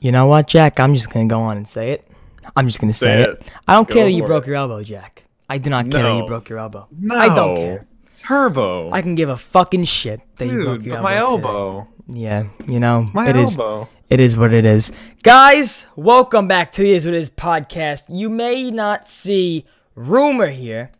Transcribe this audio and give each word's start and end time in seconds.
You 0.00 0.12
know 0.12 0.26
what, 0.26 0.46
Jack? 0.46 0.80
I'm 0.80 0.94
just 0.94 1.10
gonna 1.12 1.26
go 1.26 1.40
on 1.40 1.56
and 1.56 1.68
say 1.68 1.90
it. 1.92 2.08
I'm 2.56 2.66
just 2.66 2.80
gonna 2.80 2.92
say, 2.92 3.06
Say 3.06 3.22
it. 3.22 3.30
it. 3.30 3.42
I 3.68 3.74
don't 3.74 3.86
Go 3.88 3.94
care 3.94 4.04
that 4.04 4.10
you 4.12 4.24
broke 4.24 4.44
it. 4.44 4.48
your 4.48 4.56
elbow, 4.56 4.82
Jack. 4.82 5.24
I 5.48 5.58
do 5.58 5.68
not 5.70 5.90
care 5.90 6.02
that 6.02 6.16
you 6.16 6.26
broke 6.26 6.48
your 6.48 6.58
elbow. 6.58 6.86
No. 6.98 7.14
I 7.16 7.34
don't 7.34 7.56
care. 7.56 7.86
Turbo. 8.22 8.90
I 8.92 9.02
can 9.02 9.14
give 9.14 9.28
a 9.28 9.36
fucking 9.36 9.84
shit 9.84 10.20
that 10.36 10.46
you 10.46 10.64
broke 10.64 10.82
your 10.84 10.96
but 10.96 11.02
my 11.02 11.16
elbow. 11.16 11.88
today. 12.06 12.20
Yeah, 12.20 12.44
you 12.66 12.80
know, 12.80 13.06
My 13.12 13.28
it 13.28 13.36
is. 13.36 13.58
elbow. 13.58 13.88
It 14.08 14.18
is 14.20 14.36
what 14.36 14.52
it 14.52 14.64
is. 14.64 14.90
Guys, 15.22 15.86
welcome 15.96 16.48
back 16.48 16.72
to 16.72 16.82
the 16.82 16.92
Is 16.92 17.04
What 17.06 17.14
Is 17.14 17.30
podcast. 17.30 18.06
You 18.08 18.28
may 18.28 18.70
not 18.70 19.06
see 19.06 19.64
Rumor 19.94 20.48
here 20.48 20.90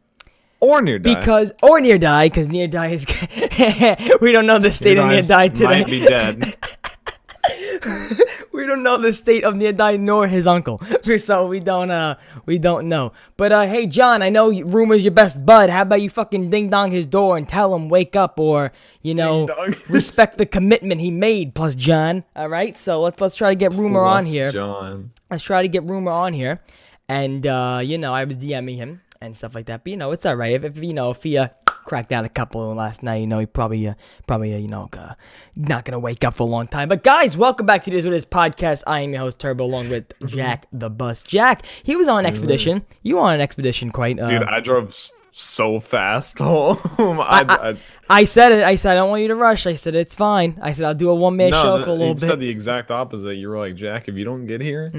Or 0.61 0.81
near 0.81 0.99
die. 1.01 1.15
because, 1.19 1.51
or 1.63 1.81
Near 1.81 1.99
Die, 1.99 2.29
because 2.29 2.51
Near 2.51 2.69
Die 2.69 2.89
is. 2.89 3.07
we 4.21 4.31
don't 4.31 4.47
know 4.47 4.59
the 4.61 4.71
state 4.71 4.99
of 4.99 5.09
Near 5.09 5.23
Die 5.23 5.49
today. 5.49 5.65
Might 5.65 5.87
be 5.87 6.01
dead. 6.07 6.55
we 8.53 8.67
don't 8.67 8.83
know 8.83 8.97
the 8.99 9.13
state 9.13 9.45
of 9.45 9.57
Near 9.57 9.73
Die 9.73 9.97
nor 9.97 10.27
his 10.27 10.47
uncle, 10.47 10.81
so 11.19 11.47
we 11.47 11.61
don't 11.61 11.91
uh 11.91 12.17
we 12.47 12.59
don't 12.59 12.89
know. 12.89 13.13
But 13.37 13.53
uh, 13.53 13.67
hey 13.67 13.87
John, 13.87 14.23
I 14.23 14.29
know 14.29 14.51
you- 14.51 14.67
rumor's 14.67 15.05
your 15.05 15.13
best 15.13 15.45
bud. 15.45 15.71
How 15.71 15.83
about 15.83 16.03
you 16.03 16.11
fucking 16.11 16.51
ding 16.51 16.71
dong 16.71 16.91
his 16.91 17.07
door 17.07 17.37
and 17.37 17.49
tell 17.49 17.75
him 17.75 17.89
wake 17.89 18.17
up, 18.17 18.39
or 18.41 18.73
you 19.03 19.15
know 19.15 19.47
respect 19.89 20.39
the 20.39 20.47
commitment 20.47 21.01
he 21.01 21.11
made. 21.11 21.55
Plus 21.55 21.75
John, 21.75 22.25
all 22.37 22.49
right. 22.49 22.77
So 22.77 23.01
let's 23.01 23.21
let's 23.21 23.37
try 23.37 23.51
to 23.51 23.57
get 23.57 23.73
rumor 23.73 24.01
on 24.05 24.27
here. 24.27 24.51
John. 24.53 25.13
Let's 25.31 25.43
try 25.43 25.63
to 25.63 25.69
get 25.69 25.85
rumor 25.85 26.11
on 26.11 26.33
here, 26.33 26.59
and 27.09 27.47
uh, 27.47 27.81
you 27.83 27.99
know 27.99 28.13
I 28.13 28.25
was 28.25 28.37
DMing 28.37 28.77
him 28.77 29.01
and 29.21 29.37
stuff 29.37 29.55
like 29.55 29.67
that. 29.67 29.85
But 29.85 29.91
you 29.91 29.97
know 29.97 30.13
it's 30.13 30.27
all 30.27 30.35
right 30.35 30.53
if, 30.55 30.65
if 30.65 30.83
you 30.83 30.93
know 30.95 31.11
if 31.11 31.23
he 31.23 31.39
uh, 31.39 31.49
cracked 31.91 32.13
out 32.13 32.25
a 32.25 32.29
couple 32.29 32.73
last 32.73 33.03
night, 33.03 33.17
you 33.17 33.27
know 33.27 33.41
he 33.41 33.47
probably 33.47 33.89
uh, 33.89 33.95
probably 34.29 34.55
uh, 34.55 34.59
you 34.59 34.69
know 34.69 34.89
uh, 34.97 35.15
not 35.57 35.85
gonna 35.85 35.99
wake 35.99 36.23
up 36.23 36.35
for 36.35 36.45
a 36.45 36.47
long 36.47 36.69
time. 36.69 36.89
But 36.89 37.03
guys, 37.03 37.37
welcome 37.37 37.67
back 37.67 37.83
to 37.83 37.91
this 37.91 38.05
with 38.05 38.13
this 38.13 38.25
podcast. 38.25 38.85
I 38.87 39.01
am 39.01 39.11
your 39.11 39.19
host 39.23 39.41
Turbo, 39.41 39.65
along 39.65 39.91
with 39.91 40.13
Jack 40.27 40.67
the 40.73 40.89
Bus. 40.89 41.25
Jack, 41.25 41.63
he 41.83 41.97
was 41.97 42.07
on 42.07 42.21
an 42.21 42.27
expedition. 42.27 42.87
You 43.03 43.17
were 43.17 43.23
on 43.23 43.35
an 43.35 43.41
expedition, 43.41 43.91
quite. 43.91 44.21
Uh, 44.21 44.29
Dude, 44.29 44.45
I 44.45 44.61
drove 44.61 44.97
so 45.33 45.81
fast 45.81 46.39
home. 46.47 46.79
I, 47.21 47.45
I- 47.49 47.69
I, 47.71 47.77
I 48.09 48.25
said 48.25 48.53
it. 48.53 48.63
I 48.65 48.77
said 48.77 48.93
I 48.93 48.95
don't 48.95 49.11
want 49.11 49.23
you 49.23 49.29
to 49.29 49.35
rush. 49.37 49.67
I 49.67 49.75
said 49.75 49.95
it's 49.97 50.15
fine. 50.15 50.59
I 50.63 50.73
said 50.73 50.85
I'll 50.87 50.95
do 50.95 51.11
a 51.11 51.15
one 51.15 51.37
man 51.37 51.51
no, 51.51 51.63
show 51.63 51.83
for 51.85 51.91
a 51.91 51.93
little 51.93 52.09
you 52.09 52.15
bit. 52.15 52.21
said 52.21 52.41
the 52.41 52.49
exact 52.49 52.91
opposite. 52.93 53.35
You 53.35 53.49
were 53.49 53.59
like, 53.59 53.75
Jack, 53.75 54.09
if 54.09 54.15
you 54.17 54.25
don't 54.25 54.47
get 54.47 54.61
here, 54.61 54.93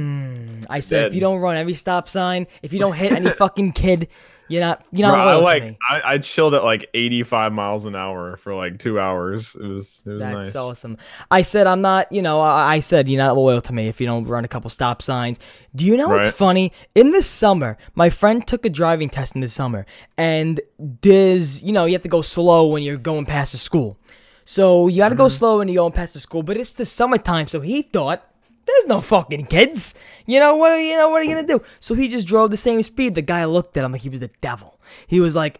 I 0.69 0.79
said 0.81 1.05
if 1.07 1.13
you 1.13 1.19
don't 1.21 1.39
run 1.39 1.55
every 1.57 1.73
stop 1.73 2.07
sign, 2.09 2.47
if 2.61 2.71
you 2.73 2.79
don't 2.79 2.95
hit 2.95 3.11
any 3.13 3.29
fucking 3.43 3.73
kid, 3.73 4.07
you're 4.51 4.61
not 4.61 4.85
you're 4.91 5.07
not 5.07 5.15
Bro, 5.15 5.27
I 5.27 5.35
like. 5.35 5.77
I, 5.89 6.01
I 6.13 6.17
chilled 6.17 6.53
at 6.53 6.63
like 6.63 6.89
85 6.93 7.53
miles 7.53 7.85
an 7.85 7.95
hour 7.95 8.37
for 8.37 8.53
like 8.53 8.77
two 8.79 8.99
hours. 8.99 9.55
It 9.55 9.65
was 9.65 10.03
it 10.05 10.09
was 10.11 10.19
That's 10.19 10.33
nice. 10.33 10.55
awesome. 10.55 10.97
I 11.31 11.41
said 11.41 11.67
I'm 11.67 11.81
not, 11.81 12.11
you 12.11 12.21
know, 12.21 12.39
I, 12.41 12.75
I 12.75 12.79
said 12.81 13.09
you're 13.09 13.17
not 13.23 13.35
loyal 13.35 13.61
to 13.61 13.73
me 13.73 13.87
if 13.87 13.99
you 14.01 14.07
don't 14.07 14.25
run 14.25 14.45
a 14.45 14.47
couple 14.47 14.69
stop 14.69 15.01
signs. 15.01 15.39
Do 15.75 15.85
you 15.85 15.95
know 15.97 16.09
what's 16.09 16.29
funny? 16.31 16.71
In 16.95 17.11
the 17.11 17.23
summer, 17.23 17.77
my 17.95 18.09
friend 18.09 18.45
took 18.45 18.65
a 18.65 18.69
driving 18.69 19.09
test 19.09 19.35
in 19.35 19.41
the 19.41 19.47
summer, 19.47 19.85
and 20.17 20.59
there's, 21.01 21.63
you 21.63 21.71
know, 21.71 21.85
you 21.85 21.93
have 21.93 22.01
to 22.03 22.09
go 22.09 22.21
slow 22.21 22.67
when 22.67 22.83
you're 22.83 22.97
going 22.97 23.25
past 23.25 23.53
the 23.53 23.57
school. 23.57 23.97
So 24.43 24.87
you 24.87 24.97
got 24.97 25.09
to 25.09 25.15
go 25.15 25.25
Mm-hmm. 25.25 25.37
slow 25.37 25.57
when 25.59 25.67
you're 25.67 25.81
going 25.83 25.93
past 25.93 26.13
the 26.15 26.19
school, 26.19 26.43
but 26.43 26.57
it's 26.57 26.73
the 26.73 26.85
summertime, 26.85 27.47
so 27.47 27.61
he 27.61 27.81
thought. 27.83 28.27
There's 28.65 28.85
no 28.87 29.01
fucking 29.01 29.47
kids. 29.47 29.95
You 30.25 30.39
know 30.39 30.55
what? 30.55 30.77
You 30.77 30.95
know 30.95 31.09
what 31.09 31.21
are 31.21 31.23
you 31.23 31.35
gonna 31.35 31.47
do? 31.47 31.61
So 31.79 31.95
he 31.95 32.07
just 32.07 32.27
drove 32.27 32.51
the 32.51 32.57
same 32.57 32.81
speed. 32.83 33.15
The 33.15 33.21
guy 33.21 33.45
looked 33.45 33.75
at 33.77 33.83
him 33.83 33.91
like 33.91 34.01
he 34.01 34.09
was 34.09 34.19
the 34.19 34.29
devil. 34.41 34.79
He 35.07 35.19
was 35.19 35.35
like, 35.35 35.59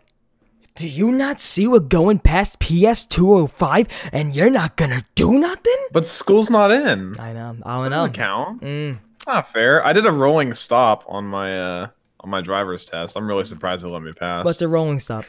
do 0.76 0.88
you 0.88 1.12
not 1.12 1.40
see 1.40 1.68
we're 1.68 1.80
going 1.80 2.20
past 2.20 2.60
PS 2.60 3.06
205 3.06 3.88
and 4.14 4.36
you're 4.36 4.50
not 4.50 4.78
gonna 4.78 5.06
do 5.16 5.34
nothing? 5.34 5.76
But 5.92 6.06
school's 6.06 6.50
not 6.50 6.72
in. 6.72 7.20
I 7.20 7.34
know. 7.34 7.58
I 7.64 7.78
don't 7.82 7.92
know. 7.92 8.10
Count. 8.10 8.62
Mm. 8.62 9.00
Not 9.28 9.52
fair. 9.52 9.86
I 9.86 9.94
did 9.94 10.06
a 10.06 10.12
rolling 10.12 10.54
stop 10.54 11.04
on 11.08 11.26
my 11.26 11.60
uh 11.60 11.88
on 12.22 12.30
my 12.30 12.42
driver's 12.42 12.86
test. 12.86 13.18
I'm 13.18 13.28
really 13.28 13.44
surprised 13.44 13.84
they 13.84 13.90
let 13.90 14.02
me 14.02 14.14
pass. 14.14 14.46
What's 14.46 14.62
a 14.62 14.68
rolling 14.68 15.00
stop? 15.00 15.26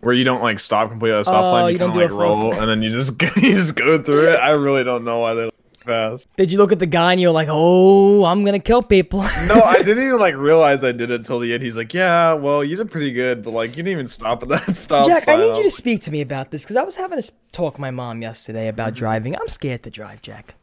Where 0.00 0.14
you 0.14 0.24
don't 0.24 0.42
like 0.42 0.58
stop 0.58 0.90
completely 0.90 1.16
at 1.16 1.22
a 1.22 1.24
stop 1.24 1.44
Oh, 1.44 1.52
sign, 1.52 1.66
you 1.66 1.72
you, 1.72 1.78
kind 1.78 1.90
of 1.90 1.96
like 1.96 2.10
roll, 2.10 2.54
and 2.54 2.68
then 2.68 2.82
you 2.82 2.90
just 2.90 3.20
you 3.36 3.52
just 3.54 3.74
go 3.74 4.00
through 4.02 4.32
it. 4.32 4.36
I 4.36 4.50
really 4.50 4.84
don't 4.84 5.04
know 5.04 5.18
why 5.20 5.34
they 5.34 5.50
pass. 5.88 6.24
Did 6.36 6.52
you 6.52 6.58
look 6.58 6.70
at 6.70 6.78
the 6.78 6.86
guy 6.86 7.10
and 7.12 7.20
you 7.20 7.26
were 7.28 7.32
like, 7.34 7.48
oh, 7.50 8.24
I'm 8.24 8.44
gonna 8.44 8.60
kill 8.60 8.82
people? 8.82 9.20
No, 9.48 9.60
I 9.62 9.78
didn't 9.78 10.04
even 10.04 10.18
like 10.20 10.36
realize 10.36 10.84
I 10.84 10.92
did 10.92 11.10
it 11.10 11.24
till 11.24 11.40
the 11.40 11.52
end. 11.52 11.62
He's 11.62 11.76
like, 11.76 11.92
"Yeah, 11.94 12.34
well, 12.34 12.62
you 12.62 12.76
did 12.76 12.90
pretty 12.90 13.12
good, 13.12 13.42
but 13.42 13.50
like 13.52 13.70
you 13.70 13.82
didn't 13.82 13.92
even 13.92 14.06
stop 14.06 14.42
at 14.44 14.48
that 14.50 14.76
stop 14.76 15.06
Jack, 15.06 15.22
I 15.28 15.32
sign." 15.36 15.40
need 15.40 15.56
you 15.56 15.62
to 15.64 15.70
speak 15.70 16.02
to 16.02 16.10
me 16.12 16.20
about 16.20 16.50
this 16.52 16.62
because 16.62 16.76
I 16.76 16.82
was 16.82 16.94
having 16.94 17.18
a 17.18 17.22
talk 17.50 17.74
with 17.74 17.80
my 17.80 17.90
mom 17.90 18.22
yesterday 18.22 18.68
about 18.68 18.88
Mm-hmm. 18.92 18.98
driving. 18.98 19.36
I'm 19.36 19.48
scared 19.48 19.82
to 19.84 19.90
drive, 19.90 20.22
Jack. 20.22 20.54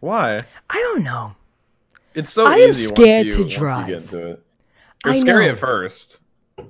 Why? 0.00 0.36
I 0.70 0.78
don't 0.78 1.02
know. 1.04 1.34
It's 2.14 2.32
so 2.32 2.46
I 2.46 2.54
am 2.56 2.72
scared 2.72 3.26
once 3.26 3.36
to 3.36 3.40
you, 3.40 3.44
once 3.44 3.52
you 3.52 3.58
drive. 3.58 3.86
get 3.86 3.96
into 4.02 4.26
it. 4.30 4.42
I 5.04 5.10
It's 5.10 5.20
scary 5.20 5.48
at 5.48 5.58
first, 5.58 6.18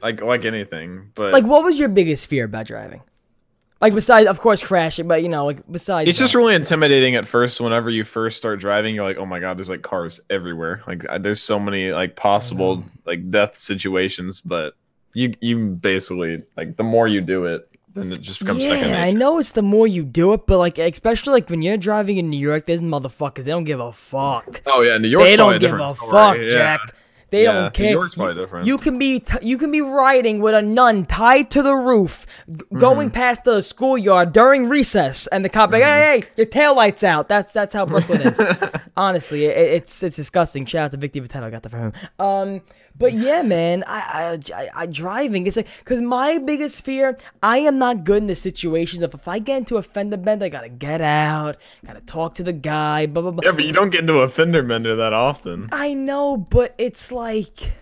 like 0.03 0.21
like 0.23 0.45
anything, 0.45 1.13
but 1.15 1.33
Like, 1.33 1.45
what 1.45 1.63
was 1.65 1.79
your 1.79 1.89
biggest 1.89 2.27
fear 2.27 2.45
about 2.45 2.67
driving? 2.67 3.03
Like, 3.81 3.95
besides, 3.95 4.27
of 4.27 4.41
course, 4.41 4.63
crashing, 4.63 5.07
but 5.07 5.23
you 5.23 5.29
know, 5.29 5.45
like, 5.47 5.61
besides. 5.71 6.11
It's 6.11 6.19
just 6.19 6.33
that. 6.33 6.39
really 6.39 6.57
intimidating 6.57 7.15
at 7.15 7.27
first. 7.27 7.61
Whenever 7.61 7.91
you 7.91 8.03
first 8.03 8.37
start 8.37 8.59
driving, 8.59 8.95
you're 8.95 9.05
like, 9.05 9.19
"Oh 9.19 9.27
my 9.27 9.39
god, 9.39 9.57
there's 9.57 9.69
like 9.69 9.83
cars 9.83 10.21
everywhere. 10.31 10.83
Like, 10.87 11.05
there's 11.21 11.41
so 11.41 11.61
many 11.61 11.93
like 11.93 12.17
possible 12.17 12.79
mm-hmm. 12.79 12.89
like 13.07 13.31
death 13.31 13.59
situations." 13.59 14.41
But 14.41 14.75
you 15.15 15.35
you 15.41 15.69
basically 15.69 16.43
like 16.57 16.77
the 16.77 16.83
more 16.83 17.07
you 17.07 17.21
do 17.21 17.45
it, 17.45 17.69
then 17.95 18.13
it 18.13 18.21
just 18.21 18.41
becomes 18.41 18.65
second 18.65 18.91
Yeah, 18.91 19.03
I 19.03 19.11
know 19.11 19.39
it's 19.39 19.53
the 19.53 19.63
more 19.63 19.87
you 19.87 20.05
do 20.05 20.33
it, 20.33 20.47
but 20.47 20.59
like, 20.59 20.79
especially 20.79 21.33
like 21.33 21.49
when 21.49 21.63
you're 21.63 21.77
driving 21.77 22.17
in 22.17 22.31
New 22.31 22.39
York, 22.39 22.67
there's 22.67 22.83
motherfuckers. 22.83 23.45
They 23.45 23.51
don't 23.51 23.65
give 23.65 23.81
a 23.81 23.93
fuck. 23.93 24.63
Oh 24.67 24.83
yeah, 24.83 24.99
New 24.99 25.09
York's 25.09 25.31
they 25.31 25.37
don't 25.37 25.59
give 25.59 25.73
a 25.73 25.95
story. 25.95 26.11
fuck, 26.11 26.37
yeah. 26.39 26.49
Jack. 26.49 26.95
They 27.31 27.45
Yeah, 27.45 27.53
don't 27.53 27.75
care. 27.75 27.91
York's 27.93 28.15
probably 28.15 28.35
You- 28.35 28.41
different. 28.41 28.67
You 28.67 28.79
can 28.79 28.99
be 28.99 29.21
t- 29.21 29.39
you 29.43 29.59
can 29.59 29.71
be 29.71 29.81
riding 29.83 30.41
with 30.41 30.55
a 30.55 30.63
nun 30.63 31.05
tied 31.05 31.51
to 31.51 31.63
the 31.63 31.75
roof, 31.75 32.27
g- 32.51 32.55
Mm-hmm. 32.55 32.79
going 32.79 33.11
past 33.11 33.45
the 33.45 33.61
schoolyard 33.61 34.33
during 34.33 34.69
recess, 34.69 35.27
and 35.27 35.45
the 35.45 35.49
cop 35.51 35.71
like, 35.71 35.83
Mm-hmm. 35.83 36.01
hey, 36.03 36.21
hey, 36.21 36.29
your 36.37 36.47
tail 36.47 36.75
lights 36.75 37.05
out. 37.05 37.29
That's 37.29 37.53
that's 37.53 37.75
how 37.75 37.85
Brooklyn 37.85 38.23
is. 38.23 38.41
Honestly, 38.97 39.45
it, 39.45 39.57
it's 39.57 40.03
it's 40.03 40.17
disgusting. 40.17 40.65
Shout 40.67 40.85
out 40.87 40.91
to 40.93 40.97
Vic 40.97 41.13
DiBitetto, 41.13 41.43
I 41.43 41.51
got 41.51 41.63
that 41.63 41.71
from 41.71 41.81
him. 41.81 41.93
Um, 42.19 42.61
but 42.99 43.13
yeah, 43.13 43.43
man, 43.43 43.85
I 43.87 44.39
I, 44.53 44.55
I, 44.55 44.69
I 44.75 44.87
driving. 44.87 45.47
It's 45.47 45.57
like 45.57 45.69
because 45.79 46.01
my 46.01 46.39
biggest 46.39 46.85
fear, 46.85 47.19
I 47.43 47.59
am 47.59 47.79
not 47.79 48.05
good 48.05 48.19
in 48.19 48.27
the 48.27 48.37
situations 48.37 49.03
of 49.03 49.15
if 49.15 49.29
I 49.29 49.39
get 49.39 49.59
into 49.59 49.77
a 49.77 49.83
fender 49.83 50.17
bender, 50.17 50.47
I 50.47 50.49
gotta 50.49 50.69
get 50.69 51.01
out, 51.01 51.57
gotta 51.87 52.01
talk 52.01 52.35
to 52.37 52.43
the 52.43 52.53
guy, 52.53 53.07
blah 53.07 53.23
blah 53.23 53.31
blah. 53.31 53.43
Yeah, 53.45 53.53
but 53.53 53.65
you 53.65 53.73
don't 53.73 53.91
get 53.91 54.01
into 54.01 54.19
a 54.21 54.29
fender 54.29 54.63
bender 54.63 54.97
that 54.97 55.13
often. 55.13 55.69
I 55.73 55.95
know, 55.95 56.37
but 56.37 56.75
it's 56.79 57.13
like 57.13 57.73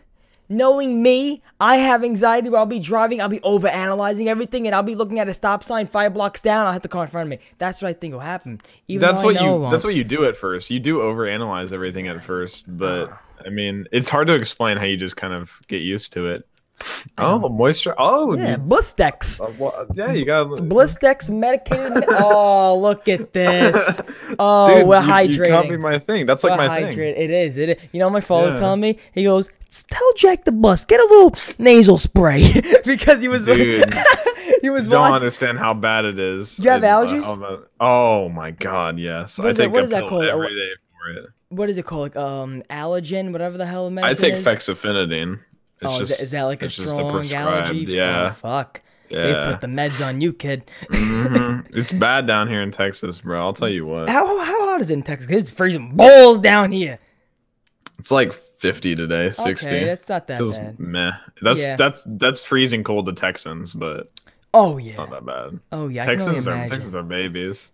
knowing 0.49 1.03
me, 1.03 1.43
I 1.60 1.76
have 1.78 2.05
anxiety 2.05 2.49
where 2.49 2.60
I'll 2.60 2.66
be 2.66 2.78
driving, 2.78 3.21
I'll 3.21 3.28
be 3.28 3.43
over 3.43 3.69
analyzing 3.69 4.28
everything, 4.28 4.66
and 4.66 4.75
I'll 4.75 4.82
be 4.82 4.94
looking 4.94 5.19
at 5.19 5.28
a 5.28 5.34
stop 5.34 5.65
sign 5.65 5.87
five 5.87 6.15
blocks 6.15 6.43
down, 6.43 6.66
I'll 6.66 6.72
hit 6.72 6.82
the 6.82 6.88
car 6.88 7.05
in 7.05 7.10
front 7.10 7.26
of 7.26 7.31
me. 7.31 7.44
That's 7.59 7.82
what 7.82 7.88
I 7.88 7.93
think 7.93 8.12
will 8.12 8.21
happen. 8.21 8.60
Even 8.88 9.06
That's 9.06 9.22
what 9.22 9.41
you. 9.41 9.69
That's 9.71 9.84
what 9.84 9.94
you 9.94 10.05
do 10.05 10.25
at 10.25 10.37
first. 10.37 10.71
You 10.71 10.81
do 10.81 10.99
overanalyze 10.99 11.72
everything 11.72 12.09
at 12.09 12.22
first, 12.22 12.65
but 12.66 13.09
uh. 13.10 13.16
I 13.45 13.51
mean, 13.51 13.87
it's 13.93 14.09
hard 14.09 14.27
to 14.29 14.35
explain 14.35 14.77
how 14.77 14.85
you 14.85 14.97
just 14.97 15.17
kind 15.17 15.33
of 15.35 15.61
get 15.69 15.83
used 15.83 16.13
to 16.15 16.27
it. 16.29 16.47
Oh, 17.19 17.49
moisture. 17.49 17.95
Oh, 17.97 18.37
yeah, 18.37 18.57
Blistex. 18.57 19.41
uh, 19.41 19.51
well, 19.59 19.87
yeah, 19.95 20.13
you 20.13 20.27
got. 20.27 20.49
Blistex 20.49 21.31
medicated. 21.31 22.05
oh, 22.09 22.79
look 22.79 23.09
at 23.09 23.33
this. 23.33 24.01
Oh, 24.39 24.75
Dude, 24.75 24.87
we're 24.89 25.01
you, 25.01 25.09
hydrating. 25.09 25.47
You 25.47 25.53
copied 25.55 25.81
my 25.81 25.99
thing. 25.99 26.27
That's 26.27 26.45
like 26.45 26.59
We're 26.59 26.67
my 26.69 26.93
thing. 26.93 26.99
It 26.99 27.31
is. 27.31 27.57
It 27.57 27.69
is. 27.71 27.77
You 27.93 28.01
know, 28.01 28.11
my 28.11 28.21
father's 28.21 28.55
Yeah. 28.55 28.61
telling 28.61 28.81
me. 28.81 28.99
He 29.15 29.23
goes, 29.25 29.49
"Tell 29.89 30.13
Jack 30.17 30.45
the 30.45 30.53
bus 30.53 30.85
get 30.85 31.01
a 31.01 31.05
little 31.09 31.35
nasal 31.59 31.97
spray 31.97 32.43
because 32.85 33.23
he 33.23 33.29
was 33.29 33.47
Dude, 33.47 33.85
he 34.61 34.69
was 34.69 34.89
don't 34.89 35.01
watching. 35.01 35.15
understand 35.15 35.59
how 35.59 35.73
bad 35.73 36.05
it 36.05 36.19
is. 36.19 36.59
You 36.59 36.69
have 36.71 36.83
It- 36.83 36.89
uh, 36.89 37.01
allergies? 37.07 37.43
A- 37.43 37.63
oh 37.81 38.29
my 38.29 38.51
god, 38.51 38.99
yes. 38.99 39.39
I 39.39 39.47
is 39.49 39.57
that- 39.57 39.63
take 39.65 39.73
what 39.73 39.83
a 39.83 39.85
is 39.85 39.91
that 39.91 40.01
pill 40.01 40.09
called? 40.11 40.27
every 40.27 40.49
day 40.49 40.71
for 40.99 41.11
it. 41.21 41.27
What 41.49 41.69
is 41.69 41.79
it 41.79 41.84
called? 41.84 42.03
Like, 42.03 42.17
um, 42.17 42.62
allergen, 42.70 43.32
whatever 43.32 43.56
the 43.59 43.67
hell 43.67 43.88
the 43.88 44.03
I 44.05 44.15
take 44.15 44.35
is. 44.35 44.44
fexofenadine. 44.44 45.38
It's 45.81 45.85
oh, 45.85 46.00
is, 46.00 46.09
that, 46.09 46.20
is 46.20 46.31
that 46.32 46.43
like 46.44 46.62
a 46.62 46.70
strong 46.70 47.32
allergy? 47.32 47.79
Yeah, 47.88 48.29
Oh, 48.31 48.35
fuck. 48.35 48.82
They 49.09 49.32
put 49.47 49.61
the 49.61 49.69
meds 49.69 50.05
on 50.05 50.20
you, 50.20 50.32
kid. 50.32 50.69
Mhm. 50.91 51.67
It's 51.76 51.93
bad 51.93 52.26
down 52.26 52.49
here 52.49 52.62
in 52.62 52.70
Texas, 52.73 53.20
bro. 53.20 53.41
I'll 53.41 53.53
tell 53.53 53.69
you 53.69 53.87
what. 53.87 54.09
How 54.09 54.26
how 54.26 54.67
hot 54.67 54.81
is 54.81 54.91
it 54.91 54.94
in 54.94 55.03
Texas? 55.03 55.31
It's 55.31 55.50
freezing 55.50 55.94
balls 55.94 56.41
down 56.41 56.73
here. 56.73 56.99
It's 57.99 58.11
like 58.11 58.32
50 58.32 58.97
today, 58.97 59.31
60. 59.31 59.67
Okay, 59.69 59.85
that's 59.85 60.09
not 60.09 60.26
that 60.26 60.41
bad. 60.41 60.81
meh. 60.81 61.12
That's 61.43 61.62
Yeah. 61.62 61.76
that's 61.76 62.03
that's 62.06 62.44
freezing 62.44 62.82
cold 62.82 63.06
to 63.06 63.12
Texans, 63.12 63.73
but 63.75 64.11
Oh 64.58 64.79
yeah. 64.79 64.97
not 64.97 65.11
that 65.11 65.26
bad. 65.26 65.61
Oh 65.70 65.88
yeah. 65.88 66.06
Texans 66.06 66.49
are 66.49 66.53
imagine. 66.53 66.70
Texans 66.70 66.94
are 66.94 67.03
babies. 67.03 67.73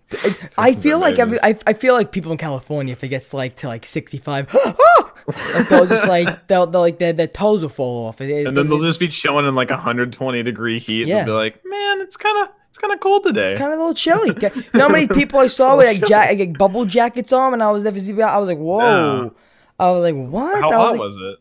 I 0.59 0.75
feel 0.75 0.99
like 0.99 1.19
every. 1.21 1.39
I, 1.43 1.57
I 1.67 1.75
feel 1.75 1.95
like 1.95 2.11
people 2.11 2.33
in 2.33 2.39
California 2.39 2.93
if 2.93 3.05
it 3.05 3.09
gets 3.09 3.33
like 3.33 3.55
to 3.57 3.69
like 3.69 3.87
65 3.87 4.49
ah! 4.55 5.13
like 5.29 5.69
they'll 5.69 5.87
just 5.87 6.09
like 6.09 6.47
they'll, 6.49 6.67
they'll 6.67 6.81
like 6.81 6.99
their, 6.99 7.13
their 7.13 7.29
toes 7.29 7.63
will 7.63 7.69
fall 7.69 8.07
off. 8.07 8.21
It- 8.21 8.31
it 8.31 8.47
And 8.49 8.57
then 8.57 8.69
they'll 8.69 8.83
just 8.83 8.99
be 8.99 9.07
chilling 9.09 9.47
in 9.47 9.55
like 9.55 9.71
120 9.71 10.43
degree 10.43 10.79
heat 10.81 11.07
Yeah. 11.07 11.19
and 11.19 11.27
be 11.27 11.33
like, 11.33 11.61
"Man, 11.65 12.01
it's 12.01 12.17
kind 12.17 12.43
of 12.43 12.49
It's 12.71 12.79
kind 12.79 12.93
of 12.93 12.99
cold 12.99 13.23
today. 13.23 13.51
It's 13.51 13.59
kind 13.61 13.73
of 13.73 13.79
a 13.79 13.83
little 13.83 13.95
chilly. 13.95 14.31
You 14.41 14.79
know 14.79 14.89
how 14.89 14.89
many 14.89 15.07
people 15.07 15.39
I 15.39 15.47
saw 15.47 15.77
with 15.77 15.87
like, 15.87 16.09
ja- 16.09 16.35
like 16.37 16.59
bubble 16.59 16.85
jackets 16.85 17.33
on, 17.33 17.53
and 17.53 17.63
I 17.63 17.71
was 17.71 17.85
there 17.85 17.93
for 17.93 17.99
CBI. 18.01 18.25
I 18.27 18.39
was 18.39 18.49
like, 18.49 18.59
whoa. 18.59 19.23
Yeah. 19.25 19.31
I 19.79 19.91
was 19.93 20.03
like, 20.03 20.17
what? 20.17 20.61
How 20.63 20.71
I 20.71 20.77
was 20.77 20.77
hot 20.77 20.91
like, 20.93 21.01
was 21.01 21.17
it? 21.17 21.39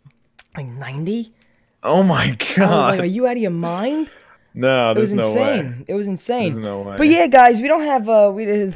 like 0.58 0.68
90. 0.68 1.34
Oh 1.84 2.04
my 2.04 2.26
I 2.26 2.30
was 2.30 2.56
god! 2.58 2.90
like, 2.92 3.00
are 3.00 3.06
you 3.06 3.26
out 3.26 3.38
of 3.38 3.42
your 3.42 3.50
mind? 3.50 4.10
No, 4.54 4.92
It 4.92 4.98
was 4.98 5.12
there's 5.12 5.14
no 5.36 5.42
way. 5.42 5.60
insane. 5.60 5.86
It 5.88 5.94
was 5.94 6.08
insane. 6.08 6.52
There's 6.52 6.64
no 6.64 6.82
way. 6.82 6.98
But 6.98 7.08
yeah, 7.08 7.28
guys, 7.28 7.62
we 7.62 7.68
don't 7.68 7.84
have 7.86 8.10
uh 8.10 8.32
we 8.34 8.46
did 8.52 8.76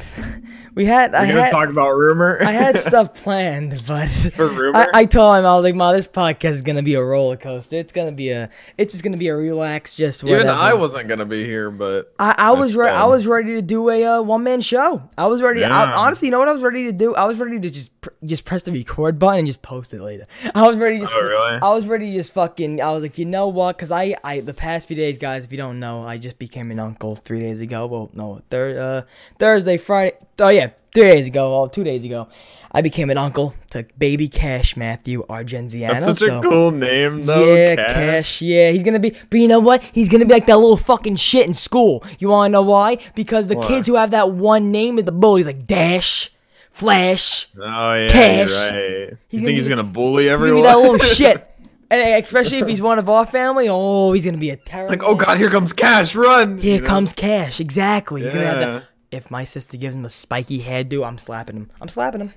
we 0.76 0.84
had 0.86 1.16
I 1.16 1.22
we're 1.22 1.28
gonna 1.30 1.44
had 1.44 1.52
talk 1.52 1.70
about 1.70 1.92
rumor. 1.92 2.38
I 2.42 2.52
had 2.52 2.78
stuff 2.90 3.14
planned, 3.14 3.82
but 3.88 4.10
For 4.10 4.48
rumor? 4.48 4.78
I, 4.78 4.88
I 4.94 5.06
told 5.06 5.38
him 5.38 5.46
I 5.46 5.56
was 5.56 5.64
like, 5.64 5.74
"Ma, 5.74 5.94
this 5.94 6.06
podcast 6.06 6.52
is 6.52 6.62
gonna 6.62 6.84
be 6.84 6.96
a 6.96 7.04
roller 7.04 7.38
coaster. 7.38 7.78
It's 7.78 7.94
gonna 7.94 8.12
be 8.12 8.32
a, 8.32 8.50
it's 8.78 8.94
just 8.94 9.04
gonna 9.04 9.16
be 9.16 9.30
a 9.30 9.36
relax, 9.36 9.96
just 9.96 10.22
whatever." 10.22 10.42
Even 10.42 10.54
I 10.54 10.74
wasn't 10.74 11.08
gonna 11.08 11.26
be 11.26 11.46
here, 11.46 11.72
but 11.72 12.14
I, 12.20 12.36
I 12.38 12.52
was 12.52 12.76
ready. 12.76 12.94
I 12.94 13.06
was 13.06 13.26
ready 13.26 13.54
to 13.56 13.62
do 13.62 13.90
a 13.90 14.04
uh, 14.04 14.22
one 14.22 14.44
man 14.44 14.60
show. 14.60 15.02
I 15.18 15.28
was 15.28 15.42
ready. 15.42 15.64
I, 15.64 15.94
honestly, 15.94 16.28
you 16.28 16.32
know 16.34 16.40
what 16.40 16.50
I 16.50 16.54
was 16.54 16.62
ready 16.62 16.84
to 16.86 16.92
do? 16.92 17.16
I 17.16 17.24
was 17.24 17.40
ready 17.40 17.60
to 17.60 17.70
just 17.70 18.02
pr- 18.02 18.10
just 18.26 18.44
press 18.44 18.64
the 18.64 18.74
record 18.74 19.18
button 19.18 19.40
and 19.40 19.48
just 19.48 19.62
post 19.62 19.94
it 19.94 20.02
later. 20.02 20.26
I 20.56 20.68
was 20.68 20.76
ready 20.76 20.98
to 20.98 21.04
just. 21.04 21.14
Oh, 21.16 21.22
really? 21.22 21.60
I 21.62 21.70
was 21.74 21.88
ready 21.88 22.12
to 22.12 22.18
just 22.18 22.34
fucking. 22.34 22.82
I 22.82 22.92
was 22.92 23.02
like, 23.02 23.18
you 23.18 23.26
know 23.26 23.48
what? 23.48 23.78
Because 23.78 23.92
I, 23.92 24.16
I 24.26 24.42
the 24.42 24.54
past 24.54 24.90
few 24.90 24.98
days, 24.98 25.18
guys, 25.18 25.46
if 25.46 25.54
you 25.54 25.58
don't 25.58 25.80
know, 25.80 26.04
I 26.04 26.18
just 26.18 26.38
became 26.38 26.70
an 26.72 26.80
uncle 26.80 27.16
three 27.16 27.40
days 27.40 27.62
ago. 27.62 27.86
Well, 27.86 28.10
no, 28.14 28.42
thir- 28.50 29.06
uh, 29.06 29.10
Thursday, 29.40 29.78
Friday. 29.78 30.18
Oh 30.40 30.50
yeah, 30.50 30.72
three 30.94 31.04
days 31.04 31.28
ago. 31.28 31.62
Oh, 31.62 31.68
two 31.68 31.84
days 31.84 32.04
ago, 32.04 32.28
I 32.72 32.82
became 32.82 33.10
an 33.10 33.18
uncle 33.18 33.54
to 33.72 33.86
baby 33.98 34.28
Cash 34.28 34.76
Matthew 34.76 35.26
Argenziano. 35.30 35.94
that's 35.94 36.06
such 36.06 36.20
so- 36.20 36.40
a 36.40 36.42
cool 36.42 36.72
name, 36.72 37.26
though. 37.26 37.54
yeah, 37.56 37.76
Cash. 37.76 37.94
Cash. 37.96 38.42
Yeah, 38.42 38.72
he's 38.72 38.84
gonna 38.84 39.00
be. 39.00 39.16
But 39.30 39.40
you 39.40 39.48
know 39.48 39.60
what? 39.62 39.82
He's 39.84 40.10
gonna 40.10 40.26
be 40.26 40.34
like 40.34 40.46
that 40.48 40.58
little 40.58 40.76
fucking 40.78 41.16
shit 41.16 41.48
in 41.48 41.54
school. 41.54 42.04
You 42.20 42.30
wanna 42.30 42.50
know 42.50 42.64
why? 42.64 42.98
Because 43.16 43.48
the 43.48 43.56
Why? 43.56 43.68
kids 43.68 43.88
who 43.88 43.96
have 43.96 44.12
that 44.12 44.32
one 44.32 44.72
name 44.72 44.98
is 45.00 45.06
the 45.06 45.12
bullies, 45.14 45.46
like 45.46 45.66
Dash, 45.66 46.32
Flash. 46.74 47.48
Oh 47.58 47.94
yeah, 47.94 48.08
Cash. 48.08 48.52
right. 48.52 49.18
He's 49.30 49.40
you 49.42 49.46
think 49.48 49.56
he's 49.58 49.66
be- 49.66 49.70
gonna 49.70 49.84
bully 49.84 50.24
He's 50.24 50.32
everyone? 50.34 50.64
gonna 50.64 50.76
be 50.76 50.84
that 50.84 50.92
little 50.92 51.08
shit. 51.16 51.50
And 51.90 52.24
especially 52.26 52.58
if 52.58 52.68
he's 52.68 52.82
one 52.82 52.98
of 53.00 53.08
our 53.08 53.26
family, 53.28 53.68
oh, 53.70 54.12
he's 54.12 54.26
gonna 54.26 54.38
be 54.38 54.50
a 54.50 54.58
terror. 54.58 54.90
like, 54.90 55.04
oh 55.04 55.16
god, 55.16 55.38
here 55.38 55.50
comes 55.50 55.72
Cash, 55.72 56.16
run! 56.16 56.58
Here 56.58 56.76
You 56.76 56.82
know? 56.82 56.88
comes 56.88 57.14
Cash. 57.14 57.60
Exactly. 57.62 58.24
He's 58.24 58.34
gonna 58.34 58.48
have 58.48 58.60
Yeah. 58.60 58.66
that. 58.72 58.84
If 59.16 59.32
my 59.32 59.44
sister 59.44 59.78
gives 59.78 59.96
him 59.96 60.06
a 60.06 60.10
spiky 60.10 60.62
hairdo, 60.62 61.08
I'm 61.08 61.18
slapping 61.18 61.56
him. 61.56 61.70
I'm 61.82 61.88
slapping 61.88 62.22
him. 62.22 62.34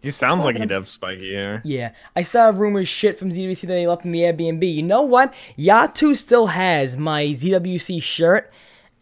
He 0.00 0.10
sounds 0.10 0.44
like 0.44 0.56
he'd 0.56 0.70
have 0.70 0.86
spiky 0.86 1.32
hair. 1.34 1.62
Yeah, 1.64 1.92
I 2.14 2.22
saw 2.22 2.50
rumors 2.50 2.88
shit 2.88 3.18
from 3.18 3.30
ZWC 3.30 3.62
that 3.62 3.68
they 3.68 3.86
left 3.86 4.04
in 4.04 4.12
the 4.12 4.20
Airbnb. 4.20 4.74
You 4.74 4.82
know 4.82 5.00
what? 5.00 5.32
Yatu 5.58 6.14
still 6.14 6.48
has 6.48 6.96
my 6.96 7.24
ZWC 7.24 8.02
shirt 8.02 8.52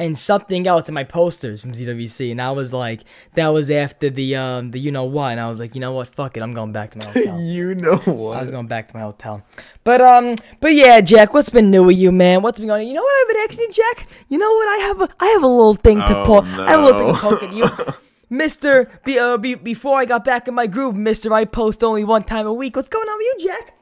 and 0.02 0.18
something 0.18 0.66
else 0.66 0.88
in 0.88 0.94
my 0.94 1.04
posters 1.04 1.62
from 1.62 1.72
ZWC, 1.72 2.30
and 2.30 2.40
I 2.42 2.50
was 2.50 2.72
like, 2.72 3.00
that 3.34 3.48
was 3.48 3.70
after 3.70 4.10
the 4.10 4.36
um 4.36 4.70
the 4.72 4.80
you 4.80 4.90
know 4.92 5.04
what, 5.04 5.32
and 5.32 5.40
I 5.40 5.48
was 5.48 5.58
like, 5.58 5.74
you 5.74 5.80
know 5.80 5.92
what? 5.92 6.08
Fuck 6.08 6.36
it, 6.36 6.42
I'm 6.42 6.52
going 6.52 6.72
back 6.72 6.90
to 6.92 6.98
my 6.98 7.04
hotel. 7.14 7.40
you 7.40 7.74
know 7.74 7.96
what? 7.98 8.36
I 8.36 8.40
was 8.40 8.50
going 8.50 8.66
back 8.66 8.88
to 8.88 8.96
my 8.96 9.02
hotel. 9.02 9.42
But 9.84 10.00
um, 10.00 10.36
but 10.60 10.74
yeah, 10.74 11.00
Jack, 11.00 11.32
what's 11.34 11.50
been 11.50 11.70
new 11.70 11.84
with 11.84 11.96
you, 11.96 12.12
man? 12.12 12.42
What's 12.42 12.58
been 12.58 12.68
going? 12.68 12.82
on? 12.82 12.88
You 12.88 12.94
know 12.94 13.02
what 13.02 13.14
I've 13.22 13.28
been 13.34 13.42
asking 13.48 13.66
you, 13.68 13.72
Jack? 13.72 14.08
You 14.28 14.38
know 14.38 14.52
what? 14.52 14.68
I 14.68 14.76
have 14.88 15.00
a 15.02 15.08
I 15.20 15.26
have 15.28 15.42
a 15.42 15.48
little 15.48 15.74
thing 15.74 15.98
to 15.98 16.18
Oh, 16.18 16.24
poke. 16.24 16.44
I 16.46 16.70
have 16.72 16.80
a 16.80 16.82
little 16.84 17.00
thing 17.14 17.14
to 17.14 17.22
no. 17.22 17.30
poke 17.30 17.42
at 17.42 17.52
you. 17.88 17.94
Mister, 18.30 18.88
be, 19.04 19.18
uh, 19.18 19.36
be, 19.36 19.54
before 19.56 19.98
I 19.98 20.06
got 20.06 20.24
back 20.24 20.48
in 20.48 20.54
my 20.54 20.66
groove, 20.66 20.96
Mister, 20.96 21.32
I 21.34 21.44
post 21.44 21.84
only 21.84 22.02
one 22.02 22.24
time 22.24 22.46
a 22.46 22.52
week. 22.52 22.76
What's 22.76 22.88
going 22.88 23.06
on 23.08 23.18
with 23.18 23.26
you, 23.44 23.48
Jack? 23.48 23.74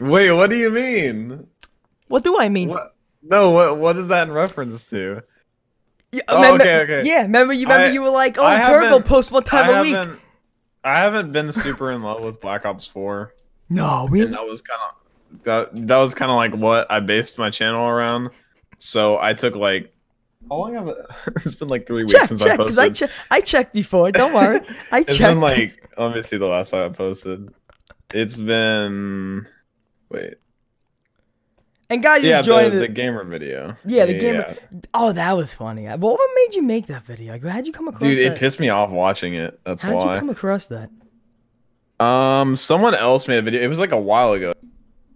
Wait, 0.00 0.32
what 0.32 0.48
do 0.48 0.56
you 0.56 0.70
mean? 0.70 1.46
What 2.08 2.24
do 2.24 2.38
I 2.38 2.48
mean? 2.48 2.70
What? 2.70 2.94
No, 3.22 3.50
what? 3.50 3.78
What 3.78 3.98
is 3.98 4.08
that 4.08 4.28
in 4.28 4.32
reference 4.32 4.88
to? 4.90 5.22
Yeah, 6.12 6.22
Oh, 6.28 6.36
remember- 6.36 6.62
okay, 6.64 6.80
okay. 7.00 7.08
Yeah, 7.08 7.22
remember 7.22 7.52
you 7.52 7.64
remember 7.66 7.86
I- 7.86 7.90
you 7.90 8.00
were 8.02 8.10
like, 8.10 8.38
oh, 8.38 8.44
I 8.46 8.64
Turbo 8.66 9.00
post 9.00 9.30
one 9.30 9.42
time 9.42 9.68
I 9.70 9.78
a 9.78 9.82
week. 9.82 10.18
I 10.84 10.98
haven't 10.98 11.32
been 11.32 11.52
super 11.52 11.90
in 11.92 12.02
love 12.02 12.24
with 12.24 12.40
Black 12.40 12.64
Ops 12.64 12.86
4, 12.86 13.34
No, 13.68 14.06
and 14.10 14.32
that 14.32 14.46
was 14.46 14.62
kind 14.62 14.80
of 14.88 15.42
that. 15.42 15.86
That 15.88 15.96
was 15.96 16.14
kind 16.14 16.30
of 16.30 16.36
like 16.36 16.54
what 16.54 16.90
I 16.90 17.00
based 17.00 17.36
my 17.38 17.50
channel 17.50 17.86
around. 17.86 18.30
So 18.78 19.18
I 19.18 19.34
took 19.34 19.54
like 19.56 19.92
how 20.48 20.56
long 20.56 20.74
have 20.74 20.88
it? 20.88 20.96
it's 21.44 21.56
been 21.56 21.68
like 21.68 21.86
three 21.86 22.04
weeks 22.04 22.12
Check, 22.12 22.28
since 22.28 22.42
check, 22.42 22.52
I 22.52 22.56
because 22.56 22.78
I, 22.78 22.88
posted. 22.88 23.08
che- 23.10 23.14
I 23.30 23.40
checked 23.42 23.74
before. 23.74 24.10
Don't 24.12 24.32
worry, 24.32 24.60
I 24.92 25.00
it's 25.00 25.16
checked. 25.18 25.30
been 25.32 25.40
like 25.40 25.90
let 25.98 26.14
me 26.14 26.22
see 26.22 26.38
the 26.38 26.46
last 26.46 26.70
time 26.70 26.90
I 26.90 26.94
posted. 26.94 27.48
It's 28.14 28.38
been 28.38 29.46
wait. 30.08 30.34
And 31.90 32.02
guys 32.02 32.22
Yeah, 32.22 32.36
just 32.36 32.48
the, 32.48 32.54
joined 32.54 32.72
the, 32.74 32.78
the, 32.80 32.88
gamer 32.88 33.24
video. 33.24 33.76
yeah 33.84 34.04
the 34.06 34.18
gamer. 34.18 34.56
yeah. 34.72 34.80
Oh, 34.94 35.12
that 35.12 35.36
was 35.36 35.54
funny. 35.54 35.86
What 35.86 35.98
what 36.00 36.30
made 36.34 36.54
you 36.56 36.62
make 36.62 36.86
that 36.88 37.04
video? 37.04 37.32
Like, 37.32 37.44
how'd 37.44 37.66
you 37.66 37.72
come 37.72 37.88
across 37.88 38.02
Dude, 38.02 38.18
that? 38.18 38.32
it 38.34 38.38
pissed 38.38 38.60
me 38.60 38.68
off 38.68 38.90
watching 38.90 39.34
it. 39.34 39.58
That's 39.64 39.84
why. 39.84 39.92
How'd 39.92 40.14
you 40.14 40.18
come 40.20 40.30
across 40.30 40.66
that? 40.68 40.90
Um, 42.04 42.54
someone 42.56 42.94
else 42.94 43.26
made 43.26 43.38
a 43.38 43.42
video. 43.42 43.60
It 43.62 43.66
was 43.68 43.78
like 43.78 43.92
a 43.92 43.98
while 44.00 44.32
ago. 44.32 44.52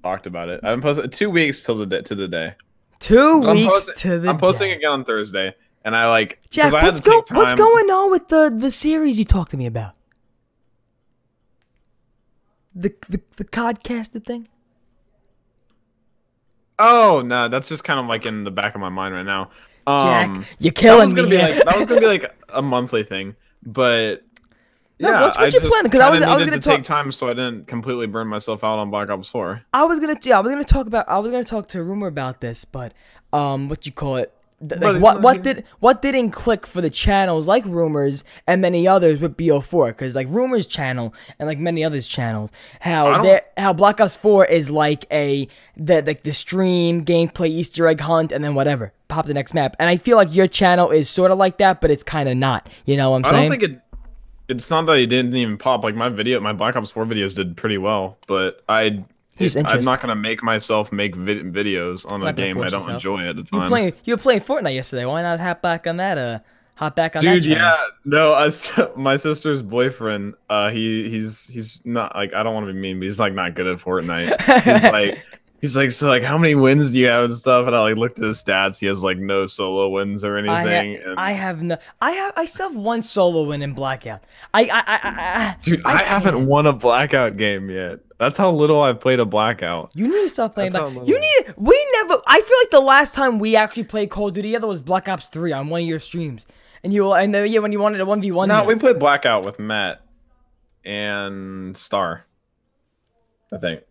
Talked 0.02 0.26
about 0.26 0.48
it. 0.48 0.60
I've 0.64 0.72
been 0.74 0.82
posting 0.82 1.10
two 1.10 1.30
weeks 1.30 1.62
till 1.62 1.76
the 1.76 1.86
day, 1.86 2.00
to 2.02 2.14
the 2.16 2.26
day. 2.26 2.54
Two 2.98 3.38
weeks 3.38 3.68
posting- 3.72 3.94
to 3.96 4.18
the 4.18 4.28
I'm 4.30 4.38
posting 4.38 4.70
day. 4.70 4.76
again 4.76 4.90
on 4.90 5.04
Thursday, 5.04 5.54
and 5.84 5.94
I 5.94 6.08
like. 6.08 6.40
Jack, 6.50 6.74
I 6.74 6.82
what's 6.84 7.00
go- 7.00 7.22
What's 7.30 7.54
going 7.54 7.90
on 7.90 8.10
with 8.10 8.28
the 8.28 8.52
the 8.56 8.70
series 8.72 9.18
you 9.18 9.24
talked 9.24 9.52
to 9.52 9.56
me 9.56 9.66
about? 9.66 9.94
The 12.74 12.94
the 13.08 13.20
the 13.36 13.44
codcaster 13.44 14.24
thing. 14.24 14.48
Oh 16.84 17.22
no, 17.24 17.48
that's 17.48 17.68
just 17.68 17.84
kind 17.84 18.00
of 18.00 18.06
like 18.06 18.26
in 18.26 18.44
the 18.44 18.50
back 18.50 18.74
of 18.74 18.80
my 18.80 18.88
mind 18.88 19.14
right 19.14 19.22
now. 19.26 19.50
Jack, 19.86 20.28
Um, 20.28 20.46
you're 20.58 20.70
that 20.72 20.80
killing 20.80 21.00
was 21.04 21.14
gonna 21.14 21.28
me. 21.28 21.36
be 21.36 21.42
like 21.42 21.54
that 21.64 21.76
was 21.78 21.86
gonna 21.86 22.00
be 22.00 22.06
like 22.16 22.34
a 22.48 22.60
monthly 22.62 23.02
thing, 23.04 23.36
but 23.64 24.22
No, 25.00 25.10
yeah, 25.10 25.20
what's- 25.22 25.38
what's 25.38 25.54
I 25.54 25.58
your 25.58 25.68
plan? 25.70 25.90
'Cause 25.90 26.00
I 26.00 26.10
was- 26.10 26.22
I 26.22 26.34
was 26.36 26.44
gonna 26.44 26.58
to 26.60 26.68
take 26.70 26.84
time 26.84 27.10
so 27.12 27.28
I 27.28 27.32
didn't 27.34 27.66
completely 27.66 28.06
burn 28.06 28.28
myself 28.28 28.62
out 28.64 28.78
on 28.78 28.90
Black 28.90 29.10
Ops 29.10 29.28
Four. 29.28 29.62
I 29.72 29.84
was 29.84 29.98
gonna 30.00 30.16
yeah, 30.22 30.38
I 30.38 30.40
was 30.40 30.50
gonna 30.52 30.64
talk 30.64 30.86
about 30.86 31.08
I 31.08 31.18
was 31.18 31.30
gonna 31.30 31.44
talk 31.44 31.68
to 31.68 31.80
a 31.80 31.82
rumor 31.82 32.06
about 32.08 32.40
this, 32.40 32.64
but 32.64 32.92
um, 33.32 33.68
what 33.68 33.86
you 33.86 33.92
call 33.92 34.16
it? 34.16 34.32
Th- 34.68 34.80
Like 34.80 35.02
what 35.02 35.22
what 35.22 35.42
did 35.42 35.64
what 35.80 36.02
didn't 36.02 36.30
click 36.30 36.66
for 36.66 36.80
the 36.80 36.90
channels 36.90 37.48
like 37.48 37.64
rumors 37.66 38.22
and 38.46 38.60
many 38.62 38.86
others 38.86 39.20
with 39.20 39.36
BO4 39.36 39.88
because 39.88 40.14
like 40.14 40.28
rumors 40.30 40.66
channel 40.66 41.12
and 41.38 41.48
like 41.48 41.58
many 41.58 41.82
others 41.84 42.06
channels 42.06 42.52
how 42.80 43.22
they 43.22 43.40
how 43.56 43.72
Black 43.72 44.00
Ops 44.00 44.16
4 44.16 44.46
is 44.46 44.70
like 44.70 45.04
a 45.10 45.48
the 45.76 46.02
like 46.02 46.22
the 46.22 46.32
stream 46.32 47.04
gameplay 47.04 47.48
Easter 47.48 47.88
egg 47.88 48.00
hunt 48.00 48.30
and 48.30 48.44
then 48.44 48.54
whatever 48.54 48.92
pop 49.08 49.26
the 49.26 49.34
next 49.34 49.52
map 49.52 49.74
and 49.78 49.90
I 49.90 49.96
feel 49.96 50.16
like 50.16 50.32
your 50.32 50.46
channel 50.46 50.90
is 50.90 51.10
sort 51.10 51.30
of 51.32 51.38
like 51.38 51.58
that 51.58 51.80
but 51.80 51.90
it's 51.90 52.02
kind 52.04 52.28
of 52.28 52.36
not 52.36 52.68
you 52.86 52.96
know 52.96 53.10
what 53.10 53.16
I'm 53.16 53.24
I 53.24 53.30
saying 53.30 53.38
I 53.38 53.48
don't 53.48 53.60
think 53.60 53.72
it. 53.72 53.80
It's 54.48 54.70
not 54.70 54.86
that 54.86 54.98
he 54.98 55.06
didn't 55.06 55.34
even 55.34 55.56
pop. 55.56 55.82
Like 55.82 55.94
my 55.94 56.08
video, 56.08 56.38
my 56.40 56.52
Black 56.52 56.76
Ops 56.76 56.90
Four 56.90 57.06
videos 57.06 57.34
did 57.34 57.56
pretty 57.56 57.78
well, 57.78 58.18
but 58.26 58.62
I. 58.68 59.04
Here's 59.42 59.56
I'm 59.56 59.80
not 59.84 60.00
gonna 60.00 60.14
make 60.16 60.42
myself 60.42 60.90
make 60.92 61.14
vid- 61.16 61.52
videos 61.52 62.10
on 62.10 62.22
a 62.26 62.32
game 62.32 62.56
I 62.58 62.68
don't 62.68 62.72
yourself. 62.80 62.88
enjoy 62.88 63.28
at 63.28 63.36
the 63.36 63.42
you 63.42 63.46
time. 63.46 63.60
were 63.60 63.68
playing 63.68 63.92
you 64.04 64.14
were 64.14 64.18
playing 64.22 64.40
Fortnite 64.40 64.74
yesterday 64.74 65.04
why 65.04 65.22
not 65.22 65.38
hop 65.40 65.62
back 65.62 65.86
on 65.86 65.96
that 65.98 66.18
uh 66.18 66.38
hop 66.74 66.96
back 66.96 67.14
on 67.16 67.22
Dude, 67.22 67.42
that 67.42 67.46
train? 67.46 67.58
yeah, 67.58 67.76
no, 68.04 68.32
I 68.34 68.48
my 68.96 69.16
sister's 69.16 69.62
boyfriend, 69.62 70.34
uh, 70.50 70.70
he 70.70 71.08
he's 71.10 71.46
he's 71.46 71.80
not 71.84 72.14
like 72.16 72.32
I 72.34 72.42
don't 72.42 72.54
want 72.54 72.66
to 72.66 72.72
be 72.72 72.78
mean, 72.78 72.98
but 72.98 73.04
he's 73.04 73.20
like 73.20 73.34
not 73.34 73.54
good 73.54 73.66
at 73.66 73.78
Fortnite. 73.78 74.40
He's 74.64 74.82
like 74.84 75.24
he's 75.62 75.74
like 75.74 75.90
so 75.92 76.08
like 76.08 76.22
how 76.22 76.36
many 76.36 76.54
wins 76.54 76.92
do 76.92 76.98
you 76.98 77.06
have 77.06 77.24
and 77.24 77.32
stuff? 77.32 77.66
And 77.66 77.74
I 77.74 77.80
like 77.80 77.96
looked 77.96 78.18
at 78.18 78.26
his 78.26 78.44
stats. 78.44 78.78
He 78.78 78.86
has 78.86 79.02
like 79.02 79.16
no 79.16 79.46
solo 79.46 79.88
wins 79.88 80.22
or 80.24 80.36
I, 80.36 80.40
anything. 80.40 80.96
ha- 80.96 81.10
and, 81.10 81.18
I 81.18 81.32
have 81.32 81.62
no. 81.62 81.78
I 82.02 82.10
have. 82.10 82.34
I 82.36 82.44
still 82.44 82.68
have 82.68 82.76
one 82.76 83.00
solo 83.00 83.44
win 83.44 83.62
in 83.62 83.72
Blackout. 83.72 84.22
I. 84.52 84.64
I. 84.64 84.66
I. 84.66 84.72
I, 84.76 85.00
I 85.04 85.56
dude, 85.62 85.86
I, 85.86 86.02
haven't 86.02 86.34
can't. 86.34 86.46
won 86.48 86.66
a 86.66 86.74
blackout 86.74 87.38
game 87.38 87.70
yet. 87.70 88.00
That's 88.18 88.36
how 88.36 88.50
little 88.52 88.82
I've 88.82 89.00
played 89.00 89.18
a 89.20 89.24
blackout. 89.24 89.92
You 89.94 90.06
need 90.06 90.24
to 90.24 90.28
stop 90.28 90.54
playing. 90.54 90.72
That's 90.72 90.82
Black. 90.82 90.94
how 90.94 91.00
I'm 91.00 91.08
You 91.08 91.18
need. 91.18 91.54
We 91.56 91.86
never. 91.94 92.20
I 92.26 92.40
feel 92.40 92.58
like 92.60 92.70
the 92.70 92.80
last 92.86 93.14
time 93.14 93.38
we 93.38 93.56
actually 93.56 93.84
played 93.84 94.10
Call 94.10 94.28
of 94.28 94.34
Duty 94.34 94.48
together 94.48 94.66
was 94.66 94.80
Black 94.80 95.08
Ops 95.08 95.26
Three 95.26 95.52
on 95.52 95.68
one 95.68 95.80
of 95.82 95.86
your 95.88 95.98
streams, 95.98 96.46
and 96.84 96.92
you. 96.92 97.12
And 97.12 97.34
then 97.34 97.50
yeah, 97.50 97.60
when 97.60 97.72
you 97.72 97.80
wanted 97.80 98.00
a 98.00 98.06
one 98.06 98.20
v 98.20 98.30
one. 98.30 98.48
No, 98.48 98.64
we 98.64 98.74
played 98.74 98.98
blackout 98.98 99.44
with 99.44 99.58
Matt 99.58 100.02
and 100.84 101.76
Star. 101.76 102.26
I 103.52 103.58
think. 103.58 103.82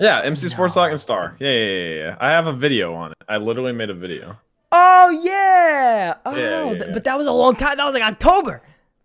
Yeah, 0.00 0.20
MC 0.22 0.48
Sports 0.48 0.74
Talk 0.74 0.90
and 0.90 0.98
Star. 1.00 1.36
Yeah, 1.38 1.50
yeah, 1.50 1.66
yeah, 1.66 1.94
yeah. 1.94 2.16
I 2.20 2.30
have 2.30 2.46
a 2.46 2.52
video 2.52 2.94
on 2.94 3.12
it. 3.12 3.18
I 3.28 3.36
literally 3.36 3.72
made 3.72 3.90
a 3.90 3.94
video. 3.94 4.38
Oh 4.72 5.10
yeah. 5.22 6.14
Oh, 6.24 6.34
Yeah, 6.34 6.64
yeah, 6.64 6.72
yeah. 6.72 6.92
but 6.92 7.04
that 7.04 7.18
was 7.18 7.26
a 7.26 7.32
long 7.32 7.54
time. 7.56 7.76
That 7.76 7.84
was 7.84 7.92
like 7.94 8.02
October. 8.02 8.62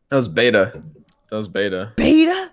That 0.10 0.16
was 0.16 0.28
beta. 0.30 0.82
That 1.30 1.36
was 1.36 1.48
beta. 1.50 1.92
Beta. 1.98 2.52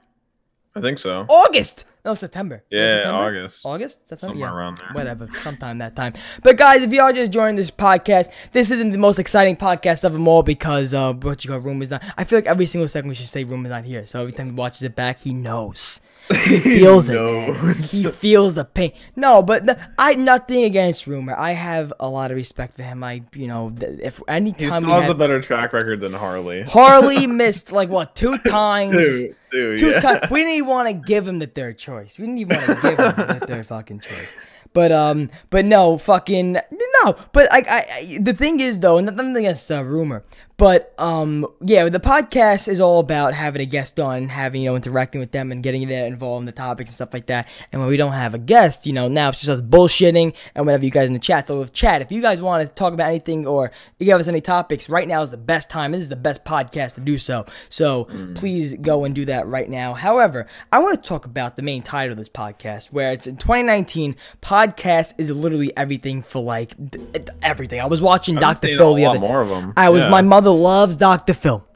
I 0.75 0.81
think 0.81 0.99
so. 0.99 1.25
August. 1.29 1.85
No, 2.05 2.13
September. 2.15 2.57
Was 2.57 2.63
it 2.71 2.77
Yeah, 2.77 2.89
September? 2.97 3.23
August. 3.25 3.61
August, 3.65 4.09
September, 4.09 4.33
Somewhere 4.35 4.51
yeah. 4.51 4.55
around 4.57 4.79
there. 4.79 4.89
Whatever, 4.93 5.27
sometime 5.29 5.79
that 5.79 5.95
time. 5.97 6.13
But 6.43 6.59
guys, 6.59 6.83
if 6.83 6.93
y'all 6.93 7.13
just 7.13 7.31
joined 7.33 7.57
this 7.57 7.71
podcast, 7.71 8.31
this 8.53 8.71
isn't 8.73 8.91
the 8.91 8.99
most 8.99 9.19
exciting 9.19 9.57
podcast 9.57 10.05
of 10.05 10.13
them 10.13 10.27
all 10.29 10.43
because 10.43 10.93
uh, 10.93 11.13
what 11.15 11.45
you 11.45 11.51
call 11.51 11.83
is 11.83 11.91
not. 11.91 12.03
I 12.19 12.25
feel 12.25 12.37
like 12.39 12.47
every 12.47 12.67
single 12.67 12.89
second 12.89 13.09
we 13.09 13.15
should 13.15 13.29
say 13.29 13.45
room 13.45 13.65
is 13.65 13.71
not 13.71 13.85
here. 13.85 14.05
So 14.05 14.21
every 14.21 14.33
time 14.33 14.47
he 14.47 14.53
watches 14.53 14.83
it 14.83 14.97
back, 14.97 15.21
he 15.21 15.33
knows. 15.33 16.01
He 16.31 16.59
feels 16.61 17.11
it. 17.11 17.15
man. 17.15 17.55
He 17.77 18.11
feels 18.11 18.55
the 18.55 18.65
pain. 18.65 18.93
No, 19.15 19.43
but 19.43 19.65
no, 19.65 19.77
I 19.99 20.15
nothing 20.15 20.65
against 20.65 21.07
Rumor. 21.07 21.35
I 21.37 21.53
have 21.53 21.93
a 22.01 22.09
lot 22.09 22.31
of 22.31 22.37
respect 22.37 22.77
for 22.77 22.83
him. 22.83 23.05
I, 23.05 23.23
you 23.35 23.47
know, 23.47 23.75
if 23.79 24.23
any 24.27 24.51
He 24.53 24.69
time 24.69 24.83
still 24.83 24.91
has 24.95 25.05
had, 25.05 25.13
a 25.13 25.15
better 25.15 25.41
track 25.41 25.73
record 25.75 26.01
than 26.01 26.15
Harley. 26.15 26.63
Harley 26.63 27.27
missed 27.43 27.73
like 27.73 27.91
what 27.91 28.15
two 28.15 28.39
times. 28.39 28.93
Dude, 28.93 29.37
dude, 29.51 29.79
Two 29.79 29.91
yeah. 29.91 30.01
times. 30.01 30.31
We 30.31 30.41
didn't 30.41 30.55
even 30.55 30.69
want 30.69 30.89
to 30.89 30.95
give 30.95 31.29
him 31.29 31.39
the 31.41 31.47
third 31.47 31.77
choice. 31.79 32.19
We 32.19 32.25
didn't 32.27 32.39
even 32.39 32.57
want 32.57 32.67
to 32.69 32.75
give 32.83 32.99
him 32.99 33.39
the 33.41 33.47
third 33.47 33.67
fucking 33.67 34.01
choice. 34.01 34.33
But 34.73 34.91
um, 34.91 35.31
but 35.51 35.65
no, 35.65 35.99
fucking 35.99 36.55
no. 36.55 37.17
But 37.33 37.49
like 37.53 37.69
I, 37.69 37.87
I 37.93 38.19
the 38.21 38.33
thing 38.33 38.59
is 38.61 38.79
though, 38.81 38.99
nothing 38.99 39.37
against 39.37 39.71
uh, 39.71 39.85
rumor. 39.85 40.25
But 40.57 40.95
um, 40.99 41.47
yeah, 41.63 41.89
the 41.89 41.99
podcast 41.99 42.69
is 42.69 42.79
all 42.79 43.01
about 43.01 43.35
having 43.35 43.61
a 43.61 43.67
guest 43.67 43.99
on, 43.99 44.29
having 44.29 44.63
you 44.63 44.71
know 44.71 44.77
interacting 44.77 45.21
with 45.21 45.33
them 45.33 45.51
and 45.51 45.63
getting 45.65 45.89
there 45.89 46.07
involved 46.07 46.43
in 46.43 46.47
the 46.47 46.53
topics 46.53 46.91
and 46.91 46.95
stuff 46.95 47.13
like 47.13 47.27
that. 47.27 47.49
And 47.73 47.81
when 47.81 47.91
we 47.91 47.97
don't 47.97 48.13
have 48.13 48.35
a 48.35 48.39
guest, 48.39 48.87
you 48.87 48.93
know, 48.93 49.09
now 49.09 49.31
it's 49.31 49.41
just 49.41 49.51
us 49.51 49.61
bullshitting 49.61 50.33
and 50.55 50.65
whatever 50.65 50.85
you 50.85 50.93
guys 50.93 51.09
in 51.09 51.13
the 51.13 51.19
chat. 51.19 51.49
So 51.49 51.59
with 51.59 51.73
chat, 51.73 52.03
if 52.03 52.13
you 52.13 52.21
guys 52.23 52.41
want 52.41 52.63
to 52.69 52.73
talk 52.75 52.93
about 52.95 53.09
anything 53.09 53.47
or 53.49 53.73
you 53.99 54.07
give 54.07 54.21
us 54.21 54.29
any 54.29 54.41
topics, 54.41 54.89
right 54.89 55.09
now 55.09 55.23
is 55.23 55.31
the 55.33 55.37
best 55.37 55.71
time. 55.71 55.91
This 55.91 56.03
is 56.03 56.09
the 56.09 56.15
best 56.17 56.45
podcast 56.45 56.95
to 56.95 57.01
do 57.01 57.19
so. 57.19 57.47
So 57.69 58.05
please 58.37 58.75
go 58.75 59.05
and 59.05 59.13
do 59.15 59.25
that 59.25 59.49
right 59.49 59.69
now. 59.69 59.95
However, 59.95 60.47
I 60.71 60.79
want 60.79 61.03
to 61.03 61.09
talk 61.09 61.25
about 61.27 61.57
the 61.57 61.63
main 61.63 61.83
title 61.83 62.13
of 62.13 62.19
this 62.19 62.29
podcast, 62.29 62.87
where 62.93 63.11
it's 63.11 63.27
in 63.27 63.37
2019. 63.39 64.15
Podcast 64.41 65.15
is 65.19 65.31
literally 65.33 65.77
everything 65.77 66.23
for 66.23 66.41
like 66.43 66.77
d- 66.91 66.99
d- 67.13 67.21
everything. 67.43 67.81
I 67.81 67.87
was 67.87 68.01
watching 68.01 68.37
Dr. 68.37 68.69
Phil 68.69 68.95
the 68.95 69.03
lot 69.03 69.17
other. 69.17 69.19
more 69.21 69.41
of 69.41 69.49
them. 69.49 69.73
I 69.77 69.89
was 69.89 70.05
Yeah. 70.05 70.11
my 70.11 70.23
mother 70.23 70.44
loves 70.53 70.97
Dr. 70.97 71.35
Phil. 71.35 71.67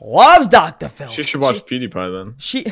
Loves 0.00 0.48
Dr. 0.48 0.88
Phil. 0.88 1.08
She 1.08 1.22
should 1.22 1.40
watch 1.40 1.64
PewDiePie 1.66 2.24
then. 2.24 2.34
She 2.38 2.66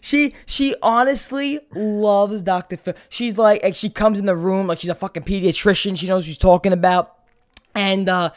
she 0.00 0.34
she 0.44 0.74
honestly 0.82 1.60
loves 1.74 2.42
Dr. 2.42 2.76
Phil. 2.76 2.94
She's 3.08 3.38
like, 3.38 3.62
like 3.62 3.74
she 3.74 3.88
comes 3.88 4.18
in 4.18 4.26
the 4.26 4.36
room 4.36 4.66
like 4.66 4.80
she's 4.80 4.90
a 4.90 4.94
fucking 4.94 5.22
pediatrician. 5.22 5.96
She 5.96 6.06
knows 6.06 6.24
what 6.24 6.26
she's 6.26 6.38
talking 6.38 6.72
about. 6.72 7.14
And 7.74 8.08
uh 8.08 8.30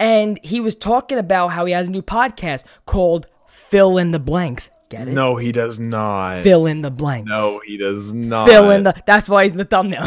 and 0.00 0.40
he 0.42 0.60
was 0.60 0.74
talking 0.74 1.18
about 1.18 1.48
how 1.48 1.66
he 1.66 1.72
has 1.72 1.88
a 1.88 1.90
new 1.90 2.02
podcast 2.02 2.64
called 2.86 3.26
Phil 3.46 3.98
in 3.98 4.12
the 4.12 4.18
Blanks. 4.18 4.70
Get 4.88 5.08
it? 5.08 5.12
No, 5.12 5.36
he 5.36 5.52
does 5.52 5.78
not. 5.78 6.42
Phil 6.42 6.66
in 6.66 6.82
the 6.82 6.90
blanks. 6.90 7.28
No, 7.28 7.60
he 7.66 7.76
does 7.76 8.12
not. 8.12 8.48
Fill 8.48 8.70
in 8.70 8.82
the 8.84 8.94
that's 9.06 9.28
why 9.28 9.44
he's 9.44 9.52
in 9.52 9.58
the 9.58 9.64
thumbnail. 9.64 10.06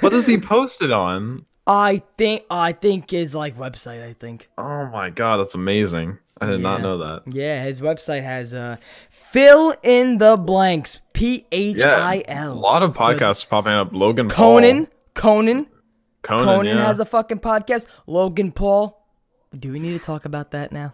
What 0.00 0.10
does 0.12 0.26
he 0.26 0.38
post 0.40 0.82
it 0.82 0.90
on? 0.90 1.44
I 1.66 2.02
think 2.18 2.44
I 2.50 2.72
think 2.72 3.10
his 3.10 3.34
like 3.34 3.56
website, 3.56 4.04
I 4.04 4.12
think. 4.12 4.50
Oh 4.58 4.86
my 4.86 5.10
god, 5.10 5.38
that's 5.38 5.54
amazing. 5.54 6.18
I 6.40 6.46
did 6.46 6.60
not 6.60 6.82
know 6.82 6.98
that. 6.98 7.22
Yeah, 7.32 7.64
his 7.64 7.80
website 7.80 8.22
has 8.22 8.52
uh 8.52 8.76
Phil 9.08 9.74
in 9.82 10.18
the 10.18 10.36
blanks. 10.36 11.00
P 11.12 11.46
H 11.52 11.82
I 11.82 12.24
Yeah, 12.26 12.44
a 12.44 12.46
L. 12.46 12.54
lot 12.56 12.82
of 12.82 12.92
podcasts 12.92 13.48
popping 13.48 13.72
up. 13.72 13.92
Logan 13.92 14.28
Paul. 14.28 14.60
Conan, 14.60 14.88
Conan, 15.14 15.66
Conan, 16.22 16.44
Conan 16.44 16.76
yeah. 16.76 16.86
has 16.86 17.00
a 17.00 17.04
fucking 17.04 17.38
podcast. 17.38 17.86
Logan 18.06 18.52
Paul. 18.52 19.00
Do 19.56 19.72
we 19.72 19.78
need 19.78 19.98
to 19.98 20.04
talk 20.04 20.24
about 20.24 20.50
that 20.50 20.72
now? 20.72 20.92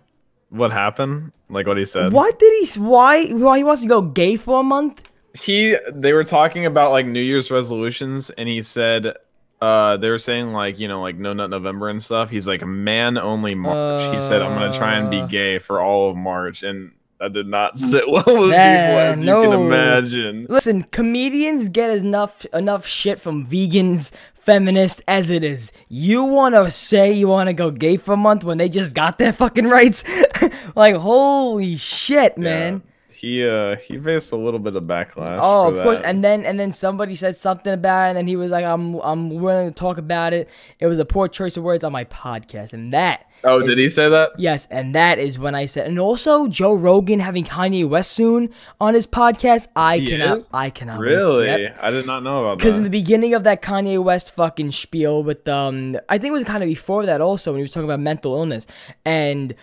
What 0.51 0.73
happened? 0.73 1.33
Like 1.49 1.67
what 1.67 1.79
he 1.79 1.85
said. 1.85 2.13
Why 2.13 2.31
did 2.39 2.53
he? 2.69 2.81
Why? 2.81 3.27
Why 3.31 3.59
he 3.59 3.65
wants 3.65 3.83
to 3.83 3.89
go 3.89 4.03
gay 4.03 4.37
for 4.37 4.61
a 4.61 4.63
month? 4.63 5.03
He 5.35 5.77
they 5.93 6.13
were 6.13 6.25
talking 6.25 6.67
about 6.67 6.93
like 6.93 7.07
New 7.07 7.23
Year's 7.23 7.51
resolutions 7.51 8.31
and 8.31 8.49
he 8.49 8.63
said 8.63 9.15
uh 9.61 9.97
they 9.99 10.09
were 10.09 10.19
saying 10.19 10.51
like, 10.51 10.79
you 10.79 10.89
know, 10.89 11.03
like 11.03 11.17
no 11.17 11.33
nut 11.33 11.51
November 11.51 11.89
and 11.89 12.03
stuff. 12.03 12.31
He's 12.31 12.47
like 12.49 12.65
man 12.67 13.19
only 13.19 13.55
March. 13.55 14.15
he 14.15 14.21
said 14.21 14.41
I'm 14.43 14.59
going 14.59 14.73
to 14.73 14.79
try 14.79 14.95
and 14.97 15.11
be 15.11 15.21
Uh. 15.21 15.27
gay 15.27 15.59
for 15.59 15.81
all 15.81 16.11
of 16.11 16.17
March 16.17 16.63
and 16.63 16.93
that 17.19 17.35
did 17.35 17.47
not 17.47 17.77
sit 17.77 18.09
well 18.11 18.25
with 18.25 18.27
people 18.27 18.49
Yeah, 18.49 19.11
as 19.13 19.23
you 19.23 19.27
can 19.43 19.53
imagine. 19.53 20.47
Listen, 20.49 20.85
comedians 20.85 21.69
get 21.69 21.91
enough 21.91 22.47
enough 22.55 22.87
shit 22.87 23.19
from 23.21 23.45
vegans, 23.47 24.11
feminists 24.33 25.03
as 25.07 25.31
it 25.31 25.45
is. 25.45 25.71
You 25.91 26.25
want 26.25 26.55
to 26.55 26.71
say 26.71 27.13
you 27.13 27.29
want 27.29 27.49
to 27.49 27.53
go 27.53 27.71
gay 27.71 27.99
for 27.99 28.15
a 28.15 28.17
month 28.17 28.43
when 28.43 28.57
they 28.57 28.71
just 28.71 28.95
got 28.95 29.19
their 29.19 29.35
fucking 29.35 29.67
rights? 29.67 30.03
like 30.75 30.95
holy 30.95 31.77
shit, 31.77 32.39
man. 32.39 32.83
He 33.21 33.47
uh 33.47 33.77
he 33.77 33.99
faced 33.99 34.33
a 34.33 34.37
little 34.37 34.61
bit 34.61 34.77
of 34.77 34.85
backlash. 34.85 35.37
Oh, 35.39 35.69
of 35.69 35.83
course. 35.83 35.99
that. 35.99 36.07
And 36.09 36.25
then 36.25 36.45
and 36.47 36.59
then 36.59 36.73
somebody 36.73 37.15
said 37.15 37.37
something 37.37 37.73
about 37.73 38.07
it, 38.07 38.09
and 38.11 38.17
then 38.19 38.27
he 38.27 38.37
was 38.37 38.51
like, 38.51 38.65
"I'm 38.65 38.95
I'm 39.01 39.29
willing 39.29 39.69
to 39.69 39.75
talk 39.75 39.99
about 39.99 40.33
it." 40.33 40.49
It 40.79 40.87
was 40.87 40.99
a 40.99 41.05
poor 41.05 41.29
choice 41.29 41.57
of 41.59 41.63
words 41.63 41.85
on 41.85 41.93
my 41.93 42.05
podcast, 42.05 42.73
and 42.73 42.93
that 42.95 43.27
Oh, 43.45 43.61
is- 43.61 43.67
did 43.67 43.79
he 43.79 43.89
say 43.91 44.09
that? 44.09 44.31
Yes, 44.39 44.67
and 44.71 44.95
that 44.95 45.19
is 45.19 45.39
when 45.39 45.55
I 45.55 45.67
said, 45.67 45.87
and 45.87 45.99
also 45.99 46.47
Joe 46.49 46.73
Rogan 46.75 47.21
having 47.21 47.45
Kanye 47.45 47.87
West 47.89 48.13
soon 48.13 48.51
on 48.81 48.95
his 48.95 49.07
podcast. 49.07 49.69
I 49.77 49.99
He 49.99 50.07
cannot, 50.07 50.39
is? 50.39 50.51
I 50.55 50.71
cannot. 50.71 50.99
Really? 50.99 51.47
Yep. 51.47 51.79
I 51.83 51.91
did 51.91 52.07
not 52.07 52.23
know 52.23 52.41
about 52.45 52.51
that. 52.59 52.65
Because 52.65 52.77
in 52.79 52.85
the 52.85 52.91
beginning 52.91 53.35
of 53.35 53.45
that 53.45 53.61
Kanye 53.61 54.03
West 54.03 54.35
fucking 54.35 54.71
spiel 54.71 55.23
with 55.23 55.47
um, 55.47 55.97
I 56.09 56.17
think 56.19 56.31
it 56.31 56.39
was 56.41 56.45
kind 56.45 56.63
of 56.63 56.69
before 56.69 57.05
that 57.07 57.21
also 57.21 57.53
when 57.53 57.59
he 57.59 57.63
was 57.63 57.71
talking 57.71 57.89
about 57.89 58.01
mental 58.01 58.33
illness, 58.35 58.67
and 59.05 59.55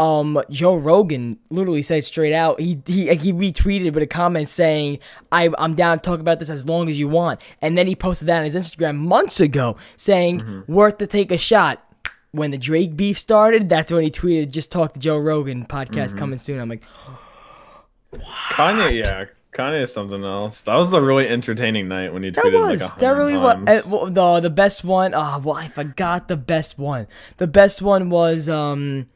um, 0.00 0.40
Joe 0.50 0.76
Rogan 0.76 1.38
literally 1.50 1.82
said 1.82 2.04
straight 2.04 2.32
out 2.32 2.58
he 2.58 2.80
he 2.86 3.14
he 3.16 3.32
retweeted 3.32 3.92
with 3.92 4.02
a 4.02 4.06
comment 4.06 4.48
saying 4.48 4.98
I 5.30 5.50
I'm 5.58 5.74
down 5.74 5.98
to 5.98 6.02
talk 6.02 6.20
about 6.20 6.38
this 6.40 6.48
as 6.48 6.64
long 6.66 6.88
as 6.88 6.98
you 6.98 7.06
want, 7.08 7.40
and 7.60 7.76
then 7.76 7.86
he 7.86 7.94
posted 7.94 8.26
that 8.28 8.38
on 8.38 8.44
his 8.44 8.56
Instagram 8.56 8.96
months 8.96 9.40
ago 9.40 9.76
saying 9.96 10.40
Mm-hmm. 10.40 10.72
worth 10.72 10.98
to 10.98 11.06
take 11.06 11.30
a 11.30 11.38
shot. 11.38 11.84
When 12.32 12.52
the 12.52 12.58
Drake 12.58 12.96
beef 12.96 13.18
started, 13.18 13.68
that's 13.68 13.90
when 13.90 14.04
he 14.04 14.10
tweeted, 14.10 14.52
"Just 14.52 14.70
talk 14.70 14.94
to 14.94 15.00
Joe 15.00 15.18
Rogan 15.18 15.66
podcast 15.66 16.10
Mm-hmm. 16.10 16.18
coming 16.18 16.38
soon." 16.38 16.60
I'm 16.60 16.68
like, 16.68 16.84
Kanye, 18.14 19.04
yeah, 19.04 19.24
Kanye 19.52 19.82
is 19.82 19.92
something 19.92 20.22
else. 20.24 20.62
That 20.62 20.74
was 20.76 20.92
a 20.92 21.02
really 21.02 21.28
entertaining 21.28 21.88
night 21.88 22.12
when 22.12 22.22
he 22.22 22.30
That 22.30 22.44
tweeted 22.44 22.70
was 22.70 22.80
like 22.82 22.98
that 23.00 23.10
really 23.16 23.36
was 23.36 23.54
times. 23.56 23.86
uh, 23.86 23.88
well, 23.90 24.06
the 24.10 24.40
the 24.40 24.50
best 24.50 24.84
one. 24.84 25.14
Oh, 25.14 25.40
well, 25.44 25.56
I 25.56 25.68
forgot 25.68 26.28
the 26.28 26.36
best 26.36 26.78
one. 26.78 27.06
The 27.38 27.46
best 27.46 27.82
one 27.82 28.10
was 28.10 28.48
um 28.48 29.06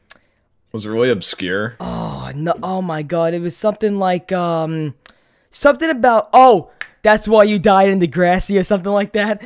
was 0.75 0.85
it 0.85 0.89
really 0.89 1.09
obscure. 1.09 1.75
oh 1.79 2.31
no 2.35 2.53
oh 2.61 2.81
my 2.81 3.01
god 3.01 3.33
it 3.33 3.39
was 3.41 3.55
something 3.55 3.97
like 3.97 4.31
um 4.31 4.93
something 5.51 5.89
about 5.89 6.29
oh 6.33 6.69
that's 7.01 7.27
why 7.27 7.43
you 7.43 7.59
died 7.59 7.89
in 7.91 7.99
Degrassi 7.99 8.59
or 8.59 8.63
something 8.63 8.91
like 8.91 9.13
that. 9.13 9.39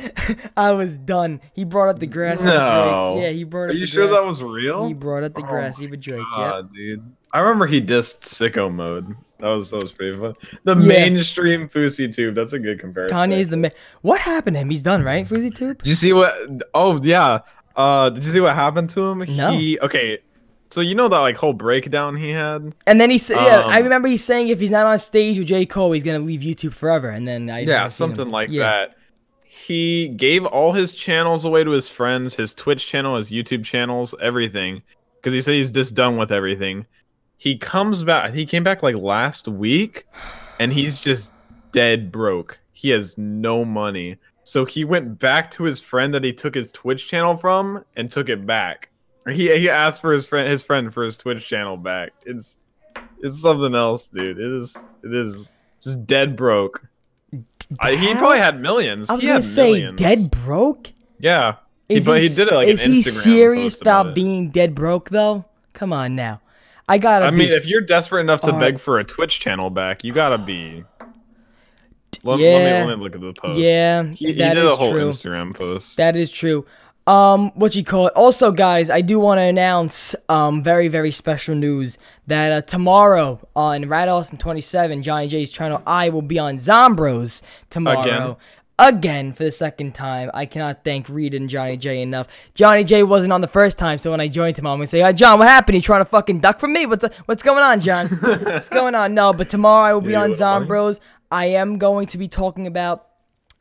I 0.56 0.70
was 0.72 0.96
done. 0.96 1.42
He 1.52 1.64
brought 1.64 1.90
up 1.90 1.98
Degrassi 1.98 2.46
No. 2.46 3.16
Drake. 3.18 3.22
Yeah, 3.24 3.30
he 3.36 3.44
brought 3.44 3.64
Are 3.64 3.68
up. 3.68 3.74
you 3.74 3.80
the 3.80 3.86
sure 3.86 4.06
that 4.06 4.26
was 4.26 4.42
real? 4.42 4.86
He 4.86 4.94
brought 4.94 5.24
up 5.24 5.34
the 5.34 5.42
Oh 5.42 5.46
grassy 5.46 5.86
with 5.86 6.00
Drake. 6.00 6.24
Yep. 6.38 6.70
Dude. 6.74 7.12
I 7.34 7.40
remember 7.40 7.66
he 7.66 7.82
dissed 7.82 8.22
sicko 8.22 8.72
mode. 8.72 9.14
That 9.40 9.48
was 9.48 9.70
that 9.72 9.82
was 9.82 9.92
pretty 9.92 10.18
fun. 10.18 10.32
The 10.64 10.74
Yeah. 10.74 10.86
mainstream 10.86 11.68
Fousey 11.68 12.10
tube. 12.14 12.34
That's 12.34 12.54
a 12.54 12.58
good 12.58 12.80
comparison. 12.80 13.14
Kanye's 13.14 13.50
the 13.50 13.58
man. 13.58 13.72
What 14.00 14.22
happened 14.22 14.54
to 14.56 14.60
him? 14.62 14.70
He's 14.70 14.82
done, 14.82 15.02
right? 15.02 15.26
Fousey 15.28 15.54
tube. 15.54 15.82
Did 15.82 15.88
you 15.90 15.94
see 15.96 16.14
what? 16.14 16.34
Oh 16.72 16.98
yeah. 17.02 17.40
Uh, 17.76 18.08
did 18.08 18.24
you 18.24 18.30
see 18.30 18.40
what 18.40 18.54
happened 18.54 18.88
to 18.90 19.02
him? 19.02 19.18
No. 19.36 19.50
He 19.52 19.78
okay. 19.80 20.20
So 20.70 20.80
you 20.80 20.94
know 20.94 21.08
that 21.08 21.18
like 21.18 21.36
whole 21.36 21.52
breakdown 21.52 22.16
he 22.16 22.30
had. 22.30 22.72
And 22.86 23.00
then 23.00 23.10
he 23.10 23.18
said, 23.18 23.36
"Yeah, 23.44 23.64
I 23.66 23.78
Um, 23.78 23.84
remember 23.84 24.08
he's 24.08 24.22
saying 24.24 24.48
if 24.48 24.60
he's 24.60 24.70
not 24.70 24.86
on 24.86 24.98
stage 24.98 25.36
with 25.38 25.48
J 25.48 25.66
Cole, 25.66 25.92
he's 25.92 26.04
gonna 26.04 26.20
leave 26.20 26.40
YouTube 26.42 26.74
forever." 26.74 27.08
And 27.10 27.26
then 27.26 27.50
I 27.50 27.60
Yeah, 27.60 27.78
never 27.78 27.88
seen 27.88 28.10
him. 28.10 28.16
something 28.16 28.32
like 28.32 28.50
Yeah. 28.50 28.62
that. 28.62 28.94
He 29.42 30.08
gave 30.08 30.46
all 30.46 30.72
his 30.72 30.94
channels 30.94 31.44
away 31.44 31.64
to 31.64 31.70
his 31.70 31.88
friends, 31.88 32.36
his 32.36 32.54
Twitch 32.54 32.86
channel, 32.86 33.16
his 33.16 33.30
YouTube 33.30 33.64
channels, 33.64 34.14
everything, 34.20 34.82
because 35.16 35.32
he 35.32 35.40
said 35.40 35.54
he's 35.54 35.70
just 35.70 35.94
done 35.94 36.16
with 36.16 36.30
everything. 36.32 36.86
He 37.36 37.56
comes 37.56 38.02
back. 38.04 38.32
He 38.32 38.46
came 38.46 38.62
back 38.62 38.82
like 38.82 38.96
last 38.96 39.48
week, 39.48 40.06
and 40.60 40.72
he's 40.72 41.00
just 41.00 41.32
dead 41.72 42.12
broke. 42.12 42.60
He 42.72 42.90
has 42.90 43.18
no 43.18 43.64
money. 43.64 44.16
So 44.44 44.64
he 44.64 44.84
went 44.84 45.18
back 45.18 45.50
to 45.52 45.64
his 45.64 45.80
friend 45.80 46.14
that 46.14 46.24
he 46.24 46.32
took 46.32 46.54
his 46.54 46.70
Twitch 46.70 47.08
channel 47.08 47.36
from 47.36 47.84
and 47.96 48.10
took 48.10 48.28
it 48.28 48.46
back. 48.46 48.89
He 49.28 49.56
he 49.58 49.68
asked 49.68 50.00
for 50.00 50.12
his 50.12 50.26
friend 50.26 50.48
his 50.48 50.62
friend 50.62 50.92
for 50.92 51.04
his 51.04 51.16
Twitch 51.16 51.46
channel 51.46 51.76
back. 51.76 52.10
It's 52.24 52.58
it's 53.22 53.40
something 53.40 53.74
else, 53.74 54.08
dude. 54.08 54.38
It 54.38 54.52
is 54.52 54.88
it 55.04 55.12
is 55.12 55.52
just 55.82 56.06
dead 56.06 56.36
broke. 56.36 56.82
I, 57.78 57.94
he 57.94 58.14
probably 58.14 58.38
had 58.38 58.60
millions. 58.60 59.10
I 59.10 59.14
was 59.14 59.22
he 59.22 59.28
gonna 59.28 59.42
say 59.42 59.72
millions. 59.72 59.98
dead 60.00 60.30
broke. 60.44 60.90
Yeah. 61.18 61.56
He, 61.88 61.96
Is 61.96 62.06
but 62.06 62.20
he 62.20 62.26
s- 62.26 62.36
did 62.36 62.48
it 62.48 62.54
like 62.54 62.68
is 62.68 62.82
he 62.82 63.02
serious 63.02 63.80
about, 63.80 64.08
it. 64.08 64.14
being 64.14 64.50
dead 64.50 64.74
broke 64.74 65.10
though? 65.10 65.44
Come 65.72 65.92
on 65.92 66.14
now, 66.14 66.40
I 66.88 66.98
gotta. 66.98 67.26
I 67.26 67.30
be, 67.30 67.36
mean, 67.36 67.52
if 67.52 67.66
you're 67.66 67.80
desperate 67.80 68.20
enough 68.20 68.40
to 68.42 68.52
Uh, 68.54 68.60
beg 68.60 68.78
for 68.78 68.98
a 69.00 69.04
Twitch 69.04 69.40
channel 69.40 69.70
back, 69.70 70.02
you 70.04 70.12
gotta 70.12 70.38
be. 70.38 70.84
Let, 72.22 72.38
let 72.38 72.40
yeah. 72.40 72.82
me 72.82 72.88
let 72.90 72.98
me 72.98 73.04
look 73.04 73.14
at 73.14 73.20
the 73.20 73.32
post. 73.32 73.58
Yeah, 73.58 74.04
he, 74.04 74.26
he 74.26 74.32
did 74.34 74.56
is 74.56 74.64
a 74.64 74.76
whole 74.76 74.90
true. 74.92 75.08
Instagram 75.08 75.54
post. 75.56 75.96
That 75.96 76.16
is 76.16 76.30
true. 76.30 76.64
Um, 77.06 77.50
what 77.54 77.74
you 77.74 77.82
call 77.82 78.06
it? 78.06 78.12
Also, 78.14 78.52
guys, 78.52 78.88
I 78.90 79.00
do 79.00 79.18
want 79.18 79.38
to 79.38 79.42
announce 79.42 80.14
um 80.28 80.62
very 80.62 80.86
very 80.88 81.10
special 81.10 81.54
news 81.54 81.98
that 82.26 82.52
uh, 82.52 82.60
tomorrow 82.62 83.40
on 83.56 83.88
Rad 83.88 84.08
Austin 84.08 84.38
27, 84.38 85.02
Johnny 85.02 85.26
J's 85.26 85.50
channel, 85.50 85.82
I 85.86 86.10
will 86.10 86.22
be 86.22 86.38
on 86.38 86.56
Zombros 86.56 87.42
tomorrow. 87.70 88.02
Again? 88.02 88.36
Again 88.78 89.32
for 89.34 89.44
the 89.44 89.52
second 89.52 89.94
time. 89.94 90.30
I 90.32 90.46
cannot 90.46 90.84
thank 90.84 91.08
Reed 91.10 91.34
and 91.34 91.50
Johnny 91.50 91.76
J 91.76 92.00
enough. 92.00 92.28
Johnny 92.54 92.82
J 92.84 93.02
wasn't 93.02 93.32
on 93.32 93.42
the 93.42 93.48
first 93.48 93.78
time, 93.78 93.98
so 93.98 94.10
when 94.10 94.20
I 94.20 94.28
joined 94.28 94.58
him, 94.58 94.66
I'm 94.66 94.78
gonna 94.78 94.86
say, 94.86 95.00
"Hi, 95.00 95.12
John, 95.12 95.38
what 95.38 95.48
happened? 95.48 95.76
You 95.76 95.82
trying 95.82 96.00
to 96.02 96.08
fucking 96.08 96.40
duck 96.40 96.58
from 96.60 96.72
me? 96.72 96.86
What's 96.86 97.04
what's 97.26 97.42
going 97.42 97.62
on, 97.62 97.80
John? 97.80 98.06
what's 98.20 98.70
going 98.70 98.94
on?" 98.94 99.12
No, 99.14 99.32
but 99.34 99.50
tomorrow 99.50 99.84
I 99.84 99.92
will 99.94 100.00
be 100.00 100.12
Yeah, 100.12 100.22
on 100.22 100.30
what 100.30 100.36
about 100.38 100.62
him? 100.62 100.68
Zombros. 100.68 101.00
I 101.30 101.46
am 101.46 101.76
going 101.78 102.06
to 102.08 102.18
be 102.18 102.28
talking 102.28 102.66
about. 102.66 103.06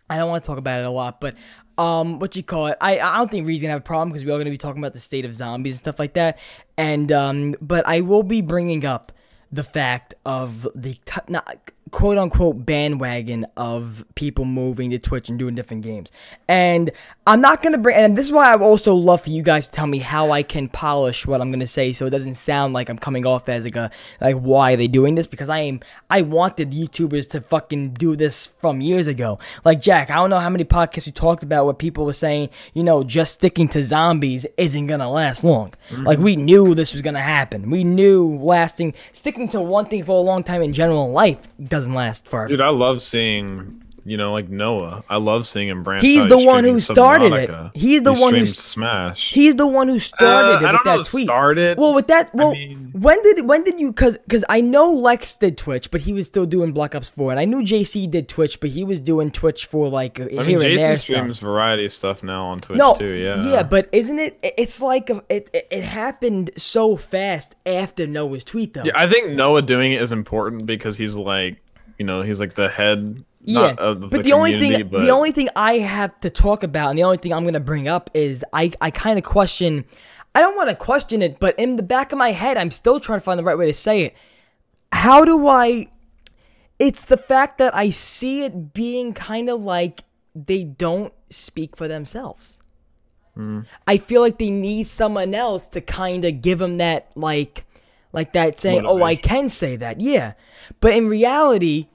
I 0.10 0.18
don't 0.18 0.30
want 0.30 0.44
to 0.44 0.48
talk 0.48 0.58
about 0.58 0.80
it 0.80 0.86
a 0.86 0.90
lot, 0.90 1.20
but 1.20 1.36
um, 1.80 2.20
what 2.20 2.36
you 2.36 2.44
call 2.44 2.68
it? 2.68 2.78
I 2.82 3.00
I 3.00 3.18
don't 3.18 3.32
think 3.32 3.48
Reed's 3.48 3.62
gonna 3.62 3.72
have 3.72 3.82
a 3.82 3.84
problem 3.84 4.10
because 4.10 4.26
we're 4.26 4.34
all 4.34 4.38
gonna 4.38 4.50
be 4.50 4.58
talking 4.58 4.82
about 4.82 4.94
the 4.94 5.00
state 5.00 5.26
of 5.26 5.36
zombies 5.36 5.76
and 5.76 5.80
stuff 5.80 5.98
like 5.98 6.14
that. 6.14 6.38
And 6.78 7.12
um, 7.12 7.56
but 7.62 7.88
I 7.88 8.02
will 8.02 8.24
be 8.24 8.42
bringing 8.42 8.86
up 8.86 9.14
the 9.52 9.64
fact 9.64 10.14
of 10.26 10.68
the 10.76 10.94
t- 10.94 11.22
not, 11.28 11.72
quote 11.92 12.18
unquote 12.18 12.66
bandwagon 12.66 13.46
of 13.58 14.04
people 14.16 14.46
moving 14.46 14.90
to 14.92 15.00
Twitch 15.00 15.30
and 15.30 15.40
doing 15.40 15.56
different 15.56 15.84
games. 15.84 16.12
And 16.48 16.92
I'm 17.26 17.42
not 17.42 17.62
gonna 17.62 17.78
bring 17.78 17.96
and 17.96 18.18
this 18.18 18.26
is 18.26 18.32
why 18.32 18.52
I 18.52 18.58
also 18.58 18.94
love 18.96 19.22
for 19.22 19.30
you 19.30 19.44
guys 19.44 19.66
to 19.66 19.72
tell 19.72 19.88
me 19.88 20.00
how 20.00 20.32
I 20.32 20.44
can 20.44 20.68
polish 20.68 21.26
what 21.28 21.42
I'm 21.42 21.52
gonna 21.52 21.68
say 21.68 21.94
so 21.94 22.06
it 22.06 22.10
doesn't 22.10 22.34
sound 22.36 22.74
like 22.74 22.90
I'm 22.90 22.98
coming 22.98 23.26
off 23.26 23.50
as 23.50 23.66
like 23.66 23.76
a 23.76 23.92
like 24.20 24.38
why 24.38 24.74
are 24.74 24.78
they 24.78 24.88
doing 24.88 25.16
this? 25.16 25.28
Because 25.28 25.50
I 25.50 25.60
am 25.60 25.80
I 26.10 26.22
wanted 26.22 26.72
YouTubers 26.72 27.30
to 27.32 27.42
fucking 27.42 27.94
do 27.94 28.16
this 28.16 28.48
from 28.60 28.82
years 28.82 29.08
ago. 29.08 29.40
Like 29.64 29.82
Jack, 29.82 30.10
I 30.10 30.16
don't 30.16 30.30
know 30.30 30.40
how 30.40 30.50
many 30.50 30.66
podcasts 30.66 31.06
we 31.06 31.12
talked 31.12 31.44
about 31.44 31.66
where 31.66 31.74
people 31.74 32.06
were 32.06 32.14
saying, 32.14 32.50
you 32.74 32.84
know, 32.84 33.04
just 33.04 33.34
sticking 33.34 33.68
to 33.70 33.84
zombies 33.84 34.46
isn't 34.58 34.88
gonna 34.88 35.10
last 35.10 35.44
long. 35.44 35.74
Mm-hmm. 35.90 36.04
Like 36.04 36.20
we 36.20 36.36
knew 36.36 36.76
this 36.76 36.94
was 36.94 37.02
gonna 37.02 37.22
happen. 37.22 37.70
We 37.70 37.84
knew 37.84 38.36
lasting 38.36 38.94
sticking 39.12 39.48
to 39.50 39.62
one 39.62 39.86
thing 39.86 40.04
for 40.04 40.18
a 40.18 40.22
long 40.22 40.44
time 40.44 40.62
in 40.62 40.74
general 40.74 41.06
in 41.06 41.14
life 41.14 41.38
doesn't 41.80 41.94
last 41.94 42.28
forever. 42.28 42.48
Dude, 42.48 42.62
I 42.62 42.70
love 42.70 43.02
seeing 43.02 43.84
you 44.06 44.16
know 44.18 44.32
like 44.32 44.50
Noah. 44.50 45.04
I 45.10 45.18
love 45.18 45.46
seeing 45.46 45.68
him 45.68 45.84
branch. 45.84 46.02
He's 46.02 46.24
out. 46.24 46.30
the 46.30 46.38
He 46.40 46.46
one 46.48 46.64
who 46.64 46.80
started 46.80 47.34
it. 47.34 47.50
He's 47.76 48.02
the 48.02 48.14
He 48.14 48.22
one 48.22 48.34
who 48.34 48.46
Smash. 48.46 49.32
He's 49.34 49.56
the 49.56 49.68
one 49.68 49.88
who 49.90 50.00
started 50.00 50.32
Uh, 50.34 50.52
it 50.54 50.56
I 50.56 50.62
with 50.62 50.72
don't 50.72 50.86
that 50.86 50.96
know. 50.98 51.04
tweet. 51.04 51.26
Started. 51.28 51.78
Well, 51.78 51.94
with 51.94 52.08
that, 52.08 52.34
well, 52.34 52.54
mean- 52.54 52.90
when 52.94 53.22
did 53.24 53.46
when 53.48 53.64
did 53.66 53.80
you? 53.80 53.92
Because 53.92 54.18
because 54.18 54.44
I 54.50 54.62
know 54.62 54.92
Lex 54.94 55.36
did 55.36 55.58
Twitch, 55.58 55.92
but 55.92 56.02
he 56.02 56.14
was 56.14 56.26
still 56.26 56.46
doing 56.46 56.72
Black 56.72 56.96
Ops 56.96 57.10
Four, 57.10 57.30
and 57.32 57.40
I 57.40 57.46
knew 57.46 57.62
JC 57.62 58.10
did 58.10 58.28
Twitch, 58.30 58.60
but 58.62 58.70
he 58.72 58.84
was 58.84 59.00
doing 59.00 59.32
Twitch 59.32 59.66
for 59.66 59.90
like 59.90 60.20
I 60.20 60.24
here 60.24 60.44
mean, 60.44 60.56
and 60.56 60.62
there 60.62 60.70
Jason 60.72 60.96
stuff. 60.96 61.04
streams 61.04 61.40
variety 61.40 61.88
stuff 61.90 62.24
now 62.24 62.46
on 62.46 62.62
Twitch 62.62 62.78
No, 62.80 62.96
too. 62.96 63.12
Yeah. 63.12 63.44
yeah, 63.52 63.64
but 63.64 63.90
isn't 63.92 64.18
it? 64.18 64.40
It's 64.58 64.82
like 64.82 65.10
it, 65.30 65.50
it 65.54 65.68
it 65.70 65.84
happened 65.84 66.52
so 66.58 66.96
fast 66.96 67.54
after 67.66 68.08
Noah's 68.08 68.44
tweet, 68.46 68.74
though. 68.74 68.84
Yeah, 68.86 68.94
I 68.96 69.08
think 69.08 69.32
Noah 69.34 69.62
doing 69.62 69.92
it 69.92 70.02
is 70.02 70.12
important 70.14 70.66
because 70.66 70.98
he's 70.98 71.16
like, 71.16 71.62
you 72.00 72.06
know, 72.06 72.22
he's 72.22 72.40
like 72.40 72.56
the 72.56 72.70
head. 72.70 73.24
Yeah, 73.42 73.60
not 73.60 73.80
of 73.80 74.02
the 74.02 74.08
but 74.08 74.24
the 74.24 74.34
only 74.34 74.60
thing 74.60 74.88
but 74.88 75.02
the 75.02 75.12
only 75.12 75.32
thing 75.32 75.50
I 75.56 75.78
have 75.80 76.20
to 76.22 76.30
talk 76.30 76.64
about, 76.64 76.90
and 76.90 76.98
the 76.98 77.04
only 77.04 77.18
thing 77.18 77.32
I'm 77.32 77.46
gonna 77.46 77.60
bring 77.60 77.88
up 77.88 78.10
is 78.14 78.44
I 78.52 78.72
I 78.82 78.90
kind 78.90 79.20
of 79.20 79.24
question. 79.24 79.86
I 80.36 80.42
don't 80.42 80.56
want 80.56 80.70
to 80.70 80.76
question 80.76 81.22
it, 81.22 81.40
but 81.40 81.58
in 81.58 81.76
the 81.76 81.84
back 81.84 82.12
of 82.12 82.18
my 82.18 82.32
head, 82.32 82.58
I'm 82.58 82.72
still 82.72 83.00
trying 83.00 83.20
to 83.20 83.24
find 83.24 83.40
the 83.40 83.44
right 83.44 83.58
way 83.58 83.66
to 83.66 83.74
say 83.74 84.04
it. 84.04 84.16
How 84.92 85.26
do 85.26 85.48
I? 85.48 85.90
It's 86.80 87.06
the 87.06 87.18
fact 87.18 87.58
that 87.58 87.76
I 87.76 87.90
see 87.90 88.44
it 88.44 88.74
being 88.74 89.14
kind 89.14 89.50
of 89.50 89.62
like 89.62 90.04
they 90.36 90.64
don't 90.64 91.14
speak 91.30 91.76
for 91.76 91.88
themselves. 91.88 92.62
Hmm. 93.36 93.62
I 93.88 93.98
feel 93.98 94.22
like 94.22 94.38
they 94.38 94.50
need 94.50 94.88
someone 94.88 95.34
else 95.34 95.70
to 95.70 95.82
kind 95.82 96.26
of 96.26 96.42
give 96.42 96.60
them 96.60 96.78
that 96.78 97.12
like, 97.16 97.66
like 98.12 98.34
that 98.34 98.60
saying, 98.60 98.86
"Oh, 98.86 99.04
I 99.04 99.16
can 99.16 99.50
say 99.50 99.76
that." 99.78 100.02
Yeah, 100.02 100.34
but 100.80 100.94
in 100.94 101.08
reality, 101.08 101.88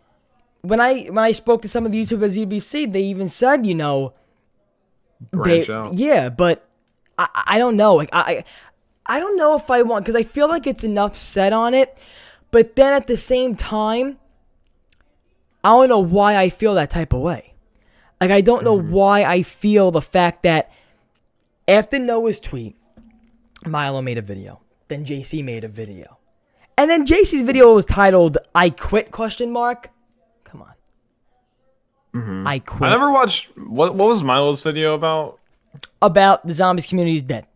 when 0.65 0.81
I 0.81 1.05
when 1.05 1.19
I 1.19 1.33
spoke 1.33 1.63
to 1.63 1.69
some 1.69 1.85
of 1.85 1.93
the 1.93 2.03
YouTubers 2.03 2.41
at 2.41 2.49
EBC, 2.49 2.93
they 2.93 3.03
even 3.03 3.29
said, 3.29 3.67
you 3.67 3.75
know, 3.75 4.15
branch 5.31 5.67
they, 5.67 5.73
out. 5.73 5.95
yeah, 5.95 6.29
but 6.31 6.67
I, 7.19 7.29
I 7.49 7.59
don't 7.59 7.77
know. 7.77 7.97
Like 7.97 8.11
I, 8.13 8.45
I 9.07 9.21
don't 9.21 9.37
know 9.37 9.57
if 9.57 9.71
I 9.71 9.83
want 9.83 10.05
because 10.05 10.19
I 10.19 10.23
feel 10.23 10.49
like 10.49 10.67
it's 10.67 10.85
enough 10.85 11.17
said 11.17 11.53
on 11.53 11.75
it, 11.75 11.99
but 12.51 12.77
then 12.77 12.95
at 12.95 13.07
the 13.07 13.17
same 13.17 13.57
time, 13.57 14.19
I 15.63 15.71
don't 15.71 15.89
know 15.89 16.01
why 16.01 16.37
I 16.37 16.49
feel 16.49 16.75
that 16.75 16.91
type 16.91 17.13
of 17.13 17.21
way. 17.21 17.55
Like 18.21 18.31
I 18.31 18.41
don't 18.41 18.65
know 18.65 18.79
mm-hmm. 18.79 18.93
why 18.93 19.25
I 19.25 19.43
feel 19.43 19.91
the 19.91 20.01
fact 20.01 20.45
that 20.45 20.71
after 21.69 21.99
Noah's 21.99 22.41
tweet, 22.41 22.77
Milo 23.67 24.01
made 24.01 24.17
a 24.17 24.23
video, 24.23 24.63
then 24.89 25.05
JC 25.05 25.45
made 25.45 25.65
a 25.65 25.69
video, 25.69 26.19
and 26.77 26.91
then 26.91 27.07
JC's 27.07 27.43
video 27.43 27.75
was 27.75 27.85
titled 27.85 28.39
"I 28.55 28.71
quit?" 28.71 29.11
question 29.11 29.51
mark. 29.51 29.91
Come 30.45 30.63
on. 30.63 30.75
Mm-hmm. 32.15 32.47
I 32.47 32.59
quit 32.59 32.89
I 32.89 32.91
never 32.91 33.11
watched. 33.11 33.57
What 33.57 33.95
What 33.95 34.09
was 34.09 34.23
Milo's 34.23 34.61
video 34.61 34.95
about? 34.95 35.41
about 36.03 36.47
the 36.47 36.55
zombies 36.55 36.87
community 36.87 37.17
is 37.17 37.23
dead. 37.23 37.47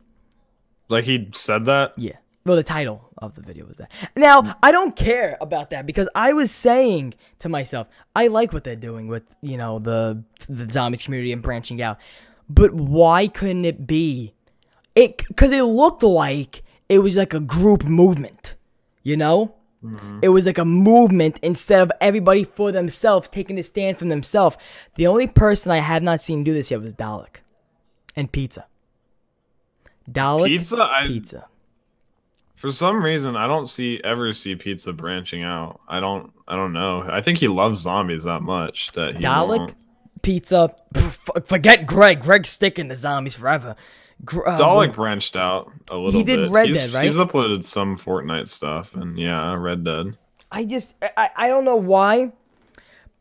Like 0.88 1.04
he 1.04 1.28
said 1.32 1.66
that. 1.66 1.92
Yeah. 1.96 2.16
Well, 2.44 2.56
the 2.56 2.62
title 2.62 3.10
of 3.18 3.34
the 3.34 3.42
video 3.42 3.66
was 3.66 3.76
that. 3.76 3.90
Now, 4.16 4.40
mm. 4.40 4.56
I 4.62 4.72
don't 4.72 4.96
care 4.96 5.36
about 5.40 5.70
that 5.70 5.84
because 5.86 6.08
I 6.14 6.32
was 6.32 6.50
saying 6.50 7.14
to 7.40 7.48
myself, 7.48 7.88
I 8.16 8.28
like 8.28 8.52
what 8.54 8.64
they're 8.64 8.76
doing 8.76 9.06
with, 9.06 9.22
you 9.42 9.58
know, 9.58 9.78
the 9.78 10.22
the 10.48 10.68
zombies 10.70 11.02
community 11.02 11.32
and 11.32 11.42
branching 11.42 11.82
out. 11.82 11.98
But 12.48 12.72
why 12.72 13.28
couldn't 13.28 13.66
it 13.66 13.86
be 13.86 14.32
it 14.94 15.22
cuz 15.36 15.52
it 15.52 15.62
looked 15.62 16.02
like 16.02 16.62
it 16.88 17.00
was 17.00 17.16
like 17.16 17.34
a 17.34 17.40
group 17.40 17.84
movement, 17.84 18.54
you 19.02 19.16
know? 19.16 19.54
Mm-hmm. 19.84 20.20
It 20.22 20.28
was 20.30 20.44
like 20.46 20.58
a 20.58 20.64
movement 20.64 21.38
instead 21.42 21.80
of 21.80 21.92
everybody 22.00 22.42
for 22.42 22.72
themselves 22.72 23.28
taking 23.28 23.58
a 23.58 23.62
stand 23.62 23.96
from 23.96 24.08
themselves. 24.08 24.56
The 24.96 25.06
only 25.06 25.28
person 25.28 25.70
I 25.70 25.78
have 25.78 26.02
not 26.02 26.20
seen 26.20 26.42
do 26.42 26.52
this 26.52 26.70
yet 26.70 26.80
was 26.80 26.94
Dalek 26.94 27.36
and 28.16 28.30
Pizza. 28.32 28.66
Dalek 30.10 30.46
Pizza. 30.48 30.82
I, 30.82 31.04
Pizza. 31.06 31.46
For 32.56 32.72
some 32.72 33.04
reason, 33.04 33.36
I 33.36 33.46
don't 33.46 33.68
see 33.68 34.00
ever 34.02 34.32
see 34.32 34.56
Pizza 34.56 34.92
branching 34.92 35.44
out. 35.44 35.80
I 35.86 36.00
don't. 36.00 36.32
I 36.48 36.56
don't 36.56 36.72
know. 36.72 37.06
I 37.08 37.20
think 37.20 37.38
he 37.38 37.46
loves 37.46 37.82
zombies 37.82 38.24
that 38.24 38.42
much 38.42 38.90
that 38.92 39.16
he 39.16 39.22
Dalek, 39.22 39.58
won't. 39.58 39.74
pizza. 40.22 40.74
F- 40.96 41.28
forget 41.46 41.86
Greg. 41.86 42.20
Greg's 42.20 42.48
sticking 42.48 42.88
to 42.88 42.96
zombies 42.96 43.34
forever. 43.34 43.76
Gr- 44.24 44.46
uh, 44.46 44.58
Dalek 44.58 44.94
branched 44.94 45.36
out 45.36 45.72
a 45.90 45.96
little 45.96 46.24
bit. 46.24 46.30
He 46.30 46.36
did 46.36 46.42
bit. 46.44 46.50
Red 46.50 46.68
he's, 46.68 46.76
Dead, 46.76 46.90
right? 46.90 47.04
He's 47.04 47.16
uploaded 47.16 47.64
some 47.64 47.96
Fortnite 47.96 48.48
stuff, 48.48 48.94
and 48.94 49.18
yeah, 49.18 49.54
Red 49.54 49.84
Dead. 49.84 50.16
I 50.50 50.64
just, 50.64 50.94
I, 51.16 51.30
I 51.36 51.48
don't 51.48 51.64
know 51.64 51.76
why, 51.76 52.32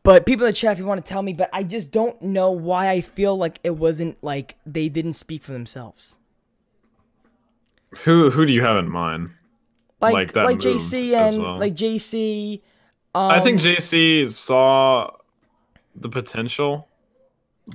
but 0.02 0.24
people 0.24 0.46
in 0.46 0.50
the 0.50 0.56
chat, 0.56 0.72
if 0.72 0.78
you 0.78 0.86
want 0.86 1.04
to 1.04 1.08
tell 1.08 1.22
me, 1.22 1.34
but 1.34 1.50
I 1.52 1.62
just 1.62 1.90
don't 1.90 2.20
know 2.22 2.50
why 2.50 2.88
I 2.88 3.00
feel 3.00 3.36
like 3.36 3.60
it 3.62 3.76
wasn't 3.76 4.22
like 4.22 4.56
they 4.64 4.88
didn't 4.88 5.12
speak 5.14 5.42
for 5.42 5.52
themselves. 5.52 6.16
Who 8.04 8.30
Who 8.30 8.46
do 8.46 8.52
you 8.52 8.62
have 8.62 8.76
in 8.76 8.90
mind? 8.90 9.30
Like, 10.00 10.14
Like 10.14 10.32
that 10.32 10.44
like 10.44 10.58
JC 10.58 11.14
and 11.14 11.42
well. 11.42 11.58
like 11.58 11.74
JC. 11.74 12.60
Um, 13.14 13.30
I 13.30 13.40
think 13.40 13.60
JC 13.60 14.28
saw 14.30 15.10
the 15.94 16.08
potential, 16.08 16.88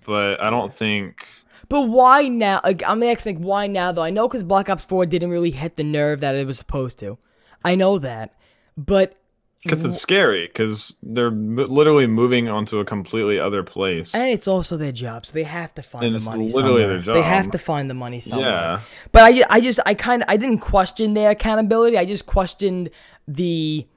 but 0.06 0.40
I 0.42 0.50
don't 0.50 0.74
think. 0.74 1.28
But 1.74 1.90
why 1.90 2.28
now? 2.28 2.62
Like, 2.64 2.84
I'm 2.86 3.02
asking, 3.02 3.38
like, 3.38 3.44
why 3.44 3.66
now 3.66 3.92
though? 3.92 4.04
I 4.04 4.12
know 4.12 4.28
because 4.28 4.44
Black 4.44 4.70
Ops 4.70 4.86
4 4.86 5.08
didn't 5.08 5.32
really 5.32 5.50
hit 5.50 5.76
the 5.76 5.84
nerve 5.84 6.20
that 6.20 6.36
it 6.36 6.46
was 6.46 6.60
supposed 6.60 7.00
to. 7.00 7.18
I 7.66 7.74
know 7.74 7.98
that, 7.98 8.36
but 8.78 9.16
Because 9.64 9.84
it's 9.84 9.98
scary. 9.98 10.46
Because 10.46 10.96
they're 11.02 11.30
m- 11.30 11.56
literally 11.56 12.06
moving 12.06 12.48
onto 12.48 12.78
a 12.78 12.86
completely 12.86 13.40
other 13.40 13.64
place. 13.64 14.14
And 14.14 14.30
it's 14.30 14.48
also 14.48 14.78
their 14.78 14.92
job, 14.92 15.26
so 15.26 15.34
they 15.34 15.42
have 15.46 15.74
to 15.74 15.82
find 15.82 16.06
And 16.06 16.14
the 16.14 16.18
it's 16.18 16.28
money 16.28 16.48
literally 16.50 16.82
somewhere. 16.84 17.02
their 17.02 17.14
They 17.16 17.22
have 17.24 17.50
to 17.50 17.58
find 17.58 17.90
the 17.90 17.96
money 17.96 18.20
somewhere. 18.20 18.50
Yeah. 18.50 18.82
But 19.12 19.24
I, 19.24 19.44
I 19.50 19.60
just, 19.60 19.80
I 19.84 19.96
kind 19.96 20.22
of, 20.22 20.30
I 20.30 20.38
didn't 20.38 20.60
question 20.60 21.16
their 21.16 21.32
accountability. 21.32 21.98
I 21.98 22.06
just 22.06 22.28
questioned 22.28 22.92
the, 23.28 23.88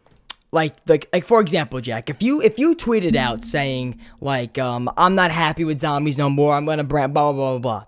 like, 0.52 0.76
like, 0.86 1.08
like 1.12 1.24
for 1.24 1.40
example, 1.40 1.80
Jack, 1.80 2.08
if 2.08 2.22
you, 2.22 2.40
if 2.40 2.58
you 2.58 2.74
tweeted 2.74 3.16
out 3.16 3.42
saying 3.42 4.00
like, 4.20 4.58
um, 4.58 4.90
I'm 4.96 5.14
not 5.14 5.30
happy 5.30 5.64
with 5.64 5.78
zombies 5.78 6.18
no 6.18 6.30
more. 6.30 6.54
I'm 6.54 6.64
gonna 6.64 6.84
brand 6.84 7.12
blah 7.14 7.32
blah 7.32 7.58
blah 7.58 7.58
blah, 7.58 7.84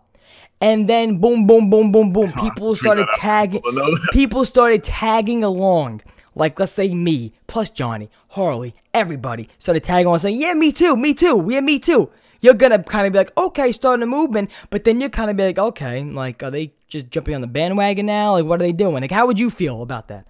and 0.61 0.89
then 0.89 1.19
boom, 1.19 1.47
boom, 1.47 1.71
boom, 1.71 1.93
boom, 1.93 2.13
boom, 2.13 2.33
people 2.33 2.75
started 2.75 3.07
tagging, 3.15 3.63
People 3.63 3.97
people 4.13 4.45
started 4.45 4.83
tagging 4.85 5.45
along. 5.45 6.03
Like 6.35 6.59
let's 6.61 6.73
say 6.73 6.95
me 6.95 7.33
plus 7.47 7.71
Johnny, 7.71 8.11
Harley, 8.29 8.75
everybody 8.95 9.49
started 9.59 9.83
tagging 9.85 10.07
along 10.07 10.19
saying, 10.21 10.41
"Yeah, 10.41 10.55
me 10.55 10.73
too, 10.73 10.97
me 10.97 11.15
too, 11.15 11.45
yeah, 11.49 11.61
me 11.61 11.79
too." 11.79 12.11
You're 12.41 12.55
gonna 12.55 12.81
kind 12.83 13.07
of 13.07 13.13
be 13.13 13.19
like, 13.19 13.37
"Okay, 13.37 13.73
starting 13.73 14.03
a 14.03 14.07
movement," 14.07 14.51
but 14.71 14.85
then 14.85 15.01
you're 15.01 15.11
kind 15.11 15.31
of 15.31 15.37
be 15.37 15.45
like, 15.45 15.59
"Okay, 15.59 16.03
like 16.05 16.43
are 16.43 16.51
they 16.51 16.73
just 16.87 17.11
jumping 17.11 17.35
on 17.35 17.41
the 17.41 17.49
bandwagon 17.49 18.07
now? 18.07 18.33
Like 18.33 18.45
what 18.45 18.61
are 18.61 18.65
they 18.65 18.73
doing? 18.73 19.01
Like 19.01 19.11
how 19.11 19.27
would 19.27 19.39
you 19.41 19.51
feel 19.51 19.83
about 19.83 20.09
that?" 20.09 20.27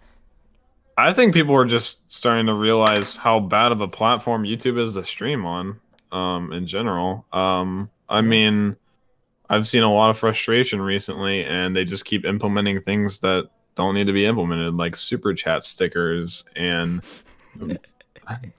I 0.98 1.12
think 1.12 1.32
people 1.32 1.54
are 1.54 1.64
just 1.64 2.00
starting 2.12 2.46
to 2.46 2.54
realize 2.54 3.16
how 3.16 3.38
bad 3.38 3.70
of 3.70 3.80
a 3.80 3.86
platform 3.86 4.42
YouTube 4.42 4.80
is 4.80 4.94
to 4.94 5.04
stream 5.04 5.46
on, 5.46 5.78
um, 6.10 6.52
in 6.52 6.66
general. 6.66 7.24
Um, 7.32 7.88
I 8.08 8.20
mean, 8.20 8.74
I've 9.48 9.68
seen 9.68 9.84
a 9.84 9.92
lot 9.94 10.10
of 10.10 10.18
frustration 10.18 10.80
recently, 10.82 11.44
and 11.44 11.76
they 11.76 11.84
just 11.84 12.04
keep 12.04 12.24
implementing 12.24 12.80
things 12.80 13.20
that 13.20 13.48
don't 13.76 13.94
need 13.94 14.08
to 14.08 14.12
be 14.12 14.26
implemented, 14.26 14.74
like 14.74 14.96
super 14.96 15.32
chat 15.34 15.62
stickers 15.62 16.44
and 16.56 17.02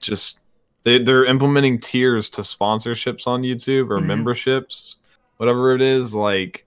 just 0.00 0.40
they 0.84 0.96
they're 0.98 1.26
implementing 1.26 1.78
tiers 1.78 2.30
to 2.30 2.40
sponsorships 2.40 3.26
on 3.26 3.42
YouTube 3.42 3.90
or 3.90 3.98
Mhm. 4.00 4.06
memberships, 4.06 4.96
whatever 5.36 5.74
it 5.74 5.82
is. 5.82 6.14
Like, 6.14 6.64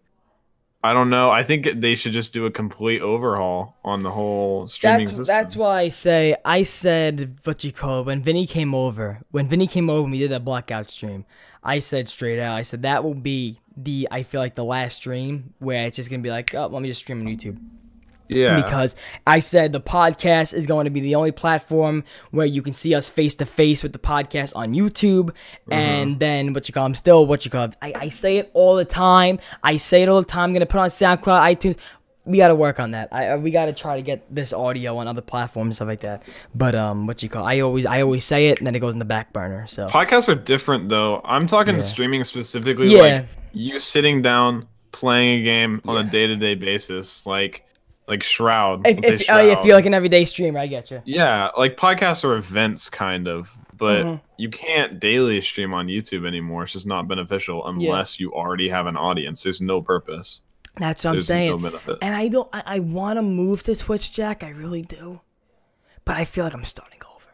I 0.85 0.93
don't 0.93 1.09
know. 1.09 1.31
I 1.31 1.43
think 1.43 1.79
they 1.79 1.95
should 1.95 2.11
just 2.11 2.33
do 2.33 2.45
a 2.45 2.51
complete 2.51 3.01
overhaul 3.01 3.77
on 3.85 4.01
the 4.01 4.11
whole 4.11 4.67
streaming 4.67 5.05
That's 5.05 5.17
system. 5.17 5.33
that's 5.33 5.55
why 5.55 5.79
I 5.81 5.89
say 5.89 6.35
I 6.43 6.63
said 6.63 7.37
what 7.45 7.63
you 7.63 7.71
call 7.71 8.01
it, 8.01 8.05
when 8.07 8.21
Vinny 8.21 8.45
came 8.45 8.75
over. 8.75 9.21
When 9.31 9.47
Vinny 9.47 9.65
came 9.65 9.89
over, 9.89 10.03
and 10.03 10.11
we 10.11 10.19
did 10.19 10.31
that 10.31 10.43
blackout 10.43 10.91
stream. 10.91 11.25
I 11.63 11.79
said 11.79 12.09
straight 12.09 12.39
out. 12.39 12.57
I 12.57 12.63
said 12.63 12.81
that 12.81 13.05
will 13.05 13.13
be 13.13 13.59
the. 13.77 14.09
I 14.11 14.23
feel 14.23 14.41
like 14.41 14.55
the 14.55 14.65
last 14.65 14.95
stream 14.97 15.53
where 15.59 15.85
it's 15.85 15.95
just 15.95 16.09
gonna 16.09 16.21
be 16.21 16.29
like, 16.29 16.53
oh, 16.53 16.67
let 16.67 16.81
me 16.81 16.89
just 16.89 16.99
stream 16.99 17.21
on 17.21 17.27
YouTube. 17.27 17.57
Yeah. 18.29 18.61
because 18.61 18.95
I 19.27 19.39
said 19.39 19.71
the 19.73 19.81
podcast 19.81 20.53
is 20.53 20.65
going 20.65 20.85
to 20.85 20.91
be 20.91 20.99
the 21.01 21.15
only 21.15 21.31
platform 21.31 22.03
where 22.31 22.45
you 22.45 22.61
can 22.61 22.73
see 22.73 22.93
us 22.95 23.09
face 23.09 23.35
to 23.35 23.45
face 23.45 23.83
with 23.83 23.93
the 23.93 23.99
podcast 23.99 24.53
on 24.55 24.73
YouTube, 24.73 25.33
and 25.71 26.19
then 26.19 26.53
what 26.53 26.67
you 26.67 26.73
call 26.73 26.85
I'm 26.85 26.95
still 26.95 27.25
what 27.25 27.45
you 27.45 27.51
call 27.51 27.69
I, 27.81 27.93
I 27.95 28.09
say 28.09 28.37
it 28.37 28.49
all 28.53 28.75
the 28.75 28.85
time. 28.85 29.39
I 29.63 29.77
say 29.77 30.03
it 30.03 30.09
all 30.09 30.21
the 30.21 30.27
time. 30.27 30.49
I'm 30.49 30.53
gonna 30.53 30.65
put 30.65 30.79
on 30.79 30.89
SoundCloud, 30.89 31.55
iTunes. 31.55 31.77
We 32.25 32.37
got 32.37 32.47
to 32.47 32.55
work 32.55 32.79
on 32.79 32.91
that. 32.91 33.09
I, 33.11 33.35
we 33.35 33.51
got 33.51 33.65
to 33.65 33.73
try 33.73 33.97
to 33.97 34.01
get 34.01 34.23
this 34.33 34.53
audio 34.53 34.95
on 34.95 35.09
other 35.09 35.19
platforms 35.19 35.67
and 35.67 35.75
stuff 35.75 35.87
like 35.89 35.99
that. 36.01 36.23
But 36.55 36.73
um, 36.73 37.05
what 37.05 37.21
you 37.21 37.27
call 37.27 37.45
I 37.45 37.59
always 37.59 37.85
I 37.85 38.01
always 38.01 38.23
say 38.23 38.47
it, 38.47 38.59
and 38.59 38.65
then 38.67 38.75
it 38.75 38.79
goes 38.79 38.93
in 38.93 38.99
the 38.99 39.03
back 39.05 39.33
burner. 39.33 39.67
So 39.67 39.87
Podcasts 39.87 40.29
are 40.29 40.35
different 40.35 40.87
though. 40.87 41.19
I'm 41.25 41.47
talking 41.47 41.75
Yeah. 41.75 41.81
streaming 41.81 42.23
specifically 42.23 42.87
Yeah. 42.95 43.01
like 43.01 43.25
you 43.51 43.77
sitting 43.77 44.21
down 44.21 44.67
playing 44.93 45.41
a 45.41 45.43
game 45.43 45.81
on 45.85 45.97
a 45.97 46.09
day-to-day 46.09 46.55
basis 46.55 47.25
like 47.25 47.65
like 48.07 48.23
Shroud. 48.23 48.85
if 48.87 49.03
if, 49.03 49.25
oh, 49.29 49.37
if 49.47 49.65
you're 49.65 49.75
like 49.75 49.85
an 49.85 49.93
everyday 49.93 50.25
streamer, 50.25 50.59
I 50.59 50.67
get 50.67 50.91
you. 50.91 51.01
Yeah, 51.05 51.49
like 51.57 51.77
podcasts 51.77 52.23
are 52.23 52.35
events 52.35 52.89
kind 52.89 53.27
of, 53.27 53.55
but 53.77 54.05
Mhm. 54.05 54.21
you 54.37 54.49
can't 54.49 54.99
daily 54.99 55.39
stream 55.41 55.73
on 55.73 55.87
YouTube 55.87 56.27
anymore. 56.27 56.63
It's 56.63 56.73
just 56.73 56.87
not 56.87 57.07
beneficial 57.07 57.65
unless 57.65 58.19
you 58.19 58.33
already 58.33 58.69
have 58.69 58.87
an 58.87 58.97
audience. 58.97 59.43
There's 59.43 59.61
no 59.61 59.81
purpose. 59.81 60.41
That's 60.77 61.03
what 61.05 61.13
I'm 61.15 61.21
saying. 61.21 61.51
no 61.51 61.57
benefit. 61.59 61.99
And 62.01 62.15
I 62.15 62.27
don't. 62.29 62.49
I, 62.51 62.63
I 62.65 62.79
want 62.79 63.17
to 63.17 63.21
move 63.21 63.63
to 63.63 63.75
Twitch, 63.75 64.11
Jack. 64.11 64.43
I 64.43 64.49
really 64.49 64.81
do, 64.81 65.21
but 66.03 66.17
I 66.17 66.25
feel 66.25 66.43
like 66.43 66.53
I'm 66.55 66.63
starting 66.65 66.99
over. 67.05 67.25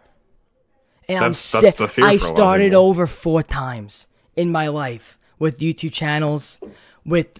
And 1.07 1.17
I'm 1.17 1.21
That's- 1.31 1.51
that's 1.51 1.67
sick. 1.69 1.75
the 1.77 1.87
fear 1.87 2.05
I 2.05 2.17
for 2.17 2.25
a 2.25 2.27
lot 2.27 2.31
of 2.31 2.35
started 2.37 2.73
over 2.73 3.07
four 3.07 3.41
times 3.41 4.07
in 4.35 4.51
my 4.51 4.67
life 4.67 5.17
with 5.39 5.59
YouTube 5.59 5.93
channels, 5.93 6.59
with 7.05 7.39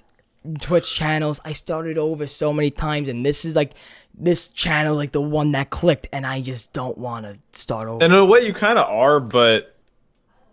Twitch 0.61 0.93
channels. 0.93 1.39
I 1.43 1.53
started 1.53 1.97
over 1.97 2.27
so 2.27 2.53
many 2.53 2.71
times, 2.71 3.09
and 3.09 3.25
this 3.25 3.45
is 3.45 3.55
like 3.55 3.73
this 4.13 4.49
channel 4.49 4.95
like 4.95 5.11
the 5.11 5.21
one 5.21 5.51
that 5.53 5.69
clicked, 5.69 6.07
and 6.11 6.25
I 6.25 6.41
just 6.41 6.73
don't 6.73 6.97
want 6.97 7.25
to 7.25 7.59
start 7.59 7.87
over. 7.87 8.03
And 8.03 8.13
In 8.13 8.19
a 8.19 8.25
way, 8.25 8.45
you 8.45 8.53
kind 8.53 8.77
of 8.79 8.87
are, 8.89 9.19
but 9.19 9.75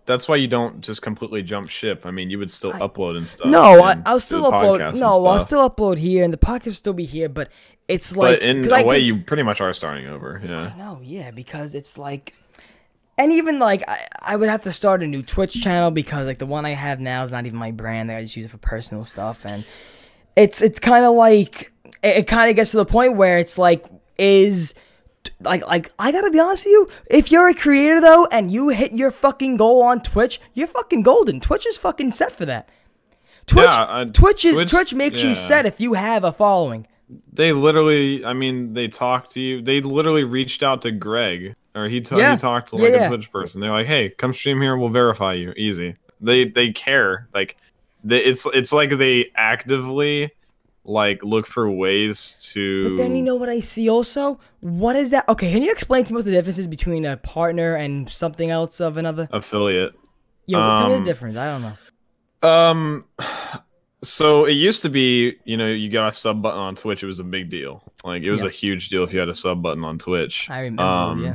that's 0.05 0.29
why 0.29 0.37
you 0.37 0.47
don't 0.49 0.81
just 0.83 1.03
completely 1.03 1.43
jump 1.43 1.69
ship. 1.69 2.07
I 2.07 2.11
mean, 2.13 2.31
you 2.31 2.39
would 2.39 2.51
still 2.51 2.73
upload 2.73 3.17
and 3.17 3.27
stuff. 3.27 3.49
no, 3.49 3.81
I, 3.83 3.93
and 3.93 4.03
I'll 4.07 4.21
still 4.21 4.51
upload. 4.51 4.99
No, 4.99 5.27
I'll 5.27 5.41
still 5.41 5.69
upload 5.69 5.99
here, 5.99 6.23
and 6.25 6.33
the 6.33 6.39
podcast 6.39 6.65
will 6.67 6.73
still 6.75 6.93
be 6.93 7.07
here. 7.07 7.29
But 7.29 7.51
it's 7.89 8.17
like, 8.17 8.41
But 8.41 8.49
in 8.49 8.65
a 8.71 8.75
I 8.75 8.83
way, 8.85 8.99
can- 8.99 9.07
you 9.07 9.17
pretty 9.19 9.43
much 9.43 9.61
are 9.61 9.73
starting 9.73 10.07
over. 10.07 10.41
Yeah. 10.45 10.73
No, 10.77 11.01
yeah, 11.03 11.31
because 11.33 11.75
it's 11.75 11.97
like, 11.99 12.35
and 13.19 13.33
even 13.33 13.59
like 13.59 13.83
I, 13.89 14.07
I 14.23 14.37
would 14.37 14.49
have 14.49 14.63
to 14.63 14.73
start 14.73 15.03
a 15.03 15.07
new 15.07 15.23
Twitch 15.23 15.61
channel 15.63 15.91
because 15.91 16.27
like 16.27 16.39
the 16.39 16.47
one 16.47 16.65
I 16.67 16.71
have 16.71 17.01
now 17.01 17.23
is 17.25 17.33
not 17.33 17.47
even 17.47 17.59
my 17.59 17.71
brand. 17.71 18.11
I 18.11 18.23
just 18.23 18.37
use 18.37 18.45
it 18.47 18.51
for 18.51 18.59
personal 18.59 19.05
stuff, 19.05 19.45
and 19.47 19.65
it's 20.37 20.61
it's 20.63 20.79
kind 20.79 21.05
of 21.05 21.15
like 21.15 21.73
it, 22.03 22.17
it 22.19 22.27
kind 22.27 22.51
of 22.51 22.57
gets 22.57 22.73
to 22.73 22.77
the 22.79 22.87
point 22.87 23.17
where 23.17 23.39
it's 23.39 23.59
like 23.59 23.85
is 24.19 24.75
like 25.41 25.67
like 25.67 25.91
I 25.99 26.13
gotta 26.13 26.31
be 26.31 26.39
honest 26.41 26.65
with 26.67 26.73
you. 26.73 26.89
If 27.11 27.31
you're 27.33 27.49
a 27.49 27.55
creator 27.55 28.01
though, 28.01 28.27
and 28.31 28.51
you 28.51 28.69
hit 28.69 28.93
your 28.93 29.11
fucking 29.11 29.57
goal 29.57 29.83
on 29.83 30.01
Twitch, 30.03 30.41
you're 30.55 30.67
fucking 30.69 31.03
golden. 31.03 31.41
Twitch 31.41 31.67
is 31.67 31.77
fucking 31.79 32.11
set 32.13 32.33
for 32.33 32.47
that. 32.47 32.69
Twitch, 33.47 33.65
Yeah, 33.65 33.83
uh, 33.83 34.05
Twitch 34.07 34.45
is 34.45 34.55
Twitch- 34.55 34.71
Twitch 34.71 34.95
makes 34.95 35.23
you 35.23 35.35
set 35.37 35.67
if 35.67 35.81
you 35.81 35.95
have 35.95 36.25
a 36.25 36.33
following. 36.33 36.87
They 37.33 37.53
literally, 37.53 38.25
I 38.25 38.33
mean, 38.33 38.75
they 38.75 38.89
talked 38.89 39.31
to 39.35 39.41
you. 39.41 39.63
They 39.63 39.81
literally 39.81 40.25
reached 40.25 40.65
out 40.65 40.83
to 40.83 40.91
Greg, 40.91 41.55
or 41.77 41.89
he, 41.89 42.01
ta- 42.01 42.17
Yeah. 42.19 42.33
he 42.33 42.39
talked 42.39 42.71
to 42.71 42.77
like 42.77 42.93
yeah. 42.93 43.05
a 43.05 43.09
Twitch 43.09 43.31
person. 43.31 43.61
They're 43.61 43.71
like, 43.71 43.87
"Hey, 43.87 44.09
come 44.11 44.33
stream 44.33 44.61
here. 44.61 44.77
We'll 44.77 44.89
verify 44.89 45.35
you. 45.35 45.53
Easy." 45.57 45.95
They 46.21 46.45
they 46.47 46.73
care. 46.73 47.29
Like, 47.35 47.57
they, 48.03 48.19
it's 48.25 48.47
it's 48.55 48.73
like 48.73 48.91
they 48.99 49.31
actively 49.37 50.31
like 50.85 51.23
look 51.23 51.47
for 51.47 51.71
ways 51.71 52.49
to. 52.55 52.91
But 52.97 53.03
then 53.03 53.15
you 53.17 53.23
know 53.23 53.37
what 53.37 53.49
I 53.49 53.61
see 53.61 53.89
also? 53.91 54.41
What 54.61 54.97
is 54.97 55.11
that? 55.11 55.29
Okay, 55.29 55.53
can 55.53 55.63
you 55.63 55.71
explain 55.71 56.05
to 56.05 56.13
me 56.13 56.17
what 56.17 56.25
the 56.25 56.31
differences 56.31 56.67
between 56.69 57.05
a 57.05 57.17
partner 57.19 57.75
and 57.77 58.09
something 58.11 58.51
else 58.51 58.81
of 58.81 58.97
another? 58.97 59.29
affiliate. 59.33 59.93
Yo, 60.47 60.59
tell 60.59 60.89
me 60.89 60.95
Um, 60.95 61.05
the 61.05 61.11
difference. 61.11 61.37
I 61.37 61.47
don't 61.49 61.63
know. 61.63 62.49
Um, 62.49 63.05
so 64.03 64.45
it 64.45 64.53
used 64.53 64.83
to 64.83 64.89
be, 64.89 65.35
you 65.45 65.57
know, 65.57 65.67
you 65.67 65.91
got 65.91 66.09
a 66.09 66.13
sub 66.13 66.41
button 66.41 66.61
on 66.61 66.77
Twitch. 66.77 67.03
It 67.03 67.07
was 67.07 67.19
a 67.19 67.25
big 67.25 67.51
deal. 67.51 67.83
Like 68.05 68.23
it 68.23 68.31
was 68.31 68.43
Yeah. 68.43 68.49
a 68.49 68.51
huge 68.51 68.89
deal 68.89 69.03
if 69.03 69.13
you 69.13 69.19
had 69.19 69.29
a 69.29 69.35
sub 69.35 69.63
button 69.63 69.83
on 69.85 69.99
Twitch. 69.99 70.49
I 70.49 70.61
remember. 70.61 70.83
um, 70.83 71.25
yeah. 71.25 71.35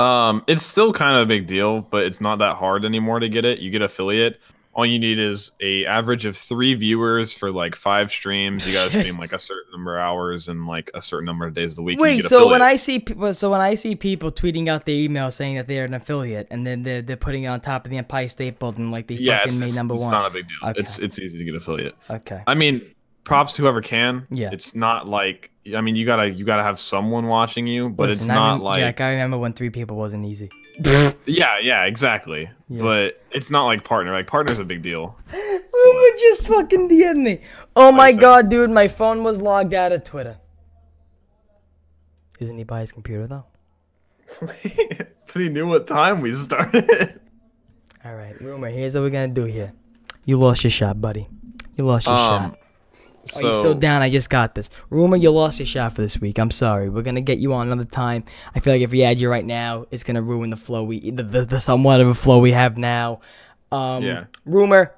Um, 0.00 0.44
it's 0.46 0.64
still 0.64 0.92
kind 0.92 1.16
of 1.16 1.22
a 1.22 1.26
big 1.26 1.46
deal, 1.46 1.82
but 1.82 2.04
it's 2.04 2.20
not 2.20 2.38
that 2.38 2.56
hard 2.56 2.84
anymore 2.84 3.20
to 3.20 3.28
get 3.28 3.44
it. 3.44 3.58
You 3.58 3.70
get 3.70 3.82
affiliate. 3.82 4.38
All 4.72 4.86
you 4.86 4.98
need 4.98 5.18
is 5.18 5.50
a 5.60 5.84
average 5.84 6.24
of 6.24 6.36
three 6.36 6.74
viewers 6.74 7.34
for 7.34 7.50
like 7.50 7.74
five 7.74 8.10
streams. 8.10 8.66
You 8.66 8.72
got 8.72 8.90
to 8.90 9.00
stream 9.04 9.18
like 9.18 9.32
a 9.32 9.38
certain 9.38 9.70
number 9.72 9.98
of 9.98 10.02
hours 10.02 10.48
and 10.48 10.66
like 10.66 10.90
a 10.94 11.02
certain 11.02 11.26
number 11.26 11.44
of 11.44 11.52
days 11.52 11.76
a 11.76 11.82
week. 11.82 12.00
Wait, 12.00 12.24
so 12.24 12.48
when. 12.48 12.62
I 12.62 12.76
see 12.76 13.00
people, 13.00 13.34
so 13.34 13.50
when 13.50 13.60
I 13.60 13.74
see 13.74 13.94
people 13.94 14.32
tweeting 14.32 14.68
out 14.68 14.86
their 14.86 14.94
email 14.94 15.30
saying 15.32 15.56
that 15.56 15.66
they're 15.66 15.84
an 15.84 15.92
affiliate, 15.92 16.46
and 16.50 16.66
then 16.66 16.82
they're, 16.82 17.02
they're 17.02 17.16
putting 17.16 17.42
it 17.42 17.48
on 17.48 17.60
top 17.60 17.84
of 17.84 17.90
the 17.90 17.98
Empire 17.98 18.28
State 18.28 18.58
Building 18.58 18.90
like 18.90 19.08
they 19.08 19.16
yeah, 19.16 19.38
fucking 19.38 19.48
it's, 19.48 19.60
made 19.60 19.66
it's, 19.66 19.76
number 19.76 19.94
it's 19.94 20.02
one. 20.04 20.12
not 20.12 20.26
a 20.26 20.30
big 20.30 20.48
deal. 20.48 20.70
Okay. 20.70 20.80
It's 20.80 20.98
it's 20.98 21.18
easy 21.18 21.36
to 21.36 21.44
get 21.44 21.56
affiliate. 21.56 21.96
okay. 22.08 22.42
I 22.46 22.54
mean, 22.54 22.94
props 23.24 23.56
whoever 23.56 23.80
can. 23.80 24.26
Yeah. 24.30 24.50
It's 24.52 24.74
not 24.74 25.08
like 25.08 25.50
I 25.74 25.80
mean, 25.80 25.96
you 25.96 26.06
gotta 26.06 26.28
you 26.30 26.44
gotta 26.44 26.62
have 26.62 26.78
someone 26.78 27.26
watching 27.26 27.66
you, 27.66 27.90
but 27.90 28.08
it's 28.10 28.20
Listen, 28.20 28.32
I 28.32 28.34
not 28.34 28.62
like 28.62 28.78
Jack. 28.78 29.00
I 29.00 29.10
remember 29.10 29.38
when 29.38 29.52
three 29.52 29.70
people 29.70 29.96
wasn't 29.96 30.24
easy. 30.24 30.50
yeah, 31.26 31.58
yeah, 31.60 31.84
exactly. 31.84 32.50
Yeah. 32.68 32.82
But 32.82 33.22
it's 33.30 33.50
not 33.50 33.66
like 33.66 33.84
partner. 33.84 34.12
Like 34.12 34.26
partner's 34.26 34.58
a 34.58 34.64
big 34.64 34.82
deal. 34.82 35.16
Rumor 35.32 36.16
just 36.18 36.48
fucking 36.48 36.88
DM'd 36.88 37.18
me. 37.18 37.40
Oh 37.76 37.92
my 37.92 38.12
god, 38.12 38.48
dude, 38.48 38.70
my 38.70 38.88
phone 38.88 39.22
was 39.22 39.40
logged 39.40 39.74
out 39.74 39.92
of 39.92 40.04
Twitter. 40.04 40.38
Isn't 42.38 42.56
he 42.56 42.64
by 42.64 42.80
his 42.80 42.92
computer 42.92 43.26
though? 43.26 43.44
but 44.40 45.34
he 45.34 45.48
knew 45.48 45.66
what 45.66 45.86
time 45.86 46.20
we 46.20 46.32
started. 46.34 47.20
All 48.04 48.14
right, 48.14 48.40
rumor. 48.40 48.68
Here's 48.68 48.94
what 48.94 49.02
we're 49.02 49.10
gonna 49.10 49.28
do 49.28 49.44
here. 49.44 49.72
You 50.24 50.38
lost 50.38 50.64
your 50.64 50.70
shot, 50.70 51.00
buddy. 51.00 51.28
You 51.76 51.84
lost 51.84 52.06
your 52.06 52.16
um, 52.16 52.50
shot. 52.50 52.59
Um, 53.36 53.44
Oh, 53.44 53.46
you're 53.46 53.54
so 53.62 53.74
down. 53.74 54.02
I 54.02 54.10
just 54.10 54.30
got 54.30 54.54
this. 54.54 54.70
Rumor, 54.90 55.16
you 55.16 55.30
lost 55.30 55.58
your 55.60 55.66
shot 55.66 55.94
for 55.94 56.02
this 56.02 56.20
week. 56.20 56.38
I'm 56.38 56.50
sorry. 56.50 56.88
We're 56.88 57.02
gonna 57.02 57.20
get 57.20 57.38
you 57.38 57.52
on 57.52 57.66
another 57.68 57.84
time. 57.88 58.24
I 58.54 58.60
feel 58.60 58.72
like 58.74 58.82
if 58.82 58.90
we 58.90 59.02
add 59.04 59.20
you 59.20 59.28
right 59.30 59.44
now, 59.44 59.86
it's 59.90 60.02
gonna 60.02 60.22
ruin 60.22 60.50
the 60.50 60.56
flow 60.56 60.82
we 60.84 61.10
the, 61.10 61.22
the, 61.22 61.44
the 61.44 61.60
somewhat 61.60 62.00
of 62.00 62.08
a 62.08 62.14
flow 62.14 62.38
we 62.38 62.52
have 62.52 62.78
now. 62.78 63.20
Um, 63.72 64.02
Yeah. 64.02 64.24
Rumor, 64.44 64.92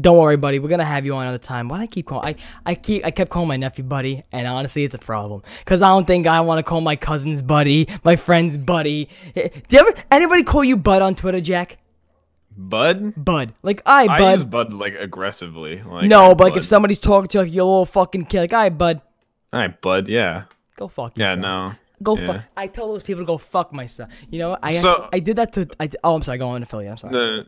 don't 0.00 0.16
worry, 0.18 0.36
buddy. 0.36 0.58
We're 0.60 0.68
gonna 0.68 0.84
have 0.84 1.04
you 1.06 1.14
on 1.14 1.22
another 1.22 1.38
time. 1.38 1.68
Why 1.68 1.78
do 1.78 1.82
I 1.82 1.86
keep 1.86 2.06
calling? 2.06 2.36
I 2.64 2.70
I 2.70 2.74
keep 2.76 3.04
I 3.04 3.10
kept 3.10 3.30
calling 3.30 3.48
my 3.48 3.56
nephew 3.56 3.82
buddy, 3.84 4.22
and 4.30 4.46
honestly, 4.46 4.84
it's 4.84 4.94
a 4.94 4.98
problem 4.98 5.42
because 5.60 5.82
I 5.82 5.88
don't 5.88 6.06
think 6.06 6.26
I 6.26 6.40
want 6.42 6.58
to 6.58 6.62
call 6.62 6.80
my 6.80 6.94
cousin's 6.96 7.42
buddy, 7.42 7.88
my 8.04 8.14
friend's 8.16 8.58
buddy. 8.58 9.08
Eh, 9.34 9.48
Do 9.68 9.76
you 9.76 9.80
ever 9.80 9.92
anybody 10.10 10.42
call 10.44 10.62
you 10.62 10.76
bud 10.76 11.02
on 11.02 11.14
Twitter, 11.14 11.40
Jack? 11.40 11.78
Bud. 12.60 13.12
Bud, 13.16 13.52
like 13.62 13.82
I 13.86 14.06
bud. 14.08 14.20
I 14.20 14.34
use 14.34 14.44
Bud 14.44 14.72
like 14.72 14.94
aggressively. 14.94 15.80
Like 15.80 16.08
no, 16.08 16.34
but 16.34 16.44
like 16.44 16.52
Bud." 16.54 16.58
if 16.58 16.64
somebody's 16.64 16.98
talking 16.98 17.28
to 17.28 17.38
you 17.38 17.44
like 17.44 17.52
your 17.52 17.64
little 17.64 17.86
fucking 17.86 18.24
kid, 18.26 18.40
like, 18.40 18.52
all 18.52 18.58
right, 18.58 18.76
bud, 18.76 19.00
All 19.52 19.60
right, 19.60 19.80
Bud. 19.80 20.08
Yeah. 20.08 20.44
go 20.76 20.88
fuck 20.88 21.16
yourself. 21.16 21.36
Yeah. 21.38 21.40
No. 21.40 21.72
Go 22.02 22.16
Yeah. 22.18 22.26
fuck. 22.26 22.42
I 22.56 22.66
tell 22.66 22.88
those 22.92 23.02
people 23.04 23.22
to 23.22 23.26
go 23.26 23.38
fuck 23.38 23.72
myself. 23.72 24.10
You 24.28 24.40
know, 24.40 24.56
I 24.62 24.72
So- 24.72 25.08
I 25.12 25.20
did 25.20 25.36
that 25.36 25.52
to. 25.54 25.68
I, 25.78 25.88
oh, 26.04 26.16
I'm 26.16 26.22
sorry. 26.22 26.38
Go 26.38 26.48
on 26.48 26.62
affiliate. 26.62 26.90
I'm 26.90 26.96
sorry. 26.98 27.46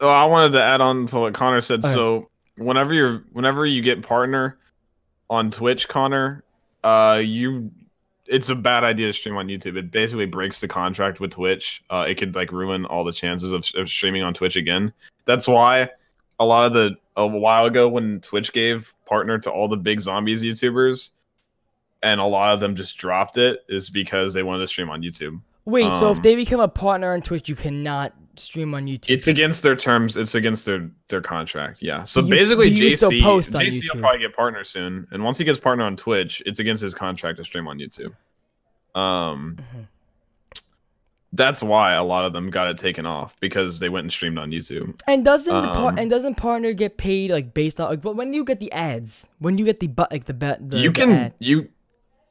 Oh, 0.00 0.08
I 0.08 0.24
wanted 0.26 0.52
to 0.52 0.62
add 0.62 0.80
on 0.82 1.06
to 1.06 1.18
what 1.20 1.34
Connor 1.34 1.60
said. 1.62 1.82
Okay. 1.84 1.94
So 1.94 2.28
whenever 2.58 2.92
you're 2.92 3.24
whenever 3.32 3.64
you 3.64 3.80
get 3.80 4.02
partner 4.02 4.58
on 5.30 5.50
Twitch, 5.50 5.88
Connor, 5.88 6.44
uh, 6.84 7.20
you 7.24 7.70
it's 8.28 8.48
a 8.48 8.54
bad 8.54 8.84
idea 8.84 9.06
to 9.06 9.12
stream 9.12 9.36
on 9.36 9.48
YouTube. 9.48 9.76
It 9.76 9.90
basically 9.90 10.26
breaks 10.26 10.60
the 10.60 10.68
contract 10.68 11.20
with 11.20 11.32
Twitch. 11.32 11.82
Uh, 11.90 12.06
it 12.08 12.16
could 12.16 12.34
like 12.34 12.52
ruin 12.52 12.84
all 12.86 13.04
the 13.04 13.12
chances 13.12 13.52
of, 13.52 13.66
of 13.74 13.88
streaming 13.88 14.22
on 14.22 14.34
Twitch 14.34 14.56
again. 14.56 14.92
That's 15.24 15.48
why 15.48 15.90
a 16.38 16.44
lot 16.44 16.66
of 16.66 16.72
the 16.72 16.96
a 17.16 17.26
while 17.26 17.64
ago 17.64 17.88
when 17.88 18.20
Twitch 18.20 18.52
gave 18.52 18.92
partner 19.06 19.38
to 19.38 19.50
all 19.50 19.68
the 19.68 19.76
big 19.76 20.00
zombies 20.00 20.44
YouTubers, 20.44 21.10
and 22.02 22.20
a 22.20 22.24
lot 22.24 22.54
of 22.54 22.60
them 22.60 22.76
just 22.76 22.98
dropped 22.98 23.38
it, 23.38 23.64
is 23.68 23.88
because 23.90 24.34
they 24.34 24.42
wanted 24.42 24.60
to 24.60 24.68
stream 24.68 24.90
on 24.90 25.02
YouTube. 25.02 25.40
Wait. 25.64 25.90
so 25.90 26.12
if 26.12 26.18
um, 26.18 26.22
they 26.22 26.36
become 26.36 26.60
a 26.60 26.68
partner 26.68 27.12
on 27.12 27.22
Twitch, 27.22 27.48
you 27.48 27.56
cannot 27.56 28.14
stream 28.38 28.74
on 28.74 28.86
YouTube. 28.86 29.10
It's 29.10 29.26
against 29.26 29.62
their 29.62 29.76
terms. 29.76 30.16
It's 30.16 30.34
against 30.34 30.64
their 30.66 30.90
their 31.08 31.20
contract. 31.20 31.82
Yeah. 31.82 32.04
So 32.04 32.20
You- 32.20 32.28
basically, 32.30 32.68
you 32.68 32.90
JC 32.90 33.22
post 33.22 33.54
on 33.54 33.60
JC 33.62 33.80
YouTube. 33.82 33.94
will 33.94 34.00
probably 34.00 34.20
get 34.20 34.34
partner 34.36 34.64
soon, 34.64 35.06
and 35.10 35.22
once 35.24 35.38
he 35.38 35.44
gets 35.44 35.58
partner 35.58 35.84
on 35.84 35.96
Twitch, 35.96 36.42
it's 36.46 36.58
against 36.58 36.82
his 36.82 36.94
contract 36.94 37.38
to 37.38 37.44
stream 37.44 37.66
on 37.68 37.78
YouTube. 37.78 38.12
Um, 38.98 39.56
Mhm. 39.58 39.86
that's 41.32 41.62
why 41.62 41.92
a 41.92 42.02
lot 42.04 42.24
of 42.24 42.32
them 42.32 42.50
got 42.50 42.68
it 42.68 42.78
taken 42.78 43.04
off 43.04 43.38
because 43.40 43.78
they 43.80 43.88
went 43.88 44.04
and 44.04 44.12
streamed 44.12 44.38
on 44.38 44.50
YouTube. 44.50 44.98
And 45.06 45.24
doesn't 45.24 45.52
the 45.62 45.68
par- 45.68 45.88
Um, 45.90 45.98
and 45.98 46.10
doesn't 46.10 46.36
partner 46.36 46.72
get 46.72 46.96
paid 46.96 47.30
like 47.30 47.52
based 47.52 47.78
on 47.80 47.90
like 47.90 48.00
but 48.00 48.16
when 48.16 48.32
you 48.32 48.44
get 48.44 48.58
the 48.60 48.72
ads? 48.72 49.28
When 49.38 49.58
you 49.58 49.64
get 49.64 49.80
the 49.80 49.86
but 49.88 50.10
like 50.10 50.24
the 50.24 50.34
bet 50.34 50.60
you 50.72 50.88
the 50.88 50.92
can 50.92 51.10
ad? 51.12 51.34
you 51.38 51.68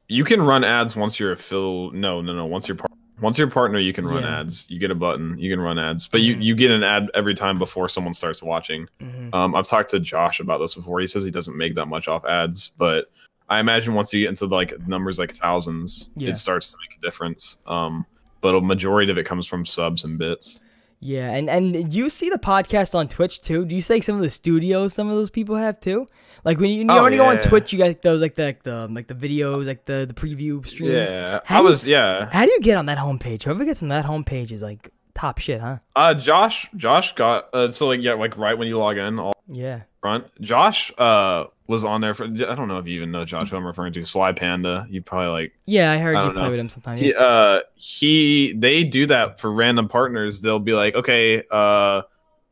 you 0.07 0.23
can 0.23 0.41
run 0.41 0.63
ads 0.63 0.95
once 0.95 1.19
you're 1.19 1.31
a 1.31 1.35
fill. 1.37 1.91
No, 1.91 2.21
no, 2.21 2.33
no. 2.33 2.45
Once 2.45 2.67
you're 2.67 2.77
par- 2.77 2.89
once 3.21 3.37
you're 3.37 3.47
a 3.47 3.51
partner, 3.51 3.79
you 3.79 3.93
can 3.93 4.05
run 4.05 4.23
Yeah. 4.23 4.39
ads. 4.41 4.65
You 4.69 4.79
get 4.79 4.91
a 4.91 4.95
button. 4.95 5.37
You 5.39 5.49
can 5.49 5.59
run 5.59 5.79
ads, 5.79 6.07
but 6.07 6.21
you 6.21 6.35
you 6.35 6.55
get 6.55 6.71
an 6.71 6.83
ad 6.83 7.09
every 7.13 7.33
time 7.33 7.57
before 7.57 7.87
someone 7.89 8.13
starts 8.13 8.41
watching. 8.43 8.87
Mhm. 9.01 9.33
Um, 9.33 9.55
I've 9.55 9.67
talked 9.67 9.91
to 9.91 9.99
Josh 9.99 10.39
about 10.39 10.59
this 10.59 10.75
before. 10.75 10.99
He 10.99 11.07
says 11.07 11.23
he 11.23 11.31
doesn't 11.31 11.57
make 11.57 11.75
that 11.75 11.85
much 11.87 12.07
off 12.07 12.25
ads, 12.25 12.69
but 12.77 13.05
I 13.49 13.59
imagine 13.59 13.93
once 13.93 14.11
you 14.13 14.21
get 14.21 14.29
into 14.29 14.45
like 14.47 14.73
numbers 14.87 15.17
like 15.19 15.31
thousands, 15.31 16.09
Yeah. 16.15 16.29
it 16.29 16.37
starts 16.37 16.71
to 16.71 16.77
make 16.81 16.97
a 16.97 17.01
difference. 17.01 17.57
Um, 17.67 18.05
but 18.41 18.55
a 18.55 18.61
majority 18.61 19.11
of 19.11 19.17
it 19.17 19.25
comes 19.25 19.45
from 19.47 19.65
subs 19.65 20.03
and 20.03 20.17
bits. 20.17 20.61
Yeah, 20.99 21.31
and 21.31 21.49
and 21.49 21.93
you 21.93 22.09
see 22.09 22.29
the 22.29 22.37
podcast 22.39 22.95
on 22.95 23.07
Twitch 23.07 23.41
too? 23.41 23.65
Do 23.65 23.75
you 23.75 23.81
say 23.81 24.01
some 24.01 24.15
of 24.15 24.21
the 24.21 24.29
studios 24.29 24.93
some 24.93 25.07
of 25.09 25.15
those 25.15 25.29
people 25.29 25.55
have 25.55 25.79
too? 25.79 26.07
Like 26.45 26.59
when 26.59 26.69
you, 26.69 26.81
you 26.83 26.85
Oh, 26.89 26.99
already 26.99 27.17
go 27.17 27.25
on. 27.25 27.41
Twitch, 27.41 27.73
you 27.73 27.79
got 27.79 28.01
those 28.03 28.21
like 28.21 28.35
the 28.35 28.43
like 28.45 28.63
the 28.63 28.87
like 28.87 29.07
the 29.07 29.15
videos, 29.15 29.65
like 29.65 29.83
the 29.85 30.05
the 30.07 30.13
preview 30.13 30.65
streams. 30.67 31.09
Yeah, 31.09 31.39
How 31.43 31.55
I 31.55 31.59
do 31.59 31.63
you- 31.63 31.69
was 31.69 31.85
yeah. 31.87 32.29
How 32.31 32.45
do 32.45 32.51
you 32.51 32.59
get 32.61 32.77
on 32.77 32.85
that 32.85 32.97
homepage? 32.99 33.43
Whoever 33.43 33.65
gets 33.65 33.81
on 33.81 33.89
that 33.89 34.05
homepage 34.05 34.51
is 34.51 34.61
like 34.61 34.89
top 35.15 35.39
shit, 35.39 35.59
huh? 35.59 35.77
Uh, 35.95 36.13
Josh, 36.13 36.69
Josh 36.75 37.13
got 37.15 37.49
uh, 37.53 37.71
so 37.71 37.87
like 37.87 38.01
yeah, 38.03 38.13
like 38.13 38.37
right 38.37 38.57
when 38.57 38.67
you 38.67 38.77
log 38.77 38.97
in, 38.97 39.17
all 39.19 39.33
Yeah. 39.49 39.81
front. 40.01 40.25
Josh 40.39 40.91
uh 40.99 41.45
was 41.67 41.83
on 41.83 42.01
there 42.01 42.13
for 42.13 42.25
I 42.25 42.27
don't 42.53 42.67
know 42.67 42.77
if 42.77 42.85
you 42.85 42.93
even 42.97 43.09
know 43.09 43.25
Josh 43.25 43.49
who 43.49 43.57
I'm 43.57 43.65
referring 43.65 43.93
to. 43.93 44.03
Sly 44.03 44.33
Panda. 44.33 44.85
You 44.87 45.01
probably 45.01 45.29
like 45.45 45.53
Yeah, 45.65 45.91
I 45.91 45.97
heard 45.97 46.15
I 46.15 46.19
you 46.21 46.25
don't 46.27 46.35
play 46.37 46.49
with 46.51 46.59
him 46.59 46.69
sometimes. 46.69 47.01
he, 47.01 47.15
uh 47.15 47.61
he 47.73 48.53
they 48.55 48.83
do 48.83 49.07
that 49.07 49.39
for 49.39 49.51
random 49.51 49.87
partners. 49.87 50.41
They'll 50.41 50.59
be 50.59 50.73
like, 50.73 50.93
okay, 50.93 51.41
uh 51.49 52.03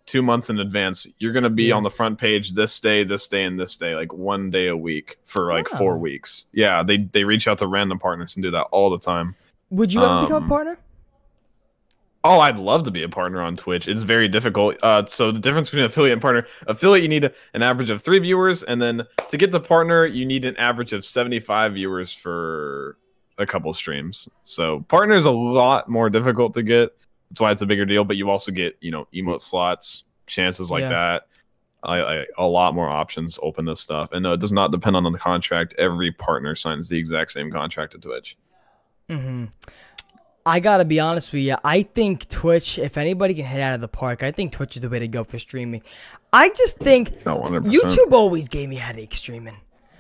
two 0.06 0.22
months 0.22 0.50
in 0.50 0.60
advance, 0.60 1.08
you're 1.20 1.32
gonna 1.32 1.50
be 1.50 1.66
Yeah. 1.66 1.76
on 1.76 1.84
the 1.84 1.90
front 1.90 2.18
page 2.18 2.54
this 2.54 2.80
day, 2.80 3.04
this 3.04 3.28
day, 3.28 3.44
and 3.44 3.60
this 3.60 3.78
day, 3.78 3.96
like 3.96 4.14
one 4.14 4.50
day 4.50 4.68
a 4.68 4.78
week 4.78 5.18
for 5.24 5.54
like 5.54 5.68
four 5.70 5.98
weeks. 5.98 6.48
Yeah, 6.54 6.84
they 6.84 6.98
they 6.98 7.24
reach 7.24 7.48
out 7.48 7.58
to 7.60 7.68
random 7.68 8.00
partners 8.00 8.36
and 8.36 8.44
do 8.44 8.52
that 8.52 8.64
all 8.72 8.90
the 8.90 9.00
time. 9.00 9.36
Would 9.70 9.94
you 9.94 10.04
ever 10.04 10.22
become 10.24 10.44
a 10.44 10.46
um, 10.46 10.50
partner? 10.50 10.80
Oh, 12.26 12.40
I'd 12.40 12.58
love 12.58 12.84
to 12.84 12.92
be 12.92 13.04
a 13.04 13.10
partner 13.10 13.42
on 13.42 13.58
Twitch. 13.58 13.88
It's 13.90 14.04
very 14.04 14.30
difficult. 14.30 14.82
Uh, 14.82 15.06
so 15.06 15.32
the 15.32 15.40
difference 15.40 15.70
between 15.70 15.86
affiliate 15.86 16.14
and 16.14 16.22
partner: 16.22 16.48
affiliate, 16.68 17.04
you 17.04 17.10
need 17.10 17.30
an 17.54 17.62
average 17.62 17.90
of 17.90 18.02
three 18.02 18.20
viewers, 18.20 18.64
and 18.64 18.82
then 18.82 19.04
to 19.28 19.38
get 19.38 19.52
the 19.52 19.60
partner, 19.60 20.06
you 20.06 20.26
need 20.26 20.46
an 20.46 20.56
average 20.58 20.94
of 20.94 21.04
seventy-five 21.04 21.74
viewers 21.74 22.14
for 22.14 22.98
a 23.38 23.46
couple 23.46 23.74
streams. 23.74 24.30
So 24.44 24.82
partner 24.82 25.16
is 25.16 25.26
a 25.26 25.32
lot 25.32 25.90
more 25.90 26.10
difficult 26.10 26.54
to 26.54 26.64
get. 26.64 26.96
That's 27.34 27.42
why 27.42 27.52
it's 27.52 27.64
a 27.64 27.66
bigger 27.66 27.84
deal. 27.84 28.04
But 28.04 28.16
you 28.16 28.30
also 28.30 28.52
get 28.52 28.78
you 28.80 28.92
know 28.92 29.08
emote 29.12 29.42
slots, 29.42 30.04
chances 30.28 30.70
like 30.70 30.82
Yeah. 30.82 30.90
that. 30.90 31.28
I, 31.86 32.00
I, 32.00 32.26
a 32.38 32.46
lot 32.46 32.74
more 32.76 32.88
options 32.88 33.38
open 33.42 33.66
this 33.66 33.82
stuff, 33.82 34.12
and 34.14 34.22
no, 34.24 34.34
it 34.34 34.40
does 34.40 34.54
not 34.54 34.72
depend 34.72 34.96
on 34.96 35.04
the 35.12 35.18
contract. 35.20 35.74
Every 35.78 36.12
partner 36.14 36.56
signs 36.56 36.88
the 36.88 36.98
exact 36.98 37.32
same 37.32 37.52
contract 37.52 37.92
to 37.92 37.98
Twitch. 37.98 38.38
Mm-hmm. 39.10 39.46
I 40.46 40.60
gotta 40.60 40.86
be 40.86 41.00
honest 41.00 41.34
with 41.34 41.42
you. 41.42 41.56
I 41.64 41.84
think 41.84 42.30
Twitch, 42.30 42.78
if 42.78 42.98
anybody 42.98 43.34
can 43.34 43.46
hit 43.46 43.60
out 43.62 43.76
of 43.76 43.82
the 43.82 43.88
park, 43.88 44.24
I 44.24 44.32
think 44.32 44.52
Twitch 44.52 44.76
is 44.76 44.82
the 44.82 44.90
way 44.90 45.00
to 45.00 45.08
go 45.08 45.24
for 45.24 45.40
streaming. 45.40 45.82
I 46.32 46.50
just 46.50 46.78
think 46.78 47.26
Not 47.26 47.42
one 47.42 47.52
hundred 47.54 47.72
YouTube 47.72 48.12
always 48.12 48.48
gave 48.48 48.70
me 48.70 48.76
headache 48.76 49.16
streaming. 49.16 49.58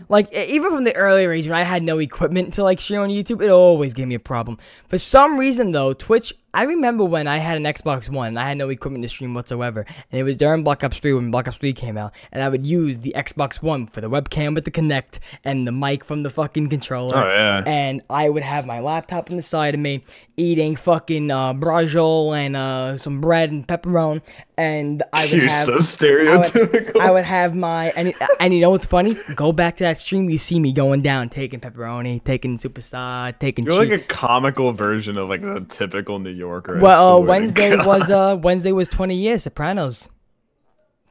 Like 0.10 0.34
even 0.34 0.72
from 0.72 0.84
the 0.84 0.96
earlier 0.96 1.32
age 1.32 1.46
when 1.48 1.56
I 1.58 1.63
had 1.63 1.84
no 1.84 2.00
equipment 2.00 2.54
to 2.56 2.63
like 2.63 2.80
stream 2.80 3.02
on 3.02 3.10
YouTube, 3.10 3.43
it 3.43 3.50
always 3.50 3.93
gave 3.93 4.08
me 4.08 4.15
a 4.15 4.19
problem. 4.19 4.58
For 4.88 4.98
some 4.98 5.38
reason 5.39 5.72
though, 5.72 5.93
Twitch. 5.93 6.34
I 6.54 6.63
remember 6.63 7.04
when 7.04 7.28
I 7.28 7.38
had 7.39 7.58
an 7.58 7.63
Xbox 7.63 8.10
One 8.10 8.28
and 8.28 8.39
I 8.39 8.48
had 8.48 8.58
no 8.58 8.70
equipment 8.70 9.04
to 9.04 9.08
stream 9.10 9.34
whatsoever, 9.34 9.86
and 10.12 10.20
it 10.20 10.24
was 10.24 10.38
during 10.38 10.63
Black 10.63 10.84
Ops 10.84 10.98
3 10.98 11.13
when 11.13 11.32
Black 11.32 11.48
Ops 11.48 11.58
3 11.58 11.74
came 11.74 11.98
out, 11.98 12.13
and 12.32 12.44
I 12.44 12.50
would 12.50 12.66
use 12.66 13.00
the 13.00 13.13
Xbox 13.16 13.62
One 13.62 13.88
for 13.88 14.02
the 14.02 14.10
webcam 14.10 14.54
with 14.54 14.66
the 14.66 14.72
Kinect 14.72 15.20
and 15.44 15.66
the 15.68 15.72
mic 15.72 16.04
from 16.06 16.24
the 16.24 16.30
fucking 16.30 16.70
controller 16.70 17.18
Oh 17.18 17.28
yeah. 17.28 17.63
and 17.66 18.02
I 18.10 18.30
would 18.30 18.44
have 18.44 18.66
my 18.68 18.80
laptop 18.82 19.32
on 19.32 19.38
the 19.38 19.44
side 19.44 19.74
of 19.74 19.80
me, 19.80 20.02
eating 20.38 20.76
fucking 20.76 21.32
uh, 21.32 21.54
braciole 21.56 22.38
and 22.38 22.56
uh, 22.56 22.98
some 22.98 23.20
bread 23.20 23.52
and 23.52 23.68
pepperoni, 23.68 24.22
and 24.58 25.02
I 25.12 25.24
would 25.24 25.32
You're 25.32 25.42
have. 25.50 25.52
so 25.66 25.72
I 25.74 25.76
would, 25.76 25.84
stereotypical. 25.84 27.00
I 27.02 27.10
would 27.12 27.24
have 27.26 27.56
my 27.56 27.89
and, 27.96 28.13
and 28.39 28.54
you 28.54 28.62
know 28.62 28.70
what's 28.70 28.86
funny? 28.86 29.18
Go 29.36 29.52
back 29.52 29.78
to 29.78 29.84
that 29.86 30.00
stream. 30.00 30.30
You 30.30 30.38
see 30.38 30.60
me 30.60 30.72
going 30.72 31.02
down, 31.02 31.30
taking 31.30 31.60
pepperoni, 31.60 32.24
taking 32.24 32.58
superstar, 32.58 33.38
taking 33.39 33.66
You're 33.66 33.74
like 33.76 33.89
a 33.92 33.98
comical 34.00 34.72
version 34.72 35.18
of 35.18 35.30
like 35.30 35.42
a 35.42 35.62
typical 35.62 36.20
New 36.20 36.30
Yorker. 36.47 36.79
Well, 36.79 37.17
uh, 37.17 37.19
Wednesday 37.19 37.75
God. 37.75 37.86
was 37.91 38.10
uh 38.10 38.38
Wednesday 38.41 38.71
was 38.71 38.88
20 38.89 39.15
years 39.15 39.43
Sopranos. 39.43 40.10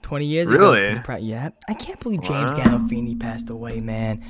20 0.02 0.26
years 0.26 0.48
Really? 0.48 0.88
ago. 0.88 1.16
Yeah. 1.16 1.50
I 1.68 1.74
can't 1.74 1.98
believe 2.00 2.22
James 2.22 2.52
Wow. 2.54 2.58
Gandolfini 2.64 3.18
passed 3.18 3.50
away, 3.50 3.78
man. 3.80 4.22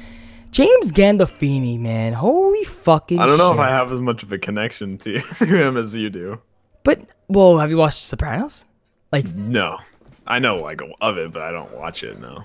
James 0.51 0.93
Gandolfini, 0.93 1.81
man. 1.81 2.13
Holy 2.13 2.65
fucking 2.65 3.19
I 3.19 3.27
don't 3.27 3.39
know 3.39 3.51
shit. 3.53 3.57
if 3.57 3.61
I 3.61 3.69
have 3.71 3.91
as 3.91 4.01
much 4.01 4.23
of 4.23 4.33
a 4.33 4.39
connection 4.39 4.99
to, 4.99 5.19
to 5.39 5.47
him 5.47 5.77
as 5.79 5.95
you 5.95 6.11
do. 6.11 6.41
But 6.85 7.01
well, 7.29 7.59
have 7.59 7.71
you 7.71 7.79
watched 7.79 8.03
Sopranos? 8.03 8.67
Like, 9.13 9.27
No, 9.35 9.79
I 10.27 10.39
know 10.39 10.57
like 10.57 10.83
of 11.01 11.17
it, 11.17 11.33
but 11.33 11.41
I 11.43 11.51
don't 11.53 11.73
watch 11.75 12.03
it. 12.05 12.21
No. 12.21 12.45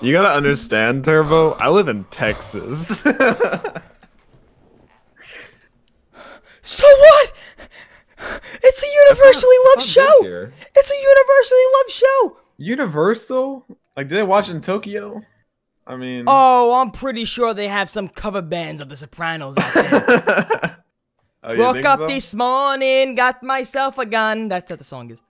You 0.00 0.12
gotta 0.12 0.30
understand, 0.34 1.04
Turbo. 1.04 1.52
I 1.54 1.68
live 1.70 1.88
in 1.88 2.04
Texas. 2.04 3.02
so 6.66 6.84
what? 6.86 7.32
It's 8.62 8.82
a 8.82 8.86
universally 9.08 9.56
loved 9.76 9.88
show. 9.88 10.50
It's 10.74 10.90
a 10.90 10.94
universally 10.94 11.60
loved 11.76 11.90
show. 11.90 12.36
Universal? 12.58 13.64
Like, 13.96 14.08
did 14.08 14.16
they 14.16 14.22
watch 14.22 14.48
in 14.48 14.60
Tokyo? 14.60 15.22
I 15.86 15.96
mean, 15.96 16.24
Oh, 16.26 16.80
I'm 16.80 16.90
pretty 16.90 17.24
sure 17.24 17.54
they 17.54 17.68
have 17.68 17.88
some 17.88 18.08
cover 18.08 18.42
bands 18.42 18.80
of 18.80 18.88
The 18.88 18.96
Sopranos 18.96 19.56
out 19.58 19.74
there. 19.74 20.76
Oh, 21.48 21.56
Woke 21.56 21.84
up 21.84 22.00
so? 22.00 22.06
this 22.08 22.34
morning, 22.34 23.14
got 23.14 23.40
myself 23.44 23.98
a 23.98 24.06
gun. 24.06 24.48
That's 24.48 24.68
what 24.68 24.80
the 24.80 24.84
song 24.84 25.12
is. 25.12 25.22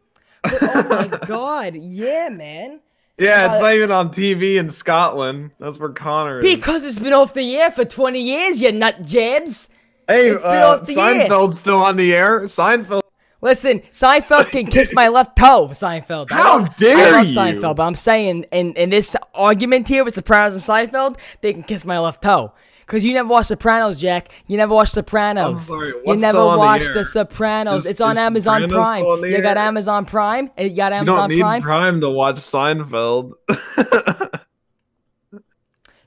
But, 0.42 0.54
oh 0.62 1.08
my 1.10 1.18
god, 1.26 1.74
yeah, 1.76 2.30
man. 2.32 2.80
Yeah, 3.18 3.44
it's 3.46 3.56
Uh, 3.56 3.60
not 3.60 3.74
even 3.74 3.90
on 3.92 4.08
TV 4.10 4.56
in 4.56 4.70
Scotland. 4.70 5.50
That's 5.60 5.78
where 5.78 5.90
Connor 5.90 6.38
is. 6.38 6.42
Because 6.56 6.84
it's 6.84 6.98
been 6.98 7.12
off 7.12 7.34
the 7.34 7.56
air 7.56 7.70
for 7.70 7.84
20 7.84 8.18
years, 8.22 8.62
you 8.62 8.72
nut 8.72 9.02
jabs. 9.02 9.68
Hey, 10.08 10.30
uh, 10.42 10.76
the. 10.76 10.94
Seinfeld's 10.94 11.58
still 11.58 11.78
on 11.82 11.96
the 11.96 12.14
air. 12.14 12.40
Seinfeld. 12.42 13.02
Listen, 13.42 13.80
Seinfeld 13.92 14.50
can 14.50 14.66
kiss 14.66 14.92
my 14.94 15.08
left 15.08 15.36
toe. 15.36 15.68
Seinfeld. 15.68 16.28
I 16.32 16.36
How 16.36 16.58
love- 16.58 16.68
I 16.68 16.72
dare 16.78 17.12
love 17.12 17.28
you. 17.28 17.36
Seinfeld, 17.36 17.76
but 17.76 17.82
I'm 17.82 17.94
saying 17.94 18.46
in 18.50 18.72
in 18.74 18.90
this 18.90 19.14
argument 19.34 19.88
here 19.88 20.04
with 20.04 20.14
Sopranos 20.14 20.54
and 20.54 20.62
Seinfeld, 20.62 21.18
they 21.42 21.52
can 21.52 21.62
kiss 21.62 21.84
my 21.84 21.98
left 21.98 22.22
toe. 22.22 22.52
Cause 22.86 23.02
you 23.02 23.12
never 23.14 23.28
watched 23.28 23.48
Sopranos, 23.48 23.96
Jack. 23.96 24.28
You 24.46 24.56
never 24.56 24.72
watched 24.72 24.94
Sopranos. 24.94 25.44
I'm 25.44 25.56
sorry, 25.56 25.88
you 25.88 26.02
never 26.16 26.18
still 26.38 26.48
on 26.48 26.52
the 26.54 26.58
watched 26.58 26.84
air? 26.86 26.94
the 26.94 27.04
Sopranos. 27.04 27.84
Is- 27.84 27.90
it's 27.90 28.00
on 28.00 28.16
Amazon 28.16 28.60
Sopranos 28.62 28.88
Prime. 28.88 29.04
on 29.04 29.20
the 29.22 29.28
You 29.30 29.42
got? 29.42 29.56
Amazon 29.58 30.04
Prime. 30.06 30.50
You 30.56 30.70
got 30.70 30.92
You 30.92 30.98
Amazon 30.98 31.16
don't 31.16 31.30
need 31.30 31.40
Prime. 31.40 31.62
Prime 31.62 32.00
to 32.00 32.08
watch 32.10 32.36
Seinfeld. 32.36 33.32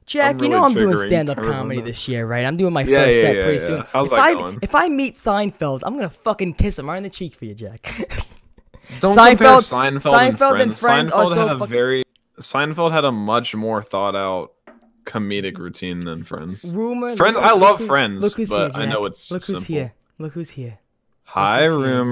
Jack, 0.10 0.36
I'm 0.38 0.44
you 0.44 0.50
know 0.50 0.64
I'm 0.66 0.74
doing 0.74 0.96
triggering 0.96 1.08
stand-up 1.08 1.38
comedy 1.38 1.82
this 1.82 2.08
year, 2.08 2.26
right? 2.26 2.44
I'm 2.46 2.58
doing 2.58 2.74
my 2.74 2.82
Yeah, 2.82 3.06
first 3.06 3.16
yeah, 3.18 3.22
set 3.22 3.36
yeah, 3.36 3.42
pretty 3.44 3.60
yeah. 3.62 3.68
soon. 3.68 3.86
How's 3.92 4.08
if 4.08 4.12
that 4.18 4.20
I 4.22 4.34
going? 4.34 4.60
if 4.64 4.74
I 4.76 4.90
meet 4.90 5.14
Seinfeld, 5.14 5.82
I'm 5.84 5.96
gonna 5.96 6.10
fucking 6.10 6.54
kiss 6.56 6.80
him 6.80 6.88
right 6.90 6.98
in 6.98 7.04
the 7.04 7.10
cheek 7.10 7.36
for 7.36 7.46
you, 7.46 7.54
Jack. 7.54 7.84
Don't 9.02 9.16
Seinfeld- 9.16 9.38
compare 9.38 9.58
Seinfeld, 9.60 10.00
Seinfeld 10.02 10.52
and 10.54 10.62
and 10.62 10.80
Friends. 10.80 10.82
Friends 10.82 11.10
are 11.12 11.26
Seinfeld 11.26 11.28
so 11.28 11.48
had 11.48 11.56
a 11.56 11.60
fucking- 11.60 11.72
very 11.72 12.04
Seinfeld 12.40 12.92
had 12.92 13.06
a 13.06 13.12
much 13.12 13.54
more 13.54 13.84
thought 13.84 14.16
out 14.16 14.54
comedic 15.06 15.58
routine 15.60 16.00
than 16.00 16.24
Friends. 16.24 16.74
Rumor. 16.74 17.16
Friends- 17.16 17.36
look- 17.36 17.44
I 17.44 17.52
look 17.52 17.62
love 17.62 17.80
who- 17.80 17.86
Friends, 17.88 18.24
look 18.24 18.34
who's 18.36 18.50
but 18.50 18.72
here, 18.74 18.82
I 18.82 18.86
know 18.88 19.02
Jack. 19.04 19.10
it's 19.12 19.32
look 19.32 19.44
who's 19.46 19.58
simple. 19.58 19.76
here. 19.76 19.94
Look 20.18 20.34
who's 20.34 20.50
here. 20.50 20.80
Hi, 21.26 21.66
who's 21.66 21.86
here, 21.86 22.04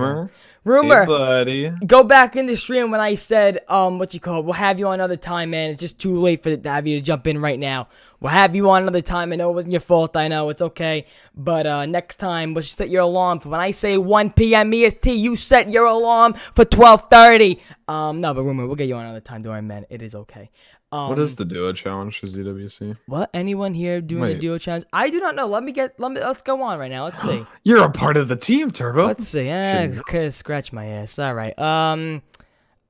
rumor. 0.67 1.01
Hey, 1.01 1.05
buddy. 1.05 1.69
Go 1.85 2.03
back 2.03 2.35
in 2.35 2.45
the 2.45 2.55
stream 2.55 2.91
when 2.91 2.99
I 2.99 3.15
said, 3.15 3.61
um, 3.67 3.97
what 3.97 4.13
you 4.13 4.19
call? 4.19 4.39
it, 4.39 4.45
We'll 4.45 4.53
have 4.53 4.77
you 4.79 4.87
on 4.87 4.95
another 4.95 5.17
time, 5.17 5.51
man. 5.51 5.71
It's 5.71 5.79
just 5.79 5.99
too 5.99 6.19
late 6.19 6.43
for 6.43 6.55
to 6.55 6.69
have 6.69 6.85
you 6.85 6.97
to 6.97 7.01
jump 7.01 7.27
in 7.27 7.39
right 7.39 7.57
now. 7.57 7.87
We'll 8.19 8.31
have 8.31 8.55
you 8.55 8.69
on 8.69 8.81
another 8.81 9.01
time. 9.01 9.31
I 9.31 9.35
know 9.35 9.51
it 9.51 9.53
wasn't 9.53 9.73
your 9.73 9.81
fault. 9.81 10.15
I 10.15 10.27
know 10.27 10.49
it's 10.49 10.61
okay. 10.61 11.05
But 11.35 11.67
uh, 11.67 11.85
next 11.85 12.17
time, 12.17 12.55
we'll 12.55 12.63
set 12.63 12.89
your 12.89 13.03
alarm 13.03 13.39
for 13.39 13.49
when 13.49 13.59
I 13.59 13.71
say 13.71 13.97
1 13.97 14.31
p.m. 14.31 14.73
EST. 14.73 15.05
You 15.05 15.35
set 15.35 15.69
your 15.69 15.85
alarm 15.85 16.33
for 16.33 16.65
12:30. 16.65 17.59
Um, 17.87 18.19
no, 18.19 18.33
but 18.33 18.43
rumor, 18.43 18.65
we'll 18.65 18.75
get 18.75 18.87
you 18.87 18.95
on 18.95 19.03
another 19.03 19.19
time. 19.19 19.43
Don't 19.43 19.51
worry, 19.53 19.61
man. 19.61 19.85
It 19.89 20.01
is 20.01 20.15
okay. 20.15 20.49
Um, 20.91 21.09
What 21.09 21.19
is 21.19 21.35
the 21.35 21.43
duo 21.43 21.73
challenge 21.73 22.19
for 22.19 22.27
ZWC? 22.27 22.97
what? 23.07 23.29
Anyone 23.33 23.73
here 23.73 23.99
doing 23.99 24.33
the 24.33 24.39
duo 24.39 24.57
challenge? 24.57 24.85
I 24.93 25.09
do 25.09 25.19
not 25.19 25.35
know. 25.35 25.45
Let 25.47 25.63
me 25.63 25.71
get. 25.73 25.99
Let 25.99 26.11
me. 26.13 26.21
Let's 26.21 26.41
go 26.41 26.61
on 26.61 26.79
right 26.79 26.89
now. 26.89 27.03
Let's 27.03 27.21
see. 27.21 27.45
You're 27.63 27.83
a 27.83 27.91
part 27.91 28.15
of 28.15 28.27
the 28.29 28.35
team, 28.37 28.71
Turbo. 28.71 29.05
Let's 29.05 29.27
see. 29.27 29.49
Eh, 29.49 29.93
okay, 29.99 30.29
scratch 30.29 30.71
my 30.71 30.85
ass. 30.85 31.19
All 31.19 31.33
right. 31.33 31.57
Um, 31.59 32.21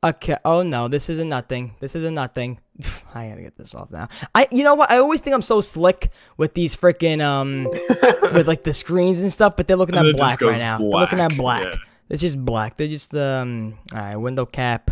Okay. 0.03 0.37
Oh 0.45 0.61
no, 0.61 0.87
this 0.87 1.09
is 1.09 1.17
a 1.17 1.25
nothing. 1.25 1.73
This 1.79 1.95
is 1.95 2.05
a 2.05 2.11
nothing. 2.11 2.59
I 3.15 3.29
gotta 3.29 3.41
get 3.41 3.57
this 3.57 3.73
off 3.73 3.89
now. 3.89 4.09
I, 4.35 4.47
you 4.51 4.63
know 4.63 4.75
what? 4.75 4.91
I 4.91 4.97
always 4.99 5.21
think 5.21 5.33
I'm 5.33 5.41
so 5.41 5.59
slick 5.59 6.11
with 6.37 6.53
these 6.53 6.75
freaking 6.75 7.19
um, 7.19 7.63
with 8.33 8.47
like 8.47 8.63
the 8.63 8.73
screens 8.73 9.19
and 9.19 9.31
stuff, 9.31 9.55
but 9.57 9.67
they're 9.67 9.75
looking 9.75 9.95
And 9.97 10.07
at 10.09 10.15
black 10.15 10.39
right 10.39 10.51
goes 10.53 10.61
now. 10.61 10.77
They're 10.77 10.87
looking 10.87 11.19
at 11.19 11.35
black, 11.35 11.63
black. 11.63 11.73
yeah. 11.73 11.79
It's 12.09 12.21
just 12.21 12.37
black. 12.45 12.77
They're 12.77 12.87
just 12.87 13.15
um. 13.15 13.79
All 13.91 13.99
right, 13.99 14.15
window 14.15 14.45
cap. 14.45 14.91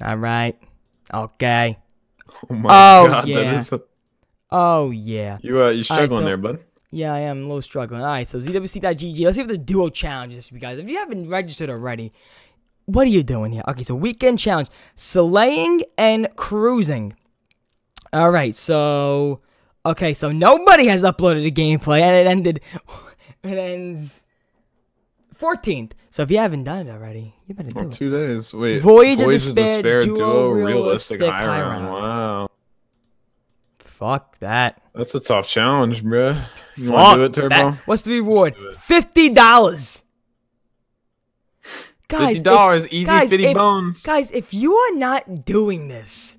All 0.00 0.16
right. 0.16 0.56
Okay. 1.12 1.76
Oh 2.50 2.54
my 2.54 2.68
Oh, 2.70 3.06
god, 3.08 3.28
yeah. 3.28 3.40
that 3.52 3.54
is 3.58 3.72
a, 3.72 3.80
Oh 4.50 4.90
yeah. 4.90 5.38
you 5.42 5.62
uh, 5.62 5.70
you 5.70 5.82
struggling 5.82 6.20
so- 6.20 6.24
there, 6.24 6.36
bud. 6.36 6.60
Yeah, 6.92 7.12
I 7.12 7.18
am 7.20 7.38
a 7.38 7.40
little 7.42 7.60
struggling. 7.62 8.00
All 8.00 8.06
right, 8.06 8.26
so 8.26 8.38
ZWC.GG. 8.38 9.20
Let's 9.24 9.36
see 9.36 9.42
if 9.42 9.48
the 9.48 9.58
duo 9.58 9.88
challenge 9.90 10.34
this, 10.36 10.50
you 10.52 10.58
guys. 10.58 10.78
If 10.78 10.88
you 10.88 10.96
haven't 10.96 11.28
registered 11.28 11.68
already, 11.68 12.12
what 12.86 13.02
are 13.06 13.10
you 13.10 13.22
doing 13.24 13.52
here? 13.52 13.62
Okay, 13.68 13.82
so 13.82 13.94
weekend 13.94 14.38
challenge, 14.38 14.68
slaying 14.94 15.82
and 15.98 16.28
cruising. 16.36 17.14
All 18.12 18.30
right, 18.30 18.54
so 18.54 19.40
okay, 19.84 20.14
so 20.14 20.30
nobody 20.32 20.86
has 20.86 21.02
uploaded 21.02 21.44
a 21.46 21.50
gameplay, 21.50 22.00
and 22.00 22.14
it 22.16 22.26
ended. 22.30 22.60
It 23.42 23.58
ends 23.58 24.25
14th. 25.38 25.92
So 26.10 26.22
if 26.22 26.30
you 26.30 26.38
haven't 26.38 26.64
done 26.64 26.86
it 26.86 26.90
already, 26.90 27.34
you 27.46 27.54
better 27.54 27.70
do 27.70 27.80
Oh, 27.80 27.86
it. 27.86 27.92
two 27.92 28.10
days. 28.10 28.54
Wait. 28.54 28.80
Voyage 28.80 29.18
of 29.20 29.26
Voyage 29.26 29.54
Despair 29.54 30.02
Duo, 30.02 30.16
Duo 30.16 30.48
Realistic, 30.50 31.20
Realistic 31.20 31.48
Round. 31.48 31.86
Round. 31.86 31.92
Wow. 31.92 32.48
Fuck 33.78 34.38
that. 34.40 34.82
That's 34.94 35.14
a 35.14 35.20
tough 35.20 35.48
challenge, 35.48 36.02
bruh. 36.04 36.46
You 36.76 36.92
want 36.92 37.16
to 37.16 37.18
do 37.18 37.24
it, 37.24 37.34
Turbo? 37.34 37.70
that. 37.72 37.86
What's 37.86 38.02
the 38.02 38.12
reward? 38.12 38.54
Fifty 38.82 39.30
dollars. 39.30 40.02
Guys, 42.08 42.20
Fifty 42.20 42.36
if- 42.38 42.42
dollars, 42.44 42.88
easy 42.88 43.04
guys, 43.04 43.30
fifty 43.30 43.46
if- 43.46 43.54
bones. 43.56 44.02
Guys, 44.02 44.30
if 44.30 44.54
you 44.54 44.74
are 44.76 44.94
not 44.94 45.44
doing 45.44 45.88
this 45.88 46.38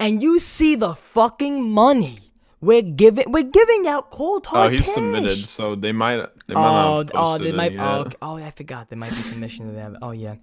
and 0.00 0.20
you 0.22 0.38
see 0.38 0.74
the 0.74 0.94
fucking 0.94 1.70
money 1.70 2.27
we're 2.60 2.82
giving, 2.82 3.30
we're 3.30 3.42
giving 3.44 3.86
out 3.86 4.10
cold 4.10 4.46
hard. 4.46 4.56
oh, 4.56 4.60
hard 4.62 4.72
he's 4.72 4.86
cash. 4.86 4.94
submitted, 4.94 5.48
so 5.48 5.74
they 5.74 5.92
might. 5.92 6.16
They 6.46 6.54
might 6.54 6.84
Oh, 6.96 7.02
not 7.02 7.10
oh, 7.14 7.38
they 7.38 7.52
might. 7.52 7.78
Oh, 7.78 8.00
okay. 8.00 8.16
oh, 8.22 8.36
I 8.36 8.50
forgot. 8.50 8.88
There 8.88 8.98
might 8.98 9.10
be 9.10 9.16
submission 9.16 9.66
to 9.68 9.72
them. 9.72 9.98
Oh 10.02 10.10
yeah, 10.10 10.36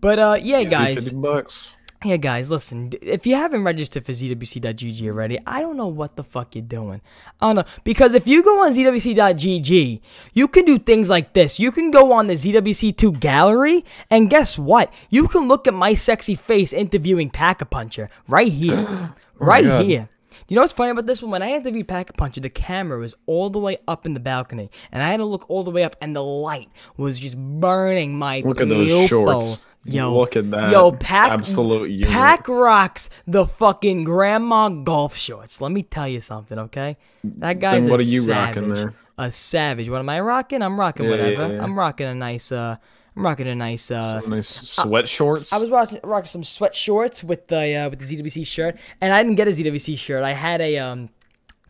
but 0.00 0.18
uh, 0.18 0.38
yeah, 0.40 0.64
guys. 0.64 1.12
bucks. 1.12 1.74
Yeah, 2.02 2.16
guys, 2.16 2.48
listen. 2.48 2.92
If 3.02 3.26
you 3.26 3.34
haven't 3.34 3.62
registered 3.62 4.06
for 4.06 4.12
ZWC.gg 4.12 5.06
already, 5.06 5.38
I 5.46 5.60
don't 5.60 5.76
know 5.76 5.88
what 5.88 6.16
the 6.16 6.24
fuck 6.24 6.54
you're 6.54 6.64
doing. 6.64 7.02
I 7.42 7.48
don't 7.48 7.56
know. 7.56 7.64
Because 7.84 8.14
if 8.14 8.26
you 8.26 8.42
go 8.42 8.64
on 8.64 8.72
ZWC.gg, 8.72 10.00
you 10.32 10.48
can 10.48 10.64
do 10.64 10.78
things 10.78 11.10
like 11.10 11.34
this. 11.34 11.60
You 11.60 11.70
can 11.70 11.90
go 11.90 12.12
on 12.12 12.28
the 12.28 12.34
ZWC2 12.34 13.20
gallery, 13.20 13.84
and 14.08 14.30
guess 14.30 14.56
what? 14.58 14.90
You 15.10 15.28
can 15.28 15.46
look 15.46 15.68
at 15.68 15.74
my 15.74 15.92
sexy 15.92 16.36
face 16.36 16.72
interviewing 16.72 17.28
Pack 17.28 17.60
a 17.60 17.66
Puncher 17.66 18.08
right 18.26 18.50
here. 18.50 19.12
right 19.38 19.84
here. 19.84 20.08
You 20.50 20.56
know 20.56 20.62
what's 20.62 20.72
funny 20.72 20.90
about 20.90 21.06
this 21.06 21.22
one? 21.22 21.30
When 21.30 21.44
I 21.44 21.50
interviewed 21.52 21.86
Pack 21.86 22.10
a 22.10 22.12
Puncher, 22.12 22.40
the 22.40 22.50
camera 22.50 22.98
was 22.98 23.14
all 23.26 23.50
the 23.50 23.60
way 23.60 23.78
up 23.86 24.04
in 24.04 24.14
the 24.14 24.20
balcony, 24.20 24.68
and 24.90 25.00
I 25.00 25.08
had 25.12 25.18
to 25.18 25.24
look 25.24 25.48
all 25.48 25.62
the 25.62 25.70
way 25.70 25.84
up, 25.84 25.94
and 26.00 26.14
the 26.16 26.24
light 26.24 26.68
was 26.96 27.20
just 27.20 27.38
burning 27.38 28.18
my 28.18 28.42
Look 28.44 28.60
at 28.60 28.68
those 28.68 29.06
shorts. 29.08 29.64
Yo, 29.84 30.12
Look 30.12 30.34
at 30.34 30.50
that. 30.50 30.72
Yo, 30.72 30.90
Pack 30.90 31.30
Absolute 31.30 31.88
unit. 31.92 32.08
Pack 32.08 32.48
rocks 32.48 33.10
the 33.28 33.46
fucking 33.46 34.02
grandma 34.02 34.68
golf 34.70 35.16
shorts. 35.16 35.60
Let 35.60 35.70
me 35.70 35.84
tell 35.84 36.08
you 36.08 36.18
something, 36.18 36.58
okay? 36.58 36.96
That 37.22 37.60
guy's 37.60 37.84
Then 37.84 37.90
what 37.92 38.00
a 38.00 38.02
are 38.02 38.06
you 38.06 38.22
savage. 38.22 38.56
rocking 38.56 38.74
there? 38.74 38.94
A 39.18 39.30
savage. 39.30 39.88
What 39.88 40.00
am 40.00 40.08
I 40.08 40.18
rocking? 40.18 40.62
I'm 40.62 40.80
rocking 40.80 41.04
Yeah, 41.04 41.10
whatever. 41.12 41.46
yeah, 41.46 41.52
yeah. 41.54 41.62
I'm 41.62 41.78
rocking 41.78 42.08
a 42.08 42.14
nice. 42.16 42.50
uh 42.50 42.74
I'm 43.20 43.26
rocking 43.26 43.48
a 43.48 43.54
nice. 43.54 43.90
uh 43.90 44.22
Some 44.22 44.30
nice 44.30 44.48
sweat 44.48 45.06
shorts. 45.06 45.52
I 45.52 45.58
was 45.58 45.68
rocking, 45.68 46.00
rocking 46.02 46.26
some 46.26 46.42
sweat 46.42 46.74
shorts 46.74 47.22
with 47.22 47.48
the 47.48 47.74
uh, 47.76 47.90
with 47.90 47.98
the 47.98 48.06
ZWC 48.06 48.46
shirt, 48.46 48.78
and 49.02 49.12
I 49.12 49.22
didn't 49.22 49.36
get 49.36 49.46
a 49.46 49.50
ZWC 49.50 49.98
shirt. 49.98 50.24
I 50.24 50.32
had 50.32 50.62
a 50.62 50.78
um 50.78 51.10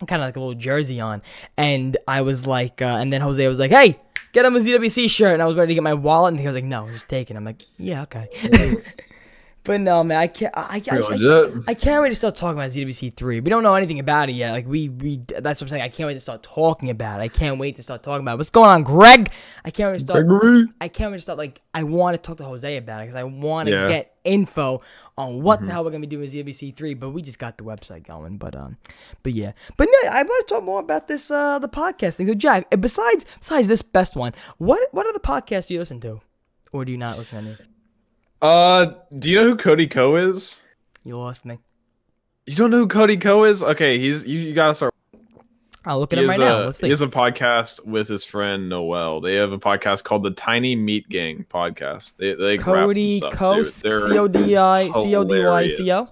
kind 0.07 0.21
of 0.21 0.27
like 0.29 0.37
a 0.37 0.39
little 0.39 0.53
jersey 0.55 1.01
on, 1.01 1.21
and 1.57 1.97
I 2.07 2.21
was 2.21 2.47
like, 2.47 2.81
uh, 2.81 2.85
and 2.85 3.11
then 3.11 3.19
Jose 3.19 3.45
was 3.49 3.59
like, 3.59 3.69
"Hey, 3.71 3.99
get 4.31 4.45
him 4.45 4.55
a 4.55 4.59
ZWC 4.59 5.09
shirt," 5.09 5.33
and 5.33 5.41
I 5.41 5.45
was 5.45 5.55
ready 5.57 5.71
to 5.71 5.73
get 5.73 5.83
my 5.83 5.93
wallet, 5.93 6.31
and 6.31 6.39
he 6.39 6.45
was 6.45 6.55
like, 6.55 6.63
"No, 6.63 6.87
just 6.87 7.09
take 7.09 7.29
it." 7.29 7.35
I'm 7.35 7.43
like, 7.43 7.61
"Yeah, 7.77 8.03
okay." 8.03 8.29
but 9.63 9.79
no, 9.79 10.03
man, 10.03 10.17
I 10.17 10.27
can't. 10.27 10.51
I, 10.57 10.61
I, 10.61 10.97
I, 10.97 11.51
I. 11.67 11.73
Can't 11.75 12.01
wait 12.01 12.09
to 12.09 12.15
start 12.15 12.35
talking 12.35 12.57
about 12.57 12.71
ZWC 12.71 13.15
three. 13.15 13.39
We 13.41 13.49
don't 13.49 13.61
know 13.61 13.75
anything 13.75 13.99
about 13.99 14.29
it 14.29 14.33
yet. 14.33 14.51
Like 14.51 14.67
we 14.67 14.89
we 14.89 15.21
that's 15.27 15.61
what 15.61 15.65
I'm 15.65 15.69
saying. 15.69 15.83
I 15.83 15.89
can't 15.89 16.07
wait 16.07 16.15
to 16.15 16.19
start 16.19 16.41
talking 16.41 16.89
about 16.89 17.19
it. 17.19 17.23
I 17.23 17.27
can't 17.27 17.59
wait 17.59 17.75
to 17.75 17.83
start 17.83 18.01
talking 18.01 18.23
about 18.23 18.33
it. 18.33 18.37
What's 18.37 18.49
going 18.49 18.69
on, 18.69 18.83
Greg? 18.83 19.31
I 19.63 19.69
can't 19.69 19.91
wait 19.91 19.99
to 19.99 20.05
start. 20.05 20.25
Gregory. 20.27 20.67
I 20.81 20.87
can't 20.87 21.11
wait 21.11 21.17
to 21.17 21.21
start. 21.21 21.37
Like 21.37 21.61
I 21.73 21.83
want 21.83 22.15
to 22.15 22.21
talk 22.21 22.37
to 22.37 22.43
Jose 22.43 22.75
about 22.77 23.01
it 23.01 23.03
because 23.05 23.15
I 23.15 23.23
want 23.23 23.67
to 23.67 23.73
Yeah. 23.73 23.87
get 23.87 24.15
info 24.23 24.81
on 25.17 25.41
what 25.41 25.63
the 25.65 25.71
hell 25.71 25.83
we're 25.83 25.91
gonna 25.91 26.01
be 26.01 26.07
doing 26.07 26.21
with 26.21 26.33
ZWC 26.33 26.75
three. 26.75 26.93
But 26.95 27.11
we 27.11 27.21
just 27.21 27.37
got 27.37 27.57
the 27.57 27.63
website 27.63 28.07
going. 28.07 28.37
But 28.37 28.55
um, 28.55 28.77
but 29.21 29.33
yeah. 29.33 29.51
But 29.77 29.89
no, 30.03 30.09
I 30.09 30.23
want 30.23 30.47
to 30.47 30.53
talk 30.55 30.63
more 30.63 30.79
about 30.79 31.07
this 31.07 31.29
uh 31.29 31.59
the 31.59 31.69
podcast 31.69 32.15
thing. 32.15 32.27
So 32.27 32.33
Jack, 32.33 32.67
besides 32.79 33.25
besides 33.39 33.67
this 33.67 33.83
best 33.83 34.15
one, 34.15 34.33
what 34.57 34.87
what 34.91 35.07
other 35.07 35.19
podcasts 35.19 35.67
do 35.67 35.75
you 35.75 35.79
listen 35.79 35.99
to, 36.01 36.21
or 36.71 36.83
do 36.83 36.91
you 36.91 36.97
not 36.97 37.17
listen 37.19 37.43
to 37.43 37.49
any? 37.49 37.70
Uh, 38.41 38.93
do 39.17 39.29
you 39.29 39.39
know 39.39 39.43
who 39.43 39.55
Cody 39.55 39.87
Ko 39.87 40.15
is? 40.15 40.63
You 41.03 41.17
lost 41.17 41.45
me. 41.45 41.59
You 42.47 42.55
don't 42.55 42.71
know 42.71 42.77
who 42.79 42.87
Cody 42.87 43.17
Ko 43.17 43.43
is? 43.43 43.61
Okay, 43.61 43.99
he's 43.99 44.25
you, 44.25 44.39
you 44.39 44.53
gotta 44.53 44.73
start. 44.73 44.93
I'll 45.85 45.99
look 45.99 46.13
at 46.13 46.19
He 46.19 46.23
him 46.25 46.29
right 46.29 46.39
now. 46.39 46.63
a, 46.63 46.65
Let's 46.65 46.79
he 46.79 46.89
has 46.89 47.01
a 47.01 47.07
podcast 47.07 47.85
with 47.85 48.07
his 48.07 48.23
friend 48.23 48.69
Noel. 48.69 49.21
They 49.21 49.35
have 49.35 49.51
a 49.51 49.57
podcast 49.59 50.03
called 50.03 50.23
the 50.23 50.31
Tiny 50.31 50.75
Meat 50.75 51.09
Gang 51.09 51.45
podcast. 51.49 52.17
They 52.17 52.33
they 52.33 52.57
Cody 52.57 53.17
stuff, 53.17 53.33
Co 53.33 53.63
C 53.63 53.89
O 53.89 54.27
D 54.27 54.57
I 54.57 54.91
C 54.91 55.15
O 55.15 55.23
D 55.23 55.43
Y 55.43 55.67
C 55.69 55.91
O. 55.91 56.05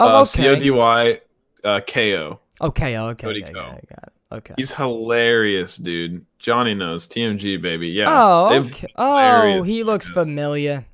Oh, 0.00 0.20
Uh, 0.20 0.24
C 0.24 0.48
O 0.48 0.52
okay. 0.52 0.60
D 0.60 0.70
Y 0.70 1.20
uh, 1.64 1.80
K 1.86 2.18
O. 2.18 2.40
Okay, 2.60 2.96
oh, 2.96 3.08
okay, 3.08 3.26
Cody 3.26 3.42
okay, 3.44 3.52
Ko. 3.52 3.60
got 3.60 3.78
it. 3.78 4.12
Okay. 4.32 4.54
He's 4.56 4.72
hilarious, 4.72 5.76
dude. 5.76 6.24
Johnny 6.38 6.74
knows 6.74 7.06
TMG 7.08 7.60
baby. 7.62 7.88
Yeah. 7.88 8.06
Oh, 8.08 8.64
okay. 8.66 8.88
oh, 8.96 9.62
he 9.62 9.84
looks 9.84 10.08
familiar. 10.08 10.84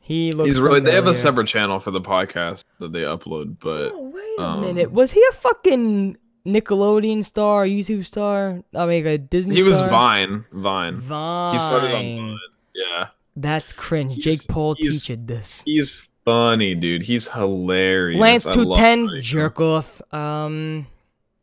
He 0.00 0.32
looks. 0.32 0.48
He's 0.48 0.60
really. 0.60 0.80
They 0.80 0.94
have 0.94 1.06
a 1.06 1.14
separate 1.14 1.46
channel 1.46 1.78
for 1.78 1.90
the 1.90 2.00
podcast 2.00 2.64
that 2.78 2.92
they 2.92 3.02
upload, 3.02 3.58
but 3.60 3.92
Oh, 3.92 4.08
wait 4.08 4.38
a 4.38 4.42
um, 4.42 4.60
minute. 4.62 4.90
Was 4.90 5.12
he 5.12 5.22
a 5.30 5.32
fucking 5.34 6.16
Nickelodeon 6.46 7.24
star, 7.24 7.64
YouTube 7.66 8.04
star? 8.06 8.62
I 8.74 8.86
mean, 8.86 9.06
a 9.06 9.18
Disney 9.18 9.56
he 9.56 9.62
was? 9.62 9.80
Vine. 9.82 10.44
Vine. 10.52 10.96
Vine. 10.96 11.52
He 11.54 11.58
started 11.60 11.92
on 11.94 12.02
Vine. 12.02 12.38
Yeah. 12.74 13.08
That's 13.36 13.72
cringe. 13.72 14.14
He's- 14.14 14.24
Jake 14.24 14.48
Paul 14.48 14.74
teaching 14.74 15.26
this. 15.26 15.62
He's 15.64 16.08
funny, 16.24 16.74
dude. 16.74 17.02
He's 17.02 17.28
hilarious. 17.28 18.18
Lance 18.20 18.44
two 18.52 18.74
ten 18.74 19.08
jerk 19.20 19.60
off. 19.60 20.00
Um, 20.12 20.86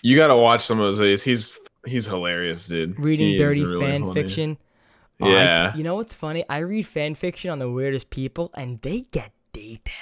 You 0.02 0.18
gotta 0.18 0.36
watch 0.42 0.66
some 0.66 0.80
of 0.80 0.86
those 0.96 1.00
videos. 1.00 1.24
He's 1.24 1.58
he's 1.86 2.06
hilarious, 2.06 2.68
dude. 2.68 3.00
reading 3.00 3.28
He 3.30 3.38
dirty 3.38 3.64
really 3.64 3.86
fan 3.86 4.02
funny. 4.02 4.14
fiction. 4.14 4.58
Oh, 5.22 5.28
I- 5.28 5.32
Yeah. 5.32 5.76
you 5.76 5.84
know 5.84 5.96
what's 5.96 6.14
funny? 6.14 6.44
I 6.50 6.60
read 6.60 6.86
fan 6.86 7.16
fiction 7.16 7.50
on 7.50 7.60
the 7.60 7.70
weirdest 7.70 8.10
people, 8.10 8.52
and 8.54 8.80
they 8.80 9.02
get 9.12 9.32
detailed. 9.54 9.94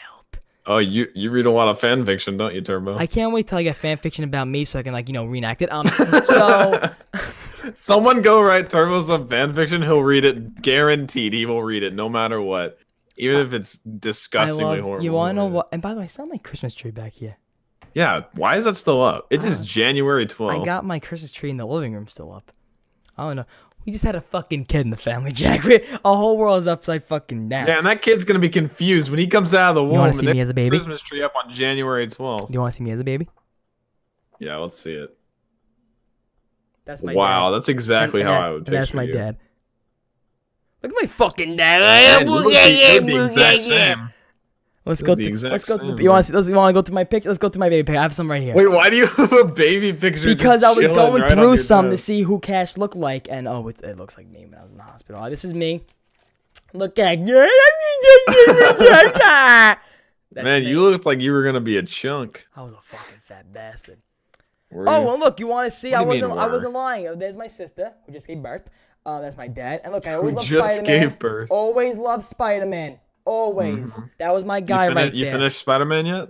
Oh, 0.67 0.79
you 0.79 1.07
you 1.13 1.29
read 1.29 1.45
a 1.45 1.51
lot 1.51 1.67
of 1.67 1.79
fan 1.79 2.03
fiction, 2.05 2.37
don't 2.37 2.53
you, 2.55 2.61
Turbo? 2.61 2.97
I 2.97 3.05
can't 3.05 3.31
wait 3.31 3.47
till 3.47 3.59
I 3.59 3.63
get 3.63 3.75
fan 3.75 3.97
fiction 3.97 4.23
about 4.23 4.47
me 4.47 4.65
so 4.65 4.79
I 4.79 4.83
can 4.83 4.93
like 4.93 5.07
you 5.07 5.13
know 5.13 5.25
reenact 5.25 5.61
it. 5.61 5.71
Um, 5.71 5.85
so 6.25 6.89
Someone 7.75 8.21
go 8.21 8.41
write 8.41 8.69
Turbo 8.69 8.99
some 9.01 9.27
fan 9.27 9.53
fiction. 9.53 9.81
He'll 9.81 10.01
read 10.03 10.25
it, 10.25 10.61
guaranteed. 10.61 11.33
He 11.33 11.45
will 11.45 11.63
read 11.63 11.83
it, 11.83 11.93
no 11.93 12.07
matter 12.09 12.39
what, 12.41 12.79
even 13.17 13.37
if 13.41 13.53
it's 13.53 13.77
disgustingly 13.77 14.75
love. 14.77 14.83
horrible. 14.83 15.03
You 15.03 15.11
want 15.13 15.31
to 15.31 15.35
know 15.35 15.41
he'll 15.43 15.49
read 15.51 15.53
it. 15.53 15.55
what? 15.57 15.69
And 15.71 15.81
by 15.81 15.93
the 15.93 15.99
way, 15.99 16.03
I 16.05 16.07
saw 16.07 16.25
my 16.25 16.37
Christmas 16.37 16.73
tree 16.73 16.91
back 16.91 17.13
here. 17.13 17.37
Yeah. 17.93 18.23
Why 18.33 18.57
is 18.57 18.65
that 18.65 18.75
still 18.75 19.01
up? 19.03 19.27
It 19.29 19.43
is 19.43 19.61
Uh, 19.61 19.65
January 19.65 20.25
12th. 20.25 20.61
I 20.61 20.65
got 20.65 20.83
my 20.85 20.99
Christmas 20.99 21.31
tree 21.31 21.49
in 21.49 21.57
the 21.57 21.65
living 21.65 21.93
room 21.93 22.07
still 22.07 22.31
up. 22.33 22.51
I 23.17 23.23
don't 23.27 23.37
know. 23.37 23.45
We 23.85 23.91
just 23.91 24.03
had 24.03 24.15
a 24.15 24.21
fucking 24.21 24.65
kid 24.65 24.81
in 24.81 24.89
the 24.89 24.97
family, 24.97 25.31
Jack. 25.33 25.63
We, 25.63 25.75
our 26.03 26.15
whole 26.15 26.37
world 26.37 26.59
is 26.59 26.67
upside 26.67 27.03
fucking 27.03 27.49
down. 27.49 27.67
yeah, 27.67 27.77
and 27.77 27.85
that 27.85 28.01
kid's 28.01 28.25
gonna 28.25 28.39
be 28.39 28.49
confused 28.49 29.09
when 29.11 29.19
he 29.19 29.27
comes 29.27 29.53
out 29.53 29.69
of 29.69 29.75
the 29.75 29.83
womb. 29.83 29.91
You 29.93 29.97
wanna 29.99 30.09
and 30.09 30.17
see 30.17 30.25
me 30.31 30.39
as 30.39 30.49
a 30.49 30.53
baby? 30.55 30.69
Christmas 30.69 31.01
tree 31.01 31.21
up 31.21 31.33
on 31.43 31.53
January 31.53 32.07
12th. 32.07 32.47
Do 32.47 32.53
you 32.53 32.59
want 32.59 32.73
to 32.73 32.77
see 32.77 32.83
me 32.83 32.91
as 32.91 32.99
a 32.99 33.03
baby? 33.03 33.27
Yeah, 34.39 34.57
let's 34.57 34.77
see 34.77 34.93
it. 34.93 35.15
That's 36.85 37.03
my 37.03 37.13
wow, 37.13 37.49
dad. 37.51 37.57
that's 37.59 37.69
exactly 37.69 38.21
And- 38.21 38.29
how 38.29 38.35
I 38.39 38.49
would 38.51 38.65
picture 38.65 38.79
That's 38.79 38.93
my 38.93 39.03
you. 39.03 39.13
dad. 39.13 39.37
Look 40.83 40.91
at 40.91 41.01
my 41.01 41.07
fucking 41.07 41.55
dad. 41.55 42.27
Look 42.27 42.43
the, 42.43 42.49
you 42.51 43.01
look 43.01 43.05
the 43.07 43.23
exact 43.23 43.61
same. 43.61 44.09
Let's 44.85 45.01
go. 45.01 45.15
the 45.15 45.31
let's 45.49 45.65
go. 45.65 45.79
Through, 45.79 45.89
same, 45.89 45.99
you 45.99 46.09
want 46.11 46.25
to 46.25 46.43
you 46.43 46.53
want 46.55 46.69
to 46.69 46.73
go 46.79 46.83
through 46.83 46.93
my 46.93 47.03
picture? 47.03 47.29
Let's 47.29 47.39
go 47.39 47.49
through 47.49 47.61
my 47.61 47.69
baby 47.69 47.81
picture. 47.83 47.97
I 47.97 48.03
have 48.03 48.13
some 48.13 48.29
right 48.29 48.41
here. 48.41 48.53
Wait, 48.53 48.69
why 48.69 48.91
do 48.91 48.97
you 48.97 49.07
have 49.17 49.33
a 49.33 49.45
baby 49.45 49.93
picture? 49.93 50.27
because 50.27 50.61
I 50.61 50.71
was 50.71 50.87
going 50.87 51.23
right 51.23 51.31
through 51.31 51.57
some 51.57 51.89
to 51.89 51.97
see 51.97 52.21
who 52.21 52.39
Cash 52.39 52.77
looked 52.77 52.95
like, 52.95 53.27
and 53.29 53.47
oh, 53.47 53.67
it, 53.67 53.81
it 53.81 53.97
looks 53.97 54.15
like 54.15 54.27
me 54.27 54.45
when 54.45 54.59
I 54.59 54.61
was 54.61 54.71
in 54.71 54.77
the 54.77 54.83
hospital. 54.83 55.23
Oh, 55.23 55.29
this 55.29 55.43
is 55.43 55.55
me. 55.55 55.81
Look 56.73 56.99
at 56.99 57.19
Man, 60.31 60.63
you 60.63 60.81
looked 60.81 61.05
like 61.05 61.19
you 61.19 61.31
were 61.31 61.43
gonna 61.43 61.61
be 61.61 61.77
a 61.77 61.83
chunk. 61.83 62.45
I 62.55 62.61
was 62.61 62.73
a 62.73 62.81
fucking 62.81 63.19
fat 63.23 63.51
bastard. 63.51 63.97
Were 64.69 64.87
Oh 64.87 64.99
you? 64.99 65.05
well, 65.07 65.19
look, 65.19 65.39
you 65.39 65.47
want 65.47 65.65
to 65.65 65.71
see? 65.71 65.93
I 65.93 65.99
do 65.99 66.05
you 66.05 66.11
mean, 66.11 66.21
wasn't. 66.29 66.39
I 66.39 66.47
wasn't 66.47 66.73
lying. 66.73 67.07
Oh, 67.07 67.15
There's 67.15 67.37
my 67.37 67.47
sister 67.47 67.93
who 68.05 68.11
just 68.11 68.27
gave 68.27 68.43
birth. 68.43 68.69
Uh, 69.05 69.21
that's 69.21 69.37
my 69.37 69.47
dad. 69.47 69.81
And 69.83 69.93
look, 69.93 70.07
I 70.07 70.15
always 70.15 70.35
love 70.35 70.47
Spider 70.47 70.83
Man. 70.83 70.85
gave 70.85 71.19
birth. 71.19 71.51
Always 71.51 71.97
love 71.97 72.25
Spider 72.25 72.65
Man. 72.65 72.99
Always. 73.25 73.87
Mhm. 73.91 74.09
That 74.19 74.33
was 74.33 74.43
my 74.45 74.61
guy 74.61 74.87
fini- 74.87 74.95
right 75.01 75.13
you 75.13 75.25
there. 75.25 75.33
You 75.33 75.39
finished 75.39 75.57
Spider 75.59 75.85
Man 75.85 76.05
yet? 76.05 76.29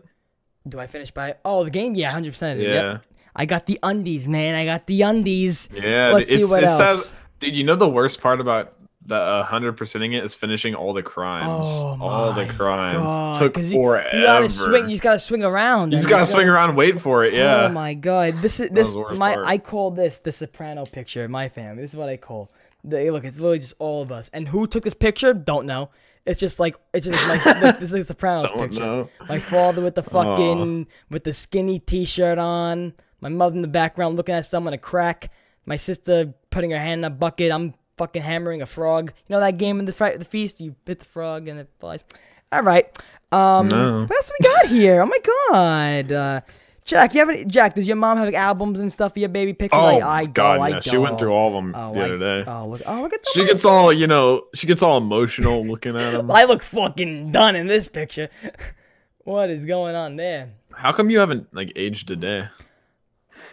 Do 0.68 0.80
I 0.80 0.88
finish 0.88 1.12
by? 1.12 1.36
Oh, 1.46 1.64
the 1.64 1.70
game. 1.70 1.94
Yeah, 1.96 2.12
hundred 2.12 2.32
percent. 2.32 2.60
Yeah. 2.60 2.74
Yep. 2.94 3.02
I 3.36 3.46
got 3.46 3.66
the 3.66 3.78
undies, 3.84 4.28
man. 4.28 4.56
I 4.56 4.66
got 4.66 4.88
the 4.88 5.02
undies. 5.02 5.70
Yeah. 5.74 6.12
Let's 6.14 6.32
see 6.32 6.44
what 6.46 6.64
it 6.64 6.68
else. 6.68 6.78
says, 7.12 7.16
dude, 7.40 7.56
you 7.56 7.64
know 7.66 7.76
the 7.76 7.90
worst 7.90 8.22
part 8.22 8.40
about 8.40 8.74
the 9.08 9.16
uh, 9.16 9.44
hundred 9.44 9.74
percenting 9.78 10.14
it 10.14 10.24
is 10.24 10.34
finishing 10.34 10.74
all 10.74 10.94
the 10.94 11.04
crimes. 11.04 11.68
Oh 11.68 11.98
all 12.02 12.34
the 12.34 12.46
crimes 12.46 12.96
God, 12.96 13.36
took 13.38 13.58
you- 13.58 13.78
forever. 13.78 14.18
You 14.18 14.24
gotta 14.24 14.50
swing. 14.50 14.86
You 14.86 14.90
just 14.92 15.04
gotta 15.04 15.20
swing 15.20 15.44
around. 15.44 15.92
You 15.92 15.98
just 15.98 16.10
gotta 16.10 16.24
it's 16.24 16.32
swing 16.32 16.48
around 16.48 16.70
and 16.70 16.78
wait 16.78 17.00
for 17.02 17.24
it. 17.26 17.34
Yeah. 17.34 17.66
Oh 17.66 17.70
my 17.70 17.94
god, 17.94 18.36
this 18.42 18.60
is 18.60 18.70
this 18.72 18.96
my 19.18 19.34
part. 19.36 19.46
I 19.46 19.58
call 19.60 19.92
this 19.92 20.18
the 20.20 20.32
Soprano 20.32 20.86
picture. 20.86 21.28
My 21.28 21.50
family. 21.50 21.82
This 21.84 21.92
is 21.92 21.98
what 21.98 22.10
I 22.10 22.18
call. 22.18 22.50
The, 22.84 23.10
look, 23.12 23.26
it's 23.26 23.38
literally 23.38 23.60
just 23.60 23.74
all 23.80 24.02
of 24.02 24.12
us. 24.12 24.30
And 24.34 24.48
who 24.48 24.66
took 24.66 24.84
this 24.86 24.94
picture? 24.94 25.34
Don't 25.34 25.66
know. 25.66 25.90
It's 26.26 26.40
just 26.40 26.60
like 26.60 26.76
it's 26.94 27.06
just 27.06 27.28
like 27.28 27.62
look, 27.62 27.80
this 27.80 27.92
is 27.94 28.00
the 28.00 28.06
Sopranos 28.06 28.50
Don't 28.50 28.60
picture. 28.70 28.80
know. 28.80 29.10
My 29.30 29.40
father 29.40 29.82
with 29.82 29.96
the 29.96 30.04
fucking 30.04 30.88
with 31.10 31.24
the 31.24 31.34
skinny 31.34 31.80
T-shirt 31.80 32.38
on. 32.38 32.94
My 33.22 33.30
mother 33.30 33.56
in 33.56 33.62
the 33.62 33.68
background 33.68 34.16
looking 34.18 34.36
at 34.36 34.46
someone 34.46 34.74
a 34.74 34.78
crack. 34.78 35.32
My 35.66 35.76
sister 35.78 36.34
putting 36.50 36.72
her 36.72 36.80
hand 36.80 37.00
in 37.02 37.06
a 37.06 37.10
bucket. 37.10 37.52
I'm 37.52 37.74
fucking 37.98 38.22
hammering 38.22 38.62
a 38.62 38.66
frog. 38.66 39.14
You 39.28 39.34
know 39.34 39.40
that 39.40 39.58
game 39.58 39.80
in 39.80 39.86
the 39.86 39.94
fri- 39.94 40.18
the 40.18 40.26
feast? 40.26 40.60
You 40.62 40.76
hit 40.86 41.00
the 41.00 41.06
frog 41.06 41.48
and 41.48 41.60
it 41.60 41.70
flies. 41.80 42.04
All 42.52 42.62
right. 42.62 42.86
Um, 43.32 43.68
No. 43.70 44.06
what 44.06 44.12
else 44.18 44.32
we 44.40 44.46
got 44.48 44.66
here? 44.68 45.02
Oh 45.02 45.06
my 45.08 45.20
god. 45.52 46.12
Uh, 46.12 46.42
Jack, 46.86 47.16
you 47.16 47.20
have 47.20 47.30
any? 47.30 47.46
Jack, 47.46 47.74
does 47.74 47.88
your 47.88 47.96
mom 47.98 48.18
have 48.18 48.32
albums 48.36 48.80
and 48.80 48.94
stuff 48.94 49.14
for 49.14 49.20
your 49.20 49.30
baby 49.30 49.54
pictures? 49.54 49.80
Oh 49.82 50.00
I, 50.00 50.20
I 50.22 50.26
God, 50.28 50.58
don't, 50.58 50.74
I. 50.76 50.80
She 50.82 50.98
went 50.98 51.18
through 51.18 51.32
all 51.32 51.48
of 51.48 51.54
them 51.64 51.74
Oh, 51.76 51.94
the 51.94 52.00
I- 52.00 52.04
other 52.04 52.20
day. 52.20 52.44
Oh 52.52 52.68
look! 52.68 52.82
Oh 52.86 53.02
look 53.02 53.12
at 53.14 53.24
that. 53.24 53.32
she 53.34 53.44
gets 53.44 53.66
all, 53.66 53.92
you 53.92 54.06
know, 54.06 54.44
she 54.54 54.68
gets 54.68 54.84
all 54.84 54.98
emotional 55.00 55.66
looking 55.66 55.96
at 55.98 56.12
them. 56.12 56.30
I 56.40 56.44
look 56.46 56.62
fucking 56.62 57.32
done 57.32 57.56
in 57.56 57.66
this 57.66 57.88
picture. 57.88 58.30
what 59.24 59.50
is 59.50 59.66
going 59.66 59.96
on 59.96 60.16
there? 60.16 60.52
How 60.76 60.92
come 60.92 61.10
you 61.10 61.18
haven't 61.20 61.52
like 61.56 61.74
aged 61.76 62.12
a 62.12 62.16
day? 62.16 62.48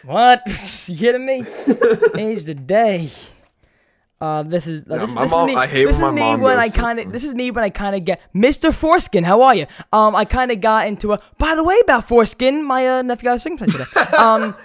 What? 0.05 0.43
you 0.87 0.95
kidding 0.97 1.25
me? 1.25 1.43
aged 2.15 2.47
a 2.49 2.53
day. 2.53 3.09
Uh, 4.23 4.41
this 4.43 4.67
is 4.67 4.83
Yeah, 4.89 4.99
this, 4.99 5.13
my 5.15 5.23
this 5.23 5.31
mom- 5.31 5.49
is 5.49 5.55
me. 5.55 5.61
I 5.61 5.67
hate 5.67 5.85
this 5.85 5.99
when 6.01 6.13
is 6.13 6.19
my 6.19 6.35
me 6.37 6.41
when 6.41 6.57
I 6.57 6.69
kind 6.69 6.97
of. 6.99 7.11
This 7.11 7.25
is 7.25 7.35
me 7.35 7.51
when 7.51 7.63
I 7.65 7.69
kind 7.69 7.93
of 7.93 8.05
get 8.05 8.21
Mr. 8.33 8.73
Foreskin. 8.73 9.23
How 9.25 9.41
are 9.41 9.53
you? 9.53 9.65
Um, 9.91 10.15
I 10.15 10.23
kind 10.23 10.49
of 10.49 10.61
got 10.61 10.87
into 10.87 11.11
a. 11.11 11.19
By 11.37 11.55
the 11.55 11.63
way, 11.63 11.75
about 11.83 12.07
foreskin, 12.07 12.65
my 12.65 12.87
uh, 12.87 13.01
nephew 13.01 13.25
got 13.25 13.35
a 13.35 13.39
singing 13.39 13.57
today. 13.59 13.83
Um, 14.17 14.55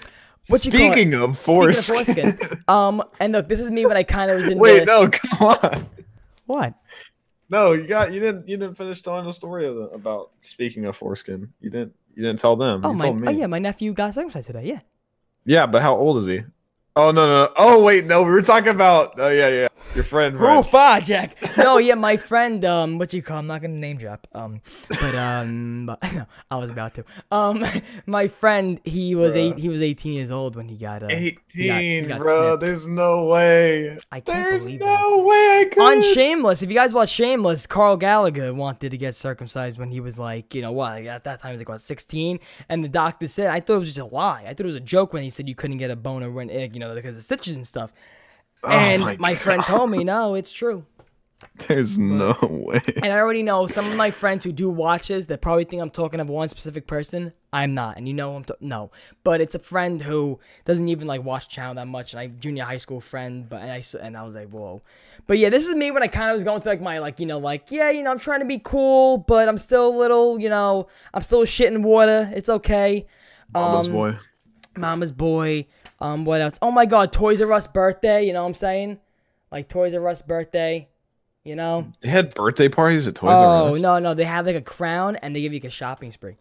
what 0.49 0.65
you? 0.65 0.71
Speaking 0.71 1.15
of 1.15 1.37
Speaking 1.37 1.69
of 1.69 1.77
foreskin. 1.77 2.37
foreskin. 2.37 2.63
Um, 2.69 3.03
and 3.19 3.33
look, 3.33 3.49
this 3.49 3.59
is 3.59 3.69
me 3.71 3.85
when 3.85 3.97
I 3.97 4.05
kind 4.05 4.31
of 4.31 4.37
was 4.39 4.49
in 4.49 4.59
Wait, 4.59 4.81
the. 4.81 4.85
no, 4.87 5.09
come 5.09 5.49
on. 5.49 5.87
What? 6.47 6.75
No, 7.51 7.73
you 7.73 7.87
got 7.87 8.13
you 8.13 8.21
didn't 8.21 8.47
you 8.49 8.57
didn't 8.59 8.77
finish 8.77 9.03
telling 9.03 9.25
the 9.27 9.33
story 9.33 9.67
of 9.67 9.75
the, 9.75 9.83
about 9.91 10.31
speaking 10.41 10.85
of 10.85 10.97
foreskin. 10.97 11.53
You 11.61 11.71
didn't 11.71 11.95
you 12.15 12.23
didn't 12.23 12.39
tell 12.39 12.55
them. 12.55 12.83
Oh 12.85 12.91
you 12.93 12.97
my! 12.97 13.05
told 13.07 13.21
me. 13.21 13.29
Oh 13.29 13.31
yeah, 13.33 13.47
my 13.49 13.59
nephew 13.59 13.93
got 13.93 14.15
circumcised 14.15 14.47
today. 14.47 14.67
Yeah. 14.67 14.81
Yeah, 15.45 15.67
but 15.67 15.83
how 15.83 15.97
old 15.97 16.17
is 16.19 16.27
he? 16.27 16.43
Oh 16.99 17.13
no 17.13 17.27
no. 17.29 17.53
Oh 17.57 17.85
wait, 17.85 18.07
no, 18.07 18.23
we 18.25 18.31
were 18.33 18.43
talking 18.43 18.71
about. 18.71 19.15
Oh 19.21 19.29
yeah 19.29 19.49
yeah. 19.49 19.69
Your 19.95 20.05
friend. 20.05 20.37
Oh, 20.39 20.63
far, 20.63 21.01
Jack. 21.01 21.35
No, 21.57 21.79
yeah, 21.79 21.95
my 21.95 22.19
friend, 22.19 22.63
um, 22.65 22.99
what 22.99 23.13
you 23.15 23.23
call? 23.23 23.39
I'm 23.39 23.47
not 23.47 23.63
gonna 23.63 23.75
name 23.79 23.97
drop. 23.97 24.27
Um, 24.35 24.61
but 24.89 25.15
um, 25.15 25.87
but, 26.01 26.13
no, 26.13 26.27
I 26.51 26.57
was 26.57 26.71
about 26.71 26.95
to. 26.95 27.05
Um, 27.33 27.65
my 28.07 28.29
friend, 28.29 28.81
he 28.85 29.15
was 29.15 29.35
Bruh. 29.35 29.53
eight. 29.53 29.59
He 29.59 29.69
was 29.71 29.81
18 29.81 30.13
years 30.13 30.31
old 30.31 30.57
when 30.57 30.69
he 30.69 30.77
got. 30.77 31.03
Uh, 31.03 31.09
he 31.09 31.31
got- 31.33 31.81
he 31.81 32.01
got 32.03 32.21
bro. 32.21 32.37
snipped. 32.51 32.61
There's 32.61 32.87
no 32.87 33.25
way. 33.27 33.99
I 34.13 34.21
can't 34.21 34.51
There's 34.51 34.65
believe 34.67 34.81
that. 34.81 35.01
no 35.01 35.19
way 35.25 35.61
I 35.61 35.65
could. 35.73 35.83
On 35.83 36.03
Shameless, 36.03 36.63
if 36.63 36.69
you 36.69 36.75
guys 36.77 36.93
watch 36.93 37.09
Shameless, 37.11 37.67
Carl 37.67 37.97
Gallagher 37.97 38.53
wanted 38.53 38.91
to 38.91 38.99
get 38.99 39.15
circumcised 39.15 39.79
when 39.79 39.91
he 39.91 40.01
was 40.01 40.19
like, 40.19 40.55
you 40.55 40.61
know 40.61 40.73
what? 40.73 41.01
At 41.07 41.25
that 41.25 41.41
time, 41.41 41.51
he 41.51 41.53
was 41.55 41.61
like 41.63 41.69
what 41.71 41.81
16, 41.83 42.39
and 42.69 42.85
the 42.85 42.89
doctor 42.89 43.27
said, 43.27 43.49
I 43.49 43.61
thought 43.61 43.77
it 43.77 43.79
was 43.79 43.95
just 43.95 43.99
a 43.99 44.15
lie. 44.15 44.43
I 44.47 44.49
thought 44.51 44.61
it 44.61 44.65
was 44.67 44.75
a 44.77 44.81
joke 44.81 45.13
when 45.15 45.23
he 45.23 45.31
said 45.31 45.49
you 45.49 45.55
couldn't 45.55 45.79
get 45.79 45.91
a 45.91 45.97
boner 45.97 46.31
when, 46.31 46.51
you 46.51 46.79
know, 46.79 46.88
because 46.95 47.17
of 47.17 47.23
stitches 47.23 47.57
and 47.57 47.67
stuff. 47.67 47.93
Oh 48.65 48.71
and 48.71 49.03
my 49.03 49.17
my 49.19 49.35
friend 49.35 49.63
told 49.63 49.91
me, 49.91 50.05
no, 50.05 50.35
it's 50.35 50.53
true. 50.53 50.85
There's 51.69 51.99
no 52.01 52.37
way. 52.43 52.81
And 52.97 53.13
I 53.13 53.19
already 53.19 53.45
know 53.45 53.69
some 53.69 53.87
of 53.87 53.95
my 53.97 54.11
friends 54.11 54.43
who 54.43 54.51
do 54.51 54.69
watches 54.69 55.29
that 55.29 55.41
probably 55.41 55.65
think 55.65 55.81
I'm 55.81 55.91
talking 55.91 56.19
of 56.19 56.29
one 56.29 56.49
specific 56.49 56.89
person. 56.89 57.33
I'm 57.53 57.75
not, 57.75 57.97
and 57.97 58.09
you 58.09 58.15
know 58.15 58.35
I'm 58.35 58.45
t- 58.45 58.55
no, 58.61 58.91
but 59.23 59.41
it's 59.41 59.55
a 59.55 59.59
friend 59.61 60.03
who 60.03 60.41
doesn't 60.65 60.89
even 60.89 61.07
like 61.07 61.23
watch 61.23 61.49
channel 61.49 61.75
that 61.75 61.87
much, 61.87 62.13
and 62.13 62.21
I 62.21 62.27
junior 62.27 62.65
high 62.65 62.77
school 62.77 63.01
friend, 63.01 63.49
but 63.49 63.63
and 63.63 63.71
I 63.71 63.83
and 64.03 64.17
I 64.17 64.23
was 64.25 64.35
like 64.35 64.49
whoa, 64.49 64.83
but 65.29 65.39
yeah, 65.39 65.49
this 65.49 65.67
is 65.67 65.75
me 65.77 65.91
when 65.93 66.03
I 66.03 66.09
kind 66.09 66.29
of 66.31 66.35
was 66.35 66.45
going 66.45 66.61
through 66.61 66.73
like 66.73 66.81
my 66.81 66.99
like 66.99 67.21
you 67.21 67.27
know 67.27 67.39
like 67.39 67.71
yeah 67.71 67.91
you 67.91 68.03
know 68.03 68.11
I'm 68.11 68.19
trying 68.19 68.41
to 68.41 68.47
be 68.47 68.59
cool, 68.59 69.19
but 69.19 69.49
I'm 69.49 69.59
still 69.59 69.89
a 69.89 69.97
little 69.97 70.41
you 70.41 70.49
know 70.49 70.89
I'm 71.15 71.23
still 71.23 71.45
shit 71.45 71.73
in 71.73 71.83
water. 71.83 72.31
It's 72.35 72.49
okay. 72.49 73.07
Mama's 73.55 73.87
Um, 73.87 73.93
boy. 73.93 74.19
Mama's 74.77 75.13
boy. 75.13 75.67
Um, 76.01 76.25
what 76.25 76.41
else? 76.41 76.59
Oh 76.63 76.71
my 76.71 76.87
God, 76.87 77.13
Toys 77.13 77.41
R 77.43 77.53
Us 77.53 77.67
birthday. 77.67 78.25
You 78.27 78.33
know 78.33 78.43
what 78.43 78.49
I'm 78.49 78.55
saying? 78.55 78.99
Like 79.51 79.69
Toys 79.69 79.95
R 79.95 80.09
Us 80.09 80.23
birthday. 80.23 80.89
You 81.45 81.57
know? 81.57 81.91
They 82.01 82.09
had 82.11 82.35
birthday 82.35 82.69
parties 82.69 83.09
at 83.09 83.15
Toys 83.15 83.31
oh 83.39 83.45
R 83.45 83.71
Us. 83.73 83.79
Oh 83.79 83.81
no, 83.81 83.99
no, 83.99 84.15
they 84.15 84.25
have 84.25 84.47
like 84.47 84.57
a 84.57 84.61
crown 84.61 85.17
and 85.17 85.35
they 85.35 85.41
give 85.41 85.53
you 85.53 85.59
like 85.61 85.65
a 85.69 85.71
shopping 85.71 86.13
spree. 86.13 86.37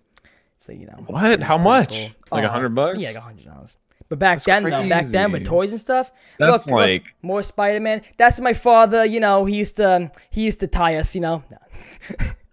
So 0.57 0.71
you 0.73 0.85
know. 0.87 1.03
What? 1.07 1.41
How 1.41 1.57
much? 1.57 1.89
Cool. 1.89 2.09
Like 2.31 2.43
a 2.43 2.47
Oh, 2.47 2.51
hundred 2.51 2.75
bucks? 2.75 2.99
Yeah, 2.99 3.09
like 3.09 3.17
a 3.17 3.21
hundred 3.21 3.45
dollars. 3.45 3.77
But 4.09 4.19
back 4.19 4.37
That's 4.37 4.45
then, 4.45 4.63
though, 4.63 4.87
back 4.87 5.07
then 5.07 5.31
with 5.33 5.45
toys 5.45 5.71
and 5.71 5.81
stuff, 5.81 6.13
That's 6.39 6.65
look, 6.65 6.75
like- 6.75 7.03
look, 7.03 7.11
more 7.21 7.43
Spider 7.43 7.81
Man. 7.81 8.03
That's 8.17 8.39
my 8.39 8.53
father. 8.53 9.03
You 9.05 9.19
know, 9.19 9.43
he 9.45 9.55
used 9.55 9.75
to 9.77 10.11
he 10.29 10.43
used 10.43 10.59
to 10.61 10.67
tie 10.67 10.95
us. 10.95 11.13
You 11.15 11.21
know, 11.21 11.43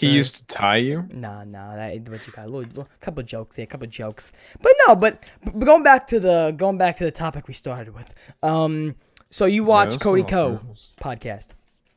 He 0.00 0.10
used 0.10 0.36
to 0.36 0.46
tie 0.46 0.76
you. 0.76 1.06
Nah, 1.12 1.44
nah, 1.44 1.76
that 1.76 2.08
what 2.08 2.26
you 2.26 2.32
got? 2.32 2.46
A 2.46 2.48
little, 2.48 2.60
little 2.60 2.88
couple 3.00 3.22
jokes 3.22 3.56
here, 3.56 3.64
a 3.64 3.66
couple 3.66 3.86
jokes. 3.86 4.32
But 4.60 4.72
no, 4.86 4.96
but, 4.96 5.24
but 5.44 5.58
going 5.60 5.82
back 5.82 6.06
to 6.08 6.20
the 6.20 6.54
going 6.56 6.78
back 6.78 6.96
to 6.96 7.04
the 7.04 7.10
topic 7.10 7.48
we 7.48 7.54
started 7.54 7.94
with. 7.94 8.12
Um, 8.42 8.94
so 9.30 9.46
you 9.46 9.64
watch 9.64 9.90
that's 9.90 10.02
Cody 10.02 10.22
Ko 10.24 10.60
podcast. 11.00 11.50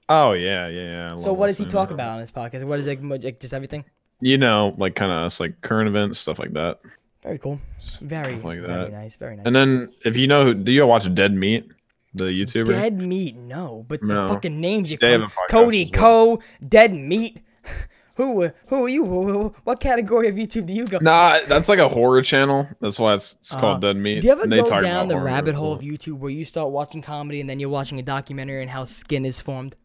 Oh 0.10 0.34
yeah, 0.34 0.68
yeah, 0.68 0.82
yeah. 0.82 1.18
So 1.18 1.34
what 1.34 1.48
does 1.48 1.58
he 1.58 1.66
talk 1.66 1.92
about 1.92 2.10
on 2.10 2.20
his 2.20 2.32
podcast? 2.32 2.64
What 2.66 2.80
is 2.80 2.88
it? 2.88 3.04
Like 3.04 3.40
just 3.40 3.54
everything? 3.54 3.86
You 4.20 4.38
know, 4.38 4.74
like 4.78 4.96
kind 4.96 5.12
of 5.12 5.20
us, 5.20 5.40
like 5.40 5.62
current 5.62 5.88
events, 5.88 6.20
stuff 6.20 6.40
like 6.40 6.54
that. 6.54 6.80
Very 7.24 7.38
cool. 7.38 7.60
Very, 8.02 8.36
like 8.36 8.60
very 8.60 8.92
nice. 8.92 9.16
Very 9.16 9.38
nice. 9.38 9.46
And 9.46 9.56
then 9.56 9.94
if 10.04 10.18
you 10.18 10.28
know, 10.28 10.54
do 10.54 10.72
you 10.72 10.86
watch 10.86 11.14
Dead 11.14 11.34
Meat, 11.34 11.72
the 12.14 12.26
YouTuber? 12.26 12.68
Dead 12.68 12.98
meat, 12.98 13.36
no, 13.36 13.86
but 13.88 14.04
No. 14.04 14.28
the 14.28 14.34
fucking 14.34 14.60
names 14.60 14.92
you 14.92 14.98
come, 14.98 15.32
Cody 15.50 15.90
well. 15.94 16.02
Co, 16.02 16.40
Dead 16.68 16.94
Meat. 16.94 17.40
who 18.16 18.50
who 18.68 18.86
are 18.86 18.90
you? 18.90 19.54
What 19.64 19.80
category 19.80 20.28
of 20.28 20.36
YouTube 20.36 20.68
do 20.68 20.74
you 20.74 20.86
go? 20.86 21.00
Nah, 21.02 21.40
that's 21.48 21.68
like 21.70 21.80
a 21.80 21.90
horror 21.90 22.22
channel. 22.22 22.68
That's 22.80 23.00
why 23.00 23.14
it's, 23.16 23.34
it's 23.40 23.56
Uh, 23.56 23.60
called 23.60 23.82
Dead 23.82 23.98
Meat. 23.98 24.22
Do 24.22 24.28
you 24.28 24.34
ever 24.34 24.48
go 24.48 24.82
down 24.82 25.08
the 25.08 25.18
rabbit 25.18 25.56
hole 25.56 25.74
of 25.74 25.82
YouTube 25.82 26.20
where 26.20 26.32
you 26.32 26.46
start 26.46 26.72
watching 26.72 27.02
comedy 27.02 27.42
and 27.42 27.50
then 27.50 27.60
you're 27.60 27.70
watching 27.70 28.00
a 28.00 28.04
documentary 28.04 28.62
on 28.62 28.68
how 28.68 28.84
skin 28.86 29.26
is 29.26 29.42
formed? 29.42 29.76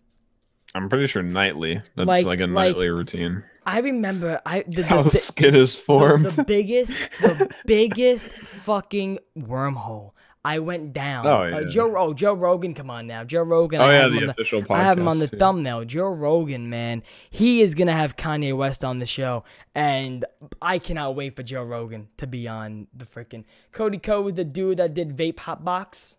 I'm 0.74 0.88
pretty 0.90 1.06
sure 1.06 1.22
nightly. 1.22 1.80
That's 1.96 2.06
Like- 2.06 2.26
like, 2.26 2.40
a 2.40 2.42
like- 2.42 2.50
nightly 2.50 2.88
routine. 2.90 3.44
I 3.64 3.80
remember 3.80 4.40
I 4.46 4.62
the, 4.66 4.76
the, 4.76 4.84
How 4.84 5.02
bi- 5.02 5.08
skin 5.10 5.54
is 5.54 5.76
the, 5.76 5.82
formed. 5.82 6.24
the 6.26 6.44
biggest 6.46 7.10
the 7.20 7.50
biggest 7.66 8.28
fucking 8.28 9.18
wormhole 9.38 10.12
I 10.44 10.60
went 10.60 10.92
down. 10.92 11.26
Oh, 11.26 11.42
Uh. 11.42 11.64
Joe 11.64 11.94
oh 11.96 12.14
Joe 12.14 12.32
Rogan, 12.34 12.72
come 12.74 12.90
on 12.90 13.06
now, 13.06 13.24
Joe 13.24 13.42
Rogan. 13.42 13.80
oh 13.80 13.84
I 13.84 13.92
yeah, 13.94 14.08
the 14.08 14.16
on 14.16 14.24
the, 14.26 14.30
official 14.30 14.62
podcast. 14.62 14.76
I 14.76 14.82
have 14.82 14.98
him 14.98 15.08
on 15.08 15.18
the 15.18 15.26
thumbnail. 15.26 15.84
Joe 15.84 16.08
Rogan, 16.08 16.70
man, 16.70 17.02
he 17.30 17.60
is 17.60 17.74
gonna 17.74 17.92
have 17.92 18.16
Kanye 18.16 18.56
West 18.56 18.84
on 18.84 18.98
the 18.98 19.06
show, 19.06 19.44
and 19.74 20.24
I 20.62 20.78
cannot 20.78 21.16
wait 21.16 21.36
for 21.36 21.42
Joe 21.42 21.64
Rogan 21.64 22.08
to 22.18 22.26
be 22.26 22.46
on 22.48 22.86
the 22.94 23.04
freaking 23.04 23.44
Cody 23.72 23.98
Ko 23.98 24.28
is 24.28 24.34
the 24.34 24.44
dude 24.44 24.78
that 24.78 24.94
did 24.94 25.16
Vape 25.16 25.40
Hot 25.40 25.64
Box. 25.64 26.16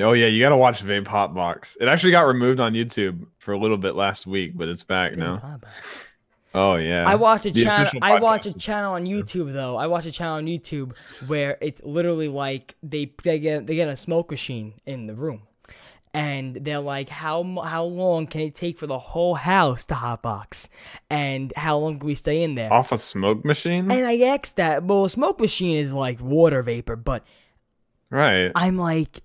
Oh 0.00 0.12
yeah, 0.12 0.26
you 0.26 0.40
gotta 0.40 0.56
watch 0.56 0.82
Vape 0.82 1.04
Hotbox. 1.04 1.76
It 1.80 1.86
actually 1.88 2.12
got 2.12 2.22
removed 2.26 2.60
on 2.60 2.72
YouTube 2.72 3.26
for 3.38 3.52
a 3.52 3.58
little 3.58 3.76
bit 3.76 3.94
last 3.94 4.26
week, 4.26 4.56
but 4.56 4.68
it's 4.68 4.82
back 4.84 5.16
now. 5.16 5.58
Oh 6.54 6.76
yeah. 6.76 7.04
I 7.06 7.14
watched 7.14 7.46
a 7.46 7.50
The 7.50 7.64
channel. 7.64 7.92
I 8.02 8.20
watched 8.20 8.46
a 8.46 8.54
channel 8.54 8.92
on 8.94 9.04
YouTube 9.06 9.52
though. 9.52 9.76
I 9.76 9.86
watch 9.86 10.06
a 10.06 10.12
channel 10.12 10.36
on 10.36 10.46
YouTube 10.46 10.94
where 11.26 11.56
it's 11.60 11.80
literally 11.82 12.28
like 12.28 12.74
they 12.82 13.12
they 13.22 13.38
get 13.38 13.66
they 13.66 13.74
get 13.74 13.88
a 13.88 13.96
smoke 13.96 14.30
machine 14.30 14.74
in 14.84 15.06
the 15.06 15.14
room, 15.14 15.42
and 16.12 16.56
they're 16.56 16.78
like, 16.80 17.08
how 17.08 17.42
how 17.62 17.84
long 17.84 18.26
can 18.26 18.42
it 18.42 18.54
take 18.54 18.78
for 18.78 18.86
the 18.86 18.98
whole 18.98 19.34
house 19.34 19.86
to 19.86 19.94
hotbox, 19.94 20.68
and 21.08 21.52
how 21.56 21.78
long 21.78 21.98
can 21.98 22.06
we 22.06 22.14
stay 22.14 22.42
in 22.42 22.54
there? 22.54 22.72
off 22.72 22.92
a 22.92 22.98
smoke 22.98 23.44
machine. 23.44 23.90
And 23.90 24.06
I 24.06 24.20
asked 24.20 24.56
that. 24.56 24.84
Well, 24.84 25.06
a 25.06 25.10
smoke 25.10 25.40
machine 25.40 25.78
is 25.78 25.92
like 25.92 26.20
water 26.20 26.62
vapor, 26.62 26.96
but 26.96 27.24
right. 28.10 28.52
I'm 28.54 28.76
like, 28.76 29.22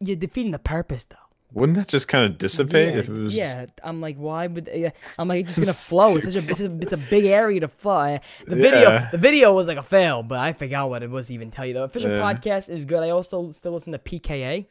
you're 0.00 0.16
defeating 0.16 0.52
the 0.52 0.58
purpose 0.58 1.06
though. 1.06 1.16
Wouldn't 1.54 1.78
that 1.78 1.88
just 1.88 2.08
kind 2.08 2.24
of 2.24 2.36
dissipate 2.36 2.94
yeah, 2.94 3.00
if 3.00 3.08
it 3.08 3.12
was? 3.12 3.34
yeah. 3.34 3.66
I'm 3.82 4.00
like, 4.00 4.16
why 4.16 4.46
would? 4.48 4.68
Yeah. 4.74 4.90
I'm 5.18 5.28
like, 5.28 5.44
it's 5.46 5.54
just 5.56 5.66
gonna 5.92 6.08
flow. 6.08 6.16
It's 6.16 6.32
such 6.32 6.44
a, 6.44 6.50
it's 6.50 6.60
a, 6.60 6.78
it's 6.80 6.92
a 6.92 6.96
big 6.98 7.24
area 7.26 7.60
to 7.60 7.68
fly. 7.68 8.20
The 8.46 8.56
video, 8.56 8.80
Yeah. 8.90 9.08
the 9.10 9.18
video 9.18 9.54
was 9.54 9.68
like 9.68 9.78
a 9.78 9.82
fail, 9.82 10.22
but 10.24 10.40
I 10.40 10.52
forgot 10.52 10.90
what 10.90 11.02
it 11.04 11.10
was 11.10 11.28
to 11.28 11.34
even 11.34 11.50
tell 11.52 11.64
you. 11.64 11.74
The 11.74 11.84
official 11.84 12.10
Yeah. 12.10 12.18
podcast 12.18 12.68
is 12.68 12.84
good. 12.84 13.02
I 13.04 13.10
also 13.10 13.52
still 13.52 13.72
listen 13.72 13.92
to 13.92 13.98
PKA. 14.00 14.66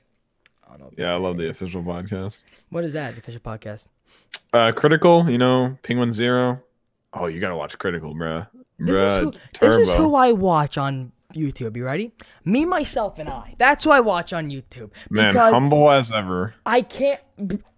I. 0.68 0.76
Yeah, 0.98 1.14
I 1.14 1.18
love 1.18 1.38
the 1.38 1.50
official 1.50 1.84
podcast. 1.84 2.44
What 2.70 2.84
is 2.84 2.92
that? 2.94 3.14
The 3.14 3.20
official 3.20 3.42
podcast. 3.42 3.88
Uh, 4.52 4.72
Critical, 4.72 5.30
you 5.30 5.38
know, 5.38 5.78
Penguin 5.84 6.12
Zero. 6.12 6.62
Oh, 7.14 7.28
you 7.28 7.40
gotta 7.40 7.56
watch 7.56 7.78
Critical, 7.80 8.14
bruh. 8.14 8.48
This 8.78 9.00
is 9.00 9.24
who 9.24 9.32
this 9.62 9.88
is 9.88 9.94
who 9.94 10.16
I 10.16 10.34
watch 10.34 10.78
on 10.78 11.13
YouTube. 11.34 11.76
You 11.78 11.86
ready? 11.86 12.12
Me, 12.46 12.66
myself, 12.66 13.20
and 13.20 13.30
I. 13.30 13.56
That's 13.58 13.84
who 13.84 13.92
I 13.92 14.00
watch 14.00 14.34
on 14.34 14.50
YouTube. 14.50 14.92
Man, 15.10 15.36
humble 15.36 15.92
as 15.92 16.12
ever. 16.12 16.56
I 16.66 16.82
can't, 16.82 17.20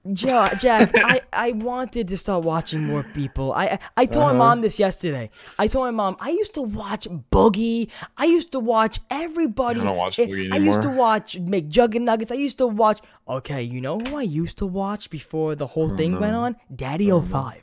Ja- 0.03 0.49
Jack. 0.59 0.91
I, 0.95 1.21
I 1.33 1.51
wanted 1.53 2.07
to 2.09 2.17
start 2.17 2.45
watching 2.45 2.83
more 2.83 3.03
people. 3.03 3.53
I 3.53 3.79
I, 3.97 4.05
told 4.05 4.25
my 4.25 4.29
Uh-huh. 4.29 4.37
mom 4.37 4.61
this 4.61 4.77
yesterday. 4.79 5.29
I 5.57 5.67
told 5.67 5.85
my 5.85 5.91
mom 5.91 6.17
I 6.19 6.29
used 6.29 6.53
to 6.55 6.61
watch 6.61 7.07
Boogie. 7.31 7.89
I 8.17 8.25
used 8.25 8.51
to 8.51 8.59
watch 8.59 8.99
everybody. 9.09 9.79
I 9.81 9.85
don't 9.85 9.97
watch 9.97 10.19
I- 10.19 10.27
Boogie 10.27 10.53
I 10.53 10.57
used 10.57 10.81
to 10.83 10.87
anymore. 10.89 11.05
watch 11.05 11.39
make 11.39 11.65
Nuggets. 11.75 12.31
I 12.31 12.35
used 12.35 12.57
to 12.59 12.67
watch. 12.67 13.01
Okay, 13.27 13.63
you 13.63 13.81
know 13.81 13.97
who 13.99 14.17
I 14.17 14.21
used 14.21 14.57
to 14.59 14.65
watch 14.67 15.09
before 15.09 15.55
the 15.55 15.65
whole 15.67 15.89
thing 15.97 16.19
went 16.19 16.35
on? 16.35 16.55
DaddyOFive. 16.73 17.61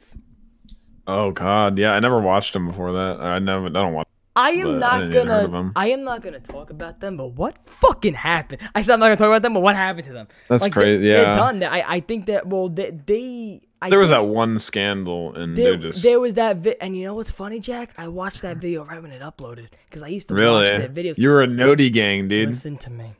Oh 1.06 1.30
God, 1.32 1.78
yeah, 1.78 1.92
I 1.94 2.00
never 2.00 2.20
watched 2.20 2.54
him 2.54 2.66
before 2.66 2.92
that. 2.92 3.20
I 3.20 3.38
never, 3.38 3.66
I 3.66 3.70
don't 3.70 3.92
watch. 3.92 4.06
I 4.34 4.50
am 4.52 4.66
But 4.66 4.74
I 4.74 4.78
not 4.78 4.98
didn't 5.00 5.14
even 5.14 5.28
heard 5.28 5.44
of 5.44 5.50
gonna. 5.52 5.72
I 5.76 5.86
am 5.88 6.04
not 6.04 6.22
gonna 6.22 6.40
talk 6.40 6.70
about 6.70 7.00
them. 7.00 7.16
But 7.18 7.28
what 7.34 7.56
fucking 7.68 8.14
happened? 8.14 8.62
I 8.74 8.80
said 8.80 8.94
I'm 8.94 9.00
not 9.00 9.06
gonna 9.06 9.16
talk 9.16 9.26
about 9.28 9.42
them. 9.42 9.52
But 9.54 9.60
what 9.60 9.76
happened 9.76 10.06
to 10.06 10.12
them? 10.14 10.28
That's 10.48 10.64
they- 10.64 10.70
crazy, 10.70 11.08
They're 11.08 11.34
done. 11.34 11.62
I 11.62 11.84
I 11.96 12.00
think 12.00 12.26
that 12.26 12.46
well 12.46 12.68
they 12.68 12.90
they. 13.04 13.60
I 13.82 13.90
There 13.90 13.98
was 13.98 14.10
that 14.10 14.26
one 14.26 14.58
scandal, 14.60 15.34
and 15.34 15.56
There, 15.56 15.76
just 15.76 16.04
there 16.04 16.20
was 16.20 16.34
that 16.34 16.58
vi- 16.58 16.76
and 16.80 16.96
you 16.96 17.02
know 17.04 17.14
what's 17.16 17.32
funny, 17.32 17.58
Jack? 17.58 17.90
I 17.98 18.06
watched 18.08 18.40
that 18.42 18.58
video 18.58 18.84
right 18.84 19.02
when 19.02 19.10
it 19.10 19.20
uploaded 19.20 19.68
because 19.86 20.02
I 20.04 20.06
used 20.08 20.28
to 20.28 20.34
really. 20.34 20.70
watch 20.70 20.78
their 20.80 20.88
videos. 20.88 21.18
You 21.18 21.28
were 21.30 21.42
a 21.42 21.46
Noti 21.48 21.90
gang, 21.90 22.28
dude. 22.28 22.48
Listen 22.50 22.78
to 22.78 22.90
me. 22.90 23.12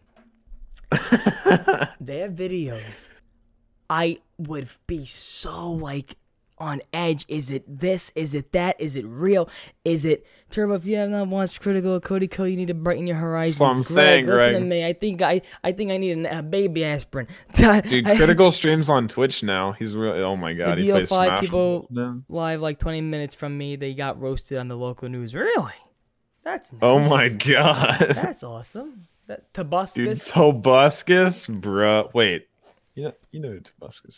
their 2.01 2.29
videos, 2.31 3.09
I 3.91 4.19
would 4.39 4.69
be 4.87 5.05
so 5.05 5.73
like 5.73 6.17
on 6.63 6.81
edge. 6.93 7.25
Is 7.29 7.51
it 7.51 7.65
this? 7.81 8.13
Is 8.15 8.33
it 8.35 8.53
that? 8.53 8.81
Is 8.81 8.95
it 8.97 9.05
real? 9.07 9.49
Is 9.85 10.05
it 10.05 10.25
Turbo? 10.51 10.75
If 10.75 10.85
you 10.87 10.97
have 10.97 11.11
not 11.11 11.27
watched 11.29 11.61
Critical 11.61 11.99
Cody 12.01 12.29
Kill, 12.29 12.47
you 12.47 12.57
need 12.57 12.69
to 12.69 12.75
brighten 12.75 13.07
your 13.07 13.17
horizons. 13.17 13.59
what 13.61 13.69
I'm 13.71 13.75
Greg, 13.77 13.85
saying, 13.85 14.27
listen 14.27 14.53
to 14.55 14.61
me. 14.61 14.87
I 14.87 14.93
think 14.93 15.21
I 15.21 15.43
I 15.65 15.73
think 15.73 15.91
I 15.91 15.97
need 15.97 16.13
an- 16.13 16.27
a 16.27 16.43
baby 16.43 16.85
aspirin. 16.85 17.27
Dude, 17.55 18.05
Critical 18.07 18.51
streams 18.53 18.89
on 18.89 19.09
Twitch 19.09 19.43
now. 19.43 19.73
He's 19.73 19.95
really. 19.97 20.21
Oh 20.23 20.37
my 20.37 20.53
God, 20.55 20.79
he 20.79 20.91
plays 20.91 21.11
DL5 21.11 21.25
Smash. 21.27 21.41
people- 21.41 21.87
now. 21.91 22.23
live 22.29 22.61
like 22.61 22.79
20 22.79 23.01
minutes 23.01 23.35
from 23.35 23.59
me. 23.59 23.77
They 23.77 23.93
got 23.95 24.21
roasted 24.21 24.59
on 24.59 24.69
the 24.69 24.77
local 24.77 25.09
news. 25.09 25.35
Really? 25.35 25.73
That's 26.45 26.73
oh 26.81 26.99
nice. 26.99 27.07
Oh 27.07 27.11
my 27.11 27.29
God, 27.29 27.99
That's 28.15 28.43
awesome. 28.43 29.09
That 29.27 29.53
dude, 29.53 29.71
Tobuscus. 29.71 31.49
bro. 31.61 32.11
Wait, 32.13 32.47
you 32.95 33.05
know, 33.05 33.12
you 33.30 33.40
know 33.40 33.51
who 33.51 33.61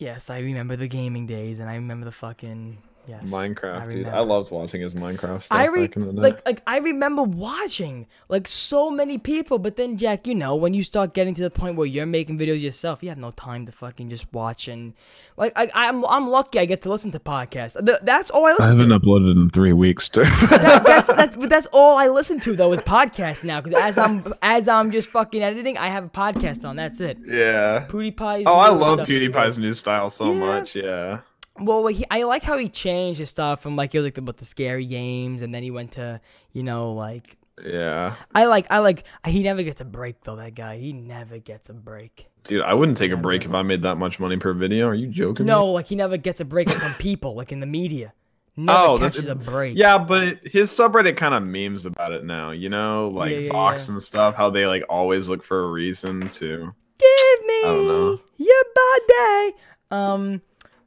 yes, 0.00 0.30
I 0.30 0.38
remember 0.38 0.76
the 0.76 0.88
gaming 0.88 1.26
days, 1.26 1.60
and 1.60 1.68
I 1.70 1.74
remember 1.74 2.04
the 2.04 2.12
fucking 2.12 2.78
yes. 3.07 3.30
Minecraft, 3.30 3.90
dude. 3.90 4.07
I 4.07 4.20
loved 4.20 4.50
watching 4.50 4.80
his 4.80 4.94
Minecraft 4.94 5.42
stuff 5.44 5.59
I 5.59 5.66
re- 5.66 5.86
back 5.86 5.96
in 5.96 6.07
the 6.07 6.12
day. 6.12 6.20
like 6.20 6.44
like 6.46 6.62
I 6.66 6.78
remember 6.78 7.22
watching 7.22 8.07
like 8.28 8.48
so 8.48 8.90
many 8.90 9.18
people, 9.18 9.59
but 9.59 9.76
then 9.76 9.96
Jack, 9.96 10.26
you 10.26 10.34
know, 10.34 10.55
when 10.55 10.74
you 10.74 10.82
start 10.82 11.14
getting 11.14 11.34
to 11.34 11.42
the 11.42 11.50
point 11.50 11.76
where 11.76 11.86
you're 11.86 12.07
making 12.07 12.38
videos 12.38 12.61
yourself, 12.62 13.02
you 13.02 13.09
have 13.11 13.18
no 13.18 13.30
time 13.32 13.66
to 13.66 13.72
fucking 13.72 14.09
just 14.11 14.32
watch 14.32 14.68
and 14.68 14.94
like 15.36 15.52
I, 15.57 15.68
I'm 15.74 16.05
I'm 16.07 16.28
lucky 16.30 16.59
I 16.61 16.64
get 16.64 16.82
to 16.82 16.90
listen 16.90 17.11
to 17.12 17.18
podcasts. 17.18 17.76
That's 18.05 18.30
all 18.30 18.46
I 18.46 18.50
I 18.50 18.52
listen 18.55 18.76
to. 18.76 18.82
I 18.82 18.86
haven't 18.86 19.02
uploaded 19.02 19.32
in 19.42 19.50
three 19.50 19.72
weeks, 19.72 20.09
dude. 20.09 20.26
that, 20.26 20.82
that's 20.84 21.07
that's 21.09 21.36
but 21.36 21.48
that's 21.48 21.66
all 21.72 21.96
I 21.96 22.09
listen 22.09 22.38
to 22.40 22.55
though 22.55 22.72
is 22.72 22.80
podcasts 22.82 23.42
now 23.44 23.61
because 23.61 23.78
as 23.82 23.98
I'm 23.98 24.32
as 24.42 24.68
I'm 24.68 24.92
just 24.92 25.11
fucking 25.11 25.42
editing, 25.42 25.76
I 25.76 25.88
have 25.88 26.05
a 26.05 26.09
podcast 26.09 26.64
on. 26.64 26.76
That's 26.76 27.00
it. 27.00 27.18
yeah. 27.26 27.86
PewDiePie's. 27.88 28.44
Oh, 28.46 28.59
I 28.59 28.68
love 28.68 29.00
PewDiePie's 29.00 29.59
new 29.59 29.74
style 29.74 30.09
so 30.11 30.32
Yeah. 30.32 30.38
much. 30.40 30.76
Yeah. 30.76 31.20
Well, 31.61 31.86
he, 31.86 32.05
I 32.11 32.24
like 32.24 32.42
how 32.42 32.59
he 32.59 32.68
changed 32.68 33.20
his 33.20 33.30
stuff 33.30 33.62
from 33.62 33.76
like 33.76 33.94
it 33.94 33.98
was 33.98 34.05
like 34.07 34.18
about 34.18 34.38
the 34.38 34.44
scary 34.44 34.86
games, 34.86 35.42
and 35.42 35.55
then 35.55 35.62
he 35.62 35.70
went 35.70 35.92
to 35.92 36.20
you 36.52 36.62
know 36.64 36.92
like 36.92 37.36
Yeah. 37.64 38.16
I 38.34 38.46
like 38.46 38.66
I 38.70 38.80
like 38.80 39.05
he 39.26 39.42
never 39.42 39.62
gets 39.62 39.80
a 39.80 39.84
break 39.84 40.22
though. 40.24 40.36
That 40.36 40.55
guy 40.55 40.78
he 40.78 40.92
never 40.92 41.38
gets 41.38 41.68
a 41.70 41.74
break. 41.74 42.26
Dude, 42.42 42.62
I 42.62 42.74
wouldn't 42.74 42.98
take 42.98 43.12
a 43.12 43.16
break 43.16 43.44
if 43.44 43.52
I 43.55 43.62
made 43.62 43.82
that 43.82 43.96
much 43.96 44.18
money 44.20 44.36
per 44.36 44.52
video. 44.52 44.88
Are 44.88 44.94
you 44.94 45.07
joking? 45.07 45.46
No, 45.46 45.66
Me? 45.68 45.72
like 45.74 45.86
he 45.86 45.94
never 45.96 46.16
gets 46.16 46.40
a 46.40 46.44
break 46.44 46.68
from 46.70 46.92
people 46.94 47.34
like 47.34 47.52
in 47.52 47.61
the 47.61 47.66
media. 47.66 48.12
Never 48.57 48.78
Oh, 48.78 48.98
that- 48.98 49.12
catches 49.12 49.26
a 49.28 49.34
break. 49.34 49.76
Yeah, 49.78 49.98
but 49.98 50.38
his 50.44 50.70
subreddit 50.70 51.16
kind 51.16 51.34
of 51.34 51.42
memes 51.42 51.86
about 51.86 52.12
it 52.12 52.24
now, 52.24 52.50
you 52.50 52.68
know, 52.68 53.09
like 53.09 53.30
Yeah, 53.30 53.38
yeah, 53.38 53.50
Fox 53.50 53.88
yeah. 53.88 53.94
and 53.94 54.02
stuff, 54.02 54.34
how 54.34 54.50
they 54.50 54.66
like 54.66 54.82
always 54.88 55.28
look 55.28 55.42
for 55.44 55.64
a 55.64 55.70
reason 55.70 56.20
to. 56.28 56.74
Give 56.98 57.46
me 57.46 58.18
your 58.36 58.62
body. 58.74 59.57
Um, 59.90 60.40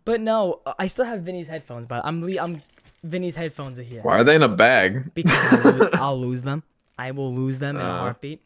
but 0.07 0.19
no, 0.21 0.61
I 0.79 0.87
still 0.87 1.05
have 1.11 1.21
Vinny's 1.27 1.47
headphones, 1.53 1.85
but 1.85 1.99
I'm 2.07 2.17
le- 2.27 2.41
I'm 2.45 2.61
Vinny's 3.03 3.35
headphones 3.35 3.77
are 3.77 3.83
here 3.91 4.01
Why 4.01 4.15
are 4.19 4.23
they 4.23 4.35
in 4.35 4.43
a 4.43 4.49
bag? 4.65 5.13
because 5.13 5.35
I'll 5.65 5.73
lose, 5.77 5.89
I'll 6.05 6.19
lose 6.27 6.41
them. 6.49 6.63
I 6.97 7.11
will 7.11 7.31
lose 7.41 7.59
them 7.59 7.75
in 7.77 7.85
a 7.85 7.85
Uh. 7.85 7.99
heartbeat. 7.99 8.39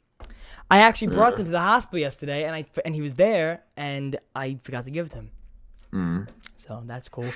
I 0.70 0.78
actually 0.88 1.12
brought 1.18 1.36
them 1.38 1.45
to 1.45 1.51
the 1.51 1.59
hospital 1.74 1.99
yesterday, 1.99 2.45
and 2.45 2.53
I 2.55 2.62
and 2.86 2.93
he 2.95 3.01
was 3.01 3.14
there, 3.26 3.49
and 3.76 4.09
I 4.36 4.45
forgot 4.64 4.84
to 4.86 4.91
give 4.91 5.05
it 5.07 5.12
to 5.16 5.18
him. 5.24 5.30
Mm. 5.93 6.30
So 6.57 6.82
that's 6.86 7.09
cool. 7.09 7.30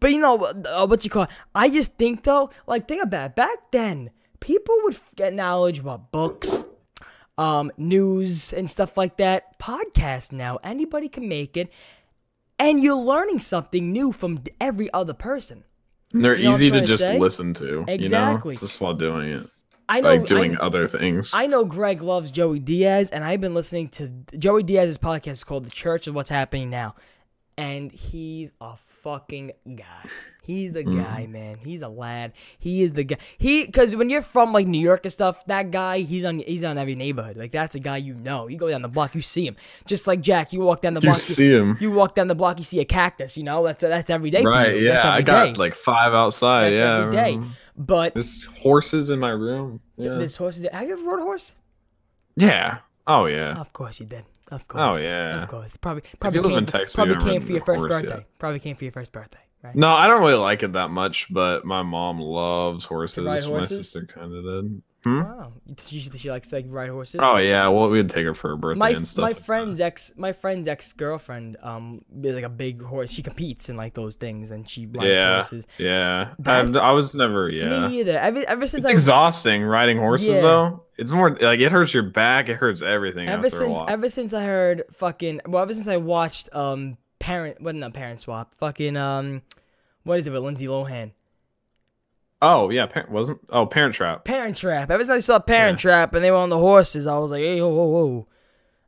But 0.00 0.08
you 0.12 0.18
know 0.18 0.34
uh, 0.42 0.86
what 0.90 1.04
you 1.04 1.10
call? 1.10 1.24
It? 1.24 1.30
I 1.54 1.70
just 1.70 1.96
think 1.98 2.24
though, 2.24 2.50
like 2.66 2.88
think 2.88 3.02
about 3.04 3.26
it. 3.30 3.36
Back 3.36 3.58
then, 3.70 4.10
people 4.40 4.74
would 4.84 4.94
f- 4.94 5.14
get 5.14 5.34
knowledge 5.34 5.78
about 5.78 6.10
books, 6.10 6.64
um, 7.38 7.70
news 7.76 8.52
and 8.52 8.68
stuff 8.68 8.96
like 8.96 9.16
that. 9.18 9.58
Podcast 9.60 10.32
now, 10.32 10.58
anybody 10.64 11.08
can 11.08 11.28
make 11.28 11.56
it, 11.56 11.70
and 12.60 12.80
you're 12.80 12.94
learning 12.94 13.40
something 13.40 13.90
new 13.90 14.12
from 14.12 14.42
every 14.60 14.92
other 14.92 15.14
person. 15.14 15.64
They're 16.12 16.36
You 16.36 16.44
know 16.48 16.54
easy 16.54 16.70
to 16.70 16.80
just 16.82 17.08
listen 17.08 17.54
to, 17.54 17.84
Exactly. 17.88 18.54
you 18.54 18.56
know, 18.56 18.60
just 18.60 18.80
while 18.80 18.94
doing 18.94 19.30
it, 19.30 19.50
I 19.88 20.00
know, 20.00 20.08
like 20.10 20.26
doing 20.26 20.56
I, 20.56 20.60
other 20.60 20.86
things. 20.86 21.32
I 21.34 21.46
know 21.46 21.64
Greg 21.64 22.02
loves 22.02 22.30
Joey 22.30 22.58
Diaz, 22.60 23.10
and 23.10 23.24
I've 23.24 23.40
been 23.40 23.54
listening 23.54 23.88
to 23.90 24.08
Joey 24.38 24.62
Diaz's 24.62 24.98
podcast 24.98 25.46
called 25.46 25.64
The 25.64 25.70
Church 25.70 26.06
of 26.06 26.14
What's 26.14 26.30
Happening 26.30 26.70
Now. 26.70 26.94
And 27.58 27.90
he's 27.92 28.52
a 28.60 28.76
fucking 29.02 29.52
guy. 29.76 30.08
He's 30.42 30.72
the 30.72 30.82
guy, 30.82 31.26
man. 31.28 31.58
He's 31.62 31.82
a 31.82 31.88
lad. 31.88 32.32
He 32.58 32.82
is 32.82 32.92
the 32.92 33.04
guy. 33.04 33.18
He 33.38 33.66
because 33.66 33.94
when 33.94 34.10
you're 34.10 34.22
from 34.22 34.52
like 34.52 34.66
New 34.66 34.80
York 34.80 35.00
and 35.04 35.12
stuff, 35.12 35.44
that 35.46 35.70
guy 35.70 36.00
he's 36.00 36.24
on 36.24 36.40
he's 36.40 36.64
on 36.64 36.76
every 36.76 36.94
neighborhood. 36.94 37.36
Like 37.36 37.52
that's 37.52 37.74
a 37.74 37.78
guy 37.78 37.98
you 37.98 38.14
know. 38.14 38.48
You 38.48 38.56
go 38.56 38.68
down 38.68 38.82
the 38.82 38.88
block, 38.88 39.14
you 39.14 39.22
see 39.22 39.46
him. 39.46 39.56
Just 39.86 40.06
like 40.06 40.20
Jack, 40.20 40.52
you 40.52 40.60
walk 40.60 40.80
down 40.80 40.94
the 40.94 41.00
block. 41.00 41.16
you 41.16 41.20
block, 41.20 41.36
see 41.36 41.54
him, 41.54 41.76
you 41.80 41.92
walk 41.92 42.14
down 42.14 42.26
the 42.28 42.34
block, 42.34 42.58
you 42.58 42.64
see 42.64 42.80
a 42.80 42.84
cactus. 42.84 43.36
You 43.36 43.44
know 43.44 43.64
that's 43.64 43.82
that's 43.82 44.10
every 44.10 44.30
day. 44.30 44.42
right? 44.42 44.74
you. 44.74 44.88
Yeah, 44.88 45.08
I 45.08 45.22
got 45.22 45.44
day. 45.44 45.52
like 45.54 45.74
five 45.74 46.14
outside. 46.14 46.70
that's 46.70 46.80
yeah, 46.80 46.98
every 46.98 47.12
day. 47.12 47.34
mhm. 47.34 47.50
But 47.76 48.14
There's 48.14 48.44
horses 48.44 49.10
in 49.10 49.20
my 49.20 49.30
room. 49.30 49.80
Yeah. 49.96 50.14
this 50.14 50.36
horse 50.36 50.56
is. 50.58 50.66
Have 50.72 50.86
you 50.86 50.94
ever 50.94 51.02
rode 51.02 51.20
a 51.20 51.22
horse? 51.22 51.52
yeah. 52.36 52.78
Oh 53.06 53.26
yeah. 53.26 53.58
Of 53.60 53.72
course 53.72 54.00
you 54.00 54.06
did. 54.06 54.24
Of 54.50 54.62
oh, 54.62 54.72
course. 54.72 54.82
Oh, 54.82 54.96
yeah. 54.96 55.42
Of 55.42 55.48
course. 55.48 55.76
Probably 55.76 56.02
probably 56.18 56.42
came, 56.42 56.66
Texas, 56.66 56.96
probably 56.96 57.16
came 57.16 57.40
for 57.40 57.52
your 57.52 57.64
first 57.64 57.88
birthday. 57.88 58.08
yet. 58.08 58.38
Probably 58.38 58.60
came 58.60 58.74
for 58.74 58.84
your 58.84 58.92
first 58.92 59.12
birthday, 59.12 59.38
right? 59.62 59.74
No, 59.74 59.90
I 59.90 60.06
don't 60.06 60.20
really 60.20 60.34
like 60.34 60.62
it 60.62 60.72
that 60.72 60.90
much, 60.90 61.32
but 61.32 61.64
my 61.64 61.82
mom 61.82 62.20
loves 62.20 62.84
horses. 62.84 63.24
ride 63.24 63.52
My 63.52 63.64
sister 63.64 64.06
kind 64.06 64.34
of 64.34 64.44
did. 64.44 64.82
Hmm? 65.02 65.20
Wow. 65.22 65.52
She, 65.78 65.98
she 66.00 66.30
likes 66.30 66.50
to 66.50 66.56
like 66.56 66.66
ride 66.68 66.90
horses. 66.90 67.20
Oh 67.22 67.36
yeah, 67.38 67.68
well 67.68 67.88
we'd 67.88 68.10
take 68.10 68.26
her 68.26 68.34
for 68.34 68.48
her 68.50 68.56
birthday 68.56 68.78
my 68.78 68.90
and 68.90 69.08
stuff. 69.08 69.22
my 69.22 69.28
like 69.28 69.36
that. 69.38 69.44
friend's 69.46 69.80
ex 69.80 70.12
my 70.16 70.32
friend's 70.32 70.68
ex 70.68 70.92
girlfriend 70.92 71.56
um 71.62 72.04
is 72.22 72.34
like 72.34 72.44
a 72.44 72.50
big 72.50 72.82
horse. 72.82 73.10
She 73.10 73.22
competes 73.22 73.70
in 73.70 73.76
like 73.78 73.94
those 73.94 74.16
things 74.16 74.50
and 74.50 74.68
she 74.68 74.84
rides 74.86 75.18
Yeah, 75.18 75.34
horses. 75.36 75.66
yeah. 75.78 76.32
I, 76.38 76.42
That's- 76.42 76.76
I 76.76 76.90
was 76.90 77.14
never. 77.14 77.48
Yeah, 77.48 77.88
Me 77.88 78.00
either. 78.00 78.18
Ever 78.18 78.44
ever 78.46 78.66
since 78.66 78.80
it's 78.84 78.88
I 78.88 78.92
exhausting 78.92 79.62
riding 79.62 79.96
horses 79.98 80.34
Yeah. 80.34 80.40
though. 80.42 80.82
It's 80.98 81.12
more 81.12 81.30
like 81.30 81.60
it 81.60 81.72
hurts 81.72 81.94
your 81.94 82.02
back. 82.02 82.50
It 82.50 82.56
hurts 82.56 82.82
everything. 82.82 83.26
ever 83.28 83.46
after 83.46 83.56
a 83.56 83.58
since 83.58 83.78
while. 83.78 83.86
ever 83.88 84.08
since 84.10 84.34
I 84.34 84.44
heard 84.44 84.82
fucking 84.92 85.40
well 85.46 85.62
ever 85.62 85.72
since 85.72 85.86
I 85.88 85.96
watched 85.96 86.54
um 86.54 86.98
parent 87.18 87.60
what 87.62 87.74
not 87.74 87.94
parent 87.94 88.20
swap 88.20 88.54
fucking 88.58 88.96
um 88.98 89.40
what 90.04 90.18
is 90.18 90.26
it 90.26 90.30
with 90.30 90.42
Lindsay 90.42 90.66
Lohan 90.66 91.12
oh 92.42 92.70
yeah, 92.70 92.86
parent 92.86 93.10
wasn't. 93.10 93.40
Oh, 93.50 93.66
Parent 93.66 93.94
Trap. 93.94 94.24
Parent 94.24 94.56
Trap. 94.56 94.90
Ever 94.90 95.02
since 95.04 95.10
I 95.10 95.18
saw 95.20 95.38
Parent 95.38 95.78
Yeah. 95.78 95.90
Trap 95.90 96.14
and 96.14 96.24
they 96.24 96.30
were 96.30 96.36
on 96.38 96.48
the 96.50 96.58
horses, 96.58 97.06
I 97.06 97.18
was 97.18 97.30
like, 97.30 97.40
hey, 97.42 97.60
whoa, 97.60 97.68
whoa, 97.68 97.84
whoa. 97.86 98.26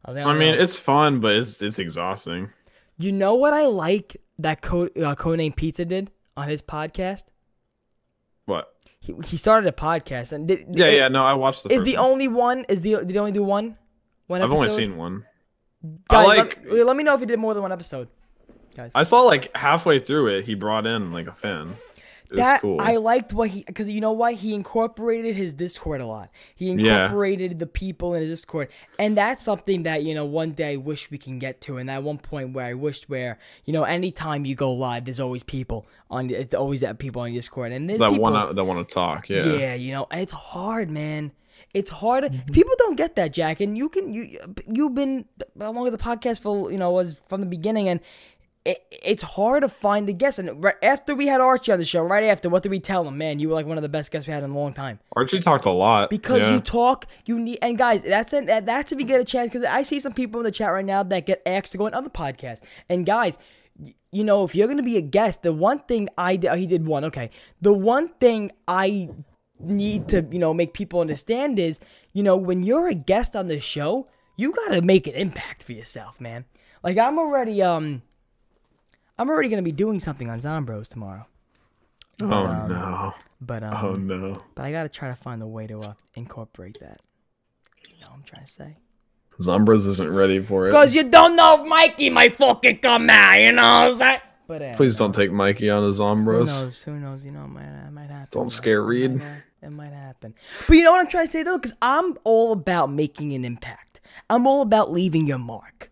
I, 0.05 0.11
like, 0.13 0.27
I 0.27 0.35
mean, 0.35 0.55
it's 0.55 0.79
fun, 0.79 1.21
but 1.21 1.35
it's 1.37 1.63
it's 1.63 1.79
exhausting. 1.79 2.51
you 2.99 3.13
know 3.13 3.35
what 3.35 3.53
I 3.55 3.67
like 3.67 4.17
that 4.39 4.61
code 4.63 4.91
uh, 4.99 5.15
Codename 5.15 5.55
Pizza 5.55 5.85
did 5.85 6.11
on 6.37 6.49
his 6.49 6.61
podcast. 6.63 7.25
What? 8.47 8.75
He, 8.99 9.15
he 9.25 9.37
started 9.37 9.69
a 9.69 9.73
podcast 9.73 10.33
and 10.33 10.47
did, 10.49 10.67
Yeah, 10.71 10.87
it- 10.87 10.97
yeah. 10.99 11.09
No, 11.09 11.25
I 11.25 11.35
watched 11.35 11.65
the. 11.65 11.73
Is 11.73 11.83
the 11.83 11.97
one. 11.97 12.05
only 12.05 12.29
one? 12.29 12.65
Is 12.69 12.83
the 12.83 12.97
did 12.97 13.11
he 13.11 13.19
only 13.19 13.33
do 13.33 13.43
one? 13.43 13.77
One 14.27 14.43
I've 14.43 14.51
only 14.53 14.69
seen 14.69 14.97
one. 14.97 15.25
Guys, 16.09 16.25
I 16.25 16.27
let- 16.27 16.39
like. 16.39 16.59
let, 16.87 16.97
me 16.97 17.03
know 17.05 17.15
if 17.15 17.21
he 17.21 17.27
did 17.27 17.39
more 17.39 17.55
than 17.55 17.63
one 17.63 17.73
episode. 17.73 18.09
Guys, 18.77 18.91
I 18.95 19.03
saw 19.03 19.23
like 19.23 19.55
halfway 19.57 19.99
through 19.99 20.29
it, 20.39 20.45
he 20.47 20.55
brought 20.55 20.87
in 20.87 21.13
like 21.13 21.27
a 21.27 21.33
fan. 21.35 21.77
It 22.33 22.37
was 22.37 22.41
that 22.41 22.61
cool. 22.63 22.81
I 22.81 22.97
liked 22.97 23.33
what 23.33 23.51
he 23.51 23.63
because 23.65 23.89
you 23.89 24.01
know 24.01 24.13
what 24.13 24.35
he 24.35 24.55
incorporated 24.55 25.35
his 25.35 25.53
Discord 25.53 26.01
a 26.01 26.07
lot. 26.07 26.31
He 26.55 26.67
Yeah. 26.67 26.73
incorporated 27.05 27.59
the 27.59 27.67
people 27.67 28.15
in 28.15 28.23
his 28.23 28.31
Discord, 28.31 28.69
and 28.99 29.17
that's 29.17 29.43
something 29.43 29.85
that 29.85 30.03
you 30.03 30.15
know 30.15 30.25
one 30.25 30.53
day 30.53 30.73
I 30.73 30.77
wish 30.77 31.11
we 31.11 31.19
can 31.19 31.39
get 31.39 31.61
to. 31.63 31.77
And 31.77 31.91
at 31.91 32.03
one 32.03 32.19
point 32.19 32.53
where 32.55 32.67
I 32.67 32.75
wished 32.75 33.09
where 33.09 33.39
you 33.65 33.73
know 33.73 33.85
anytime 33.85 34.45
you 34.45 34.55
go 34.55 34.73
live, 34.73 35.05
there's 35.05 35.21
always 35.21 35.43
people 35.43 35.87
on. 36.11 36.31
It's 36.31 36.55
always 36.55 36.81
that 36.81 36.99
people 36.99 37.23
on 37.23 37.33
Discord, 37.33 37.73
and 37.73 37.89
there's 37.89 38.01
that 38.01 38.11
people, 38.11 38.23
want 38.23 38.49
to 38.51 38.55
that 38.55 38.65
want 38.65 38.89
to 38.89 38.95
talk. 38.95 39.29
Yeah. 39.29 39.45
yeah. 39.45 39.75
you 39.75 39.93
know, 39.93 40.07
and 40.11 40.21
it's 40.21 40.33
hard, 40.33 40.91
man. 40.91 41.33
It's 41.75 41.89
hard. 41.89 42.25
Mm-hmm. 42.25 42.53
People 42.53 42.75
don't 42.77 42.97
get 42.97 43.17
that, 43.17 43.33
Jack, 43.33 43.61
and 43.61 43.79
you 43.79 43.89
can 43.89 44.13
you 44.13 44.39
you've 44.67 44.95
been 44.95 45.25
along 45.59 45.85
with 45.85 45.93
the 45.93 45.99
podcast 45.99 46.41
for 46.43 46.71
you 46.71 46.77
know 46.77 46.91
was 46.91 47.19
from 47.29 47.41
the 47.41 47.47
beginning, 47.47 47.89
and 47.89 48.01
it, 48.65 48.85
it's 48.91 49.23
hard 49.23 49.63
to 49.63 49.69
find 49.69 50.09
the 50.09 50.13
guests. 50.13 50.39
And 50.39 50.63
right 50.63 50.77
after 50.83 51.15
we 51.15 51.27
had 51.27 51.41
Archie 51.41 51.73
on 51.73 51.79
the 51.79 51.85
show, 51.85 52.03
right 52.03 52.25
after, 52.25 52.49
what 52.49 52.63
did 52.63 52.71
we 52.71 52.79
tell 52.79 53.07
him? 53.07 53.19
Man, 53.19 53.39
you 53.39 53.49
were 53.49 53.55
like 53.55 53.67
one 53.67 53.77
of 53.77 53.83
the 53.83 53.89
best 53.89 54.13
guests 54.13 54.29
we 54.29 54.33
had 54.33 54.45
in 54.45 54.51
a 54.51 54.59
long 54.59 54.73
time 54.73 55.01
Archie 55.17 55.41
talked 55.41 55.67
a 55.67 55.71
lot 55.71 56.11
because 56.11 56.43
yeah. 56.43 56.53
you 56.53 56.61
talk. 56.61 57.07
You 57.27 57.41
need 57.41 57.59
and 57.61 57.77
guys, 57.77 58.03
that's 58.03 58.33
it. 58.33 58.47
That's 58.47 58.93
if 58.93 58.99
you 58.99 59.05
get 59.05 59.21
a 59.21 59.25
chance 59.25 59.49
because 59.49 59.65
I 59.65 59.83
see 59.83 59.99
some 59.99 60.13
people 60.13 60.41
in 60.41 60.45
the 60.45 60.53
chat 60.53 60.73
right 60.73 60.85
now 60.85 61.03
that 61.03 61.27
get 61.27 61.43
asked 61.45 61.73
to 61.73 61.79
go 61.79 61.87
on 61.87 61.95
other 61.95 62.09
podcasts. 62.09 62.63
And 62.89 63.05
guys, 63.05 63.37
y- 63.77 63.95
you 64.13 64.23
know 64.23 64.45
if 64.45 64.55
you're 64.55 64.69
gonna 64.69 64.83
be 64.83 64.97
a 64.97 65.03
guest, 65.03 65.43
the 65.43 65.53
one 65.53 65.81
thing 65.81 66.09
I 66.17 66.37
did, 66.37 66.55
he 66.55 66.67
did 66.67 66.87
one. 66.87 67.05
Okay, 67.07 67.31
the 67.61 67.73
one 67.73 68.11
thing 68.21 68.53
I 68.69 69.09
need 69.59 70.09
to 70.09 70.27
you 70.31 70.39
know 70.39 70.55
make 70.55 70.73
people 70.73 71.01
understand 71.01 71.59
is 71.59 71.81
you 72.13 72.23
know 72.23 72.37
when 72.37 72.63
you're 72.63 72.89
a 72.89 72.95
guest 72.95 73.35
on 73.35 73.49
the 73.49 73.59
show, 73.59 74.09
you 74.37 74.53
gotta 74.53 74.83
make 74.83 75.09
an 75.09 75.15
impact 75.15 75.65
for 75.65 75.73
yourself, 75.73 76.21
man. 76.21 76.45
Like 76.85 76.97
I'm 76.97 77.19
already 77.19 77.61
um. 77.61 78.03
I'm 79.23 79.31
already 79.31 79.49
gonna 79.49 79.63
be 79.63 79.71
doing 79.73 80.01
something 80.01 80.29
on 80.29 80.39
Zombros 80.41 80.89
tomorrow, 80.89 81.27
Oh 82.21 82.27
um, 82.27 82.69
no. 82.69 83.15
but 83.41 83.63
um, 83.63 83.75
Oh 83.85 83.95
no. 83.95 84.43
but 84.57 84.65
I 84.65 84.73
gotta 84.73 84.89
try 84.89 85.09
to 85.11 85.15
find 85.15 85.41
a 85.43 85.47
way 85.47 85.69
to 85.69 85.79
uh, 85.81 85.93
incorporate 86.15 86.79
that. 86.81 86.99
You 87.89 88.01
know 88.01 88.09
what 88.09 88.17
I'm 88.17 88.23
trying 88.25 88.45
to 88.47 88.53
say? 88.53 88.77
Zombros 89.41 89.87
isn't 89.87 90.13
ready 90.13 90.41
for 90.41 90.67
it. 90.69 90.73
Cause 90.73 90.93
you 90.95 91.05
don't 91.05 91.37
know 91.37 91.63
if 91.63 91.69
Mikey 91.69 92.11
might 92.11 92.35
fucking 92.35 92.79
come 92.79 93.09
out, 93.09 93.35
you 93.41 93.53
know 93.53 93.63
what 93.63 93.93
I'm 93.93 93.95
saying? 93.95 94.21
But 94.49 94.63
uh, 94.63 94.75
Please 94.75 94.97
don't 94.99 95.15
take 95.15 95.31
Mikey 95.31 95.71
on 95.71 95.85
the 95.85 95.93
Who 95.97 96.03
Zombros. 96.03 96.47
knows? 96.47 96.83
Who 96.83 96.99
knows? 96.99 97.25
You 97.25 97.31
know, 97.31 97.45
it 97.45 97.49
might, 97.49 97.63
it 97.63 97.93
might 97.93 98.11
happen. 98.11 98.29
Don't 98.33 98.41
you 98.41 98.45
know, 98.47 98.49
scare 98.49 98.81
it 98.81 98.87
Reed. 98.87 99.19
might, 99.19 99.25
uh, 99.25 99.37
It 99.63 99.71
might 99.71 99.93
happen. 99.93 100.35
But 100.67 100.77
you 100.77 100.83
know 100.83 100.91
what 100.91 101.01
I'm 101.01 101.09
trying 101.11 101.27
to 101.27 101.31
say 101.31 101.45
though? 101.45 101.59
Because 101.59 101.75
I'm 101.81 102.19
all 102.25 102.51
about 102.51 102.91
making 102.91 103.33
an 103.35 103.45
impact. 103.45 104.01
I'm 104.29 104.49
all 104.49 104.63
about 104.63 104.91
leaving 104.91 105.29
your 105.29 105.39
mark. 105.39 105.92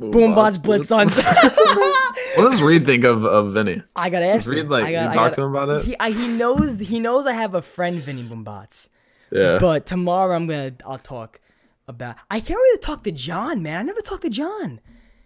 Boombots 0.00 0.62
Blitz 0.62 0.90
on. 0.92 1.08
what 2.36 2.50
does 2.50 2.60
Reed 2.62 2.84
think 2.86 3.04
of 3.04 3.24
of 3.24 3.52
Vinny? 3.52 3.82
I 3.94 4.10
gotta 4.10 4.26
ask 4.26 4.44
Does 4.44 4.48
Reed 4.50 4.68
like 4.68 4.84
I 4.84 4.88
you 4.88 4.94
gotta, 4.96 5.10
I 5.10 5.14
talk 5.14 5.24
gotta- 5.30 5.34
to 5.36 5.42
him 5.42 5.50
about 5.54 5.68
it? 5.70 5.84
He, 5.86 5.96
I, 5.98 6.10
he 6.10 6.28
knows. 6.28 6.78
He 6.78 7.00
knows 7.00 7.26
I 7.26 7.32
have 7.32 7.54
a 7.54 7.62
friend, 7.62 7.96
Vinny 7.96 8.22
Boombots. 8.24 8.88
yeah. 9.30 9.58
But 9.60 9.86
tomorrow 9.86 10.34
I'm 10.36 10.46
gonna 10.46 10.72
I'll 10.86 10.98
talk 10.98 11.40
about 11.88 12.16
I 12.30 12.40
can't 12.40 12.58
really 12.58 12.78
talk 12.80 13.04
to 13.04 13.12
John, 13.12 13.62
man. 13.62 13.78
I 13.78 13.82
never 13.82 14.00
talked 14.02 14.22
to 14.22 14.30
John. 14.30 14.80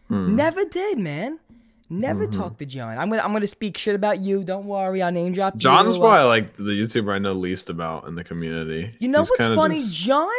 Hmm. 0.09 0.37
Never 0.37 0.64
did, 0.64 0.99
man. 0.99 1.39
Never 1.93 2.27
Mm-hmm. 2.29 2.41
talked 2.41 2.59
to 2.61 2.66
John. 2.66 2.97
I'm 2.99 3.11
gonna 3.11 3.23
I'm 3.23 3.33
gonna 3.33 3.49
speak 3.49 3.77
shit 3.77 3.97
about 3.97 4.21
you. 4.21 4.45
Don't 4.45 4.66
worry, 4.66 5.03
I'll 5.03 5.11
name 5.11 5.33
drop. 5.33 5.57
John's 5.57 5.97
Uh, 5.97 6.01
probably 6.01 6.27
like 6.29 6.57
the 6.57 6.62
YouTuber 6.81 7.12
I 7.12 7.18
know 7.18 7.33
least 7.33 7.68
about 7.71 8.07
in 8.07 8.14
the 8.14 8.23
community. 8.23 8.95
You 9.01 9.09
know 9.09 9.21
He's 9.23 9.31
what's 9.31 9.55
funny? 9.57 9.77
just- 9.81 9.97
John 9.97 10.31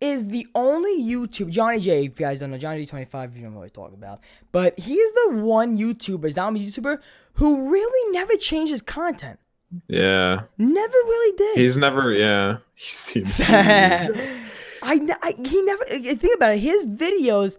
is 0.00 0.26
the 0.28 0.46
only 0.54 1.02
YouTube 1.02 1.50
Johnny 1.50 1.80
J. 1.80 2.04
If 2.06 2.20
you 2.20 2.26
guys 2.26 2.40
don't 2.40 2.50
know, 2.50 2.58
Johnny 2.58 2.80
J. 2.84 2.86
25. 2.86 3.36
You 3.36 3.42
don't 3.44 3.52
know 3.52 3.58
what 3.60 3.66
I 3.66 3.68
talk 3.68 3.92
about, 3.92 4.20
but 4.52 4.78
he's 4.78 5.10
the 5.12 5.36
one 5.36 5.76
YouTuber, 5.76 6.30
zombie 6.32 6.64
YouTuber, 6.66 6.98
who 7.34 7.70
really 7.70 8.12
never 8.12 8.36
changes 8.36 8.80
content. 8.82 9.38
yeah. 9.88 10.42
Never 10.56 10.92
really 11.04 11.36
did. 11.36 11.58
He's 11.58 11.76
never. 11.76 12.12
Yeah. 12.12 12.58
He's. 12.74 13.08
he's 13.08 13.40
I, 13.50 14.36
I 14.82 15.34
he 15.44 15.62
never 15.62 15.82
uh, 15.90 15.96
uh, 15.96 16.14
think 16.14 16.36
about 16.36 16.52
it. 16.52 16.58
His 16.58 16.84
videos 16.86 17.56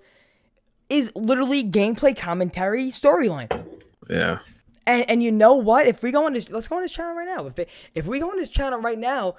is 0.89 1.11
literally 1.15 1.63
gameplay 1.63 2.15
commentary 2.17 2.87
storyline. 2.87 3.65
yeah. 4.09 4.39
And 4.87 5.07
and 5.09 5.21
you 5.21 5.31
know 5.31 5.55
what? 5.55 5.85
If 5.85 6.01
we 6.01 6.11
go 6.11 6.25
on 6.25 6.33
this, 6.33 6.49
let's 6.49 6.67
go 6.69 6.77
on 6.77 6.81
his 6.81 6.91
channel 6.93 7.13
right 7.13 7.27
now. 7.27 7.45
If 7.45 7.59
it, 7.59 7.69
if 7.93 8.07
we 8.07 8.19
go 8.19 8.31
on 8.31 8.39
his 8.39 8.49
channel 8.49 8.79
right 8.79 8.97
now, 8.97 9.35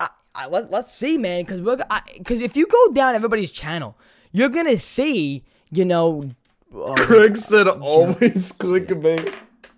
I, 0.00 0.08
I 0.34 0.46
let 0.48 0.70
let's 0.70 0.92
see, 0.94 1.16
man. 1.18 1.42
Because 1.44 1.60
we're 1.60 1.78
because 2.16 2.40
if 2.40 2.56
you 2.56 2.66
go 2.66 2.92
down 2.92 3.14
everybody's 3.14 3.50
channel, 3.50 3.96
you're 4.32 4.48
gonna 4.48 4.78
see, 4.78 5.44
you 5.70 5.84
know, 5.84 6.30
uh, 6.74 6.94
Craig 6.96 7.36
said 7.36 7.68
always 7.68 8.52
clickbait. 8.52 9.32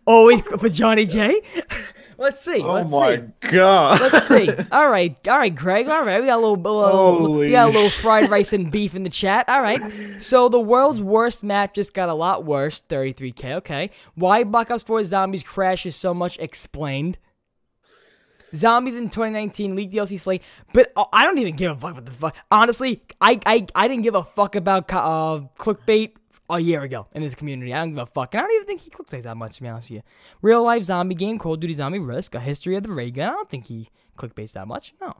always 0.07 0.41
for 0.43 0.69
Johnny 0.69 1.05
J. 1.07 1.43
let's 2.19 2.41
see. 2.41 2.63
Oh 2.63 2.75
let's 2.75 2.91
my 2.93 3.17
see. 3.17 3.23
god. 3.51 4.01
Let's 4.01 4.29
see. 4.29 4.49
All 4.73 4.89
right, 4.89 5.17
all 5.29 5.39
right, 5.39 5.55
Greg. 5.55 5.89
All 5.89 6.05
right, 6.05 6.21
we 6.21 6.27
got 6.27 6.37
a 6.39 6.47
little, 6.47 6.55
a 6.55 6.69
little 6.87 7.33
we 7.33 7.51
got 7.51 7.71
a 7.71 7.73
little 7.73 7.91
fried 7.91 8.31
rice 8.31 8.53
and 8.53 8.71
beef 8.71 8.95
in 8.95 9.03
the 9.03 9.11
chat. 9.11 9.49
All 9.49 9.61
right. 9.63 9.81
So 10.23 10.49
the 10.49 10.61
world's 10.61 11.03
worst 11.03 11.43
map 11.43 11.75
just 11.75 11.95
got 11.95 12.09
a 12.09 12.15
lot 12.15 12.45
worse. 12.45 12.81
33k. 12.89 13.55
Okay. 13.57 13.91
Why 14.15 14.45
Black 14.45 14.71
Ops 14.71 14.85
4 14.85 15.03
Zombies 15.03 15.43
crashes 15.43 15.97
so 15.97 16.15
much? 16.15 16.39
Explained. 16.39 17.19
Zombies 18.55 18.97
in 18.97 19.05
2019 19.05 19.75
leaked 19.75 19.93
DLC 19.93 20.19
slate, 20.19 20.43
but 20.73 20.93
uh, 20.97 21.05
I 21.13 21.25
don't 21.25 21.39
even 21.39 21.57
give 21.57 21.73
a 21.73 21.77
fuck 21.77 21.95
what 21.95 22.05
the 22.05 22.13
fuck. 22.13 22.37
Honestly, 22.51 23.03
I 23.21 23.41
I, 23.47 23.67
I 23.75 23.89
didn't 23.89 24.03
give 24.03 24.15
a 24.15 24.23
fuck 24.23 24.55
about 24.57 24.93
uh, 24.93 25.41
clickbait 25.59 26.13
a 26.51 26.61
year 26.61 26.83
ago 26.83 27.07
in 27.13 27.23
this 27.23 27.35
community. 27.35 27.73
I 27.73 27.79
don't 27.79 27.91
give 27.91 28.03
a 28.03 28.07
fuck. 28.07 28.35
And 28.35 28.41
I 28.41 28.45
don't 28.45 28.55
even 28.55 28.67
think 28.67 28.81
he 28.81 28.91
clickbait 28.91 29.23
that 29.23 29.37
much, 29.37 29.57
to 29.57 29.63
be 29.63 29.69
honest 29.69 29.89
with 29.89 29.97
you. 29.97 30.03
Real 30.43 30.63
life 30.63 30.85
zombie 30.85 31.15
game, 31.15 31.39
Call 31.39 31.55
of 31.55 31.61
Duty 31.61 31.75
Zombie 31.75 31.99
Risk, 31.99 32.35
a 32.35 32.41
history 32.41 32.77
of 32.77 32.83
the 32.83 32.93
ray 32.93 33.11
gun. 33.11 33.29
I 33.29 33.33
don't 33.33 33.51
think 33.51 33.67
he 33.67 33.89
clickbaits 34.19 34.53
that 34.53 34.69
much. 34.69 34.95
No. 35.01 35.17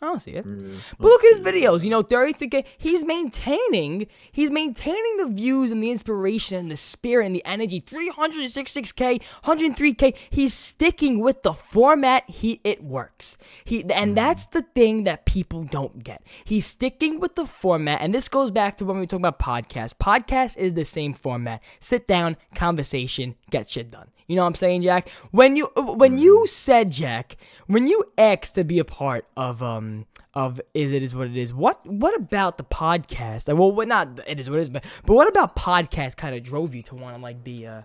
I 0.00 0.06
don't 0.06 0.20
see 0.20 0.32
it. 0.32 0.46
Mm, 0.46 0.78
but 0.98 1.06
look 1.06 1.22
at 1.24 1.30
his 1.30 1.40
videos. 1.40 1.84
You 1.84 1.90
know, 1.90 2.02
33k. 2.02 2.64
He's 2.78 3.04
maintaining. 3.04 4.06
He's 4.32 4.50
maintaining 4.50 5.16
the 5.18 5.26
views 5.26 5.70
and 5.70 5.82
the 5.82 5.90
inspiration 5.90 6.58
and 6.58 6.70
the 6.70 6.76
spirit 6.76 7.26
and 7.26 7.36
the 7.36 7.44
energy. 7.44 7.80
366k, 7.80 9.20
103k. 9.44 10.16
He's 10.30 10.54
sticking 10.54 11.20
with 11.20 11.42
the 11.42 11.52
format. 11.52 12.28
He 12.28 12.60
it 12.64 12.82
works. 12.82 13.38
He 13.64 13.82
and 13.82 14.12
mm. 14.12 14.14
that's 14.14 14.46
the 14.46 14.62
thing 14.62 15.04
that 15.04 15.26
people 15.26 15.64
don't 15.64 16.02
get. 16.02 16.22
He's 16.44 16.66
sticking 16.66 17.20
with 17.20 17.36
the 17.36 17.46
format, 17.46 18.00
and 18.00 18.14
this 18.14 18.28
goes 18.28 18.50
back 18.50 18.78
to 18.78 18.84
when 18.84 18.96
we 18.96 19.02
were 19.02 19.06
talking 19.06 19.26
about 19.26 19.38
podcasts. 19.38 19.94
Podcast 19.94 20.56
is 20.56 20.74
the 20.74 20.84
same 20.84 21.12
format. 21.12 21.62
Sit 21.80 22.08
down, 22.08 22.36
conversation, 22.54 23.36
get 23.52 23.70
shit 23.70 23.90
done. 23.92 24.08
You 24.26 24.34
know 24.36 24.42
what 24.42 24.48
I'm 24.48 24.54
saying, 24.56 24.82
Jack? 24.82 25.08
When 25.30 25.54
you 25.54 25.66
when 25.76 26.18
you 26.18 26.46
said 26.48 26.90
Jack, 26.90 27.36
when 27.68 27.86
you 27.86 28.04
asked 28.18 28.56
to 28.56 28.64
be 28.64 28.80
a 28.80 28.84
part 28.84 29.26
of 29.36 29.62
um 29.62 30.06
of 30.34 30.60
is 30.74 30.90
it 30.90 31.02
is 31.02 31.14
what 31.14 31.28
it 31.28 31.36
is. 31.36 31.52
What 31.54 31.84
what 31.86 32.16
about 32.16 32.58
the 32.58 32.64
podcast? 32.64 33.46
Like, 33.46 33.56
well, 33.56 33.70
what 33.70 33.86
not 33.86 34.18
it 34.26 34.40
is 34.40 34.50
what 34.50 34.58
it 34.58 34.62
is, 34.62 34.68
but 34.70 34.84
but 35.06 35.14
what 35.14 35.28
about 35.28 35.54
podcast 35.54 36.16
kind 36.16 36.34
of 36.34 36.42
drove 36.42 36.74
you 36.74 36.82
to 36.84 36.94
want 36.96 37.16
to 37.16 37.22
like 37.22 37.44
be 37.44 37.66
uh 37.66 37.82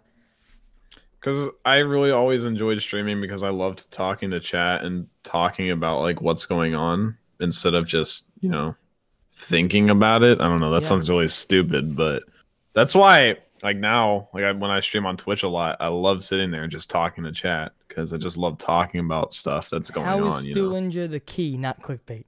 Because 1.19 1.49
I 1.65 1.77
really 1.77 2.11
always 2.11 2.45
enjoyed 2.45 2.79
streaming 2.81 3.19
because 3.21 3.43
I 3.43 3.49
loved 3.49 3.91
talking 3.91 4.31
to 4.31 4.39
chat 4.39 4.83
and 4.83 5.07
talking 5.23 5.69
about 5.71 6.01
like 6.01 6.21
what's 6.21 6.45
going 6.45 6.73
on 6.73 7.17
instead 7.39 7.73
of 7.75 7.87
just 7.87 8.25
you 8.39 8.49
know 8.49 8.75
thinking 9.33 9.89
about 9.89 10.23
it. 10.23 10.39
I 10.39 10.47
don't 10.47 10.59
know. 10.61 10.71
That 10.71 10.81
Yeah. 10.83 10.87
sounds 10.87 11.09
really 11.09 11.27
stupid, 11.27 11.95
but 11.95 12.23
that's 12.73 12.95
why 12.95 13.37
like 13.63 13.77
now 13.77 14.29
like 14.33 14.43
I, 14.43 14.51
when 14.51 14.71
I 14.71 14.79
stream 14.79 15.05
on 15.05 15.17
Twitch 15.17 15.43
a 15.43 15.47
lot, 15.47 15.77
I 15.79 15.87
love 15.87 16.23
sitting 16.23 16.51
there 16.51 16.63
and 16.63 16.71
just 16.71 16.89
talking 16.89 17.23
to 17.23 17.31
chat 17.31 17.73
because 17.87 18.13
I 18.13 18.17
just 18.17 18.37
love 18.37 18.57
talking 18.57 18.99
about 18.99 19.33
stuff 19.33 19.69
that's 19.69 19.89
going 19.89 20.05
how 20.05 20.23
on. 20.23 20.39
is 20.39 20.45
You 20.45 20.53
know. 20.53 21.07
The 21.07 21.19
key, 21.19 21.57
not 21.57 21.81
clickbait? 21.81 22.25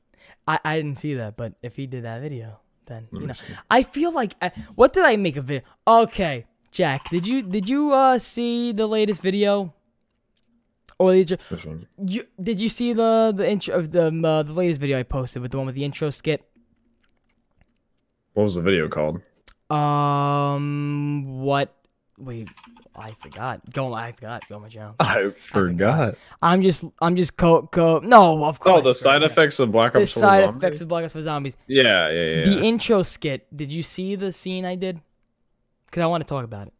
I 0.47 0.59
I 0.63 0.77
didn't 0.77 0.95
see 0.97 1.13
that, 1.15 1.37
but 1.37 1.53
if 1.61 1.75
he 1.75 1.87
did 1.87 2.03
that 2.03 2.21
video, 2.21 2.59
then 2.85 3.07
Let 3.11 3.21
you 3.21 3.27
know. 3.27 3.33
see. 3.33 3.53
I 3.69 3.83
feel 3.83 4.13
like 4.13 4.33
I, 4.41 4.51
what 4.75 4.93
did 4.93 5.03
I 5.03 5.15
make 5.15 5.37
of 5.37 5.49
it? 5.51 5.63
Okay, 5.87 6.45
Jack, 6.71 7.09
did 7.09 7.27
you 7.27 7.41
did 7.41 7.69
you 7.69 7.93
uh 7.93 8.19
see 8.19 8.71
the 8.71 8.87
latest 8.87 9.21
video? 9.21 9.73
Or 10.97 11.13
did 11.13 11.31
you, 11.31 11.37
you 12.05 12.27
did 12.41 12.59
you 12.59 12.67
see 12.67 12.91
the 12.93 13.33
the 13.35 13.49
intro 13.49 13.75
of 13.75 13.91
the 13.91 14.07
um, 14.07 14.25
uh, 14.25 14.43
the 14.43 14.51
latest 14.53 14.81
video 14.81 14.99
I 14.99 15.03
posted 15.03 15.41
with 15.41 15.51
the 15.51 15.57
one 15.57 15.65
with 15.67 15.75
the 15.75 15.85
intro 15.85 16.09
skit? 16.09 16.43
What 18.33 18.43
was 18.43 18.55
the 18.55 18.61
video 18.61 18.87
called? 18.89 19.21
Um, 19.69 21.39
what? 21.41 21.75
Wait, 22.17 22.49
I 22.95 23.13
forgot. 23.19 23.61
Go, 23.71 23.93
I 23.93 24.11
forgot. 24.11 24.47
Go 24.49 24.55
on 24.55 24.63
my 24.63 24.69
channel. 24.69 24.95
I 24.99 25.29
forgot. 25.29 26.15
I'm 26.41 26.61
just, 26.61 26.83
I'm 27.01 27.15
just 27.15 27.37
co 27.37 27.63
co. 27.63 27.99
No, 27.99 28.43
of 28.45 28.59
course. 28.59 28.79
Oh, 28.79 28.81
the 28.81 28.93
side 28.93 29.21
right. 29.21 29.31
effects 29.31 29.59
of 29.59 29.71
Black 29.71 29.95
Ops 29.95 30.11
4 30.13 30.21
side 30.21 30.43
effects 30.43 30.81
of 30.81 30.87
Black 30.87 31.05
Ops 31.05 31.13
4 31.13 31.21
Zombies. 31.21 31.55
Yeah, 31.67 32.09
yeah, 32.09 32.23
yeah. 32.23 32.45
The 32.45 32.61
intro 32.61 33.03
skit. 33.03 33.47
Did 33.55 33.71
you 33.71 33.83
see 33.83 34.15
the 34.15 34.33
scene 34.33 34.65
I 34.65 34.75
did? 34.75 34.99
Because 35.85 36.03
I 36.03 36.07
want 36.07 36.21
to 36.21 36.27
talk 36.27 36.43
about 36.43 36.67
it. 36.67 36.73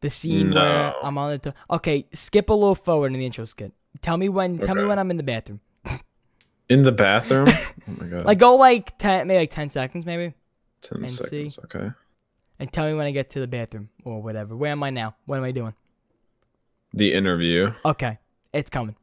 The 0.00 0.10
scene 0.10 0.52
where 0.52 0.94
I'm 1.02 1.16
on 1.16 1.38
the. 1.42 1.54
Okay, 1.70 2.06
skip 2.12 2.50
a 2.50 2.54
little 2.54 2.74
forward 2.74 3.12
in 3.12 3.18
the 3.18 3.26
intro 3.26 3.44
skit. 3.44 3.72
Tell 4.02 4.16
me 4.16 4.28
when. 4.28 4.58
Tell 4.58 4.74
me 4.74 4.84
when 4.84 4.98
I'm 4.98 5.10
in 5.10 5.16
the 5.16 5.22
bathroom. 5.22 5.60
In 6.68 6.82
the 6.82 6.92
bathroom? 6.92 7.48
oh 7.48 7.92
my 8.00 8.06
god. 8.06 8.24
Like 8.24 8.38
go 8.38 8.56
like 8.56 8.98
ten, 8.98 9.26
maybe 9.28 9.38
like 9.38 9.50
ten 9.50 9.68
seconds, 9.68 10.04
maybe, 10.04 10.34
10 10.82 10.98
and 10.98 11.10
see. 11.10 11.48
seconds. 11.48 11.58
Okay. 11.64 11.90
And 12.58 12.72
tell 12.72 12.86
me 12.86 12.94
when 12.94 13.06
I 13.06 13.10
get 13.10 13.30
to 13.30 13.40
the 13.40 13.46
bathroom 13.46 13.88
or 14.04 14.22
whatever. 14.22 14.56
Where 14.56 14.72
am 14.72 14.82
I 14.82 14.90
now? 14.90 15.14
What 15.26 15.38
am 15.38 15.44
I 15.44 15.52
doing? 15.52 15.74
The 16.94 17.12
interview. 17.12 17.72
Okay, 17.84 18.18
it's 18.52 18.70
coming. 18.70 18.96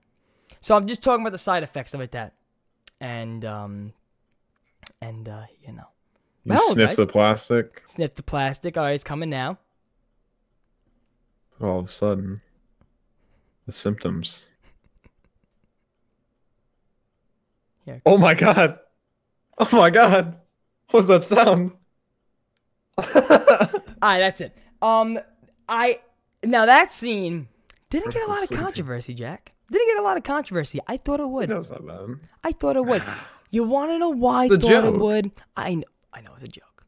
So 0.61 0.75
I'm 0.75 0.87
just 0.87 1.03
talking 1.03 1.23
about 1.23 1.31
the 1.33 1.37
side 1.37 1.63
effects 1.63 1.93
of 1.93 2.01
it 2.01 2.11
that, 2.11 2.33
and 2.99 3.43
um, 3.45 3.93
and 5.01 5.27
uh, 5.27 5.43
you 5.61 5.73
know, 5.73 5.87
You 6.43 6.53
Well, 6.53 6.69
sniff 6.71 6.89
guys. 6.89 6.97
the 6.97 7.07
plastic. 7.07 7.83
sniff 7.85 8.15
the 8.15 8.23
plastic. 8.23 8.77
All 8.77 8.83
right, 8.85 8.93
it's 8.95 9.03
coming 9.03 9.29
now. 9.29 9.57
All 11.61 11.79
of 11.79 11.85
a 11.85 11.89
sudden, 11.89 12.41
the 13.65 13.71
symptoms. 13.71 14.49
Here. 17.85 18.01
Oh 18.05 18.17
my 18.17 18.33
god! 18.33 18.79
Oh 19.57 19.69
my 19.73 19.89
god! 19.89 20.37
What's 20.91 21.07
that 21.07 21.23
sound? 21.23 21.73
All 22.97 23.81
right, 24.01 24.19
that's 24.19 24.41
it. 24.41 24.55
Um, 24.81 25.19
I 25.67 25.99
now 26.43 26.65
that 26.65 26.91
scene 26.91 27.47
didn't 27.89 28.13
get 28.13 28.27
a 28.27 28.31
lot 28.31 28.43
of 28.43 28.49
controversy, 28.57 29.13
Jack. 29.13 29.53
Didn't 29.71 29.87
get 29.87 29.97
a 29.97 30.03
lot 30.03 30.17
of 30.17 30.23
controversy. 30.23 30.79
I 30.87 30.97
thought 30.97 31.19
it 31.19 31.27
would. 31.27 31.49
Not 31.49 31.69
bad. 31.85 32.19
I 32.43 32.51
thought 32.51 32.75
it 32.75 32.85
would. 32.85 33.03
You 33.51 33.63
want 33.65 33.91
to 33.91 33.99
know 33.99 34.09
why 34.09 34.45
I 34.45 34.45
It's 34.45 34.67
thought 34.67 34.83
it 34.83 34.97
would? 34.97 35.29
I 35.55 35.75
know, 35.75 35.83
I 36.11 36.21
know 36.21 36.31
it's 36.33 36.43
a 36.43 36.47
joke, 36.47 36.87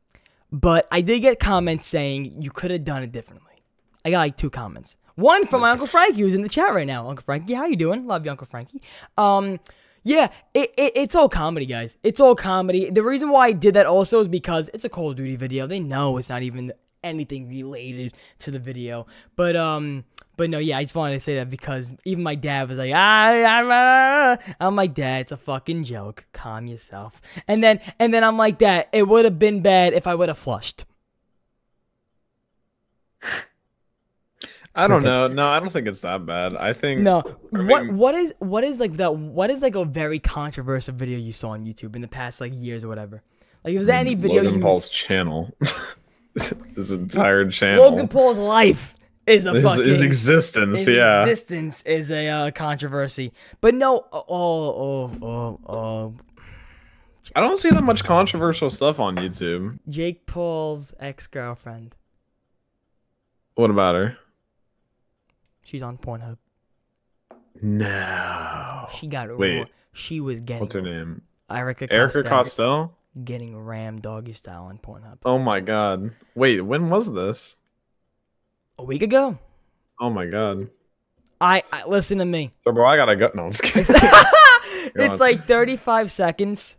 but 0.51 0.87
I 0.91 1.01
did 1.01 1.19
get 1.19 1.39
comments 1.39 1.85
saying 1.85 2.41
you 2.41 2.49
could 2.49 2.71
have 2.71 2.83
done 2.83 3.03
it 3.03 3.11
differently. 3.11 3.61
I 4.03 4.09
got 4.09 4.17
like 4.17 4.35
two 4.35 4.49
comments. 4.49 4.97
One 5.13 5.45
from 5.45 5.61
my 5.61 5.69
uncle 5.69 5.85
Frankie, 5.85 6.21
who's 6.21 6.33
in 6.33 6.41
the 6.41 6.49
chat 6.49 6.73
right 6.73 6.87
now. 6.87 7.07
Uncle 7.07 7.23
Frankie, 7.23 7.53
how 7.53 7.67
you 7.67 7.75
doing? 7.75 8.07
Love 8.07 8.25
you, 8.25 8.31
Uncle 8.31 8.47
Frankie. 8.47 8.81
Um, 9.15 9.59
yeah, 10.05 10.29
it, 10.53 10.71
it 10.77 10.93
it's 10.95 11.15
all 11.15 11.27
comedy, 11.27 11.65
guys. 11.65 11.97
It's 12.03 12.19
all 12.19 12.35
comedy. 12.35 12.91
The 12.91 13.01
reason 13.01 13.31
why 13.31 13.47
I 13.47 13.51
did 13.51 13.73
that 13.73 13.87
also 13.87 14.19
is 14.19 14.27
because 14.27 14.69
it's 14.71 14.85
a 14.85 14.89
Call 14.89 15.09
of 15.09 15.17
Duty 15.17 15.35
video. 15.35 15.65
They 15.65 15.79
know 15.79 16.17
it's 16.17 16.29
not 16.29 16.43
even 16.43 16.71
anything 17.03 17.49
related 17.49 18.13
to 18.39 18.51
the 18.51 18.59
video. 18.59 19.07
But 19.35 19.55
um, 19.55 20.05
but 20.37 20.51
no, 20.51 20.59
yeah, 20.59 20.77
I 20.77 20.83
just 20.83 20.93
wanted 20.93 21.15
to 21.15 21.19
say 21.19 21.35
that 21.35 21.49
because 21.49 21.91
even 22.05 22.23
my 22.23 22.35
dad 22.35 22.69
was 22.69 22.77
like, 22.77 22.91
ah. 22.93 24.37
I'm 24.59 24.75
like, 24.75 24.93
Dad, 24.93 25.21
it's 25.21 25.31
a 25.31 25.37
fucking 25.37 25.85
joke. 25.85 26.25
Calm 26.33 26.67
yourself. 26.67 27.19
And 27.47 27.63
then 27.63 27.79
and 27.97 28.13
then 28.13 28.23
I'm 28.23 28.37
like, 28.37 28.59
Dad, 28.59 28.87
it 28.93 29.07
would 29.07 29.25
have 29.25 29.39
been 29.39 29.61
bad 29.61 29.93
if 29.93 30.05
I 30.05 30.13
would 30.13 30.29
have 30.29 30.37
flushed. 30.37 30.85
I 34.75 34.87
don't 34.87 35.03
know. 35.03 35.27
No, 35.27 35.47
I 35.47 35.59
don't 35.59 35.71
think 35.71 35.87
it's 35.87 36.01
that 36.01 36.25
bad. 36.25 36.55
I 36.55 36.73
think 36.73 37.01
No, 37.01 37.23
I 37.53 37.63
what 37.63 37.87
what 37.89 38.15
is 38.15 38.33
what 38.39 38.63
is 38.63 38.79
like 38.79 38.93
that? 38.93 39.15
What 39.15 39.49
is 39.49 39.61
like 39.61 39.75
a 39.75 39.85
very 39.85 40.19
controversial 40.19 40.93
video 40.93 41.17
you 41.17 41.31
saw 41.31 41.51
on 41.51 41.65
YouTube 41.65 41.95
in 41.95 42.01
the 42.01 42.07
past 42.07 42.41
like 42.41 42.53
years 42.53 42.83
or 42.83 42.89
whatever? 42.89 43.23
Like, 43.63 43.77
was 43.77 43.87
there 43.87 43.99
any 43.99 44.15
video 44.15 44.43
Logan 44.43 44.55
you? 44.55 44.61
Paul's 44.61 44.89
channel. 44.89 45.55
his 46.75 46.91
entire 46.91 47.49
channel. 47.49 47.89
Logan 47.89 48.07
Paul's 48.07 48.37
life 48.37 48.95
is 49.25 49.45
a 49.45 49.53
his, 49.53 49.63
fucking 49.63 49.85
his 49.85 50.01
existence, 50.01 50.79
his 50.79 50.89
yeah. 50.89 51.21
existence 51.21 51.81
is 51.83 52.11
a 52.11 52.27
uh, 52.27 52.51
controversy. 52.51 53.31
But 53.61 53.73
no, 53.73 54.05
oh 54.11 54.23
oh 54.27 55.11
oh 55.21 55.59
oh, 55.65 56.13
I 57.35 57.41
don't 57.41 57.59
see 57.59 57.69
that 57.69 57.83
much 57.83 58.03
controversial 58.03 58.69
stuff 58.69 58.99
on 58.99 59.15
YouTube. 59.15 59.79
Jake 59.87 60.25
Paul's 60.25 60.93
ex 60.99 61.27
girlfriend. 61.27 61.95
What 63.55 63.69
about 63.69 63.95
her? 63.95 64.17
She's 65.65 65.83
on 65.83 65.97
Pornhub. 65.97 66.37
No. 67.61 68.87
She 68.97 69.07
got 69.07 69.35
Wait. 69.37 69.59
ra- 69.59 69.65
She 69.93 70.19
was 70.19 70.39
getting 70.41 70.61
What's 70.61 70.73
her 70.73 70.81
name? 70.81 71.21
Erika 71.49 71.91
Erika 71.91 72.23
Costello 72.23 72.29
Costello? 72.43 72.91
getting 73.23 73.57
ram 73.57 73.99
doggy 74.01 74.33
style 74.33 74.65
on 74.65 74.77
Pornhub 74.77 75.17
Oh 75.25 75.37
my 75.39 75.59
god. 75.61 76.11
Wait, 76.35 76.61
when 76.61 76.89
was 76.89 77.13
this? 77.13 77.57
a 78.77 78.83
week 78.83 79.01
ago. 79.01 79.37
Oh 80.01 80.09
my 80.09 80.25
god. 80.25 80.69
I, 81.41 81.63
I 81.71 81.85
listen 81.87 82.17
to 82.19 82.25
me. 82.25 82.51
So, 82.65 82.71
bro, 82.73 82.85
I 82.87 82.95
gotta 82.97 83.15
go. 83.15 83.31
No, 83.33 83.45
I'm 83.45 83.51
just 83.51 83.63
kidding. 83.63 83.95
it's 84.95 85.19
like 85.19 85.47
35 85.47 86.11
seconds. 86.11 86.77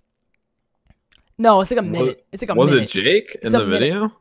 No, 1.39 1.61
it's 1.61 1.71
like 1.71 1.81
a 1.81 1.83
minute. 1.83 2.25
It's 2.33 2.43
like 2.43 2.51
a 2.51 2.55
was 2.55 2.71
minute. 2.73 2.95
it 2.95 3.03
Jake 3.03 3.35
in 3.43 3.47
It's 3.47 3.55
a 3.55 3.59
the 3.59 3.65
minute. 3.65 3.81
video? 3.81 4.13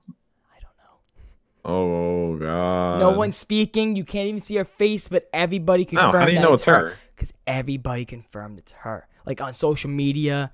I 1.66 1.68
don't 1.68 1.90
know. 1.90 1.96
Oh 2.32 2.38
god. 2.38 3.00
No 3.00 3.12
one's 3.12 3.36
speaking. 3.36 3.96
You 3.96 4.04
can't 4.06 4.28
even 4.28 4.40
see 4.40 4.56
her 4.56 4.66
face, 4.66 5.08
but 5.08 5.28
everybody 5.34 5.84
confirmed. 5.86 6.14
No, 6.14 6.20
how 6.20 6.26
do 6.26 6.32
you 6.32 6.40
know 6.40 6.54
it's 6.54 6.66
her? 6.66 6.94
Because 7.16 7.34
everybody 7.48 8.06
confirmed 8.06 8.60
it's 8.60 8.72
her. 8.74 9.08
Like 9.26 9.42
on 9.42 9.54
social 9.54 9.90
media. 9.90 10.52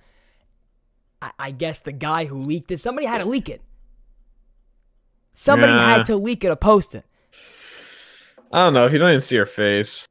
I, 1.22 1.32
I 1.38 1.52
guess 1.52 1.82
the 1.82 1.92
guy 1.92 2.26
who 2.26 2.42
leaked 2.44 2.72
it, 2.72 2.80
somebody 2.80 3.06
had 3.08 3.18
to 3.20 3.26
leak 3.26 3.50
it. 3.50 3.62
Somebody 5.34 5.74
Yeah. 5.74 5.98
had 5.98 6.06
to 6.06 6.16
leak 6.16 6.44
it 6.44 6.48
or 6.50 6.56
post 6.56 6.96
it. 6.96 7.06
I 8.54 8.60
don't 8.66 8.74
know. 8.74 8.86
If 8.86 8.94
you 8.94 9.00
don't 9.00 9.10
even 9.10 9.22
see 9.22 9.38
her 9.38 9.46
face. 9.46 10.08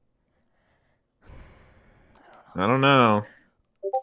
I 2.54 2.66
don't 2.66 2.80
know. 2.80 3.24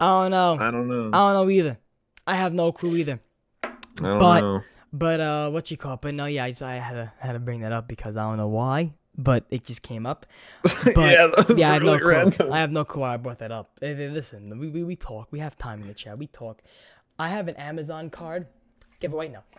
I 0.00 0.06
don't 0.22 0.30
know. 0.30 0.56
I 0.60 0.70
don't 0.70 0.88
know. 0.88 1.10
I 1.12 1.32
don't 1.32 1.34
know 1.46 1.50
either. 1.50 1.78
I 2.26 2.34
have 2.36 2.52
no 2.52 2.72
clue 2.72 2.96
either. 2.96 3.20
I 3.62 3.68
don't 4.00 4.18
but- 4.18 4.40
know. 4.40 4.62
But 4.92 5.20
uh, 5.20 5.50
what 5.50 5.70
you 5.70 5.76
call 5.76 5.94
it? 5.94 6.00
But 6.00 6.14
no, 6.14 6.26
yeah, 6.26 6.44
I, 6.44 6.50
just, 6.50 6.62
I 6.62 6.76
had 6.76 6.94
to 6.94 7.12
had 7.18 7.32
to 7.32 7.38
bring 7.38 7.60
that 7.60 7.72
up 7.72 7.88
because 7.88 8.16
I 8.16 8.22
don't 8.22 8.38
know 8.38 8.48
why, 8.48 8.92
but 9.16 9.44
it 9.50 9.64
just 9.64 9.82
came 9.82 10.06
up. 10.06 10.26
But 10.94 10.96
yeah, 10.96 11.28
yeah, 11.56 11.70
I 11.70 11.72
have 11.74 11.82
really 11.82 11.98
no 11.98 11.98
clue. 11.98 12.08
random. 12.10 12.52
I 12.52 12.58
have 12.58 12.72
no 12.72 12.84
clue 12.84 13.02
why 13.02 13.14
I 13.14 13.16
brought 13.16 13.38
that 13.40 13.52
up. 13.52 13.70
Listen, 13.82 14.58
we, 14.58 14.68
we 14.68 14.84
we 14.84 14.96
talk. 14.96 15.28
We 15.30 15.40
have 15.40 15.56
time 15.58 15.82
in 15.82 15.88
the 15.88 15.94
chat. 15.94 16.18
We 16.18 16.26
talk. 16.28 16.62
I 17.18 17.28
have 17.28 17.48
an 17.48 17.56
Amazon 17.56 18.10
card. 18.10 18.46
Give 19.00 19.12
away 19.12 19.28
now. 19.28 19.44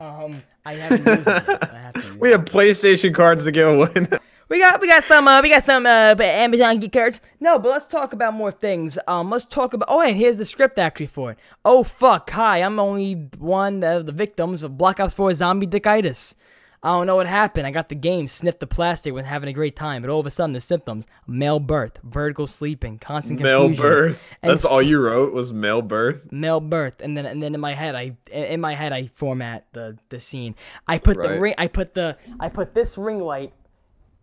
Um, 0.00 0.44
I 0.64 0.74
haven't 0.74 1.04
used 1.04 1.26
it 1.26 1.62
have 1.92 2.16
we 2.20 2.30
have 2.30 2.44
PlayStation 2.44 3.12
cards 3.12 3.42
to 3.42 3.50
give 3.50 3.66
away. 3.66 3.90
now. 3.96 4.18
We 4.48 4.60
got 4.60 4.80
we 4.80 4.88
got 4.88 5.04
some 5.04 5.28
uh, 5.28 5.42
we 5.42 5.50
got 5.50 5.64
some 5.64 5.84
uh, 5.84 6.14
Amazon 6.18 6.80
gift 6.80 6.94
cards. 6.94 7.20
No, 7.38 7.58
but 7.58 7.68
let's 7.68 7.86
talk 7.86 8.14
about 8.14 8.32
more 8.32 8.50
things. 8.50 8.98
Um, 9.06 9.28
let's 9.28 9.44
talk 9.44 9.74
about. 9.74 9.88
Oh, 9.90 10.00
and 10.00 10.16
here's 10.16 10.38
the 10.38 10.46
script 10.46 10.78
actually 10.78 11.06
for 11.06 11.32
it. 11.32 11.38
Oh 11.66 11.82
fuck! 11.82 12.30
Hi, 12.30 12.58
I'm 12.62 12.78
only 12.78 13.12
one 13.38 13.84
of 13.84 14.06
the 14.06 14.12
victims 14.12 14.62
of 14.62 14.78
Black 14.78 15.00
Ops 15.00 15.12
4 15.14 15.34
zombie 15.34 15.66
dickitis. 15.66 16.34
I 16.82 16.92
don't 16.92 17.06
know 17.08 17.16
what 17.16 17.26
happened. 17.26 17.66
I 17.66 17.72
got 17.72 17.88
the 17.88 17.96
game, 17.96 18.28
sniffed 18.28 18.60
the 18.60 18.66
plastic, 18.66 19.12
was 19.12 19.26
having 19.26 19.48
a 19.48 19.52
great 19.52 19.74
time, 19.74 20.00
but 20.00 20.10
all 20.10 20.20
of 20.20 20.26
a 20.26 20.30
sudden 20.30 20.54
the 20.54 20.60
symptoms: 20.62 21.06
male 21.26 21.60
birth, 21.60 21.98
vertical 22.02 22.46
sleeping, 22.46 22.98
constant 22.98 23.40
male 23.40 23.64
confusion, 23.64 23.82
birth. 23.82 24.34
And- 24.42 24.50
That's 24.52 24.64
all 24.64 24.80
you 24.80 24.98
wrote 24.98 25.34
was 25.34 25.52
male 25.52 25.82
birth. 25.82 26.32
male 26.32 26.60
birth, 26.60 27.02
and 27.02 27.14
then 27.16 27.26
and 27.26 27.42
then 27.42 27.54
in 27.54 27.60
my 27.60 27.74
head 27.74 27.94
I 27.94 28.16
in 28.32 28.62
my 28.62 28.74
head 28.74 28.94
I 28.94 29.08
format 29.14 29.66
the 29.74 29.98
the 30.08 30.20
scene. 30.20 30.54
I 30.86 30.96
put 30.98 31.20
the 31.20 31.38
ring. 31.38 31.54
I 31.58 31.66
put 31.66 31.92
the 31.92 32.16
I 32.40 32.48
put 32.48 32.74
this 32.74 32.96
ring 32.96 33.18
light 33.20 33.52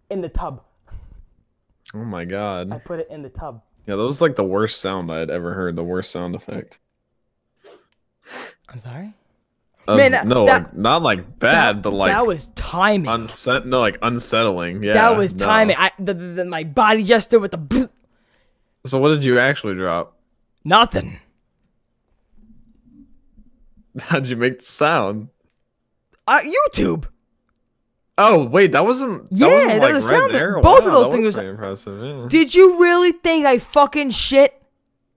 in 0.09 0.21
the 0.21 0.29
tub. 0.29 0.61
Oh 1.93 2.03
my 2.03 2.25
god. 2.25 2.71
I 2.71 2.77
put 2.79 2.99
it 2.99 3.07
in 3.09 3.21
the 3.21 3.29
tub. 3.29 3.61
Yeah, 3.87 3.95
that 3.95 4.03
was 4.03 4.21
like 4.21 4.35
the 4.35 4.43
worst 4.43 4.81
sound 4.81 5.11
I 5.11 5.19
had 5.19 5.29
ever 5.29 5.53
heard. 5.53 5.75
The 5.75 5.83
worst 5.83 6.11
sound 6.11 6.35
effect. 6.35 6.79
I'm 8.69 8.79
sorry. 8.79 9.13
Of- 9.87 9.97
Man, 9.97 10.11
that- 10.13 10.25
no, 10.25 10.45
that- 10.47 10.63
like 10.63 10.75
not 10.75 11.01
like 11.03 11.39
bad, 11.39 11.81
but 11.83 11.93
like 11.93 12.11
that 12.11 12.25
was 12.25 12.47
timing. 12.55 13.09
unset. 13.09 13.65
No, 13.67 13.79
like 13.81 13.99
unsettling. 14.01 14.81
Yeah, 14.83 14.93
that 14.93 15.15
was 15.15 15.35
no. 15.35 15.45
timing. 15.45 15.75
I 15.77 15.91
the, 15.99 16.13
the, 16.15 16.25
the- 16.25 16.45
my 16.45 16.63
body 16.63 17.03
just 17.03 17.29
did 17.29 17.37
with 17.37 17.51
the 17.51 17.57
bloop. 17.59 17.89
So 18.87 18.97
what 18.99 19.09
did 19.09 19.23
you 19.23 19.39
actually 19.39 19.75
drop? 19.75 20.13
nothing. 20.63 21.19
How'd 23.99 24.27
you 24.27 24.35
make 24.35 24.59
the 24.59 24.65
sound? 24.65 25.29
Uh, 26.27 26.39
YouTube. 26.41 27.05
Oh 28.17 28.45
wait, 28.45 28.71
that 28.71 28.85
wasn't. 28.85 29.29
That 29.29 29.35
Yeah, 29.37 29.47
wasn't, 29.47 29.67
that 29.73 29.81
like, 29.81 29.93
was 29.93 30.09
a 30.09 30.11
right 30.13 30.19
sound- 30.21 30.33
there? 30.35 30.59
both 30.61 30.85
of 30.85 30.91
those 30.93 31.07
that 31.07 31.11
things 31.11 31.25
was- 31.25 31.37
impressive. 31.37 32.01
Yeah. 32.03 32.25
Did 32.29 32.55
you 32.55 32.79
really 32.81 33.11
think 33.11 33.45
I 33.45 33.59
fucking 33.59 34.11
shit? 34.11 34.61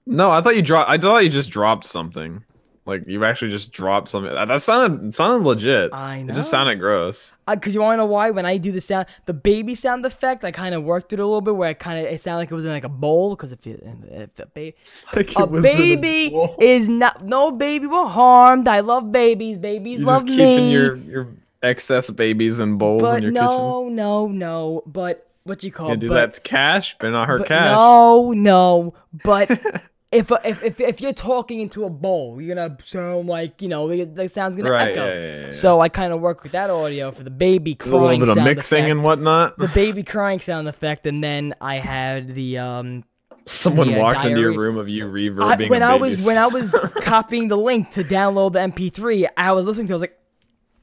No, 0.07 0.30
I 0.30 0.40
thought 0.40 0.57
you 0.57 0.62
dropped. 0.62 0.90
I 0.90 0.99
thought 0.99 1.22
you 1.22 1.30
just 1.30 1.51
dropped 1.51 1.84
something. 1.84 2.42
Like 2.86 3.03
you 3.07 3.22
actually 3.26 3.51
just 3.51 3.70
dropped 3.70 4.09
something. 4.09 4.32
That 4.32 4.49
that 4.49 4.62
sounded 4.62 5.09
it 5.09 5.14
sounded 5.14 5.46
legit. 5.46 5.92
I 5.92 6.22
know. 6.22 6.32
It 6.32 6.36
just 6.36 6.49
sounded 6.51 6.76
gross. 6.76 7.34
Uh, 7.46 7.55
because 7.55 7.74
you 7.74 7.82
want 7.82 7.92
to 7.92 7.96
know 7.99 8.07
why? 8.07 8.30
When 8.30 8.46
I 8.46 8.57
do 8.57 8.72
the 8.72 8.80
sound, 8.80 9.05
the 9.26 9.34
baby 9.34 9.74
sound 9.74 10.07
effect, 10.07 10.42
I 10.42 10.51
kind 10.53 10.74
of 10.74 10.84
worked 10.84 11.12
it 11.12 11.18
a 11.20 11.24
little 11.26 11.42
bit 11.42 11.55
where 11.55 11.70
it 11.72 11.78
kind 11.78 12.01
of 12.07 12.11
it 12.11 12.18
sounded 12.22 12.38
like 12.38 12.51
it 12.51 12.55
was 12.55 12.64
in 12.64 12.70
like 12.70 12.84
a 12.84 12.88
bowl. 12.88 13.36
Because 13.36 13.53
if 13.53 13.66
you 13.66 13.78
if 14.11 14.38
a 14.40 14.46
baby 14.46 14.74
Like 15.14 15.36
a 15.38 15.42
it 15.42 15.51
was 15.51 15.62
baby 15.62 16.30
bowl. 16.30 16.57
is 16.62 16.88
not 16.88 17.22
no 17.22 17.51
baby 17.53 17.86
were 17.86 18.07
harmed. 18.07 18.66
I 18.66 18.80
love 18.80 19.12
babies. 19.12 19.59
Babies 19.59 20.01
You're 20.01 20.07
love 20.09 20.24
just 20.24 20.38
keeping 20.38 20.57
me. 20.57 20.72
your 20.72 20.96
your 20.96 21.28
excess 21.62 22.11
babies 22.11 22.59
and 22.59 22.78
bowls 22.78 23.02
but 23.02 23.18
in 23.18 23.22
your 23.24 23.32
no, 23.32 23.88
no, 23.88 24.28
no. 24.28 24.82
But 24.86 25.28
what 25.44 25.62
you 25.62 25.70
call? 25.72 25.88
kitchen. 25.88 26.00
Do 26.00 26.09
but, 26.09 26.32
that 26.34 26.44
cash, 26.44 26.96
but 27.00 27.11
not 27.11 27.28
her 27.28 27.38
but 27.38 27.48
cash. 27.48 27.72
No, 27.72 28.32
no. 28.32 28.94
But 29.24 29.50
if, 30.12 30.30
if 30.44 30.62
if 30.62 30.80
if 30.80 31.00
you're 31.00 31.12
talking 31.12 31.61
into 31.61 31.84
a 31.84 31.90
bowl, 31.90 32.40
you're 32.40 32.54
gonna 32.54 32.76
sound 32.82 33.28
like 33.28 33.61
you 33.61 33.68
know 33.68 33.88
the 34.04 34.28
sound's 34.28 34.56
gonna 34.56 34.70
Right, 34.70 34.90
echo. 34.90 35.06
yeah, 35.06 35.14
yeah, 35.14 35.40
yeah. 35.44 35.50
So 35.50 35.80
I 35.80 35.88
kind 35.88 36.12
of 36.12 36.20
work 36.20 36.42
with 36.42 36.52
that 36.52 36.70
audio 36.70 37.11
for 37.11 37.22
the 37.22 37.30
baby 37.30 37.74
There's 37.78 37.90
a 37.90 37.92
little 37.92 38.09
crying 38.09 38.20
bit 38.20 38.28
of 38.30 38.36
mixing 38.36 38.84
effect. 38.84 38.90
and 38.90 39.02
whatnot. 39.04 39.59
the 39.59 39.68
baby 39.68 40.02
crying 40.02 40.40
sound 40.40 40.68
effect, 40.68 41.06
and 41.06 41.22
then 41.22 41.54
I 41.61 41.76
had 41.76 42.34
the 42.34 42.59
um. 42.59 43.04
Someone 43.46 43.88
yeah, 43.88 44.00
walked 44.00 44.26
into 44.26 44.40
your 44.40 44.52
room 44.52 44.76
of 44.76 44.90
you 44.90 45.06
I, 45.06 45.11
reverbing. 45.11 45.70
when 45.70 45.82
I 45.82 45.94
was 45.94 46.26
when 46.26 46.36
I 46.36 46.48
was 46.48 46.70
copying 47.00 47.48
the 47.48 47.56
link 47.56 47.90
to 47.92 48.04
download 48.04 48.52
the 48.52 48.59
MP3, 48.59 49.26
I 49.38 49.52
was 49.52 49.66
listening 49.66 49.86
to. 49.86 49.94
it, 49.94 49.94
I 49.94 49.96
was 49.96 50.00
like, 50.02 50.18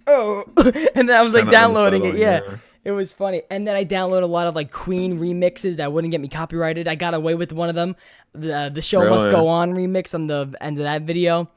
oh, 0.07 0.43
and 0.95 1.09
then 1.09 1.17
I 1.17 1.21
was 1.21 1.33
like 1.33 1.49
downloading 1.49 2.05
it. 2.05 2.15
Yeah. 2.15 2.41
yeah. 2.47 2.57
It 2.85 2.91
was 2.91 3.11
funny. 3.11 3.41
And 3.49 3.67
then 3.67 3.75
I 3.75 3.83
downloaded 3.83 4.23
a 4.23 4.27
lot 4.27 4.45
of 4.45 4.53
like 4.55 4.71
Queen 4.71 5.17
remixes 5.17 5.77
that 5.77 5.91
wouldn't 5.91 6.11
get 6.11 6.21
me 6.21 6.27
copyrighted. 6.27 6.87
I 6.87 6.93
got 6.93 7.15
away 7.15 7.33
with 7.33 7.51
one 7.51 7.67
of 7.67 7.75
them. 7.75 7.95
The 8.33 8.71
the 8.73 8.81
show 8.81 9.09
must 9.09 9.29
go 9.31 9.47
on 9.47 9.73
remix 9.73 10.13
on 10.13 10.27
the 10.27 10.55
end 10.61 10.77
of 10.77 10.83
that 10.83 11.01
video. 11.01 11.49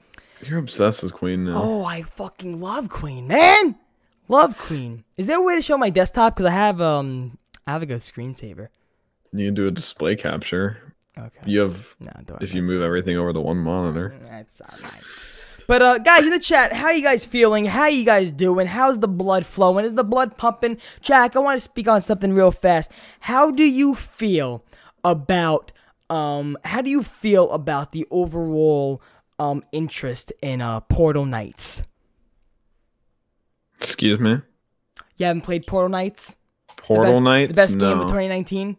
You're 0.42 0.58
obsessed 0.58 1.02
with 1.02 1.12
Queen 1.12 1.44
now. 1.44 1.62
Oh, 1.62 1.84
I 1.84 2.02
fucking 2.02 2.60
love 2.60 2.88
Queen, 2.88 3.26
man. 3.26 3.76
Love 4.28 4.56
Queen. 4.56 5.04
Is 5.16 5.26
there 5.26 5.38
a 5.38 5.42
way 5.42 5.54
to 5.54 5.62
show 5.62 5.76
my 5.76 5.90
desktop? 5.90 6.34
Because 6.34 6.46
I 6.46 6.52
have 6.52 6.80
um 6.80 7.36
I 7.66 7.72
have 7.72 7.82
like 7.82 7.90
a 7.90 7.94
screensaver. 7.94 8.68
You 9.32 9.46
can 9.46 9.54
do 9.54 9.66
a 9.66 9.70
display 9.70 10.16
capture. 10.16 10.94
Okay. 11.18 11.42
You 11.44 11.60
have 11.60 11.94
No, 12.00 12.12
if 12.40 12.54
you 12.54 12.62
move 12.62 12.80
everything 12.80 13.18
over 13.18 13.32
to 13.32 13.40
one 13.40 13.58
monitor. 13.58 14.14
That's 14.22 14.62
alright. 14.62 15.02
But 15.68 15.82
uh, 15.82 15.98
guys 15.98 16.24
in 16.24 16.30
the 16.30 16.38
chat, 16.38 16.72
how 16.72 16.90
you 16.90 17.02
guys 17.02 17.26
feeling? 17.26 17.66
How 17.66 17.86
you 17.88 18.02
guys 18.02 18.30
doing? 18.30 18.66
How's 18.66 18.98
the 18.98 19.06
blood 19.06 19.44
flowing? 19.44 19.84
Is 19.84 19.94
the 19.94 20.02
blood 20.02 20.38
pumping? 20.38 20.78
Jack, 21.02 21.36
I 21.36 21.40
want 21.40 21.58
to 21.58 21.62
speak 21.62 21.86
on 21.86 22.00
something 22.00 22.32
real 22.32 22.50
fast. 22.50 22.90
How 23.20 23.50
do 23.50 23.64
you 23.64 23.94
feel 23.94 24.64
about 25.04 25.70
um? 26.08 26.56
How 26.64 26.80
do 26.80 26.88
you 26.88 27.02
feel 27.02 27.50
about 27.52 27.92
the 27.92 28.06
overall 28.10 29.02
um 29.38 29.62
interest 29.70 30.32
in 30.40 30.62
uh 30.62 30.80
Portal 30.80 31.26
Knights? 31.26 31.82
Excuse 33.76 34.18
me. 34.18 34.38
You 35.18 35.26
haven't 35.26 35.42
played 35.42 35.66
Portal 35.66 35.90
Knights? 35.90 36.36
The 36.76 36.82
Portal 36.82 37.12
best, 37.12 37.22
Knights. 37.22 37.48
the 37.48 37.54
best 37.54 37.76
no. 37.76 37.90
game 37.90 37.98
of 37.98 38.06
2019. 38.06 38.78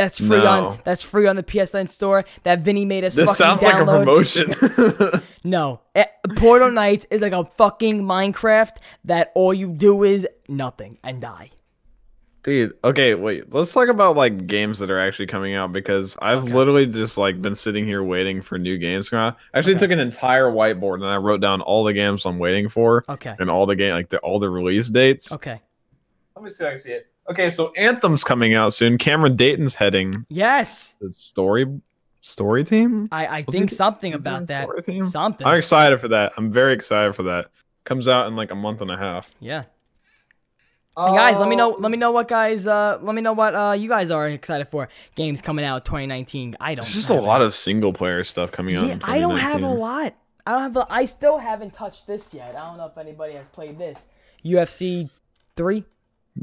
That's 0.00 0.16
free 0.18 0.38
No. 0.38 0.46
on 0.46 0.78
that's 0.82 1.02
free 1.02 1.26
on 1.26 1.36
the 1.36 1.42
PSN 1.42 1.86
store. 1.90 2.24
That 2.44 2.60
Vinny 2.60 2.86
made 2.86 3.04
us 3.04 3.14
This 3.16 3.28
fucking 3.38 3.60
sounds 3.60 3.62
like 3.62 3.74
a 3.74 3.84
download. 3.84 4.04
promotion. 5.04 5.20
No, 5.44 5.80
Eh, 5.94 6.04
Portal 6.36 6.70
Knights 6.70 7.06
is 7.10 7.20
like 7.20 7.32
a 7.34 7.44
fucking 7.44 8.02
Minecraft 8.02 8.76
that 9.04 9.30
all 9.34 9.52
you 9.52 9.68
do 9.68 10.04
is 10.04 10.26
nothing 10.48 10.96
and 11.04 11.20
die. 11.20 11.50
Dude, 12.42 12.72
okay, 12.82 13.14
wait. 13.14 13.52
Let's 13.52 13.70
talk 13.74 13.88
about 13.88 14.16
like 14.16 14.46
games 14.46 14.78
that 14.78 14.90
are 14.90 14.98
actually 14.98 15.26
coming 15.26 15.54
out 15.54 15.70
because 15.72 16.16
I've 16.22 16.44
literally 16.44 16.86
just 16.86 17.18
like 17.18 17.42
been 17.42 17.54
sitting 17.54 17.84
here 17.84 18.02
waiting 18.02 18.40
for 18.40 18.56
new 18.58 18.78
games 18.78 19.06
to 19.06 19.10
come 19.10 19.18
out. 19.18 19.36
I 19.52 19.58
actually 19.58 19.74
Okay. 19.74 19.80
took 19.80 19.90
an 19.90 20.00
entire 20.00 20.46
whiteboard 20.50 20.94
and 21.02 21.06
I 21.06 21.16
wrote 21.18 21.42
down 21.42 21.60
all 21.60 21.84
the 21.84 21.92
games 21.92 22.24
I'm 22.24 22.38
waiting 22.38 22.70
for 22.70 23.04
Okay. 23.10 23.34
and 23.38 23.50
all 23.50 23.66
the 23.66 23.76
game 23.76 23.92
like 23.92 24.08
the, 24.08 24.16
all 24.20 24.38
the 24.38 24.48
release 24.48 24.88
dates. 24.88 25.30
Okay. 25.32 25.60
Let 26.34 26.42
me 26.42 26.48
see 26.48 26.64
if 26.64 26.68
I 26.68 26.70
can 26.70 26.78
see 26.78 26.92
it. 26.92 27.09
Okay, 27.30 27.48
so 27.48 27.72
Anthem's 27.76 28.24
coming 28.24 28.54
out 28.54 28.72
soon. 28.72 28.98
Cameron 28.98 29.36
Dayton's 29.36 29.76
heading 29.76 30.26
Yes, 30.28 30.96
the 31.00 31.12
story 31.12 31.66
story 32.22 32.64
team. 32.64 33.08
I 33.12 33.38
I 33.38 33.42
think 33.42 33.70
something 33.70 34.12
is 34.12 34.18
he 34.18 34.22
doing 34.22 34.34
about 34.36 34.48
that. 34.48 34.64
story 34.64 34.82
team? 34.82 35.04
Something. 35.06 35.46
I'm 35.46 35.56
excited 35.56 36.00
for 36.00 36.08
that. 36.08 36.32
I'm 36.36 36.50
very 36.50 36.72
excited 36.72 37.14
for 37.14 37.22
that. 37.24 37.46
Comes 37.84 38.08
out 38.08 38.26
in 38.26 38.36
like 38.36 38.50
a 38.50 38.54
month 38.56 38.80
and 38.80 38.90
a 38.90 38.96
half. 38.96 39.30
Yeah. 39.38 39.64
Hey 40.96 41.14
guys, 41.14 41.38
let 41.38 41.48
me 41.48 41.54
know. 41.54 41.70
Let 41.70 41.90
me 41.90 41.96
know 41.96 42.10
what 42.10 42.26
guys. 42.26 42.66
Uh, 42.66 42.98
let 43.00 43.14
me 43.14 43.22
know 43.22 43.32
what 43.32 43.54
uh 43.54 43.76
you 43.78 43.88
guys 43.88 44.10
are 44.10 44.28
excited 44.28 44.68
for. 44.68 44.88
Games 45.14 45.40
coming 45.40 45.64
out 45.64 45.84
2019. 45.84 46.56
I 46.60 46.74
don't. 46.74 46.84
There's 46.84 46.94
just 46.94 47.10
a 47.10 47.14
lot 47.14 47.42
of 47.42 47.54
single 47.54 47.92
player 47.92 48.24
stuff 48.24 48.50
coming 48.50 48.74
out. 48.74 48.88
Yeah, 48.88 48.94
in 48.94 49.02
I 49.04 49.20
don't 49.20 49.38
have 49.38 49.62
a 49.62 49.68
lot. 49.68 50.14
I 50.46 50.52
don't 50.52 50.62
have. 50.62 50.76
A, 50.76 50.86
I 50.92 51.04
still 51.04 51.38
haven't 51.38 51.74
touched 51.74 52.08
this 52.08 52.34
yet. 52.34 52.56
I 52.56 52.66
don't 52.66 52.76
know 52.76 52.86
if 52.86 52.98
anybody 52.98 53.34
has 53.34 53.48
played 53.48 53.78
this. 53.78 54.06
UFC 54.44 55.08
three. 55.56 55.84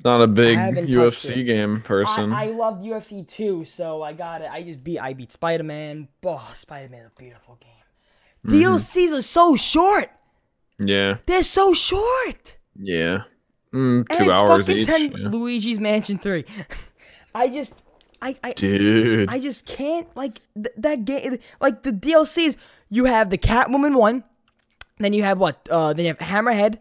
Not 0.03 0.21
a 0.21 0.27
big 0.27 0.57
UFC 0.57 1.45
game 1.45 1.81
person. 1.81 2.31
I, 2.33 2.43
I 2.43 2.51
loved 2.51 2.83
UFC 2.83 3.27
too, 3.27 3.65
so 3.65 4.03
I 4.03 4.13
got 4.13 4.41
it. 4.41 4.49
I 4.51 4.61
just 4.61 4.83
beat 4.83 4.99
I 4.99 5.13
beat 5.13 5.31
Spider 5.31 5.63
Man. 5.63 6.07
Oh, 6.23 6.51
Spider 6.53 6.89
Man, 6.89 7.05
a 7.05 7.19
beautiful 7.19 7.57
game. 7.59 7.71
Mm-hmm. 8.45 8.73
DLCs 8.73 9.17
are 9.17 9.21
so 9.21 9.55
short. 9.55 10.09
yeah, 10.79 11.17
They're 11.25 11.43
so 11.43 11.73
short. 11.73 12.57
yeah. 12.79 13.23
Mm, 13.73 14.07
two 14.17 14.31
hours 14.31 14.69
each. 14.69 14.87
10 14.87 15.11
yeah. 15.11 15.27
Luigi's 15.27 15.77
Mansion 15.79 16.17
3. 16.17 16.45
I 17.35 17.49
just 17.49 17.83
I 18.21 18.35
I, 18.43 18.53
Dude, 18.53 19.29
I 19.29 19.39
just 19.39 19.65
can't 19.65 20.07
like 20.15 20.41
th- 20.55 20.73
that 20.77 21.05
game 21.05 21.37
like 21.59 21.83
the 21.83 21.91
DLCs 21.91 22.57
you 22.89 23.05
have 23.05 23.29
the 23.29 23.37
Catwoman 23.37 23.97
one, 23.97 24.23
then 24.99 25.13
you 25.13 25.23
have 25.23 25.37
what? 25.37 25.67
Uh 25.69 25.93
then 25.93 26.05
you 26.05 26.15
have 26.15 26.19
Hammerhead, 26.19 26.79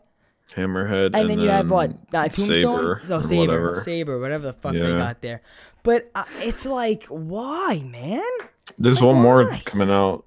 Hammerhead, 0.54 1.14
and, 1.14 1.28
then 1.28 1.40
you 1.40 1.48
have 1.48 1.70
what? 1.70 1.90
Uh, 2.14 2.28
Tombstone. 2.28 2.46
Sable, 2.46 2.98
So 3.02 3.20
Sable, 3.20 3.46
whatever. 3.46 3.80
Sable, 3.82 4.20
whatever 4.20 4.46
the 4.46 4.52
fuck 4.52 4.72
they 4.72 4.80
got 4.80 5.20
there. 5.20 5.42
But 5.82 6.10
uh, 6.14 6.24
it's 6.38 6.66
like, 6.66 7.04
why, 7.06 7.82
man? 7.84 8.22
There's 8.78 9.00
like, 9.00 9.06
one 9.06 9.22
more 9.22 9.56
coming 9.64 9.90
out. 9.90 10.24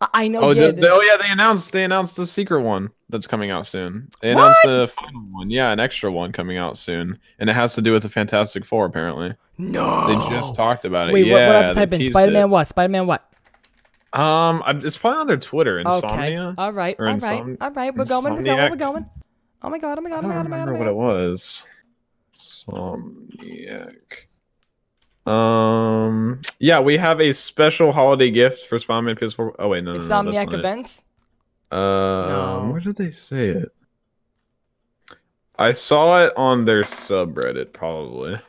I, 0.00 0.08
I 0.14 0.28
know. 0.28 0.40
Oh, 0.40 0.50
yeah, 0.50 0.66
the- 0.68 0.72
the- 0.72 0.90
oh 0.90 1.02
yeah, 1.02 1.16
they 1.16 1.28
announced 1.28 1.72
they 1.72 1.84
announced 1.84 2.16
the 2.16 2.26
secret 2.26 2.62
one 2.62 2.90
that's 3.08 3.26
coming 3.26 3.50
out 3.50 3.66
soon. 3.66 4.08
They 4.22 4.32
announced 4.32 4.60
the 4.64 4.90
final 5.04 5.22
one, 5.30 5.50
yeah, 5.50 5.70
an 5.72 5.80
extra 5.80 6.10
one 6.10 6.32
coming 6.32 6.56
out 6.56 6.78
soon, 6.78 7.18
and 7.38 7.50
it 7.50 7.54
has 7.54 7.74
to 7.74 7.82
do 7.82 7.92
with 7.92 8.02
the 8.02 8.08
Fantastic 8.08 8.64
Four. 8.64 8.86
Apparently, 8.86 9.34
no. 9.58 10.06
they 10.06 10.14
just 10.30 10.54
talked 10.54 10.84
about 10.84 11.10
it. 11.10 11.12
Wait, 11.12 11.26
yeah, 11.26 11.34
what? 11.34 11.46
What 11.46 11.56
I 11.56 11.66
have 11.66 11.74
to 11.74 11.80
type 11.80 11.92
in? 11.92 12.04
Spider 12.04 12.32
Man. 12.32 12.50
What? 12.50 12.68
Spider 12.68 12.90
Man. 12.90 13.06
What? 13.06 13.29
Um, 14.12 14.62
it's 14.84 14.96
probably 14.96 15.20
on 15.20 15.26
their 15.28 15.36
Twitter. 15.36 15.80
Okay. 15.80 15.88
Insomnia. 15.94 16.54
All 16.58 16.72
right. 16.72 16.96
All 16.98 17.06
right. 17.06 17.20
Insom- 17.20 17.56
all 17.60 17.70
right. 17.70 17.94
We're 17.94 18.04
going. 18.04 18.24
We're 18.34 18.42
going. 18.42 18.70
We're 18.70 18.76
going. 18.76 19.06
Oh 19.62 19.70
my 19.70 19.78
god. 19.78 19.98
Oh 19.98 20.00
my 20.02 20.10
god. 20.10 20.24
Oh 20.24 20.28
my 20.28 20.34
god. 20.34 20.46
Oh 20.46 20.48
my 20.48 20.56
god. 20.56 20.68
remember 20.68 20.74
Oh 20.74 20.78
what 20.78 20.88
it 20.88 20.94
was. 20.94 21.64
Somniac. 22.36 24.26
Um. 25.26 26.40
Yeah, 26.58 26.80
we 26.80 26.96
have 26.96 27.20
a 27.20 27.32
special 27.32 27.92
holiday 27.92 28.30
gift 28.30 28.66
for 28.66 28.78
Spider-Man 28.78 29.16
PS4. 29.16 29.54
Oh 29.58 29.68
wait, 29.68 29.84
no, 29.84 29.92
no, 29.92 29.98
no, 29.98 30.04
Insomniac 30.04 30.46
not 30.46 30.54
it. 30.54 30.58
events. 30.58 31.04
Um, 31.70 31.78
No. 31.78 32.68
where 32.72 32.80
did 32.80 32.96
they 32.96 33.12
say 33.12 33.48
it? 33.48 33.72
I 35.58 35.72
saw 35.72 36.24
it 36.24 36.32
on 36.36 36.64
their 36.64 36.82
subreddit, 36.82 37.72
probably. 37.74 38.40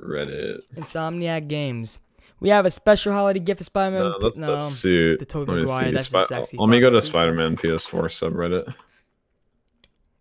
Reddit. 0.00 0.58
Insomniac 0.74 1.48
games. 1.48 2.00
We 2.40 2.50
have 2.50 2.66
a 2.66 2.70
special 2.70 3.12
holiday 3.12 3.40
gift 3.40 3.58
for 3.58 3.64
Spider 3.64 3.98
Man. 3.98 4.12
No, 4.20 4.30
the 4.30 4.58
suit. 4.58 5.18
the 5.20 5.24
Tobey 5.24 5.52
Let 5.52 5.60
Maguire, 5.62 5.84
see. 5.86 5.90
that's 5.92 6.10
the 6.10 6.24
Spi- 6.24 6.34
sexy 6.36 6.56
Let 6.58 6.68
me 6.68 6.80
go 6.80 6.90
to. 6.90 7.00
Spider-Man 7.00 7.56
PS4 7.56 8.02
subreddit. 8.10 8.74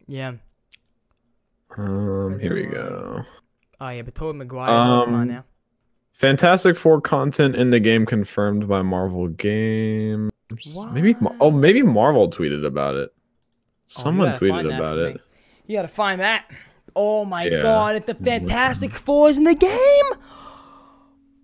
Yeah. 0.07 0.33
Um, 1.77 2.39
here 2.39 2.53
we 2.53 2.65
go. 2.67 3.23
Oh 3.81 3.89
yeah, 3.89 4.01
but 4.03 4.15
Tobey 4.15 4.37
Maguire. 4.37 4.69
oh, 4.69 5.05
come 5.05 5.13
on 5.15 5.21
Um, 5.21 5.27
now. 5.27 5.43
Fantastic 6.13 6.77
Four 6.77 7.01
content 7.01 7.55
in 7.55 7.71
the 7.71 7.79
game 7.81 8.05
confirmed 8.05 8.67
by 8.69 8.81
Marvel 8.81 9.27
Games. 9.27 10.31
Maybe 10.93 11.15
oh 11.41 11.51
maybe 11.51 11.81
Marvel 11.81 12.29
tweeted 12.29 12.65
about 12.65 12.95
it. 12.95 13.09
Oh, 13.13 13.21
Someone 13.87 14.27
gotta 14.31 14.39
tweeted 14.45 14.73
about 14.75 14.97
it. 14.99 15.19
You 15.67 15.75
gotta 15.75 15.87
find 15.89 16.21
that. 16.21 16.45
Oh 16.95 17.25
my 17.25 17.47
Yeah. 17.47 17.61
god, 17.61 17.95
if 17.97 18.05
the 18.05 18.15
Fantastic 18.15 18.91
Four's 18.93 19.37
in 19.37 19.43
the 19.43 19.55
game. 19.55 20.21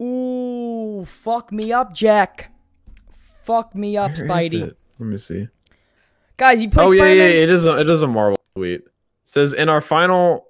Ooh, 0.02 1.06
fuck 1.06 1.52
me 1.52 1.72
up, 1.72 1.94
Jack. 1.94 2.52
Fuck 3.44 3.76
me 3.76 3.98
up, 3.98 4.16
Where 4.18 4.28
Spidey. 4.28 4.74
Let 5.00 5.06
me 5.06 5.18
see. 5.18 5.48
Guys, 6.38 6.62
you 6.62 6.70
play 6.70 6.84
Oh 6.84 6.92
yeah, 6.92 7.02
Spider-Man? 7.04 7.30
yeah, 7.30 7.36
it 7.36 7.52
is. 7.52 7.66
A, 7.66 7.80
it 7.80 7.90
is 7.90 8.02
a 8.02 8.08
Marvel 8.08 8.40
tweet. 8.56 8.82
It 8.82 8.92
says 9.26 9.54
in 9.54 9.70
our 9.70 9.82
final, 9.82 10.48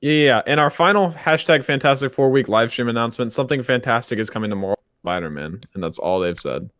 yeah, 0.00 0.12
yeah, 0.12 0.42
in 0.46 0.58
our 0.58 0.70
final 0.70 1.12
hashtag 1.12 1.64
Fantastic 1.64 2.12
Four 2.12 2.30
week 2.30 2.48
live 2.48 2.70
stream 2.72 2.88
announcement, 2.88 3.32
something 3.32 3.62
fantastic 3.62 4.18
is 4.18 4.30
coming 4.30 4.50
to 4.50 4.56
Marvel 4.56 4.82
Spider-Man, 5.02 5.60
and 5.74 5.82
that's 5.82 5.98
all 5.98 6.20
they've 6.20 6.38
said. 6.38 6.70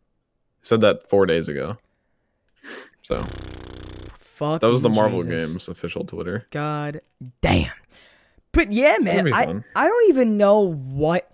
Said 0.61 0.81
that 0.81 1.07
four 1.07 1.25
days 1.25 1.47
ago. 1.47 1.77
So 3.01 3.23
Fuck. 4.19 4.59
that 4.61 4.69
was 4.69 4.81
the 4.81 4.89
Marvel 4.89 5.23
Games 5.23 5.69
official 5.69 6.03
Twitter. 6.03 6.47
God 6.51 6.99
damn. 7.41 7.71
But 8.51 8.73
yeah, 8.73 8.97
man, 8.99 9.33
I. 9.33 9.61
I 9.75 9.87
don't 9.87 10.09
even 10.09 10.35
know 10.37 10.73
what 10.73 11.31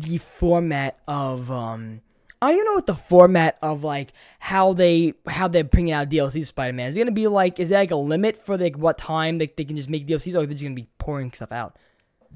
the 0.00 0.18
format 0.18 0.98
of 1.08 1.50
um 1.50 2.00
I 2.42 2.48
don't 2.48 2.56
even 2.56 2.66
know 2.66 2.72
what 2.74 2.86
the 2.86 2.94
format 2.94 3.56
of 3.62 3.82
like 3.82 4.12
how 4.38 4.74
they 4.74 5.14
how 5.26 5.48
they're 5.48 5.64
bringing 5.64 5.94
out 5.94 6.10
DLC 6.10 6.44
Spider 6.44 6.72
Man. 6.72 6.88
Is 6.88 6.96
it 6.96 7.00
gonna 7.00 7.10
be 7.10 7.26
like 7.28 7.58
is 7.58 7.70
there 7.70 7.78
like 7.78 7.90
a 7.90 7.96
limit 7.96 8.44
for 8.44 8.58
like 8.58 8.76
what 8.76 8.98
time 8.98 9.38
they, 9.38 9.46
they 9.56 9.64
can 9.64 9.76
just 9.76 9.88
make 9.88 10.06
DLCs 10.06 10.34
or 10.34 10.40
are 10.42 10.46
they 10.46 10.54
just 10.54 10.64
gonna 10.64 10.74
be 10.74 10.88
pouring 10.98 11.32
stuff 11.32 11.50
out? 11.50 11.76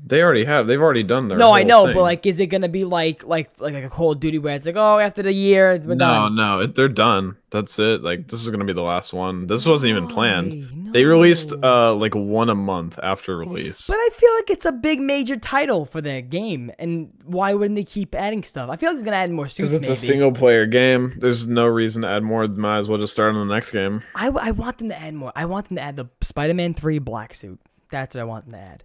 They 0.05 0.22
already 0.22 0.44
have. 0.44 0.66
They've 0.66 0.80
already 0.80 1.03
done 1.03 1.28
their. 1.28 1.38
no, 1.38 1.53
I 1.53 1.62
know, 1.62 1.86
thing. 1.86 1.94
but 1.94 2.03
like 2.03 2.26
is 2.26 2.40
it 2.40 2.46
gonna 2.46 2.68
be 2.68 2.84
like 2.84 3.24
like 3.24 3.51
like, 3.59 3.74
a 3.74 3.88
Call 3.88 4.12
of 4.12 4.20
Duty 4.20 4.38
where 4.38 4.55
it's 4.55 4.66
like, 4.66 4.76
oh 4.76 4.98
after 4.98 5.22
the 5.22 5.32
year 5.32 5.78
no, 5.78 5.94
done. 5.94 6.36
no, 6.36 6.61
it, 6.61 6.74
they're 6.74 6.88
done. 6.88 7.36
That's 7.51 7.78
it. 7.78 8.03
Like 8.03 8.28
this 8.28 8.42
is 8.42 8.51
gonna 8.51 8.64
be 8.64 8.72
the 8.72 8.82
last 8.82 9.12
one. 9.12 9.46
This 9.46 9.66
wasn't 9.66 9.90
even 9.90 10.09
planned. 10.09 10.53
Why? 10.53 10.90
They 10.92 11.05
released 11.05 11.53
uh 11.53 11.94
like 11.94 12.14
one 12.14 12.48
a 12.48 12.55
month 12.55 12.98
after 13.03 13.36
release. 13.36 13.86
But 13.86 13.96
I 13.96 14.09
feel 14.12 14.34
like 14.34 14.51
it's 14.51 14.66
a 14.66 14.72
big 14.72 15.01
major 15.01 15.36
title 15.36 15.84
for 15.84 16.01
the 16.01 16.22
game, 16.22 16.72
and 16.78 17.12
why 17.24 17.55
wouldn't 17.55 17.76
they 17.76 17.84
keep 17.84 18.14
adding 18.14 18.42
stuff? 18.42 18.70
I 18.70 18.76
feel 18.76 18.90
like 18.90 18.96
they're 18.96 19.05
gonna 19.05 19.16
add 19.16 19.30
more 19.30 19.48
suits. 19.48 19.70
Because 19.70 19.88
it's 19.88 20.01
maybe. 20.03 20.12
a 20.12 20.12
single 20.14 20.32
player 20.32 20.66
game. 20.66 21.14
There's 21.18 21.46
no 21.46 21.66
reason 21.66 22.03
to 22.03 22.09
add 22.09 22.22
more. 22.22 22.46
Might 22.46 22.78
as 22.78 22.88
well 22.88 22.98
just 22.98 23.12
start 23.12 23.34
on 23.34 23.48
the 23.48 23.55
next 23.55 23.70
game. 23.70 24.03
I, 24.14 24.26
w- 24.26 24.44
I 24.44 24.51
want 24.53 24.78
them 24.78 24.88
to 24.88 25.01
add 25.01 25.14
more. 25.14 25.32
I 25.36 25.44
want 25.44 25.68
them 25.68 25.76
to 25.76 25.82
add 25.82 25.96
the 25.96 26.07
Spider-Man 26.20 26.74
Three 26.74 26.98
black 26.98 27.34
suit. 27.34 27.61
That's 27.90 28.14
what 28.14 28.20
I 28.20 28.24
want 28.24 28.46
them 28.46 28.55
to 28.55 28.61
add. 28.61 28.84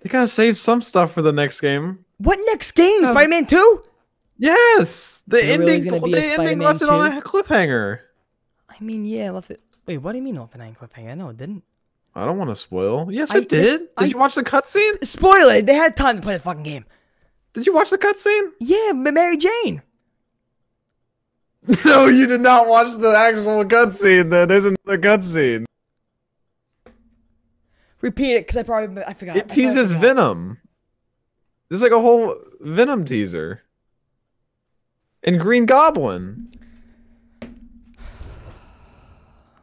They 0.00 0.08
gotta 0.10 0.28
save 0.28 0.58
some 0.58 0.82
stuff 0.82 1.12
for 1.12 1.22
the 1.22 1.32
next 1.32 1.60
game. 1.60 2.04
What 2.18 2.38
next 2.46 2.72
game? 2.72 3.04
Um, 3.04 3.12
Spider-Man 3.12 3.46
Two? 3.46 3.82
Yes, 4.38 5.22
the 5.26 5.36
There 5.36 5.58
really 5.58 5.72
ending. 5.74 5.78
is 5.86 5.92
gonna 5.92 6.02
be 6.02 6.12
a 6.12 6.14
the 6.16 6.18
ending 6.22 6.34
Spider-Man 6.34 6.58
left 6.66 6.82
it 6.82 6.88
on 6.88 7.12
a 7.12 7.20
cliffhanger. 7.20 8.00
I 8.68 8.82
mean, 8.82 9.04
yeah. 9.04 9.30
Left 9.30 9.50
it. 9.50 9.60
Wait, 9.86 9.98
what 9.98 10.12
do 10.12 10.18
you 10.18 10.24
mean 10.24 10.36
left 10.36 10.54
it 10.54 10.60
on 10.60 10.68
a 10.68 10.72
cliffhanger? 10.72 11.16
No, 11.16 11.28
it 11.30 11.36
didn't. 11.36 11.62
I 12.14 12.24
don't 12.24 12.36
want 12.38 12.50
to 12.50 12.56
spoil. 12.56 13.08
Yes, 13.10 13.34
I- 13.34 13.38
I, 13.38 13.40
did. 13.40 13.52
yes, 13.64 13.78
did 13.80 13.88
I- 13.96 14.04
you 14.04 14.18
watch 14.18 14.34
the 14.34 14.42
cutscene? 14.44 15.04
Spoil 15.04 15.48
it. 15.50 15.66
They 15.66 15.74
had 15.74 15.96
time 15.96 16.16
to 16.16 16.22
play 16.22 16.34
the 16.34 16.40
fucking 16.40 16.62
game. 16.62 16.84
Did 17.54 17.66
you 17.66 17.72
watch 17.74 17.90
the 17.90 17.98
cutscene? 17.98 18.50
Yeah, 18.60 18.92
Mary 18.92 19.36
Jane. 19.36 19.82
No, 21.84 22.06
you 22.06 22.26
did 22.26 22.40
not 22.40 22.66
watch 22.66 22.96
the 22.98 23.14
actual 23.16 23.64
cutscene. 23.64 24.30
Then 24.30 24.48
there's 24.48 24.64
another 24.64 24.98
cutscene. 24.98 25.64
Repeat 28.02 28.34
it, 28.34 28.46
because 28.46 28.58
I 28.58 28.64
probably 28.64 29.02
I 29.04 29.14
forgot. 29.14 29.36
It 29.36 29.48
teases 29.48 29.92
forgot. 29.92 30.00
Venom. 30.00 30.58
There's 31.68 31.82
like 31.82 31.92
a 31.92 32.00
whole 32.00 32.36
Venom 32.60 33.04
teaser. 33.04 33.62
And 35.22 35.40
Green 35.40 35.66
Goblin. 35.66 36.52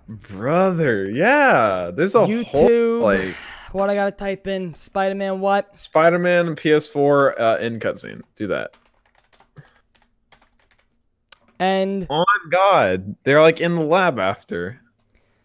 Brother, 0.08 1.06
yeah. 1.12 1.92
There's 1.94 2.16
a 2.16 2.26
whole 2.26 2.28
YouTube. 2.30 3.02
like 3.02 3.36
What 3.74 3.90
I 3.90 3.94
gotta 3.94 4.12
type 4.12 4.48
in? 4.48 4.74
Spider 4.74 5.16
Man. 5.16 5.40
What? 5.42 5.76
Spider-Man 5.76 6.56
PS4 6.56 7.40
uh, 7.40 7.58
in 7.60 7.80
cutscene. 7.80 8.22
Do 8.36 8.48
that. 8.48 8.76
And 11.60 12.08
On 12.10 12.26
God, 12.50 13.16
they're 13.24 13.42
like 13.42 13.60
in 13.60 13.76
the 13.76 13.86
lab 13.86 14.18
after. 14.18 14.80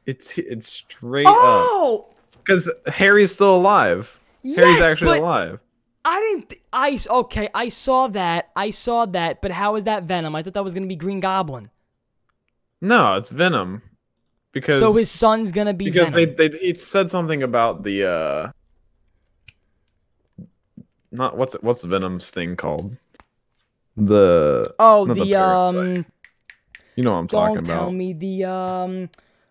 It's 0.06 0.38
it's 0.38 0.66
straight 0.66 1.26
up 1.26 1.34
oh, 1.34 2.13
because 2.44 2.70
Harry's 2.86 3.32
still 3.32 3.54
alive. 3.54 4.20
Harry's 4.44 4.80
actually 4.80 5.18
alive. 5.18 5.60
I 6.04 6.20
didn't. 6.20 6.50
Th- 6.50 6.62
I 6.72 6.98
okay. 7.20 7.48
I 7.54 7.68
saw 7.68 8.08
that. 8.08 8.50
I 8.54 8.70
saw 8.70 9.06
that. 9.06 9.40
But 9.40 9.52
how 9.52 9.76
is 9.76 9.84
that 9.84 10.04
Venom? 10.04 10.36
I 10.36 10.42
thought 10.42 10.52
that 10.52 10.64
was 10.64 10.74
gonna 10.74 10.86
be 10.86 10.96
Green 10.96 11.20
Goblin. 11.20 11.70
No, 12.80 13.14
it's 13.16 13.30
Venom. 13.30 13.82
Because 14.52 14.80
So 14.80 14.92
his 14.92 15.10
son's 15.10 15.50
gonna 15.50 15.74
be 15.74 15.86
because 15.86 16.10
Venom. 16.10 16.36
they 16.36 16.48
they 16.48 16.58
he 16.58 16.74
said 16.74 17.08
something 17.08 17.42
about 17.42 17.82
the 17.82 18.04
uh 18.04 18.52
not 21.10 21.36
what's 21.36 21.54
what's 21.54 21.82
Venom's 21.84 22.30
thing 22.30 22.56
called 22.56 22.96
the 23.96 24.74
oh, 24.78 25.06
the 25.06 25.14
the 25.14 25.34
um. 25.36 26.04
you 26.96 27.02
know 27.02 27.12
what 27.12 27.18
I'm 27.18 27.28
talking 27.28 27.58
about. 27.58 27.66
Don't 27.66 27.78
tell 27.78 27.92
me 27.92 28.12
the 28.12 28.44
um. 28.44 29.10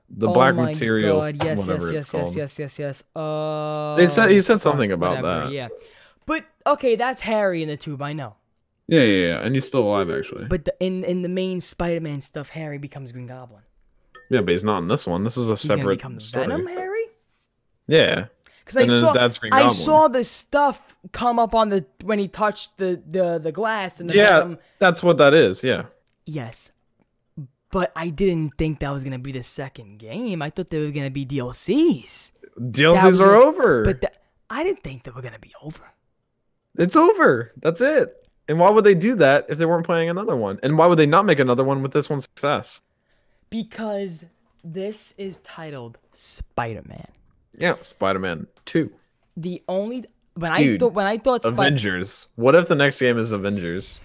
The 0.09 0.27
oh 0.27 0.33
black 0.33 0.55
material 0.55 1.23
Yes, 1.27 1.67
yes, 1.67 1.89
yes, 1.91 2.13
yes, 2.13 2.35
yes, 2.35 2.59
yes, 2.59 2.79
yes. 2.79 3.03
Uh. 3.15 3.95
They 3.95 4.07
said- 4.07 4.29
he 4.31 4.41
said 4.41 4.61
something 4.61 4.91
about 4.91 5.17
whatever, 5.23 5.45
that. 5.45 5.51
Yeah. 5.51 5.67
But 6.25 6.45
okay, 6.65 6.95
that's 6.95 7.21
Harry 7.21 7.61
in 7.63 7.69
the 7.69 7.77
tube. 7.77 8.01
I 8.01 8.13
know. 8.13 8.35
yeah 8.87 9.01
yeah 9.01 9.27
yeah 9.27 9.39
and 9.43 9.55
he's 9.55 9.65
still 9.67 9.81
alive 9.87 10.09
actually 10.11 10.45
But 10.45 10.65
the, 10.65 10.73
in 10.79 11.03
in 11.03 11.21
the 11.21 11.29
main 11.29 11.59
Spider-Man 11.61 12.21
stuff, 12.21 12.49
Harry 12.49 12.77
becomes 12.77 13.11
Green 13.11 13.27
Goblin. 13.27 13.63
yeah 14.29 14.41
but 14.41 14.51
he's 14.51 14.63
not 14.63 14.79
in 14.83 14.87
this 14.89 15.07
one 15.07 15.23
this 15.23 15.37
is 15.37 15.49
a 15.49 15.55
separate 15.57 15.97
become 15.97 16.19
story 16.19 16.47
Venom, 16.47 16.67
Harry. 16.67 17.05
yeah 17.87 18.25
Because 18.65 18.77
I 18.77 18.87
saw 18.87 18.99
his 19.07 19.11
dad's 19.13 19.37
Green 19.37 19.53
I 19.53 19.69
saw 19.69 20.07
the 20.09 20.23
stuff 20.25 20.95
come 21.13 21.39
up 21.39 21.55
on 21.55 21.69
the 21.69 21.85
when 22.03 22.19
he 22.19 22.27
touched 22.27 22.77
the 22.77 23.01
the 23.07 23.39
the 23.39 23.51
glass 23.53 23.99
and 24.01 24.09
the 24.09 24.15
yeah 24.15 24.39
Venom. 24.39 24.59
that's 24.79 25.01
what 25.01 25.17
that 25.17 25.33
is 25.33 25.63
yeah 25.63 25.83
Yes. 26.25 26.71
But 27.73 27.91
I 27.95 28.09
didn't 28.09 28.51
think 28.57 28.79
that 28.79 28.91
was 28.91 29.03
gonna 29.03 29.17
be 29.17 29.31
the 29.31 29.41
second 29.41 29.97
game. 29.97 30.43
I 30.43 30.51
thought 30.51 30.69
they 30.69 30.77
were 30.77 30.91
gonna 30.91 31.09
be 31.09 31.25
DLCs. 31.25 32.31
DLCs 32.59 33.03
was 33.03 33.19
are 33.19 33.33
over 33.33 33.83
But 33.83 34.01
that, 34.01 34.21
I 34.47 34.63
didn't 34.63 34.83
think 34.83 35.01
they 35.01 35.11
were 35.11 35.23
gonna 35.23 35.39
be 35.39 35.51
over. 35.61 35.81
It's 36.77 36.95
over. 36.95 37.51
That's 37.57 37.81
it. 37.81 38.27
And 38.47 38.59
why 38.59 38.69
would 38.69 38.83
they 38.83 38.93
do 38.93 39.15
that 39.15 39.47
if 39.49 39.57
they 39.57 39.65
weren't 39.65 39.87
playing 39.87 40.09
another 40.09 40.35
one? 40.35 40.59
And 40.61 40.77
why 40.77 40.85
would 40.85 40.99
they 40.99 41.07
not 41.07 41.25
make 41.25 41.39
another 41.39 41.63
one 41.63 41.81
with 41.81 41.93
this 41.93 42.11
one's 42.11 42.23
success? 42.23 42.79
Because 43.49 44.23
this 44.63 45.15
is 45.17 45.39
titled 45.39 45.97
Spider-Man. 46.11 47.07
Yeah, 47.57 47.75
Spider-Man 47.81 48.47
2. 48.65 48.91
The 49.35 49.63
only 49.67 50.05
when 50.35 50.51
I 50.51 50.77
thought 50.77 50.93
when 50.93 51.07
I 51.07 51.17
thought 51.17 51.41
Spider 51.41 51.55
Avengers. 51.55 52.27
What 52.35 52.53
if 52.53 52.67
the 52.67 52.75
next 52.75 52.99
game 52.99 53.17
is 53.17 53.31
Avengers? 53.31 53.99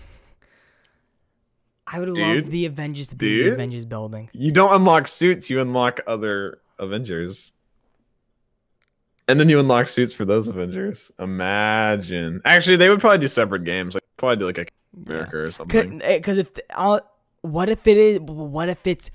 I 1.91 1.99
would 2.01 2.11
love 2.11 2.47
the 2.47 2.67
Avengers 2.67 3.09
to 3.09 3.17
be 3.17 3.41
in 3.41 3.47
the 3.49 3.55
Avengers 3.55 3.87
building. 3.87 4.31
You 4.33 4.53
don't 4.53 4.75
unlock 4.75 5.09
suits, 5.09 5.49
you 5.49 5.61
unlock 5.61 6.01
other 6.07 6.61
Avengers. 6.79 7.53
And 9.27 9.39
then 9.39 9.49
you 9.49 9.61
unlock 9.61 9.89
suits 9.89 10.15
for 10.15 10.25
those 10.25 10.49
Avengers. 10.49 11.13
Imagine. 11.19 12.41
Actually, 12.47 12.77
they 12.77 12.89
would 12.89 13.01
probably 13.01 13.19
do 13.19 13.29
separate 13.29 13.65
games. 13.65 13.95
Like 13.95 14.03
probably 14.17 14.37
do 14.37 14.47
like 14.47 14.59
a 14.59 14.67
America 15.07 15.39
or 15.39 15.51
something. 15.51 15.99
Because 15.99 16.39
if 16.39 16.49
uh, 16.75 17.01
what 17.43 17.69
if 17.69 17.87
it 17.87 17.97
is 17.97 18.21
what 18.21 18.69
if 18.69 18.87
it's 18.87 19.11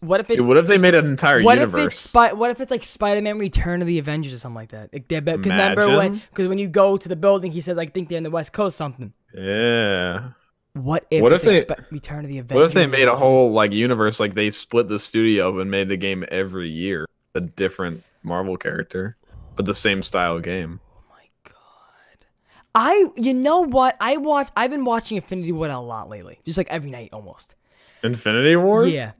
what 0.00 0.20
if 0.20 0.30
it's 0.30 0.38
Dude, 0.38 0.46
what 0.46 0.58
if 0.58 0.66
they 0.66 0.78
made 0.78 0.94
an 0.94 1.06
entire 1.06 1.42
what 1.42 1.58
if 1.58 1.62
universe? 1.62 1.94
it's 1.94 1.98
Spy- 1.98 2.32
what 2.34 2.50
if 2.50 2.60
it's 2.60 2.70
like 2.70 2.84
Spider-Man 2.84 3.38
Return 3.38 3.80
of 3.80 3.88
the 3.88 3.98
Avengers 3.98 4.32
or 4.32 4.38
something 4.38 4.54
like 4.54 4.70
that? 4.70 4.90
Like, 4.92 5.06
remember 5.10 5.96
when 5.96 6.22
because 6.30 6.46
when 6.48 6.58
you 6.58 6.68
go 6.68 6.96
to 6.96 7.08
the 7.08 7.16
building, 7.16 7.52
he 7.52 7.60
says 7.60 7.78
I 7.78 7.86
think 7.86 8.08
they're 8.08 8.18
in 8.18 8.24
the 8.24 8.30
West 8.30 8.52
Coast 8.52 8.76
something. 8.76 9.12
yeah. 9.34 10.30
What 10.74 11.06
if 11.10 11.22
What 11.22 11.32
if 11.32 11.42
they- 11.42 11.64
Return 11.90 12.24
of 12.24 12.28
the 12.28 12.38
Avengers? 12.38 12.54
What 12.56 12.64
if 12.64 12.72
they 12.72 12.86
made 12.86 13.08
a 13.08 13.14
whole 13.14 13.52
like 13.52 13.72
universe 13.72 14.18
like 14.20 14.34
they 14.34 14.50
split 14.50 14.88
the 14.88 14.98
studio 14.98 15.58
and 15.60 15.70
made 15.70 15.88
the 15.88 15.96
game 15.98 16.24
every 16.30 16.70
year 16.70 17.06
a 17.34 17.40
different 17.40 18.02
Marvel 18.22 18.56
character, 18.56 19.16
but 19.56 19.66
the 19.66 19.74
same 19.74 20.02
style 20.02 20.38
game? 20.40 20.80
Oh 20.96 21.02
my 21.10 21.24
god! 21.44 22.26
I 22.74 23.10
you 23.16 23.34
know 23.34 23.60
what 23.60 23.96
I 24.00 24.16
watch? 24.16 24.48
I've 24.56 24.70
been 24.70 24.86
watching 24.86 25.16
Infinity 25.18 25.52
War 25.52 25.68
a 25.68 25.78
lot 25.78 26.08
lately, 26.08 26.38
just 26.46 26.56
like 26.56 26.68
every 26.70 26.90
night 26.90 27.10
almost. 27.12 27.54
Infinity 28.02 28.56
War? 28.56 28.86
Yeah. 28.86 29.12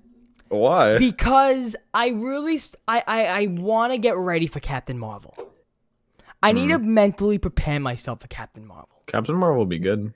Why? 0.49 0.97
because 0.99 1.77
I 1.95 2.09
really 2.09 2.61
I 2.89 3.03
I, 3.07 3.27
I 3.27 3.47
want 3.47 3.93
to 3.93 3.99
get 3.99 4.17
ready 4.17 4.47
for 4.47 4.61
Captain 4.61 4.99
Marvel. 4.99 5.35
I 6.43 6.53
need 6.53 6.69
to 6.69 6.79
Hmm. 6.79 6.95
mentally 6.95 7.39
prepare 7.39 7.79
myself 7.79 8.21
for 8.23 8.27
Captain 8.29 8.67
Marvel. 8.67 8.89
Captain 9.07 9.35
Marvel 9.37 9.61
would 9.61 9.69
be 9.69 9.79
good. 9.79 10.13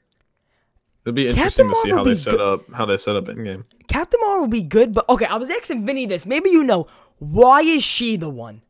It'd 1.06 1.14
be 1.14 1.32
Captain 1.32 1.66
interesting 1.66 1.68
to 1.70 1.74
see 1.76 1.88
Marvel 1.92 2.04
how 2.04 2.04
they 2.10 2.14
set 2.16 2.30
good. 2.32 2.40
up 2.40 2.72
how 2.74 2.84
they 2.84 2.96
set 2.96 3.14
up 3.16 3.28
in 3.28 3.44
game. 3.44 3.64
Captain 3.88 4.18
Marvel 4.20 4.40
would 4.42 4.50
be 4.50 4.62
good, 4.62 4.92
but 4.92 5.08
okay, 5.08 5.24
I 5.26 5.36
was 5.36 5.48
asking 5.48 5.86
Vinny 5.86 6.04
this. 6.04 6.26
Maybe 6.26 6.50
you 6.50 6.64
know 6.64 6.88
why 7.18 7.60
is 7.62 7.84
she 7.84 8.16
the 8.16 8.28
one? 8.28 8.62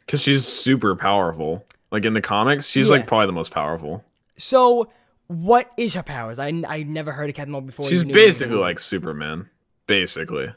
Because 0.00 0.22
she's 0.22 0.46
super 0.46 0.96
powerful. 0.96 1.66
Like 1.90 2.04
in 2.04 2.14
the 2.14 2.20
comics, 2.22 2.68
she's 2.68 2.88
Yeah. 2.88 2.92
like 2.96 3.06
probably 3.06 3.26
the 3.26 3.32
most 3.32 3.50
powerful. 3.50 4.02
So 4.38 4.90
what 5.28 5.70
is 5.76 5.94
her 5.94 6.02
powers? 6.02 6.38
I 6.38 6.48
I 6.66 6.82
never 6.84 7.12
heard 7.12 7.28
of 7.28 7.36
Captain 7.36 7.52
Marvel 7.52 7.66
before. 7.66 7.88
She's 7.88 7.98
even 8.00 8.08
knew 8.08 8.14
she 8.14 8.24
was 8.26 8.34
basically 8.38 8.56
like 8.56 8.78
Superman, 8.78 9.50
basically, 9.86 10.48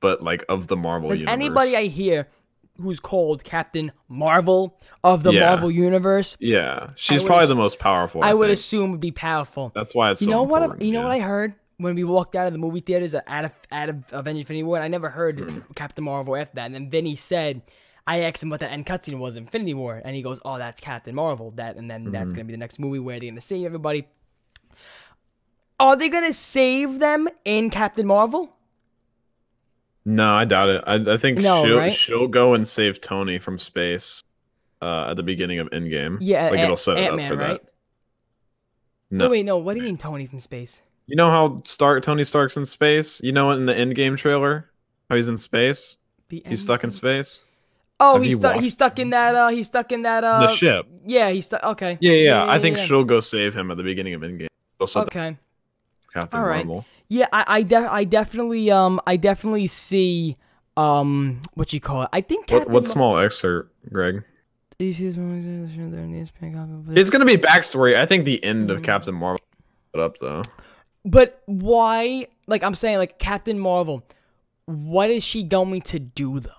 but 0.00 0.22
like 0.22 0.44
of 0.48 0.68
the 0.68 0.76
Marvel 0.76 1.08
Does 1.10 1.20
universe. 1.20 1.32
anybody 1.34 1.76
I 1.76 1.82
hear 1.86 2.28
who's 2.80 3.00
called 3.00 3.44
Captain 3.44 3.92
Marvel 4.08 4.78
of 5.04 5.22
the 5.22 5.32
Yeah. 5.32 5.48
Marvel 5.48 5.70
universe, 5.70 6.36
yeah, 6.40 6.90
she's 6.96 7.22
probably 7.22 7.44
ass- 7.44 7.48
the 7.48 7.54
most 7.56 7.78
powerful. 7.78 8.22
I, 8.24 8.34
would 8.34 8.50
assume 8.50 8.90
would 8.92 9.00
be 9.00 9.10
powerful. 9.12 9.72
That's 9.74 9.94
why 9.94 10.10
it's 10.10 10.20
You 10.20 10.26
so 10.26 10.30
know 10.30 10.42
what? 10.42 10.62
important, 10.62 10.84
You 10.86 10.92
know 10.92 11.02
what 11.02 11.12
I 11.12 11.20
heard 11.20 11.54
when 11.78 11.94
we 11.94 12.04
walked 12.04 12.34
out 12.36 12.46
of 12.46 12.52
the 12.52 12.58
movie 12.58 12.80
theaters 12.80 13.14
out 13.14 13.44
of 13.44 13.50
out 13.70 13.88
of 13.88 13.96
Avengers 14.12 14.42
Infinity 14.42 14.62
War. 14.64 14.76
And 14.76 14.84
I 14.84 14.88
never 14.88 15.08
heard 15.10 15.38
Hmm. 15.40 15.58
Captain 15.74 16.04
Marvel 16.04 16.34
after 16.36 16.54
that. 16.56 16.66
And 16.66 16.74
then 16.74 16.90
Vinny 16.90 17.14
said, 17.16 17.62
I 18.06 18.20
asked 18.22 18.42
him 18.42 18.50
what 18.50 18.60
the 18.60 18.70
end 18.70 18.86
cutscene 18.86 19.18
was, 19.18 19.36
Infinity 19.36 19.74
War, 19.74 20.00
and 20.04 20.14
he 20.14 20.22
goes, 20.22 20.38
"Oh, 20.44 20.58
that's 20.58 20.80
Captain 20.80 21.14
Marvel." 21.14 21.50
That 21.56 21.76
and 21.76 21.90
then 21.90 22.12
that's 22.12 22.30
Hmm. 22.32 22.36
gonna 22.36 22.44
be 22.46 22.52
the 22.52 22.58
next 22.58 22.78
movie 22.78 22.98
where 23.00 23.18
they're 23.20 23.28
gonna 23.30 23.40
save 23.40 23.66
everybody. 23.66 24.06
Are 25.78 25.96
they 25.96 26.08
gonna 26.08 26.32
save 26.32 26.98
them 27.00 27.28
in 27.44 27.68
Captain 27.68 28.06
Marvel? 28.06 28.55
No, 30.06 30.32
I 30.34 30.44
doubt 30.44 30.68
it. 30.68 30.84
I, 30.86 31.14
I 31.14 31.16
think 31.16 31.38
No, 31.38 31.64
she'll 31.64 31.78
right? 31.78 31.92
she'll 31.92 32.28
go 32.28 32.54
and 32.54 32.66
save 32.66 33.00
Tony 33.00 33.40
from 33.40 33.58
space 33.58 34.22
uh, 34.80 35.08
at 35.10 35.16
the 35.16 35.24
beginning 35.24 35.58
of 35.58 35.68
Endgame. 35.70 36.18
Yeah, 36.20 36.44
like 36.44 36.60
Ant- 36.60 36.64
it'll 36.64 36.76
set 36.76 36.96
it 36.96 37.00
Ant-Man, 37.00 37.26
up 37.26 37.32
for 37.32 37.36
right? 37.36 37.62
that. 37.62 37.72
No, 39.10 39.24
Wait, 39.24 39.38
wait, 39.38 39.42
no. 39.44 39.58
What 39.58 39.74
do 39.74 39.80
you 39.80 39.86
mean 39.86 39.98
Tony 39.98 40.26
from 40.26 40.40
space? 40.40 40.80
you 41.06 41.16
know 41.16 41.30
how 41.30 41.62
Stark 41.64 42.02
Tony 42.04 42.24
Stark's 42.24 42.56
in 42.56 42.64
space. 42.64 43.20
You 43.22 43.32
know 43.32 43.50
in 43.50 43.66
the 43.66 43.74
Endgame 43.74 44.16
trailer 44.16 44.70
how 45.10 45.16
he's 45.16 45.28
in 45.28 45.36
space. 45.36 45.96
He's 46.28 46.62
stuck 46.62 46.84
in 46.84 46.90
space. 46.90 47.42
Oh, 47.98 48.14
Have 48.14 48.22
he's 48.22 48.36
stuck. 48.36 48.60
He's 48.60 48.72
stuck 48.74 48.98
in 48.98 49.10
that. 49.10 49.34
Uh, 49.34 49.48
he's 49.48 49.66
stuck 49.66 49.90
in 49.90 50.02
that. 50.02 50.22
Uh, 50.22 50.40
the 50.40 50.48
ship. 50.48 50.86
Yeah, 51.04 51.30
he's 51.30 51.46
stuck. 51.46 51.62
Okay. 51.62 51.98
Yeah, 52.00 52.12
yeah. 52.12 52.46
I 52.46 52.58
think 52.58 52.76
yeah. 52.76 52.84
she'll 52.84 53.04
go 53.04 53.20
save 53.20 53.54
him 53.54 53.70
at 53.70 53.76
the 53.76 53.82
beginning 53.82 54.14
of 54.14 54.22
Endgame. 54.22 54.48
Okay. 54.80 55.36
Captain 56.12 56.38
All 56.40 56.46
right. 56.46 56.66
Marvel. 56.66 56.84
Yeah, 57.08 57.26
I, 57.32 57.44
I, 57.46 57.62
de- 57.62 57.76
I 57.92 58.04
definitely, 58.04 58.70
um, 58.70 59.00
I 59.06 59.16
definitely 59.16 59.66
see, 59.68 60.36
um, 60.76 61.40
what 61.54 61.72
you 61.72 61.80
call 61.80 62.02
it. 62.02 62.08
I 62.12 62.20
think 62.20 62.50
What, 62.50 62.58
Captain 62.58 62.72
what 62.72 62.82
Mar- 62.84 62.92
small 62.92 63.18
excerpt, 63.18 63.72
Greg? 63.92 64.24
It's 64.78 65.00
It's 65.00 65.16
gonna 65.16 67.24
be 67.24 67.36
backstory. 67.38 67.96
I 67.96 68.04
think 68.06 68.24
the 68.24 68.42
end 68.44 68.68
Mm. 68.68 68.76
of 68.76 68.82
Captain 68.82 69.14
Marvel 69.14 69.40
put 69.92 70.02
up 70.02 70.18
though. 70.18 70.42
But 71.04 71.40
why? 71.46 72.26
Like 72.46 72.62
I'm 72.62 72.74
saying, 72.74 72.98
like 72.98 73.18
Captain 73.18 73.58
Marvel, 73.58 74.02
what 74.66 75.10
is 75.10 75.24
she 75.24 75.42
going 75.44 75.80
to 75.82 75.98
do 75.98 76.40
though? 76.40 76.50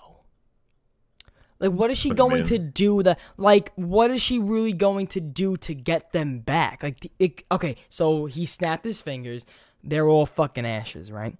Like, 1.60 1.72
what 1.72 1.90
is 1.92 1.98
she 1.98 2.10
What 2.10 2.18
going 2.18 2.44
to 2.46 2.58
do? 2.60 3.02
That 3.04 3.20
like, 3.38 3.72
what 3.76 4.12
is 4.12 4.22
she 4.22 4.38
really 4.40 4.74
going 4.74 5.08
to 5.08 5.20
do 5.22 5.58
to 5.58 5.74
get 5.74 6.12
them 6.12 6.40
back? 6.40 6.84
Like, 6.84 7.12
it, 7.20 7.44
okay, 7.52 7.76
so 7.90 8.26
he 8.28 8.46
snapped 8.46 8.86
his 8.86 9.02
fingers. 9.02 9.46
They're 9.84 10.08
all 10.08 10.26
fucking 10.26 10.66
ashes, 10.66 11.12
right? 11.12 11.36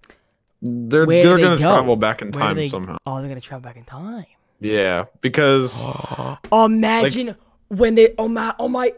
They're 0.62 1.06
Where 1.06 1.22
they're 1.22 1.36
they 1.36 1.42
gonna 1.42 1.56
go? 1.56 1.62
travel 1.62 1.96
back 1.96 2.22
in 2.22 2.30
Where 2.30 2.42
time 2.44 2.56
they- 2.56 2.68
somehow. 2.68 2.96
Oh, 3.06 3.18
they're 3.20 3.28
gonna 3.28 3.40
travel 3.40 3.62
back 3.62 3.76
in 3.76 3.84
time. 3.84 4.26
Yeah, 4.60 5.04
because 5.20 5.86
Imagine 6.52 7.36
when 7.68 7.94
they 7.94 8.14
oh 8.18 8.26
my 8.28 8.54
oh 8.58 8.68
my 8.68 8.92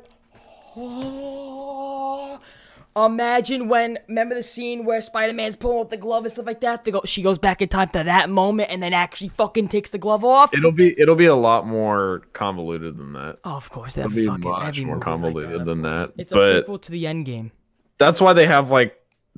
oh, 0.76 2.38
Imagine 2.96 3.68
when 3.68 3.98
remember 4.08 4.34
the 4.34 4.42
scene 4.42 4.84
where 4.84 5.00
Spider-Man's 5.00 5.54
pulling 5.56 5.78
off 5.78 5.90
the 5.90 5.96
glove 5.96 6.24
and 6.24 6.32
stuff 6.32 6.46
like 6.46 6.60
that. 6.62 6.84
They 6.84 6.90
go, 6.90 7.02
she 7.04 7.22
goes 7.22 7.38
back 7.38 7.62
in 7.62 7.68
time 7.68 7.88
to 7.90 8.02
that 8.04 8.28
moment 8.28 8.70
and 8.70 8.82
then 8.82 8.92
actually 8.92 9.28
fucking 9.28 9.68
takes 9.68 9.90
the 9.90 9.98
glove 9.98 10.24
off. 10.24 10.52
it'll 10.52 10.72
be 10.72 10.98
it'll 11.00 11.14
be 11.14 11.26
a 11.26 11.34
lot 11.36 11.66
more 11.66 12.22
convoluted 12.32 12.96
than 12.96 13.12
that. 13.12 13.38
oh, 13.44 13.56
of 13.56 13.70
course, 13.70 13.96
It'll 13.96 14.10
be 14.10 14.26
fucking 14.26 14.40
much 14.42 14.80
more 14.82 14.86
movie's 14.86 14.88
like 14.90 15.00
convoluted 15.02 15.64
than 15.66 15.82
that, 15.82 16.12
It's 16.18 16.32
a 16.32 16.36
prequel 16.36 16.80
to 16.82 16.90
the 16.90 17.06
End 17.06 17.26
Game. 17.26 17.52
That's 17.98 18.20
why 18.20 18.32
they 18.32 18.46
have 18.46 18.70
like 18.70 18.96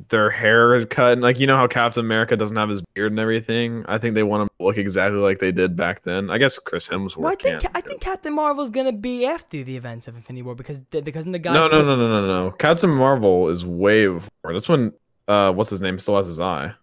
their 0.09 0.31
hair 0.31 0.85
cut. 0.87 1.13
And, 1.15 1.23
like 1.23 1.39
you 1.39 1.47
know 1.47 1.57
how 1.57 1.67
Captain 1.67 2.05
America 2.05 2.37
doesn't 2.37 2.57
have 2.57 2.69
his 2.69 2.83
beard 2.95 3.13
and 3.13 3.19
everything. 3.21 3.85
I 3.87 3.99
think 3.99 4.15
they 4.15 4.23
want 4.23 4.43
him 4.43 4.49
to 4.59 4.65
look 4.65 4.79
exactly 4.79 5.19
like 5.21 5.39
they 5.39 5.53
did 5.53 5.77
back 5.77 6.03
then. 6.03 6.31
I 6.31 6.39
guess 6.39 6.59
Chris 6.59 6.89
Hemsworth. 6.89 7.19
Well, 7.19 7.33
I 7.33 7.35
think. 7.37 7.65
I 7.75 7.81
think 7.81 8.01
Captain 8.01 8.35
Marvel's 8.35 8.71
gonna 8.71 8.93
be 8.93 9.27
after 9.27 9.63
the 9.63 9.77
events 9.77 10.09
of 10.09 10.17
Infinity 10.17 10.43
War 10.43 10.55
because 10.55 10.81
because 10.81 11.27
in 11.27 11.33
the 11.33 11.39
guy 11.39 11.53
No, 11.53 11.69
no, 11.69 11.85
no, 11.85 11.97
no, 11.97 12.09
no, 12.27 12.45
no. 12.45 12.51
Captain 12.53 12.91
Marvel 12.91 13.49
is 13.51 13.67
way 13.67 14.07
before. 14.07 14.53
That's 14.53 14.69
when 14.69 14.93
uh, 15.29 15.53
what's 15.53 15.71
his 15.71 15.81
name 15.83 15.99
still 15.99 16.17
has 16.17 16.27
his 16.27 16.41
eye. 16.41 16.75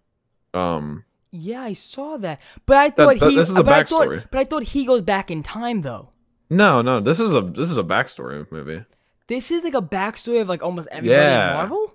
Um, 0.54 1.04
Yeah, 1.32 1.62
I 1.62 1.72
saw 1.74 2.16
that, 2.18 2.40
but 2.66 2.76
I 2.76 2.90
thought 2.90 3.18
that- 3.20 3.30
he. 3.30 3.36
this 3.36 3.50
is 3.50 3.56
a 3.58 3.62
but 3.62 3.72
I 3.74 3.82
thought, 3.84 4.08
backstory. 4.08 4.24
but 4.30 4.40
I 4.40 4.44
thought 4.44 4.62
he 4.64 4.84
goes 4.84 5.02
back 5.02 5.30
in 5.30 5.42
time 5.42 5.82
though. 5.82 6.10
no, 6.48 6.80
no. 6.82 7.00
This 7.00 7.20
is 7.20 7.34
a 7.34 7.40
this 7.40 7.70
is 7.70 7.76
a 7.76 7.82
backstory 7.84 8.50
movie. 8.52 8.84
This 9.26 9.50
is 9.52 9.62
like 9.62 9.74
a 9.74 9.82
backstory 9.82 10.40
of 10.40 10.48
like 10.48 10.62
almost 10.62 10.88
everybody 10.90 11.20
Yeah. 11.20 11.50
in 11.50 11.56
Marvel. 11.56 11.94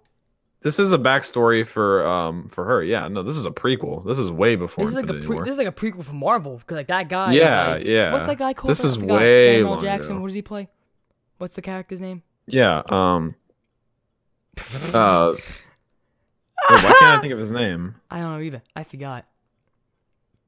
This 0.65 0.79
is 0.79 0.91
a 0.93 0.97
backstory 0.97 1.63
for 1.63 2.03
um 2.07 2.49
for 2.49 2.65
her. 2.65 2.83
Yeah, 2.83 3.07
no, 3.07 3.21
this 3.21 3.37
is 3.37 3.45
a 3.45 3.51
prequel. 3.51 4.03
This 4.03 4.17
is 4.17 4.31
way 4.31 4.55
before. 4.55 4.83
This 4.83 4.95
is 4.95 4.95
like 4.95 5.07
a 5.07 5.13
pre- 5.13 5.35
War. 5.35 5.45
this 5.45 5.51
is 5.51 5.57
like 5.59 5.67
a 5.67 5.71
prequel 5.71 6.03
for 6.03 6.13
Marvel 6.13 6.57
because 6.57 6.77
like 6.77 6.87
that 6.87 7.07
guy. 7.07 7.33
Yeah, 7.33 7.73
like- 7.73 7.85
yeah. 7.85 8.11
What's 8.11 8.25
that 8.25 8.39
guy 8.39 8.55
called? 8.55 8.71
This 8.71 8.83
is 8.83 8.97
way 8.97 9.57
Samuel 9.57 9.79
Jackson. 9.79 10.19
What 10.19 10.29
does 10.29 10.33
he 10.33 10.41
play? 10.41 10.67
What's 11.37 11.53
the 11.53 11.61
character's 11.61 12.01
name? 12.01 12.23
Yeah. 12.47 12.81
Um. 12.89 13.35
Uh. 14.91 15.33
wait, 15.35 15.43
why 16.67 16.95
can't 16.99 17.03
I 17.03 17.21
think 17.21 17.33
of 17.33 17.37
his 17.37 17.51
name? 17.51 17.93
I 18.09 18.21
don't 18.21 18.33
know 18.33 18.41
either. 18.41 18.63
I 18.75 18.85
forgot. 18.85 19.25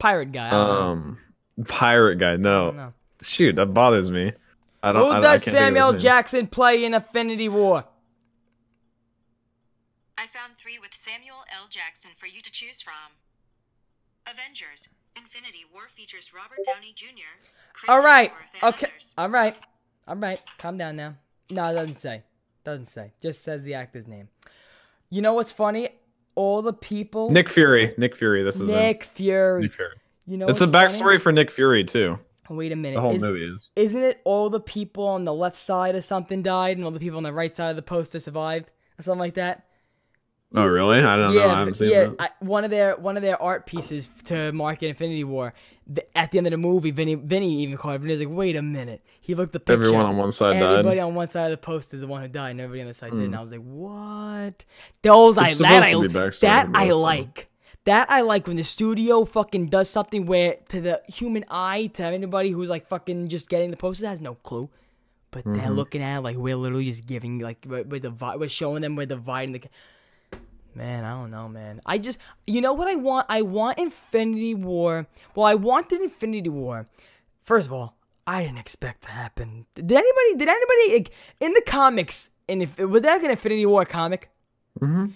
Pirate 0.00 0.32
guy. 0.32 0.50
Don't 0.50 0.66
know. 0.66 0.80
Um, 0.80 1.18
pirate 1.64 2.16
guy. 2.16 2.34
No, 2.34 2.92
shoot, 3.22 3.54
that 3.54 3.66
bothers 3.66 4.10
me. 4.10 4.32
I 4.82 4.90
don't. 4.90 5.00
Who 5.00 5.10
I, 5.10 5.20
does 5.20 5.44
can't 5.44 5.54
think 5.54 5.68
of 5.68 5.74
his 5.74 5.76
Samuel. 5.76 5.92
Jackson 5.92 6.48
play 6.48 6.84
in 6.84 6.94
Infinity 6.94 7.48
War? 7.48 7.84
I 10.68 10.70
found 10.70 10.80
three 10.80 10.86
with 10.86 10.94
Samuel 10.94 11.44
L. 11.50 11.66
Jackson 11.70 12.10
for 12.16 12.26
you 12.26 12.42
to 12.42 12.52
choose 12.52 12.82
from. 12.82 12.92
Avengers. 14.26 14.88
Infinity 15.16 15.64
War 15.72 15.88
features 15.88 16.32
Robert 16.34 16.58
Downey 16.66 16.92
Jr. 16.94 17.40
Chris 17.72 17.88
All 17.88 18.02
right. 18.02 18.30
Hemsworth, 18.30 18.62
and 18.62 18.74
Okay. 18.74 18.86
others. 18.86 19.14
All 19.16 19.28
right. 19.30 19.56
All 20.06 20.16
right. 20.16 20.40
Calm 20.58 20.76
down 20.76 20.96
now. 20.96 21.14
No, 21.50 21.70
it 21.70 21.74
doesn't 21.74 21.94
say. 21.94 22.22
Doesn't 22.64 22.84
say. 22.86 23.12
Just 23.22 23.42
says 23.42 23.62
the 23.62 23.74
actor's 23.74 24.06
name. 24.06 24.28
You 25.10 25.22
know 25.22 25.32
what's 25.32 25.52
funny? 25.52 25.88
All 26.34 26.60
the 26.60 26.74
people. 26.74 27.30
Nick 27.30 27.48
Fury. 27.48 27.94
Nick 27.96 28.14
Fury. 28.14 28.42
This 28.42 28.56
is 28.56 28.60
him. 28.62 28.66
Nick 28.68 29.04
Fury. 29.04 29.62
Nick 29.62 29.72
Fury. 29.74 29.94
You 30.26 30.36
know. 30.36 30.48
It's 30.48 30.60
a 30.60 30.66
what's 30.66 30.72
funny? 30.94 31.16
backstory 31.16 31.20
for 31.20 31.32
Nick 31.32 31.50
Fury 31.50 31.82
too. 31.84 32.18
Wait 32.50 32.72
a 32.72 32.76
minute. 32.76 32.96
The 32.96 33.00
whole 33.00 33.16
Is- 33.16 33.22
movie 33.22 33.44
is. 33.44 33.70
Isn't 33.74 34.02
it 34.02 34.20
all 34.24 34.50
the 34.50 34.60
people 34.60 35.06
on 35.06 35.24
the 35.24 35.34
left 35.34 35.56
side 35.56 35.94
of 35.96 36.04
something 36.04 36.42
died 36.42 36.76
and 36.76 36.84
all 36.84 36.90
the 36.92 37.00
people 37.00 37.16
on 37.16 37.22
the 37.22 37.32
right 37.32 37.54
side 37.56 37.70
of 37.70 37.76
the 37.76 37.82
poster 37.82 38.20
survived 38.20 38.70
or 38.98 39.02
something 39.02 39.18
like 39.18 39.34
that? 39.34 39.64
Oh 40.54 40.64
really? 40.64 40.98
I 40.98 41.16
don't 41.16 41.34
know. 41.34 41.48
I 41.48 41.58
haven't 41.58 41.76
seen 41.76 41.90
yeah. 41.90 42.04
that. 42.04 42.14
I, 42.18 42.30
one 42.40 42.64
of 42.64 42.70
their 42.70 42.96
one 42.96 43.16
of 43.16 43.22
their 43.22 43.40
art 43.40 43.66
pieces 43.66 44.08
to 44.24 44.50
market 44.52 44.88
Infinity 44.88 45.24
War. 45.24 45.52
th- 45.94 46.08
at 46.14 46.30
the 46.30 46.38
end 46.38 46.46
of 46.46 46.52
the 46.52 46.56
movie, 46.56 46.90
Vinny 46.90 47.16
Vinny 47.16 47.62
even 47.62 47.76
called 47.76 47.96
it. 47.96 47.98
Vinny's 48.00 48.18
like, 48.18 48.30
"Wait 48.30 48.56
a 48.56 48.62
minute." 48.62 49.02
He 49.20 49.34
looked 49.34 49.52
the 49.52 49.60
picture. 49.60 49.74
Everyone 49.74 50.06
on 50.06 50.16
one 50.16 50.32
side 50.32 50.56
Everybody 50.56 50.64
died. 50.70 50.78
Everybody 50.78 51.00
on 51.00 51.14
one 51.14 51.28
side 51.28 51.44
of 51.44 51.50
the 51.50 51.58
post 51.58 51.92
is 51.92 52.00
the 52.00 52.06
one 52.06 52.22
who 52.22 52.28
died, 52.28 52.52
and 52.52 52.60
everybody 52.62 52.80
on 52.80 52.88
the 52.88 52.94
side 52.94 53.10
didn't. 53.10 53.34
I 53.34 53.40
was 53.40 53.52
like, 53.52 53.60
"What?" 53.62 54.64
Those 55.02 55.36
I 55.36 55.48
It's 55.48 55.58
that 55.58 55.82
I 55.82 55.90
supposed 55.90 56.12
to 56.14 56.40
be 56.40 56.46
that 56.46 56.68
I 56.74 56.84
both 56.86 56.94
of 56.94 57.00
like. 57.00 57.50
That 57.84 58.10
I 58.10 58.20
like 58.22 58.46
when 58.46 58.56
the 58.56 58.64
studio 58.64 59.24
fucking 59.26 59.66
does 59.66 59.88
something 59.88 60.26
where 60.26 60.56
to 60.70 60.80
the 60.80 61.02
human 61.08 61.44
eye, 61.50 61.86
to 61.94 62.04
anybody 62.04 62.50
who's 62.50 62.68
like 62.70 62.86
fucking 62.88 63.28
just 63.28 63.48
getting 63.48 63.70
the 63.70 63.76
posters 63.78 64.08
has 64.08 64.20
no 64.20 64.34
clue. 64.34 64.68
But 65.30 65.44
Mm-hmm. 65.44 65.54
they're 65.58 65.70
looking 65.70 66.02
at 66.02 66.18
it 66.18 66.20
like 66.22 66.36
we're 66.38 66.56
literally 66.56 66.86
just 66.86 67.06
giving 67.06 67.38
like 67.38 67.64
we're, 67.68 67.82
we're, 67.84 68.00
divi- 68.00 68.36
we're 68.38 68.48
showing 68.48 68.80
them 68.82 68.96
we're 68.96 69.04
dividing 69.06 69.52
the. 69.52 69.62
Man, 70.78 71.04
I 71.04 71.10
don't 71.10 71.30
know, 71.30 71.48
man. 71.48 71.80
I 71.84 71.98
just, 71.98 72.18
you 72.46 72.60
know 72.60 72.72
what 72.72 72.86
I 72.88 72.94
want? 72.94 73.26
I 73.28 73.42
want 73.42 73.78
Infinity 73.78 74.54
War. 74.54 75.06
Well, 75.34 75.44
I 75.44 75.54
wanted 75.54 76.00
Infinity 76.00 76.48
War. 76.48 76.86
First 77.42 77.66
of 77.66 77.72
all, 77.72 77.96
I 78.28 78.44
didn't 78.44 78.58
expect 78.58 79.02
to 79.02 79.10
happen. 79.10 79.66
Did 79.74 79.90
anybody? 79.90 80.36
Did 80.36 80.48
anybody 80.48 81.10
in 81.40 81.52
the 81.52 81.62
comics? 81.66 82.30
And 82.48 82.62
if 82.62 82.78
was 82.78 83.02
that 83.02 83.24
an 83.24 83.30
Infinity 83.30 83.66
War 83.66 83.84
comic? 83.84 84.30
Mm-hmm. 84.80 85.06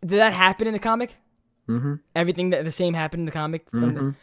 Did 0.00 0.18
that 0.18 0.32
happen 0.32 0.66
in 0.66 0.72
the 0.72 0.78
comic? 0.80 1.14
Mm-hmm. 1.68 1.94
Everything 2.16 2.50
that 2.50 2.64
the 2.64 2.72
same 2.72 2.94
happened 2.94 3.20
in 3.20 3.26
the 3.26 3.32
comic. 3.32 3.70
From 3.70 3.94
the, 3.94 4.14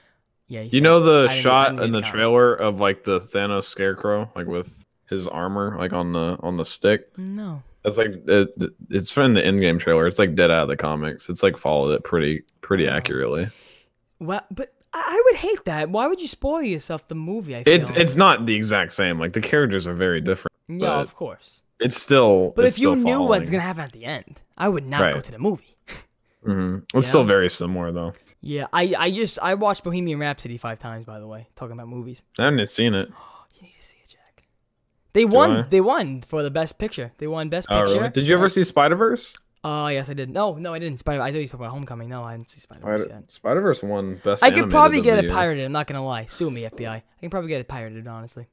yeah, 0.47 0.61
You 0.61 0.81
know 0.81 0.99
the 0.99 1.29
shot 1.29 1.81
in 1.81 1.91
the 1.93 2.01
the 2.01 2.07
trailer 2.07 2.53
of 2.53 2.79
like 2.79 3.05
the 3.05 3.21
Thanos 3.21 3.63
scarecrow, 3.63 4.29
like 4.35 4.47
with 4.47 4.85
his 5.09 5.27
armor, 5.27 5.77
like 5.77 5.93
on 5.93 6.11
the 6.11 6.37
on 6.41 6.57
the 6.57 6.65
stick. 6.65 7.17
no. 7.17 7.63
That's 7.83 7.97
like 7.97 8.11
it, 8.27 8.49
it's 8.89 9.11
from 9.11 9.33
the 9.33 9.45
in-game 9.47 9.79
trailer. 9.79 10.05
It's 10.07 10.19
like 10.19 10.35
dead 10.35 10.51
out 10.51 10.63
of 10.63 10.67
the 10.69 10.77
comics. 10.77 11.29
It's 11.29 11.41
like 11.43 11.57
followed 11.57 11.91
it 11.93 12.03
pretty 12.03 12.43
pretty 12.61 12.87
accurately. 12.87 13.49
Well, 14.19 14.41
but 14.51 14.73
I, 14.93 15.21
would 15.25 15.35
hate 15.37 15.63
that. 15.65 15.89
Why 15.89 16.05
would 16.07 16.21
you 16.21 16.27
spoil 16.27 16.61
yourself 16.61 17.07
the 17.07 17.15
movie? 17.15 17.55
I 17.55 17.63
It's 17.65 17.89
feel? 17.89 17.99
it's 18.01 18.15
not 18.15 18.45
the 18.45 18.53
exact 18.55 18.93
same. 18.93 19.19
Like 19.19 19.33
the 19.33 19.41
characters 19.41 19.87
are 19.87 19.93
very 19.93 20.21
different. 20.21 20.51
yeah, 20.67 20.99
of 20.99 21.15
course. 21.15 21.63
It's 21.79 21.99
still. 21.99 22.53
But 22.55 22.65
it's 22.65 22.77
if 22.77 22.83
you 22.83 22.95
knew 22.95 23.23
what's 23.23 23.49
gonna 23.49 23.63
happen 23.63 23.81
at 23.83 23.91
the 23.93 24.05
end, 24.05 24.39
I 24.57 24.69
would 24.69 24.85
not 24.85 25.13
go 25.15 25.19
to 25.21 25.31
the 25.31 25.39
movie. 25.39 25.75
Mhm. 26.45 26.81
It's 26.81 26.93
Yeah. 26.93 26.99
still 27.01 27.23
very 27.23 27.49
similar 27.51 27.91
though. 27.91 28.13
Yeah, 28.41 28.65
I 28.73 28.95
I 28.97 29.11
just 29.11 29.37
I 29.43 29.53
watched 29.53 29.83
Bohemian 29.83 30.17
Rhapsody 30.17 30.57
five 30.57 30.79
times. 30.79 31.05
By 31.05 31.19
the 31.19 31.27
way, 31.27 31.47
talking 31.55 31.73
about 31.73 31.87
movies. 31.87 32.23
I 32.39 32.45
haven't 32.45 32.67
seen 32.69 32.93
it. 32.95 33.09
You 33.55 33.67
need 33.67 33.75
to 33.79 33.85
see. 33.85 33.97
They 35.13 35.25
won. 35.25 35.51
I? 35.51 35.61
They 35.63 35.81
won 35.81 36.21
for 36.21 36.43
the 36.43 36.51
best 36.51 36.77
picture. 36.77 37.11
They 37.17 37.27
won 37.27 37.49
best 37.49 37.67
Oh, 37.69 37.81
picture. 37.81 37.99
really? 37.99 38.09
Did 38.11 38.27
you 38.27 38.35
ever 38.35 38.49
see 38.49 38.63
Spider 38.63 38.95
Verse? 38.95 39.35
Oh 39.63 39.69
uh, 39.83 39.87
yes, 39.89 40.09
I 40.09 40.13
did. 40.13 40.29
No, 40.29 40.55
no, 40.55 40.73
I 40.73 40.79
didn't. 40.79 40.97
Spider. 40.99 41.21
I 41.21 41.31
thought 41.31 41.37
you 41.37 41.43
were 41.43 41.47
talking 41.47 41.65
about 41.65 41.71
Homecoming. 41.71 42.09
No, 42.09 42.23
I 42.23 42.35
didn't 42.35 42.49
see 42.49 42.59
Spider 42.59 42.81
Verse 42.81 43.05
yet. 43.07 43.31
Spider 43.31 43.61
Verse 43.61 43.83
won 43.83 44.19
best. 44.23 44.43
I 44.43 44.49
could 44.51 44.69
probably 44.69 45.01
get 45.01 45.23
it 45.23 45.29
pirated. 45.29 45.65
I'm 45.65 45.71
not 45.71 45.85
gonna 45.87 46.03
lie. 46.03 46.25
Sue 46.25 46.49
me, 46.49 46.63
FBI. 46.63 46.87
I 46.89 47.03
can 47.19 47.29
probably 47.29 47.49
get 47.49 47.61
it 47.61 47.67
pirated. 47.67 48.07
Honestly, 48.07 48.47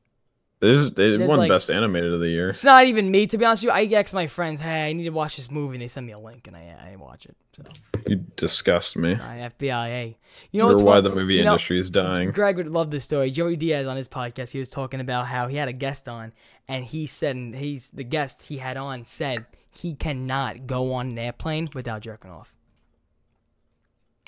There's, 0.60 0.90
they 0.90 1.16
There's, 1.16 1.28
won 1.28 1.38
like- 1.38 1.48
best 1.50 1.70
animated 1.70 2.12
of 2.12 2.20
the 2.20 2.28
year. 2.28 2.48
it's 2.48 2.64
not 2.64 2.84
even 2.86 3.10
me. 3.10 3.26
To 3.28 3.38
be 3.38 3.44
honest 3.44 3.62
with 3.64 3.72
you, 3.72 3.96
I 3.96 4.00
asked 4.00 4.12
my 4.12 4.26
friends, 4.26 4.60
"Hey, 4.60 4.88
I 4.88 4.92
need 4.92 5.04
to 5.04 5.10
watch 5.10 5.36
this 5.36 5.50
movie," 5.50 5.76
and 5.76 5.82
they 5.82 5.88
send 5.88 6.06
me 6.06 6.12
a 6.12 6.18
link, 6.18 6.48
and 6.48 6.56
I 6.56 6.74
I 6.92 6.96
watch 6.96 7.26
it. 7.26 7.36
So, 7.56 7.62
You 8.08 8.16
disgust 8.36 8.96
me. 8.96 9.14
I 9.14 9.50
FBI. 9.60 10.16
You 10.50 10.62
know 10.62 10.78
why 10.78 11.00
the 11.00 11.10
movie 11.10 11.34
you 11.34 11.44
know, 11.44 11.52
industry 11.52 11.78
is 11.78 11.90
dying. 11.90 12.32
Greg 12.32 12.56
would 12.56 12.66
love 12.68 12.90
this 12.90 13.04
story. 13.04 13.30
Joey 13.30 13.56
Diaz 13.56 13.86
on 13.86 13.96
his 13.96 14.08
podcast, 14.08 14.50
he 14.50 14.58
was 14.58 14.70
talking 14.70 15.00
about 15.00 15.26
how 15.28 15.46
he 15.46 15.56
had 15.56 15.68
a 15.68 15.72
guest 15.72 16.08
on, 16.08 16.32
and 16.66 16.84
he 16.84 17.06
said, 17.06 17.36
and 17.36 17.54
he's 17.54 17.90
the 17.90 18.04
guest 18.04 18.42
he 18.42 18.56
had 18.58 18.76
on 18.76 19.04
said 19.04 19.46
he 19.70 19.94
cannot 19.94 20.66
go 20.66 20.92
on 20.94 21.10
an 21.10 21.18
airplane 21.18 21.68
without 21.74 22.00
jerking 22.02 22.30
off. 22.32 22.52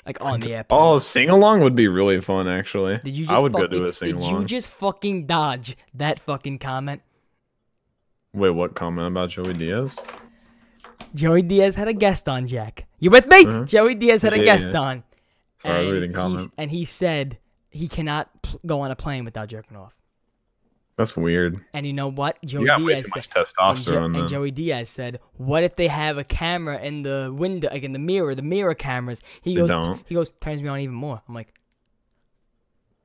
Like 0.05 0.23
on 0.23 0.39
the 0.39 0.55
airplane. 0.55 0.79
Oh, 0.81 0.97
sing 0.97 1.29
along 1.29 1.61
would 1.61 1.75
be 1.75 1.87
really 1.87 2.19
fun. 2.21 2.47
Actually, 2.47 2.97
did 3.03 3.15
you 3.15 3.25
just 3.27 3.37
I 3.37 3.41
would 3.41 3.53
go 3.53 3.59
fucking, 3.61 3.79
to 3.79 3.85
a 3.85 3.93
sing 3.93 4.15
along. 4.15 4.31
Did 4.31 4.41
you 4.41 4.47
just 4.47 4.67
fucking 4.69 5.27
dodge 5.27 5.77
that 5.93 6.19
fucking 6.19 6.57
comment? 6.59 7.01
Wait, 8.33 8.49
what 8.49 8.73
comment 8.75 9.07
about 9.07 9.29
Joey 9.29 9.53
Diaz? 9.53 9.99
Joey 11.13 11.41
Diaz 11.41 11.75
had 11.75 11.87
a 11.87 11.93
guest 11.93 12.27
on, 12.29 12.47
Jack. 12.47 12.87
You 12.99 13.09
with 13.11 13.27
me? 13.27 13.43
Mhm. 13.43 13.67
Joey 13.67 13.95
Diaz 13.95 14.21
had 14.21 14.33
a 14.33 14.37
Yeah, 14.37 14.43
guest 14.43 14.69
yeah. 14.71 14.79
on. 14.79 15.03
Sorry, 15.61 15.85
was 15.85 15.93
reading 15.93 16.13
comment. 16.13 16.51
and 16.57 16.71
he 16.71 16.85
said 16.85 17.37
he 17.69 17.87
cannot 17.87 18.29
pl- 18.41 18.59
go 18.65 18.81
on 18.81 18.89
a 18.91 18.95
plane 18.95 19.25
without 19.25 19.49
jerking 19.49 19.77
off. 19.77 19.93
That's 21.01 21.17
weird. 21.17 21.59
And 21.73 21.87
you 21.87 21.93
know 21.93 22.09
what? 22.09 22.37
Joey 22.45 22.65
You 22.65 22.77
Diaz 22.77 23.11
said, 23.11 23.15
much 23.35 23.57
and, 23.59 23.85
Jo- 23.85 24.03
and. 24.03 24.27
Joey 24.29 24.51
Diaz 24.51 24.87
said, 24.87 25.19
"What 25.33 25.63
if 25.63 25.75
they 25.75 25.87
have 25.87 26.19
a 26.19 26.23
camera 26.23 26.79
in 26.79 27.01
the 27.01 27.33
window, 27.35 27.69
like 27.71 27.81
in 27.81 27.91
the 27.91 27.99
mirror, 27.99 28.35
the 28.35 28.43
mirror 28.43 28.75
cameras?" 28.75 29.21
He 29.41 29.55
goes, 29.55 29.69
don't. 29.69 30.05
"He 30.07 30.13
goes, 30.13 30.31
turns 30.41 30.61
me 30.61 30.69
on 30.69 30.79
even 30.79 30.93
more." 30.93 31.19
I'm 31.27 31.33
like, 31.33 31.55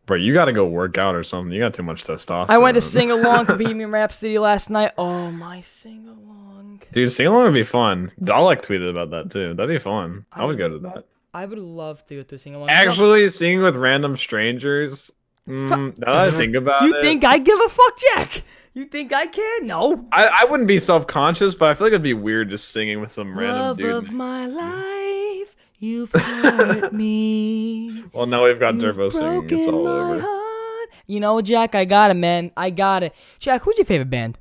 Bro, 0.05 0.19
you 0.19 0.35
got 0.35 0.45
to 0.45 0.53
go 0.53 0.67
work 0.67 0.99
out 0.99 1.15
or 1.15 1.23
something. 1.25 1.53
You 1.53 1.61
got 1.61 1.73
too 1.73 1.83
much 1.83 2.05
testosterone. 2.05 2.51
I 2.51 2.59
went 2.59 2.75
to 2.75 2.81
sing 2.81 3.11
along 3.11 3.47
to 3.47 3.57
Bohemian 3.57 3.91
Rhapsody 3.91 4.39
last 4.39 4.69
night. 4.69 4.93
Oh 4.99 5.31
my 5.31 5.63
sing 5.63 6.07
along! 6.07 6.83
Dude, 6.93 7.11
sing 7.11 7.27
along 7.27 7.45
would 7.45 7.55
be 7.55 7.65
fun. 7.65 8.13
Dalek 8.21 8.63
tweeted 8.63 8.91
about 8.91 9.11
that 9.11 9.31
too. 9.31 9.55
That'd 9.55 9.75
be 9.75 9.83
fun. 9.83 10.27
I 10.33 10.45
would 10.45 10.59
go 10.59 10.69
to 10.69 10.79
that. 10.81 11.07
I 11.35 11.45
would 11.45 11.59
love 11.59 12.05
to 12.07 12.17
go 12.17 12.23
to 12.23 12.39
sing 12.39 12.55
along. 12.55 12.71
Actually, 12.71 13.29
singing 13.31 13.63
with 13.63 13.75
random 13.77 14.17
strangers. 14.17 15.11
Mm, 15.49 15.97
now 15.99 16.13
that 16.13 16.29
I 16.29 16.31
think 16.33 16.55
about 16.57 16.83
you 16.83 16.89
it, 16.89 16.95
You 16.97 17.01
think 17.03 17.25
I 17.25 17.39
give 17.39 17.59
a 17.61 17.69
fuck, 17.69 17.99
Jack? 18.15 18.43
You 18.75 18.85
think 18.85 19.13
I 19.13 19.27
care? 19.27 19.63
No. 19.63 20.07
I, 20.13 20.43
I 20.43 20.45
wouldn't 20.51 20.69
be 20.69 20.79
self 20.81 21.07
conscious, 21.07 21.55
but 21.55 21.69
I 21.71 21.75
feel 21.75 21.87
like 21.87 21.93
it'd 21.93 22.03
be 22.03 22.15
weird 22.15 22.51
just 22.51 22.71
singing 22.73 23.01
with 23.01 23.13
some 23.13 23.39
random 23.39 23.77
dude. 23.77 23.87
Love 23.95 24.05
of 24.07 24.13
my 24.13 24.47
life, 24.47 25.57
you've 25.79 26.11
hurt 26.13 26.93
me. 26.93 28.05
Well, 28.13 28.27
now 28.27 28.45
we've 28.45 28.61
got 28.61 28.75
Dervo 28.75 29.11
singing. 29.11 29.45
It's 29.51 29.67
all 29.69 29.87
over. 29.89 30.21
heart, 30.21 30.89
You 31.07 31.21
know, 31.21 31.41
Jack, 31.41 31.75
I 31.75 31.85
got 31.87 32.11
it, 32.11 32.15
man. 32.15 32.51
I 32.57 32.71
got 32.71 33.03
it. 33.03 33.15
Jack, 33.39 33.63
who's 33.63 33.79
your 33.79 33.85
favorite 33.87 34.11
band? 34.11 34.39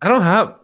I 0.00 0.06
don't 0.08 0.22
have. 0.22 0.54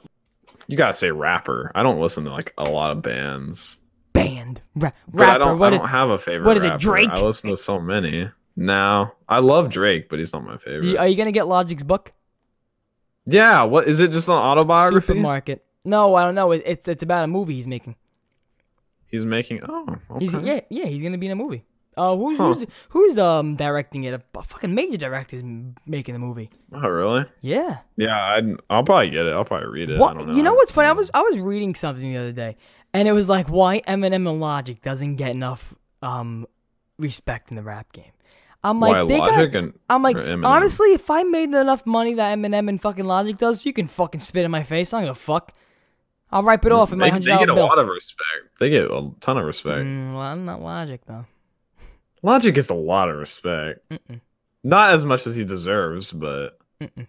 You 0.68 0.76
gotta 0.76 0.94
say 0.94 1.10
rapper. 1.10 1.72
I 1.74 1.82
don't 1.82 1.98
listen 2.00 2.24
to 2.24 2.30
like 2.30 2.52
a 2.56 2.64
lot 2.64 2.90
of 2.92 3.02
bands. 3.02 3.78
Band. 4.12 4.62
Ra- 4.76 4.92
But 5.08 5.20
rapper. 5.20 5.34
I 5.34 5.38
don't. 5.38 5.58
what 5.58 5.74
I 5.74 5.78
don't 5.78 5.88
have 5.88 6.10
a 6.10 6.18
favorite. 6.18 6.46
what 6.46 6.56
is 6.56 6.62
it, 6.64 6.68
rapper. 6.68 6.78
Drake? 6.78 7.08
I 7.10 7.20
listen 7.20 7.50
to 7.50 7.56
so 7.56 7.80
many. 7.80 8.30
No, 8.56 9.12
I 9.28 9.38
love 9.40 9.68
Drake, 9.70 10.08
but 10.08 10.18
he's 10.18 10.32
not 10.32 10.44
my 10.44 10.56
favorite. 10.58 10.96
are 10.96 11.08
you 11.08 11.16
gonna 11.16 11.32
get 11.32 11.48
Logic's 11.48 11.82
book? 11.82 12.12
yeah. 13.26 13.62
What 13.62 13.86
is 13.88 14.00
it? 14.00 14.10
Just 14.10 14.28
an 14.28 14.34
autobiography? 14.34 15.06
Supermarket. 15.08 15.64
No, 15.84 16.14
I 16.14 16.24
don't 16.24 16.34
know. 16.34 16.52
It, 16.52 16.62
it's 16.64 16.88
it's 16.88 17.02
about 17.02 17.24
a 17.24 17.26
movie 17.26 17.54
he's 17.54 17.66
making. 17.66 17.96
He's 19.06 19.24
making. 19.26 19.60
Oh, 19.68 19.86
okay. 20.10 20.18
He's 20.20 20.34
yeah 20.34 20.60
yeah 20.70 20.86
he's 20.86 21.02
gonna 21.02 21.18
be 21.18 21.26
in 21.26 21.32
a 21.32 21.36
movie. 21.36 21.64
Uh, 21.96 22.16
who's 22.16 22.38
Huh. 22.38 22.52
who's 22.54 22.66
who's 22.90 23.18
um 23.18 23.54
directing 23.56 24.04
it? 24.04 24.14
A, 24.14 24.42
fucking 24.42 24.74
major 24.74 24.98
director's 24.98 25.42
m- 25.42 25.76
making 25.86 26.14
the 26.14 26.18
movie. 26.18 26.50
Oh, 26.72 26.88
really? 26.88 27.24
Yeah. 27.40 27.78
Yeah. 27.96 28.16
I'd, 28.20 28.56
I'll 28.68 28.82
probably 28.82 29.10
get 29.10 29.26
it. 29.26 29.32
I'll 29.32 29.44
probably 29.44 29.68
read 29.68 29.90
it. 29.90 29.96
I 29.96 30.00
What 30.00 30.18
don't 30.18 30.28
know. 30.28 30.34
you 30.36 30.42
know 30.42 30.54
what's 30.54 30.72
funny? 30.72 30.88
I 30.88 30.92
was 30.92 31.10
I 31.14 31.20
was 31.22 31.38
reading 31.38 31.74
something 31.76 32.12
the 32.12 32.18
other 32.18 32.32
day, 32.32 32.56
and 32.92 33.06
it 33.06 33.12
was 33.12 33.28
like 33.28 33.46
why 33.48 33.80
Eminem 33.82 34.28
and 34.28 34.40
Logic 34.40 34.80
doesn't 34.82 35.16
get 35.16 35.30
enough 35.30 35.74
um 36.02 36.46
respect 36.98 37.50
in 37.50 37.56
the 37.56 37.62
rap 37.62 37.92
game. 37.92 38.10
I'm 38.64 38.80
like 38.80 38.92
Why 38.92 39.04
they 39.04 39.18
Logic 39.18 39.52
got. 39.52 39.62
and 39.62 39.78
I'm 39.90 40.02
like 40.02 40.16
or 40.16 40.22
Eminem? 40.22 40.46
honestly, 40.46 40.88
if 40.94 41.10
I 41.10 41.22
made 41.22 41.50
enough 41.50 41.84
money 41.86 42.14
that 42.14 42.36
Eminem 42.38 42.68
and 42.70 42.80
fucking 42.80 43.04
Logic 43.04 43.36
does, 43.36 43.64
you 43.66 43.72
can 43.74 43.86
fucking 43.86 44.20
spit 44.22 44.44
in 44.44 44.50
my 44.50 44.62
face. 44.62 44.92
I 44.94 44.98
don't 45.00 45.08
give 45.10 45.16
a 45.16 45.20
fuck. 45.20 45.52
I'll 46.32 46.42
wipe 46.42 46.64
it 46.64 46.72
off 46.72 46.90
in 46.92 46.98
my 46.98 47.06
they, 47.06 47.10
hundred 47.10 47.32
they 47.34 47.38
get 47.38 47.50
a 47.50 47.54
bill. 47.54 47.66
lot 47.66 47.78
of 47.78 47.86
respect. 47.86 48.58
They 48.58 48.70
get 48.70 48.90
a 48.90 49.10
ton 49.20 49.36
of 49.36 49.44
respect. 49.44 49.84
Mm, 49.84 50.12
well, 50.12 50.22
I'm 50.22 50.44
not 50.46 50.62
Logic 50.62 51.00
though. 51.06 51.26
Logic 52.22 52.54
gets 52.54 52.70
a 52.70 52.74
lot 52.74 53.10
of 53.10 53.16
respect. 53.16 53.80
Mm-mm. 53.90 54.20
Not 54.64 54.94
as 54.94 55.04
much 55.04 55.26
as 55.26 55.34
he 55.34 55.44
deserves, 55.44 56.10
but 56.10 56.58
Mm-mm. 56.80 57.06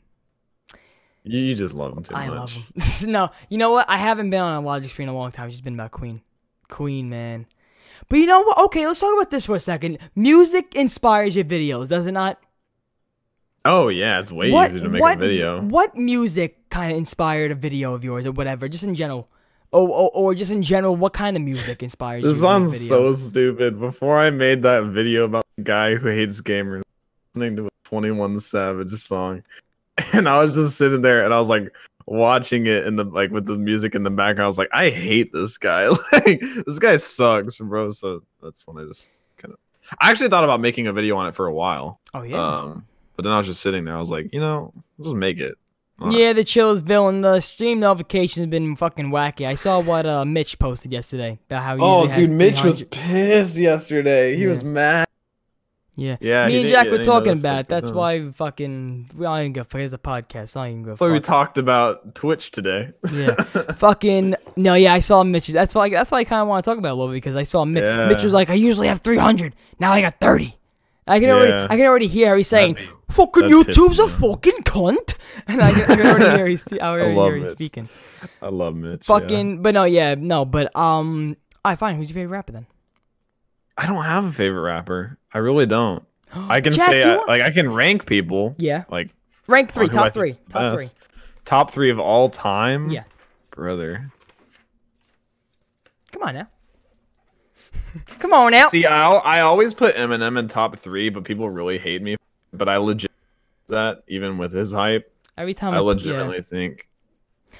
you, 1.23 1.39
you 1.39 1.55
just 1.55 1.73
love 1.73 1.97
him 1.97 2.03
too 2.03 2.13
I 2.15 2.27
much. 2.27 2.37
love 2.37 2.51
him. 2.51 2.65
no, 3.11 3.29
you 3.49 3.57
know 3.57 3.71
what? 3.71 3.89
I 3.89 3.95
haven't 3.97 4.29
been 4.29 4.41
on 4.41 4.61
a 4.61 4.65
Logic 4.65 4.89
screen 4.91 5.07
in 5.07 5.15
a 5.15 5.17
long 5.17 5.31
time. 5.31 5.47
It's 5.47 5.55
just 5.55 5.63
been 5.63 5.75
about 5.75 5.91
Queen. 5.91 6.21
Queen, 6.67 7.09
man. 7.09 7.45
But 8.09 8.19
you 8.19 8.25
know 8.25 8.41
what? 8.41 8.57
Okay, 8.65 8.85
let's 8.85 8.99
talk 8.99 9.13
about 9.13 9.31
this 9.31 9.45
for 9.45 9.55
a 9.55 9.59
second. 9.59 9.97
Music 10.15 10.75
inspires 10.75 11.35
your 11.35 11.45
videos, 11.45 11.89
does 11.89 12.05
it 12.05 12.11
not? 12.11 12.39
Oh 13.63 13.87
yeah, 13.87 14.19
it's 14.19 14.31
way 14.31 14.51
what, 14.51 14.69
easier 14.69 14.83
to 14.83 14.89
make 14.89 15.01
what, 15.01 15.17
a 15.17 15.19
video. 15.19 15.61
What 15.61 15.95
music 15.97 16.69
kind 16.69 16.91
of 16.91 16.97
inspired 16.97 17.51
a 17.51 17.55
video 17.55 17.95
of 17.95 18.03
yours 18.03 18.27
or 18.27 18.31
whatever, 18.31 18.69
just 18.69 18.83
in 18.83 18.93
general? 18.93 19.27
Or, 19.71 19.89
or, 19.89 20.11
or 20.13 20.35
just 20.35 20.51
in 20.51 20.61
general, 20.61 20.95
what 20.95 21.13
kind 21.13 21.35
of 21.35 21.41
music 21.41 21.81
inspires 21.81 22.21
you? 22.21 22.29
This 22.29 22.41
to 22.41 22.59
make 22.59 22.69
sounds 22.69 22.87
so 22.87 23.15
stupid. 23.15 23.79
Before 23.79 24.19
I 24.19 24.29
made 24.29 24.61
that 24.63 24.85
video 24.85 25.25
about 25.25 25.43
the 25.57 25.63
guy 25.63 25.95
who 25.95 26.09
hates 26.09 26.39
gamers, 26.41 26.83
listening 27.33 27.55
to 27.57 27.65
a 27.65 27.69
21 27.85 28.39
Savage 28.39 28.93
song, 28.93 29.43
and 30.13 30.29
I 30.29 30.41
was 30.41 30.55
just 30.55 30.77
sitting 30.77 31.01
there 31.01 31.25
and 31.25 31.33
I 31.33 31.39
was 31.39 31.49
like 31.49 31.73
watching 32.07 32.67
it 32.67 32.85
in 32.85 32.95
the 32.95 33.03
like 33.03 33.31
with 33.31 33.45
the 33.45 33.55
music 33.55 33.95
in 33.95 34.03
the 34.03 34.09
background. 34.09 34.43
I 34.45 34.47
was 34.47 34.57
like, 34.57 34.69
I 34.73 34.89
hate 34.89 35.31
this 35.33 35.57
guy. 35.57 35.87
like 36.11 36.41
this 36.65 36.79
guy 36.79 36.97
sucks, 36.97 37.59
bro. 37.59 37.89
So 37.89 38.23
that's 38.43 38.67
when 38.67 38.83
I 38.83 38.87
just 38.87 39.09
kind 39.37 39.53
of. 39.53 39.59
I 39.99 40.09
actually 40.11 40.29
thought 40.29 40.43
about 40.43 40.59
making 40.61 40.87
a 40.87 40.93
video 40.93 41.15
on 41.17 41.27
it 41.27 41.35
for 41.35 41.45
a 41.47 41.53
while. 41.53 41.99
Oh, 42.13 42.23
yeah. 42.23 42.37
Um, 42.59 42.85
but 43.15 43.23
then 43.23 43.31
I 43.31 43.37
was 43.37 43.45
just 43.47 43.61
sitting 43.61 43.85
there. 43.85 43.95
I 43.95 43.99
was 43.99 44.09
like, 44.09 44.29
you 44.33 44.39
know, 44.39 44.73
I'll 44.97 45.03
just 45.05 45.15
make 45.15 45.39
it. 45.39 45.55
Uh, 46.01 46.09
Yeah, 46.09 46.33
the 46.33 46.43
chills 46.43 46.81
villain. 46.81 47.21
The 47.21 47.39
stream 47.39 47.79
notifications 47.79 48.41
have 48.43 48.49
been 48.49 48.75
fucking 48.75 49.11
wacky. 49.11 49.45
I 49.47 49.55
saw 49.55 49.81
what 49.81 50.05
uh 50.05 50.25
Mitch 50.25 50.59
posted 50.59 50.91
yesterday 50.91 51.39
about 51.49 51.63
how 51.63 51.75
he 51.77 51.81
Oh, 51.83 52.07
has 52.07 52.17
dude, 52.17 52.31
Mitch 52.35 52.63
was 52.63 52.81
pissed 52.83 53.57
yesterday. 53.57 54.35
He 54.35 54.43
Yeah. 54.43 54.49
was 54.49 54.63
mad. 54.63 55.04
Yeah, 55.97 56.17
Yeah, 56.19 56.47
Me 56.47 56.59
and 56.59 56.67
didn't 56.67 56.69
Jack 56.69 56.91
were 56.91 57.01
talking 57.01 57.39
about 57.39 57.61
it. 57.61 57.67
That's 57.69 57.89
why 57.89 58.29
fucking 58.31 59.09
we 59.15 59.23
don't 59.23 59.39
even 59.39 59.53
go. 59.53 59.65
It's 59.73 59.93
a 59.93 59.97
podcast. 59.97 60.49
So 60.49 60.61
I 60.61 60.65
don't 60.65 60.71
even 60.71 60.83
go. 60.83 60.89
That's 60.91 61.01
why 61.01 61.09
we 61.09 61.19
talked 61.21 61.57
about 61.57 62.15
Twitch 62.15 62.51
today. 62.51 62.91
Yeah. 63.11 63.33
fucking 63.77 64.35
no, 64.57 64.73
yeah. 64.73 64.93
I 64.93 64.99
saw 64.99 65.23
Mitch's. 65.23 65.53
That's 65.53 65.73
why. 65.73 65.89
That's 65.89 66.11
why 66.11 66.19
I 66.19 66.23
kind 66.25 66.41
of 66.41 66.47
want 66.47 66.65
to 66.65 66.69
talk 66.69 66.77
about 66.77 66.89
it 66.89 66.91
a 66.91 66.95
little 66.95 67.09
bit 67.13 67.17
because 67.17 67.35
I 67.35 67.43
saw 67.43 67.63
Mitch. 67.63 67.83
Yeah. 67.83 68.07
Mitch 68.07 68.23
was 68.23 68.33
like, 68.33 68.49
I 68.49 68.55
usually 68.55 68.87
have 68.89 68.99
three 68.99 69.17
hundred. 69.17 69.55
Now 69.79 69.93
I 69.93 70.01
got 70.01 70.19
thirty. 70.19 70.57
I 71.07 71.19
can 71.19 71.29
already, 71.29 71.51
I 71.53 71.77
can 71.77 71.85
already 71.85 72.07
hear 72.07 72.29
how 72.29 72.35
he's 72.35 72.47
saying, 72.47 72.73
That'd 72.73 72.89
"Fucking 73.09 73.43
YouTube's 73.43 73.99
a 73.99 74.09
fucking 74.09 74.63
cunt," 74.63 75.17
and 75.47 75.61
I 75.61 75.71
can, 75.71 75.83
I 75.83 75.95
can 75.95 76.05
already 76.07 76.37
hear 76.37 76.47
he's, 76.47 76.73
I 76.73 76.77
already 76.81 77.15
love 77.15 77.31
hear 77.33 77.41
he's 77.41 77.51
speaking. 77.51 77.89
I 78.41 78.47
love 78.49 78.75
Mitch. 78.75 79.07
yeah. 79.07 79.19
Fucking, 79.19 79.61
but 79.61 79.75
no, 79.75 79.83
yeah, 79.83 80.15
no, 80.15 80.45
but 80.45 80.75
um, 80.75 81.37
I 81.63 81.75
fine. 81.75 81.97
Who's 81.97 82.09
your 82.09 82.15
favorite 82.15 82.35
rapper 82.35 82.53
then? 82.53 82.65
I 83.77 83.87
don't 83.87 84.03
have 84.05 84.25
a 84.25 84.31
favorite 84.31 84.61
rapper. 84.61 85.17
I 85.33 85.39
really 85.39 85.65
don't. 85.65 86.03
I 86.33 86.61
can 86.61 86.73
Jack, 86.73 86.89
say 86.89 87.03
I, 87.03 87.15
want- 87.15 87.27
like 87.27 87.41
I 87.41 87.51
can 87.51 87.69
rank 87.71 88.05
people. 88.05 88.55
Yeah, 88.57 88.85
Like 88.89 89.09
rank 89.47 89.71
three, 89.71 89.85
I 89.85 89.89
top 89.89 90.13
three, 90.13 90.35
top 90.49 90.77
three. 90.77 90.87
Top 91.45 91.71
three 91.71 91.91
of 91.91 91.99
all 91.99 92.29
time. 92.29 92.89
Yeah. 92.89 93.03
brother. 93.51 94.11
Come 96.11 96.23
on 96.23 96.33
now. 96.35 96.47
Come 98.19 98.33
on 98.33 98.51
now. 98.51 98.67
See, 98.69 98.85
I 98.85 99.11
I 99.11 99.41
always 99.41 99.73
put 99.73 99.95
Eminem 99.95 100.37
in 100.39 100.47
top 100.47 100.77
three, 100.77 101.09
but 101.09 101.23
people 101.23 101.49
really 101.49 101.77
hate 101.77 102.01
me. 102.01 102.15
But 102.53 102.69
I 102.69 102.77
legit 102.77 103.11
that 103.67 104.03
even 104.07 104.37
with 104.37 104.53
his 104.53 104.71
hype, 104.71 105.11
Every 105.37 105.53
time 105.53 105.73
I 105.73 105.77
yeah. 105.77 105.81
legitimately 105.81 106.41
think 106.41 106.87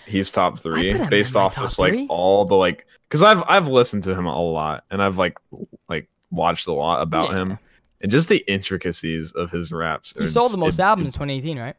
he's 0.06 0.32
top 0.32 0.60
three 0.60 0.94
based 1.10 1.36
off 1.36 1.56
just 1.56 1.80
like 1.80 1.94
all 2.10 2.46
the 2.46 2.56
like 2.56 2.88
because 3.16 3.24
I've 3.38 3.44
I've 3.48 3.68
listened 3.68 4.04
to 4.04 4.14
him 4.16 4.26
a 4.26 4.42
lot 4.44 4.84
and 4.92 5.02
I've 5.02 5.18
like 5.18 5.38
like 5.90 6.08
watched 6.32 6.68
a 6.68 6.74
lot 6.74 7.02
about 7.02 7.32
Yeah. 7.32 7.38
him 7.38 7.60
and 8.02 8.12
just 8.12 8.28
the 8.30 8.44
intricacies 8.52 9.32
of 9.32 9.52
his 9.52 9.72
raps. 9.72 10.14
He 10.18 10.28
sold 10.28 10.52
the 10.52 10.58
most 10.58 10.80
it- 10.80 10.84
albums 10.84 11.08
in 11.08 11.14
2018, 11.14 11.58
right? 11.60 11.76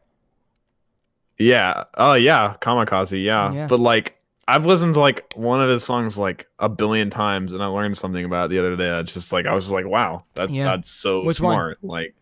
Yeah. 1.37 1.83
Oh 1.95 2.13
yeah, 2.13 2.55
Kamikaze. 2.61 3.23
Yeah. 3.23 3.51
Yeah. 3.53 3.67
But 3.67 3.79
like 3.79 4.15
I've 4.47 4.65
listened 4.65 4.93
to 4.95 4.99
like 5.01 5.31
one 5.35 5.61
of 5.61 5.69
his 5.69 5.83
songs 5.83 6.17
like 6.17 6.47
a 6.57 6.69
billion 6.69 7.09
times, 7.09 7.53
and 7.53 7.61
I 7.61 7.67
learned 7.67 7.97
something 7.97 8.23
about 8.25 8.45
it 8.45 8.49
the 8.49 8.59
other 8.59 8.75
day. 8.75 8.89
I 8.89 9.01
just 9.03 9.31
like 9.33 9.45
I 9.45 9.53
was 9.53 9.65
just 9.65 9.73
like, 9.73 9.85
wow, 9.85 10.23
that 10.35 10.49
Yeah. 10.49 10.63
that's 10.63 10.89
so 10.89 11.23
Which 11.23 11.39
one? 11.41 11.53
smart. 11.53 11.77
Like, 11.83 12.15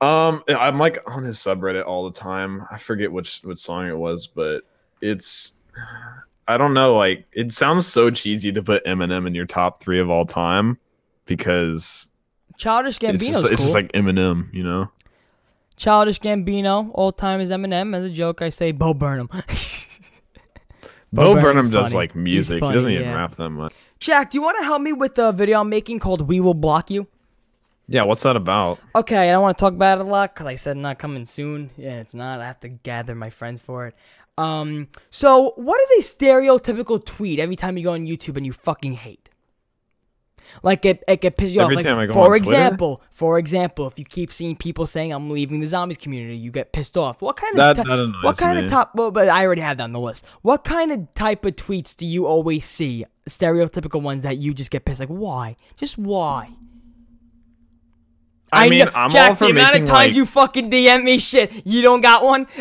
um, 0.00 0.42
I'm 0.48 0.78
like 0.78 0.98
on 1.10 1.22
his 1.24 1.38
subreddit 1.38 1.86
all 1.86 2.10
the 2.10 2.18
time. 2.18 2.64
I 2.70 2.78
forget 2.78 3.10
which 3.12 3.40
which 3.44 3.58
song 3.58 3.88
it 3.88 3.96
was, 3.96 4.26
but 4.26 4.64
it's 5.00 5.52
I 6.48 6.56
don't 6.56 6.74
know. 6.74 6.96
Like, 6.96 7.26
it 7.32 7.52
sounds 7.52 7.86
so 7.86 8.10
cheesy 8.10 8.52
to 8.52 8.62
put 8.62 8.84
Eminem 8.84 9.26
in 9.26 9.34
your 9.34 9.46
top 9.46 9.80
three 9.80 10.00
of 10.00 10.10
all 10.10 10.24
time 10.24 10.78
because 11.24 12.08
Childish 12.56 12.96
it's 12.96 13.04
Gambino's 13.04 13.26
just 13.26 13.44
cool. 13.44 13.52
it's 13.52 13.62
just 13.62 13.74
like 13.74 13.92
Eminem, 13.92 14.52
you 14.52 14.62
know. 14.62 14.90
Childish 15.76 16.20
Gambino, 16.20 16.90
all 16.94 17.12
time 17.12 17.40
is 17.40 17.50
Eminem. 17.50 17.94
As 17.94 18.04
a 18.04 18.10
joke, 18.10 18.42
I 18.42 18.48
say 18.48 18.72
Bo 18.72 18.94
Burnham. 18.94 19.28
Bo 21.12 21.34
Burnham's 21.34 21.42
Burnham 21.42 21.70
does 21.70 21.92
funny. 21.92 21.94
like 21.94 22.16
music. 22.16 22.60
funny, 22.60 22.72
he 22.72 22.74
doesn't 22.74 22.92
even 22.92 23.04
yeah. 23.04 23.14
rap 23.14 23.34
that 23.34 23.50
much. 23.50 23.74
Jack, 24.00 24.30
do 24.30 24.38
you 24.38 24.42
want 24.42 24.58
to 24.58 24.64
help 24.64 24.80
me 24.82 24.92
with 24.92 25.14
the 25.14 25.32
video 25.32 25.60
I'm 25.60 25.68
making 25.68 25.98
called 25.98 26.22
"We 26.22 26.40
Will 26.40 26.54
Block 26.54 26.90
You"? 26.90 27.06
Yeah, 27.88 28.02
what's 28.02 28.22
that 28.24 28.36
about? 28.36 28.80
Okay, 28.96 29.28
I 29.28 29.32
don't 29.32 29.42
want 29.42 29.56
to 29.56 29.60
talk 29.60 29.72
about 29.72 29.98
it 29.98 30.02
a 30.02 30.04
lot 30.04 30.34
because 30.34 30.46
I 30.46 30.56
said 30.56 30.76
not 30.76 30.98
coming 30.98 31.24
soon. 31.24 31.70
Yeah, 31.76 32.00
it's 32.00 32.14
not. 32.14 32.40
I 32.40 32.46
have 32.46 32.58
to 32.60 32.68
gather 32.68 33.14
my 33.14 33.30
friends 33.30 33.60
for 33.60 33.86
it. 33.86 33.94
Um, 34.38 34.88
so 35.10 35.52
what 35.56 35.80
is 35.80 36.04
a 36.04 36.16
stereotypical 36.16 37.04
tweet 37.04 37.38
every 37.40 37.56
time 37.56 37.76
you 37.78 37.84
go 37.84 37.92
on 37.92 38.06
YouTube 38.06 38.36
and 38.36 38.44
you 38.44 38.52
fucking 38.52 38.92
hate? 38.94 39.28
Like 40.62 40.84
it, 40.86 41.02
it 41.08 41.18
can 41.18 41.32
piss 41.32 41.54
you 41.54 41.60
Every 41.60 41.74
off. 41.74 41.76
Like, 41.78 41.86
time 41.86 41.98
I 41.98 42.06
go 42.06 42.12
for 42.14 42.18
on 42.20 42.26
Twitter? 42.28 42.38
example, 42.42 43.02
for 43.10 43.38
example, 43.38 43.86
if 43.88 43.98
you 43.98 44.04
keep 44.04 44.32
seeing 44.32 44.56
people 44.56 44.86
saying 44.86 45.12
I'm 45.12 45.28
leaving 45.28 45.60
the 45.60 45.68
zombies 45.68 45.98
community, 45.98 46.36
you 46.36 46.50
get 46.50 46.72
pissed 46.72 46.96
off. 46.96 47.20
What 47.20 47.36
kind 47.36 47.52
of 47.52 47.56
That- 47.76 47.82
ti- 47.82 47.88
that 47.88 48.14
what 48.22 48.38
kind 48.38 48.58
me. 48.58 48.64
of 48.64 48.70
top? 48.70 48.92
Well, 48.94 49.10
but 49.10 49.28
I 49.28 49.44
already 49.44 49.60
have 49.62 49.76
that 49.78 49.84
on 49.84 49.92
the 49.92 50.00
list. 50.00 50.24
What 50.42 50.64
kind 50.64 50.92
of 50.92 51.12
type 51.14 51.44
of 51.44 51.56
tweets 51.56 51.94
do 51.96 52.06
you 52.06 52.26
always 52.26 52.64
see? 52.64 53.04
Stereotypical 53.28 54.00
ones 54.00 54.22
that 54.22 54.38
you 54.38 54.54
just 54.54 54.70
get 54.70 54.84
pissed. 54.84 55.00
Like 55.00 55.08
why? 55.08 55.56
Just 55.76 55.98
why? 55.98 56.50
I, 58.52 58.68
mean, 58.70 58.84
know- 58.84 58.92
I'm 58.94 59.10
Jack, 59.10 59.30
all 59.30 59.36
for 59.36 59.44
the 59.46 59.50
amount 59.50 59.74
of 59.76 59.80
times 59.80 59.90
like 59.90 60.14
you 60.14 60.24
fucking 60.24 60.70
DM 60.70 61.02
me 61.04 61.18
shit, 61.18 61.66
you 61.66 61.82
don't 61.82 62.00
got 62.00 62.22
one. 62.24 62.46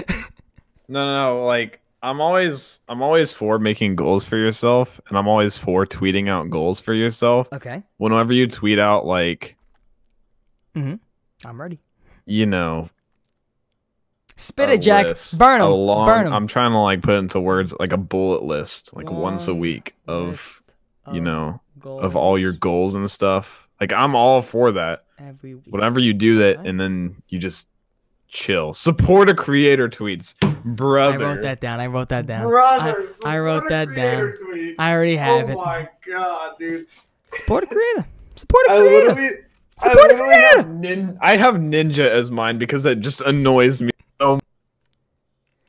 no, 0.87 1.05
no, 1.05 1.35
no. 1.39 1.45
Like 1.45 1.81
I'm 2.03 2.21
always, 2.21 2.79
I'm 2.87 3.01
always 3.01 3.33
for 3.33 3.57
making 3.59 3.95
goals 3.95 4.25
for 4.25 4.37
yourself, 4.37 5.01
and 5.09 5.17
I'm 5.17 5.27
always 5.27 5.57
for 5.57 5.85
tweeting 5.85 6.29
out 6.29 6.49
goals 6.49 6.79
for 6.79 6.93
yourself. 6.93 7.47
okay, 7.53 7.83
Whenever 7.97 8.31
you 8.33 8.47
tweet 8.47 8.77
out 8.79 9.05
like, 9.05 9.55
Mhm. 10.75 10.99
I'm 11.45 11.59
ready. 11.61 11.79
you 12.25 12.45
know, 12.45 12.89
Spit 14.37 14.69
it, 14.69 14.81
Jack. 14.81 15.07
list, 15.07 15.39
Burn 15.39 15.61
them. 15.61 15.69
long- 15.71 16.05
Burn 16.07 16.25
them. 16.25 16.33
I'm 16.33 16.47
trying 16.47 16.71
to 16.71 16.77
like 16.79 17.01
put 17.01 17.15
into 17.15 17.39
words 17.39 17.73
like 17.79 17.93
a 17.93 17.97
bullet 17.97 18.43
list, 18.43 18.93
like 18.95 19.09
once 19.09 19.47
a 19.47 19.55
week 19.55 19.95
of, 20.07 20.61
you 21.11 21.21
know, 21.21 21.61
of 21.85 22.15
all 22.17 22.37
your 22.37 22.51
goals 22.51 22.95
and 22.95 23.09
stuff. 23.09 23.67
Like 23.79 23.93
I'm 23.93 24.15
all 24.15 24.41
for 24.41 24.73
that. 24.73 25.03
every 25.17 25.55
week. 25.55 25.63
Whenever 25.69 25.99
you 26.01 26.13
do 26.13 26.39
that, 26.39 26.65
and 26.65 26.77
then 26.77 27.15
you 27.29 27.39
just 27.39 27.69
chill. 28.35 28.73
Support 28.73 29.29
a 29.29 29.33
creator 29.33 29.87
tweets, 29.89 30.33
brother. 30.63 31.25
I 31.25 31.33
wrote 31.33 31.41
that 31.43 31.61
down. 31.61 31.79
I 31.79 31.87
wrote 31.87 32.09
that 32.09 32.27
down. 32.27 32.47
Brother, 32.47 33.07
I, 33.25 33.35
I 33.35 33.39
wrote 33.39 33.63
that 33.69 33.87
down. 33.95 34.33
creator 34.33 34.37
tweet. 34.45 34.75
I 34.77 34.91
already 34.91 35.15
have 35.15 35.45
oh 35.45 35.51
it. 35.51 35.55
Oh 35.57 35.65
my 35.65 35.89
god, 36.05 36.51
dude! 36.59 36.85
Support 37.31 37.63
a 37.63 37.67
creator. 37.67 38.05
Support 38.35 38.65
a 38.67 38.71
I 38.73 38.77
creator. 38.77 39.07
literally, 39.07 39.29
I 39.79 39.87
Support 39.89 39.97
a 39.97 40.13
literally 40.13 40.33
creator. 40.35 40.57
have 40.57 40.69
nin- 40.69 41.17
I 41.21 41.37
have 41.37 41.55
Ninja 41.55 42.09
as 42.09 42.29
mine 42.31 42.57
because 42.57 42.85
it 42.85 42.99
just 42.99 43.21
annoys 43.21 43.81
me 43.81 43.91
so. 44.19 44.39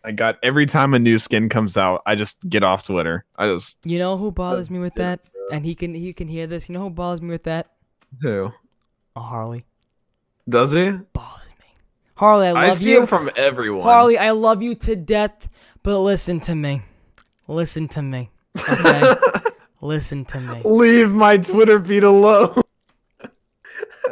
I 0.04 0.12
got 0.12 0.36
every 0.42 0.66
time 0.66 0.94
a 0.94 0.98
new 1.00 1.18
skin 1.18 1.48
comes 1.48 1.76
out, 1.76 2.02
I 2.06 2.14
just 2.14 2.36
get 2.48 2.62
off 2.62 2.86
Twitter. 2.86 3.24
I 3.36 3.48
just 3.48 3.78
You 3.84 3.98
know 3.98 4.16
who 4.16 4.30
bothers 4.30 4.70
me 4.70 4.78
with 4.78 4.92
yeah, 4.96 5.16
that? 5.16 5.20
And 5.52 5.64
he 5.64 5.74
can 5.74 5.94
he 5.94 6.12
can 6.12 6.28
hear 6.28 6.46
this. 6.46 6.68
You 6.68 6.74
know 6.74 6.82
who 6.82 6.90
bothers 6.90 7.22
me 7.22 7.28
with 7.30 7.44
that? 7.44 7.72
who 8.20 8.52
A 9.16 9.20
Harley 9.20 9.64
does 10.48 10.70
he? 10.72 10.90
bothers 10.90 11.12
me. 11.12 11.35
Harley, 12.16 12.48
I 12.48 12.52
love 12.52 12.56
you. 12.56 12.64
I 12.64 12.68
love 12.68 12.78
see 12.78 12.90
you. 12.92 13.02
it 13.02 13.08
from 13.08 13.30
everyone. 13.36 13.82
Harley, 13.82 14.18
I 14.18 14.30
love 14.30 14.62
you 14.62 14.74
to 14.74 14.96
death, 14.96 15.48
but 15.82 16.00
listen 16.00 16.40
to 16.40 16.54
me. 16.54 16.82
Listen 17.46 17.88
to 17.88 18.02
me. 18.02 18.30
Okay? 18.58 19.14
listen 19.82 20.24
to 20.26 20.40
me. 20.40 20.62
Leave 20.64 21.10
my 21.12 21.36
Twitter 21.36 21.82
feed 21.82 22.04
alone. 22.04 22.62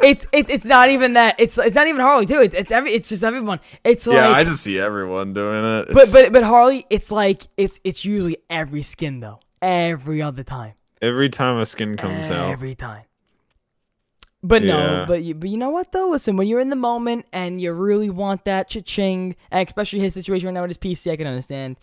It's 0.03 0.27
it, 0.33 0.49
it's 0.49 0.65
not 0.65 0.89
even 0.89 1.13
that. 1.13 1.35
It's 1.39 1.57
it's 1.57 1.73
not 1.73 1.87
even 1.87 2.01
Harley 2.01 2.25
too. 2.25 2.41
It's 2.41 2.53
it's 2.53 2.69
every 2.69 2.91
it's 2.91 3.07
just 3.07 3.23
everyone. 3.23 3.61
It's 3.83 4.05
like 4.05 4.17
yeah, 4.17 4.29
I 4.29 4.43
just 4.43 4.61
see 4.61 4.77
everyone 4.77 5.33
doing 5.33 5.63
it. 5.63 5.87
but 5.93 6.03
It's 6.03 6.11
but 6.11 6.33
but 6.33 6.43
Harley, 6.43 6.85
it's 6.89 7.11
like 7.11 7.43
it's 7.55 7.79
it's 7.85 8.03
usually 8.03 8.37
every 8.49 8.81
skin 8.81 9.21
though. 9.21 9.39
Every 9.61 10.21
other 10.21 10.43
time. 10.43 10.73
every 11.01 11.29
time 11.29 11.57
a 11.59 11.65
skin 11.65 11.95
comes 11.95 12.29
out. 12.29 12.51
every 12.51 12.75
time. 12.75 13.03
But 14.47 14.63
no, 14.63 15.05
but 15.07 15.23
you, 15.23 15.33
but 15.33 15.49
you 15.49 15.57
know 15.57 15.71
what 15.71 15.91
though? 15.91 16.09
Listen, 16.09 16.37
when 16.37 16.47
you're 16.47 16.59
in 16.59 16.69
the 16.69 16.75
moment 16.75 17.25
and 17.33 17.59
you 17.59 17.73
really 17.73 18.09
want 18.09 18.45
that 18.45 18.69
cha-ching, 18.69 19.35
especially 19.51 19.99
his 19.99 20.13
situation 20.13 20.45
right 20.47 20.53
now 20.53 20.61
with 20.61 20.69
his 20.69 20.77
PC, 20.77 21.11
I 21.11 21.15
can 21.15 21.25
understand. 21.25 21.77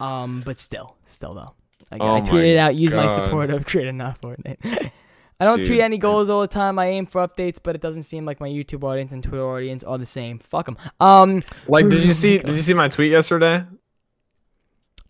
Um, 0.00 0.42
but 0.44 0.60
still, 0.60 0.96
still 1.04 1.34
though, 1.34 1.54
I, 1.90 1.98
Oh 2.00 2.16
I 2.16 2.20
tweeted 2.20 2.56
out, 2.56 2.74
use 2.76 2.92
my 2.92 3.08
support 3.08 3.50
of 3.50 3.64
create 3.66 3.88
enough 3.88 4.20
Fortnite. 4.20 4.90
I 5.40 5.44
don't 5.46 5.64
tweet 5.64 5.80
any 5.80 5.98
goals 5.98 6.30
all 6.30 6.40
the 6.40 6.46
time. 6.46 6.78
I 6.78 6.86
aim 6.86 7.06
for 7.06 7.26
updates, 7.26 7.58
but 7.60 7.74
it 7.74 7.80
doesn't 7.80 8.04
seem 8.04 8.24
like 8.24 8.38
my 8.40 8.48
YouTube 8.48 8.84
audience 8.84 9.10
and 9.10 9.22
Twitter 9.22 9.44
audience 9.44 9.82
are 9.82 9.98
the 9.98 10.06
same. 10.06 10.38
Fuck 10.38 10.66
them. 10.66 10.76
Um, 11.00 11.42
Like, 11.66 11.88
did 11.88 12.00
Oh 12.02 12.04
you 12.04 12.12
see? 12.12 12.38
Did 12.38 12.54
you 12.54 12.62
see 12.62 12.74
my 12.74 12.88
tweet 12.88 13.10
yesterday? 13.10 13.64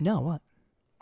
no, 0.01 0.21
what? 0.21 0.41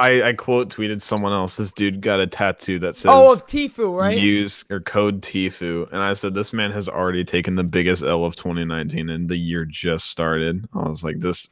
I 0.02 0.28
I 0.28 0.32
quote 0.32 0.68
tweeted 0.68 1.00
someone 1.00 1.32
else. 1.32 1.56
This 1.56 1.70
dude 1.72 2.00
got 2.00 2.20
a 2.20 2.26
tattoo 2.26 2.78
that 2.80 2.94
says 2.94 3.10
Oh, 3.14 3.34
of 3.34 3.46
Tfue, 3.46 3.96
right? 3.96 4.18
use 4.18 4.64
or 4.70 4.80
code 4.80 5.22
Tfue, 5.22 5.86
and 5.92 6.00
I 6.00 6.12
said 6.14 6.34
this 6.34 6.52
man 6.52 6.72
has 6.72 6.88
already 6.88 7.24
taken 7.24 7.54
the 7.54 7.64
biggest 7.64 8.02
L 8.02 8.24
of 8.24 8.34
2019, 8.36 9.08
and 9.10 9.28
the 9.28 9.36
year 9.36 9.64
just 9.64 10.06
started. 10.10 10.66
I 10.74 10.88
was 10.88 11.04
like, 11.04 11.20
this. 11.20 11.48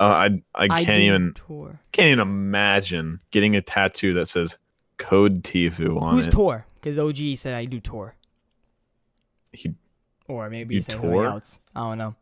Uh, 0.00 0.04
I 0.04 0.24
I 0.54 0.64
I 0.70 0.84
can't 0.84 0.96
do 0.96 1.02
even 1.02 1.34
tour. 1.34 1.80
can't 1.92 2.06
even 2.08 2.20
imagine 2.20 3.20
getting 3.30 3.54
a 3.56 3.60
tattoo 3.62 4.14
that 4.14 4.28
says 4.28 4.56
code 4.96 5.42
Tfue 5.44 6.00
on 6.00 6.16
Who's 6.16 6.26
it. 6.28 6.32
tour? 6.32 6.66
Because 6.76 6.98
OG 6.98 7.36
said 7.36 7.54
I 7.54 7.64
do 7.66 7.80
tour. 7.80 8.14
He- 9.52 9.74
Or 10.28 10.48
maybe 10.50 10.74
he 10.76 10.80
said 10.80 10.92
something 11.00 11.14
else. 11.20 11.60
I 11.76 11.80
don't 11.80 11.98
know. 11.98 12.14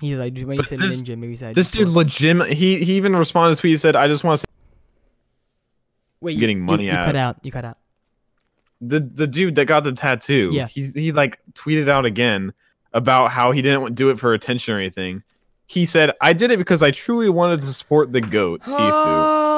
He's 0.00 0.16
like 0.18 0.34
when 0.34 0.50
he 0.52 0.56
But 0.56 0.66
said 0.68 0.78
this- 0.80 0.96
ninja, 1.00 1.10
maybe 1.18 1.28
he 1.32 1.36
said 1.36 1.54
this 1.54 1.68
dude 1.68 1.88
legit. 1.88 2.52
He 2.52 2.82
he 2.84 2.94
even 2.94 3.14
responded 3.14 3.54
to 3.56 3.60
tweet. 3.60 3.72
He 3.72 3.76
said, 3.76 3.94
"I 3.94 4.08
just 4.08 4.24
want 4.24 4.40
to 4.40 4.46
say 4.46 4.51
Wait, 6.22 6.32
you- 6.34 6.40
getting 6.40 6.58
you- 6.58 6.64
money 6.64 6.86
you, 6.86 6.92
out. 6.92 7.04
cut 7.04 7.16
out. 7.16 7.36
You 7.42 7.52
cut 7.52 7.64
out. 7.64 7.78
the 8.80 9.00
the 9.00 9.26
dude 9.26 9.54
that 9.56 9.66
got 9.66 9.84
the 9.84 9.92
tattoo. 9.92 10.50
Yeah. 10.52 10.66
he 10.66 10.86
he 10.86 11.12
like 11.12 11.38
tweeted 11.52 11.88
out 11.88 12.04
again 12.04 12.52
about 12.92 13.30
how 13.30 13.52
he 13.52 13.62
didn't 13.62 13.94
do 13.94 14.10
it 14.10 14.18
for 14.18 14.32
attention 14.34 14.74
or 14.74 14.78
anything. 14.78 15.22
He 15.66 15.86
said, 15.86 16.12
"I 16.20 16.32
did 16.32 16.50
it 16.50 16.58
because 16.58 16.82
I 16.82 16.90
truly 16.90 17.28
wanted 17.30 17.60
to 17.62 17.66
support 17.68 18.12
the 18.12 18.20
goat 18.20 18.60
Tfue." 18.62 18.74
Oh, 18.78 19.51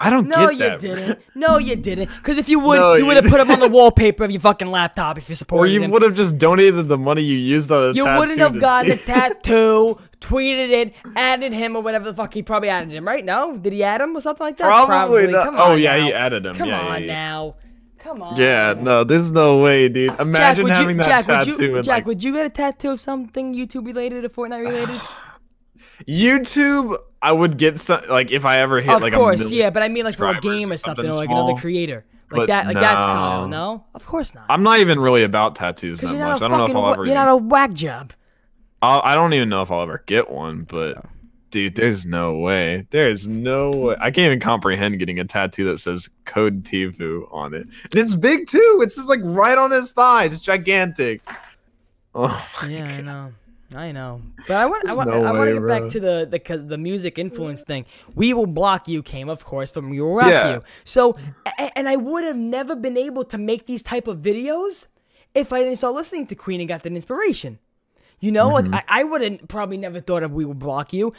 Oh, 0.00 0.06
I 0.06 0.10
don't 0.10 0.28
no, 0.28 0.48
you 0.48 0.58
that. 0.58 0.78
didn't. 0.78 1.18
No, 1.34 1.58
you 1.58 1.74
didn't. 1.74 2.08
Because 2.08 2.38
if 2.38 2.48
you 2.48 2.60
would, 2.60 2.78
No, 2.78 2.92
you 2.94 3.00
you 3.00 3.06
would 3.06 3.16
have 3.16 3.26
put 3.26 3.40
him 3.40 3.50
on 3.50 3.58
the 3.58 3.68
wallpaper 3.78 4.22
of 4.22 4.30
your 4.30 4.40
fucking 4.40 4.70
laptop 4.70 5.18
if 5.18 5.28
you 5.28 5.34
support 5.34 5.68
him. 5.68 5.82
Or 5.82 5.86
you 5.86 5.90
would 5.90 6.02
have 6.02 6.14
just 6.14 6.38
donated 6.38 6.86
the 6.86 6.96
money 6.96 7.22
you 7.22 7.36
used 7.36 7.72
on 7.72 7.90
a 7.90 7.92
You 7.92 8.04
wouldn't 8.04 8.38
have 8.38 8.60
gotten 8.60 8.90
the 8.90 8.96
tattoo, 9.04 9.98
tweeted 10.20 10.70
it, 10.70 10.94
added 11.16 11.52
him 11.52 11.74
or 11.74 11.82
whatever 11.82 12.04
the 12.04 12.14
fuck 12.14 12.32
he 12.32 12.42
probably 12.42 12.68
added 12.68 12.92
him, 12.92 13.04
right? 13.04 13.24
No, 13.24 13.56
did 13.56 13.72
he 13.72 13.82
add 13.82 14.00
him 14.00 14.16
or 14.16 14.20
something 14.20 14.44
like 14.46 14.56
that? 14.58 14.86
Probably 14.86 15.26
not. 15.26 15.44
Come 15.46 15.56
Oh 15.58 15.74
yeah, 15.74 15.96
now. 15.96 16.06
he 16.06 16.12
added 16.12 16.46
him. 16.46 16.54
Come 16.54 16.68
yeah, 16.68 16.80
on 16.80 16.92
yeah, 16.92 16.98
yeah. 16.98 17.12
now. 17.12 17.54
Come 17.98 18.22
on. 18.22 18.36
Yeah, 18.36 18.74
no, 18.78 19.02
there's 19.02 19.32
no 19.32 19.58
way, 19.58 19.88
dude. 19.88 20.10
Jack, 20.10 20.20
Imagine 20.20 20.62
would 20.64 20.72
having 20.72 20.96
you, 20.98 21.02
that 21.02 21.24
Jack, 21.24 21.24
tattoo 21.26 21.50
would 21.50 21.60
you, 21.60 21.82
Jack, 21.82 21.94
like 21.96 22.06
would 22.06 22.22
you 22.22 22.32
get 22.32 22.46
a 22.46 22.50
tattoo 22.50 22.90
of 22.90 23.00
something 23.00 23.52
YouTube 23.54 23.84
related 23.86 24.24
or 24.24 24.28
Fortnite 24.28 24.60
related? 24.60 25.00
YouTube. 26.08 26.96
I 27.20 27.32
would 27.32 27.58
get 27.58 27.78
some 27.78 28.02
like 28.08 28.30
if 28.30 28.44
I 28.44 28.60
ever 28.60 28.80
hit 28.80 28.94
of 28.94 29.02
like 29.02 29.12
course, 29.12 29.50
yeah, 29.50 29.70
but 29.70 29.82
I 29.82 29.88
mean 29.88 30.04
like 30.04 30.16
for 30.16 30.28
a 30.28 30.40
game 30.40 30.70
or 30.70 30.76
something, 30.76 31.06
or 31.06 31.12
like 31.12 31.30
another 31.30 31.54
creator, 31.54 32.04
like 32.30 32.48
that, 32.48 32.66
like 32.66 32.76
that 32.76 33.02
style. 33.02 33.48
no. 33.48 33.74
No, 33.74 33.84
of 33.94 34.06
course 34.06 34.34
not. 34.34 34.46
I'm 34.48 34.62
not 34.62 34.80
even 34.80 35.00
really 35.00 35.24
about 35.24 35.54
tattoos 35.56 36.00
that 36.00 36.08
much. 36.08 36.18
not 36.18 36.42
I 36.42 36.48
don't 36.48 36.58
know 36.58 36.66
if 36.66 36.76
I'll 36.76 36.92
ever. 36.92 37.04
you're 37.04 37.14
not 37.14 37.28
a 37.28 37.36
whack 37.36 37.72
job. 37.72 38.12
I'll, 38.80 39.00
I 39.02 39.14
don't 39.14 39.32
even 39.32 39.48
know 39.48 39.62
if 39.62 39.70
I'll 39.72 39.82
ever 39.82 40.04
get 40.06 40.30
one, 40.30 40.62
but 40.62 41.04
dude, 41.50 41.74
there's 41.74 42.06
no 42.06 42.38
way. 42.38 42.86
There's 42.90 43.26
no 43.26 43.70
way. 43.70 43.96
I 43.98 44.10
can't 44.10 44.26
even 44.26 44.40
comprehend 44.40 44.98
getting 45.00 45.18
a 45.18 45.24
tattoo 45.24 45.64
that 45.66 45.78
says 45.78 46.08
"Code 46.24 46.62
Tfue" 46.62 47.26
on 47.32 47.54
it. 47.54 47.62
And 47.62 47.94
it's 47.96 48.14
big 48.14 48.46
too. 48.46 48.80
It's 48.82 48.96
just 48.96 49.08
like 49.08 49.20
right 49.24 49.58
on 49.58 49.70
his 49.70 49.92
thigh. 49.92 50.24
It's 50.24 50.40
gigantic. 50.40 51.20
Oh 52.14 52.46
my 52.62 52.68
Yeah, 52.68 52.84
I 52.84 53.00
know. 53.00 53.32
I 53.74 53.92
know, 53.92 54.22
but 54.46 54.56
I 54.56 54.64
want 54.66 54.88
I 54.88 54.94
want, 54.94 55.10
no 55.10 55.22
I 55.24 55.30
want 55.32 55.38
way, 55.40 55.46
to 55.48 55.52
get 55.54 55.60
bro. 55.60 55.80
back 55.80 55.90
to 55.90 56.00
the 56.00 56.28
because 56.30 56.66
the, 56.66 56.78
music 56.78 57.18
influence 57.18 57.62
thing. 57.62 57.84
We 58.14 58.32
will 58.32 58.46
block 58.46 58.88
you 58.88 59.02
came, 59.02 59.28
of 59.28 59.44
course, 59.44 59.70
from 59.70 59.90
We 59.90 60.00
Will 60.00 60.14
Rock 60.14 60.28
Yeah. 60.30 60.54
You. 60.54 60.62
So, 60.84 61.18
and 61.76 61.86
I 61.86 61.96
would 61.96 62.24
have 62.24 62.36
never 62.36 62.74
been 62.74 62.96
able 62.96 63.24
to 63.24 63.36
make 63.36 63.66
these 63.66 63.82
type 63.82 64.08
of 64.08 64.18
videos 64.18 64.86
if 65.34 65.52
I 65.52 65.58
didn't 65.62 65.76
start 65.76 65.94
listening 65.94 66.26
to 66.28 66.34
Queen 66.34 66.60
and 66.60 66.68
got 66.68 66.82
that 66.82 66.92
inspiration. 66.94 67.58
You 68.20 68.32
know, 68.32 68.48
Mm-hmm. 68.52 68.72
like 68.72 68.84
I, 68.88 69.00
I 69.00 69.04
wouldn't 69.04 69.48
probably 69.48 69.76
never 69.76 70.00
thought 70.00 70.22
of 70.22 70.32
We 70.32 70.46
Will 70.46 70.54
Block 70.54 70.94
You. 70.94 71.12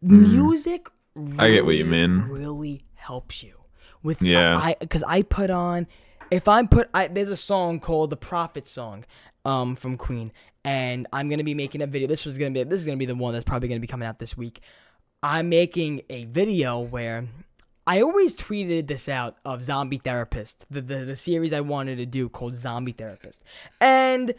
Music, 0.00 0.88
really, 1.14 1.36
Mm. 1.36 1.40
I 1.40 1.50
get 1.50 1.64
what 1.66 1.74
you 1.76 1.84
mean. 1.84 2.22
Really 2.22 2.80
helps 2.94 3.42
you 3.42 3.54
with 4.02 4.22
Yeah. 4.22 4.56
I 4.56 4.74
because 4.80 5.02
I 5.04 5.22
put 5.22 5.50
on 5.50 5.86
if 6.30 6.48
I'm 6.48 6.66
put 6.68 6.88
I, 6.94 7.06
there's 7.08 7.28
a 7.28 7.36
song 7.36 7.78
called 7.80 8.10
the 8.10 8.16
Prophet 8.16 8.66
song 8.66 9.04
um 9.44 9.76
from 9.76 9.96
Queen 9.98 10.32
and 10.64 11.06
I'm 11.12 11.28
gonna 11.28 11.44
be 11.44 11.54
making 11.54 11.82
a 11.82 11.86
video. 11.86 12.08
This 12.08 12.24
was 12.24 12.38
gonna 12.38 12.50
be 12.50 12.62
this 12.64 12.80
is 12.80 12.86
gonna 12.86 12.96
be 12.96 13.06
the 13.06 13.14
one 13.14 13.32
that's 13.32 13.44
probably 13.44 13.68
gonna 13.68 13.80
be 13.80 13.86
coming 13.86 14.06
out 14.06 14.18
this 14.18 14.36
week. 14.36 14.60
I'm 15.22 15.48
making 15.48 16.02
a 16.10 16.24
video 16.24 16.80
where 16.80 17.26
I 17.86 18.00
always 18.00 18.36
tweeted 18.36 18.86
this 18.86 19.08
out 19.08 19.38
of 19.44 19.64
Zombie 19.64 19.98
Therapist, 19.98 20.66
the, 20.70 20.80
the 20.80 21.04
the 21.04 21.16
series 21.16 21.52
I 21.52 21.60
wanted 21.60 21.96
to 21.96 22.06
do 22.06 22.28
called 22.28 22.54
Zombie 22.54 22.92
Therapist, 22.92 23.42
and 23.80 24.34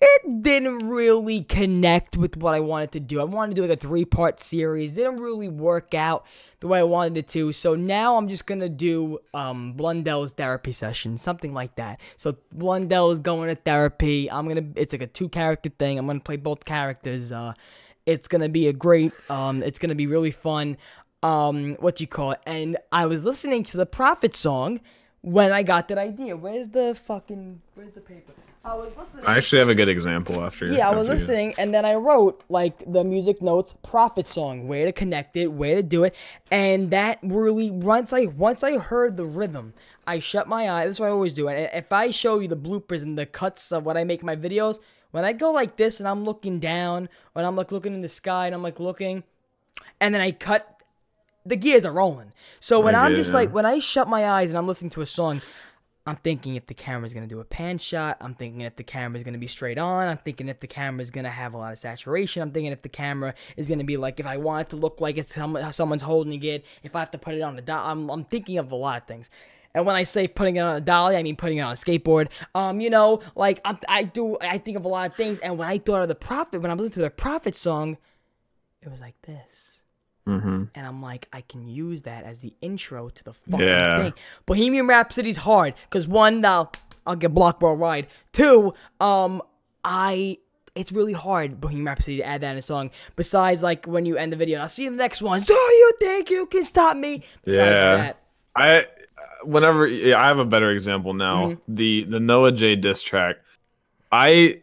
it 0.00 0.42
didn't 0.42 0.88
really 0.88 1.42
connect 1.42 2.16
with 2.16 2.36
what 2.36 2.54
I 2.54 2.60
wanted 2.60 2.92
to 2.92 3.00
do. 3.00 3.20
I 3.20 3.24
wanted 3.24 3.56
to 3.56 3.62
do 3.62 3.66
like 3.66 3.76
a 3.76 3.80
three 3.80 4.04
part 4.04 4.38
series. 4.38 4.94
Didn't 4.94 5.16
really 5.16 5.48
work 5.48 5.92
out 5.92 6.24
the 6.60 6.68
way 6.68 6.78
I 6.78 6.84
wanted 6.84 7.16
it 7.16 7.28
to. 7.28 7.52
So 7.52 7.74
now 7.74 8.16
I'm 8.16 8.28
just 8.28 8.46
gonna 8.46 8.68
do 8.68 9.18
um 9.34 9.72
Blundell's 9.72 10.32
therapy 10.32 10.70
session, 10.70 11.16
something 11.16 11.52
like 11.52 11.74
that. 11.76 12.00
So 12.16 12.36
Blundell 12.52 13.10
is 13.10 13.20
going 13.20 13.48
to 13.48 13.56
therapy. 13.56 14.30
I'm 14.30 14.46
gonna 14.46 14.66
it's 14.76 14.92
like 14.92 15.02
a 15.02 15.06
two 15.08 15.28
character 15.28 15.70
thing. 15.70 15.98
I'm 15.98 16.06
gonna 16.06 16.20
play 16.20 16.36
both 16.36 16.64
characters. 16.64 17.32
Uh 17.32 17.54
it's 18.06 18.28
gonna 18.28 18.48
be 18.48 18.68
a 18.68 18.72
great 18.72 19.12
um 19.28 19.62
it's 19.64 19.80
gonna 19.80 19.96
be 19.96 20.06
really 20.06 20.30
fun. 20.30 20.76
Um 21.24 21.74
what 21.80 22.00
you 22.00 22.06
call 22.06 22.32
it. 22.32 22.40
And 22.46 22.76
I 22.92 23.06
was 23.06 23.24
listening 23.24 23.64
to 23.64 23.76
the 23.76 23.86
Prophet 23.86 24.36
song 24.36 24.80
when 25.22 25.50
I 25.50 25.64
got 25.64 25.88
that 25.88 25.98
idea. 25.98 26.36
Where's 26.36 26.68
the 26.68 26.94
fucking 26.94 27.62
where's 27.74 27.94
the 27.94 28.00
paper? 28.00 28.32
I 28.68 28.74
was 28.74 28.96
listening 28.96 29.24
I 29.26 29.38
actually 29.38 29.58
have 29.60 29.68
a 29.68 29.74
good 29.74 29.88
example 29.88 30.44
after. 30.44 30.66
yeah, 30.66 30.88
I 30.88 30.90
was 30.90 31.00
after 31.00 31.04
you- 31.04 31.12
listening, 31.12 31.54
and 31.58 31.72
then 31.72 31.84
I 31.84 31.94
wrote 31.94 32.44
like 32.48 32.82
the 32.90 33.02
music 33.04 33.40
notes, 33.40 33.74
prophet 33.82 34.28
song, 34.28 34.68
way 34.68 34.84
to 34.84 34.92
connect 34.92 35.36
it, 35.36 35.48
way 35.48 35.74
to 35.74 35.82
do 35.82 36.04
it, 36.04 36.14
and 36.50 36.90
that 36.90 37.18
really 37.22 37.70
once 37.70 38.12
I 38.12 38.26
once 38.26 38.62
I 38.62 38.78
heard 38.78 39.16
the 39.16 39.24
rhythm, 39.24 39.74
I 40.06 40.18
shut 40.18 40.48
my 40.48 40.70
eyes. 40.70 40.86
That's 40.86 41.00
what 41.00 41.06
I 41.06 41.12
always 41.12 41.34
do. 41.34 41.48
And 41.48 41.70
if 41.72 41.92
I 41.92 42.10
show 42.10 42.38
you 42.38 42.48
the 42.48 42.56
bloopers 42.56 43.02
and 43.02 43.18
the 43.18 43.26
cuts 43.26 43.72
of 43.72 43.84
what 43.84 43.96
I 43.96 44.04
make 44.04 44.22
my 44.22 44.36
videos, 44.36 44.78
when 45.10 45.24
I 45.24 45.32
go 45.32 45.52
like 45.52 45.76
this 45.76 46.00
and 46.00 46.08
I'm 46.08 46.24
looking 46.24 46.58
down, 46.58 47.08
when 47.32 47.44
I'm 47.44 47.56
like 47.56 47.72
looking 47.72 47.94
in 47.94 48.02
the 48.02 48.08
sky 48.08 48.46
and 48.46 48.54
I'm 48.54 48.62
like 48.62 48.78
looking, 48.80 49.24
and 50.00 50.14
then 50.14 50.20
I 50.22 50.32
cut, 50.32 50.82
the 51.46 51.56
gears 51.56 51.84
are 51.84 51.92
rolling. 51.92 52.32
So 52.60 52.80
when 52.80 52.94
I 52.94 53.04
I'm 53.06 53.12
get 53.12 53.18
just 53.18 53.30
yeah. 53.30 53.36
like 53.36 53.54
when 53.54 53.66
I 53.66 53.78
shut 53.78 54.08
my 54.08 54.28
eyes 54.28 54.50
and 54.50 54.58
I'm 54.58 54.66
listening 54.66 54.90
to 54.90 55.00
a 55.00 55.06
song, 55.06 55.40
I'm 56.08 56.16
thinking 56.16 56.56
if 56.56 56.66
the 56.66 56.74
camera's 56.74 57.12
gonna 57.12 57.26
do 57.26 57.40
a 57.40 57.44
pan 57.44 57.78
shot. 57.78 58.16
I'm 58.20 58.34
thinking 58.34 58.62
if 58.62 58.76
the 58.76 58.82
camera's 58.82 59.22
gonna 59.22 59.38
be 59.38 59.46
straight 59.46 59.78
on. 59.78 60.08
I'm 60.08 60.16
thinking 60.16 60.48
if 60.48 60.60
the 60.60 60.66
camera's 60.66 61.10
gonna 61.10 61.30
have 61.30 61.54
a 61.54 61.58
lot 61.58 61.72
of 61.72 61.78
saturation. 61.78 62.42
I'm 62.42 62.50
thinking 62.50 62.72
if 62.72 62.82
the 62.82 62.88
camera 62.88 63.34
is 63.56 63.68
gonna 63.68 63.84
be 63.84 63.96
like 63.96 64.18
if 64.18 64.26
I 64.26 64.38
want 64.38 64.68
it 64.68 64.70
to 64.70 64.76
look 64.76 65.00
like 65.00 65.18
it's 65.18 65.34
some, 65.34 65.58
someone's 65.72 66.02
holding 66.02 66.42
it. 66.42 66.64
If 66.82 66.96
I 66.96 67.00
have 67.00 67.10
to 67.10 67.18
put 67.18 67.34
it 67.34 67.42
on 67.42 67.58
a 67.58 67.62
dolly, 67.62 67.90
I'm, 67.90 68.10
I'm 68.10 68.24
thinking 68.24 68.58
of 68.58 68.72
a 68.72 68.76
lot 68.76 69.02
of 69.02 69.06
things. 69.06 69.28
And 69.74 69.84
when 69.84 69.96
I 69.96 70.04
say 70.04 70.26
putting 70.26 70.56
it 70.56 70.60
on 70.60 70.76
a 70.76 70.80
dolly, 70.80 71.14
I 71.14 71.22
mean 71.22 71.36
putting 71.36 71.58
it 71.58 71.60
on 71.60 71.72
a 71.72 71.76
skateboard. 71.76 72.28
Um, 72.54 72.80
you 72.80 72.88
know, 72.88 73.20
like 73.36 73.60
I'm, 73.64 73.78
I 73.88 74.04
do, 74.04 74.38
I 74.40 74.56
think 74.58 74.78
of 74.78 74.86
a 74.86 74.88
lot 74.88 75.10
of 75.10 75.14
things. 75.14 75.38
And 75.40 75.58
when 75.58 75.68
I 75.68 75.78
thought 75.78 76.02
of 76.02 76.08
the 76.08 76.14
prophet, 76.14 76.62
when 76.62 76.70
I 76.70 76.74
was 76.74 76.84
listening 76.84 77.04
to 77.04 77.08
the 77.08 77.10
prophet 77.10 77.54
song, 77.54 77.98
it 78.80 78.90
was 78.90 79.00
like 79.00 79.20
this 79.22 79.77
Mhm. 80.28 80.68
and 80.74 80.86
I'm 80.86 81.02
like, 81.02 81.26
I 81.32 81.40
can 81.40 81.66
use 81.66 82.02
that 82.02 82.24
as 82.24 82.38
the 82.40 82.52
intro 82.60 83.08
to 83.08 83.24
the 83.24 83.32
fucking 83.32 83.66
Yeah. 83.66 84.02
thing. 84.02 84.12
Bohemian 84.46 84.86
Rhapsody's 84.86 85.38
hard 85.38 85.74
because 85.88 86.06
one, 86.06 86.42
the 86.42 86.68
I'll 87.06 87.16
get 87.16 87.32
blocked 87.34 87.60
for 87.60 87.72
a 87.72 87.74
ride. 87.74 88.06
Two, 88.32 88.74
um, 89.00 89.42
I. 89.84 90.38
It's 90.74 90.92
really 90.92 91.12
hard 91.14 91.60
Bohemian 91.60 91.86
Rhapsody 91.86 92.18
to 92.18 92.22
add 92.22 92.42
that 92.42 92.52
in 92.52 92.58
a 92.58 92.62
song. 92.62 92.90
Besides, 93.16 93.64
like 93.64 93.86
when 93.86 94.06
you 94.06 94.16
end 94.16 94.30
the 94.32 94.36
video, 94.36 94.56
and 94.56 94.62
I'll 94.62 94.68
see 94.68 94.82
you 94.82 94.88
in 94.88 94.96
the 94.96 95.02
next 95.02 95.20
one. 95.22 95.40
So 95.40 95.52
you 95.54 95.92
think 95.98 96.30
you 96.30 96.46
can 96.46 96.64
stop 96.64 96.96
me? 96.96 97.24
Besides 97.44 97.70
Yeah. 97.82 97.96
that, 97.96 98.18
I 98.54 98.86
whenever 99.42 99.86
yeah, 99.88 100.20
I 100.22 100.26
have 100.26 100.38
a 100.38 100.44
better 100.44 100.70
example 100.70 101.14
now. 101.14 101.46
Mm-hmm. 101.48 101.74
The 101.74 102.04
the 102.04 102.20
Noah 102.20 102.52
J 102.52 102.76
diss 102.76 103.02
track. 103.02 103.36
I 104.12 104.60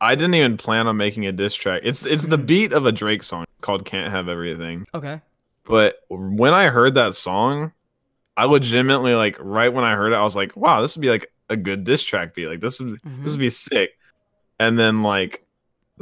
I 0.00 0.14
didn't 0.14 0.34
even 0.34 0.56
plan 0.56 0.86
on 0.86 0.96
making 0.96 1.26
a 1.26 1.32
diss 1.32 1.54
track. 1.54 1.82
It's 1.84 2.06
it's 2.06 2.22
Mm-hmm. 2.22 2.30
the 2.30 2.38
beat 2.38 2.72
of 2.72 2.86
a 2.86 2.92
Drake 2.92 3.22
song 3.22 3.44
called 3.66 3.84
Can't 3.84 4.10
Have 4.12 4.28
Everything. 4.28 4.86
okay. 4.94 5.20
But 5.64 5.96
when 6.08 6.54
I 6.54 6.68
heard 6.68 6.94
that 6.94 7.14
song, 7.14 7.72
I 8.36 8.44
legitimately 8.44 9.14
like 9.14 9.36
right 9.40 9.72
when 9.72 9.84
I 9.84 9.94
heard 9.96 10.12
it, 10.12 10.16
I 10.16 10.22
was 10.22 10.36
like, 10.36 10.56
wow, 10.56 10.80
this 10.80 10.96
would 10.96 11.02
be 11.02 11.10
like 11.10 11.32
a 11.50 11.56
good 11.56 11.82
diss 11.84 12.02
track 12.02 12.34
beat. 12.34 12.46
Like 12.46 12.60
this 12.60 12.78
would 12.78 13.00
Mhm. 13.02 13.24
this 13.24 13.32
would 13.32 13.40
be 13.40 13.50
sick. 13.50 13.98
And 14.60 14.78
then 14.78 15.02
like 15.02 15.44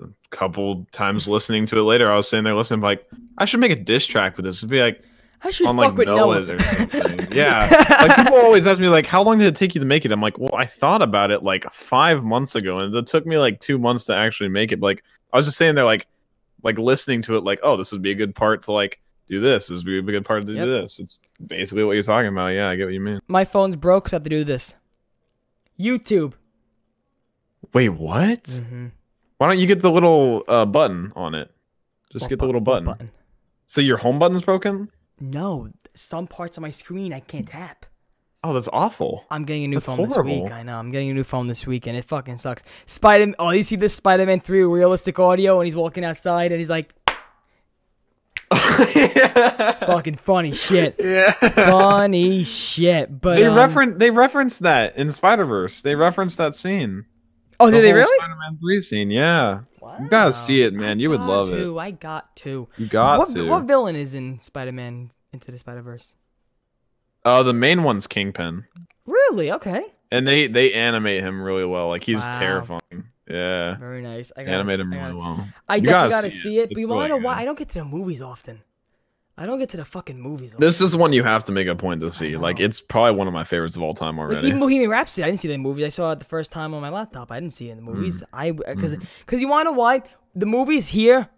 a 0.03 0.09
couple 0.31 0.87
times 0.93 1.27
listening 1.29 1.65
to 1.67 1.79
it 1.79 1.83
later, 1.83 2.13
I 2.13 2.17
was 2.17 2.29
sitting 2.29 2.45
there 2.45 2.55
listening, 2.55 2.81
like, 2.81 3.07
I 3.39 3.45
should 3.47 3.61
make 3.61 3.73
a 3.73 3.77
diss 3.77 4.05
track 4.07 4.37
with 4.37 4.45
this. 4.45 4.59
It'd 4.59 4.69
be 4.69 4.83
like 4.83 5.03
I 5.43 5.51
should 5.51 5.67
on 5.67 5.77
fuck 5.77 5.85
like 5.93 5.97
with 5.99 6.09
Noah 6.09 6.43
or 6.43 6.59
something. 6.59 7.29
Yeah. 7.33 7.67
like 8.01 8.17
people 8.17 8.37
always 8.41 8.67
ask 8.67 8.81
me 8.81 8.89
like, 8.89 9.07
how 9.07 9.23
long 9.23 9.39
did 9.39 9.47
it 9.47 9.55
take 9.55 9.75
you 9.75 9.81
to 9.81 9.87
make 9.87 10.05
it? 10.05 10.13
I'm 10.13 10.21
like, 10.21 10.39
well, 10.39 10.55
I 10.55 10.67
thought 10.67 11.01
about 11.03 11.31
it 11.31 11.43
like 11.43 11.65
five 11.73 12.23
months 12.25 12.55
ago, 12.55 12.77
and 12.79 12.95
it 12.95 13.07
took 13.07 13.25
me 13.27 13.39
like 13.39 13.61
two 13.61 13.79
months 13.79 14.05
to 14.07 14.15
actually 14.15 14.49
make 14.51 14.73
it. 14.73 14.81
Like 14.81 15.03
I 15.33 15.37
was 15.39 15.47
just 15.47 15.57
saying 15.57 15.75
there, 15.75 15.85
like, 15.85 16.07
like 16.65 16.79
listening 16.79 17.23
to 17.23 17.37
it, 17.37 17.45
like, 17.45 17.61
oh, 17.63 17.77
this 17.77 17.93
would 17.93 18.03
be 18.03 18.11
a 18.11 18.15
good 18.17 18.35
part 18.35 18.63
to 18.65 18.73
like 18.73 19.01
do 19.29 19.39
this. 19.39 19.69
This 19.69 19.79
would 19.79 19.87
be 19.87 19.99
a 19.99 20.03
good 20.03 20.25
part 20.25 20.45
to 20.47 20.53
Yep. 20.53 20.65
do 20.65 20.81
this. 20.81 20.99
It's 20.99 21.19
basically 21.47 21.85
what 21.85 21.93
you're 21.93 22.03
talking 22.03 22.29
about. 22.29 22.49
Yeah, 22.49 22.69
I 22.71 22.77
get 22.77 22.85
what 22.87 22.95
you 22.95 23.01
mean. 23.01 23.21
My 23.29 23.45
phone's 23.45 23.77
broke, 23.77 24.09
so 24.09 24.17
I 24.17 24.17
have 24.17 24.25
to 24.25 24.31
do 24.31 24.43
this. 24.45 24.75
YouTube. 25.79 26.33
Wait, 27.73 27.89
what? 27.91 28.45
Mhm. 28.45 28.91
Why 29.39 29.49
don't 29.49 29.59
you 29.59 29.67
get 29.67 29.81
the 29.81 29.91
little 29.91 30.43
uh, 30.49 30.65
button 30.65 31.13
on 31.17 31.35
it? 31.35 31.51
Just 32.13 32.25
What 32.25 32.29
get 32.31 32.39
the 32.41 32.47
little 32.47 32.61
what 32.61 32.85
button. 32.85 33.11
So 33.67 33.81
your 33.81 33.97
home 33.99 34.19
button's 34.19 34.43
broken? 34.43 34.91
No, 35.21 35.71
some 35.95 36.27
parts 36.27 36.57
of 36.57 36.63
my 36.63 36.71
screen 36.71 37.13
I 37.13 37.21
can't 37.21 37.49
tap. 37.49 37.87
Oh, 38.45 38.53
that's 38.53 38.69
awful. 38.75 39.25
I'm 39.31 39.45
getting 39.47 39.65
a 39.65 39.69
new 39.69 39.77
That's 39.77 39.87
phone 39.87 40.03
this 40.03 40.19
week. 40.19 40.53
I 40.53 40.63
know. 40.63 40.79
I'm 40.79 40.91
getting 40.91 41.09
a 41.11 41.15
new 41.15 41.25
phone 41.25 41.47
this 41.47 41.67
week, 41.67 41.87
and 41.87 41.97
it 41.97 42.05
fucking 42.05 42.37
sucks. 42.37 42.63
Spider. 42.85 43.33
Oh, 43.39 43.51
you 43.51 43.63
see 43.63 43.77
this 43.77 43.95
Spider-Man 43.95 44.41
3 44.41 44.65
realistic 44.65 45.19
audio, 45.19 45.59
and 45.61 45.67
he's 45.67 45.75
walking 45.75 46.05
outside, 46.05 46.53
and 46.53 46.61
he's 46.61 46.69
like, 46.69 46.95
fucking 48.55 50.17
funny 50.17 50.53
shit. 50.53 50.97
yeah. 51.03 51.33
funny 51.33 52.45
shit. 52.45 53.19
But 53.19 53.37
they 53.37 53.47
um, 53.47 53.57
reference 53.57 53.97
they 53.97 54.11
referenced 54.11 54.61
that 54.61 54.97
in 54.99 55.11
Spider 55.11 55.47
Verse. 55.47 55.81
They 55.81 55.95
referenced 55.95 56.37
that 56.37 56.55
scene. 56.55 57.07
Oh, 57.59 57.71
did 57.71 57.83
they 57.83 57.95
really? 57.95 58.15
Spider-Man 58.19 58.59
three 58.59 58.83
scene. 58.83 59.11
Yeah, 59.11 59.61
you 60.01 60.09
gotta 60.09 60.35
see 60.35 60.63
it, 60.63 60.75
man. 60.75 61.01
You 61.01 61.09
would 61.09 61.21
love 61.21 61.51
it. 61.51 61.75
I 61.79 61.93
got 61.93 62.37
to. 62.37 62.69
You 62.77 62.87
got 62.87 63.21
what, 63.21 63.29
to. 63.31 63.49
what 63.49 63.65
villain 63.65 63.97
is 63.97 64.13
in 64.13 64.39
Spider-Man 64.41 65.11
Into 65.33 65.51
the 65.51 65.59
Spider-Verse? 65.59 66.15
Oh, 67.25 67.43
the 67.43 67.53
main 67.53 67.83
one's 67.83 68.07
Kingpin, 68.07 68.65
Really? 69.07 69.51
Okay. 69.53 69.83
and 70.11 70.27
they 70.29 70.47
they 70.47 70.73
animate 70.73 71.23
him 71.23 71.41
really 71.43 71.65
well. 71.65 71.89
Like 71.89 72.05
he's 72.05 72.21
Wow. 72.27 72.39
terrifying. 72.39 73.05
Yeah, 73.29 73.77
Very 73.79 74.03
nice. 74.03 74.31
I 74.37 74.45
gotta, 74.45 74.57
animate 74.59 74.75
s- 74.75 74.81
him 74.81 74.93
I 74.93 74.97
really 75.07 75.15
well. 75.15 75.49
I 75.69 75.77
You 75.77 75.83
definitely 75.83 76.11
gotta 76.11 76.31
see 76.31 76.39
see 76.41 76.59
it. 76.59 76.63
it, 76.65 76.69
but 76.75 76.79
you 76.81 76.89
wanna 76.89 77.09
know 77.09 77.17
why? 77.17 77.37
I 77.41 77.45
don't 77.47 77.59
get 77.59 77.71
to 77.71 77.79
the 77.79 77.85
movies 77.85 78.21
often. 78.21 78.61
I 79.37 79.47
don't 79.47 79.59
get 79.59 79.71
to 79.71 79.77
the 79.79 79.85
fucking 79.85 80.21
movies. 80.21 80.53
Often. 80.53 80.61
This 80.61 80.81
is 80.81 80.95
one 80.95 81.13
you 81.13 81.25
have 81.25 81.43
to 81.45 81.53
make 81.53 81.67
a 81.67 81.75
point 81.75 82.03
to 82.03 82.13
see. 82.13 82.37
Like 82.37 82.61
it's 82.61 82.81
probably 82.83 83.13
one 83.15 83.27
of 83.27 83.33
my 83.33 83.43
favorites 83.45 83.77
of 83.77 83.83
all 83.83 83.95
time 83.95 84.19
Like, 84.19 84.31
already. 84.31 84.49
even 84.49 84.61
Bohemian 84.61 84.91
Rhapsody, 84.91 85.25
I 85.25 85.27
didn't 85.27 85.41
see 85.41 85.49
the 85.49 85.57
movies. 85.59 85.87
I 85.87 85.89
saw 85.89 86.13
it 86.13 86.19
the 86.19 86.25
first 86.27 86.53
time 86.53 86.75
on 86.75 86.83
my 86.83 86.91
laptop. 86.91 87.33
I 87.33 87.41
didn't 87.41 87.55
see 87.55 87.69
it 87.69 87.73
in 87.73 87.79
the 87.79 87.83
movies. 87.91 88.21
Mm. 88.21 88.27
I 88.35 88.51
because 88.53 88.97
because 89.21 89.41
you 89.41 89.49
wanna 89.49 89.65
know 89.65 89.73
why 89.73 90.03
the 90.35 90.47
movies 90.47 90.89
here. 90.89 91.29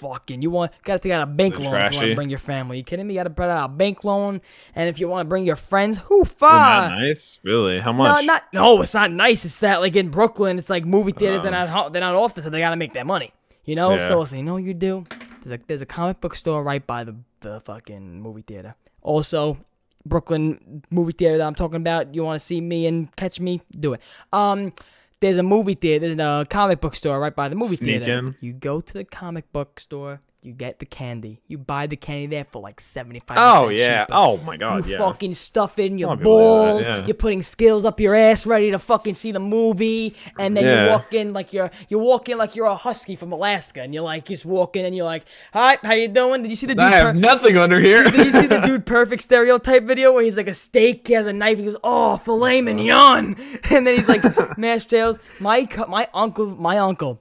Fucking, 0.00 0.40
you 0.42 0.50
want 0.50 0.72
gotta 0.82 0.98
take 0.98 1.12
out 1.12 1.22
a 1.22 1.26
bank 1.26 1.56
They're 1.56 1.64
loan 1.64 1.74
if 1.82 1.92
you 1.92 1.98
want 1.98 2.08
to 2.08 2.14
bring 2.14 2.30
your 2.30 2.38
family. 2.38 2.78
You 2.78 2.84
kidding 2.84 3.06
me? 3.06 3.14
You 3.14 3.20
gotta 3.20 3.30
put 3.30 3.50
out 3.50 3.66
a 3.66 3.72
bank 3.72 4.02
loan, 4.04 4.40
and 4.74 4.88
if 4.88 4.98
you 4.98 5.08
want 5.08 5.26
to 5.26 5.28
bring 5.28 5.44
your 5.44 5.56
friends, 5.56 5.98
who 5.98 6.24
fuck? 6.24 6.90
nice? 6.90 7.38
Really? 7.42 7.80
How 7.80 7.92
much? 7.92 8.22
No, 8.24 8.32
not 8.32 8.42
no. 8.52 8.80
It's 8.82 8.94
not 8.94 9.12
nice. 9.12 9.44
It's 9.44 9.58
that 9.58 9.80
like 9.80 9.96
in 9.96 10.08
Brooklyn, 10.08 10.58
it's 10.58 10.70
like 10.70 10.84
movie 10.84 11.12
theaters. 11.12 11.42
they're 11.42 11.52
Oh. 11.54 11.64
not 11.66 11.92
they're 11.92 12.00
not 12.00 12.14
often, 12.14 12.42
so 12.42 12.50
they 12.50 12.60
gotta 12.60 12.76
make 12.76 12.92
their 12.94 13.04
money. 13.04 13.32
You 13.64 13.76
know. 13.76 13.92
Yeah. 13.96 14.08
So 14.08 14.20
listen, 14.20 14.38
you 14.38 14.44
know 14.44 14.54
what 14.54 14.62
you 14.64 14.74
do? 14.74 15.04
There's 15.44 15.58
a 15.60 15.62
there's 15.66 15.82
a 15.82 15.86
comic 15.86 16.20
book 16.20 16.34
store 16.34 16.62
right 16.62 16.86
by 16.86 17.04
the 17.04 17.16
the 17.40 17.60
fucking 17.60 18.20
movie 18.22 18.42
theater. 18.42 18.74
Also, 19.02 19.58
Brooklyn 20.06 20.82
movie 20.90 21.12
theater 21.12 21.38
that 21.38 21.46
I'm 21.46 21.54
talking 21.54 21.76
about. 21.76 22.14
You 22.14 22.24
want 22.24 22.40
to 22.40 22.44
see 22.44 22.60
me 22.60 22.86
and 22.86 23.14
catch 23.16 23.38
me? 23.40 23.60
Do 23.78 23.94
it. 23.94 24.00
Um. 24.32 24.72
There's 25.20 25.38
a 25.38 25.42
movie 25.42 25.74
theater, 25.74 26.14
there's 26.14 26.18
a 26.18 26.46
comic 26.48 26.80
book 26.80 26.94
store 26.94 27.20
right 27.20 27.34
by 27.34 27.48
the 27.48 27.54
movie 27.54 27.76
Sneak 27.76 28.02
theater. 28.04 28.18
in. 28.18 28.36
You 28.40 28.52
go 28.54 28.80
to 28.80 28.94
the 28.94 29.04
comic 29.04 29.52
book 29.52 29.78
store, 29.78 30.20
you 30.42 30.52
get 30.52 30.78
the 30.78 30.86
candy. 30.86 31.42
You 31.48 31.58
buy 31.58 31.86
the 31.86 31.96
candy 31.96 32.26
there 32.26 32.44
for 32.44 32.62
like 32.62 32.80
75 32.80 33.36
oh 33.38 33.68
yeah. 33.68 34.04
cheaper. 34.04 34.14
Oh 34.14 34.38
my 34.38 34.56
god. 34.56 34.86
You 34.86 34.92
Yeah. 34.92 34.98
fucking 34.98 35.34
stuff 35.34 35.78
in 35.78 35.98
your 35.98 36.12
of 36.12 36.18
that, 36.20 36.24
balls. 36.24 36.86
yeah. 36.86 37.04
You're 37.04 37.14
putting 37.14 37.42
skills 37.42 37.84
up 37.84 38.00
your 38.00 38.14
ass, 38.14 38.46
ready 38.46 38.70
to 38.70 38.78
fucking 38.78 39.14
see 39.14 39.32
the 39.32 39.38
movie. 39.40 40.14
And 40.38 40.56
then 40.56 40.64
you 40.64 40.70
Yeah. 40.70 40.88
walk 40.90 41.12
in 41.12 41.32
like 41.34 41.52
you're 41.52 41.70
you 41.88 41.98
walk 41.98 42.28
in 42.30 42.38
like 42.38 42.56
you're 42.56 42.66
a 42.66 42.74
husky 42.74 43.16
from 43.16 43.32
Alaska, 43.32 43.82
and 43.82 43.92
you're 43.92 44.02
like 44.02 44.24
just 44.24 44.46
walking, 44.46 44.84
and 44.86 44.96
you're 44.96 45.04
like, 45.04 45.24
"Hi, 45.52 45.76
how 45.82 45.92
you 45.92 46.08
doing? 46.08 46.42
Did 46.42 46.50
you 46.50 46.56
see 46.56 46.66
the 46.66 46.74
dude? 46.74 46.84
I 46.84 46.90
have 46.90 47.02
per- 47.14 47.20
nothing 47.20 47.56
under 47.58 47.78
here. 47.78 48.04
Did 48.04 48.14
you 48.26 48.32
see 48.32 48.46
the 48.46 48.60
dude 48.66 48.86
perfect 48.86 49.22
stereotype 49.22 49.84
video 49.84 50.12
where 50.12 50.22
he's 50.24 50.36
like 50.38 50.48
a 50.48 50.54
steak, 50.54 51.06
he 51.06 51.14
has 51.14 51.26
a 51.26 51.32
knife, 51.32 51.58
he 51.58 51.64
goes, 51.64 51.76
"Oh, 51.84 52.16
filet 52.16 52.62
mignon," 52.62 53.36
and 53.70 53.86
then 53.86 53.94
he's 53.96 54.08
like 54.08 54.22
mashed 54.58 54.88
potatoes. 54.88 55.18
My 55.38 55.68
my 55.88 56.08
uncle, 56.14 56.46
my 56.46 56.78
uncle, 56.78 57.20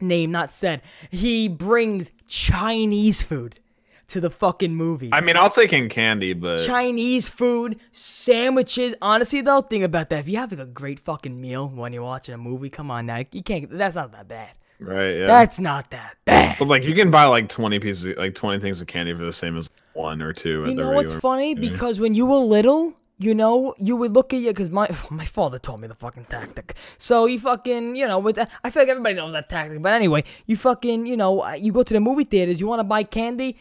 name 0.00 0.30
not 0.30 0.52
said, 0.52 0.82
he 1.10 1.48
brings 1.48 2.10
Chinese 2.26 3.22
food 3.22 3.60
to 4.08 4.20
the 4.20 4.30
fucking 4.30 4.74
movies. 4.74 5.10
I 5.12 5.20
mean, 5.20 5.36
I'll 5.36 5.50
take 5.50 5.72
in 5.72 5.88
candy, 5.88 6.32
but 6.32 6.64
Chinese 6.64 7.28
food, 7.28 7.80
sandwiches. 7.92 8.94
Honestly, 9.02 9.40
though, 9.40 9.62
think 9.62 9.84
about 9.84 10.10
that. 10.10 10.20
If 10.20 10.28
you 10.28 10.38
have 10.38 10.52
like 10.52 10.60
a 10.60 10.66
great 10.66 11.00
fucking 11.00 11.40
meal 11.40 11.68
when 11.68 11.92
you're 11.92 12.02
watching 12.02 12.34
a 12.34 12.38
movie, 12.38 12.70
come 12.70 12.90
on 12.90 13.06
now, 13.06 13.24
you 13.32 13.42
can't. 13.42 13.68
That's 13.70 13.96
not 13.96 14.12
that 14.12 14.28
bad. 14.28 14.50
right, 14.78 15.10
yeah. 15.10 15.26
That's 15.26 15.58
not 15.58 15.90
that 15.90 16.16
bad. 16.24 16.56
But 16.58 16.68
like 16.68 16.84
you 16.84 16.94
can 16.94 17.10
buy 17.10 17.24
like 17.24 17.48
twenty 17.48 17.78
pieces, 17.78 18.16
like 18.16 18.34
twenty 18.34 18.60
things 18.60 18.80
of 18.80 18.86
candy 18.86 19.12
for 19.14 19.24
the 19.24 19.32
same 19.32 19.56
as 19.56 19.70
one 19.94 20.22
or 20.22 20.32
two. 20.32 20.64
You 20.66 20.74
know 20.74 20.90
what's 20.90 21.14
funny? 21.14 21.54
Because 21.54 21.98
when 21.98 22.14
you 22.14 22.26
were 22.26 22.36
little, 22.36 22.94
you 23.18 23.34
know, 23.34 23.74
you 23.78 23.96
would 23.96 24.12
look 24.12 24.34
at 24.34 24.40
you 24.40 24.48
because 24.48 24.70
my 24.70 24.88
my 25.10 25.24
father 25.24 25.58
told 25.58 25.80
me 25.80 25.88
the 25.88 25.94
fucking 25.94 26.26
tactic. 26.26 26.74
So 26.98 27.26
you 27.26 27.38
fucking, 27.38 27.96
you 27.96 28.06
know, 28.06 28.18
with 28.18 28.36
that, 28.36 28.50
I 28.62 28.70
feel 28.70 28.82
like 28.82 28.90
everybody 28.90 29.14
knows 29.14 29.32
that 29.32 29.48
tactic. 29.48 29.80
But 29.82 29.92
anyway, 29.94 30.24
you 30.46 30.56
fucking, 30.56 31.06
you 31.06 31.16
know, 31.16 31.42
uh, 31.42 31.52
you 31.52 31.72
go 31.72 31.82
to 31.82 31.94
the 31.94 32.00
movie 32.00 32.24
theaters, 32.24 32.60
you 32.60 32.66
want 32.66 32.80
to 32.80 32.84
buy 32.84 33.02
candy, 33.02 33.56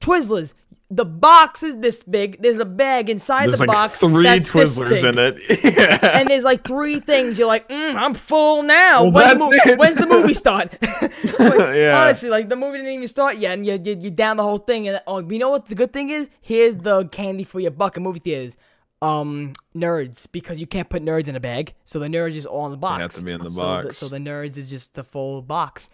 Twizzlers. 0.00 0.54
The 0.90 1.06
box 1.06 1.62
is 1.62 1.78
this 1.78 2.02
big. 2.02 2.42
There's 2.42 2.58
a 2.58 2.66
bag 2.66 3.08
inside 3.08 3.46
There's 3.46 3.60
the 3.60 3.64
like 3.64 3.74
box. 3.74 3.98
three 3.98 4.26
Twizzlers 4.26 5.08
in 5.08 5.18
it. 5.18 5.40
yeah. 5.64 6.18
and 6.18 6.28
there's 6.28 6.44
like 6.44 6.68
three 6.68 7.00
things. 7.00 7.38
You're 7.38 7.48
like, 7.48 7.66
mm, 7.70 7.94
I'm 7.94 8.12
full 8.12 8.62
now. 8.62 9.04
Well, 9.04 9.38
when's, 9.38 9.64
the 9.64 9.76
when's 9.78 9.94
the 9.94 10.06
movie 10.06 10.34
start? 10.34 10.76
Like, 10.82 11.12
Yeah. 11.74 11.98
Honestly, 11.98 12.28
like 12.28 12.50
the 12.50 12.56
movie 12.56 12.76
didn't 12.76 12.92
even 12.92 13.08
start 13.08 13.38
yet, 13.38 13.54
and 13.54 13.64
you 13.64 13.80
you 13.82 13.96
you 13.98 14.10
down 14.10 14.36
the 14.36 14.42
whole 14.42 14.58
thing. 14.58 14.86
And 14.86 15.00
oh, 15.06 15.20
you 15.20 15.38
know 15.38 15.48
what? 15.48 15.64
The 15.64 15.74
good 15.74 15.94
thing 15.94 16.10
is, 16.10 16.28
here's 16.42 16.76
the 16.76 17.08
candy 17.08 17.44
for 17.44 17.58
your 17.58 17.70
buck 17.70 17.96
in 17.96 18.02
movie 18.02 18.18
theaters. 18.18 18.58
Um, 19.02 19.52
nerds, 19.76 20.26
because 20.30 20.60
you 20.60 20.66
can't 20.66 20.88
put 20.88 21.04
nerds 21.04 21.26
in 21.28 21.34
a 21.36 21.40
bag, 21.40 21.74
so 21.84 21.98
the 21.98 22.06
nerds 22.06 22.36
is 22.36 22.46
all 22.46 22.64
in 22.66 22.70
the 22.70 22.76
box. 22.78 23.00
have 23.00 23.10
to 23.12 23.24
be 23.24 23.32
in 23.32 23.42
the 23.42 23.50
So 23.50 23.60
box. 23.60 23.96
so 23.98 24.08
the 24.08 24.18
nerds 24.18 24.56
is 24.56 24.70
just 24.70 24.94
the 24.94 25.02
full 25.04 25.42
box. 25.42 25.90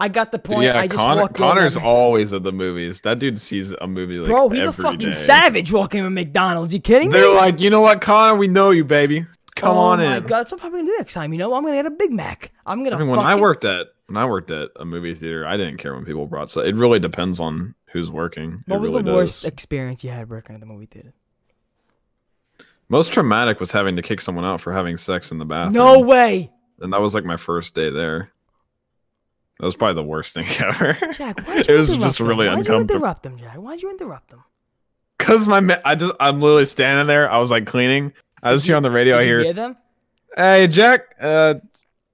I 0.00 0.08
got 0.08 0.30
the 0.32 0.38
point. 0.38 0.64
yeah, 0.64 0.78
I 0.78 0.86
just 0.86 0.96
Connor, 0.98 1.28
Connor's 1.28 1.76
always 1.76 2.32
at 2.32 2.42
the 2.42 2.52
movies. 2.52 3.00
That 3.02 3.18
dude 3.20 3.38
sees 3.38 3.72
a 3.80 3.86
movie 3.86 4.16
like 4.18 4.28
Bro, 4.28 4.48
he's 4.50 4.64
a 4.64 4.72
fucking 4.72 4.98
day. 4.98 5.12
savage 5.12 5.72
walking 5.72 6.04
in 6.04 6.14
McDonald's. 6.14 6.72
You 6.72 6.80
kidding 6.80 7.08
me? 7.08 7.14
They're 7.14 7.34
like, 7.34 7.60
you 7.60 7.70
know 7.70 7.80
what, 7.80 8.00
Connor? 8.00 8.36
We 8.36 8.46
know 8.48 8.70
you, 8.70 8.84
baby. 8.84 9.26
Come 9.56 9.76
oh 9.76 9.80
on 9.80 9.98
my 9.98 10.16
in. 10.18 10.22
god, 10.24 10.38
that's 10.38 10.52
what 10.52 10.58
I'm 10.58 10.70
probably 10.70 10.80
gonna 10.82 10.92
do 10.92 10.96
next 10.98 11.14
time. 11.14 11.32
You 11.32 11.38
know, 11.40 11.52
I'm 11.54 11.62
gonna 11.64 11.76
get 11.76 11.86
a 11.86 11.90
Big 11.90 12.12
Mac. 12.12 12.52
I'm 12.66 12.84
gonna. 12.84 12.94
I 12.96 12.98
mean, 13.00 13.08
when 13.08 13.18
I 13.20 13.34
worked 13.34 13.64
at 13.64 13.88
when 14.06 14.16
I 14.16 14.24
worked 14.24 14.50
at 14.52 14.70
a 14.76 14.84
movie 14.84 15.14
theater, 15.14 15.44
I 15.46 15.56
didn't 15.56 15.78
care 15.78 15.94
when 15.94 16.04
people 16.04 16.26
brought 16.26 16.48
So 16.50 16.60
It 16.60 16.76
really 16.76 17.00
depends 17.00 17.40
on 17.40 17.74
who's 17.86 18.08
working. 18.10 18.62
What 18.66 18.76
it 18.76 18.80
was 18.80 18.90
really 18.92 19.02
the 19.02 19.12
worst 19.12 19.42
does. 19.42 19.52
experience 19.52 20.02
you 20.04 20.10
had 20.10 20.30
working 20.30 20.54
at 20.54 20.60
the 20.60 20.66
movie 20.66 20.86
theater? 20.86 21.12
Most 22.88 23.12
traumatic 23.12 23.60
was 23.60 23.70
having 23.70 23.96
to 23.96 24.02
kick 24.02 24.20
someone 24.20 24.44
out 24.44 24.60
for 24.60 24.72
having 24.72 24.96
sex 24.96 25.30
in 25.30 25.38
the 25.38 25.44
bathroom. 25.44 25.74
No 25.74 26.00
way, 26.00 26.50
and 26.80 26.92
that 26.92 27.00
was 27.00 27.14
like 27.14 27.24
my 27.24 27.36
first 27.36 27.74
day 27.74 27.90
there. 27.90 28.32
That 29.60 29.66
was 29.66 29.76
probably 29.76 30.02
the 30.02 30.08
worst 30.08 30.34
thing 30.34 30.46
ever. 30.60 30.94
Jack. 31.12 31.40
Why'd 31.46 31.60
it 31.60 31.68
you 31.68 31.74
was 31.74 31.96
just 31.96 32.18
them? 32.18 32.26
really 32.28 32.46
Why'd 32.46 32.66
you 32.66 32.76
interrupt 32.80 33.22
them, 33.24 33.36
Jack? 33.38 33.56
Why'd 33.56 33.82
you 33.82 33.90
interrupt 33.90 34.30
them? 34.30 34.44
Cause 35.18 35.46
my 35.48 35.60
ma- 35.60 35.78
I 35.84 35.94
just 35.96 36.12
I'm 36.20 36.40
literally 36.40 36.64
standing 36.64 37.06
there. 37.08 37.30
I 37.30 37.38
was 37.38 37.50
like 37.50 37.66
cleaning. 37.66 38.12
I 38.42 38.52
just 38.52 38.66
hear 38.66 38.76
on 38.76 38.82
the 38.84 38.90
radio 38.90 39.18
Did 39.18 39.24
you 39.24 39.28
here, 39.28 39.44
hear 39.44 39.52
them? 39.52 39.76
"Hey 40.36 40.68
Jack, 40.68 41.00
uh, 41.20 41.54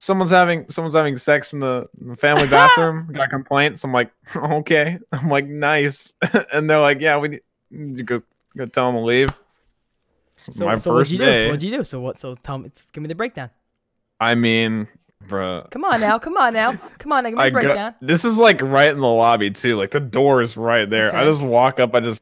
someone's 0.01 0.30
having 0.30 0.68
someone's 0.70 0.94
having 0.94 1.16
sex 1.18 1.52
in 1.52 1.60
the 1.60 1.86
in 2.01 2.09
the 2.09 2.16
family 2.16 2.48
bathroom. 2.48 3.09
Got 3.12 3.30
complaints." 3.30 3.84
I'm 3.84 3.92
like, 3.92 4.10
"Okay." 4.36 4.98
I'm 5.12 5.28
like, 5.28 5.46
"Nice," 5.46 6.14
and 6.52 6.68
they're 6.68 6.80
like, 6.80 7.01
"Yeah, 7.01 7.18
we 7.18 7.28
need 7.28 7.40
need 7.70 7.96
to 7.98 8.02
go 8.02 8.22
go 8.56 8.66
tell 8.66 8.86
them 8.90 8.96
to 9.01 9.05
leave." 9.05 9.28
So, 10.53 10.65
my 10.65 10.77
so 10.77 10.91
first 10.91 11.12
what'd 11.12 11.12
you 11.12 11.19
do? 11.19 11.37
So 11.37 11.47
what'd 11.47 11.62
you 11.62 11.77
do? 11.79 11.85
So 11.85 12.01
what? 12.01 12.21
So 12.21 12.35
tell 12.35 12.59
me. 12.59 12.71
Give 12.93 13.03
me 13.03 13.09
the 13.09 13.15
breakdown. 13.15 13.51
I 14.21 14.35
mean, 14.35 14.89
bro. 15.27 15.66
Come 15.71 15.85
on 15.85 16.01
now. 16.01 16.19
Come 16.19 16.37
on 16.37 16.53
now. 16.53 16.73
Come 16.99 17.12
on 17.12 17.25
now. 17.25 17.31
Give 17.31 17.39
me 17.39 17.45
I 17.45 17.51
the 17.51 17.51
go, 17.51 17.61
breakdown. 17.62 17.95
this 18.01 18.25
is 18.25 18.39
like 18.39 18.61
right 18.62 18.91
in 18.91 19.01
the 19.01 19.07
lobby 19.07 19.51
too. 19.51 19.77
Like 19.77 19.91
the 19.91 20.01
door 20.01 20.43
is 20.43 20.57
right 20.57 20.89
there. 20.89 21.15
I 21.15 21.25
just 21.25 21.43
walk 21.43 21.81
up. 21.81 21.95
I 21.95 22.01
just 22.01 22.21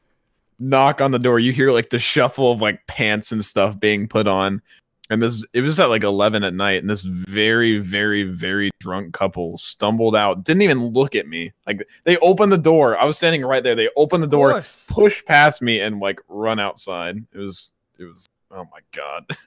knock 0.59 1.01
on 1.01 1.11
the 1.11 1.19
door. 1.19 1.39
You 1.39 1.51
hear 1.51 1.71
like 1.71 1.89
the 1.89 1.99
shuffle 1.99 2.51
of 2.51 2.61
like 2.61 2.85
pants 2.87 3.31
and 3.31 3.43
stuff 3.43 3.79
being 3.79 4.07
put 4.07 4.27
on. 4.27 4.61
And 5.09 5.21
this 5.21 5.45
it 5.53 5.61
was 5.61 5.79
at 5.79 5.89
like 5.89 6.03
eleven 6.03 6.43
at 6.43 6.53
night, 6.53 6.81
and 6.81 6.89
this 6.89 7.03
very, 7.03 7.77
very, 7.79 8.23
very 8.23 8.71
drunk 8.79 9.13
couple 9.13 9.57
stumbled 9.57 10.15
out. 10.15 10.45
Didn't 10.45 10.61
even 10.61 10.87
look 10.87 11.13
at 11.13 11.27
me. 11.27 11.51
Like 11.67 11.87
they 12.05 12.17
opened 12.17 12.53
the 12.53 12.57
door. 12.57 12.97
I 12.97 13.03
was 13.03 13.17
standing 13.17 13.43
right 13.43 13.63
there. 13.63 13.75
They 13.75 13.89
opened 13.97 14.23
the 14.23 14.27
door, 14.27 14.63
push 14.87 15.23
past 15.25 15.61
me, 15.61 15.81
and 15.81 15.99
like 15.99 16.19
run 16.29 16.59
outside. 16.59 17.17
It 17.33 17.37
was 17.37 17.73
it 17.99 18.05
was 18.05 18.27
oh 18.51 18.65
my 18.71 18.79
god. 18.91 19.25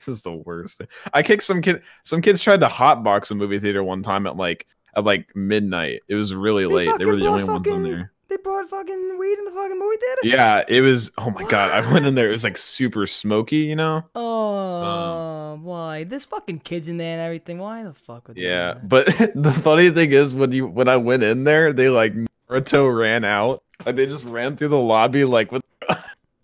This 0.00 0.16
is 0.16 0.22
the 0.22 0.32
worst 0.32 0.78
thing. 0.78 0.88
I 1.14 1.22
kicked 1.22 1.44
some 1.44 1.62
kid 1.62 1.82
some 2.02 2.20
kids 2.20 2.42
tried 2.42 2.60
to 2.60 2.66
hotbox 2.66 3.30
a 3.30 3.34
movie 3.34 3.58
theater 3.58 3.82
one 3.82 4.02
time 4.02 4.26
at 4.26 4.36
like 4.36 4.66
at 4.94 5.04
like 5.04 5.34
midnight. 5.34 6.02
It 6.08 6.14
was 6.14 6.34
really 6.34 6.64
They 6.64 6.88
late. 6.88 6.98
They 6.98 7.06
were 7.06 7.16
the 7.16 7.26
only 7.26 7.44
brought 7.44 7.66
ones 7.66 7.68
in 7.68 7.82
there. 7.84 8.12
They 8.28 8.36
brought 8.36 8.68
fucking 8.68 9.16
weed 9.18 9.38
in 9.38 9.44
the 9.44 9.50
fucking 9.50 9.78
movie 9.78 9.96
theater. 9.96 10.20
Yeah, 10.24 10.62
it 10.68 10.80
was 10.80 11.10
oh 11.18 11.30
my 11.30 11.44
god. 11.44 11.70
I 11.70 11.90
went 11.92 12.04
in 12.04 12.14
there, 12.14 12.26
it 12.26 12.32
was 12.32 12.44
like 12.44 12.58
super 12.58 13.06
smoky, 13.06 13.58
you 13.58 13.76
know? 13.76 14.02
Oh, 14.14 15.58
why? 15.62 16.04
There's 16.04 16.24
fucking 16.24 16.60
kids 16.60 16.88
in 16.88 16.96
there 16.96 17.12
and 17.12 17.22
everything. 17.22 17.58
Why 17.58 17.84
the 17.84 17.94
fuck 17.94 18.28
would 18.28 18.36
Yeah. 18.36 18.74
But 18.82 19.06
the 19.34 19.58
funny 19.62 19.90
thing 19.90 20.12
is 20.12 20.34
when 20.34 20.52
you 20.52 20.66
when 20.66 20.88
I 20.88 20.96
went 20.96 21.22
in 21.22 21.44
there, 21.44 21.72
they 21.72 21.88
like 21.88 22.12
Naruto 22.50 22.94
ran 22.94 23.24
out. 23.24 23.62
Like 23.86 23.96
they 23.96 24.06
just 24.06 24.24
ran 24.24 24.56
through 24.56 24.68
the 24.68 24.78
lobby 24.78 25.24
like 25.24 25.52
with 25.52 25.62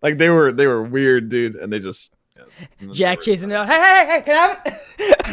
like 0.03 0.19
they 0.19 0.29
were 0.31 0.53
they 0.53 0.67
were 0.67 0.83
weird, 0.83 1.29
dude, 1.29 1.57
and 1.57 1.73
they 1.73 1.79
just 1.79 2.13
yeah, 2.81 2.93
Jack 2.93 3.21
chasing 3.21 3.53
out. 3.53 3.69
Hey, 3.69 3.79
hey, 3.79 4.07
hey, 4.07 4.23
can 4.23 4.35
I 4.37 4.41
have 4.49 4.61
it? 4.67 4.75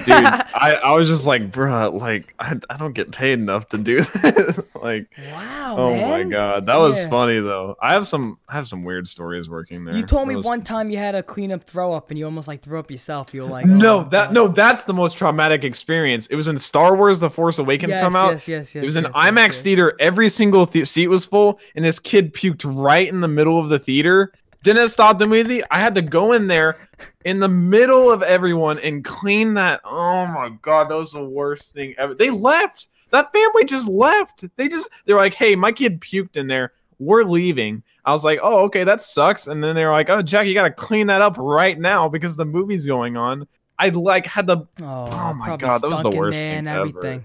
dude 0.06 0.16
I, 0.56 0.80
I 0.84 0.92
was 0.92 1.08
just 1.10 1.26
like 1.28 1.52
bruh 1.52 1.92
like 2.00 2.34
I, 2.40 2.58
I 2.70 2.78
don't 2.78 2.94
get 2.94 3.12
paid 3.12 3.34
enough 3.34 3.68
to 3.70 3.78
do 3.78 4.02
this 4.24 4.60
like 4.76 5.08
wow, 5.34 5.76
oh 5.78 5.92
man. 5.94 6.10
my 6.30 6.32
god 6.32 6.66
that 6.68 6.76
was 6.76 7.04
Yeah. 7.04 7.10
funny 7.10 7.40
though 7.40 7.76
i 7.82 7.92
have 7.94 8.08
some 8.08 8.38
i 8.48 8.54
have 8.54 8.68
some 8.68 8.84
weird 8.84 9.08
stories 9.08 9.50
working 9.50 9.84
there 9.84 9.96
You 9.96 10.04
told 10.04 10.24
That 10.24 10.28
me 10.28 10.36
was 10.38 10.46
one 10.46 10.62
time 10.62 10.90
you 10.90 10.98
had 10.98 11.16
a 11.16 11.24
clean 11.24 11.52
up 11.52 11.64
throw 11.64 11.92
up 11.94 12.10
and 12.12 12.18
you 12.20 12.26
almost 12.26 12.48
like 12.48 12.62
threw 12.62 12.80
up 12.80 12.90
yourself. 12.92 13.34
You 13.34 13.42
were 13.42 13.50
like, 13.50 13.66
oh 13.66 13.70
no 13.70 14.04
that 14.06 14.28
God. 14.28 14.34
no 14.34 14.48
that's 14.48 14.86
the 14.86 14.94
most 14.94 15.18
traumatic 15.18 15.64
experience 15.64 16.28
it 16.28 16.36
was 16.36 16.48
when 16.48 16.58
star 16.58 16.96
wars 16.96 17.20
the 17.20 17.30
force 17.30 17.58
awakens 17.58 17.92
yes, 17.92 18.00
come 18.00 18.16
out 18.16 18.32
Yes, 18.34 18.48
yes, 18.48 18.76
yes. 18.76 18.82
it 18.82 18.86
was 18.86 18.96
an 18.96 19.06
yes, 19.06 19.14
yes, 19.16 19.32
IMAX 19.32 19.48
yes. 19.48 19.62
theater. 19.64 19.96
Every 20.00 20.30
single 20.30 20.66
the- 20.66 20.86
seat 20.86 21.08
was 21.08 21.26
full, 21.26 21.60
and 21.76 21.84
this 21.84 22.00
kid 22.00 22.34
puked 22.34 22.64
right 22.66 23.08
in 23.08 23.22
the 23.22 23.28
middle 23.28 23.60
of 23.60 23.70
the 23.70 23.80
theater. 23.80 24.32
Didn't 24.64 24.90
stop 24.90 25.20
the 25.20 25.28
movie. 25.28 25.64
I 25.70 25.80
had 25.80 25.96
to 25.96 26.02
go 26.02 26.34
in 26.34 26.48
there 26.48 26.78
in 27.26 27.40
the 27.40 27.48
middle 27.48 28.12
of 28.12 28.24
everyone 28.24 28.80
and 28.80 29.04
clean 29.04 29.54
that. 29.56 29.82
Oh 29.86 30.26
my 30.28 30.52
god, 30.62 30.90
that 30.90 30.98
was 30.98 31.14
the 31.14 31.24
worst 31.24 31.74
thing 31.74 31.96
ever. 31.98 32.14
They 32.14 32.30
left. 32.30 32.90
That 33.12 33.32
family 33.32 33.64
just 33.64 33.88
left. 33.88 34.44
They 34.58 34.68
just 34.68 34.90
they're 35.06 35.16
like, 35.16 35.34
"Hey, 35.34 35.56
my 35.56 35.72
kid 35.72 36.02
puked 36.02 36.36
in 36.36 36.48
there. 36.48 36.74
We're 37.00 37.24
leaving." 37.24 37.84
I 38.04 38.12
was 38.12 38.26
like, 38.26 38.40
"Oh, 38.42 38.66
okay, 38.66 38.84
that 38.84 39.02
sucks." 39.02 39.48
And 39.48 39.64
then 39.64 39.76
they 39.76 39.86
were 39.86 39.92
like, 39.92 40.10
"Oh, 40.10 40.22
Jack, 40.22 40.48
you 40.48 40.54
got 40.54 40.64
to 40.64 40.72
clean 40.72 41.08
that 41.08 41.22
up 41.22 41.36
right 41.38 41.80
now 41.80 42.10
because 42.10 42.36
the 42.36 42.46
movie's 42.46 42.86
going 42.86 43.16
on." 43.16 43.48
I 43.80 43.90
like 43.90 44.26
had 44.26 44.48
the 44.48 44.58
Oh, 44.82 45.08
Oh 45.12 45.34
my 45.34 45.56
God, 45.56 45.82
that 45.82 45.90
was 45.90 46.02
the 46.02 46.10
worst 46.10 46.40
there 46.40 46.48
thing 46.48 46.68
and 46.68 46.68
ever. 46.68 47.24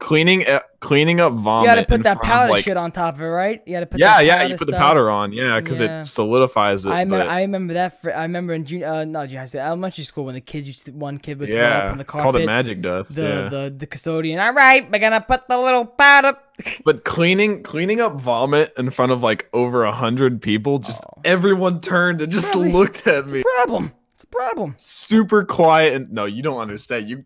Cleaning 0.00 0.46
uh, 0.46 0.60
cleaning 0.80 1.20
up 1.20 1.34
vomit. 1.34 1.68
You 1.68 1.74
got 1.76 1.80
to 1.82 1.86
put 1.86 2.02
that 2.04 2.20
powder 2.22 2.52
like, 2.52 2.64
shit 2.64 2.76
on 2.76 2.90
top 2.90 3.14
of 3.16 3.20
it, 3.20 3.26
right? 3.26 3.62
You 3.66 3.74
got 3.74 3.80
to 3.80 3.86
put 3.86 4.00
yeah, 4.00 4.18
yeah, 4.20 4.42
you 4.44 4.56
put 4.56 4.66
the 4.66 4.72
powder 4.72 5.10
on, 5.10 5.32
yeah, 5.32 5.60
because 5.60 5.78
Yeah. 5.80 6.00
it 6.00 6.04
solidifies 6.04 6.86
it. 6.86 6.88
I 6.90 7.00
remember, 7.02 7.24
but- 7.24 7.28
I 7.30 7.40
remember 7.42 7.74
that. 7.74 8.00
For, 8.00 8.16
I 8.16 8.22
remember 8.22 8.54
in 8.54 8.64
junior, 8.64 8.86
uh, 8.86 9.04
no, 9.04 9.26
junior 9.26 9.40
high, 9.40 9.44
school, 9.44 9.60
elementary 9.60 10.04
school 10.04 10.24
when 10.24 10.34
the 10.34 10.40
kids 10.40 10.66
used 10.66 10.86
to, 10.86 10.92
one 10.92 11.18
kid 11.18 11.38
would 11.38 11.50
throw 11.50 11.68
up 11.68 11.92
on 11.92 11.98
the 11.98 12.04
called 12.04 12.22
carpet. 12.24 12.40
it 12.42 12.46
magic 12.46 12.80
dust. 12.82 13.14
the, 13.14 13.22
yeah, 13.22 13.48
the 13.48 13.74
the 13.78 13.86
custodian. 13.86 14.40
All 14.40 14.52
right, 14.54 14.90
we're 14.90 14.98
gonna 14.98 15.20
put 15.20 15.46
the 15.46 15.58
little 15.58 15.84
powder. 15.84 16.36
but 16.84 17.04
cleaning 17.04 17.62
cleaning 17.62 18.00
up 18.00 18.14
vomit 18.20 18.72
in 18.76 18.90
front 18.90 19.12
of 19.12 19.22
like 19.22 19.48
over 19.52 19.84
a 19.84 19.92
hundred 19.92 20.42
people, 20.42 20.78
just 20.78 21.04
Oh. 21.04 21.20
everyone 21.24 21.80
turned 21.80 22.20
and 22.22 22.32
just 22.32 22.54
Really? 22.54 22.72
looked 22.72 23.06
at 23.06 23.24
It's 23.24 23.32
me, 23.32 23.40
a 23.40 23.44
problem. 23.56 23.92
It's 24.14 24.24
a 24.24 24.26
problem. 24.26 24.74
super 24.76 25.44
quiet. 25.44 25.94
And 25.94 26.10
no, 26.12 26.24
you 26.26 26.42
don't 26.42 26.58
understand. 26.58 27.08
You, 27.08 27.24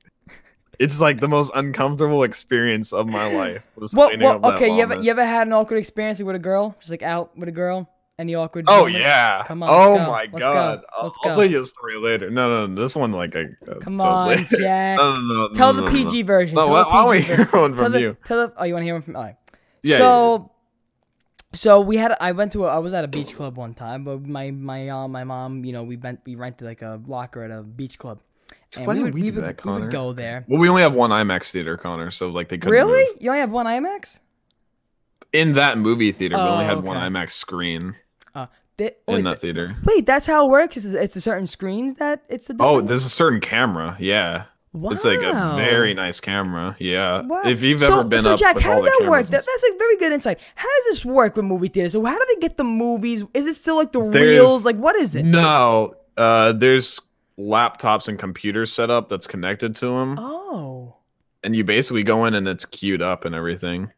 it's 0.78 1.00
like 1.00 1.20
the 1.20 1.28
most 1.28 1.50
uncomfortable 1.54 2.22
experience 2.22 2.92
of 2.92 3.06
my 3.06 3.32
life. 3.34 3.62
Well, 3.94 4.10
well 4.18 4.46
okay. 4.52 4.74
You 4.74 4.82
ever 4.82 5.00
you 5.00 5.10
ever 5.10 5.24
had 5.24 5.46
an 5.46 5.52
awkward 5.52 5.78
experience 5.78 6.22
with 6.22 6.36
a 6.36 6.38
girl, 6.38 6.76
just 6.80 6.90
like 6.90 7.02
out 7.02 7.36
with 7.36 7.48
a 7.48 7.52
girl? 7.52 7.88
Any 8.16 8.36
awkward? 8.36 8.66
Oh 8.68 8.82
moments? 8.86 9.00
yeah! 9.00 9.42
Come 9.44 9.64
on, 9.64 9.70
Oh 9.70 9.94
let's 9.94 10.04
go. 10.04 10.06
my 10.06 10.28
Let's 10.32 10.46
go. 10.46 10.52
I'll, 10.96 11.04
Let's 11.06 11.18
I'll 11.24 11.34
tell 11.34 11.44
you 11.44 11.58
a 11.58 11.64
story 11.64 11.96
later. 11.96 12.30
No, 12.30 12.48
no, 12.48 12.66
no. 12.66 12.80
This 12.80 12.94
one 12.94 13.10
like 13.10 13.34
I. 13.34 13.46
uh, 13.68 13.80
Come 13.80 14.00
on, 14.00 14.28
later. 14.28 14.44
Jack. 14.56 14.98
No, 14.98 15.14
no, 15.14 15.20
no, 15.20 15.48
Tell 15.52 15.72
the. 15.72 15.90
PG 15.90 16.22
version. 16.22 16.54
No, 16.54 16.66
tell 16.66 16.72
why, 16.72 16.82
the 16.84 17.06
why 17.06 17.16
PG 17.16 17.26
hear 17.26 17.36
version. 17.38 17.60
one 17.60 17.74
Tell 17.74 17.84
from 17.84 17.92
the, 17.92 18.00
you? 18.00 18.16
Tell 18.24 18.46
the. 18.46 18.54
Oh, 18.56 18.64
you 18.64 18.72
want 18.72 18.82
to 18.82 18.86
hear 18.86 18.94
one 18.94 19.02
from? 19.02 19.16
All 19.16 19.22
right. 19.22 19.36
Yeah, 19.50 19.58
yeah, 19.82 19.96
so, 19.96 20.52
so 21.54 21.80
we 21.80 21.96
had. 21.96 22.14
I 22.20 22.30
went 22.30 22.52
to. 22.52 22.66
A, 22.66 22.68
I 22.68 22.78
was 22.78 22.94
at 22.94 23.02
a 23.02 23.08
beach 23.08 23.34
club 23.34 23.56
one 23.56 23.74
time, 23.74 24.04
but 24.04 24.22
my 24.22 24.52
my 24.52 24.88
uh, 24.90 25.08
my 25.08 25.24
mom, 25.24 25.64
you 25.64 25.72
know, 25.72 25.82
we 25.82 25.96
went 25.96 26.20
we 26.24 26.36
rented 26.36 26.68
like 26.68 26.82
a 26.82 27.00
locker 27.08 27.42
at 27.42 27.50
a 27.50 27.64
beach 27.64 27.98
club, 27.98 28.20
and 28.76 28.86
Why 28.86 28.94
we 28.94 28.98
did 28.98 29.04
would 29.04 29.14
we 29.14 29.22
we, 29.22 29.30
do 29.30 29.34
would, 29.36 29.44
that, 29.44 29.64
we 29.64 29.72
would 29.72 29.78
Connor? 29.80 29.90
go 29.90 30.12
there. 30.12 30.44
Well, 30.48 30.60
we 30.60 30.68
only 30.68 30.82
have 30.82 30.92
one 30.94 31.10
IMAX 31.10 31.50
theater, 31.50 31.76
Connor, 31.76 32.10
so 32.10 32.28
like 32.30 32.48
they 32.48 32.58
couldn't. 32.58 32.72
Really? 32.72 33.04
move. 33.12 33.16
You 33.22 33.30
only 33.30 33.40
have 33.40 33.50
one 33.52 33.66
IMAX? 33.66 34.20
In 35.32 35.52
that 35.54 35.78
movie 35.78 36.12
theater, 36.12 36.36
we 36.36 36.42
only 36.42 36.64
Oh, 36.64 36.68
had 36.68 36.82
one. 36.84 36.96
IMAX 36.96 37.32
screen 37.32 37.96
Uh, 38.34 38.46
they, 38.76 38.92
wait, 39.08 39.18
in 39.18 39.24
that 39.24 39.40
theater. 39.40 39.74
wait, 39.84 40.06
that's 40.06 40.26
how 40.26 40.46
it 40.46 40.50
works. 40.50 40.76
Is 40.76 40.86
it's 40.86 41.16
a 41.16 41.20
certain 41.20 41.46
screens 41.46 41.96
that 41.96 42.22
it's 42.28 42.46
the. 42.46 42.56
Oh, 42.60 42.80
there's 42.80 43.04
a 43.04 43.08
certain 43.08 43.40
camera. 43.40 43.96
Yeah, 44.00 44.44
wow. 44.72 44.90
it's 44.90 45.04
like 45.04 45.18
a 45.22 45.54
very 45.56 45.92
nice 45.94 46.20
camera. 46.20 46.76
Yeah, 46.78 47.22
Wow. 47.22 47.42
if 47.46 47.62
you've 47.62 47.80
so, 47.80 48.00
ever 48.00 48.08
been 48.08 48.20
so 48.20 48.34
up 48.34 48.38
Jack, 48.38 48.54
with 48.56 48.64
how 48.64 48.72
all 48.76 48.76
does 48.76 48.84
the 48.84 48.90
that 49.04 49.10
work? 49.10 49.24
cameras 49.24 49.26
and 49.30 49.34
That, 49.40 49.46
that's 49.46 49.74
a 49.74 49.78
very 49.78 49.96
good 49.96 50.12
insight. 50.12 50.38
How 50.54 50.68
does 50.68 50.84
this 50.96 51.04
work 51.04 51.34
with 51.36 51.44
movie 51.44 51.68
theaters? 51.68 51.92
So 51.92 52.04
how 52.04 52.16
do 52.18 52.24
they 52.34 52.40
get 52.40 52.56
the 52.56 52.64
movies? 52.64 53.24
Is 53.34 53.46
it 53.46 53.54
still 53.54 53.76
like 53.76 53.90
the 53.92 54.00
There's- 54.08 54.28
reels? 54.40 54.64
Like 54.64 54.76
what 54.76 54.94
is 54.96 55.14
it? 55.16 55.24
No, 55.24 55.94
uh, 56.16 56.52
there's 56.52 57.00
laptops 57.38 58.08
and 58.08 58.18
computers 58.18 58.72
set 58.72 58.90
up 58.90 59.08
that's 59.08 59.26
connected 59.26 59.74
to 59.76 59.86
them, 59.86 60.18
Oh, 60.18 60.96
and 61.42 61.54
you 61.56 61.64
basically 61.64 62.02
go 62.02 62.24
in 62.26 62.34
and 62.34 62.46
it's 62.48 62.64
queued 62.64 63.02
up 63.02 63.24
and 63.24 63.34
everything. 63.34 63.90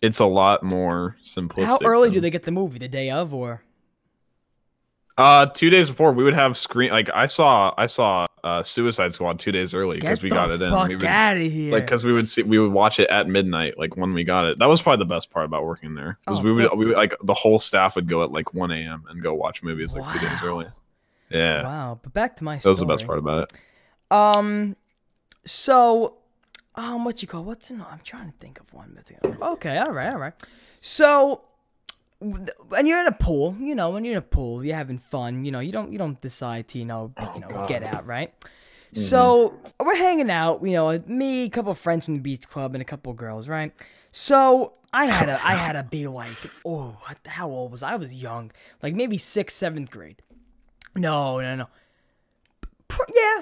It's 0.00 0.18
a 0.20 0.24
lot 0.26 0.62
more 0.62 1.16
simplistic. 1.22 1.66
how 1.66 1.78
early 1.84 2.10
do 2.10 2.20
they 2.20 2.30
get 2.30 2.44
the 2.44 2.50
movie? 2.50 2.78
The 2.78 2.88
day 2.88 3.10
of, 3.10 3.34
or 3.34 3.62
Uh, 5.18 5.44
two 5.46 5.68
days 5.68 5.90
before 5.90 6.12
we 6.12 6.24
would 6.24 6.32
have 6.34 6.56
screen. 6.56 6.90
Like 6.90 7.10
I 7.12 7.26
saw, 7.26 7.74
I 7.76 7.84
saw 7.84 8.24
uh, 8.42 8.62
Suicide 8.62 9.12
Squad 9.12 9.38
two 9.38 9.52
days 9.52 9.74
early 9.74 9.98
because 9.98 10.22
we 10.22 10.30
got 10.30 10.50
it 10.50 10.62
in. 10.62 10.70
fuck 10.70 10.88
We 10.88 10.96
would, 10.96 11.04
out 11.04 11.36
of 11.36 11.42
here! 11.42 11.72
like 11.72 11.84
because 11.84 12.04
we 12.04 12.12
would 12.14 12.26
see, 12.26 12.42
we 12.42 12.58
would 12.58 12.72
watch 12.72 12.98
it 12.98 13.10
at 13.10 13.28
midnight, 13.28 13.76
like 13.78 13.98
when 13.98 14.14
we 14.14 14.24
got 14.24 14.46
it. 14.46 14.58
That 14.58 14.70
was 14.70 14.80
probably 14.80 15.04
the 15.04 15.14
best 15.14 15.30
part 15.30 15.44
about 15.44 15.66
working 15.66 15.94
there. 15.94 16.18
Because 16.24 16.40
Oh, 16.40 16.42
we 16.42 16.52
would, 16.52 16.70
we 16.74 16.86
would 16.86 16.96
like 16.96 17.14
the 17.22 17.34
whole 17.34 17.58
staff 17.58 17.96
would 17.96 18.08
go 18.08 18.22
at 18.24 18.32
like 18.32 18.54
one 18.54 18.70
a.m. 18.70 19.04
and 19.10 19.22
go 19.22 19.34
watch 19.34 19.62
movies 19.62 19.94
like 19.94 20.10
two 20.10 20.18
days 20.26 20.38
early. 20.42 20.66
Yeah, 21.30 21.62
wow. 21.62 22.00
But 22.02 22.12
back 22.12 22.36
to 22.38 22.44
my 22.44 22.58
story. 22.58 22.74
that 22.74 22.80
was 22.80 22.80
the 22.80 22.86
best 22.86 23.06
part 23.06 23.18
about 23.18 23.44
it. 23.44 23.52
Um, 24.10 24.76
so, 25.44 26.18
um, 26.74 27.04
what 27.04 27.22
you 27.22 27.28
call 27.28 27.44
what's 27.44 27.70
in? 27.70 27.80
I'm 27.80 28.00
trying 28.04 28.30
to 28.30 28.36
think 28.38 28.60
of 28.60 28.72
one. 28.72 28.98
Okay, 29.42 29.78
all 29.78 29.92
right, 29.92 30.08
all 30.12 30.18
right. 30.18 30.34
So, 30.80 31.42
when 32.18 32.86
you're 32.86 33.00
in 33.00 33.06
a 33.06 33.12
pool, 33.12 33.56
you 33.60 33.74
know, 33.74 33.90
when 33.90 34.04
you're 34.04 34.12
in 34.12 34.18
a 34.18 34.22
pool, 34.22 34.64
you're 34.64 34.76
having 34.76 34.98
fun. 34.98 35.44
You 35.44 35.52
know, 35.52 35.60
you 35.60 35.72
don't 35.72 35.92
you 35.92 35.98
don't 35.98 36.20
decide 36.20 36.68
to 36.68 36.78
you 36.78 36.84
know 36.84 37.12
you 37.34 37.40
know 37.40 37.66
get 37.68 37.82
out, 37.82 38.06
right? 38.06 38.32
So 38.92 39.54
we're 39.78 39.94
hanging 39.94 40.30
out, 40.30 40.64
you 40.64 40.72
know, 40.72 41.00
me, 41.06 41.44
a 41.44 41.48
couple 41.48 41.70
of 41.70 41.78
friends 41.78 42.06
from 42.06 42.14
the 42.14 42.20
beach 42.20 42.48
club, 42.48 42.74
and 42.74 42.82
a 42.82 42.84
couple 42.84 43.12
of 43.12 43.16
girls, 43.16 43.48
right? 43.48 43.72
So 44.10 44.72
I 44.92 45.06
had 45.06 45.28
a 45.28 45.34
I 45.46 45.54
had 45.54 45.72
to 45.72 45.84
be 45.84 46.08
like, 46.08 46.36
oh, 46.64 46.96
how 47.24 47.48
old 47.48 47.70
was 47.70 47.84
I? 47.84 47.92
I 47.92 47.96
was 47.96 48.12
young, 48.12 48.50
like 48.82 48.94
maybe 48.94 49.16
sixth, 49.16 49.56
seventh 49.56 49.90
grade. 49.92 50.22
No, 50.94 51.40
no, 51.40 51.56
no. 51.56 51.66
Pr- 52.88 53.02
yeah, 53.14 53.40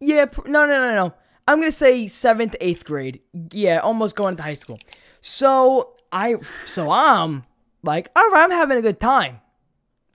yeah. 0.00 0.24
Pr- 0.26 0.48
no, 0.48 0.66
no, 0.66 0.78
no, 0.78 0.94
no. 0.94 1.14
I'm 1.48 1.58
gonna 1.58 1.72
say 1.72 2.06
seventh, 2.06 2.54
eighth 2.60 2.84
grade. 2.84 3.20
Yeah, 3.52 3.78
almost 3.78 4.14
going 4.16 4.36
to 4.36 4.42
high 4.42 4.54
school. 4.54 4.78
So 5.20 5.94
I, 6.12 6.36
so 6.66 6.90
I'm 6.90 7.42
like, 7.82 8.10
all 8.14 8.28
right, 8.30 8.44
I'm 8.44 8.50
having 8.50 8.78
a 8.78 8.82
good 8.82 9.00
time. 9.00 9.40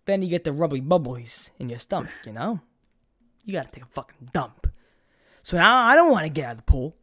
Then 0.05 0.21
you 0.21 0.29
get 0.29 0.43
the 0.43 0.53
rubbly 0.53 0.81
bubblies 0.81 1.49
in 1.59 1.69
your 1.69 1.79
stomach, 1.79 2.11
you 2.25 2.31
know. 2.31 2.61
You 3.43 3.53
gotta 3.53 3.69
take 3.71 3.83
a 3.83 3.87
fucking 3.87 4.29
dump. 4.33 4.67
So 5.43 5.57
now 5.57 5.77
I 5.85 5.95
don't 5.95 6.11
want 6.11 6.25
to 6.25 6.29
get 6.29 6.45
out 6.45 6.51
of 6.51 6.57
the 6.57 6.63
pool. 6.63 6.95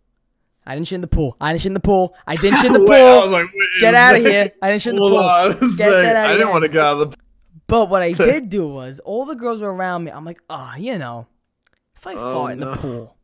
I 0.64 0.74
didn't 0.74 0.86
shit 0.88 0.94
in 0.96 1.00
the 1.00 1.08
pool. 1.08 1.36
I 1.40 1.50
didn't 1.52 1.60
shit 1.62 1.70
in 1.70 1.74
the 1.74 1.80
pool. 1.80 2.14
I 2.26 2.36
didn't 2.36 2.56
shit 2.58 2.66
in 2.66 2.72
the 2.74 2.78
pool. 2.78 2.88
Wait, 2.90 3.02
I 3.02 3.24
was 3.24 3.32
like, 3.32 3.46
Get 3.80 3.94
out 3.94 4.14
of 4.14 4.22
here. 4.24 4.52
I 4.62 4.70
didn't 4.70 4.82
shit 4.82 4.90
in 4.94 4.96
the 5.00 5.08
pool. 5.08 5.18
on 5.18 5.50
Get 5.76 5.88
I 6.16 6.28
didn't 6.28 6.38
here. 6.38 6.48
want 6.50 6.62
to 6.62 6.68
get 6.68 6.84
out 6.84 7.00
of 7.00 7.10
the. 7.10 7.16
But 7.72 7.88
what 7.88 8.02
I 8.02 8.12
did 8.30 8.50
do 8.50 8.68
was 8.68 9.00
all 9.00 9.24
the 9.24 9.34
girls 9.34 9.62
were 9.62 9.72
around 9.72 10.04
me. 10.04 10.10
I'm 10.10 10.26
like, 10.26 10.40
ah, 10.50 10.76
you 10.76 10.98
know, 10.98 11.26
if 11.96 12.06
I 12.06 12.12
Oh, 12.14 12.32
fart 12.34 12.52
in 12.52 12.58
no. 12.60 12.72
the 12.74 12.78
pool, 12.78 13.16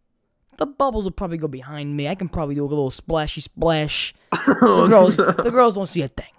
the 0.57 0.65
bubbles 0.65 1.05
will 1.05 1.11
probably 1.11 1.37
go 1.37 1.49
behind 1.49 1.95
me. 1.95 2.09
I 2.09 2.15
can 2.15 2.31
probably 2.31 2.55
do 2.55 2.65
a 2.65 2.67
little 2.67 2.91
splashy 2.91 3.43
splash. 3.43 4.15
Oh, 4.63 4.85
The 4.85 4.89
girls, 4.89 5.17
the 5.17 5.51
girls 5.51 5.75
don't 5.75 5.87
see 5.87 6.01
a 6.01 6.09
thing. 6.09 6.33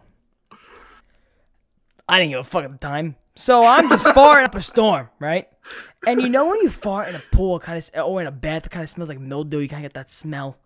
I 2.08 2.20
didn't 2.20 2.32
give 2.32 2.40
a 2.40 2.44
fuck 2.44 2.64
at 2.64 2.72
the 2.72 2.78
time. 2.80 3.16
So 3.36 3.64
I'm 3.64 3.88
just 3.90 4.06
farting 4.18 4.46
up 4.46 4.56
a 4.56 4.62
storm, 4.64 5.10
right? 5.20 5.48
And 6.08 6.20
you 6.20 6.30
know 6.30 6.50
when 6.50 6.60
you 6.62 6.70
fart 6.72 7.10
in 7.10 7.16
a 7.16 7.22
pool, 7.32 7.60
kind 7.60 7.78
of 7.78 8.04
or 8.04 8.20
in 8.22 8.28
a 8.28 8.32
bath, 8.32 8.66
it 8.66 8.70
kind 8.70 8.84
of 8.84 8.90
smells 8.90 9.08
like 9.10 9.20
mildew. 9.20 9.60
You 9.60 9.70
kind 9.70 9.86
of 9.86 9.92
get 9.92 9.94
that 9.94 10.12
smell. 10.12 10.58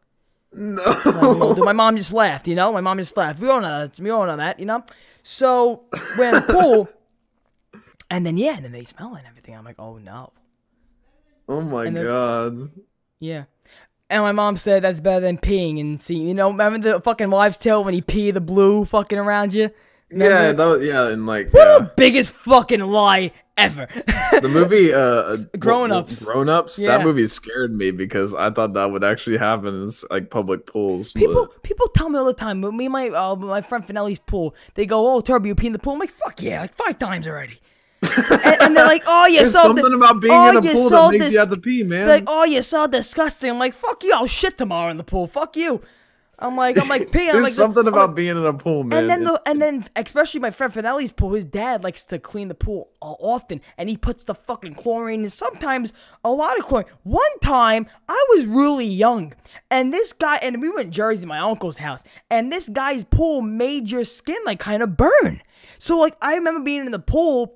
Like. 0.53 1.57
My 1.57 1.74
mom 1.74 1.98
just 1.98 2.14
laughed, 2.14 2.48
you 2.48 2.56
know. 2.56 2.72
My 2.72 2.80
mom 2.82 2.98
just 2.99 3.18
laughed. 3.18 3.40
We 3.41 3.49
all 3.49 3.60
know 3.60 3.86
that. 3.88 3.99
We 3.99 4.10
all 4.11 4.26
know 4.26 4.38
that, 4.38 4.60
you 4.60 4.65
know. 4.65 4.84
So 5.24 5.84
we're 6.18 6.30
in 6.30 6.36
the 6.36 6.53
pool, 6.53 6.90
and 8.09 8.25
then 8.25 8.38
yeah, 8.38 8.55
and 8.55 8.65
then 8.65 8.71
they 8.71 8.84
smell 8.84 9.15
it 9.15 9.19
and 9.19 9.27
everything. 9.27 9.55
I'm 9.55 9.65
like, 9.65 9.80
oh 9.80 9.97
no, 9.97 10.31
Oh 11.47 11.61
my 11.61 11.85
then- 11.89 12.03
god. 12.03 12.69
yeah. 13.19 13.43
And 14.09 14.21
my 14.21 14.31
mom 14.31 14.57
said 14.57 14.84
that's 14.84 14.99
better 14.99 15.21
than 15.21 15.38
peeing 15.39 15.80
and 15.80 15.99
see. 16.01 16.15
You 16.17 16.34
know, 16.35 16.51
remember 16.51 16.91
the 16.93 17.01
fucking 17.01 17.31
wives' 17.31 17.57
tale 17.57 17.84
when 17.84 17.95
you 17.95 18.03
pee 18.03 18.30
the 18.31 18.41
blue 18.41 18.85
fucking 18.85 19.17
around 19.17 19.53
you? 19.55 19.71
Yeah, 20.11 20.51
that 20.51 20.63
was, 20.65 20.81
yeah, 20.85 21.07
and 21.07 21.25
like 21.25 21.51
What 21.51 21.67
yeah. 21.67 21.80
the 21.80 21.91
biggest 21.97 22.31
fucking 22.31 22.81
lie 22.81 23.31
ever. 23.57 23.88
the 24.41 24.49
movie 24.51 24.93
uh 24.93 25.35
Grown 25.59 25.91
Ups. 25.91 26.25
grown 26.25 26.47
ups 26.49 26.77
Yeah. 26.77 26.97
that 26.97 27.03
movie 27.05 27.27
scared 27.27 27.75
me 27.75 27.91
because 27.91 28.34
i 28.34 28.49
thought 28.49 28.73
that 28.73 28.89
would 28.91 29.03
actually 29.03 29.38
happen 29.38 29.81
in 29.84 29.91
like 30.11 30.30
public 30.31 30.65
pools 30.67 31.11
People, 31.13 31.47
but- 31.47 31.63
people 31.63 31.88
tell 31.95 32.09
me 32.09 32.19
all 32.19 32.25
the 32.25 32.34
time. 32.35 32.61
But 32.61 32.73
me, 32.75 32.85
and 32.85 32.93
my 32.93 33.09
uh, 33.09 33.35
my 33.35 33.61
friend 33.61 33.85
Finelli's 33.88 34.19
pool. 34.19 34.53
They 34.75 34.85
go, 34.85 35.11
"Oh, 35.15 35.21
Turbo, 35.21 35.47
you 35.47 35.55
pee 35.55 35.67
in 35.67 35.73
the 35.73 35.80
pool." 35.80 35.93
I'm 35.93 35.99
like, 35.99 36.11
"Fuck 36.11 36.41
yeah!" 36.43 36.61
Like 36.61 36.75
five 36.75 36.99
times 36.99 37.27
already. 37.27 37.59
And, 38.18 38.61
and 38.61 38.77
they're 38.77 38.85
like, 38.85 39.03
"Oh, 39.06 39.26
you 39.27 39.45
so 39.45 39.61
something 39.61 39.94
about 39.94 40.19
being 40.19 40.34
oh, 40.34 40.49
in 40.49 40.57
a 40.57 40.61
you 40.61 40.73
pool 40.73 40.90
so 40.90 41.06
that 41.06 41.11
makes 41.11 41.26
dis- 41.26 41.34
you 41.34 41.40
have 41.40 41.49
to 41.49 41.60
pee 41.60 41.84
man 41.84 42.07
They're 42.07 42.18
like, 42.18 42.26
"Oh, 42.27 42.44
you're 42.44 42.61
so 42.61 42.88
disgusting." 42.88 43.49
I'm 43.52 43.60
like, 43.60 43.73
"Fuck 43.73 44.03
you! 44.03 44.14
I'll 44.14 44.27
shit 44.27 44.57
tomorrow 44.57 44.90
in 44.91 44.98
the 44.98 45.03
pool. 45.03 45.27
Fuck 45.27 45.56
you." 45.56 45.81
I'm 46.40 46.56
like, 46.56 46.81
I'm 46.81 46.90
like, 46.90 47.11
pee. 47.11 47.27
I'm 47.30 47.34
there's 47.34 47.45
like, 47.45 47.53
something 47.53 47.81
I'm 47.88 47.94
about 47.94 48.10
like- 48.10 48.15
being 48.15 48.30
in 48.30 48.45
a 48.45 48.53
pool 48.53 48.84
man 48.84 48.99
and 48.99 49.10
then 49.10 49.23
the 49.23 49.41
and 49.45 49.61
then 49.61 49.85
especially 49.95 50.40
my 50.40 50.52
friend 50.52 50.73
Finelli's 50.73 51.11
pool, 51.11 51.34
his 51.34 51.45
dad 51.45 51.84
likes 51.84 52.06
to 52.06 52.19
clean 52.19 52.48
the 52.48 52.56
pool 52.56 52.90
often, 53.02 53.61
and 53.77 53.88
he 53.88 53.98
puts 53.98 54.23
the 54.23 54.35
fucking 54.35 54.73
chlorine 54.73 55.22
and 55.22 55.31
sometimes 55.31 55.94
a 56.23 56.31
lot 56.31 56.57
of 56.57 56.65
chlorine. 56.65 56.88
One 57.03 57.40
time 57.41 57.88
I 58.10 58.26
was 58.35 58.45
really 58.45 58.88
young, 58.88 59.34
and 59.69 59.94
this 59.94 60.11
guy 60.11 60.38
and 60.38 60.60
we 60.61 60.69
went 60.69 60.91
to 60.91 60.95
Jersey, 60.95 61.26
my 61.26 61.40
uncle's 61.40 61.77
house, 61.77 62.03
and 62.30 62.52
this 62.52 62.68
guy's 62.68 63.03
pool 63.03 63.41
made 63.41 63.90
your 63.90 64.03
skin 64.03 64.40
like 64.45 64.60
kind 64.60 64.84
of 64.84 64.98
burn. 64.98 65.41
So 65.80 65.99
like 65.99 66.18
I 66.22 66.35
remember 66.35 66.61
being 66.61 66.85
in 66.85 66.91
the 66.91 66.99
pool. 66.99 67.56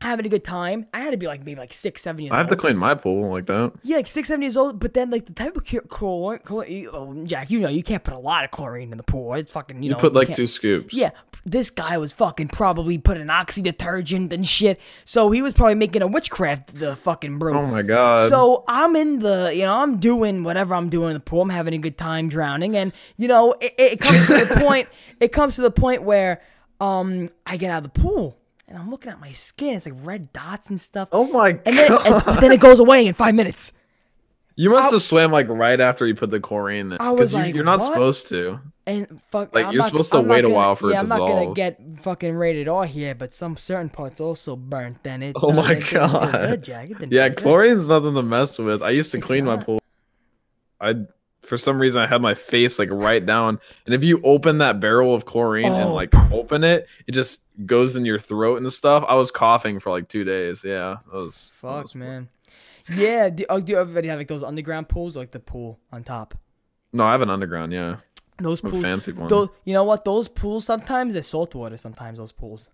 Having 0.00 0.26
a 0.26 0.28
good 0.28 0.44
time. 0.44 0.86
I 0.94 1.00
had 1.00 1.10
to 1.10 1.16
be 1.16 1.26
like 1.26 1.44
maybe 1.44 1.58
like 1.58 1.72
six, 1.72 2.02
seven 2.02 2.22
years 2.22 2.30
old. 2.30 2.36
i 2.36 2.38
have 2.38 2.44
old. 2.46 2.50
to 2.50 2.56
clean 2.56 2.76
my 2.76 2.94
pool 2.94 3.32
like 3.32 3.46
that 3.46 3.72
Yeah, 3.82 3.96
like 3.96 4.06
six, 4.06 4.28
seven 4.28 4.42
years 4.42 4.56
old. 4.56 4.78
But 4.78 4.94
then 4.94 5.10
like 5.10 5.26
the 5.26 5.32
type 5.32 5.56
of 5.56 5.64
chlor- 5.64 5.88
chlorine, 5.88 6.38
chlorine 6.44 6.88
oh, 6.92 7.24
Jack, 7.24 7.50
you 7.50 7.58
know 7.58 7.68
you 7.68 7.82
can't 7.82 8.04
put 8.04 8.14
a 8.14 8.18
lot 8.18 8.44
of 8.44 8.52
chlorine 8.52 8.92
in 8.92 8.96
the 8.96 9.02
pool. 9.02 9.34
It's 9.34 9.50
fucking 9.50 9.82
you, 9.82 9.88
you 9.88 9.94
know 9.94 9.98
put 9.98 10.12
like 10.12 10.28
can't- 10.28 10.36
two 10.36 10.46
scoops 10.46 10.94
yeah, 10.94 11.10
this 11.44 11.70
guy 11.70 11.98
was 11.98 12.12
fucking 12.12 12.48
probably 12.48 12.96
putting 12.96 13.28
oxy 13.28 13.60
detergent 13.60 14.32
and 14.32 14.46
shit. 14.46 14.78
So 15.04 15.32
he 15.32 15.42
was 15.42 15.54
probably 15.54 15.74
making 15.74 16.02
a 16.02 16.06
witchcraft 16.06 16.76
the 16.76 16.94
fucking 16.94 17.38
brew. 17.38 17.58
oh 17.58 17.66
my 17.66 17.82
god 17.82 18.28
So 18.28 18.62
I'm 18.68 18.94
in 18.94 19.18
the, 19.18 19.52
you 19.52 19.62
know, 19.62 19.74
I'm 19.74 19.98
doing 19.98 20.44
whatever 20.44 20.76
I'm 20.76 20.90
doing 20.90 21.08
in 21.10 21.14
the 21.14 21.20
pool. 21.20 21.42
I'm 21.42 21.50
having 21.50 21.74
a 21.74 21.78
good 21.78 21.98
time 21.98 22.28
drowning, 22.28 22.76
and 22.76 22.92
you 23.16 23.26
know, 23.26 23.54
it, 23.60 23.74
it 23.76 24.00
comes 24.00 24.26
to 24.28 24.44
the 24.44 24.54
point. 24.60 24.88
It 25.18 25.32
comes 25.32 25.56
to 25.56 25.62
the 25.62 25.72
point 25.72 26.02
where, 26.02 26.40
um, 26.80 27.30
I 27.44 27.56
get 27.56 27.72
out 27.72 27.84
of 27.84 27.92
the 27.92 28.00
pool 28.00 28.36
and 28.68 28.78
I'm 28.78 28.90
looking 28.90 29.10
at 29.10 29.18
my 29.20 29.32
skin. 29.32 29.74
It's 29.74 29.86
like 29.86 29.94
red 30.02 30.32
dots 30.32 30.70
and 30.70 30.80
stuff. 30.80 31.08
oh 31.12 31.26
my 31.28 31.58
and 31.66 31.76
then, 31.76 31.88
god 31.88 32.06
and, 32.06 32.24
but 32.24 32.40
then 32.40 32.52
it 32.52 32.60
goes 32.60 32.78
away 32.78 33.06
in 33.06 33.14
five 33.14 33.34
minutes. 33.34 33.72
you 34.56 34.70
must 34.70 34.92
have 34.92 35.02
swam 35.02 35.32
like 35.32 35.48
right 35.48 35.80
after 35.80 36.06
you 36.06 36.14
put 36.14 36.30
the 36.30 36.40
chlorine 36.40 36.92
in 36.92 36.98
I 37.00 37.10
was 37.10 37.30
because 37.30 37.32
you, 37.32 37.38
like, 37.38 37.54
you're 37.54 37.64
not 37.64 37.78
what? 37.80 37.86
supposed 37.92 38.28
to 38.28 38.60
And 38.86 39.20
fuck, 39.30 39.54
Like, 39.54 39.66
I'm 39.66 39.72
you're 39.72 39.82
not- 39.82 39.88
supposed 39.90 40.12
to 40.12 40.18
I'm 40.18 40.28
wait 40.28 40.40
a 40.40 40.42
gonna- 40.42 40.54
while 40.54 40.74
for 40.76 40.88
it 40.90 40.94
yeah, 40.94 41.02
to 41.02 41.02
I'm 41.02 41.08
not 41.08 41.18
gonna 41.18 41.54
get 41.54 41.80
fucking 42.00 42.34
rated 42.34 42.68
R 42.68 42.86
here, 42.86 43.14
but 43.14 43.32
some 43.34 43.56
certain 43.56 43.88
parts 43.90 44.20
also 44.20 44.56
burnt. 44.56 45.02
Then 45.02 45.22
it. 45.22 45.36
Oh 45.40 45.52
my 45.52 45.72
it 45.72 45.74
didn't 45.74 45.84
feel 45.88 46.08
God. 46.08 46.32
good, 46.32 46.62
Jack. 46.62 46.90
It 46.90 46.98
didn't 46.98 47.12
Yeah, 47.12 47.28
chlorine's 47.30 47.88
nothing 47.88 48.14
to 48.14 48.22
mess 48.22 48.58
with. 48.58 48.82
I 48.82 48.90
used 48.90 49.10
to 49.12 49.18
It's 49.18 49.26
clean 49.26 49.44
my 49.44 49.56
pool. 49.58 49.80
I 50.80 50.94
for 51.48 51.56
some 51.56 51.80
reason 51.80 52.02
I 52.02 52.06
had 52.06 52.22
my 52.22 52.34
face 52.34 52.78
like 52.78 52.90
right 52.92 53.24
down, 53.24 53.58
and 53.86 53.94
if 53.94 54.04
you 54.04 54.20
open 54.22 54.58
that 54.58 54.78
barrel 54.80 55.14
of 55.14 55.24
chlorine 55.24 55.66
and 55.72 55.88
Oh. 55.90 55.94
like 55.94 56.14
open 56.30 56.62
it, 56.64 56.86
it 57.06 57.12
just 57.12 57.44
goes 57.66 57.96
in 57.96 58.04
your 58.04 58.18
throat 58.18 58.58
and 58.62 58.72
stuff. 58.72 59.04
I 59.08 59.14
was 59.14 59.30
coughing 59.30 59.80
for 59.80 59.90
like 59.90 60.08
two 60.08 60.24
days. 60.24 60.62
Yeah, 60.64 60.96
that 61.10 61.16
was 61.18 61.52
that 61.62 61.68
Fuck, 61.68 61.82
was- 61.84 61.94
man. 61.96 62.28
Yeah. 62.94 63.28
Do, 63.30 63.44
oh, 63.50 63.60
do 63.60 63.76
everybody 63.76 64.08
have 64.08 64.18
like 64.18 64.28
those 64.28 64.42
underground 64.42 64.88
pools, 64.88 65.16
or, 65.16 65.20
like 65.20 65.30
the 65.32 65.40
pool 65.40 65.78
on 65.92 66.04
top? 66.04 66.34
No, 66.92 67.04
I 67.04 67.12
have 67.12 67.20
an 67.22 67.30
underground. 67.30 67.72
Yeah, 67.72 67.96
Those 68.38 68.60
pools. 68.62 68.82
fancy 68.82 69.12
one. 69.12 69.28
Those, 69.28 69.48
you 69.64 69.74
know 69.74 69.84
what? 69.84 70.04
Those 70.04 70.26
pools 70.28 70.64
sometimes 70.64 71.12
they're 71.12 71.22
salt 71.22 71.54
water. 71.54 71.76
Sometimes 71.76 72.18
those 72.18 72.32
pools. 72.32 72.68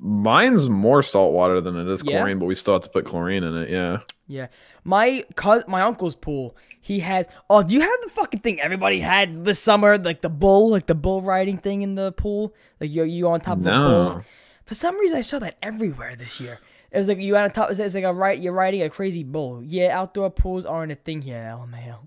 Mine's 0.00 0.68
more 0.68 1.02
salt 1.02 1.32
water 1.32 1.60
than 1.60 1.76
it 1.76 1.88
is 1.88 2.02
Yeah? 2.04 2.18
chlorine, 2.18 2.38
but 2.38 2.46
we 2.46 2.54
still 2.54 2.74
have 2.74 2.82
to 2.82 2.88
put 2.88 3.04
chlorine 3.04 3.42
in 3.42 3.56
it. 3.56 3.68
Yeah. 3.68 3.98
Yeah. 4.28 4.46
My 4.84 5.24
cous 5.34 5.64
my 5.66 5.80
uncle's 5.82 6.14
pool. 6.14 6.56
He 6.80 7.00
has. 7.00 7.26
Oh, 7.50 7.62
do 7.62 7.74
you 7.74 7.80
have 7.80 8.00
the 8.04 8.10
fucking 8.10 8.40
thing 8.40 8.60
everybody 8.60 9.00
had 9.00 9.44
this 9.44 9.58
summer? 9.60 9.98
Like 9.98 10.20
the 10.22 10.28
bull, 10.30 10.70
like 10.70 10.86
the 10.86 10.94
bull 10.94 11.22
riding 11.22 11.58
thing 11.58 11.82
in 11.82 11.94
the 11.94 12.12
pool. 12.12 12.54
Like 12.80 12.90
you 12.90 13.04
you 13.04 13.28
on 13.28 13.40
top 13.40 13.58
of 13.58 13.66
a 13.66 13.70
bull. 13.70 14.22
For 14.64 14.74
some 14.74 14.98
reason, 14.98 15.18
I 15.18 15.22
saw 15.22 15.38
that 15.40 15.56
everywhere 15.62 16.14
this 16.16 16.40
year. 16.40 16.58
It 16.90 16.98
was 16.98 17.08
like 17.08 17.18
you 17.18 17.36
on 17.36 17.50
top. 17.50 17.70
It's 17.70 17.94
like 17.94 18.04
a 18.04 18.12
right. 18.12 18.38
You're 18.38 18.52
riding 18.52 18.82
a 18.82 18.90
crazy 18.90 19.22
bull. 19.24 19.62
Yeah, 19.62 19.98
outdoor 19.98 20.30
pools 20.30 20.64
aren't 20.64 20.92
a 20.92 20.94
thing 20.94 21.20
here. 21.22 21.36
LMAO. 21.54 22.06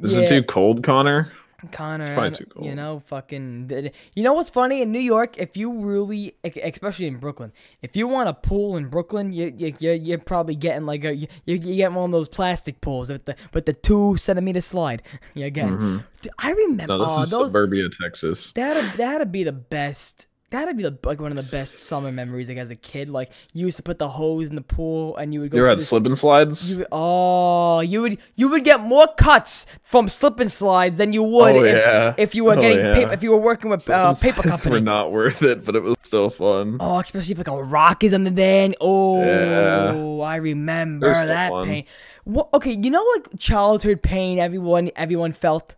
Is 0.00 0.16
Yeah. 0.16 0.24
it 0.24 0.28
too 0.28 0.42
cold, 0.42 0.82
Connor? 0.82 1.32
Connor, 1.72 2.14
probably 2.14 2.26
I 2.28 2.30
too 2.30 2.44
don't- 2.54 2.64
you 2.66 2.74
know, 2.74 3.00
fucking. 3.06 3.90
You 4.14 4.22
know 4.22 4.32
what's 4.34 4.50
funny 4.50 4.80
in 4.80 4.92
New 4.92 5.00
York? 5.00 5.36
If 5.38 5.56
you 5.56 5.72
really, 5.72 6.34
especially 6.44 7.06
in 7.08 7.16
Brooklyn, 7.18 7.52
if 7.82 7.96
you 7.96 8.06
want 8.06 8.28
a 8.28 8.34
pool 8.34 8.76
in 8.76 8.88
Brooklyn, 8.88 9.32
you 9.32 9.52
you 9.56 9.74
you're, 9.80 9.94
you're 9.94 10.18
probably 10.18 10.54
getting 10.54 10.84
like 10.84 11.04
a 11.04 11.14
you 11.14 11.26
you 11.46 11.58
get 11.58 11.92
one 11.92 12.04
of 12.04 12.12
those 12.12 12.28
plastic 12.28 12.80
pools 12.80 13.10
with 13.10 13.24
the 13.24 13.34
with 13.54 13.66
the 13.66 13.72
two 13.72 14.16
centimeter 14.16 14.60
slide. 14.60 15.02
yeah, 15.34 15.46
again, 15.46 16.04
Dude, 16.22 16.32
I 16.38 16.52
remember 16.52 16.84
Mm-hmm. 16.84 16.86
No, 16.86 16.98
this 17.04 17.12
oh, 17.16 17.22
is 17.22 17.30
those 17.30 17.48
suburbia, 17.48 17.88
Texas. 18.00 18.52
that'd 18.52 18.92
that'd 18.98 19.32
be 19.32 19.42
the 19.42 19.52
best. 19.52 20.26
That'd 20.50 20.78
be 20.78 20.82
the, 20.82 20.96
like 21.04 21.20
one 21.20 21.30
of 21.30 21.36
the 21.36 21.42
best 21.50 21.78
summer 21.78 22.10
memories. 22.10 22.48
Like 22.48 22.56
as 22.56 22.70
a 22.70 22.74
kid, 22.74 23.10
like 23.10 23.32
you 23.52 23.66
used 23.66 23.76
to 23.76 23.82
put 23.82 23.98
the 23.98 24.08
hose 24.08 24.48
in 24.48 24.54
the 24.54 24.62
pool 24.62 25.14
and 25.18 25.34
you 25.34 25.40
would 25.40 25.50
go. 25.50 25.58
You 25.58 25.62
ever 25.64 25.70
had 25.70 25.80
slip 25.80 26.06
and 26.06 26.16
slides? 26.16 26.78
you 26.78 26.86
oh, 26.90 27.80
you 27.80 28.00
would 28.00 28.16
you 28.34 28.48
would 28.48 28.64
get 28.64 28.80
more 28.80 29.06
cuts 29.18 29.66
from 29.82 30.08
slip 30.08 30.40
and 30.40 30.50
slides 30.50 30.96
than 30.96 31.12
you 31.12 31.22
would 31.22 31.56
Oh, 31.56 31.62
if, 31.64 31.76
yeah. 31.76 32.14
if 32.16 32.34
you 32.34 32.44
were 32.44 32.54
Oh, 32.56 32.60
getting 32.62 32.78
yeah. 32.78 32.94
paper, 32.94 33.12
if 33.12 33.22
you 33.22 33.30
were 33.32 33.36
working 33.36 33.70
with 33.70 33.88
uh, 33.90 34.14
paper 34.14 34.40
company. 34.42 34.72
were 34.72 34.80
not 34.80 35.12
worth 35.12 35.42
it, 35.42 35.66
but 35.66 35.76
it 35.76 35.82
was 35.82 35.96
still 36.02 36.30
fun. 36.30 36.78
Oh, 36.80 36.98
especially 36.98 37.32
if 37.32 37.38
like 37.38 37.48
a 37.48 37.62
rock 37.62 38.02
is 38.02 38.14
under 38.14 38.30
there. 38.30 38.64
And, 38.64 38.74
oh, 38.80 39.20
Yeah. 39.22 40.24
I 40.24 40.36
remember 40.36 41.12
that 41.12 41.50
fun. 41.50 41.66
pain. 41.66 41.84
What? 42.24 42.48
Okay, 42.54 42.72
you 42.72 42.90
know 42.90 43.04
like 43.16 43.38
childhood 43.38 44.02
pain 44.02 44.38
everyone 44.38 44.90
everyone 44.96 45.32
felt. 45.32 45.74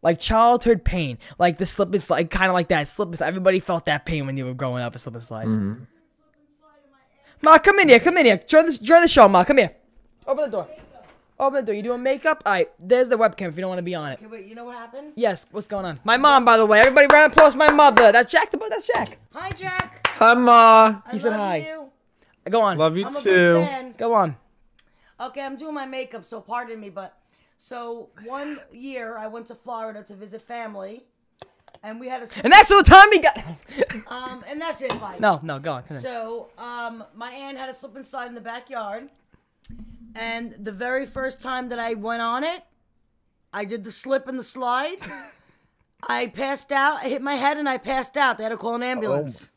Like 0.00 0.18
childhood 0.20 0.84
pain, 0.84 1.18
like 1.38 1.58
the 1.58 1.66
slip 1.66 1.92
and 1.92 2.02
slide, 2.02 2.30
kind 2.30 2.46
of 2.46 2.54
like 2.54 2.68
that 2.68 2.86
slip 2.86 3.08
and 3.08 3.18
slide. 3.18 3.26
Everybody 3.28 3.58
felt 3.58 3.86
that 3.86 4.06
pain 4.06 4.26
when 4.26 4.36
you 4.36 4.44
were 4.44 4.54
growing 4.54 4.82
up 4.82 4.92
with 4.92 5.02
slip 5.02 5.14
and 5.16 5.24
slides. 5.24 5.56
Mm-hmm. 5.56 5.84
Ma, 7.44 7.58
come 7.58 7.78
in 7.80 7.88
here, 7.88 8.00
come 8.00 8.16
in 8.18 8.26
here. 8.26 8.36
Join 8.38 8.66
the, 8.66 8.72
join 8.78 9.00
the 9.02 9.08
show, 9.08 9.28
Ma. 9.28 9.44
Come 9.44 9.58
here. 9.58 9.72
Open 10.26 10.44
the 10.44 10.50
door. 10.50 10.68
Open 11.40 11.54
the 11.64 11.66
door. 11.66 11.74
You 11.74 11.82
doing 11.82 12.02
makeup? 12.02 12.42
All 12.46 12.52
right, 12.52 12.68
there's 12.80 13.08
the 13.08 13.16
webcam 13.16 13.48
if 13.48 13.56
you 13.56 13.60
don't 13.60 13.68
want 13.68 13.78
to 13.78 13.82
be 13.84 13.94
on 13.94 14.10
it. 14.12 14.18
Okay, 14.20 14.26
wait, 14.26 14.46
you 14.46 14.54
know 14.54 14.64
what 14.64 14.76
happened? 14.76 15.12
Yes, 15.14 15.46
what's 15.52 15.68
going 15.68 15.84
on? 15.84 16.00
My 16.04 16.16
mom, 16.16 16.44
by 16.44 16.56
the 16.56 16.66
way. 16.66 16.80
Everybody 16.80 17.06
round 17.12 17.32
of 17.32 17.36
applause 17.36 17.54
my 17.56 17.70
mother. 17.70 18.10
That's 18.12 18.30
Jack 18.30 18.50
the 18.50 18.56
boy. 18.56 18.68
That's 18.68 18.86
Jack. 18.86 19.18
Hi, 19.32 19.50
Jack. 19.50 20.06
Hi, 20.16 20.34
Ma. 20.34 21.00
I 21.06 21.10
He 21.12 21.18
said 21.18 21.30
love 21.30 21.40
hi. 21.40 21.56
You. 21.56 21.90
Go 22.50 22.60
on. 22.62 22.78
Love 22.78 22.96
you 22.96 23.06
I'm 23.06 23.12
a 23.12 23.14
big 23.16 23.22
too. 23.24 23.54
fan. 23.66 23.94
Go 23.96 24.14
on. 24.14 24.36
Okay, 25.20 25.42
I'm 25.44 25.56
doing 25.56 25.74
my 25.74 25.86
makeup, 25.86 26.24
so 26.24 26.40
pardon 26.40 26.78
me, 26.80 26.90
but 26.90 27.17
so 27.58 28.08
one 28.24 28.56
year 28.72 29.16
I 29.18 29.26
went 29.26 29.46
to 29.46 29.54
Florida 29.54 30.02
to 30.04 30.14
visit 30.14 30.40
family, 30.40 31.04
and 31.82 32.00
we 32.00 32.08
had 32.08 32.22
a 32.22 32.26
And 32.44 32.52
that's 32.52 32.70
all 32.70 32.82
the 32.82 32.90
time 32.90 33.12
he 33.12 33.18
got. 33.28 33.38
um, 34.10 34.44
and 34.48 34.60
that's 34.60 34.80
it. 34.82 34.98
Bye. 35.00 35.16
no, 35.20 35.40
no, 35.42 35.58
go 35.58 35.72
on. 35.74 35.86
So, 35.86 36.48
um, 36.56 37.04
my 37.14 37.30
aunt 37.30 37.58
had 37.58 37.68
a 37.68 37.74
slip 37.74 37.96
and 37.96 38.06
slide 38.06 38.26
in 38.28 38.34
the 38.34 38.40
backyard, 38.40 39.08
and 40.14 40.54
the 40.58 40.72
very 40.72 41.04
first 41.06 41.42
time 41.42 41.68
that 41.68 41.78
I 41.78 41.94
went 41.94 42.22
on 42.22 42.44
it, 42.44 42.62
I 43.52 43.64
did 43.64 43.84
the 43.84 43.92
slip 43.92 44.28
and 44.28 44.38
the 44.38 44.44
slide. 44.44 44.98
I 46.08 46.26
passed 46.28 46.70
out. 46.70 46.98
I 47.02 47.08
hit 47.08 47.22
my 47.22 47.34
head 47.34 47.56
and 47.56 47.68
I 47.68 47.76
passed 47.78 48.16
out. 48.16 48.38
They 48.38 48.44
had 48.44 48.50
to 48.50 48.56
call 48.56 48.76
an 48.76 48.84
ambulance. 48.84 49.50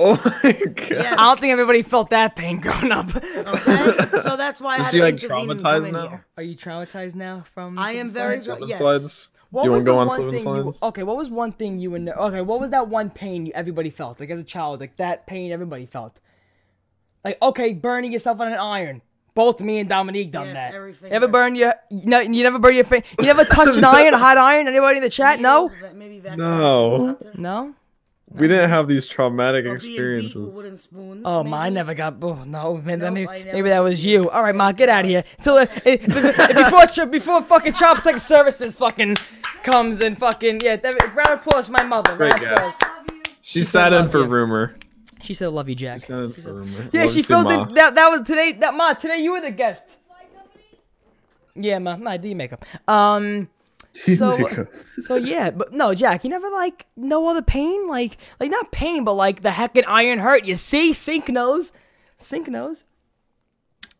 Oh 0.00 0.14
my 0.44 0.52
god. 0.52 0.90
Yes. 0.90 1.12
I 1.18 1.24
don't 1.24 1.40
think 1.40 1.50
everybody 1.52 1.82
felt 1.82 2.10
that 2.10 2.36
pain 2.36 2.58
growing 2.60 2.92
up. 2.92 3.14
Okay, 3.16 4.20
so 4.22 4.36
that's 4.36 4.60
why 4.60 4.76
I 4.76 4.78
Is 4.78 4.84
had 4.84 4.90
she 4.92 4.96
to 4.98 5.02
like 5.04 5.14
intervene 5.22 5.50
and 5.50 5.60
traumatized 5.60 5.92
now? 5.92 6.08
here. 6.08 6.26
Are 6.36 6.42
you 6.42 6.56
traumatized 6.56 7.14
now 7.16 7.44
from? 7.52 7.78
I 7.78 7.92
am 7.92 8.08
very 8.08 8.40
tra- 8.40 8.58
yes. 8.64 8.78
slides? 8.78 9.30
What 9.50 9.64
you 9.64 9.70
was 9.72 9.84
want 9.84 9.86
to 9.86 9.86
go 9.86 9.92
the 9.94 9.98
on 9.98 10.06
one 10.06 10.16
slip 10.16 10.28
and 10.28 10.38
thing 10.40 10.54
you- 10.56 10.62
slides? 10.62 10.82
okay, 10.82 11.02
what 11.02 11.16
was 11.16 11.30
one 11.30 11.52
thing 11.52 11.78
you 11.80 11.94
and 11.94 12.08
okay, 12.10 12.40
what 12.42 12.60
was 12.60 12.70
that 12.70 12.88
one 12.88 13.10
pain 13.10 13.46
you, 13.46 13.52
everybody 13.54 13.90
felt 13.90 14.20
like 14.20 14.30
as 14.30 14.38
a 14.38 14.44
child, 14.44 14.80
like 14.80 14.96
that 14.98 15.26
pain 15.26 15.50
everybody 15.52 15.86
felt? 15.86 16.20
Like 17.24 17.38
okay, 17.42 17.72
burning 17.74 18.12
yourself 18.12 18.40
on 18.40 18.48
an 18.52 18.58
iron. 18.58 19.02
Both 19.34 19.60
me 19.60 19.78
and 19.78 19.88
Dominique 19.88 20.32
done 20.32 20.46
Yes, 20.46 20.54
that. 20.56 20.74
every 20.74 20.92
You 21.00 21.08
ever 21.10 21.28
burn 21.28 21.54
your? 21.54 21.72
You, 21.90 22.06
know, 22.06 22.18
you 22.20 22.42
never 22.42 22.58
burn 22.58 22.74
your 22.74 22.84
face. 22.84 23.04
You 23.20 23.26
never 23.26 23.44
touch 23.44 23.76
an 23.76 23.84
iron, 23.98 24.12
a 24.14 24.18
hot 24.18 24.36
iron. 24.36 24.66
Anybody 24.66 24.96
in 24.98 25.02
the 25.04 25.10
chat? 25.10 25.38
No. 25.40 25.66
Needles, 25.68 25.94
Maybe 25.94 26.18
vaccine. 26.18 26.38
No. 26.40 27.16
No. 27.36 27.74
We 28.30 28.46
didn't 28.46 28.68
have 28.68 28.88
these 28.88 29.06
traumatic 29.06 29.64
Or 29.64 29.78
being 29.78 29.96
beat 29.96 30.00
with 30.00 30.24
experiences. 30.24 30.82
spoons. 30.82 31.22
Oh, 31.24 31.42
maybe? 31.42 31.50
mine 31.50 31.74
never 31.74 31.94
got. 31.94 32.16
Oh, 32.22 32.34
no, 32.46 32.76
man, 32.76 32.98
Nope, 32.98 33.14
maybe, 33.14 33.44
maybe 33.44 33.68
that 33.70 33.80
was 33.80 34.04
you. 34.04 34.28
All 34.30 34.42
right, 34.42 34.54
Ma, 34.54 34.72
get 34.72 34.88
out 34.88 35.04
of 35.04 35.10
here. 35.10 35.24
Till 35.42 35.54
uh, 35.56 35.66
eh, 35.86 35.96
before 35.96 36.86
ch- 36.86 37.10
before 37.10 37.42
fucking 37.42 37.72
Child 37.72 37.96
Protective 37.98 38.20
Services 38.22 38.76
fucking 38.76 39.16
comes 39.62 40.00
and 40.00 40.18
fucking 40.18 40.60
yeah. 40.62 40.76
That, 40.76 40.94
round 41.14 41.28
of 41.30 41.46
applause, 41.46 41.70
my 41.70 41.82
mother. 41.82 42.16
Great 42.16 42.32
round 42.34 42.44
guess. 42.44 42.74
applause. 42.76 42.92
She 43.40 43.62
said 43.62 43.90
sat 43.90 43.92
in 43.94 44.08
for 44.10 44.18
you. 44.18 44.26
rumor. 44.26 44.76
She 45.22 45.32
said, 45.34 45.48
"Love 45.48 45.68
you, 45.68 45.74
Jack." 45.74 46.02
Sat 46.02 46.18
in 46.18 46.32
for 46.32 46.52
rumor. 46.52 46.90
Yeah, 46.92 47.02
Love 47.02 47.10
she 47.12 47.22
filled 47.22 47.44
Ma. 47.44 47.62
it. 47.62 47.74
That 47.74 47.94
that 47.94 48.08
was 48.10 48.20
today. 48.22 48.52
That 48.52 48.74
ma 48.74 48.92
today 48.92 49.18
you 49.18 49.32
were 49.32 49.40
the 49.40 49.50
guest. 49.50 49.96
Yeah, 51.54 51.78
ma, 51.78 51.96
ma, 51.96 52.16
do 52.16 52.28
your 52.28 52.36
makeup. 52.36 52.64
Um, 52.86 53.48
so 54.16 54.66
so 55.00 55.14
yeah, 55.16 55.50
but 55.50 55.72
no, 55.72 55.94
Jack, 55.94 56.24
you 56.24 56.30
never 56.30 56.50
like 56.50 56.86
no 56.96 57.28
other 57.28 57.42
pain, 57.42 57.88
like 57.88 58.16
like 58.40 58.50
not 58.50 58.70
pain, 58.72 59.04
but 59.04 59.14
like 59.14 59.42
the 59.42 59.50
heckin' 59.50 59.84
iron 59.86 60.18
hurt. 60.18 60.44
You 60.44 60.56
see, 60.56 60.92
sink 60.92 61.28
nose, 61.28 61.72
sink 62.18 62.48
nose. 62.48 62.84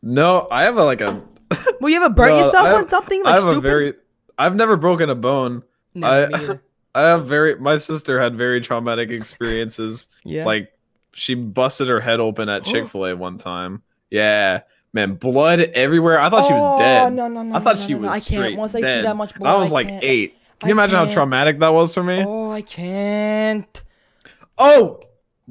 No, 0.03 0.47
I 0.51 0.63
have 0.63 0.77
a 0.77 0.85
like 0.85 1.01
a. 1.01 1.23
Well, 1.81 1.91
you 1.91 1.97
ever 2.03 2.13
burn 2.13 2.31
No, 2.31 2.39
yourself 2.39 2.67
have- 2.67 2.77
on 2.77 2.89
something 2.89 3.21
I 3.25 3.31
like 3.31 3.35
have 3.35 3.43
stupid? 3.43 3.59
a 3.59 3.61
very. 3.61 3.95
I've 4.37 4.55
never 4.57 4.77
broken 4.77 5.11
a 5.11 5.15
bone. 5.15 5.63
no, 5.95 6.07
I- 6.07 6.59
I 6.95 7.03
have 7.03 7.27
very. 7.27 7.57
My 7.57 7.77
sister 7.77 8.21
had 8.21 8.37
very 8.37 8.61
traumatic 8.61 9.11
experiences. 9.11 10.09
Yeah. 10.25 10.45
Like 10.45 10.73
she 11.15 11.35
busted 11.35 11.89
her 11.89 12.01
head 12.01 12.21
open 12.21 12.49
at 12.49 12.67
oh. 12.67 12.73
Chick 12.73 12.89
Fil 12.89 13.07
A 13.07 13.17
one 13.17 13.39
time. 13.39 13.83
Yeah, 14.11 14.63
man, 14.93 15.15
blood 15.15 15.61
everywhere. 15.61 16.21
I 16.21 16.31
thought 16.31 16.47
she 16.47 16.53
was 16.53 16.63
Oh, 16.65 16.79
dead. 16.79 17.13
no, 17.13 17.29
no, 17.29 17.43
no, 17.43 17.57
I 17.57 17.61
thought 17.61 17.77
no, 17.79 17.87
she 17.87 17.95
no, 17.95 18.01
was 18.01 18.11
I 18.11 18.13
can't. 18.15 18.23
straight 18.23 18.57
Once 18.59 18.75
I 18.75 18.81
see 18.81 19.03
that 19.03 19.17
much 19.17 19.35
blood, 19.35 19.55
I 19.55 19.59
was 19.59 19.73
I 19.73 19.75
like 19.77 19.89
can't. 19.89 20.05
eight. 20.05 20.35
Can 20.61 20.67
I 20.67 20.69
you 20.69 20.73
imagine 20.73 20.97
can't. 20.97 21.09
how 21.09 21.15
traumatic 21.15 21.59
that 21.61 21.73
was 21.73 21.95
for 21.95 22.03
me? 22.03 22.25
Oh, 22.27 22.51
I 22.51 22.63
can't. 22.63 23.83
Oh, 24.57 25.01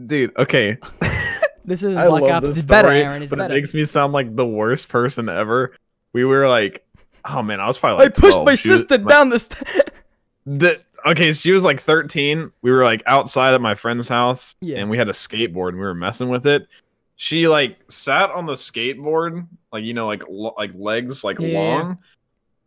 dude. 0.06 0.36
Okay, 0.38 0.78
This 1.66 1.84
is 1.84 1.96
I 1.98 2.08
Black 2.08 2.22
love 2.24 2.32
Ops. 2.32 2.46
Uh, 2.46 2.48
this 2.50 2.58
It's 2.58 2.66
better, 2.66 2.90
Aaron. 2.90 3.24
It's 3.24 3.30
but 3.30 3.40
better. 3.40 3.54
it 3.54 3.58
makes 3.58 3.74
me 3.74 3.84
sound 3.86 4.14
like 4.14 4.36
the 4.36 4.46
worst 4.46 4.90
person 4.90 5.30
ever. 5.30 5.74
We 6.14 6.26
were 6.26 6.48
like, 6.48 6.86
oh 7.30 7.42
man, 7.42 7.60
I 7.60 7.68
was 7.68 7.78
probably 7.78 8.02
I 8.04 8.06
like. 8.08 8.16
pushed 8.16 8.34
12. 8.34 8.46
my 8.46 8.56
She 8.56 8.70
was- 8.70 8.80
sister 8.80 9.00
my- 9.00 9.12
down 9.12 9.30
the 9.30 9.40
st- 9.40 9.64
the 10.46 10.82
okay, 11.06 11.32
she 11.34 11.52
was 11.52 11.64
like 11.64 11.80
13. 11.82 12.52
We 12.62 12.72
were 12.72 12.84
like 12.84 13.04
outside 13.06 13.54
at 13.54 13.62
my 13.62 13.76
friend's 13.76 14.08
house, 14.10 14.56
Yeah. 14.62 14.78
and 14.80 14.90
we 14.90 14.98
had 14.98 15.08
a 15.10 15.14
skateboard. 15.14 15.70
and 15.70 15.78
We 15.78 15.84
were 15.84 15.94
messing 15.94 16.30
with 16.30 16.46
it. 16.46 16.68
She 17.18 17.48
like 17.48 17.80
sat 17.91 18.30
on 18.30 18.45
the 18.45 18.53
skateboard, 18.53 19.48
like 19.73 19.84
you 19.84 19.94
know, 19.94 20.07
like 20.07 20.23
lo- 20.30 20.53
like 20.57 20.72
legs 20.76 21.23
like 21.23 21.39
Yeah. 21.39 21.57
long. 21.60 21.98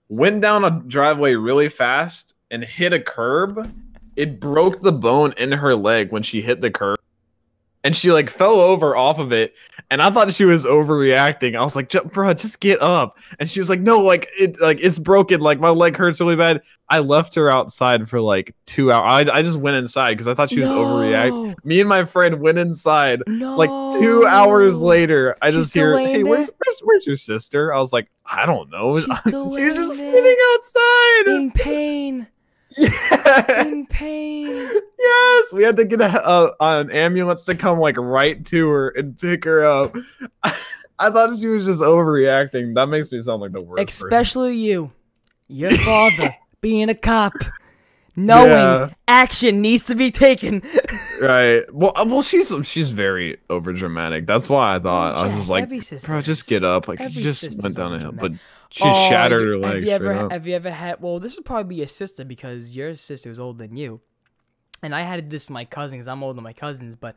Went 0.09 0.40
down 0.43 0.64
a 0.64 0.70
driveway 0.86 1.35
really 1.35 1.68
fast 1.68 2.35
and 2.51 2.62
hit 2.64 2.93
a 2.93 3.01
curb. 3.01 3.72
It 4.16 4.40
broke 4.40 4.82
the 4.82 4.93
bone 4.93 5.32
in 5.39 5.52
her 5.52 5.74
leg 5.74 6.10
when 6.10 6.24
she 6.24 6.43
hit 6.43 6.60
the 6.60 6.70
curb, 6.70 6.98
and 7.82 7.97
she 7.97 8.12
like 8.12 8.28
fell 8.28 8.61
over 8.61 8.97
off 8.97 9.19
of 9.19 9.32
it. 9.32 9.55
And 9.93 10.01
I 10.01 10.11
thought 10.11 10.32
she 10.32 10.44
was 10.44 10.65
overreacting. 10.65 11.57
I 11.57 11.62
was 11.62 11.74
like, 11.74 11.90
"Bro, 12.12 12.35
just 12.35 12.61
get 12.61 12.81
up." 12.81 13.19
And 13.40 13.51
she 13.51 13.59
was 13.59 13.69
like, 13.69 13.81
"No, 13.81 14.01
like 14.01 14.28
it, 14.39 14.61
like 14.61 14.78
it's 14.81 14.98
broken. 14.98 15.40
Like 15.40 15.59
my 15.59 15.70
leg 15.70 15.97
hurts 15.97 16.20
really 16.20 16.36
bad." 16.36 16.61
I 16.89 16.98
left 16.98 17.35
her 17.35 17.51
outside 17.51 18.09
for 18.09 18.20
like 18.20 18.55
two 18.66 18.93
hours. 18.93 19.28
I, 19.28 19.39
I 19.39 19.43
just 19.43 19.59
went 19.59 19.77
inside 19.77 20.12
because 20.12 20.28
I 20.28 20.35
thought 20.35 20.51
she 20.51 20.61
was 20.61 20.69
overreacting. 20.69 21.55
Me 21.65 21.81
and 21.81 21.89
my 21.89 22.05
friend 22.05 22.40
went 22.40 22.59
inside. 22.59 23.23
No. 23.27 23.57
Like 23.57 23.70
two 24.01 24.27
hours 24.27 24.81
later, 24.81 25.36
I 25.43 25.48
She's 25.51 25.57
just 25.57 25.74
hear, 25.74 25.98
"Hey, 25.98 26.23
where's, 26.23 26.48
where's 26.59 26.81
where's 26.85 27.07
your 27.07 27.16
sister?" 27.16 27.74
I 27.74 27.78
was 27.78 27.93
like, 27.93 28.09
"I 28.27 28.47
don't 28.47 28.70
know." 28.70 28.98
She's 28.98 29.19
still 29.27 29.57
she 29.57 29.69
just 29.70 29.98
laying 29.98 30.12
sitting 30.12 30.36
outside. 30.55 31.27
In 31.27 31.51
pain. 31.51 32.27
Yeah. 32.77 33.63
In 33.67 33.87
pain. 33.87 34.69
Yes, 34.99 35.53
we 35.53 35.65
had 35.65 35.77
to 35.77 35.85
get 35.85 36.01
a, 36.01 36.29
a, 36.29 36.55
an 36.61 36.91
ambulance 36.91 37.45
to 37.45 37.55
come 37.55 37.79
like 37.79 37.97
right 37.97 38.45
to 38.47 38.69
her 38.69 38.89
and 38.91 39.19
pick 39.19 39.45
her 39.45 39.65
up. 39.65 39.95
I 40.43 41.11
thought 41.11 41.39
she 41.39 41.47
was 41.47 41.65
just 41.65 41.81
overreacting. 41.81 42.75
That 42.75 42.87
makes 42.87 43.11
me 43.11 43.21
sound 43.21 43.41
like 43.41 43.53
the 43.53 43.61
worst. 43.61 43.87
person. 43.87 44.07
Especially 44.07 44.57
you. 44.57 44.93
Your 45.49 45.71
father 45.79 46.35
being 46.61 46.89
a 46.91 46.95
cop. 46.95 47.33
Knowing 48.17 48.51
Yeah. 48.51 48.91
action 49.09 49.63
needs 49.63 49.87
to 49.87 49.95
be 49.95 50.11
taken. 50.11 50.63
right. 51.23 51.63
Well, 51.73 51.93
uh, 51.97 52.05
well, 52.07 52.23
she's 52.23 52.53
she's 52.65 52.91
very 52.91 53.39
over 53.49 53.73
dramatic. 53.73 54.27
That's 54.27 54.51
why 54.51 54.75
I 54.75 54.79
thought 54.79 55.17
I 55.17 55.27
was 55.29 55.37
just 55.37 55.49
like, 55.51 55.69
bro, 56.05 56.21
just 56.21 56.47
get 56.47 56.63
up. 56.65 56.89
Like 56.89 57.01
you 57.01 57.23
just 57.23 57.63
went 57.63 57.77
down 57.77 57.95
a 57.95 57.99
hill, 58.01 58.13
but 58.13 58.33
overdramatic. 58.33 58.39
She 58.71 58.85
Oh, 58.85 59.09
shattered 59.09 59.47
her 59.47 59.59
legs. 59.59 59.75
Have 59.75 59.85
you 59.85 59.91
ever 59.91 60.13
up. 60.15 60.33
have 60.33 60.47
you 60.47 60.55
ever 60.55 60.71
had 60.71 61.01
well 61.01 61.19
this 61.19 61.37
would 61.37 61.45
probably 61.45 61.69
be 61.71 61.77
your 61.77 61.87
sister 61.87 62.25
because 62.25 62.75
your 62.75 62.95
sister 62.95 63.29
was 63.29 63.39
older 63.41 63.67
than 63.67 63.77
you. 63.77 64.01
And 64.83 64.95
I 64.95 65.03
had 65.03 65.29
this 65.29 65.49
with 65.49 65.55
my 65.55 65.65
cousins, 65.65 66.09
I'm 66.09 66.23
older 66.23 66.37
than 66.37 66.45
my 66.45 66.53
cousins, 66.55 66.97
but 66.97 67.15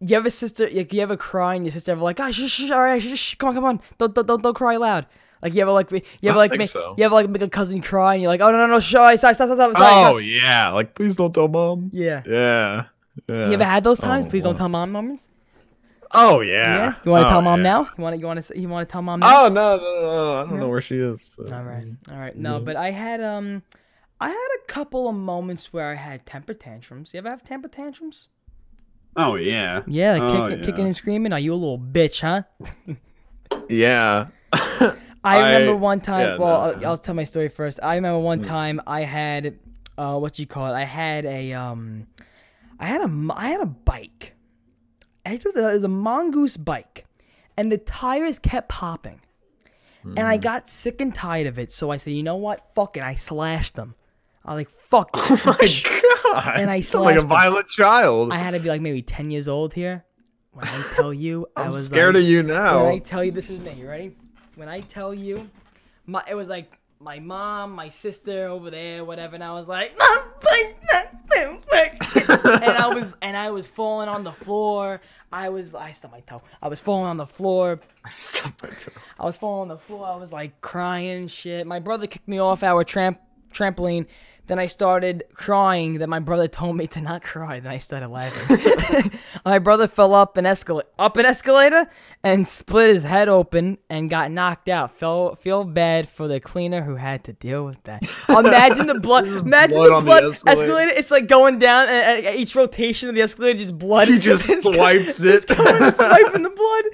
you 0.00 0.14
have 0.14 0.26
a 0.26 0.30
sister 0.30 0.68
like 0.70 0.92
you 0.92 1.00
ever 1.00 1.16
cry 1.16 1.54
and 1.54 1.64
your 1.64 1.72
sister 1.72 1.92
ever 1.92 2.00
like, 2.02 2.20
ah, 2.20 2.28
oh 2.28 2.32
shh, 2.32 2.48
shh, 2.50 2.70
all 2.70 2.80
right, 2.80 3.02
shh, 3.02 3.18
shh, 3.18 3.34
come 3.36 3.48
on, 3.48 3.54
come 3.54 3.64
on. 3.64 3.80
Don't 3.98 4.14
don't 4.14 4.26
don't, 4.26 4.42
don't 4.42 4.54
cry 4.54 4.76
loud. 4.76 5.06
Like 5.42 5.54
you 5.54 5.62
ever 5.62 5.72
like 5.72 5.90
you 5.90 6.02
ever 6.24 6.38
like 6.38 6.52
make, 6.56 6.68
so. 6.68 6.94
you 6.96 7.04
ever 7.04 7.14
like 7.14 7.28
make 7.28 7.42
a 7.42 7.48
cousin 7.48 7.80
cry 7.80 8.14
and 8.14 8.22
you're 8.22 8.30
like, 8.30 8.40
oh 8.40 8.50
no 8.50 8.58
no 8.58 8.66
no, 8.66 8.80
shy, 8.80 9.16
stop 9.16 9.34
stop 9.34 9.48
stop 9.48 9.70
stop. 9.72 10.14
Oh 10.14 10.18
yeah, 10.18 10.70
like 10.70 10.94
please 10.94 11.14
don't 11.16 11.34
tell 11.34 11.48
mom. 11.48 11.90
yeah. 11.92 12.22
Yeah. 12.26 12.84
Yeah. 13.30 13.46
You 13.48 13.54
ever 13.54 13.64
had 13.64 13.82
those 13.82 13.98
times? 13.98 14.26
Oh, 14.26 14.28
Please 14.28 14.44
don't 14.44 14.56
tell 14.58 14.68
mom 14.68 14.92
moments. 14.92 15.28
Oh 16.14 16.40
yeah. 16.40 16.94
You 17.04 17.10
want 17.10 17.24
to 17.24 17.26
Oh, 17.26 17.30
tell 17.30 17.42
mom 17.42 17.60
yeah. 17.60 17.62
now? 17.64 17.90
You 17.96 18.02
want 18.02 18.14
to 18.14 18.20
you 18.20 18.26
want 18.26 18.42
to 18.44 18.58
you 18.60 18.68
want 18.68 18.88
to 18.88 18.92
tell 18.92 19.02
mom 19.02 19.20
now? 19.20 19.46
Oh 19.46 19.48
no, 19.48 19.76
no, 19.76 19.82
no, 19.82 20.00
no! 20.02 20.34
I 20.36 20.40
don't 20.42 20.54
No? 20.54 20.60
know 20.60 20.68
where 20.68 20.80
she 20.80 20.96
is. 20.98 21.28
But... 21.36 21.52
All 21.52 21.62
right, 21.64 21.84
all 22.10 22.18
right. 22.18 22.36
No, 22.36 22.60
but 22.60 22.76
I 22.76 22.90
had 22.90 23.22
um, 23.22 23.62
I 24.20 24.28
had 24.28 24.48
a 24.62 24.66
couple 24.66 25.08
of 25.08 25.14
moments 25.16 25.72
where 25.72 25.90
I 25.90 25.94
had 25.94 26.24
temper 26.26 26.54
tantrums. 26.54 27.12
You 27.12 27.18
ever 27.18 27.30
have 27.30 27.42
temper 27.42 27.68
tantrums? 27.68 28.28
Oh 29.16 29.34
yeah. 29.36 29.82
Yeah, 29.86 30.12
like 30.14 30.22
Oh, 30.22 30.48
kick, 30.48 30.58
yeah. 30.60 30.64
kicking 30.66 30.84
and 30.86 30.94
screaming. 30.96 31.32
Are 31.32 31.40
you 31.40 31.52
a 31.52 31.54
little 31.54 31.78
bitch, 31.78 32.20
huh? 32.20 32.42
Yeah. 33.68 34.28
I 35.24 35.38
remember 35.38 35.72
I- 35.72 35.74
one 35.74 36.00
time. 36.00 36.20
yeah, 36.28 36.36
well, 36.38 36.48
no, 36.76 36.78
I'll. 36.82 36.86
I'll 36.90 36.98
tell 36.98 37.14
my 37.14 37.24
story 37.24 37.48
first. 37.48 37.80
I 37.82 37.96
remember 37.96 38.20
one 38.20 38.40
Mm. 38.42 38.46
time 38.46 38.80
I 38.86 39.00
had, 39.02 39.58
uh, 39.98 40.16
what 40.18 40.38
you 40.38 40.46
call 40.46 40.66
it? 40.72 40.76
I 40.76 40.84
had 40.84 41.24
a 41.24 41.52
um, 41.52 42.06
I 42.78 42.86
had 42.86 43.00
a 43.00 43.28
I 43.34 43.48
had 43.48 43.60
a 43.60 43.66
bike. 43.66 44.34
I 45.26 45.36
think 45.36 45.56
it 45.56 45.60
was 45.60 45.82
a 45.82 45.88
mongoose 45.88 46.56
bike, 46.56 47.04
and 47.56 47.70
the 47.70 47.78
tires 47.78 48.38
kept 48.38 48.68
popping, 48.68 49.20
and. 50.04 50.20
I 50.20 50.36
hmm. 50.36 50.42
got 50.42 50.68
sick 50.68 51.00
and 51.00 51.12
tired 51.12 51.48
of 51.48 51.58
it. 51.58 51.72
So 51.72 51.90
I 51.90 51.96
said, 51.96 52.12
you 52.12 52.22
know 52.22 52.36
what? 52.36 52.74
Fuck 52.74 52.96
it. 52.96 53.02
I 53.02 53.14
slashed 53.14 53.74
them. 53.74 53.96
I 54.44 54.54
was 54.54 54.60
like, 54.60 54.68
fuck 54.88 55.10
it. 55.14 55.20
Oh 55.28 55.42
my 55.44 56.42
god! 56.42 56.60
And 56.60 56.70
I 56.70 56.80
sound 56.80 57.04
like 57.06 57.16
a 57.16 57.20
slashed 57.20 57.30
violent 57.30 57.68
child. 57.68 58.32
I 58.32 58.38
had 58.38 58.52
to 58.52 58.60
be 58.60 58.68
like 58.68 58.80
maybe 58.80 59.02
ten 59.02 59.30
years 59.30 59.48
old 59.48 59.74
here. 59.74 60.04
When 60.52 60.64
I 60.66 60.82
tell 60.94 61.12
you, 61.12 61.46
I 61.56 61.62
I'm 61.62 61.68
was 61.68 61.86
scared 61.86 62.14
like, 62.14 62.22
of 62.22 62.28
you 62.28 62.42
now. 62.42 62.84
When 62.84 62.94
I 62.94 62.98
tell 62.98 63.24
you 63.24 63.32
this 63.32 63.50
is 63.50 63.58
me, 63.60 63.72
you 63.72 63.88
ready? 63.88 64.16
When 64.54 64.68
I 64.68 64.80
tell 64.80 65.12
you, 65.12 65.50
my 66.06 66.22
it 66.28 66.34
was 66.34 66.48
like 66.48 66.78
my 67.00 67.18
mom, 67.18 67.72
my 67.72 67.88
sister 67.88 68.46
over 68.46 68.70
there, 68.70 69.04
whatever, 69.04 69.34
and 69.34 69.44
I 69.44 69.52
was 69.52 69.66
like, 69.66 69.98
"Mom, 69.98 70.18
like 70.44 70.80
that, 70.92 71.28
do 71.28 71.58
and 72.44 72.72
I 72.72 72.88
was 72.92 73.14
and 73.22 73.36
I 73.36 73.50
was 73.50 73.66
falling 73.66 74.08
on 74.08 74.24
the 74.24 74.32
floor. 74.32 75.00
I 75.32 75.48
was 75.48 75.74
I 75.74 75.92
stubbed 75.92 76.12
my 76.12 76.20
toe. 76.20 76.42
I 76.62 76.68
was 76.68 76.80
falling 76.80 77.06
on 77.06 77.16
the 77.16 77.26
floor. 77.26 77.80
I 78.04 78.08
stubbed 78.10 78.62
my 78.62 78.70
toe. 78.70 78.92
I 79.18 79.24
was 79.24 79.36
falling 79.36 79.62
on 79.62 79.76
the 79.76 79.78
floor. 79.78 80.06
I 80.06 80.16
was 80.16 80.32
like 80.32 80.60
crying 80.60 81.28
shit. 81.28 81.66
My 81.66 81.80
brother 81.80 82.06
kicked 82.06 82.28
me 82.28 82.38
off 82.38 82.62
our 82.62 82.84
tramp 82.84 83.20
trampoline. 83.52 84.06
Then 84.46 84.58
I 84.60 84.66
started 84.66 85.24
crying. 85.34 85.98
Then 85.98 86.08
my 86.08 86.20
brother 86.20 86.46
told 86.46 86.76
me 86.76 86.86
to 86.88 87.00
not 87.00 87.22
cry. 87.22 87.58
Then 87.58 87.72
I 87.72 87.78
started 87.78 88.08
laughing. 88.08 89.10
my 89.44 89.58
brother 89.58 89.88
fell 89.88 90.14
up 90.14 90.36
an 90.36 90.46
escalator, 90.46 90.88
up 90.98 91.16
an 91.16 91.26
escalator, 91.26 91.86
and 92.22 92.46
split 92.46 92.90
his 92.90 93.02
head 93.04 93.28
open 93.28 93.78
and 93.90 94.08
got 94.08 94.30
knocked 94.30 94.68
out. 94.68 94.92
Feel 94.92 95.34
feel 95.34 95.64
bad 95.64 96.08
for 96.08 96.28
the 96.28 96.38
cleaner 96.38 96.82
who 96.82 96.94
had 96.96 97.24
to 97.24 97.32
deal 97.32 97.64
with 97.64 97.82
that. 97.84 98.02
Imagine 98.28 98.86
the 98.86 99.00
blood. 99.00 99.26
Imagine 99.26 99.76
blood 99.78 99.90
the 99.90 99.94
on 99.94 100.04
the 100.04 100.28
escalator. 100.28 100.60
escalator. 100.60 100.92
It's 100.92 101.10
like 101.10 101.26
going 101.26 101.58
down, 101.58 101.88
and 101.88 102.26
at 102.26 102.36
each 102.36 102.54
rotation 102.54 103.08
of 103.08 103.14
the 103.14 103.22
escalator, 103.22 103.58
just 103.58 103.76
blood. 103.78 104.08
He 104.08 104.18
just 104.18 104.46
swipes 104.62 105.22
it. 105.24 105.48
swiping 105.48 106.42
the 106.42 106.50
blood. 106.50 106.84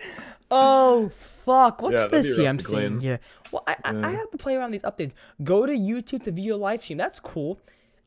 Oh 0.51 1.11
fuck! 1.45 1.83
What's 1.83 2.03
Yeah, 2.03 2.09
this 2.09 2.37
here? 2.37 2.49
I'm 2.49 2.59
seeing 2.61 3.01
here. 3.01 3.21
Well, 3.53 3.63
I, 3.67 3.77
I, 3.85 4.09
I 4.09 4.11
have 4.11 4.31
to 4.33 4.39
play 4.39 4.57
around 4.57 4.73
these 4.73 4.83
updates. 4.83 5.13
Go 5.45 5.67
to 5.67 5.73
YouTube 5.73 6.25
to 6.25 6.33
view 6.33 6.45
your 6.45 6.57
live 6.57 6.83
stream. 6.83 6.99
That's 6.99 7.21
cool. 7.21 7.61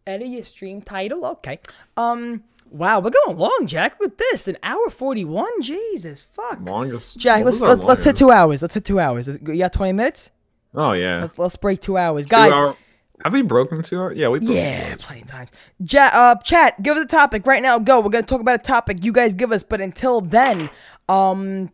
Edit 0.08 0.28
your 0.28 0.44
stream 0.44 0.82
title. 0.82 1.26
Okay. 1.26 1.60
Um. 1.96 2.44
Wow, 2.72 3.00
we're 3.00 3.12
going 3.12 3.38
long, 3.38 3.68
Jack. 3.68 4.00
Look 4.00 4.14
at 4.14 4.18
this. 4.18 4.48
An 4.48 4.58
hour 4.64 4.90
forty-one. 4.90 5.62
Jesus, 5.62 6.24
fuck. 6.34 6.60
Longest. 6.62 7.18
Jack, 7.18 7.46
let's 7.46 7.62
let's, 7.62 7.80
let's 7.82 8.04
hit 8.04 8.16
two 8.16 8.32
hours. 8.32 8.62
Let's 8.64 8.74
hit 8.74 8.84
two 8.86 9.00
hours. 9.00 9.28
You 9.28 9.58
got 9.58 9.72
twenty 9.72 9.94
minutes? 9.94 10.32
Oh 10.74 10.92
yeah. 10.94 11.22
Let's 11.22 11.38
let's 11.38 11.56
break 11.58 11.80
two 11.82 11.96
hours, 11.96 12.26
Two 12.26 12.32
guys. 12.32 12.54
hour- 12.54 12.76
Have 13.24 13.34
we 13.34 13.44
broken 13.44 13.82
two 13.84 14.00
hours? 14.02 14.18
Yeah, 14.18 14.30
we. 14.30 14.40
Broke 14.40 14.56
Yeah, 14.56 14.96
plenty 15.00 15.22
of 15.22 15.28
times. 15.28 15.52
Ja- 15.80 16.10
uh, 16.12 16.36
chat, 16.42 16.82
give 16.82 16.98
us 16.98 17.04
a 17.06 17.08
topic 17.08 17.46
right 17.46 17.62
now. 17.62 17.78
Go. 17.78 18.00
We're 18.02 18.10
gonna 18.10 18.26
talk 18.26 18.42
about 18.42 18.60
a 18.60 18.64
topic 18.64 19.06
you 19.06 19.12
guys 19.14 19.36
give 19.36 19.52
us. 19.52 19.62
But 19.64 19.80
until 19.80 20.20
then, 20.22 20.70
um, 21.08 21.70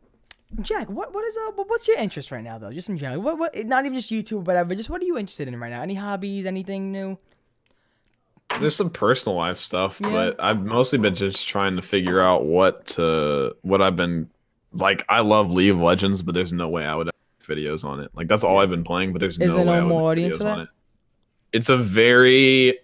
Jack, 0.61 0.89
what 0.89 1.13
what 1.13 1.23
is 1.25 1.37
uh 1.37 1.51
what's 1.67 1.87
your 1.87 1.97
interest 1.97 2.31
right 2.31 2.43
now 2.43 2.57
though? 2.57 2.71
Just 2.71 2.89
in 2.89 2.97
general, 2.97 3.21
what 3.21 3.37
what 3.37 3.65
not 3.65 3.85
even 3.85 3.97
just 3.97 4.11
YouTube, 4.11 4.43
whatever. 4.43 4.75
Just 4.75 4.89
what 4.89 5.01
are 5.01 5.05
you 5.05 5.17
interested 5.17 5.47
in 5.47 5.57
right 5.59 5.69
now? 5.71 5.81
Any 5.81 5.95
hobbies? 5.95 6.45
Anything 6.45 6.91
new? 6.91 7.17
There's 8.59 8.75
some 8.75 8.89
personal 8.89 9.37
life 9.37 9.57
stuff, 9.57 9.99
Yeah. 10.01 10.09
but 10.11 10.43
I've 10.43 10.61
mostly 10.61 10.99
been 10.99 11.15
just 11.15 11.47
trying 11.47 11.77
to 11.77 11.81
figure 11.81 12.19
out 12.21 12.45
what 12.45 12.85
to 12.87 13.55
what 13.61 13.81
I've 13.81 13.95
been 13.95 14.29
like. 14.73 15.05
I 15.07 15.21
love 15.21 15.51
League 15.51 15.71
of 15.71 15.79
Legends, 15.79 16.21
but 16.21 16.35
there's 16.35 16.51
no 16.51 16.67
way 16.67 16.85
I 16.85 16.95
would 16.95 17.05
make 17.07 17.13
videos 17.47 17.85
on 17.85 18.01
it. 18.01 18.11
Like 18.13 18.27
that's 18.27 18.43
all 18.43 18.59
I've 18.59 18.69
been 18.69 18.83
playing, 18.83 19.13
but 19.13 19.19
there's 19.19 19.39
Is 19.39 19.55
no 19.55 19.63
no 19.63 19.87
more 19.87 20.11
audience 20.11 20.35
videos 20.35 20.45
on 20.51 20.59
it. 20.61 20.69
It's 21.53 21.69
a 21.69 21.77
very 21.77 22.77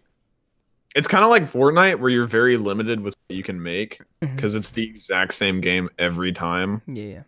it's 0.95 1.07
kind 1.07 1.23
of 1.25 1.29
like 1.29 1.51
Fortnite 1.51 1.99
where 1.99 2.09
you're 2.09 2.25
very 2.25 2.55
limited 2.57 3.01
with 3.01 3.13
what 3.27 3.35
you 3.35 3.43
can 3.43 3.61
make 3.61 4.01
because 4.21 4.55
it's 4.55 4.71
the 4.71 4.83
exact 4.83 5.33
same 5.33 5.59
game 5.59 5.89
every 5.99 6.31
time. 6.31 6.81
Yeah, 6.87 7.03
yeah. 7.03 7.21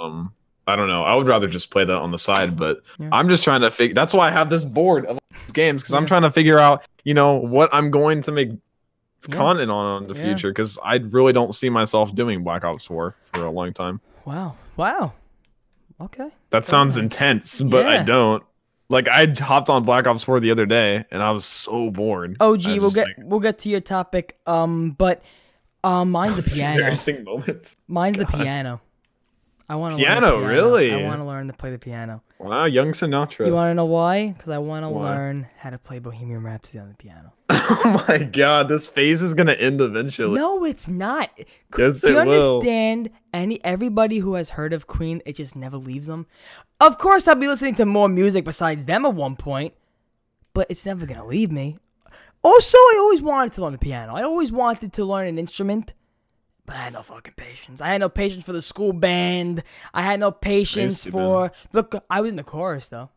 Um, 0.00 0.32
I 0.66 0.76
don't 0.76 0.88
know. 0.88 1.02
I 1.02 1.14
would 1.14 1.26
rather 1.26 1.48
just 1.48 1.70
play 1.70 1.84
that 1.84 1.96
on 1.96 2.10
the 2.10 2.18
side, 2.18 2.56
but 2.56 2.82
Yeah. 2.98 3.08
I'm 3.12 3.28
just 3.28 3.42
trying 3.44 3.62
to 3.62 3.70
figure. 3.70 3.94
That's 3.94 4.12
why 4.12 4.28
I 4.28 4.30
have 4.30 4.50
this 4.50 4.64
board 4.64 5.06
of 5.06 5.18
games 5.52 5.82
because 5.82 5.94
I'm 5.94 6.04
trying 6.06 6.22
to 6.22 6.30
figure 6.30 6.58
out, 6.58 6.84
you 7.04 7.14
know, 7.14 7.34
what 7.36 7.70
I'm 7.72 7.90
going 7.90 8.22
to 8.22 8.32
make 8.32 8.50
Yeah. 9.28 9.34
content 9.34 9.70
on 9.70 10.02
in 10.02 10.08
the 10.08 10.14
Yeah. 10.14 10.22
future 10.24 10.50
because 10.50 10.78
I 10.84 10.96
really 10.96 11.32
don't 11.32 11.54
see 11.54 11.70
myself 11.70 12.14
doing 12.14 12.44
Black 12.44 12.64
Ops 12.64 12.84
4 12.84 13.14
for 13.32 13.44
a 13.44 13.50
long 13.50 13.72
time. 13.72 14.00
Wow. 14.26 14.56
Wow. 14.76 15.12
Okay. 16.00 16.28
That 16.50 16.64
sounds 16.64 16.96
nice. 16.96 17.02
intense, 17.04 17.60
but 17.62 17.86
I 17.86 18.02
don't. 18.02 18.42
Like 18.90 19.08
I 19.08 19.26
hopped 19.38 19.68
on 19.68 19.84
Black 19.84 20.06
Ops 20.06 20.24
4 20.24 20.38
the 20.40 20.50
other 20.50 20.64
day 20.66 21.04
and 21.10 21.22
I 21.22 21.30
was 21.30 21.44
so 21.44 21.90
bored. 21.90 22.36
Oh, 22.40 22.56
gee, 22.56 22.78
we'll 22.78 22.90
get 22.90 23.06
like, 23.08 23.16
we'll 23.20 23.40
get 23.40 23.58
to 23.60 23.68
your 23.68 23.80
topic. 23.80 24.38
Um, 24.46 24.92
but 24.92 25.22
um, 25.84 26.10
mine's 26.10 26.36
the 26.36 26.50
piano. 26.54 26.74
embarrassing 26.76 27.24
moments. 27.24 27.76
Mine's 27.88 28.16
the 28.18 28.26
piano. 28.26 28.80
I 29.70 29.74
want 29.76 29.98
to 29.98 30.02
Piano, 30.02 30.32
learn 30.38 30.40
the 30.42 30.46
really? 30.48 30.92
I 30.92 31.02
want 31.02 31.20
to 31.20 31.24
learn 31.24 31.46
to 31.48 31.52
play 31.52 31.70
the 31.70 31.78
piano. 31.78 32.22
Wow, 32.38 32.64
young 32.64 32.92
Sinatra. 32.92 33.46
You 33.46 33.52
want 33.52 33.68
to 33.70 33.74
know 33.74 33.84
why? 33.84 34.28
Because 34.28 34.48
I 34.48 34.56
want 34.58 34.84
to 34.84 34.88
learn 34.88 35.46
how 35.58 35.68
to 35.68 35.78
play 35.78 35.98
Bohemian 35.98 36.42
Rhapsody 36.42 36.78
on 36.78 36.88
the 36.88 36.94
piano. 36.94 37.32
oh 37.50 38.04
my 38.08 38.18
god, 38.18 38.68
this 38.68 38.86
phase 38.86 39.22
is 39.22 39.34
gonna 39.34 39.52
end 39.52 39.80
eventually. 39.82 40.38
No, 40.38 40.64
it's 40.64 40.88
not. 40.88 41.30
Yes, 41.76 42.00
Do 42.00 42.12
you 42.12 42.18
it 42.18 42.26
will. 42.26 42.54
understand? 42.56 43.10
Any 43.34 43.62
everybody 43.62 44.18
who 44.18 44.34
has 44.34 44.50
heard 44.50 44.72
of 44.72 44.86
Queen, 44.86 45.20
it 45.26 45.36
just 45.36 45.54
never 45.54 45.76
leaves 45.76 46.06
them. 46.06 46.26
Of 46.80 46.96
course, 46.98 47.28
I'll 47.28 47.34
be 47.34 47.48
listening 47.48 47.74
to 47.76 47.84
more 47.84 48.08
music 48.08 48.44
besides 48.46 48.86
them 48.86 49.04
at 49.04 49.14
one 49.14 49.36
point, 49.36 49.74
but 50.54 50.66
it's 50.70 50.86
never 50.86 51.04
gonna 51.04 51.26
leave 51.26 51.50
me. 51.52 51.76
Also, 52.42 52.78
I 52.78 52.96
always 53.00 53.20
wanted 53.20 53.52
to 53.54 53.62
learn 53.62 53.72
the 53.72 53.78
piano. 53.78 54.14
I 54.14 54.22
always 54.22 54.50
wanted 54.52 54.92
to 54.94 55.04
learn 55.04 55.26
an 55.26 55.38
instrument, 55.38 55.92
but 56.68 56.76
I 56.76 56.80
had 56.80 56.92
no 56.92 57.00
fucking 57.02 57.32
patience. 57.34 57.80
I 57.80 57.88
had 57.88 58.00
no 58.00 58.10
patience 58.10 58.44
for 58.44 58.52
the 58.52 58.60
school 58.60 58.92
band. 58.92 59.62
I 59.94 60.02
had 60.02 60.20
no 60.20 60.30
patience 60.30 61.06
for 61.06 61.50
look. 61.72 61.94
I 62.10 62.20
was 62.20 62.30
in 62.30 62.36
the 62.36 62.44
chorus 62.44 62.90
though. 62.90 63.08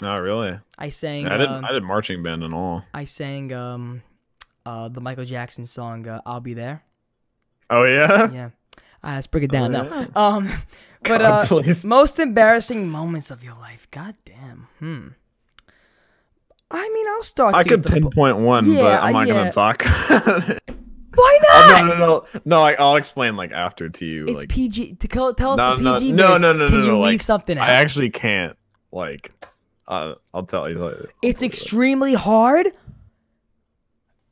Not 0.00 0.16
really. 0.16 0.58
I 0.78 0.88
sang. 0.88 1.26
I 1.28 1.36
didn't. 1.36 1.56
um, 1.56 1.64
I 1.66 1.72
did 1.72 1.82
marching 1.82 2.22
band 2.22 2.42
and 2.42 2.54
all. 2.54 2.84
I 2.94 3.04
sang 3.04 3.52
um, 3.52 4.02
uh, 4.64 4.88
the 4.88 5.02
Michael 5.02 5.26
Jackson 5.26 5.66
song 5.66 6.08
uh, 6.08 6.22
"I'll 6.24 6.40
Be 6.40 6.54
There." 6.54 6.82
Oh 7.68 7.84
yeah. 7.84 8.32
Yeah, 8.32 8.50
uh, 9.04 9.12
let's 9.16 9.26
break 9.26 9.44
it 9.44 9.50
down 9.52 9.76
Oh, 9.76 9.82
now. 9.82 10.08
Um, 10.16 10.46
but 11.02 11.20
God, 11.20 11.22
uh, 11.22 11.46
please. 11.46 11.84
most 11.84 12.18
embarrassing 12.18 12.88
moments 12.88 13.30
of 13.30 13.44
your 13.44 13.54
life. 13.56 13.86
God 13.90 14.14
damn. 14.24 14.68
Hmm. 14.78 15.08
I 16.70 16.88
mean, 16.88 17.06
I'll 17.10 17.22
start. 17.22 17.54
I 17.54 17.62
could 17.62 17.82
get 17.82 17.92
the 17.94 18.00
po- 18.00 18.08
pinpoint 18.08 18.38
one, 18.38 18.72
Yeah, 18.72 18.82
but 18.82 19.02
I'm 19.02 19.12
not 19.12 19.26
yeah. 19.28 19.34
gonna 19.34 19.52
talk. 19.52 19.84
Why 21.16 21.38
Oh, 21.48 21.68
not? 21.68 21.86
no, 21.86 21.94
no, 21.94 22.06
no, 22.06 22.26
no. 22.44 22.60
Like, 22.60 22.78
I'll 22.78 22.96
explain 22.96 23.36
like 23.36 23.50
after 23.52 23.88
to 23.88 24.04
you. 24.06 24.26
It's 24.26 24.40
like, 24.40 24.48
PG. 24.48 24.94
To 24.96 25.08
call, 25.08 25.34
tell 25.34 25.52
us 25.52 25.56
no, 25.58 25.76
the 25.76 25.82
no, 25.82 25.98
PG. 25.98 26.12
no, 26.12 26.32
bit. 26.34 26.40
no, 26.40 26.52
no, 26.52 26.66
Can 26.68 26.76
no, 26.78 26.82
you 26.82 26.88
no, 26.92 27.00
leave 27.00 27.12
like, 27.14 27.22
something 27.22 27.58
out? 27.58 27.68
I 27.68 27.72
actually 27.72 28.10
can't. 28.10 28.56
Like, 28.92 29.32
uh, 29.88 30.14
I'll 30.32 30.44
tell 30.44 30.68
you. 30.68 30.78
later. 30.78 31.10
it's 31.22 31.42
extremely 31.42 32.14
hard. 32.14 32.68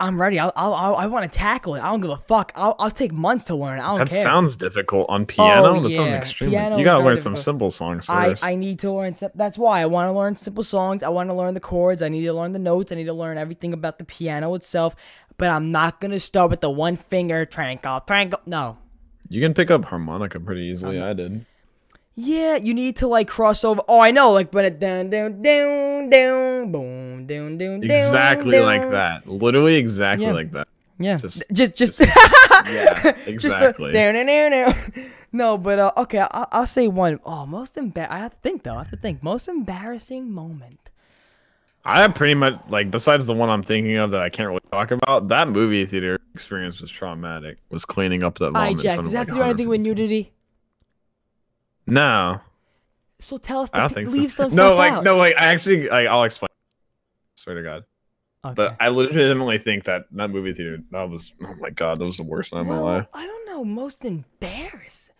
I'm 0.00 0.20
ready. 0.20 0.38
I'll, 0.40 0.52
I'll, 0.56 0.74
I'll 0.74 0.94
I 0.96 1.06
want 1.06 1.30
to 1.30 1.38
tackle 1.38 1.76
it. 1.76 1.80
I 1.80 1.90
don't 1.90 2.00
give 2.00 2.10
a 2.10 2.16
fuck. 2.16 2.50
I'll, 2.56 2.74
I'll 2.80 2.90
take 2.90 3.12
months 3.12 3.44
to 3.44 3.54
learn. 3.54 3.78
I 3.78 3.90
don't 3.90 3.98
That 4.00 4.10
care. 4.10 4.22
sounds 4.22 4.56
difficult 4.56 5.06
on 5.08 5.22
oh, 5.22 5.24
piano. 5.24 5.80
that 5.80 5.88
yeah. 5.88 5.96
sounds 5.96 6.14
extremely. 6.14 6.56
Piano 6.56 6.76
you 6.78 6.84
gotta 6.84 7.04
learn 7.04 7.16
some 7.16 7.34
difficult. 7.34 7.44
simple 7.44 7.70
songs 7.70 8.08
I, 8.08 8.30
first. 8.30 8.44
I 8.44 8.50
I 8.52 8.54
need 8.56 8.80
to 8.80 8.90
learn. 8.92 9.14
That's 9.34 9.56
why 9.56 9.80
I 9.80 9.86
want 9.86 10.08
to 10.08 10.12
learn 10.12 10.34
simple 10.34 10.64
songs. 10.64 11.02
I 11.04 11.08
want 11.10 11.30
to 11.30 11.34
learn 11.34 11.54
the 11.54 11.60
chords. 11.60 12.02
I 12.02 12.08
need 12.08 12.24
to 12.24 12.32
learn 12.32 12.52
the 12.52 12.58
notes. 12.58 12.90
I 12.90 12.96
need 12.96 13.04
to 13.04 13.14
learn 13.14 13.38
everything 13.38 13.72
about 13.72 13.98
the 13.98 14.04
piano 14.04 14.54
itself. 14.54 14.96
But 15.36 15.50
I'm 15.50 15.70
not 15.70 16.00
gonna 16.00 16.20
start 16.20 16.50
with 16.50 16.60
the 16.60 16.70
one 16.70 16.96
finger 16.96 17.46
twinkle, 17.46 18.00
twinkle. 18.00 18.40
No. 18.46 18.78
you 19.28 19.40
can 19.40 19.54
pick 19.54 19.70
up 19.70 19.84
harmonica 19.84 20.40
pretty 20.40 20.62
easily. 20.62 20.98
Um, 20.98 21.08
I 21.08 21.12
did. 21.12 21.46
Yeah, 22.16 22.56
you 22.56 22.74
need 22.74 22.96
to 22.96 23.08
like 23.08 23.26
cross 23.28 23.64
over. 23.64 23.82
Oh, 23.88 23.98
I 24.00 24.10
know, 24.12 24.30
like 24.32 24.50
but 24.50 24.64
it 24.64 24.78
down, 24.78 25.10
down, 25.10 25.42
down, 25.42 26.10
down, 26.10 26.70
boom, 26.70 27.26
down, 27.26 27.58
down, 27.58 27.80
down. 27.80 27.82
Exactly 27.90 28.60
like 28.60 28.82
down. 28.82 28.92
that. 28.92 29.28
Literally 29.28 29.74
exactly 29.76 30.26
Yeah. 30.26 30.32
like 30.32 30.52
that. 30.52 30.68
Yeah, 31.00 31.18
Just- 31.18 31.42
just, 31.52 31.74
just, 31.74 32.00
Yeah, 32.66 32.94
just 33.02 33.26
exactly. 33.26 33.88
the 33.90 33.92
down, 33.92 34.14
down, 34.14 34.26
down, 34.26 34.50
down. 34.52 34.74
No, 35.32 35.58
but 35.58 35.80
uh, 35.80 35.90
okay, 35.96 36.20
I- 36.20 36.46
I'll 36.52 36.68
say 36.68 36.86
one. 36.86 37.18
Oh, 37.26 37.44
most 37.46 37.74
embar. 37.74 38.08
I 38.08 38.18
have 38.18 38.30
to 38.30 38.36
think 38.42 38.62
though. 38.62 38.74
I 38.76 38.78
have 38.78 38.90
to 38.90 38.96
think. 38.96 39.20
Most 39.20 39.48
embarrassing 39.48 40.30
moment. 40.30 40.78
I 41.84 42.00
have 42.02 42.14
pretty 42.14 42.34
much 42.34 42.54
like 42.68 42.92
besides 42.92 43.26
the 43.26 43.34
one 43.34 43.50
I'm 43.50 43.64
thinking 43.64 43.96
of 43.96 44.12
that 44.12 44.20
I 44.20 44.28
can't 44.30 44.46
really 44.46 44.60
talk 44.70 44.92
about. 44.92 45.26
That 45.28 45.48
movie 45.48 45.84
theater 45.84 46.20
experience 46.32 46.80
was 46.80 46.92
traumatic. 46.92 47.58
Was 47.70 47.84
cleaning 47.84 48.22
up 48.22 48.38
that 48.38 48.44
All 48.46 48.52
right, 48.52 48.68
vomit. 48.68 48.78
in 48.78 48.78
Jack. 48.84 48.94
front 48.94 49.06
Does 49.06 49.12
that 49.14 49.18
like, 49.18 49.26
have 49.28 49.34
to 49.36 49.40
do 49.40 49.42
anything 49.42 49.68
100 49.68 49.70
with 49.70 49.80
nudity? 49.80 50.32
No, 51.86 52.40
So 53.20 53.38
tell 53.38 53.60
us. 53.60 53.70
I 53.72 53.80
don't 53.80 53.92
think 53.94 54.10
leave 54.10 54.32
so. 54.32 54.48
some 54.48 54.56
no, 54.56 54.74
like 54.74 54.92
out. 54.92 55.04
no, 55.04 55.16
like 55.16 55.34
I 55.38 55.46
actually, 55.46 55.88
like, 55.88 56.06
I'll 56.06 56.24
explain. 56.24 56.48
Swear 57.36 57.56
to 57.56 57.62
God, 57.62 57.84
Okay. 58.44 58.54
but 58.54 58.76
I 58.80 58.88
legitimately 58.88 59.58
think 59.58 59.84
that 59.84 60.04
that 60.12 60.28
movie 60.30 60.54
theater 60.54 60.78
that 60.90 61.08
was 61.10 61.32
oh 61.42 61.54
my 61.60 61.70
god, 61.70 61.98
that 61.98 62.04
was 62.04 62.16
the 62.16 62.22
worst 62.22 62.52
night 62.54 62.60
of 62.62 62.66
my 62.66 62.78
life. 62.78 63.06
I 63.12 63.26
don't 63.26 63.46
know. 63.46 63.64
Most 63.64 64.04
embarrassing. 64.04 65.14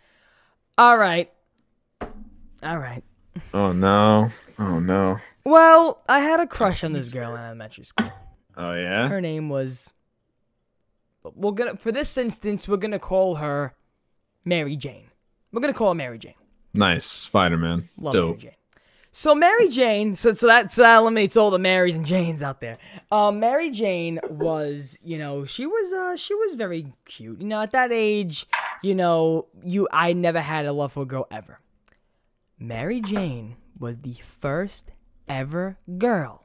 All 0.78 0.96
right. 0.96 1.30
All 2.62 2.78
right. 2.78 3.04
Oh 3.52 3.72
no, 3.72 4.30
oh 4.58 4.78
no, 4.80 5.18
Well, 5.44 6.02
I 6.08 6.20
had 6.20 6.38
a 6.40 6.46
crush 6.46 6.82
on 6.84 6.92
this 6.92 7.12
girl 7.12 7.34
in 7.34 7.40
elementary 7.42 7.84
school. 7.84 8.10
oh 8.56 8.72
yeah. 8.74 9.08
Her 9.08 9.20
name 9.20 9.48
was. 9.48 9.92
We're 11.34 11.52
gonna 11.52 11.76
for 11.76 11.90
this 11.90 12.16
instance, 12.16 12.68
we're 12.68 12.76
gonna 12.76 12.98
call 12.98 13.36
her 13.36 13.74
Mary 14.44 14.76
Jane. 14.76 15.06
We're 15.52 15.60
gonna 15.62 15.72
call 15.74 15.88
her 15.88 15.94
Mary 15.94 16.18
Jane. 16.18 16.34
Nice 16.74 17.06
Spider 17.06 17.56
Man, 17.56 17.88
Love 17.96 18.14
Mary 18.14 18.26
dope. 18.26 18.38
Jane. 18.38 18.50
So 19.16 19.32
Mary 19.32 19.68
Jane, 19.68 20.16
so 20.16 20.32
so 20.34 20.48
that 20.48 20.72
so 20.72 20.82
that 20.82 20.96
eliminates 20.98 21.36
all 21.36 21.50
the 21.50 21.58
Marys 21.58 21.94
and 21.94 22.04
Janes 22.04 22.42
out 22.42 22.60
there. 22.60 22.78
Um, 23.12 23.38
Mary 23.38 23.70
Jane 23.70 24.18
was, 24.28 24.98
you 25.04 25.18
know, 25.18 25.44
she 25.44 25.66
was 25.66 25.92
uh 25.92 26.16
she 26.16 26.34
was 26.34 26.54
very 26.54 26.92
cute. 27.04 27.40
You 27.40 27.46
know, 27.46 27.60
at 27.62 27.70
that 27.70 27.92
age, 27.92 28.46
you 28.82 28.94
know, 28.94 29.46
you 29.62 29.86
I 29.92 30.14
never 30.14 30.40
had 30.40 30.66
a 30.66 30.72
love 30.72 30.92
for 30.92 31.04
a 31.04 31.06
girl 31.06 31.28
ever. 31.30 31.60
Mary 32.58 33.00
Jane 33.00 33.54
was 33.78 33.98
the 33.98 34.14
first 34.14 34.90
ever 35.28 35.78
girl 35.96 36.44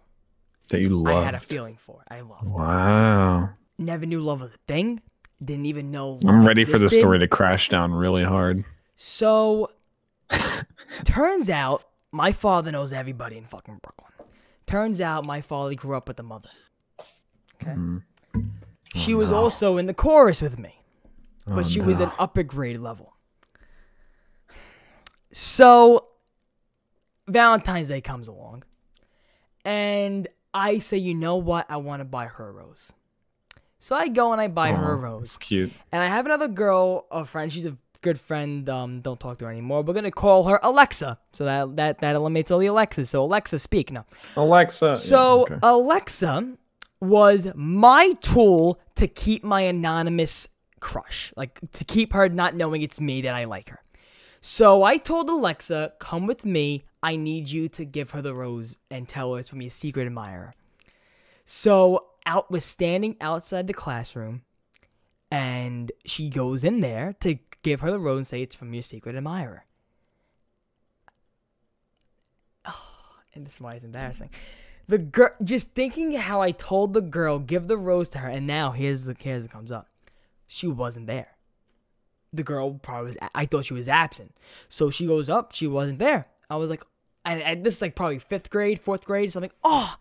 That 0.70 0.82
you 0.82 0.90
loved. 0.90 1.18
I 1.18 1.24
had 1.24 1.36
a 1.36 1.40
feeling 1.40 1.76
for. 1.78 2.04
I 2.10 2.22
loved. 2.22 2.48
Wow, 2.48 3.50
Never 3.80 4.06
knew 4.06 4.20
love 4.22 4.42
was 4.42 4.52
a 4.52 4.58
thing. 4.68 5.02
Didn't 5.44 5.66
even 5.66 5.90
know. 5.90 6.20
I'm 6.28 6.46
ready 6.46 6.66
for 6.66 6.78
the 6.78 6.90
story 6.90 7.18
to 7.20 7.28
crash 7.28 7.70
down 7.70 7.94
really 7.94 8.24
hard. 8.26 8.64
So, 8.98 9.72
turns 11.06 11.50
out 11.50 11.84
my 12.12 12.32
father 12.32 12.72
knows 12.72 12.94
everybody 12.94 13.38
in 13.38 13.46
fucking 13.46 13.80
Brooklyn. 13.82 14.12
Turns 14.66 15.02
out 15.02 15.26
my 15.26 15.42
father 15.42 15.74
grew 15.76 15.96
up 15.96 16.08
with 16.08 16.20
a 16.20 16.24
mother. 16.24 16.50
Okay. 17.62 17.72
Hmm. 17.72 17.98
She 18.96 19.14
was 19.14 19.32
oh, 19.32 19.36
also 19.36 19.78
in 19.78 19.86
the 19.86 19.94
chorus 19.94 20.42
with 20.42 20.58
me, 20.58 20.76
but 21.46 21.60
oh, 21.60 21.64
she 21.64 21.80
was 21.80 22.00
an 22.00 22.12
upper 22.18 22.44
grade 22.44 22.80
level. 22.80 23.14
So, 25.32 26.08
Valentine's 27.28 27.90
Day 27.90 28.02
comes 28.02 28.28
along, 28.28 28.64
and 29.64 30.28
I 30.54 30.80
say, 30.80 30.98
you 30.98 31.14
know 31.14 31.36
what? 31.36 31.68
I 31.70 31.78
want 31.78 32.00
to 32.00 32.06
buy 32.06 32.26
her 32.26 32.50
a 32.50 32.52
rose. 32.52 32.92
So 33.80 33.96
I 33.96 34.08
go 34.08 34.32
and 34.34 34.42
I 34.42 34.48
buy 34.48 34.72
her 34.72 34.94
a 34.94 34.98
oh, 34.98 35.02
rose. 35.02 35.22
It's 35.22 35.38
cute. 35.38 35.72
And 35.92 36.02
I 36.02 36.08
have 36.08 36.26
another 36.26 36.48
girl, 36.48 37.06
a 37.12 37.26
friend. 37.26 37.52
She's 37.54 37.66
a 37.66 37.78
good 38.02 38.20
friend. 38.20 38.68
Um, 38.70 39.02
don't 39.02 39.20
talk 39.20 39.40
to 39.40 39.46
her 39.46 39.52
anymore. 39.52 39.82
We're 39.82 39.94
gonna 39.94 40.12
call 40.12 40.46
her 40.46 40.60
Alexa. 40.64 41.18
So 41.34 41.46
that 41.46 41.76
that 41.76 42.00
that 42.00 42.16
eliminates 42.16 42.52
all 42.52 42.60
the 42.60 42.68
Alexas. 42.68 43.10
So 43.10 43.24
Alexa, 43.24 43.60
speak 43.60 43.92
now. 43.92 44.06
Alexa. 44.36 44.86
yeah, 44.88 44.94
So 44.96 45.42
okay. 45.42 45.60
Alexa 45.64 46.54
was 47.02 47.48
my 47.56 48.14
tool 48.22 48.80
to 48.96 49.08
keep 49.08 49.44
my 49.44 49.62
anonymous 49.62 50.50
crush, 50.80 51.34
like 51.36 51.60
to 51.74 51.84
keep 51.86 52.14
her 52.14 52.30
not 52.30 52.56
knowing 52.56 52.82
it's 52.82 53.00
me 53.02 53.22
that 53.22 53.34
I 53.36 53.46
like 53.46 53.70
her. 53.70 53.80
So 54.42 54.84
I 54.84 54.98
told 54.98 55.30
Alexa, 55.30 55.94
"Come 56.00 56.26
with 56.28 56.46
me. 56.46 56.84
I 57.02 57.16
need 57.16 57.50
you 57.50 57.70
to 57.70 57.86
give 57.86 58.12
her 58.12 58.22
the 58.22 58.34
rose 58.34 58.78
and 58.92 59.08
tell 59.08 59.34
her 59.34 59.40
it's 59.40 59.50
from 59.50 59.62
your 59.62 59.72
secret 59.72 60.06
admirer." 60.06 60.54
So 61.46 62.06
out 62.26 62.52
was 62.52 62.64
standing 62.64 63.16
outside 63.22 63.68
the 63.68 63.74
classroom, 63.74 64.44
and 65.32 65.92
she 66.06 66.30
goes 66.30 66.64
in 66.64 66.82
there 66.82 67.16
to 67.22 67.38
give 67.62 67.82
her 67.82 67.92
the 67.92 68.00
rose 68.00 68.18
and 68.18 68.28
say 68.28 68.42
it's 68.42 68.56
from 68.56 68.74
your 68.74 68.82
secret 68.82 69.16
admirer. 69.16 69.66
and 73.34 73.46
this 73.46 73.56
is 73.56 73.62
why 73.62 73.76
it's 73.76 73.86
embarrassing. 73.86 74.30
The 74.88 74.98
girl, 74.98 75.30
just 75.44 75.76
thinking 75.76 76.14
how 76.14 76.42
I 76.42 76.52
told 76.52 76.94
the 76.94 77.02
girl 77.02 77.38
give 77.38 77.68
the 77.68 77.78
rose 77.78 78.10
to 78.10 78.20
her, 78.20 78.30
and 78.30 78.48
now 78.48 78.72
here's 78.72 79.06
the 79.06 79.16
here's 79.20 79.46
it 79.46 79.52
comes 79.52 79.72
up. 79.72 79.88
She 80.48 80.66
wasn't 80.66 81.06
there. 81.06 81.36
The 82.34 82.44
girl 82.44 82.74
probably 82.74 83.10
was. 83.10 83.18
I 83.36 83.46
thought 83.46 83.66
she 83.66 83.76
was 83.76 83.88
absent, 83.88 84.36
so 84.68 84.90
she 84.90 85.06
goes 85.06 85.30
up. 85.30 85.52
She 85.54 85.68
wasn't 85.68 86.00
there. 86.00 86.28
I 86.50 86.56
was 86.56 86.72
like, 86.72 86.84
and, 87.24 87.42
and 87.42 87.64
this 87.64 87.76
is 87.76 87.82
like 87.84 87.96
probably 87.96 88.18
fifth 88.18 88.50
grade, 88.50 88.80
fourth 88.80 89.06
grade. 89.06 89.32
So 89.32 89.38
I'm 89.38 89.44
like, 89.44 89.56
oh, 89.64 89.96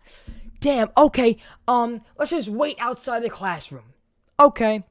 damn. 0.59 0.89
Okay, 0.97 1.37
um, 1.67 2.01
let's 2.17 2.31
just 2.31 2.49
wait 2.49 2.77
outside 2.79 3.21
the 3.21 3.29
classroom. 3.29 3.93
Okay. 4.39 4.83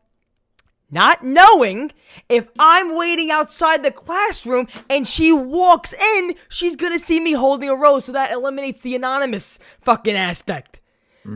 Not 0.90 1.22
knowing 1.22 1.92
if 2.30 2.48
I'm 2.58 2.96
waiting 2.96 3.30
outside 3.30 3.82
the 3.82 3.90
classroom 3.90 4.68
and 4.88 5.06
she 5.06 5.32
walks 5.32 5.92
in, 5.92 6.34
she's 6.48 6.76
gonna 6.76 6.98
see 6.98 7.20
me 7.20 7.32
holding 7.32 7.68
a 7.68 7.74
rose, 7.76 8.06
so 8.06 8.12
that 8.12 8.32
eliminates 8.32 8.80
the 8.80 8.94
anonymous 8.94 9.58
fucking 9.82 10.16
aspect. 10.16 10.80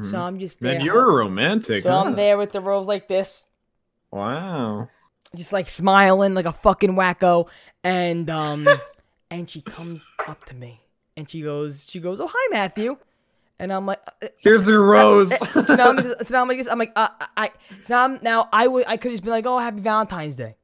So 0.03 0.19
I'm 0.19 0.39
just 0.39 0.59
there. 0.61 0.77
Man, 0.79 0.87
you're 0.87 1.15
romantic. 1.19 1.83
so 1.83 1.91
huh? 1.91 1.99
I'm 2.05 2.15
there 2.17 2.39
with 2.39 2.53
the 2.53 2.63
rose 2.63 2.87
like 2.87 3.09
this, 3.09 3.47
Wow. 4.11 4.89
just 5.37 5.53
like 5.53 5.69
smiling 5.69 6.33
like 6.33 6.47
a 6.47 6.53
fucking 6.53 6.93
wacko, 6.93 7.47
and 7.85 8.31
um, 8.31 8.67
and 9.31 9.51
she 9.51 9.61
comes 9.61 10.07
up 10.27 10.47
to 10.47 10.55
me 10.55 10.81
and 11.15 11.29
she 11.29 11.43
goes, 11.43 11.87
she 11.91 12.01
goes, 12.01 12.21
oh 12.21 12.31
hi 12.33 12.49
Matthew, 12.51 12.97
and 13.63 13.73
I'm 13.73 13.87
like, 13.87 14.01
uh, 14.23 14.29
Here's 14.39 14.67
your 14.67 14.85
rose. 14.95 15.31
so 15.39 15.75
now 15.77 15.91
I'm, 15.91 15.99
so 16.23 16.35
now 16.35 16.43
I'm 16.43 16.49
like 16.49 16.67
I'm 16.71 16.79
like, 16.79 16.93
uh, 16.97 17.09
I, 17.37 17.51
so 17.81 17.95
now 17.95 18.05
I'm, 18.05 18.19
now 18.23 18.49
I 18.53 18.67
would, 18.67 18.85
I 18.87 18.97
could 18.97 19.13
just 19.13 19.23
be 19.23 19.31
like, 19.31 19.47
oh 19.47 19.59
happy 19.59 19.81
Valentine's 19.81 20.37
Day. 20.37 20.57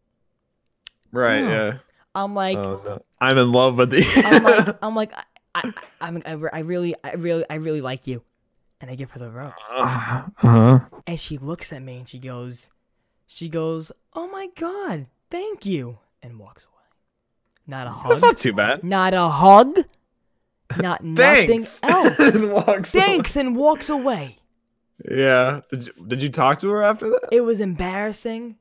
right. 1.13 1.43
Oh. 1.43 1.49
Yeah. 1.49 1.79
I'm 2.15 2.35
like, 2.35 2.57
Oh, 2.57 2.83
no. 2.85 3.03
I'm 3.21 3.39
in 3.39 3.53
love 3.53 3.77
with 3.77 3.95
you. 3.95 4.05
I'm 4.17 4.43
like, 4.43 4.77
I'm 4.83 4.95
like, 4.97 5.13
I, 5.15 5.23
I, 5.55 5.73
I'm, 6.01 6.23
I, 6.27 6.33
I 6.53 6.59
really, 6.61 6.95
I 7.05 7.13
really, 7.13 7.45
I 7.49 7.55
really 7.55 7.81
like 7.81 8.07
you, 8.09 8.23
and 8.81 8.91
I 8.91 8.97
give 8.97 9.11
her 9.13 9.21
the 9.21 9.31
rose, 9.31 9.53
uh-huh. 9.71 10.81
and 11.07 11.21
she 11.21 11.39
looks 11.39 11.73
at 11.73 11.83
me 11.83 11.99
and 11.99 12.09
she 12.09 12.19
goes, 12.19 12.71
she 13.27 13.49
goes, 13.49 13.93
oh 14.15 14.27
my 14.29 14.49
god, 14.57 15.07
thank 15.31 15.65
you, 15.65 15.99
and 16.23 16.39
walks 16.39 16.65
away. 16.65 16.75
Not 17.69 17.87
a 17.87 17.91
hug. 17.91 18.09
That's 18.09 18.23
not 18.23 18.39
too 18.39 18.53
bad. 18.55 18.83
Not 18.83 19.15
a 19.15 19.29
hug. 19.29 19.79
Not 20.77 21.03
nothing 21.05 21.65
else. 21.83 22.19
and 22.19 22.53
walks 22.53 22.95
away. 22.95 23.05
Thanks 23.05 23.37
and 23.37 23.57
walks 23.57 23.89
away. 23.89 24.39
Yeah. 25.11 25.61
Did 25.71 25.87
you, 25.87 25.93
did 26.07 26.23
you 26.23 26.29
talk 26.29 26.61
to 26.61 26.69
her 26.69 26.83
after 26.83 27.09
that? 27.09 27.29
It 27.33 27.41
was 27.43 27.61
embarrassing 27.61 28.57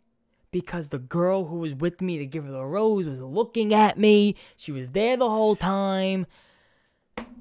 because 0.51 0.89
the 0.89 0.99
girl 0.99 1.45
who 1.45 1.57
was 1.57 1.73
with 1.73 2.01
me 2.01 2.17
to 2.17 2.25
give 2.25 2.45
her 2.45 2.51
the 2.51 2.63
rose 2.63 3.07
was 3.07 3.19
looking 3.19 3.73
at 3.73 3.97
me. 3.97 4.35
She 4.55 4.71
was 4.71 4.91
there 4.91 5.17
the 5.17 5.29
whole 5.29 5.55
time. 5.55 6.25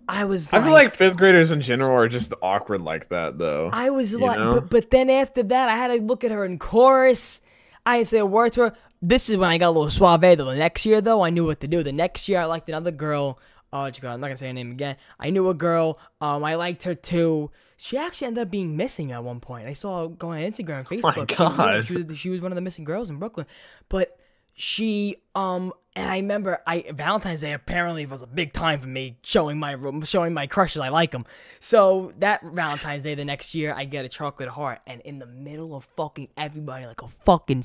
I 0.08 0.24
was 0.24 0.52
I 0.52 0.62
feel 0.62 0.72
like 0.72 0.94
fifth 0.94 1.16
graders 1.16 1.50
in 1.50 1.60
general 1.60 1.96
are 1.96 2.08
just 2.08 2.32
awkward 2.40 2.80
like 2.80 3.08
that, 3.08 3.38
though. 3.38 3.70
I 3.72 3.90
was 3.90 4.14
like, 4.14 4.36
but, 4.36 4.70
but 4.70 4.90
then 4.90 5.10
after 5.10 5.42
that, 5.42 5.68
I 5.68 5.76
had 5.76 5.88
to 5.88 6.00
look 6.00 6.22
at 6.22 6.30
her 6.30 6.44
in 6.44 6.58
chorus. 6.58 7.40
I 7.84 7.98
didn't 7.98 8.08
say 8.08 8.18
a 8.18 8.26
word 8.26 8.52
to 8.54 8.62
her. 8.62 8.76
This 9.02 9.28
is 9.28 9.36
when 9.36 9.50
I 9.50 9.58
got 9.58 9.68
a 9.68 9.70
little 9.70 9.90
suave. 9.90 10.20
Though 10.20 10.44
the 10.44 10.54
next 10.54 10.86
year, 10.86 11.00
though, 11.00 11.22
I 11.22 11.30
knew 11.30 11.44
what 11.44 11.60
to 11.60 11.68
do. 11.68 11.82
The 11.82 11.92
next 11.92 12.28
year, 12.28 12.40
I 12.40 12.44
liked 12.44 12.68
another 12.68 12.92
girl. 12.92 13.38
Oh, 13.76 13.82
what 13.82 13.96
you 13.96 14.00
call 14.02 14.10
it? 14.10 14.14
I'm 14.14 14.20
not 14.20 14.28
gonna 14.28 14.36
say 14.36 14.46
her 14.48 14.52
name 14.52 14.70
again. 14.72 14.96
I 15.18 15.30
knew 15.30 15.48
a 15.48 15.54
girl. 15.54 15.98
Um, 16.20 16.44
I 16.44 16.54
liked 16.54 16.82
her 16.84 16.94
too. 16.94 17.50
She 17.76 17.98
actually 17.98 18.28
ended 18.28 18.42
up 18.42 18.50
being 18.50 18.76
missing 18.76 19.12
at 19.12 19.22
one 19.22 19.40
point. 19.40 19.68
I 19.68 19.74
saw 19.74 20.02
her 20.02 20.08
going 20.08 20.44
on 20.44 20.50
Instagram 20.50 20.78
and 20.78 21.02
my 21.02 21.12
Facebook. 21.12 21.30
She- 21.30 21.42
yeah, 21.42 21.56
God. 21.56 21.84
she, 21.84 22.02
was, 22.02 22.18
she 22.18 22.30
was 22.30 22.40
one 22.40 22.52
of 22.52 22.56
the 22.56 22.62
missing 22.62 22.84
girls 22.84 23.10
in 23.10 23.18
Brooklyn. 23.18 23.46
But 23.88 24.18
she 24.58 25.16
um 25.34 25.70
and 25.94 26.10
I 26.10 26.16
remember 26.16 26.62
I 26.66 26.86
Valentine's 26.94 27.42
Day 27.42 27.52
apparently 27.52 28.06
was 28.06 28.22
a 28.22 28.26
big 28.26 28.54
time 28.54 28.80
for 28.80 28.86
me 28.88 29.18
showing 29.22 29.58
my 29.58 29.76
showing 30.04 30.32
my 30.32 30.46
crushes 30.46 30.80
I 30.80 30.88
like 30.88 31.10
them. 31.10 31.26
So 31.60 32.12
that 32.20 32.42
Valentine's 32.42 33.02
Day 33.02 33.14
the 33.14 33.24
next 33.26 33.54
year 33.54 33.74
I 33.76 33.84
get 33.84 34.06
a 34.06 34.08
chocolate 34.08 34.48
heart 34.48 34.80
and 34.86 35.02
in 35.02 35.18
the 35.18 35.26
middle 35.26 35.74
of 35.74 35.84
fucking 35.96 36.28
everybody 36.38 36.86
like 36.86 37.02
a 37.02 37.08
fucking 37.08 37.62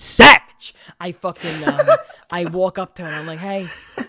savage. 0.62 0.74
I 1.00 1.12
fucking 1.12 1.68
um, 1.68 1.98
I 2.32 2.46
walk 2.46 2.78
up 2.78 2.96
to 2.96 3.04
her 3.04 3.08
and 3.08 3.18
I'm 3.18 3.28
like, 3.28 3.40
"Hey, 3.40 3.68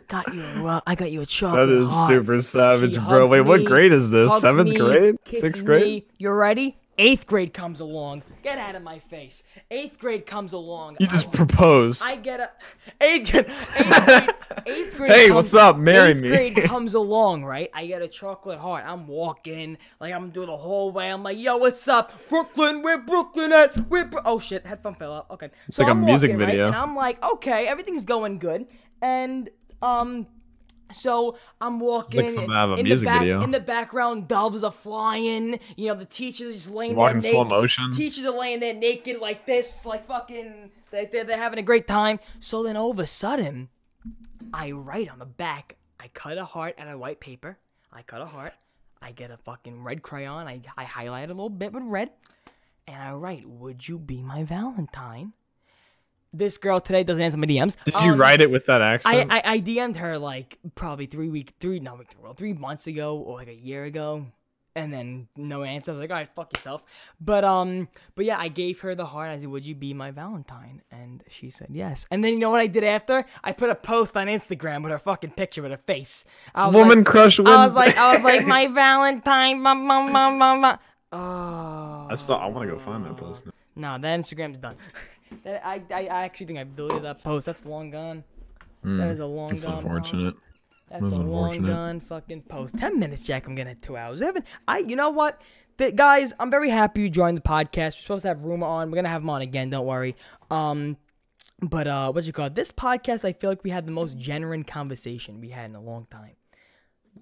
got 0.09 0.33
you 0.33 0.43
a 0.43 0.83
I 0.87 0.95
got 0.95 1.11
you 1.11 1.23
a 1.23 1.27
chocolate 1.27 1.69
that 1.69 1.75
is 1.75 1.91
heart." 1.91 2.09
super 2.09 2.41
savage, 2.41 2.99
bro. 3.07 3.29
Wait, 3.29 3.43
what 3.43 3.65
grade 3.65 3.93
is 3.93 4.11
this? 4.11 4.41
Seventh 4.41 4.71
me, 4.71 4.77
grade? 4.77 5.17
Sixth 5.33 5.65
grade? 5.65 5.85
me. 5.85 6.05
You 6.19 6.31
ready? 6.31 6.77
Eighth 6.99 7.27
grade 7.27 7.55
comes 7.55 7.81
along. 7.81 8.23
Get 8.43 8.59
out 8.59 8.75
of 8.75 8.83
my 8.83 8.99
face. 8.99 9.45
Eighth 9.71 9.99
grade 9.99 10.27
comes 10.27 10.53
along. 10.53 10.97
You 11.01 11.07
I- 11.09 11.11
just 11.11 11.33
proposed. 11.33 12.03
I 12.05 12.17
get 12.17 12.39
a 12.41 12.51
eighth, 13.01 13.35
eighth 13.35 13.47
grade. 14.07 14.31
Eighth 14.67 14.97
grade 14.99 15.11
Hey, 15.11 15.27
comes- 15.29 15.35
what's 15.35 15.55
up? 15.55 15.79
Marry 15.79 16.11
eighth 16.11 16.21
me. 16.21 16.29
grade 16.29 16.57
comes 16.65 16.93
along, 16.95 17.45
right? 17.45 17.71
I 17.73 17.87
get 17.87 18.03
a 18.03 18.09
chocolate 18.09 18.59
heart. 18.59 18.85
I'm 18.87 19.07
walking, 19.07 19.79
like 20.01 20.13
I'm 20.13 20.29
doing 20.31 20.49
the 20.49 20.57
whole 20.57 20.91
way. 20.93 21.11
I'm 21.11 21.23
like, 21.23 21.39
yo, 21.41 21.57
what's 21.57 21.89
up, 21.89 22.13
Brooklyn? 22.29 22.83
Where 22.83 22.99
Brooklyn 22.99 23.53
at? 23.53 23.75
Where? 23.89 24.05
Bro-? 24.05 24.23
Oh 24.27 24.39
shit, 24.39 24.67
headphone 24.67 24.95
fell 24.95 25.15
out. 25.15 25.31
Okay, 25.31 25.49
so 25.71 25.83
like 25.83 25.89
a 25.89 25.93
I'm 25.93 26.05
music 26.05 26.29
walking, 26.31 26.41
right? 26.41 26.47
video. 26.51 26.67
and 26.67 26.77
I'm 26.77 26.95
like, 26.95 27.23
okay, 27.25 27.67
everything's 27.69 28.05
going 28.05 28.39
good, 28.39 28.67
and 29.01 29.49
um. 29.81 30.27
So 30.93 31.37
I'm 31.61 31.81
walking 31.81 32.29
something 32.29 32.51
out 32.51 32.71
of 32.71 32.79
a 32.79 32.81
in 32.81 32.89
the 32.89 32.97
back, 33.05 33.21
video. 33.21 33.43
In 33.43 33.51
the 33.51 33.61
background, 33.61 34.29
doves 34.29 34.63
are 34.65 34.73
flying. 34.73 35.59
You 35.77 35.89
know, 35.89 35.95
the 35.95 36.05
teachers 36.05 36.49
are 36.49 36.53
just 36.53 36.71
laying 36.71 36.95
Walking 36.95 37.19
there 37.19 37.31
slow 37.31 37.43
naked. 37.45 37.59
motion. 37.59 37.93
Teachers 37.93 38.25
are 38.25 38.39
laying 38.39 38.61
there 38.61 38.75
naked 38.75 39.19
like 39.19 39.47
this, 39.47 39.85
like 39.85 40.05
fucking. 40.07 40.71
They, 40.91 41.07
they're, 41.07 41.25
they're 41.25 41.37
having 41.37 41.59
a 41.59 41.63
great 41.63 41.87
time. 41.89 42.21
So 42.41 42.63
then 42.63 42.77
all 42.77 42.91
of 42.91 42.99
a 42.99 43.07
sudden, 43.07 43.69
I 44.53 44.73
write 44.73 45.11
on 45.11 45.19
the 45.19 45.27
back. 45.27 45.77
I 45.99 46.09
cut 46.09 46.37
a 46.39 46.45
heart 46.45 46.75
out 46.79 46.89
of 46.89 46.99
white 46.99 47.21
paper. 47.21 47.59
I 47.93 48.03
cut 48.03 48.21
a 48.21 48.27
heart. 48.27 48.53
I 49.01 49.13
get 49.13 49.31
a 49.31 49.37
fucking 49.37 49.83
red 49.83 50.03
crayon. 50.03 50.47
I, 50.47 50.61
I 50.77 50.85
highlight 50.85 51.31
a 51.31 51.35
little 51.35 51.49
bit 51.51 51.73
with 51.73 51.83
red. 51.85 52.11
And 52.87 52.97
I 52.97 53.13
write, 53.13 53.47
Would 53.49 53.89
you 53.89 53.99
be 53.99 54.23
my 54.23 54.45
Valentine? 54.45 55.33
This 56.33 56.57
girl 56.59 56.81
today 56.81 57.05
doesn't 57.05 57.23
answer 57.23 57.39
my 57.39 57.47
DMs. 57.47 57.77
Did 57.85 57.95
you 57.95 58.13
Um, 58.13 58.19
write 58.21 58.41
it 58.41 58.51
with 58.51 58.67
that 58.67 58.81
accent? 58.83 59.31
I 59.31 59.43
I 59.45 59.61
DM'd 59.61 59.97
her 59.97 60.19
like 60.19 60.59
probably 60.75 61.07
three 61.07 61.29
week 61.29 61.53
three 61.61 61.79
no 61.81 62.01
well, 62.23 62.35
three 62.35 62.53
months 62.55 62.87
ago 62.87 63.19
or 63.19 63.37
like 63.39 63.49
a 63.49 63.55
year 63.55 63.85
ago, 63.85 64.27
and 64.75 64.91
then 64.91 65.29
no 65.37 65.63
answer. 65.63 65.91
I 65.91 65.95
was 65.95 66.01
like, 66.01 66.11
all 66.11 66.17
right, 66.17 66.29
fuck 66.35 66.57
yourself. 66.57 66.85
But 67.21 67.45
um, 67.45 67.89
but 68.15 68.25
yeah, 68.25 68.39
I 68.39 68.49
gave 68.49 68.81
her 68.81 68.95
the 68.95 69.05
heart. 69.05 69.29
I 69.29 69.39
said, 69.39 69.49
would 69.49 69.67
you 69.67 69.75
be 69.75 69.93
my 69.93 70.11
Valentine? 70.11 70.81
And 70.91 71.23
she 71.29 71.51
said 71.51 71.69
yes. 71.71 72.07
And 72.11 72.25
then 72.25 72.33
you 72.33 72.39
know 72.39 72.49
what 72.51 72.61
I 72.61 72.67
did 72.67 72.83
after? 72.85 73.27
I 73.45 73.53
put 73.53 73.69
a 73.69 73.75
post 73.75 74.17
on 74.17 74.27
Instagram 74.29 74.83
with 74.83 74.93
her 74.93 74.99
fucking 74.99 75.33
picture 75.33 75.61
with 75.61 75.71
her 75.73 75.77
face. 75.77 76.25
I 76.55 76.67
was 76.69 76.75
Woman 76.77 76.99
like, 77.01 77.07
crush 77.07 77.39
Wednesday. 77.39 77.53
I 77.55 77.63
was 77.63 77.75
like, 77.75 77.97
I 77.99 78.15
was 78.15 78.25
like, 78.25 78.47
my 78.57 78.69
Valentine. 78.69 79.63
Bum, 79.63 79.87
bum, 79.87 80.11
bum, 80.13 80.39
bum. 80.39 80.79
Oh. 81.13 82.09
I 82.11 82.15
still, 82.15 82.37
I 82.37 82.47
want 82.47 82.71
to 82.71 82.75
go 82.77 82.81
find 82.81 83.05
that 83.05 83.19
post. 83.19 83.45
now. 83.45 83.53
No, 83.75 83.99
that 84.01 84.19
Instagram's 84.21 84.59
done. 84.59 84.77
that 85.45 85.67
I, 85.67 85.83
I 85.93 86.07
I 86.07 86.25
actually 86.25 86.47
think 86.47 86.59
I 86.59 86.65
deleted 86.65 87.03
that 87.05 87.23
post. 87.23 87.47
That's 87.47 87.65
long 87.65 87.91
gone. 87.91 88.25
that 88.85 89.09
is 89.09 89.21
a 89.21 89.27
long 89.27 89.53
It's 89.53 89.65
gone. 89.65 89.75
post. 89.75 89.85
unfortunate. 89.85 90.35
That's 90.91 91.05
That's 91.05 91.17
a 91.17 91.21
long 91.21 91.63
gone 91.63 92.01
fucking 92.01 92.43
post. 92.43 92.77
Ten 92.79 92.99
minutes, 92.99 93.23
Jack. 93.23 93.47
I'm 93.47 93.55
gonna 93.55 93.75
two 93.75 93.97
hours. 93.97 94.21
Haven't. 94.21 94.45
I. 94.69 94.79
You 94.79 94.97
know 94.97 95.11
what? 95.11 95.41
The, 95.79 95.91
guys, 95.91 96.35
I'm 96.39 96.51
very 96.51 96.69
happy 96.69 97.01
you 97.03 97.09
joined 97.09 97.37
the 97.39 97.41
podcast. 97.43 97.97
We're 97.97 98.03
supposed 98.03 98.23
to 98.23 98.29
have 98.29 98.43
Rumor 98.43 98.67
on. 98.67 98.91
We're 98.91 98.97
gonna 98.97 99.09
have 99.09 99.23
him 99.23 99.31
on 99.31 99.41
again. 99.43 99.71
Don't 99.71 99.87
worry. 99.87 100.17
Um, 100.51 100.99
but 101.63 101.87
uh, 101.87 102.13
what 102.13 102.25
you 102.25 102.33
call 102.33 102.47
it? 102.47 102.55
This 102.55 102.71
podcast? 102.73 103.25
I 103.25 103.33
feel 103.33 103.49
like 103.51 103.65
we 103.65 103.71
had 103.71 103.87
the 103.87 103.93
most 103.93 104.19
genuine 104.19 104.65
conversation 104.65 105.41
we 105.41 105.49
had 105.49 105.71
in 105.71 105.77
a 105.77 105.81
long 105.81 106.07
time. 106.11 106.33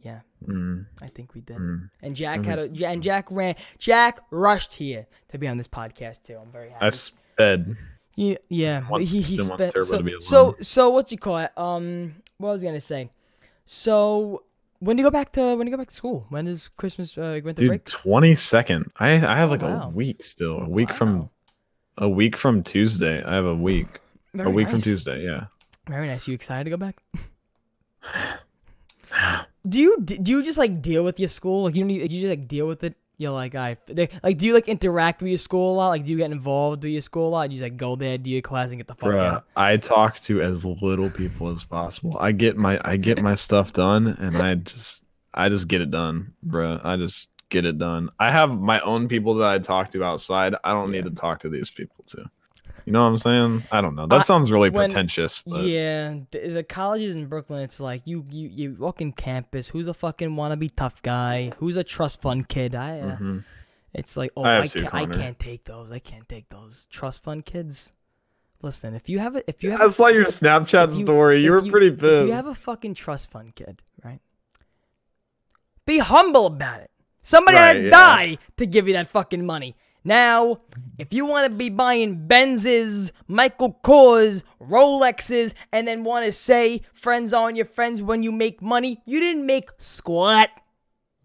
Yeah, 0.02 0.20
Mm. 0.46 0.86
I 1.02 1.08
think 1.08 1.34
we 1.34 1.40
did. 1.42 1.58
Mm. 1.58 1.90
And 2.02 2.16
Jack 2.16 2.44
had 2.44 2.58
a 2.58 2.86
and 2.88 3.02
Jack 3.02 3.26
ran. 3.30 3.54
Jack 3.78 4.20
rushed 4.30 4.74
here 4.74 5.06
to 5.28 5.38
be 5.38 5.46
on 5.46 5.58
this 5.58 5.68
podcast 5.68 6.22
too. 6.22 6.36
I'm 6.40 6.50
very 6.50 6.70
happy. 6.70 6.86
I 6.86 6.90
sped. 6.90 7.76
Yeah, 8.16 8.36
yeah. 8.48 8.88
want- 8.88 9.04
he 9.04 9.22
he 9.22 9.36
didn't 9.36 9.50
want 9.50 9.72
spent 9.72 9.86
so, 9.86 10.02
so 10.20 10.56
so 10.60 10.90
what 10.90 11.10
you 11.12 11.18
call 11.18 11.38
it? 11.38 11.56
Um, 11.56 12.16
what 12.38 12.50
was 12.50 12.62
I 12.62 12.66
gonna 12.66 12.80
say? 12.80 13.10
So 13.66 14.44
when 14.80 14.96
do 14.96 15.02
you 15.02 15.06
go 15.06 15.10
back 15.10 15.32
to 15.32 15.40
when 15.56 15.60
do 15.60 15.64
you 15.66 15.70
go 15.70 15.76
back 15.76 15.88
to 15.88 15.94
school? 15.94 16.26
When 16.28 16.46
is 16.46 16.68
Christmas 16.76 17.16
uh, 17.16 17.40
winter 17.44 17.60
Dude, 17.60 17.68
break? 17.68 17.84
twenty 17.84 18.34
second. 18.34 18.90
I 18.98 19.12
I 19.12 19.36
have 19.36 19.50
like 19.50 19.62
wow. 19.62 19.84
a 19.84 19.88
week 19.88 20.22
still. 20.22 20.60
A 20.60 20.68
week 20.68 20.92
from 20.92 21.30
a 21.98 22.08
week 22.08 22.36
from 22.36 22.62
Tuesday. 22.62 23.22
I 23.22 23.34
have 23.34 23.44
a 23.44 23.54
week. 23.54 24.00
Very 24.34 24.50
a 24.50 24.52
week 24.52 24.70
from. 24.70 24.80
Tuesday. 24.80 25.24
Yeah. 25.24 25.46
Very 25.86 26.08
nice. 26.08 26.26
You 26.26 26.34
excited 26.34 26.64
to 26.64 26.70
go 26.70 26.76
back? 26.76 27.02
do 29.68 29.78
you 29.78 30.00
do 30.00 30.32
you 30.32 30.42
just 30.42 30.58
like 30.58 30.80
deal 30.80 31.04
with 31.04 31.20
your 31.20 31.28
school? 31.28 31.64
Like 31.64 31.74
you 31.74 31.82
don't 31.82 31.88
need, 31.88 32.10
you 32.12 32.20
just 32.20 32.30
like 32.30 32.48
deal 32.48 32.66
with 32.66 32.82
it. 32.84 32.96
You're 33.20 33.32
like 33.32 33.54
I 33.54 33.76
they, 33.86 34.08
like 34.22 34.38
do 34.38 34.46
you 34.46 34.54
like 34.54 34.66
interact 34.66 35.20
with 35.20 35.28
your 35.28 35.36
school 35.36 35.74
a 35.74 35.76
lot? 35.76 35.88
Like 35.88 36.06
do 36.06 36.10
you 36.10 36.16
get 36.16 36.32
involved 36.32 36.84
with 36.84 36.92
your 36.92 37.02
school 37.02 37.28
a 37.28 37.30
lot? 37.30 37.48
Do 37.48 37.52
you 37.52 37.58
just 37.58 37.70
like 37.70 37.76
go 37.76 37.94
there, 37.94 38.16
do 38.16 38.30
your 38.30 38.40
class, 38.40 38.68
and 38.68 38.78
get 38.78 38.86
the 38.86 38.94
fuck 38.94 39.10
Bruh, 39.10 39.20
out? 39.20 39.44
I 39.54 39.76
talk 39.76 40.18
to 40.20 40.40
as 40.40 40.64
little 40.64 41.10
people 41.10 41.50
as 41.50 41.62
possible. 41.62 42.16
I 42.18 42.32
get 42.32 42.56
my 42.56 42.80
I 42.82 42.96
get 42.96 43.20
my 43.20 43.34
stuff 43.34 43.74
done 43.74 44.06
and 44.06 44.38
I 44.38 44.54
just 44.54 45.02
I 45.34 45.50
just 45.50 45.68
get 45.68 45.82
it 45.82 45.90
done, 45.90 46.32
bro. 46.42 46.80
I 46.82 46.96
just 46.96 47.28
get 47.50 47.66
it 47.66 47.76
done. 47.76 48.08
I 48.18 48.30
have 48.30 48.58
my 48.58 48.80
own 48.80 49.06
people 49.06 49.34
that 49.34 49.50
I 49.50 49.58
talk 49.58 49.90
to 49.90 50.02
outside. 50.02 50.54
I 50.64 50.72
don't 50.72 50.90
need 50.90 51.04
to 51.04 51.10
talk 51.10 51.40
to 51.40 51.50
these 51.50 51.70
people 51.70 52.02
too. 52.06 52.24
You 52.86 52.92
know 52.92 53.02
what 53.02 53.10
I'm 53.10 53.18
saying? 53.18 53.64
I 53.70 53.80
don't 53.80 53.94
know. 53.94 54.06
That 54.06 54.20
I- 54.20 54.22
sounds 54.22 54.50
really 54.52 54.70
when- 54.70 54.88
pretentious. 54.88 55.42
But 55.46 55.64
Yeah, 55.64 56.16
the, 56.30 56.48
the 56.48 56.62
colleges 56.62 57.16
in 57.16 57.26
Brooklyn, 57.26 57.62
it's 57.62 57.80
like 57.80 58.02
you 58.04 58.24
you 58.30 58.48
you 58.48 58.76
walk 58.78 59.00
in 59.00 59.12
campus. 59.12 59.68
Who's 59.68 59.86
a 59.86 59.94
fucking 59.94 60.30
wannabe 60.30 60.70
tough 60.76 61.02
guy? 61.02 61.52
Who's 61.58 61.76
a 61.76 61.84
trust 61.84 62.20
fund 62.22 62.48
kid? 62.48 62.74
I. 62.74 63.00
Uh, 63.00 63.16
Mhm. 63.16 63.44
It's 63.92 64.16
like 64.16 64.30
oh 64.36 64.44
I 64.44 64.60
I, 64.60 64.66
can't 64.68 64.94
I 64.94 65.06
can't 65.06 65.38
take 65.38 65.64
those. 65.64 65.90
I 65.90 65.98
can't 65.98 66.28
take 66.28 66.48
those 66.48 66.86
trust 66.90 67.24
fund 67.24 67.44
kids. 67.44 67.92
Listen, 68.62 68.94
if 68.94 69.08
you 69.08 69.18
have 69.18 69.34
a 69.36 69.42
if 69.50 69.64
you 69.64 69.72
have 69.72 69.80
I 69.80 69.86
a 69.86 69.90
saw 69.90 70.06
your 70.08 70.26
Snapchat 70.26 70.88
you- 70.88 70.94
story. 70.94 71.42
You 71.42 71.50
were 71.52 71.62
pretty 71.62 71.88
If 71.88 71.98
pissed. 71.98 72.26
you 72.28 72.32
have 72.32 72.46
a 72.46 72.54
fucking 72.54 72.94
trust 72.94 73.30
fund 73.32 73.54
kid, 73.56 73.82
right? 74.04 74.20
Be 75.86 75.98
humble 75.98 76.46
about 76.46 76.80
it. 76.80 76.90
Somebody 77.22 77.56
had 77.56 77.72
to 77.74 77.82
yeah. 77.84 77.90
die 77.90 78.38
to 78.58 78.66
give 78.66 78.86
you 78.86 78.94
that 78.94 79.08
fucking 79.08 79.44
money. 79.44 79.76
Now, 80.04 80.60
if 80.98 81.12
you 81.12 81.26
want 81.26 81.50
to 81.50 81.56
be 81.56 81.68
buying 81.68 82.26
Benzes, 82.26 83.10
Michael 83.28 83.78
Kors, 83.84 84.42
Rolexes, 84.60 85.52
and 85.72 85.86
then 85.86 86.04
want 86.04 86.24
to 86.24 86.32
say 86.32 86.82
friends 86.92 87.32
aren't 87.32 87.56
your 87.56 87.66
friends 87.66 88.00
when 88.02 88.22
you 88.22 88.32
make 88.32 88.62
money, 88.62 89.02
you 89.06 89.20
didn't 89.20 89.44
make 89.46 89.70
squat. 89.78 90.48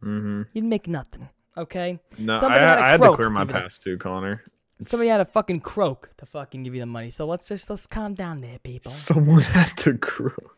Mm-hmm. 0.03 0.39
You 0.53 0.61
didn't 0.61 0.69
make 0.69 0.87
nothing. 0.87 1.29
Okay? 1.57 1.99
No, 2.17 2.33
I, 2.33 2.39
Somebody 2.39 2.65
had 2.65 2.77
I 2.79 2.89
had 2.89 3.01
to 3.01 3.15
clear 3.15 3.29
my 3.29 3.41
give 3.41 3.49
you 3.49 3.53
that. 3.53 3.61
past 3.63 3.83
too, 3.83 3.97
Connor. 3.97 4.43
It's- 4.79 4.89
Somebody 4.89 5.09
had 5.09 5.21
a 5.21 5.25
fucking 5.25 5.61
croak 5.61 6.09
to 6.17 6.25
fucking 6.25 6.63
give 6.63 6.73
you 6.75 6.81
the 6.81 6.85
money. 6.85 7.09
So 7.09 7.25
let's 7.25 7.47
just 7.47 7.69
let's 7.69 7.87
calm 7.87 8.13
down 8.13 8.41
there, 8.41 8.59
people. 8.59 8.91
Someone 8.91 9.41
had 9.41 9.75
to 9.77 9.97
croak. 9.97 10.54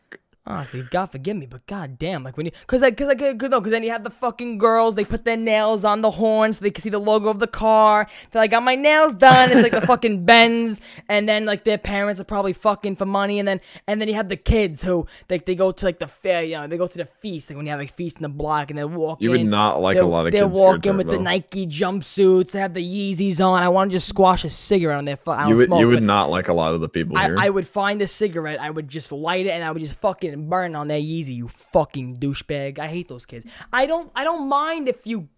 Honestly, 0.48 0.82
God 0.90 1.06
forgive 1.06 1.36
me, 1.36 1.44
but 1.44 1.66
god 1.66 1.98
damn, 1.98 2.24
like 2.24 2.38
when 2.38 2.46
you, 2.46 2.52
cause 2.66 2.82
I, 2.82 2.90
cause 2.90 3.06
I, 3.06 3.14
cause 3.14 3.50
no, 3.50 3.60
cause 3.60 3.70
then 3.70 3.82
you 3.82 3.90
have 3.90 4.02
the 4.02 4.08
fucking 4.08 4.56
girls. 4.56 4.94
They 4.94 5.04
put 5.04 5.26
their 5.26 5.36
nails 5.36 5.84
on 5.84 6.00
the 6.00 6.10
horn 6.10 6.54
so 6.54 6.62
they 6.62 6.70
can 6.70 6.80
see 6.80 6.88
the 6.88 6.98
logo 6.98 7.28
of 7.28 7.38
the 7.38 7.46
car. 7.46 8.08
They're 8.30 8.40
like, 8.40 8.52
"Got 8.52 8.62
my 8.62 8.74
nails 8.74 9.12
done." 9.12 9.50
It's 9.52 9.60
like 9.60 9.72
the 9.72 9.86
fucking 9.86 10.24
Benz, 10.26 10.80
and 11.06 11.28
then 11.28 11.44
like 11.44 11.64
their 11.64 11.76
parents 11.76 12.18
are 12.18 12.24
probably 12.24 12.54
fucking 12.54 12.96
for 12.96 13.04
money, 13.04 13.38
and 13.38 13.46
then 13.46 13.60
and 13.86 14.00
then 14.00 14.08
you 14.08 14.14
have 14.14 14.30
the 14.30 14.38
kids 14.38 14.82
who 14.82 15.06
like 15.28 15.44
they 15.44 15.54
go 15.54 15.70
to 15.70 15.84
like 15.84 15.98
the 15.98 16.08
fair, 16.08 16.42
you 16.42 16.54
know, 16.54 16.66
they 16.66 16.78
go 16.78 16.86
to 16.86 16.96
the 16.96 17.04
feast, 17.04 17.50
like 17.50 17.58
when 17.58 17.66
you 17.66 17.72
have 17.72 17.82
a 17.82 17.86
feast 17.86 18.16
in 18.16 18.22
the 18.22 18.30
block, 18.30 18.70
and 18.70 18.78
they're 18.78 18.88
walking. 18.88 19.26
You 19.26 19.32
would 19.32 19.44
not 19.44 19.82
like 19.82 19.98
a 19.98 20.06
lot 20.06 20.24
of 20.24 20.32
they're 20.32 20.46
kids. 20.46 20.56
here, 20.56 20.66
walking 20.66 20.96
with 20.96 21.10
the 21.10 21.18
Nike 21.18 21.66
jumpsuits. 21.66 22.52
They 22.52 22.60
have 22.60 22.72
the 22.72 22.80
Yeezys 22.82 23.44
on. 23.44 23.62
I 23.62 23.68
want 23.68 23.90
to 23.90 23.96
just 23.96 24.08
squash 24.08 24.44
a 24.44 24.50
cigarette 24.50 24.96
on 24.96 25.04
their. 25.04 25.18
I 25.26 25.42
don't 25.42 25.50
You 25.50 25.56
would, 25.56 25.66
smoke, 25.66 25.80
you 25.80 25.88
would 25.88 26.02
not 26.02 26.30
like 26.30 26.48
a 26.48 26.54
lot 26.54 26.72
of 26.72 26.80
the 26.80 26.88
people 26.88 27.18
I, 27.18 27.26
here. 27.26 27.36
I 27.38 27.50
would 27.50 27.68
find 27.68 28.00
a 28.00 28.06
cigarette, 28.06 28.62
I 28.62 28.70
would 28.70 28.88
just 28.88 29.12
light 29.12 29.44
it, 29.44 29.50
and 29.50 29.62
I 29.62 29.72
would 29.72 29.82
just 29.82 29.98
fucking 30.00 30.37
burn 30.46 30.76
on 30.76 30.88
that 30.88 31.02
Yeezy. 31.02 31.34
You 31.36 31.48
fucking 31.48 32.16
douchebag. 32.18 32.78
I 32.78 32.88
hate 32.88 33.08
those 33.08 33.26
kids. 33.26 33.46
I 33.72 33.86
don't. 33.86 34.10
I 34.14 34.24
don't 34.24 34.48
mind 34.48 34.88
if 34.88 35.06
you 35.06 35.28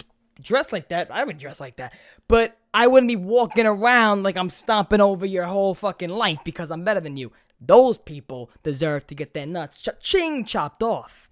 dress 0.40 0.72
like 0.72 0.89
that. 0.89 1.10
I 1.10 1.24
would 1.24 1.39
dress 1.39 1.60
like 1.60 1.77
that, 1.77 1.93
but 2.28 2.56
I 2.72 2.86
wouldn't 2.86 3.09
be 3.09 3.16
walking 3.16 3.66
around 3.66 4.22
like 4.22 4.36
I'm 4.36 4.51
stomping 4.51 5.01
over 5.01 5.27
your 5.27 5.44
whole 5.44 5.74
fucking 5.74 6.10
life 6.10 6.39
because 6.44 6.70
I'm 6.70 6.85
better 6.85 7.01
than 7.01 7.16
you. 7.16 7.32
Those 7.60 7.98
people 7.98 8.51
deserve 8.62 9.06
to 9.09 9.14
get 9.14 9.35
their 9.35 9.44
nuts 9.47 9.82
ch- 9.82 9.89
ching 10.01 10.44
chopped 10.47 10.82
off. 10.82 11.28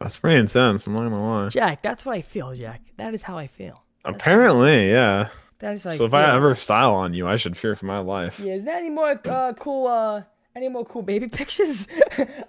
That's 0.00 0.18
pretty 0.18 0.40
intense. 0.40 0.86
I'm 0.86 0.94
not 0.94 1.02
gonna 1.02 1.24
lie. 1.24 1.48
Jack, 1.50 1.82
that's 1.82 2.04
what 2.04 2.16
I 2.16 2.22
feel, 2.22 2.52
Jack. 2.54 2.82
That 2.96 3.14
is 3.14 3.22
how 3.22 3.38
I 3.38 3.46
feel. 3.46 3.84
Apparently, 4.04 4.90
yeah. 4.90 5.28
That 5.60 5.74
is 5.74 5.86
I 5.86 5.92
So 5.92 5.98
feel. 5.98 6.06
if 6.08 6.14
I 6.14 6.34
ever 6.34 6.54
style 6.56 6.94
on 6.94 7.14
you, 7.14 7.26
I 7.28 7.36
should 7.36 7.56
fear 7.56 7.76
for 7.76 7.86
my 7.86 7.98
life. 8.00 8.40
Yeah, 8.40 8.54
is 8.54 8.64
there 8.64 8.76
any 8.76 8.90
more 8.90 9.18
uh, 9.24 9.52
cool 9.54 9.86
uh 9.86 10.24
any 10.56 10.68
more 10.68 10.84
cool 10.84 11.02
baby 11.02 11.28
pictures? 11.40 11.86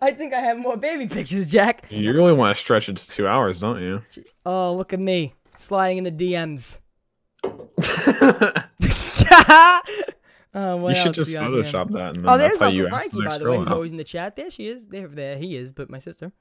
I 0.02 0.12
think 0.12 0.34
I 0.34 0.40
have 0.40 0.58
more 0.58 0.78
baby 0.78 1.08
pictures, 1.08 1.52
Jack. 1.52 1.86
You 1.90 2.14
really 2.14 2.34
want 2.34 2.56
to 2.56 2.60
stretch 2.62 2.90
it 2.90 2.98
to 2.98 3.08
two 3.10 3.28
hours, 3.28 3.60
don't 3.60 3.82
you? 3.82 4.02
Oh, 4.46 4.76
look 4.76 4.94
at 4.94 5.00
me 5.00 5.34
sliding 5.56 5.98
in 6.00 6.04
the 6.04 6.12
DMs. 6.12 6.80
uh, 7.44 8.62
you 10.90 10.96
should 10.96 11.14
just 11.14 11.28
we 11.30 11.34
got 11.34 11.52
here? 11.52 11.64
Photoshop 11.64 11.92
that, 11.94 12.18
and 12.18 12.28
Oh, 12.30 12.38
that's 12.38 12.58
there's 12.58 12.60
how 12.60 12.66
Uncle 12.68 12.78
you 12.78 12.90
Frankie, 12.90 13.10
the 13.18 13.24
by 13.24 13.38
the 13.38 13.50
way, 13.52 13.58
who's 13.58 13.68
always 13.68 13.92
in 13.92 13.98
the 13.98 14.04
chat. 14.04 14.36
There 14.36 14.50
she 14.50 14.68
is. 14.68 14.88
There, 14.88 15.08
there 15.08 15.38
he 15.38 15.56
is. 15.56 15.72
But 15.74 15.90
my 15.90 16.00
sister. 16.00 16.32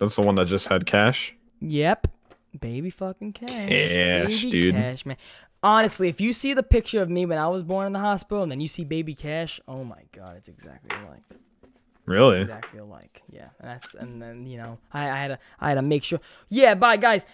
That's 0.00 0.16
the 0.16 0.22
one 0.22 0.34
that 0.36 0.46
just 0.46 0.68
had 0.68 0.84
cash. 0.86 1.34
Yep, 1.60 2.08
baby 2.60 2.90
fucking 2.90 3.32
cash. 3.32 3.48
Cash, 3.48 4.42
baby 4.44 4.50
dude. 4.50 4.74
Cash, 4.74 5.06
man. 5.06 5.16
Honestly, 5.62 6.08
if 6.08 6.20
you 6.20 6.32
see 6.32 6.54
the 6.54 6.62
picture 6.62 7.02
of 7.02 7.10
me 7.10 7.26
when 7.26 7.38
I 7.38 7.48
was 7.48 7.62
born 7.62 7.86
in 7.86 7.92
the 7.92 7.98
hospital, 7.98 8.42
and 8.42 8.52
then 8.52 8.60
you 8.60 8.68
see 8.68 8.84
baby 8.84 9.14
cash, 9.14 9.60
oh 9.66 9.84
my 9.84 10.02
god, 10.12 10.36
it's 10.36 10.48
exactly 10.48 10.90
alike. 10.90 11.22
Really? 12.06 12.40
exactly 12.40 12.78
alike. 12.78 13.22
Yeah, 13.30 13.48
and 13.60 13.68
that's 13.70 13.94
and 13.94 14.22
then 14.22 14.46
you 14.46 14.58
know 14.58 14.78
I, 14.92 15.10
I 15.10 15.16
had 15.18 15.28
to 15.28 15.38
I 15.60 15.68
had 15.70 15.74
to 15.74 15.82
make 15.82 16.04
sure. 16.04 16.20
Yeah, 16.48 16.74
bye 16.74 16.96
guys. 16.96 17.26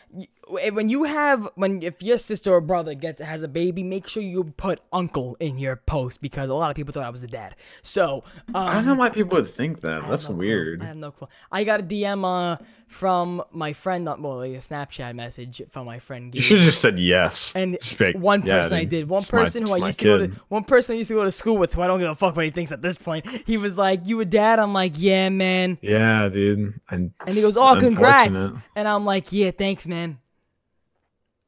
When 0.48 0.88
you 0.88 1.04
have 1.04 1.48
when 1.54 1.82
if 1.82 2.02
your 2.02 2.18
sister 2.18 2.52
or 2.52 2.60
brother 2.60 2.94
gets 2.94 3.20
has 3.20 3.42
a 3.42 3.48
baby, 3.48 3.82
make 3.82 4.08
sure 4.08 4.22
you 4.22 4.44
put 4.56 4.80
uncle 4.92 5.36
in 5.40 5.58
your 5.58 5.76
post 5.76 6.20
because 6.20 6.48
a 6.50 6.54
lot 6.54 6.70
of 6.70 6.76
people 6.76 6.92
thought 6.92 7.04
I 7.04 7.10
was 7.10 7.20
the 7.20 7.28
dad. 7.28 7.54
So 7.82 8.24
um, 8.48 8.56
I 8.56 8.74
don't 8.74 8.86
know 8.86 8.94
why 8.94 9.10
people 9.10 9.36
would 9.36 9.48
think 9.48 9.82
that. 9.82 10.08
That's 10.08 10.24
no 10.24 10.30
clue. 10.30 10.38
weird. 10.38 10.82
I 10.82 10.86
have 10.86 10.96
no 10.96 11.10
clue. 11.12 11.28
I 11.50 11.64
got 11.64 11.80
a 11.80 11.82
DM 11.82 12.24
uh 12.24 12.62
from 12.88 13.42
my 13.52 13.72
friend, 13.72 14.04
well, 14.04 14.36
like 14.36 14.52
a 14.52 14.56
Snapchat 14.58 15.14
message 15.14 15.62
from 15.70 15.86
my 15.86 15.98
friend. 15.98 16.34
You 16.34 16.42
should 16.42 16.58
have 16.58 16.66
just 16.66 16.82
said 16.82 16.98
yes. 16.98 17.54
And 17.56 17.78
like, 17.98 18.16
one 18.16 18.42
"Yeah, 18.42 18.60
person 18.60 18.76
I 18.76 18.84
did, 18.84 19.08
one 19.08 19.20
it's 19.22 19.32
my- 19.32 19.38
person 19.38 19.66
who 19.66 19.72
I 19.72 19.86
used 19.86 19.98
to 20.00 20.04
go 20.04 20.18
to, 20.18 20.32
one 20.48 20.64
person 20.64 20.94
I 20.94 20.98
used 20.98 21.08
to 21.08 21.14
go 21.14 21.24
to 21.24 21.30
school 21.32 21.56
with, 21.56 21.72
who 21.72 21.80
I 21.80 21.86
don't 21.86 22.00
give 22.00 22.10
a 22.10 22.14
fuck 22.14 22.36
what 22.36 22.44
he 22.44 22.50
thinks 22.50 22.70
at 22.70 22.82
this 22.82 22.98
point. 22.98 23.26
He 23.46 23.56
was 23.56 23.78
like, 23.78 24.06
"You 24.06 24.20
a 24.20 24.26
dad?" 24.26 24.58
I'm 24.62 24.72
like, 24.72 24.92
"Yeah, 24.96 25.28
man." 25.28 25.78
Yeah, 25.82 26.28
dude. 26.28 26.80
And, 26.90 27.12
And 27.26 27.34
he 27.34 27.42
goes, 27.42 27.56
"Oh, 27.56 27.76
congrats!" 27.78 28.52
And 28.76 28.88
I'm 28.88 29.04
like, 29.04 29.32
"Yeah, 29.32 29.50
thanks, 29.50 29.86
man." 29.86 30.18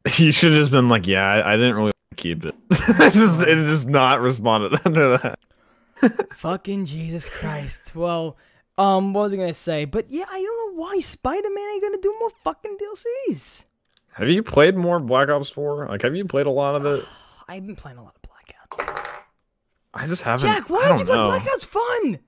You 0.19 0.33
should 0.33 0.53
have 0.53 0.61
just 0.61 0.71
been 0.71 0.91
like, 0.91 1.07
yeah, 1.07 1.25
I, 1.27 1.55
I 1.55 1.57
didn't 1.57 1.77
really 1.77 1.93
keep 2.17 2.45
it. 2.45 2.55
Just 2.71 3.41
it 3.41 3.65
just 3.65 3.89
not 3.89 4.21
responded 4.21 4.79
under 4.85 5.17
that. 5.17 5.39
Fucking 6.37 6.85
Jesus 6.85 7.29
Christ. 7.31 7.97
Well, 7.97 8.37
um, 8.77 9.15
what 9.15 9.23
was 9.23 9.33
I 9.33 9.37
gonna 9.37 9.55
say? 9.55 9.87
But 9.87 10.11
yeah, 10.11 10.25
I 10.31 10.43
don't 10.43 10.77
know 10.77 10.83
why 10.83 10.99
Spider-Man 11.01 11.65
ain't 11.73 11.83
gonna 11.83 11.99
do 12.03 12.15
more 12.21 12.31
fucking 12.43 12.77
DLCs. 12.77 13.65
Have 14.17 14.29
you 14.29 14.43
played 14.43 14.77
more 14.77 15.01
Black 15.01 15.29
Ops 15.31 15.49
4? 15.51 15.87
Like, 15.87 16.03
have 16.03 16.15
you 16.15 16.27
played 16.27 16.47
a 16.47 16.51
lot 16.51 16.75
of 16.77 16.85
it? 16.85 17.05
I've 17.49 17.67
been 17.67 17.77
playing 17.77 17.97
a 17.99 18.03
lot 18.03 18.15
of 18.15 18.23
Blackout. 18.23 19.01
I 19.95 20.07
just 20.07 20.23
haven't. 20.23 20.49
Jack, 20.51 20.69
why 20.69 20.87
don't 20.89 20.99
you 20.99 21.05
play 21.07 21.17
know. 21.17 21.25
Blackout's 21.25 21.65
fun? 21.65 22.19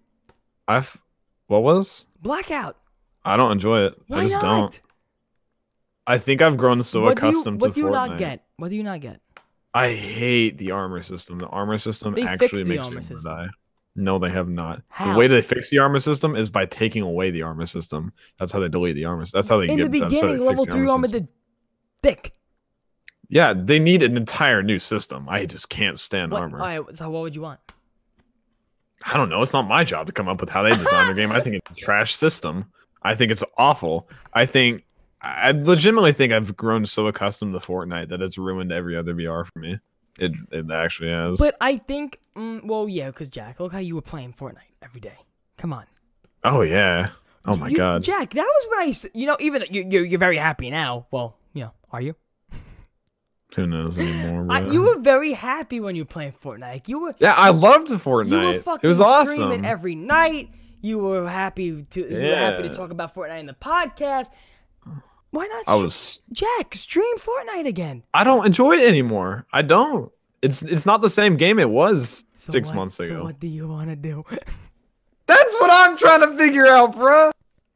I've. 0.68 1.00
What 1.46 1.62
was? 1.62 2.06
Blackout. 2.20 2.76
I 3.24 3.36
don't 3.36 3.52
enjoy 3.52 3.86
it. 3.86 3.94
Why 4.08 4.18
I 4.18 4.22
just 4.22 4.34
not? 4.34 4.42
don't. 4.42 4.80
I 6.06 6.18
think 6.18 6.42
I've 6.42 6.56
grown 6.56 6.82
so 6.82 7.02
what 7.02 7.18
do 7.18 7.26
you, 7.26 7.32
accustomed 7.32 7.60
what 7.60 7.68
to 7.68 7.74
do 7.74 7.80
you 7.80 7.86
Fortnite. 7.86 8.08
not 8.08 8.18
get? 8.18 8.44
What 8.56 8.70
do 8.70 8.76
you 8.76 8.82
not 8.82 9.00
get? 9.00 9.20
I 9.74 9.92
hate 9.92 10.58
the 10.58 10.70
armor 10.70 11.02
system. 11.02 11.38
The 11.38 11.46
armor 11.48 11.78
system 11.78 12.14
They 12.14 12.22
actually 12.22 12.64
makes 12.64 12.88
me 12.88 13.02
system. 13.02 13.20
die. 13.24 13.48
No, 13.94 14.18
they 14.18 14.30
have 14.30 14.48
not. 14.48 14.82
How? 14.88 15.12
The 15.12 15.18
way 15.18 15.26
they 15.26 15.42
fix 15.42 15.70
the 15.70 15.78
armor 15.78 15.98
system 16.00 16.36
is 16.36 16.50
by 16.50 16.66
taking 16.66 17.02
away 17.02 17.30
the 17.30 17.42
armor 17.42 17.66
system. 17.66 18.12
That's 18.38 18.52
how 18.52 18.60
they 18.60 18.68
delete 18.68 18.94
the 18.94 19.04
armor. 19.06 19.24
That's 19.32 19.48
how 19.48 19.58
they 19.58 19.68
In 19.68 19.76
get. 19.76 19.90
the 19.90 20.00
that's 20.00 20.14
how 20.14 20.20
they 20.20 20.26
beginning, 20.34 20.46
level 20.46 20.64
the 20.64 20.72
three 20.72 20.88
armor 20.88 21.08
did 21.08 21.28
thick. 22.02 22.32
Yeah, 23.28 23.54
they 23.56 23.78
need 23.78 24.02
an 24.02 24.16
entire 24.16 24.62
new 24.62 24.78
system. 24.78 25.28
I 25.28 25.46
just 25.46 25.68
can't 25.68 25.98
stand 25.98 26.30
What, 26.32 26.42
armor. 26.42 26.60
all 26.60 26.82
right, 26.84 26.96
so 26.96 27.10
what 27.10 27.22
would 27.22 27.34
you 27.34 27.42
want? 27.42 27.58
I 29.04 29.16
don't 29.16 29.28
know. 29.28 29.42
It's 29.42 29.52
not 29.52 29.68
my 29.68 29.84
job 29.84 30.06
to 30.06 30.12
come 30.12 30.28
up 30.28 30.40
with 30.40 30.50
how 30.50 30.62
they 30.62 30.70
design 30.70 31.06
their 31.06 31.14
game. 31.14 31.30
I 31.32 31.40
think 31.40 31.56
it's 31.56 31.70
a 31.70 31.74
trash 31.74 32.14
system. 32.14 32.64
I 33.02 33.14
think 33.14 33.30
it's 33.30 33.44
awful. 33.58 34.08
I 34.32 34.46
think 34.46 34.84
I 35.20 35.50
legitimately 35.52 36.12
think 36.12 36.32
I've 36.32 36.56
grown 36.56 36.86
so 36.86 37.06
accustomed 37.06 37.52
to 37.54 37.60
Fortnite 37.60 38.08
that 38.08 38.20
it's 38.22 38.38
ruined 38.38 38.72
every 38.72 38.96
other 38.96 39.12
BR 39.14 39.42
for 39.44 39.58
me. 39.58 39.78
It 40.18 40.32
it 40.50 40.70
actually 40.70 41.10
has. 41.10 41.38
But 41.38 41.56
I 41.60 41.76
think, 41.76 42.18
mm, 42.34 42.64
well, 42.64 42.88
yeah, 42.88 43.08
because 43.08 43.28
Jack, 43.28 43.60
look 43.60 43.72
how 43.72 43.78
you 43.78 43.94
were 43.94 44.02
playing 44.02 44.32
Fortnite 44.32 44.72
every 44.82 45.00
day. 45.00 45.18
Come 45.58 45.72
on. 45.72 45.84
oh 46.42 46.62
yeah. 46.62 47.10
Oh 47.44 47.54
my 47.54 47.68
You- 47.68 47.76
god. 47.76 48.02
Jack, 48.02 48.30
that 48.30 48.42
was 48.42 48.66
what 48.68 48.80
I. 48.80 49.08
you 49.18 49.26
know, 49.26 49.36
even 49.40 49.64
you, 49.70 49.86
you're, 49.88 50.04
you're 50.04 50.18
very 50.18 50.38
happy 50.38 50.70
now. 50.70 51.06
Well, 51.10 51.36
you 51.52 51.62
know, 51.64 51.72
are 51.92 52.00
you? 52.00 52.14
Who 53.56 53.66
knows 53.66 53.98
anymore? 53.98 54.46
I, 54.50 54.60
you 54.60 54.82
were 54.82 54.98
very 54.98 55.32
happy 55.32 55.80
when 55.80 55.96
you 55.96 56.02
were 56.02 56.06
playing 56.06 56.34
Fortnite. 56.44 56.88
You 56.88 57.00
were, 57.00 57.14
Yeah, 57.18 57.32
I 57.34 57.50
loved 57.50 57.88
Fortnite. 57.88 58.30
you 58.30 58.38
were 58.38 58.60
fucking 58.60 58.86
It 58.86 58.88
was 58.88 59.00
awesome. 59.00 59.34
streaming 59.34 59.64
every 59.66 59.94
night. 59.94 60.50
You 60.82 60.98
were 60.98 61.28
happy 61.28 61.82
to, 61.90 62.00
you 62.00 62.16
were 62.16 62.36
happy 62.36 62.62
to 62.64 62.70
talk 62.74 62.90
about 62.90 63.14
Fortnite 63.14 63.40
in 63.40 63.46
the 63.46 63.54
podcast. 63.54 64.26
Why 65.30 65.46
not? 65.46 65.64
I 65.66 65.74
was. 65.74 66.20
Jack, 66.32 66.74
stream 66.74 67.16
Fortnite 67.18 67.66
again. 67.66 68.02
I 68.14 68.24
don't 68.24 68.46
enjoy 68.46 68.76
it 68.76 68.86
anymore. 68.86 69.46
I 69.52 69.62
don't. 69.62 70.12
It's 70.42 70.62
it's 70.62 70.86
not 70.86 71.00
the 71.00 71.10
same 71.10 71.36
game 71.36 71.58
it 71.58 71.68
was 71.68 72.24
So 72.34 72.52
six 72.52 72.68
what- 72.68 72.76
months 72.76 72.94
So 72.96 73.04
ago. 73.04 73.24
what 73.24 73.40
do 73.40 73.46
you 73.48 73.66
want 73.68 73.90
to 73.90 73.96
do? 73.96 74.24
That's 75.26 75.54
what 75.56 75.70
I'm 75.72 75.96
trying 75.96 76.20
to 76.20 76.36
figure 76.36 76.66
out, 76.66 76.94
bro. 76.94 77.32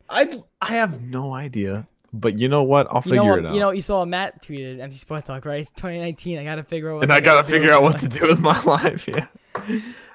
I 0.08 0.40
I 0.60 0.74
have 0.74 1.00
no 1.02 1.34
idea. 1.34 1.86
But 2.12 2.36
you 2.38 2.48
know 2.48 2.64
what? 2.64 2.88
I'll 2.90 2.96
You 2.96 3.02
figure 3.12 3.16
know 3.24 3.34
it 3.34 3.46
out. 3.46 3.54
You 3.54 3.60
know, 3.60 3.70
you 3.70 3.80
saw 3.82 4.04
Matt 4.04 4.42
tweeted 4.42 4.80
MC 4.80 4.98
Sports 4.98 5.28
Talk, 5.28 5.44
right? 5.44 5.60
It's 5.60 5.70
2019. 5.70 6.38
I 6.38 6.44
gotta 6.44 6.64
figure 6.64 6.90
out. 6.90 6.94
What 6.96 7.02
and 7.04 7.12
I 7.12 7.20
gotta 7.20 7.44
figure 7.44 7.72
out 7.72 7.82
what 7.82 7.98
to 7.98 8.08
do 8.08 8.26
with 8.26 8.40
my 8.40 8.60
life. 8.64 9.06
Yeah. 9.06 9.26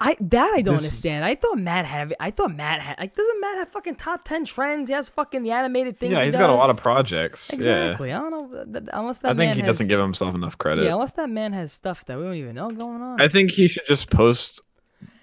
I 0.02 0.16
that 0.20 0.54
I 0.56 0.62
don't 0.62 0.74
This- 0.76 0.84
understand. 0.84 1.24
I 1.24 1.36
thought 1.36 1.58
Matt 1.58 1.86
had. 1.86 2.14
I 2.20 2.32
thought 2.32 2.54
Matt 2.54 2.82
had. 2.82 3.00
Like, 3.00 3.16
doesn't 3.16 3.40
Matt 3.42 3.58
have 3.60 3.70
fucking 3.70 3.96
top 3.96 4.26
ten 4.28 4.44
trends? 4.44 4.90
He 4.90 4.94
has 4.94 5.08
fucking 5.10 5.44
the 5.44 5.52
animated 5.52 5.98
things. 6.00 6.12
yeah, 6.14 6.20
he 6.20 6.26
he's 6.26 6.36
got 6.36 6.50
a 6.50 6.54
lot 6.54 6.70
of 6.70 6.78
projects. 6.78 7.52
Exactly. 7.54 8.12
I 8.12 8.18
don't 8.20 8.32
know 8.32 8.86
unless 8.92 9.20
that 9.20 9.30
Yeah. 9.30 9.34
I 9.34 9.38
think 9.38 9.56
he 9.56 9.62
has, 9.62 9.76
doesn't 9.76 9.88
give 9.88 10.00
himself 10.02 10.36
enough 10.36 10.58
credit. 10.58 10.84
Yeah, 10.84 10.94
unless 10.96 11.14
that 11.14 11.30
man 11.30 11.54
has 11.54 11.72
stuff 11.72 12.04
that 12.06 12.18
we 12.18 12.26
don't 12.26 12.36
even 12.36 12.56
know 12.56 12.72
going 12.72 13.02
on. 13.02 13.22
I 13.22 13.30
think 13.30 13.52
he 13.52 13.68
should 13.70 13.86
just 13.88 14.10
post 14.10 14.60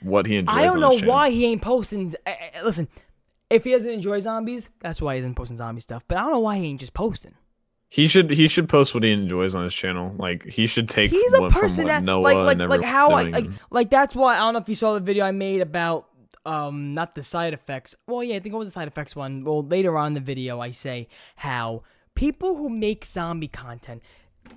what 0.00 0.24
he 0.26 0.36
enjoys. 0.36 0.56
I 0.56 0.64
don't 0.64 0.82
on 0.82 1.00
know 1.00 1.06
why 1.06 1.28
he 1.30 1.44
ain't 1.46 1.60
posting. 1.62 2.12
eh, 2.26 2.34
eh, 2.54 2.62
Listen, 2.62 2.88
if 3.52 3.64
he 3.64 3.72
doesn't 3.72 3.90
enjoy 3.90 4.20
zombies, 4.20 4.70
that's 4.80 5.00
why 5.00 5.14
he 5.14 5.20
isn't 5.20 5.34
posting 5.34 5.56
zombie 5.56 5.80
stuff. 5.80 6.04
But 6.08 6.18
I 6.18 6.22
don't 6.22 6.32
know 6.32 6.40
why 6.40 6.58
he 6.58 6.66
ain't 6.66 6.80
just 6.80 6.94
posting. 6.94 7.34
He 7.88 8.08
should 8.08 8.30
he 8.30 8.48
should 8.48 8.70
post 8.70 8.94
what 8.94 9.04
he 9.04 9.12
enjoys 9.12 9.54
on 9.54 9.64
his 9.64 9.74
channel. 9.74 10.14
Like 10.16 10.46
he 10.46 10.66
should 10.66 10.88
take 10.88 11.10
He's 11.10 11.32
a 11.34 11.48
person 11.48 11.88
that 11.88 12.02
Noah 12.02 12.22
like 12.22 12.58
like 12.58 12.68
like 12.68 12.82
how 12.82 13.10
I, 13.10 13.24
like 13.24 13.46
like 13.70 13.90
that's 13.90 14.14
why 14.14 14.36
I 14.36 14.38
don't 14.38 14.54
know 14.54 14.60
if 14.60 14.68
you 14.68 14.74
saw 14.74 14.94
the 14.94 15.00
video 15.00 15.26
I 15.26 15.30
made 15.30 15.60
about 15.60 16.08
um 16.46 16.94
not 16.94 17.14
the 17.14 17.22
side 17.22 17.52
effects. 17.52 17.94
Well, 18.06 18.24
yeah, 18.24 18.36
I 18.36 18.40
think 18.40 18.54
it 18.54 18.58
was 18.58 18.68
the 18.68 18.72
side 18.72 18.88
effects 18.88 19.14
one. 19.14 19.44
Well, 19.44 19.62
later 19.62 19.98
on 19.98 20.08
in 20.08 20.14
the 20.14 20.20
video 20.20 20.58
I 20.60 20.70
say 20.70 21.08
how 21.36 21.82
people 22.14 22.56
who 22.56 22.70
make 22.70 23.04
zombie 23.04 23.48
content, 23.48 24.02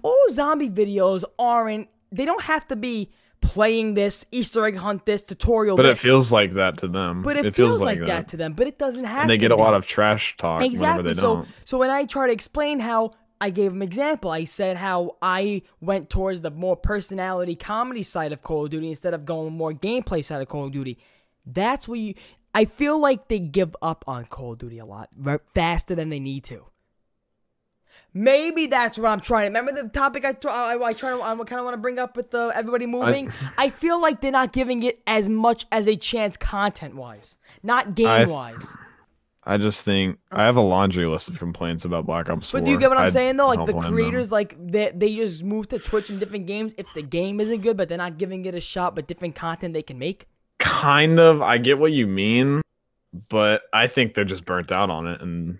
all 0.01 0.27
zombie 0.31 0.69
videos 0.69 1.25
aren't. 1.37 1.89
They 2.13 2.23
don't 2.23 2.43
have 2.43 2.65
to 2.69 2.77
be 2.77 3.11
playing 3.45 3.93
this 3.93 4.25
Easter 4.31 4.65
egg 4.65 4.75
hunt, 4.75 5.05
this 5.05 5.23
tutorial. 5.23 5.77
but 5.77 5.85
it 5.85 5.97
feels 5.97 6.31
like 6.31 6.53
that 6.53 6.77
to 6.79 6.87
them. 6.87 7.21
But 7.21 7.37
it, 7.37 7.55
feels, 7.55 7.79
like, 7.79 7.99
that. 8.05 8.29
to 8.29 8.37
them. 8.37 8.53
But 8.53 8.67
it 8.67 8.77
doesn't 8.77 9.05
have. 9.05 9.21
and 9.21 9.29
they 9.29 9.37
get 9.37 9.51
a 9.51 9.55
lot 9.55 9.73
of 9.73 9.85
trash 9.85 10.35
talk 10.37 10.63
exactly. 10.63 11.13
they 11.13 11.13
So 11.13 11.35
don't. 11.35 11.47
so 11.63 11.77
when 11.77 11.89
I 11.89 12.05
try 12.05 12.27
to 12.27 12.33
explain 12.33 12.79
how 12.79 13.13
I 13.39 13.49
gave 13.49 13.71
him 13.71 13.81
example, 13.81 14.31
I 14.31 14.45
said 14.45 14.77
how 14.77 15.17
I 15.21 15.61
went 15.81 16.09
towards 16.09 16.41
the 16.41 16.51
more 16.51 16.75
personality 16.75 17.55
comedy 17.55 18.03
side 18.03 18.31
of 18.31 18.41
Call 18.41 18.65
of 18.65 18.71
Duty 18.71 18.89
instead 18.89 19.13
of 19.13 19.25
going 19.25 19.53
more 19.53 19.73
gameplay 19.73 20.23
side 20.23 20.41
of 20.41 20.47
Call 20.47 20.65
of 20.65 20.71
Duty. 20.71 20.97
That's 21.45 21.87
where 21.87 21.99
you. 21.99 22.13
I 22.53 22.65
feel 22.65 22.99
like 22.99 23.27
they 23.27 23.39
give 23.39 23.75
up 23.81 24.05
on 24.07 24.25
Call 24.25 24.53
of 24.53 24.59
Duty 24.59 24.79
a 24.79 24.85
lot 24.85 25.09
faster 25.53 25.93
than 25.95 26.09
they 26.09 26.19
need 26.19 26.45
to. 26.45 26.65
Maybe 28.17 28.67
that's 28.67 28.97
what 28.97 29.09
I'm 29.09 29.19
trying. 29.19 29.51
To 29.51 29.59
remember 29.59 29.83
the 29.83 29.89
topic 29.89 30.23
I 30.23 30.31
try, 30.31 30.73
I, 30.73 30.81
I 30.81 30.93
try 30.93 31.09
to, 31.11 31.21
I 31.21 31.35
kind 31.35 31.59
of 31.59 31.65
want 31.65 31.73
to 31.73 31.81
bring 31.81 31.99
up 31.99 32.15
with 32.15 32.31
the 32.31 32.49
everybody 32.55 32.85
moving. 32.85 33.29
I, 33.57 33.69
feel 33.69 34.01
like 34.01 34.21
they're 34.21 34.31
not 34.31 34.53
giving 34.53 34.83
it 34.83 35.01
as 35.05 35.27
much 35.27 35.65
as 35.69 35.85
a 35.85 35.97
chance 35.97 36.37
content 36.37 36.95
wise, 36.95 37.37
not 37.61 37.93
game 37.93 38.29
wise. 38.29 38.73
I 39.43 39.57
just 39.57 39.83
think 39.83 40.17
I 40.31 40.45
have 40.45 40.55
a 40.55 40.61
laundry 40.61 41.05
list 41.05 41.27
of 41.27 41.37
complaints 41.37 41.83
about 41.83 42.05
Black 42.05 42.29
Ops 42.29 42.51
4. 42.51 42.61
But 42.61 42.65
do 42.65 42.71
you 42.71 42.79
get 42.79 42.87
what 42.87 42.97
I'm 42.97 43.07
I 43.07 43.09
saying 43.09 43.35
though? 43.35 43.49
Like 43.49 43.65
the 43.65 43.73
blame 43.73 43.83
them. 43.83 43.93
creators, 43.93 44.31
like 44.31 44.55
they 44.65 44.93
they 44.95 45.13
just 45.13 45.43
move 45.43 45.67
to 45.67 45.77
Twitch 45.77 46.09
in 46.09 46.17
different 46.17 46.47
games. 46.47 46.73
If 46.77 46.87
the 46.95 47.01
game 47.01 47.41
isn't 47.41 47.61
good, 47.61 47.75
but 47.75 47.89
they're 47.89 47.97
not 47.97 48.17
giving 48.17 48.45
it 48.45 48.55
a 48.55 48.61
shot, 48.61 48.95
but 48.95 49.07
different 49.07 49.35
content 49.35 49.73
they 49.73 49.83
can 49.83 49.99
make. 49.99 50.27
kind 50.57 51.19
of 51.19 51.41
I 51.41 51.57
get 51.57 51.79
what 51.79 51.91
you 51.91 52.07
mean, 52.07 52.61
but 53.27 53.63
I 53.73 53.87
think 53.87 54.13
they're 54.13 54.23
just 54.23 54.45
burnt 54.45 54.71
out 54.71 54.89
on 54.89 55.05
it 55.05 55.21
and 55.21 55.59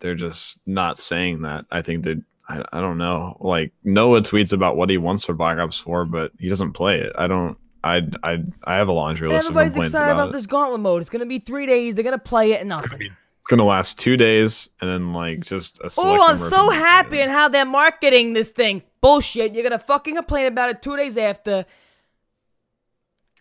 they're 0.00 0.14
just 0.14 0.58
not 0.66 0.98
saying 0.98 1.42
that. 1.42 1.64
I 1.70 1.82
think 1.82 2.04
that 2.04 2.22
I, 2.48 2.62
I 2.72 2.80
don't 2.80 2.98
know. 2.98 3.36
Like 3.40 3.72
Noah 3.84 4.22
tweets 4.22 4.52
about 4.52 4.76
what 4.76 4.90
he 4.90 4.98
wants 4.98 5.24
for 5.24 5.34
Black 5.34 5.58
Ops 5.58 5.78
4, 5.78 6.04
but 6.04 6.32
he 6.38 6.48
doesn't 6.48 6.72
play 6.72 7.00
it. 7.00 7.12
I 7.16 7.26
don't 7.26 7.56
I 7.86 8.08
I 8.22 8.42
I 8.64 8.74
have 8.76 8.88
a 8.88 8.92
laundry 8.92 9.28
list 9.28 9.46
everybody's 9.46 9.72
complaints 9.72 9.94
excited 9.94 10.12
about, 10.12 10.24
about, 10.28 10.32
this 10.32 10.46
gauntlet 10.46 10.80
mode. 10.80 11.00
It's 11.00 11.10
gonna 11.10 11.26
be 11.26 11.38
three 11.38 11.66
days. 11.66 11.94
They're 11.94 12.04
gonna 12.04 12.18
play 12.18 12.52
it 12.52 12.60
and 12.60 12.72
It's 12.72 12.82
gonna 12.82 12.98
be 12.98 13.06
it's 13.06 13.46
gonna 13.48 13.64
last 13.64 13.98
two 13.98 14.16
days 14.16 14.68
and 14.80 14.90
then 14.90 15.12
like 15.12 15.40
just 15.40 15.78
a 15.78 15.90
Oh, 15.98 16.26
I'm 16.28 16.36
so 16.36 16.70
happy 16.70 17.20
and 17.20 17.30
how 17.30 17.48
they're 17.48 17.64
marketing 17.64 18.32
this 18.32 18.50
thing. 18.50 18.82
Bullshit. 19.00 19.54
You're 19.54 19.62
gonna 19.62 19.78
fucking 19.78 20.16
complain 20.16 20.46
about 20.46 20.70
it 20.70 20.82
two 20.82 20.96
days 20.96 21.16
after. 21.16 21.64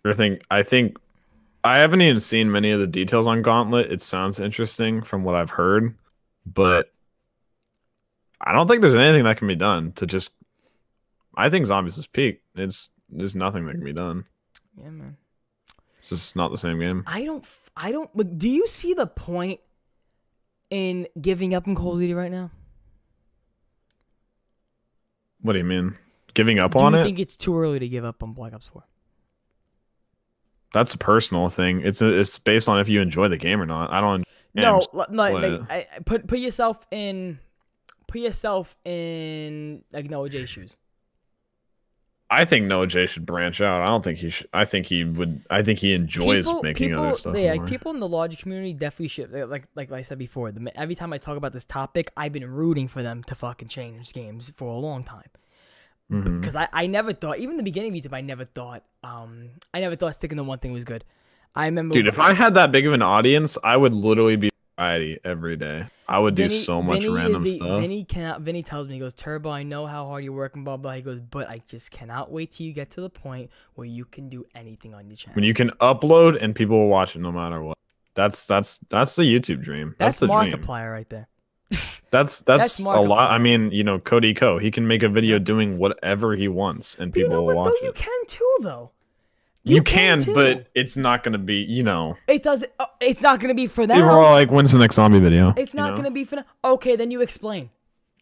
I 0.06 0.14
think 0.14 0.44
I 0.52 0.62
think 0.62 0.98
I 1.64 1.80
haven't 1.80 2.04
even 2.04 2.20
seen 2.20 2.52
many 2.52 2.70
of 2.70 2.80
the 2.80 2.88
details 2.88 3.26
on 3.26 3.42
Gauntlet. 3.42 3.92
It 3.92 4.00
sounds 4.00 4.40
interesting 4.40 5.02
from 5.02 5.24
what 5.24 5.34
I've 5.34 5.50
heard, 5.50 5.96
but 6.46 6.92
I 8.42 8.54
don't 8.54 8.68
think 8.68 8.82
there's 8.82 8.96
anything 8.96 9.24
that 9.24 9.38
can 9.38 9.48
be 9.48 9.56
done 9.56 9.92
to 9.94 10.06
just. 10.06 10.32
I 11.38 11.50
think 11.50 11.66
zombies 11.66 11.98
is 11.98 12.08
peak. 12.08 12.42
It's 12.56 12.90
there's 13.10 13.36
nothing 13.36 13.66
that 13.66 13.74
can 13.74 13.84
be 13.84 13.94
done. 13.94 14.26
Yeah, 14.78 14.90
man. 14.90 15.18
It's 16.00 16.10
just 16.10 16.36
not 16.36 16.52
the 16.52 16.58
same 16.58 16.80
game. 16.80 17.04
I 17.08 17.26
don't. 17.26 17.46
I 17.76 17.92
don't. 17.92 18.16
Look, 18.16 18.38
do 18.38 18.48
you 18.50 18.68
see 18.68 18.94
the 18.94 19.08
point 19.08 19.60
in 20.70 21.08
giving 21.20 21.54
up 21.54 21.68
in 21.68 21.76
Call 21.76 21.94
of 21.94 22.00
Duty 22.00 22.14
right 22.14 22.32
now? 22.32 22.52
What 25.42 25.54
do 25.54 25.60
you 25.60 25.66
mean? 25.66 25.96
Giving 26.34 26.60
up 26.60 26.74
Do 26.74 26.86
on 26.86 26.96
it? 26.96 27.04
think 27.04 27.20
it's 27.20 27.36
too 27.36 27.58
early 27.58 27.80
to 27.80 27.88
give 27.88 28.04
up 28.04 28.24
on 28.24 28.34
Black 28.34 28.54
Ops 28.54 28.68
4? 28.68 28.84
That's 30.74 30.94
a 30.94 30.98
personal 30.98 31.50
thing. 31.50 31.82
It's 31.82 32.02
a, 32.02 32.20
it's 32.20 32.38
based 32.38 32.68
on 32.68 32.80
if 32.80 32.90
you 32.90 33.00
enjoy 33.00 33.30
the 33.30 33.38
game 33.38 33.62
or 33.62 33.66
not. 33.66 33.92
I 33.92 34.02
don't. 34.02 34.26
No, 34.56 34.80
and- 34.80 34.88
l- 34.94 35.06
Like, 35.16 35.62
I, 35.70 35.88
I- 35.96 36.00
put 36.06 36.28
put 36.28 36.40
yourself 36.40 36.86
in, 36.92 37.40
put 38.08 38.22
yourself 38.22 38.76
in 38.86 39.84
like 39.92 40.10
Noah 40.10 40.30
J 40.30 40.46
shoes. 40.46 40.76
I 42.30 42.44
think 42.44 42.66
Noah 42.66 42.88
J 42.88 43.06
should 43.06 43.26
branch 43.26 43.62
out. 43.62 43.84
I 43.84 43.86
don't 43.86 44.04
think 44.04 44.18
he 44.18 44.32
should. 44.32 44.48
I 44.52 44.66
think 44.66 44.88
he 44.88 45.04
would. 45.04 45.46
I 45.52 45.62
think 45.62 45.78
he 45.78 45.94
enjoys 45.94 46.48
people, 46.48 46.64
making 46.64 46.90
people, 46.90 47.04
other 47.04 47.16
stuff. 47.16 47.36
Yeah, 47.38 47.54
more. 47.54 47.68
people 47.68 47.92
in 47.94 48.00
the 48.00 48.08
logic 48.08 48.40
community 48.40 48.74
definitely 48.74 49.10
should. 49.10 49.32
Like 49.32 49.68
like 49.76 49.92
I 49.92 50.02
said 50.02 50.18
before, 50.18 50.52
the, 50.52 50.76
every 50.80 50.96
time 50.96 51.14
I 51.14 51.20
talk 51.20 51.38
about 51.38 51.54
this 51.54 51.66
topic, 51.66 52.12
I've 52.18 52.32
been 52.32 52.50
rooting 52.50 52.88
for 52.88 53.04
them 53.04 53.24
to 53.26 53.36
fucking 53.36 53.68
change 53.68 54.12
games 54.12 54.52
for 54.58 54.70
a 54.70 54.78
long 54.78 55.04
time. 55.04 55.30
Mhm. 56.12 56.40
Because 56.42 56.56
I, 56.56 56.68
I 56.74 56.88
never 56.88 57.14
thought, 57.14 57.38
even 57.40 57.52
in 57.52 57.58
the 57.58 57.64
beginning 57.64 57.96
of 57.96 58.04
YouTube, 58.04 58.14
I 58.16 58.22
never 58.22 58.46
thought, 58.46 58.84
um, 59.04 59.50
I 59.74 59.80
never 59.80 59.96
thought 59.96 60.14
sticking 60.16 60.38
to 60.38 60.44
one 60.44 60.60
thing 60.60 60.72
was 60.72 60.84
good. 60.84 61.04
I 61.56 61.66
remember, 61.66 61.94
Dude, 61.94 62.08
if 62.08 62.20
I 62.20 62.34
had 62.34 62.56
that 62.56 62.72
big 62.72 62.86
of 62.86 62.94
an 62.94 63.02
audience, 63.02 63.58
I 63.64 63.78
would 63.78 63.94
literally 63.94 64.36
be 64.36 64.50
variety 64.78 65.20
every 65.24 65.56
day. 65.56 65.88
I 66.08 66.20
would 66.20 66.36
do 66.36 66.50
so 66.50 66.82
much 66.84 67.02
Vinny 67.04 67.14
random 67.16 67.46
a- 67.46 67.50
stuff. 67.52 67.80
Vinny 67.82 68.04
cannot. 68.04 68.42
Vinny 68.42 68.62
tells 68.62 68.88
me, 68.88 68.96
he 68.96 69.00
goes, 69.00 69.14
Turbo, 69.14 69.50
I 69.50 69.64
know 69.64 69.88
how 69.88 70.06
hard 70.06 70.24
you're 70.24 70.34
working, 70.34 70.64
blah 70.64 70.78
blah. 70.78 70.94
He 70.94 71.02
goes, 71.02 71.22
but 71.22 71.50
I 71.50 71.62
just 71.68 71.92
cannot 71.92 72.32
wait 72.32 72.52
till 72.52 72.66
you 72.66 72.74
get 72.74 72.92
to 72.92 73.02
the 73.02 73.10
point 73.10 73.50
where 73.76 73.88
you 73.88 74.06
can 74.06 74.28
do 74.30 74.46
anything 74.54 74.94
on 74.94 75.08
your 75.08 75.16
channel. 75.16 75.36
when 75.36 75.46
you 75.46 75.54
can 75.54 75.70
upload 75.82 76.42
and 76.42 76.54
people 76.54 76.78
will 76.78 76.90
watch 76.90 77.16
it 77.16 77.20
no 77.20 77.32
matter 77.32 77.64
what. 77.64 77.78
That's 78.16 78.46
that's 78.46 78.80
that's 78.90 79.16
the 79.16 79.24
YouTube 79.24 79.64
dream. 79.64 79.96
That's, 79.98 80.20
that's 80.20 80.32
the 80.32 80.42
dream. 80.42 80.54
Markiplier 80.54 80.92
right 80.92 81.10
there. 81.10 81.28
That's 81.72 82.42
That's 82.42 82.42
that's, 82.44 82.80
a 82.80 82.84
lot. 83.02 83.32
I 83.32 83.40
mean, 83.40 83.72
you 83.72 83.84
know, 83.84 83.98
Cody 84.00 84.34
Ko. 84.34 84.58
He 84.60 84.70
can 84.72 84.88
make 84.88 85.04
a 85.04 85.10
video 85.10 85.38
doing 85.40 85.78
whatever 85.80 86.36
he 86.36 86.48
wants, 86.48 86.96
and 86.96 87.12
But 87.12 87.18
you 87.20 87.26
people 87.26 87.38
know 87.38 87.42
will 87.42 87.56
what 87.56 87.58
watch 87.58 87.66
though? 87.82 87.88
it. 87.88 87.88
You 87.88 87.92
can 87.94 88.26
too 88.28 88.56
though. 88.62 88.92
You, 89.68 89.82
can, 89.82 90.20
too. 90.22 90.34
but 90.36 90.68
it's 90.76 90.96
not 90.96 91.24
gonna 91.24 91.40
be. 91.40 91.56
You 91.56 91.84
know, 91.84 92.16
it 92.28 92.44
doesn't. 92.44 92.72
Uh, 92.80 92.86
it's 93.02 93.22
not 93.22 93.40
gonna 93.40 93.56
be 93.56 93.66
for 93.68 93.88
them. 93.88 93.98
people 93.98 94.10
are 94.12 94.22
all 94.22 94.32
like, 94.34 94.52
"When's 94.52 94.72
the 94.72 94.78
next 94.80 94.96
zombie 94.96 95.20
video?" 95.20 95.54
it's 95.58 95.74
You 95.74 95.80
not 95.80 95.92
know? 95.92 95.98
gonna 95.98 96.12
be 96.12 96.24
for 96.24 96.36
them. 96.38 96.46
Okay, 96.64 96.96
then 96.96 97.10
you 97.12 97.22
explain. 97.22 97.72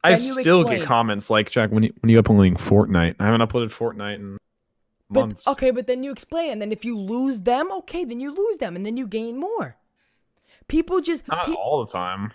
I 0.06 0.12
you 0.12 0.16
still 0.18 0.62
explain. 0.62 0.80
get 0.80 0.88
comments 0.88 1.30
like, 1.30 1.50
"Jack, 1.52 1.72
when 1.72 1.84
you 1.84 1.94
when 2.00 2.10
you 2.10 2.18
uploading 2.20 2.56
Fortnite? 2.56 3.16
I 3.20 3.26
haven't 3.26 3.42
uploaded 3.42 3.76
Fortnite 3.78 4.16
in 4.16 4.38
But 5.10 5.20
months." 5.20 5.48
okay, 5.50 5.72
but 5.72 5.86
then 5.86 6.02
you 6.04 6.12
explain, 6.12 6.52
and 6.52 6.62
then 6.62 6.72
if 6.72 6.86
you 6.86 6.98
lose 6.98 7.42
them, 7.42 7.72
okay, 7.80 8.06
then 8.06 8.20
you 8.22 8.34
lose 8.34 8.58
them, 8.58 8.76
and 8.78 8.86
then 8.86 8.96
you 8.96 9.06
gain 9.06 9.38
more. 9.38 9.76
People 10.70 11.02
just 11.02 11.28
not 11.28 11.46
pe- 11.46 11.54
all 11.54 11.84
the 11.86 11.92
time. 11.92 12.32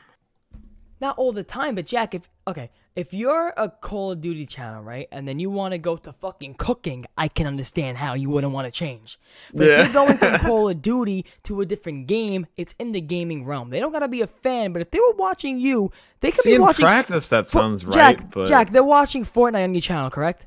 not 1.01 1.17
all 1.17 1.33
the 1.33 1.45
time, 1.45 1.75
but 1.77 1.87
Jack, 1.87 2.15
if 2.15 2.29
okay, 2.47 2.71
if 2.99 3.15
you're 3.15 3.53
a 3.57 3.69
Call 3.69 4.11
of 4.13 4.21
Duty 4.21 4.45
channel, 4.45 4.83
right, 4.83 5.07
and 5.13 5.27
then 5.29 5.39
you 5.39 5.51
want 5.51 5.73
to 5.73 5.79
go 5.79 5.97
to 5.97 6.13
fucking 6.13 6.55
cooking, 6.55 7.05
I 7.17 7.29
can 7.29 7.47
understand 7.47 7.97
how 7.97 8.15
you 8.15 8.29
wouldn't 8.29 8.53
want 8.53 8.67
to 8.67 8.73
change. 8.73 9.19
But 9.55 9.67
Yeah. 9.67 9.81
if 9.81 9.87
you're 9.87 9.95
going 10.07 10.17
from 10.23 10.39
Call 10.41 10.69
of 10.69 10.83
Duty 10.83 11.25
to 11.45 11.61
a 11.61 11.67
different 11.67 12.07
game, 12.09 12.47
it's 12.57 12.75
in 12.79 12.93
the 12.93 13.01
gaming 13.01 13.45
realm. 13.45 13.71
They 13.71 13.79
don't 13.81 13.93
gotta 13.93 14.09
be 14.09 14.21
a 14.23 14.27
fan, 14.27 14.73
but 14.73 14.83
if 14.83 14.91
they 14.91 14.99
were 14.99 15.15
watching 15.17 15.59
you, 15.59 15.93
they 16.21 16.33
could 16.33 16.41
See, 16.43 16.51
be 16.51 16.55
in 16.57 16.63
watching. 16.63 16.83
practice, 16.85 17.29
that 17.29 17.47
sounds 17.47 17.85
right, 17.85 18.19
Jack, 18.19 18.31
but 18.33 18.49
Jack, 18.49 18.71
they're 18.73 18.83
watching 18.83 19.25
Fortnite 19.25 19.65
on 19.65 19.75
your 19.75 19.81
channel, 19.81 20.11
correct? 20.11 20.47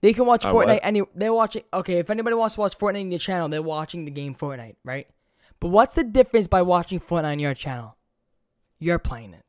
They 0.00 0.12
can 0.12 0.26
watch 0.26 0.44
Uh, 0.44 0.52
Fortnite 0.52 0.66
what? 0.66 0.80
any. 0.82 1.02
They're 1.14 1.34
watching. 1.34 1.62
Okay, 1.72 1.98
if 1.98 2.08
anybody 2.10 2.34
wants 2.36 2.54
to 2.56 2.60
watch 2.60 2.76
Fortnite 2.78 3.00
on 3.00 3.10
your 3.10 3.18
channel, 3.18 3.48
they're 3.48 3.62
watching 3.62 4.04
the 4.04 4.10
game 4.12 4.34
Fortnite, 4.34 4.76
right? 4.84 5.06
But 5.60 5.68
what's 5.68 5.94
the 5.94 6.04
difference 6.04 6.46
by 6.46 6.62
watching 6.62 7.00
Fortnite 7.00 7.32
on 7.32 7.38
your 7.40 7.54
channel? 7.54 7.96
You're 8.78 9.00
playing 9.00 9.34
it. 9.34 9.42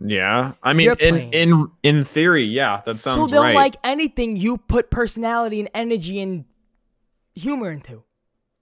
Yeah, 0.00 0.52
I 0.62 0.72
mean, 0.72 0.94
in 1.00 1.16
in 1.32 1.70
in 1.82 2.04
theory, 2.04 2.44
yeah, 2.44 2.82
that 2.86 2.98
sounds. 2.98 3.16
So 3.16 3.26
they'll 3.26 3.42
right. 3.42 3.54
like 3.54 3.76
anything 3.82 4.36
you 4.36 4.56
put 4.58 4.90
personality 4.90 5.60
and 5.60 5.68
energy 5.74 6.20
and 6.20 6.44
humor 7.34 7.70
into. 7.70 8.02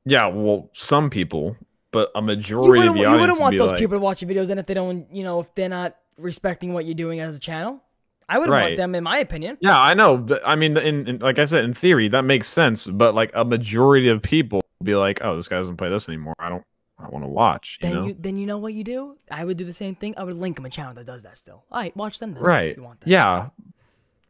yeah, 0.04 0.26
well, 0.26 0.70
some 0.72 1.10
people, 1.10 1.56
but 1.90 2.10
a 2.14 2.20
You 2.20 2.26
majority 2.26 2.86
of 2.86 2.94
the 2.94 3.00
you 3.00 3.06
audience 3.06 3.20
wouldn't 3.20 3.40
want 3.40 3.58
those 3.58 3.70
like, 3.70 3.78
people 3.78 3.96
to 3.96 4.00
watch 4.00 4.22
your 4.22 4.30
videos, 4.30 4.50
and 4.50 4.60
if 4.60 4.66
they 4.66 4.74
don't, 4.74 5.06
you 5.12 5.24
know, 5.24 5.40
if 5.40 5.54
they're 5.54 5.68
not 5.68 5.96
respecting 6.18 6.72
what 6.72 6.84
you're 6.84 6.94
doing 6.94 7.20
as 7.20 7.36
a 7.36 7.38
channel, 7.38 7.82
I 8.28 8.38
wouldn't 8.38 8.58
want 8.58 8.76
them, 8.76 8.94
in 8.94 9.04
my 9.04 9.18
opinion. 9.18 9.58
Yeah, 9.60 9.78
I 9.78 9.94
know. 9.94 10.16
but, 10.16 10.42
I 10.44 10.56
mean, 10.56 10.76
in, 10.76 11.08
in 11.08 11.18
like 11.18 11.38
I 11.38 11.44
said, 11.44 11.64
in 11.64 11.74
theory, 11.74 12.08
that 12.08 12.22
makes 12.22 12.48
sense. 12.48 12.86
But 12.86 13.14
like 13.14 13.30
a 13.34 13.44
majority 13.44 14.08
of 14.08 14.22
people 14.22 14.62
be 14.82 14.94
like, 14.94 15.20
"Oh, 15.22 15.36
this 15.36 15.48
guy 15.48 15.56
doesn't 15.56 15.76
play 15.76 15.90
this 15.90 16.08
anymore. 16.08 16.34
I 16.38 16.48
don't, 16.48 16.64
I 16.98 17.08
want 17.08 17.24
to 17.24 17.28
watch." 17.28 17.78
You 17.80 17.88
Then 17.88 17.96
know, 17.96 18.06
you 18.06 18.16
then 18.18 18.36
you 18.36 18.46
know 18.46 18.58
what 18.58 18.72
you 18.74 18.84
do? 18.84 19.16
I 19.30 19.44
would 19.44 19.56
do 19.56 19.64
the 19.64 19.72
same 19.74 19.94
thing. 19.94 20.14
I 20.16 20.24
would 20.24 20.36
link 20.36 20.56
them 20.56 20.64
a 20.66 20.70
channel 20.70 20.94
that 20.94 21.06
does 21.06 21.22
that 21.24 21.38
still. 21.38 21.64
All 21.70 21.80
right, 21.80 21.96
watch 21.96 22.18
them 22.18 22.32
then. 22.32 22.42
if 22.42 22.46
right? 22.46 22.76
You 22.76 22.82
want 22.82 23.00
that. 23.00 23.08
Yeah, 23.08 23.48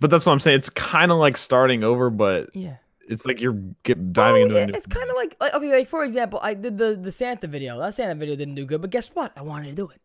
but 0.00 0.10
that's 0.10 0.26
what 0.26 0.32
I'm 0.32 0.40
saying. 0.40 0.56
It's 0.58 0.70
kind 0.70 1.10
of 1.12 1.18
like 1.18 1.36
starting 1.36 1.84
over, 1.84 2.10
but 2.10 2.50
Yeah. 2.54 2.76
it's 3.08 3.24
like 3.24 3.40
you're 3.40 3.58
get, 3.84 3.98
oh, 3.98 4.02
diving 4.12 4.42
Oh, 4.42 4.56
into. 4.56 4.72
yeah, 4.72 4.76
it's 4.76 4.86
kind 4.86 5.08
of 5.08 5.16
like, 5.16 5.36
like 5.40 5.54
okay, 5.54 5.70
like 5.78 5.88
for 5.88 6.02
example, 6.04 6.38
I 6.42 6.54
did 6.54 6.76
the 6.78 6.96
the 7.00 7.12
Santa 7.12 7.46
video. 7.46 7.78
That 7.78 7.94
Santa 7.94 8.14
video 8.14 8.36
didn't 8.36 8.56
do 8.56 8.64
good, 8.64 8.80
but 8.80 8.90
guess 8.90 9.08
what? 9.14 9.32
I 9.36 9.42
wanted 9.42 9.66
to 9.68 9.72
do 9.74 9.88
it. 9.88 10.00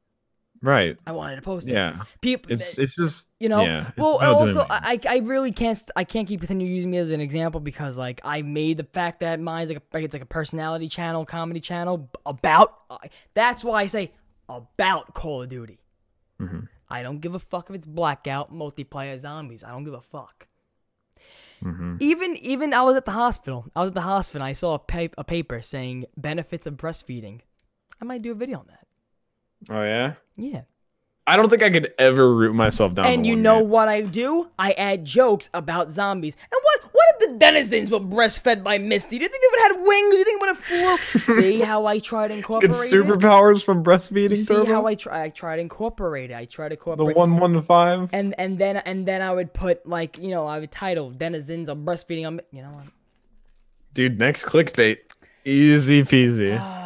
Right. 0.62 0.98
I 1.08 1.12
wanted 1.12 1.38
to 1.38 1.42
post 1.42 1.70
it. 1.70 1.74
Yeah, 1.74 2.04
People, 2.22 2.52
it's 2.52 2.78
it's 2.78 2.96
just 2.96 3.32
you 3.40 3.50
know 3.50 3.64
Yeah, 3.64 3.92
well 3.98 4.20
also. 4.24 4.66
I, 4.70 5.00
I 5.10 5.18
really 5.20 5.52
can't 5.52 5.78
st- 5.78 5.92
i 5.96 6.04
can't 6.04 6.28
keep 6.28 6.40
continue 6.40 6.68
using 6.68 6.92
me 6.92 6.98
as 7.00 7.10
an 7.10 7.20
example 7.22 7.60
because 7.60 7.98
like 7.98 8.22
i 8.24 8.42
made 8.44 8.78
the 8.78 8.84
fact 8.84 9.22
that 9.22 9.40
mine's 9.40 9.70
like, 9.70 9.80
a, 9.80 9.84
like 9.94 10.04
it's 10.04 10.14
like 10.14 10.22
a 10.22 10.28
personality 10.28 10.88
channel 10.88 11.26
comedy 11.26 11.60
channel 11.60 12.10
about 12.26 12.76
uh, 12.90 12.98
that's 13.34 13.64
why 13.64 13.82
i 13.82 13.88
say 13.88 14.12
about 14.50 15.14
call 15.14 15.42
of 15.44 15.50
duty 15.50 15.80
Mhm. 16.40 16.68
i 16.90 17.02
don't 17.04 17.20
give 17.22 17.34
a 17.36 17.40
fuck 17.40 17.70
if 17.70 17.76
it's 17.76 17.86
blackout 17.86 18.54
multiplayer 18.54 19.18
zombies 19.18 19.64
i 19.64 19.70
don't 19.70 19.84
give 19.84 19.94
a 19.96 20.02
fuck 20.02 20.48
Mhm. 21.64 21.98
even 22.00 22.36
even 22.38 22.74
i 22.74 22.82
was 22.82 22.96
at 22.96 23.06
the 23.06 23.12
hospital 23.12 23.66
i 23.76 23.82
was 23.82 23.90
at 23.90 23.94
the 23.96 24.02
hospital 24.02 24.46
i 24.46 24.54
saw 24.54 24.76
a, 24.76 24.80
pa- 24.80 25.14
a 25.18 25.24
paper 25.24 25.62
saying 25.62 26.06
benefits 26.18 26.66
of 26.68 26.76
breastfeeding 26.76 27.42
i 28.02 28.06
might 28.06 28.22
do 28.24 28.32
a 28.32 28.36
video 28.36 28.60
on 28.60 28.66
that 28.68 28.88
Oh 29.70 29.84
yeah. 29.84 30.14
yeah 30.36 30.62
I 31.28 31.38
don't 31.38 31.50
think 31.50 31.62
I 31.62 31.70
could 31.70 31.94
ever 32.00 32.34
root 32.36 32.54
myself 32.54 32.96
down. 32.96 33.06
And 33.06 33.28
you 33.28 33.36
know 33.36 33.60
game. 33.60 33.70
what 33.70 33.88
I 33.88 34.02
do? 34.02 34.50
I 34.58 34.72
add 34.74 35.06
jokes 35.06 35.50
about 35.54 35.92
zombies. 35.92 36.36
And 36.52 36.60
what 36.64 36.92
what 36.94 37.04
if 37.14 37.30
the 37.30 37.38
denizens 37.38 37.92
were 37.92 38.00
breastfed 38.00 38.64
by 38.64 38.80
Misty? 38.80 39.18
Do 39.20 39.24
you 39.24 39.30
think 39.30 39.42
they 39.42 39.48
would 39.52 39.62
have 39.62 39.72
had 39.78 39.88
wings? 39.88 40.12
Do 40.12 40.18
you 40.18 40.24
think 40.26 40.42
they 40.42 40.48
would 40.48 40.56
have 40.56 41.18
flew? 41.20 41.36
See 41.36 41.62
how 41.62 41.86
I 41.86 42.00
tried 42.00 42.30
to 42.30 42.34
incorporate 42.34 42.72
It's 42.72 42.92
it? 42.92 42.96
superpowers 42.96 43.64
from 43.64 43.84
breastfeeding. 43.84 44.32
You 44.32 44.36
see 44.38 44.56
Turbo? 44.56 44.66
how 44.74 44.88
I 44.88 44.96
try 44.96 45.24
I 45.24 45.30
tried 45.30 45.58
to 45.58 45.62
incorporate 45.62 46.32
it. 46.32 46.36
I 46.36 46.46
try 46.46 46.66
to 46.66 46.70
the 46.70 46.80
incorporate 46.80 47.16
one 47.16 47.38
one 47.38 47.54
to 47.54 47.62
five. 47.62 48.10
and 48.14 48.34
and 48.40 48.58
then 48.58 48.78
and 48.78 49.08
then 49.08 49.22
I 49.22 49.32
would 49.32 49.54
put 49.54 49.86
like, 49.88 50.18
you 50.18 50.30
know, 50.30 50.48
I 50.48 50.60
would 50.60 50.72
title 50.72 51.12
denizens 51.12 51.70
of 51.70 51.78
breastfeeding 51.78 52.26
I'm 52.26 52.42
you 52.52 52.64
know 52.64 52.72
what? 52.72 52.86
Dude, 53.94 54.18
next 54.18 54.46
clickbait. 54.46 54.98
Easy 55.46 56.02
peasy. 56.04 56.58
Ah. 56.60 56.81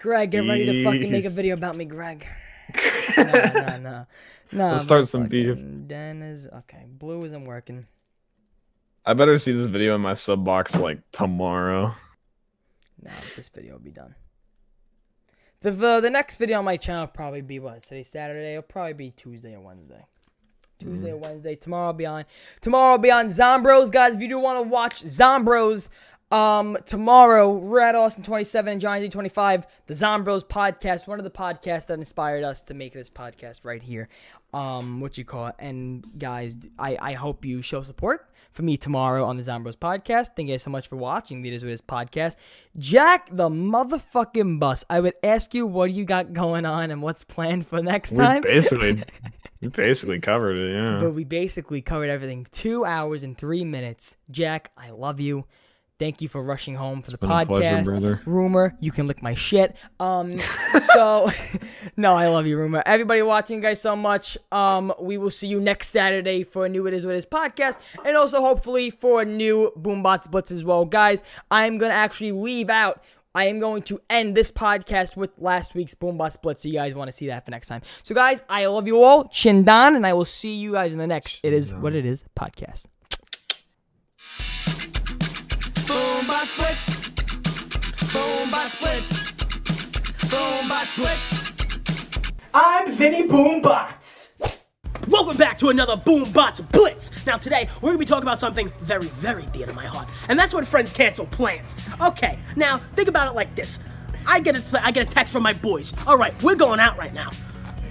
Greg, 0.00 0.30
get 0.30 0.48
ready 0.48 0.64
to 0.64 0.84
fucking 0.84 1.12
make 1.12 1.26
a 1.26 1.30
video 1.30 1.54
about 1.54 1.76
me, 1.76 1.84
Greg. 1.84 2.26
no, 3.18 3.24
no, 3.24 3.76
no. 3.76 4.06
No, 4.52 4.70
Let's 4.70 4.82
start 4.82 5.06
some 5.06 5.28
motherfucking 5.28 5.86
Deniz 5.86 6.48
okay, 6.48 6.86
blue 6.88 7.18
isn't 7.20 7.44
working. 7.44 7.86
I 9.04 9.12
better 9.12 9.38
see 9.38 9.52
this 9.52 9.66
video 9.66 9.94
in 9.94 10.00
my 10.00 10.14
sub 10.14 10.44
box 10.44 10.74
like 10.74 10.98
tomorrow. 11.12 11.94
No, 13.02 13.10
this 13.36 13.50
video 13.50 13.74
will 13.74 13.80
be 13.80 13.90
done. 13.90 14.14
The, 15.60 15.70
the 15.70 16.00
the 16.00 16.10
next 16.10 16.38
video 16.38 16.58
on 16.58 16.64
my 16.64 16.78
channel 16.78 17.02
will 17.02 17.08
probably 17.08 17.42
be 17.42 17.58
what? 17.58 17.82
Today 17.82 18.02
Saturday. 18.02 18.52
It'll 18.52 18.62
probably 18.62 18.94
be 18.94 19.10
Tuesday 19.10 19.54
or 19.54 19.60
Wednesday. 19.60 20.06
Tuesday 20.80 21.12
or 21.12 21.16
mm. 21.16 21.22
Wednesday. 21.22 21.54
Tomorrow 21.54 21.88
I'll 21.88 21.92
be 21.92 22.06
on. 22.06 22.24
Tomorrow 22.60 22.92
I'll 22.92 22.98
be 22.98 23.10
on 23.10 23.26
Zombros, 23.26 23.92
guys. 23.92 24.14
If 24.14 24.20
you 24.20 24.28
do 24.28 24.38
want 24.38 24.58
to 24.58 24.62
watch 24.62 25.02
Zombros, 25.04 25.90
um, 26.30 26.76
tomorrow 26.86 27.52
Red 27.58 27.94
Austin 27.94 28.22
27 28.22 28.72
and 28.72 28.80
Johnny 28.80 29.00
D 29.02 29.08
25, 29.08 29.66
the 29.86 29.94
Zombros 29.94 30.44
podcast, 30.44 31.06
one 31.06 31.18
of 31.18 31.24
the 31.24 31.30
podcasts 31.30 31.86
that 31.88 31.94
inspired 31.98 32.44
us 32.44 32.62
to 32.62 32.74
make 32.74 32.92
this 32.92 33.10
podcast 33.10 33.60
right 33.64 33.82
here. 33.82 34.08
Um, 34.52 35.00
what 35.00 35.16
you 35.18 35.24
call 35.24 35.48
it? 35.48 35.54
And 35.58 36.04
guys, 36.18 36.56
I 36.78 36.96
I 37.00 37.12
hope 37.14 37.44
you 37.44 37.62
show 37.62 37.82
support 37.82 38.26
for 38.52 38.62
me 38.62 38.76
tomorrow 38.76 39.24
on 39.24 39.36
the 39.36 39.42
Zombros 39.44 39.76
podcast. 39.76 40.30
Thank 40.34 40.48
you 40.48 40.54
guys 40.54 40.62
so 40.64 40.70
much 40.70 40.88
for 40.88 40.96
watching 40.96 41.40
Leaders 41.42 41.62
with 41.62 41.70
His 41.70 41.80
podcast. 41.80 42.34
Jack 42.78 43.28
the 43.30 43.48
motherfucking 43.48 44.58
bus. 44.58 44.84
I 44.90 45.00
would 45.00 45.14
ask 45.22 45.54
you 45.54 45.66
what 45.66 45.92
you 45.92 46.04
got 46.04 46.32
going 46.32 46.66
on 46.66 46.90
and 46.90 47.00
what's 47.02 47.22
planned 47.24 47.66
for 47.66 47.80
next 47.82 48.12
We 48.12 48.18
time. 48.18 48.42
basically 48.42 49.02
we 49.60 49.68
basically 49.68 50.18
covered 50.20 50.56
it, 50.56 50.72
yeah. 50.74 50.98
But 51.00 51.14
we 51.14 51.24
basically 51.24 51.80
covered 51.80 52.10
everything. 52.10 52.46
Two 52.50 52.84
hours 52.84 53.22
and 53.22 53.36
three 53.38 53.64
minutes. 53.64 54.16
Jack, 54.30 54.72
I 54.76 54.90
love 54.90 55.20
you. 55.20 55.44
Thank 56.00 56.22
you 56.22 56.28
for 56.28 56.42
rushing 56.42 56.76
home 56.76 57.02
for 57.02 57.10
the 57.10 57.18
a 57.20 57.44
pleasure, 57.44 57.44
podcast. 57.44 57.84
brother. 57.84 58.22
Rumor, 58.24 58.74
you 58.80 58.90
can 58.90 59.06
lick 59.06 59.22
my 59.22 59.34
shit. 59.34 59.76
Um, 60.00 60.38
so 60.94 61.28
no, 61.98 62.14
I 62.14 62.28
love 62.28 62.46
you, 62.46 62.56
Rumor. 62.56 62.82
Everybody 62.86 63.20
watching, 63.20 63.60
guys, 63.60 63.82
so 63.82 63.94
much. 63.94 64.38
Um, 64.50 64.94
we 64.98 65.18
will 65.18 65.28
see 65.28 65.46
you 65.46 65.60
next 65.60 65.88
Saturday 65.88 66.42
for 66.42 66.64
a 66.64 66.70
new 66.70 66.86
It 66.86 66.94
Is 66.94 67.04
What 67.04 67.14
It 67.14 67.18
Is 67.18 67.26
podcast, 67.26 67.76
and 68.02 68.16
also 68.16 68.40
hopefully 68.40 68.88
for 68.88 69.20
a 69.20 69.24
new 69.26 69.72
Boombots 69.78 70.30
Blitz 70.30 70.50
as 70.50 70.64
well, 70.64 70.86
guys. 70.86 71.22
I'm 71.50 71.76
gonna 71.76 71.92
actually 71.92 72.32
leave 72.32 72.70
out. 72.70 73.04
I 73.34 73.44
am 73.44 73.60
going 73.60 73.82
to 73.82 74.00
end 74.08 74.34
this 74.34 74.50
podcast 74.50 75.18
with 75.18 75.30
last 75.38 75.74
week's 75.74 75.94
Boombots 75.94 76.40
Blitz, 76.40 76.62
so 76.62 76.68
you 76.70 76.74
guys 76.76 76.94
want 76.94 77.08
to 77.08 77.12
see 77.12 77.26
that 77.26 77.44
for 77.44 77.50
next 77.50 77.68
time. 77.68 77.82
So, 78.02 78.14
guys, 78.14 78.42
I 78.48 78.64
love 78.66 78.86
you 78.86 79.04
all. 79.04 79.24
Chindan, 79.24 79.94
and 79.96 80.06
I 80.06 80.14
will 80.14 80.24
see 80.24 80.54
you 80.54 80.72
guys 80.72 80.92
in 80.92 80.98
the 80.98 81.06
next 81.06 81.40
It 81.42 81.52
Is 81.52 81.74
What 81.74 81.94
It 81.94 82.06
Is 82.06 82.24
podcast. 82.34 82.86
Boombox 88.70 88.78
Blitz. 88.78 89.20
Boombox 90.30 90.96
Blitz. 90.96 91.44
I'm 92.54 92.92
Vinny 92.92 93.26
Boombox. 93.26 94.28
Welcome 95.08 95.36
back 95.36 95.58
to 95.58 95.70
another 95.70 95.96
Boombots 95.96 96.70
Blitz. 96.70 97.10
Now 97.26 97.36
today 97.36 97.68
we're 97.80 97.88
gonna 97.88 97.98
be 97.98 98.04
talking 98.04 98.22
about 98.22 98.38
something 98.38 98.70
very, 98.78 99.06
very 99.06 99.44
dear 99.46 99.66
to 99.66 99.72
my 99.72 99.86
heart, 99.86 100.08
and 100.28 100.38
that's 100.38 100.54
when 100.54 100.64
friends 100.64 100.92
cancel 100.92 101.26
plans. 101.26 101.74
Okay, 102.00 102.38
now 102.54 102.78
think 102.92 103.08
about 103.08 103.28
it 103.28 103.34
like 103.34 103.56
this: 103.56 103.80
I 104.24 104.38
get 104.38 104.54
a, 104.54 104.84
I 104.84 104.92
get 104.92 105.08
a 105.08 105.10
text 105.10 105.32
from 105.32 105.42
my 105.42 105.52
boys. 105.52 105.92
All 106.06 106.16
right, 106.16 106.40
we're 106.40 106.54
going 106.54 106.78
out 106.78 106.96
right 106.96 107.12
now. 107.12 107.30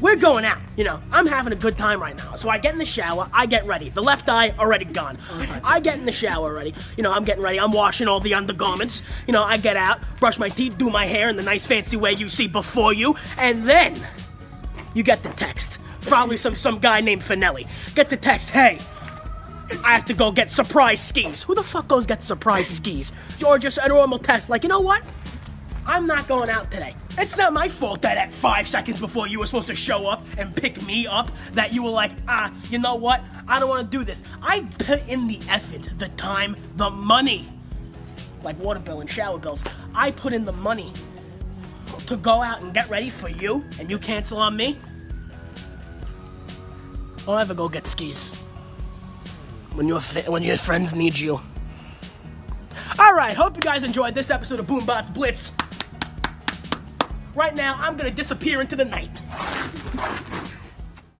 We're 0.01 0.15
going 0.15 0.45
out. 0.45 0.59
You 0.77 0.83
know, 0.85 0.99
I'm 1.11 1.25
having 1.25 1.51
a 1.51 1.55
good 1.55 1.77
time 1.77 2.01
right 2.01 2.15
now. 2.15 2.35
So 2.35 2.49
I 2.49 2.57
get 2.57 2.73
in 2.73 2.79
the 2.79 2.85
shower, 2.85 3.29
I 3.33 3.45
get 3.45 3.65
ready. 3.65 3.89
The 3.89 4.01
left 4.01 4.29
eye 4.29 4.51
already 4.57 4.85
gone. 4.85 5.17
I 5.63 5.79
get 5.79 5.97
in 5.97 6.05
the 6.05 6.11
shower 6.11 6.49
already. 6.49 6.73
You 6.95 7.03
know, 7.03 7.11
I'm 7.11 7.25
getting 7.25 7.43
ready. 7.43 7.59
I'm 7.59 7.71
washing 7.71 8.07
all 8.07 8.19
the 8.19 8.33
undergarments. 8.33 9.03
You 9.27 9.33
know, 9.33 9.43
I 9.43 9.57
get 9.57 9.77
out, 9.77 9.99
brush 10.19 10.39
my 10.39 10.49
teeth, 10.49 10.77
do 10.77 10.89
my 10.89 11.05
hair 11.05 11.29
in 11.29 11.35
the 11.35 11.43
nice 11.43 11.65
fancy 11.65 11.97
way 11.97 12.13
you 12.13 12.29
see 12.29 12.47
before 12.47 12.93
you, 12.93 13.15
and 13.37 13.63
then 13.63 13.95
you 14.93 15.03
get 15.03 15.21
the 15.23 15.29
text. 15.29 15.79
Probably 16.01 16.37
some 16.37 16.55
some 16.55 16.79
guy 16.79 17.01
named 17.01 17.21
Finelli. 17.21 17.67
Gets 17.93 18.13
a 18.13 18.17
text, 18.17 18.49
hey, 18.49 18.79
I 19.83 19.93
have 19.93 20.05
to 20.05 20.13
go 20.13 20.31
get 20.31 20.49
surprise 20.49 21.01
skis. 21.01 21.43
Who 21.43 21.55
the 21.55 21.63
fuck 21.63 21.87
goes 21.87 22.05
get 22.05 22.23
surprise 22.23 22.67
skis? 22.67 23.11
Or 23.45 23.59
just 23.59 23.77
a 23.77 23.87
normal 23.87 24.17
test, 24.17 24.49
like, 24.49 24.63
you 24.63 24.69
know 24.69 24.79
what? 24.79 25.03
I'm 25.89 26.05
not 26.05 26.27
going 26.27 26.51
out 26.51 26.69
today. 26.69 26.93
It's 27.17 27.35
not 27.35 27.51
my 27.51 27.67
fault 27.67 28.03
that 28.03 28.15
at 28.15 28.31
five 28.31 28.67
seconds 28.67 28.99
before 28.99 29.27
you 29.27 29.39
were 29.39 29.47
supposed 29.47 29.67
to 29.69 29.75
show 29.75 30.07
up 30.07 30.23
and 30.37 30.55
pick 30.55 30.85
me 30.85 31.07
up, 31.07 31.31
that 31.53 31.73
you 31.73 31.81
were 31.81 31.89
like, 31.89 32.11
ah, 32.27 32.53
you 32.69 32.77
know 32.77 32.93
what? 32.93 33.23
I 33.47 33.59
don't 33.59 33.69
want 33.69 33.91
to 33.91 33.97
do 33.97 34.03
this. 34.03 34.21
I 34.39 34.61
put 34.77 35.07
in 35.07 35.25
the 35.25 35.39
effort, 35.49 35.89
the 35.97 36.07
time, 36.09 36.55
the 36.75 36.91
money. 36.91 37.47
Like 38.43 38.59
water 38.59 38.79
bill 38.79 39.01
and 39.01 39.09
shower 39.09 39.39
bills. 39.39 39.63
I 39.95 40.11
put 40.11 40.31
in 40.31 40.45
the 40.45 40.53
money 40.53 40.93
to 42.05 42.17
go 42.17 42.43
out 42.43 42.61
and 42.61 42.71
get 42.71 42.87
ready 42.91 43.09
for 43.09 43.27
you, 43.27 43.65
and 43.79 43.89
you 43.89 43.97
cancel 43.97 44.37
on 44.37 44.55
me? 44.55 44.77
Don't 47.25 47.41
ever 47.41 47.55
go 47.55 47.67
get 47.67 47.87
skis. 47.87 48.35
When 49.73 49.87
your 49.87 50.01
when 50.01 50.43
your 50.43 50.57
friends 50.57 50.93
need 50.93 51.17
you. 51.17 51.41
All 52.99 53.15
right, 53.15 53.35
hope 53.35 53.55
you 53.55 53.61
guys 53.61 53.83
enjoyed 53.83 54.13
this 54.13 54.29
episode 54.29 54.59
of 54.59 54.67
Boombox 54.67 55.11
Blitz 55.15 55.51
right 57.39 57.55
now, 57.55 57.75
I'm 57.79 57.95
gonna 57.95 58.11
disappear 58.11 58.59
into 58.59 58.75
the 58.75 58.83
night. 58.83 59.09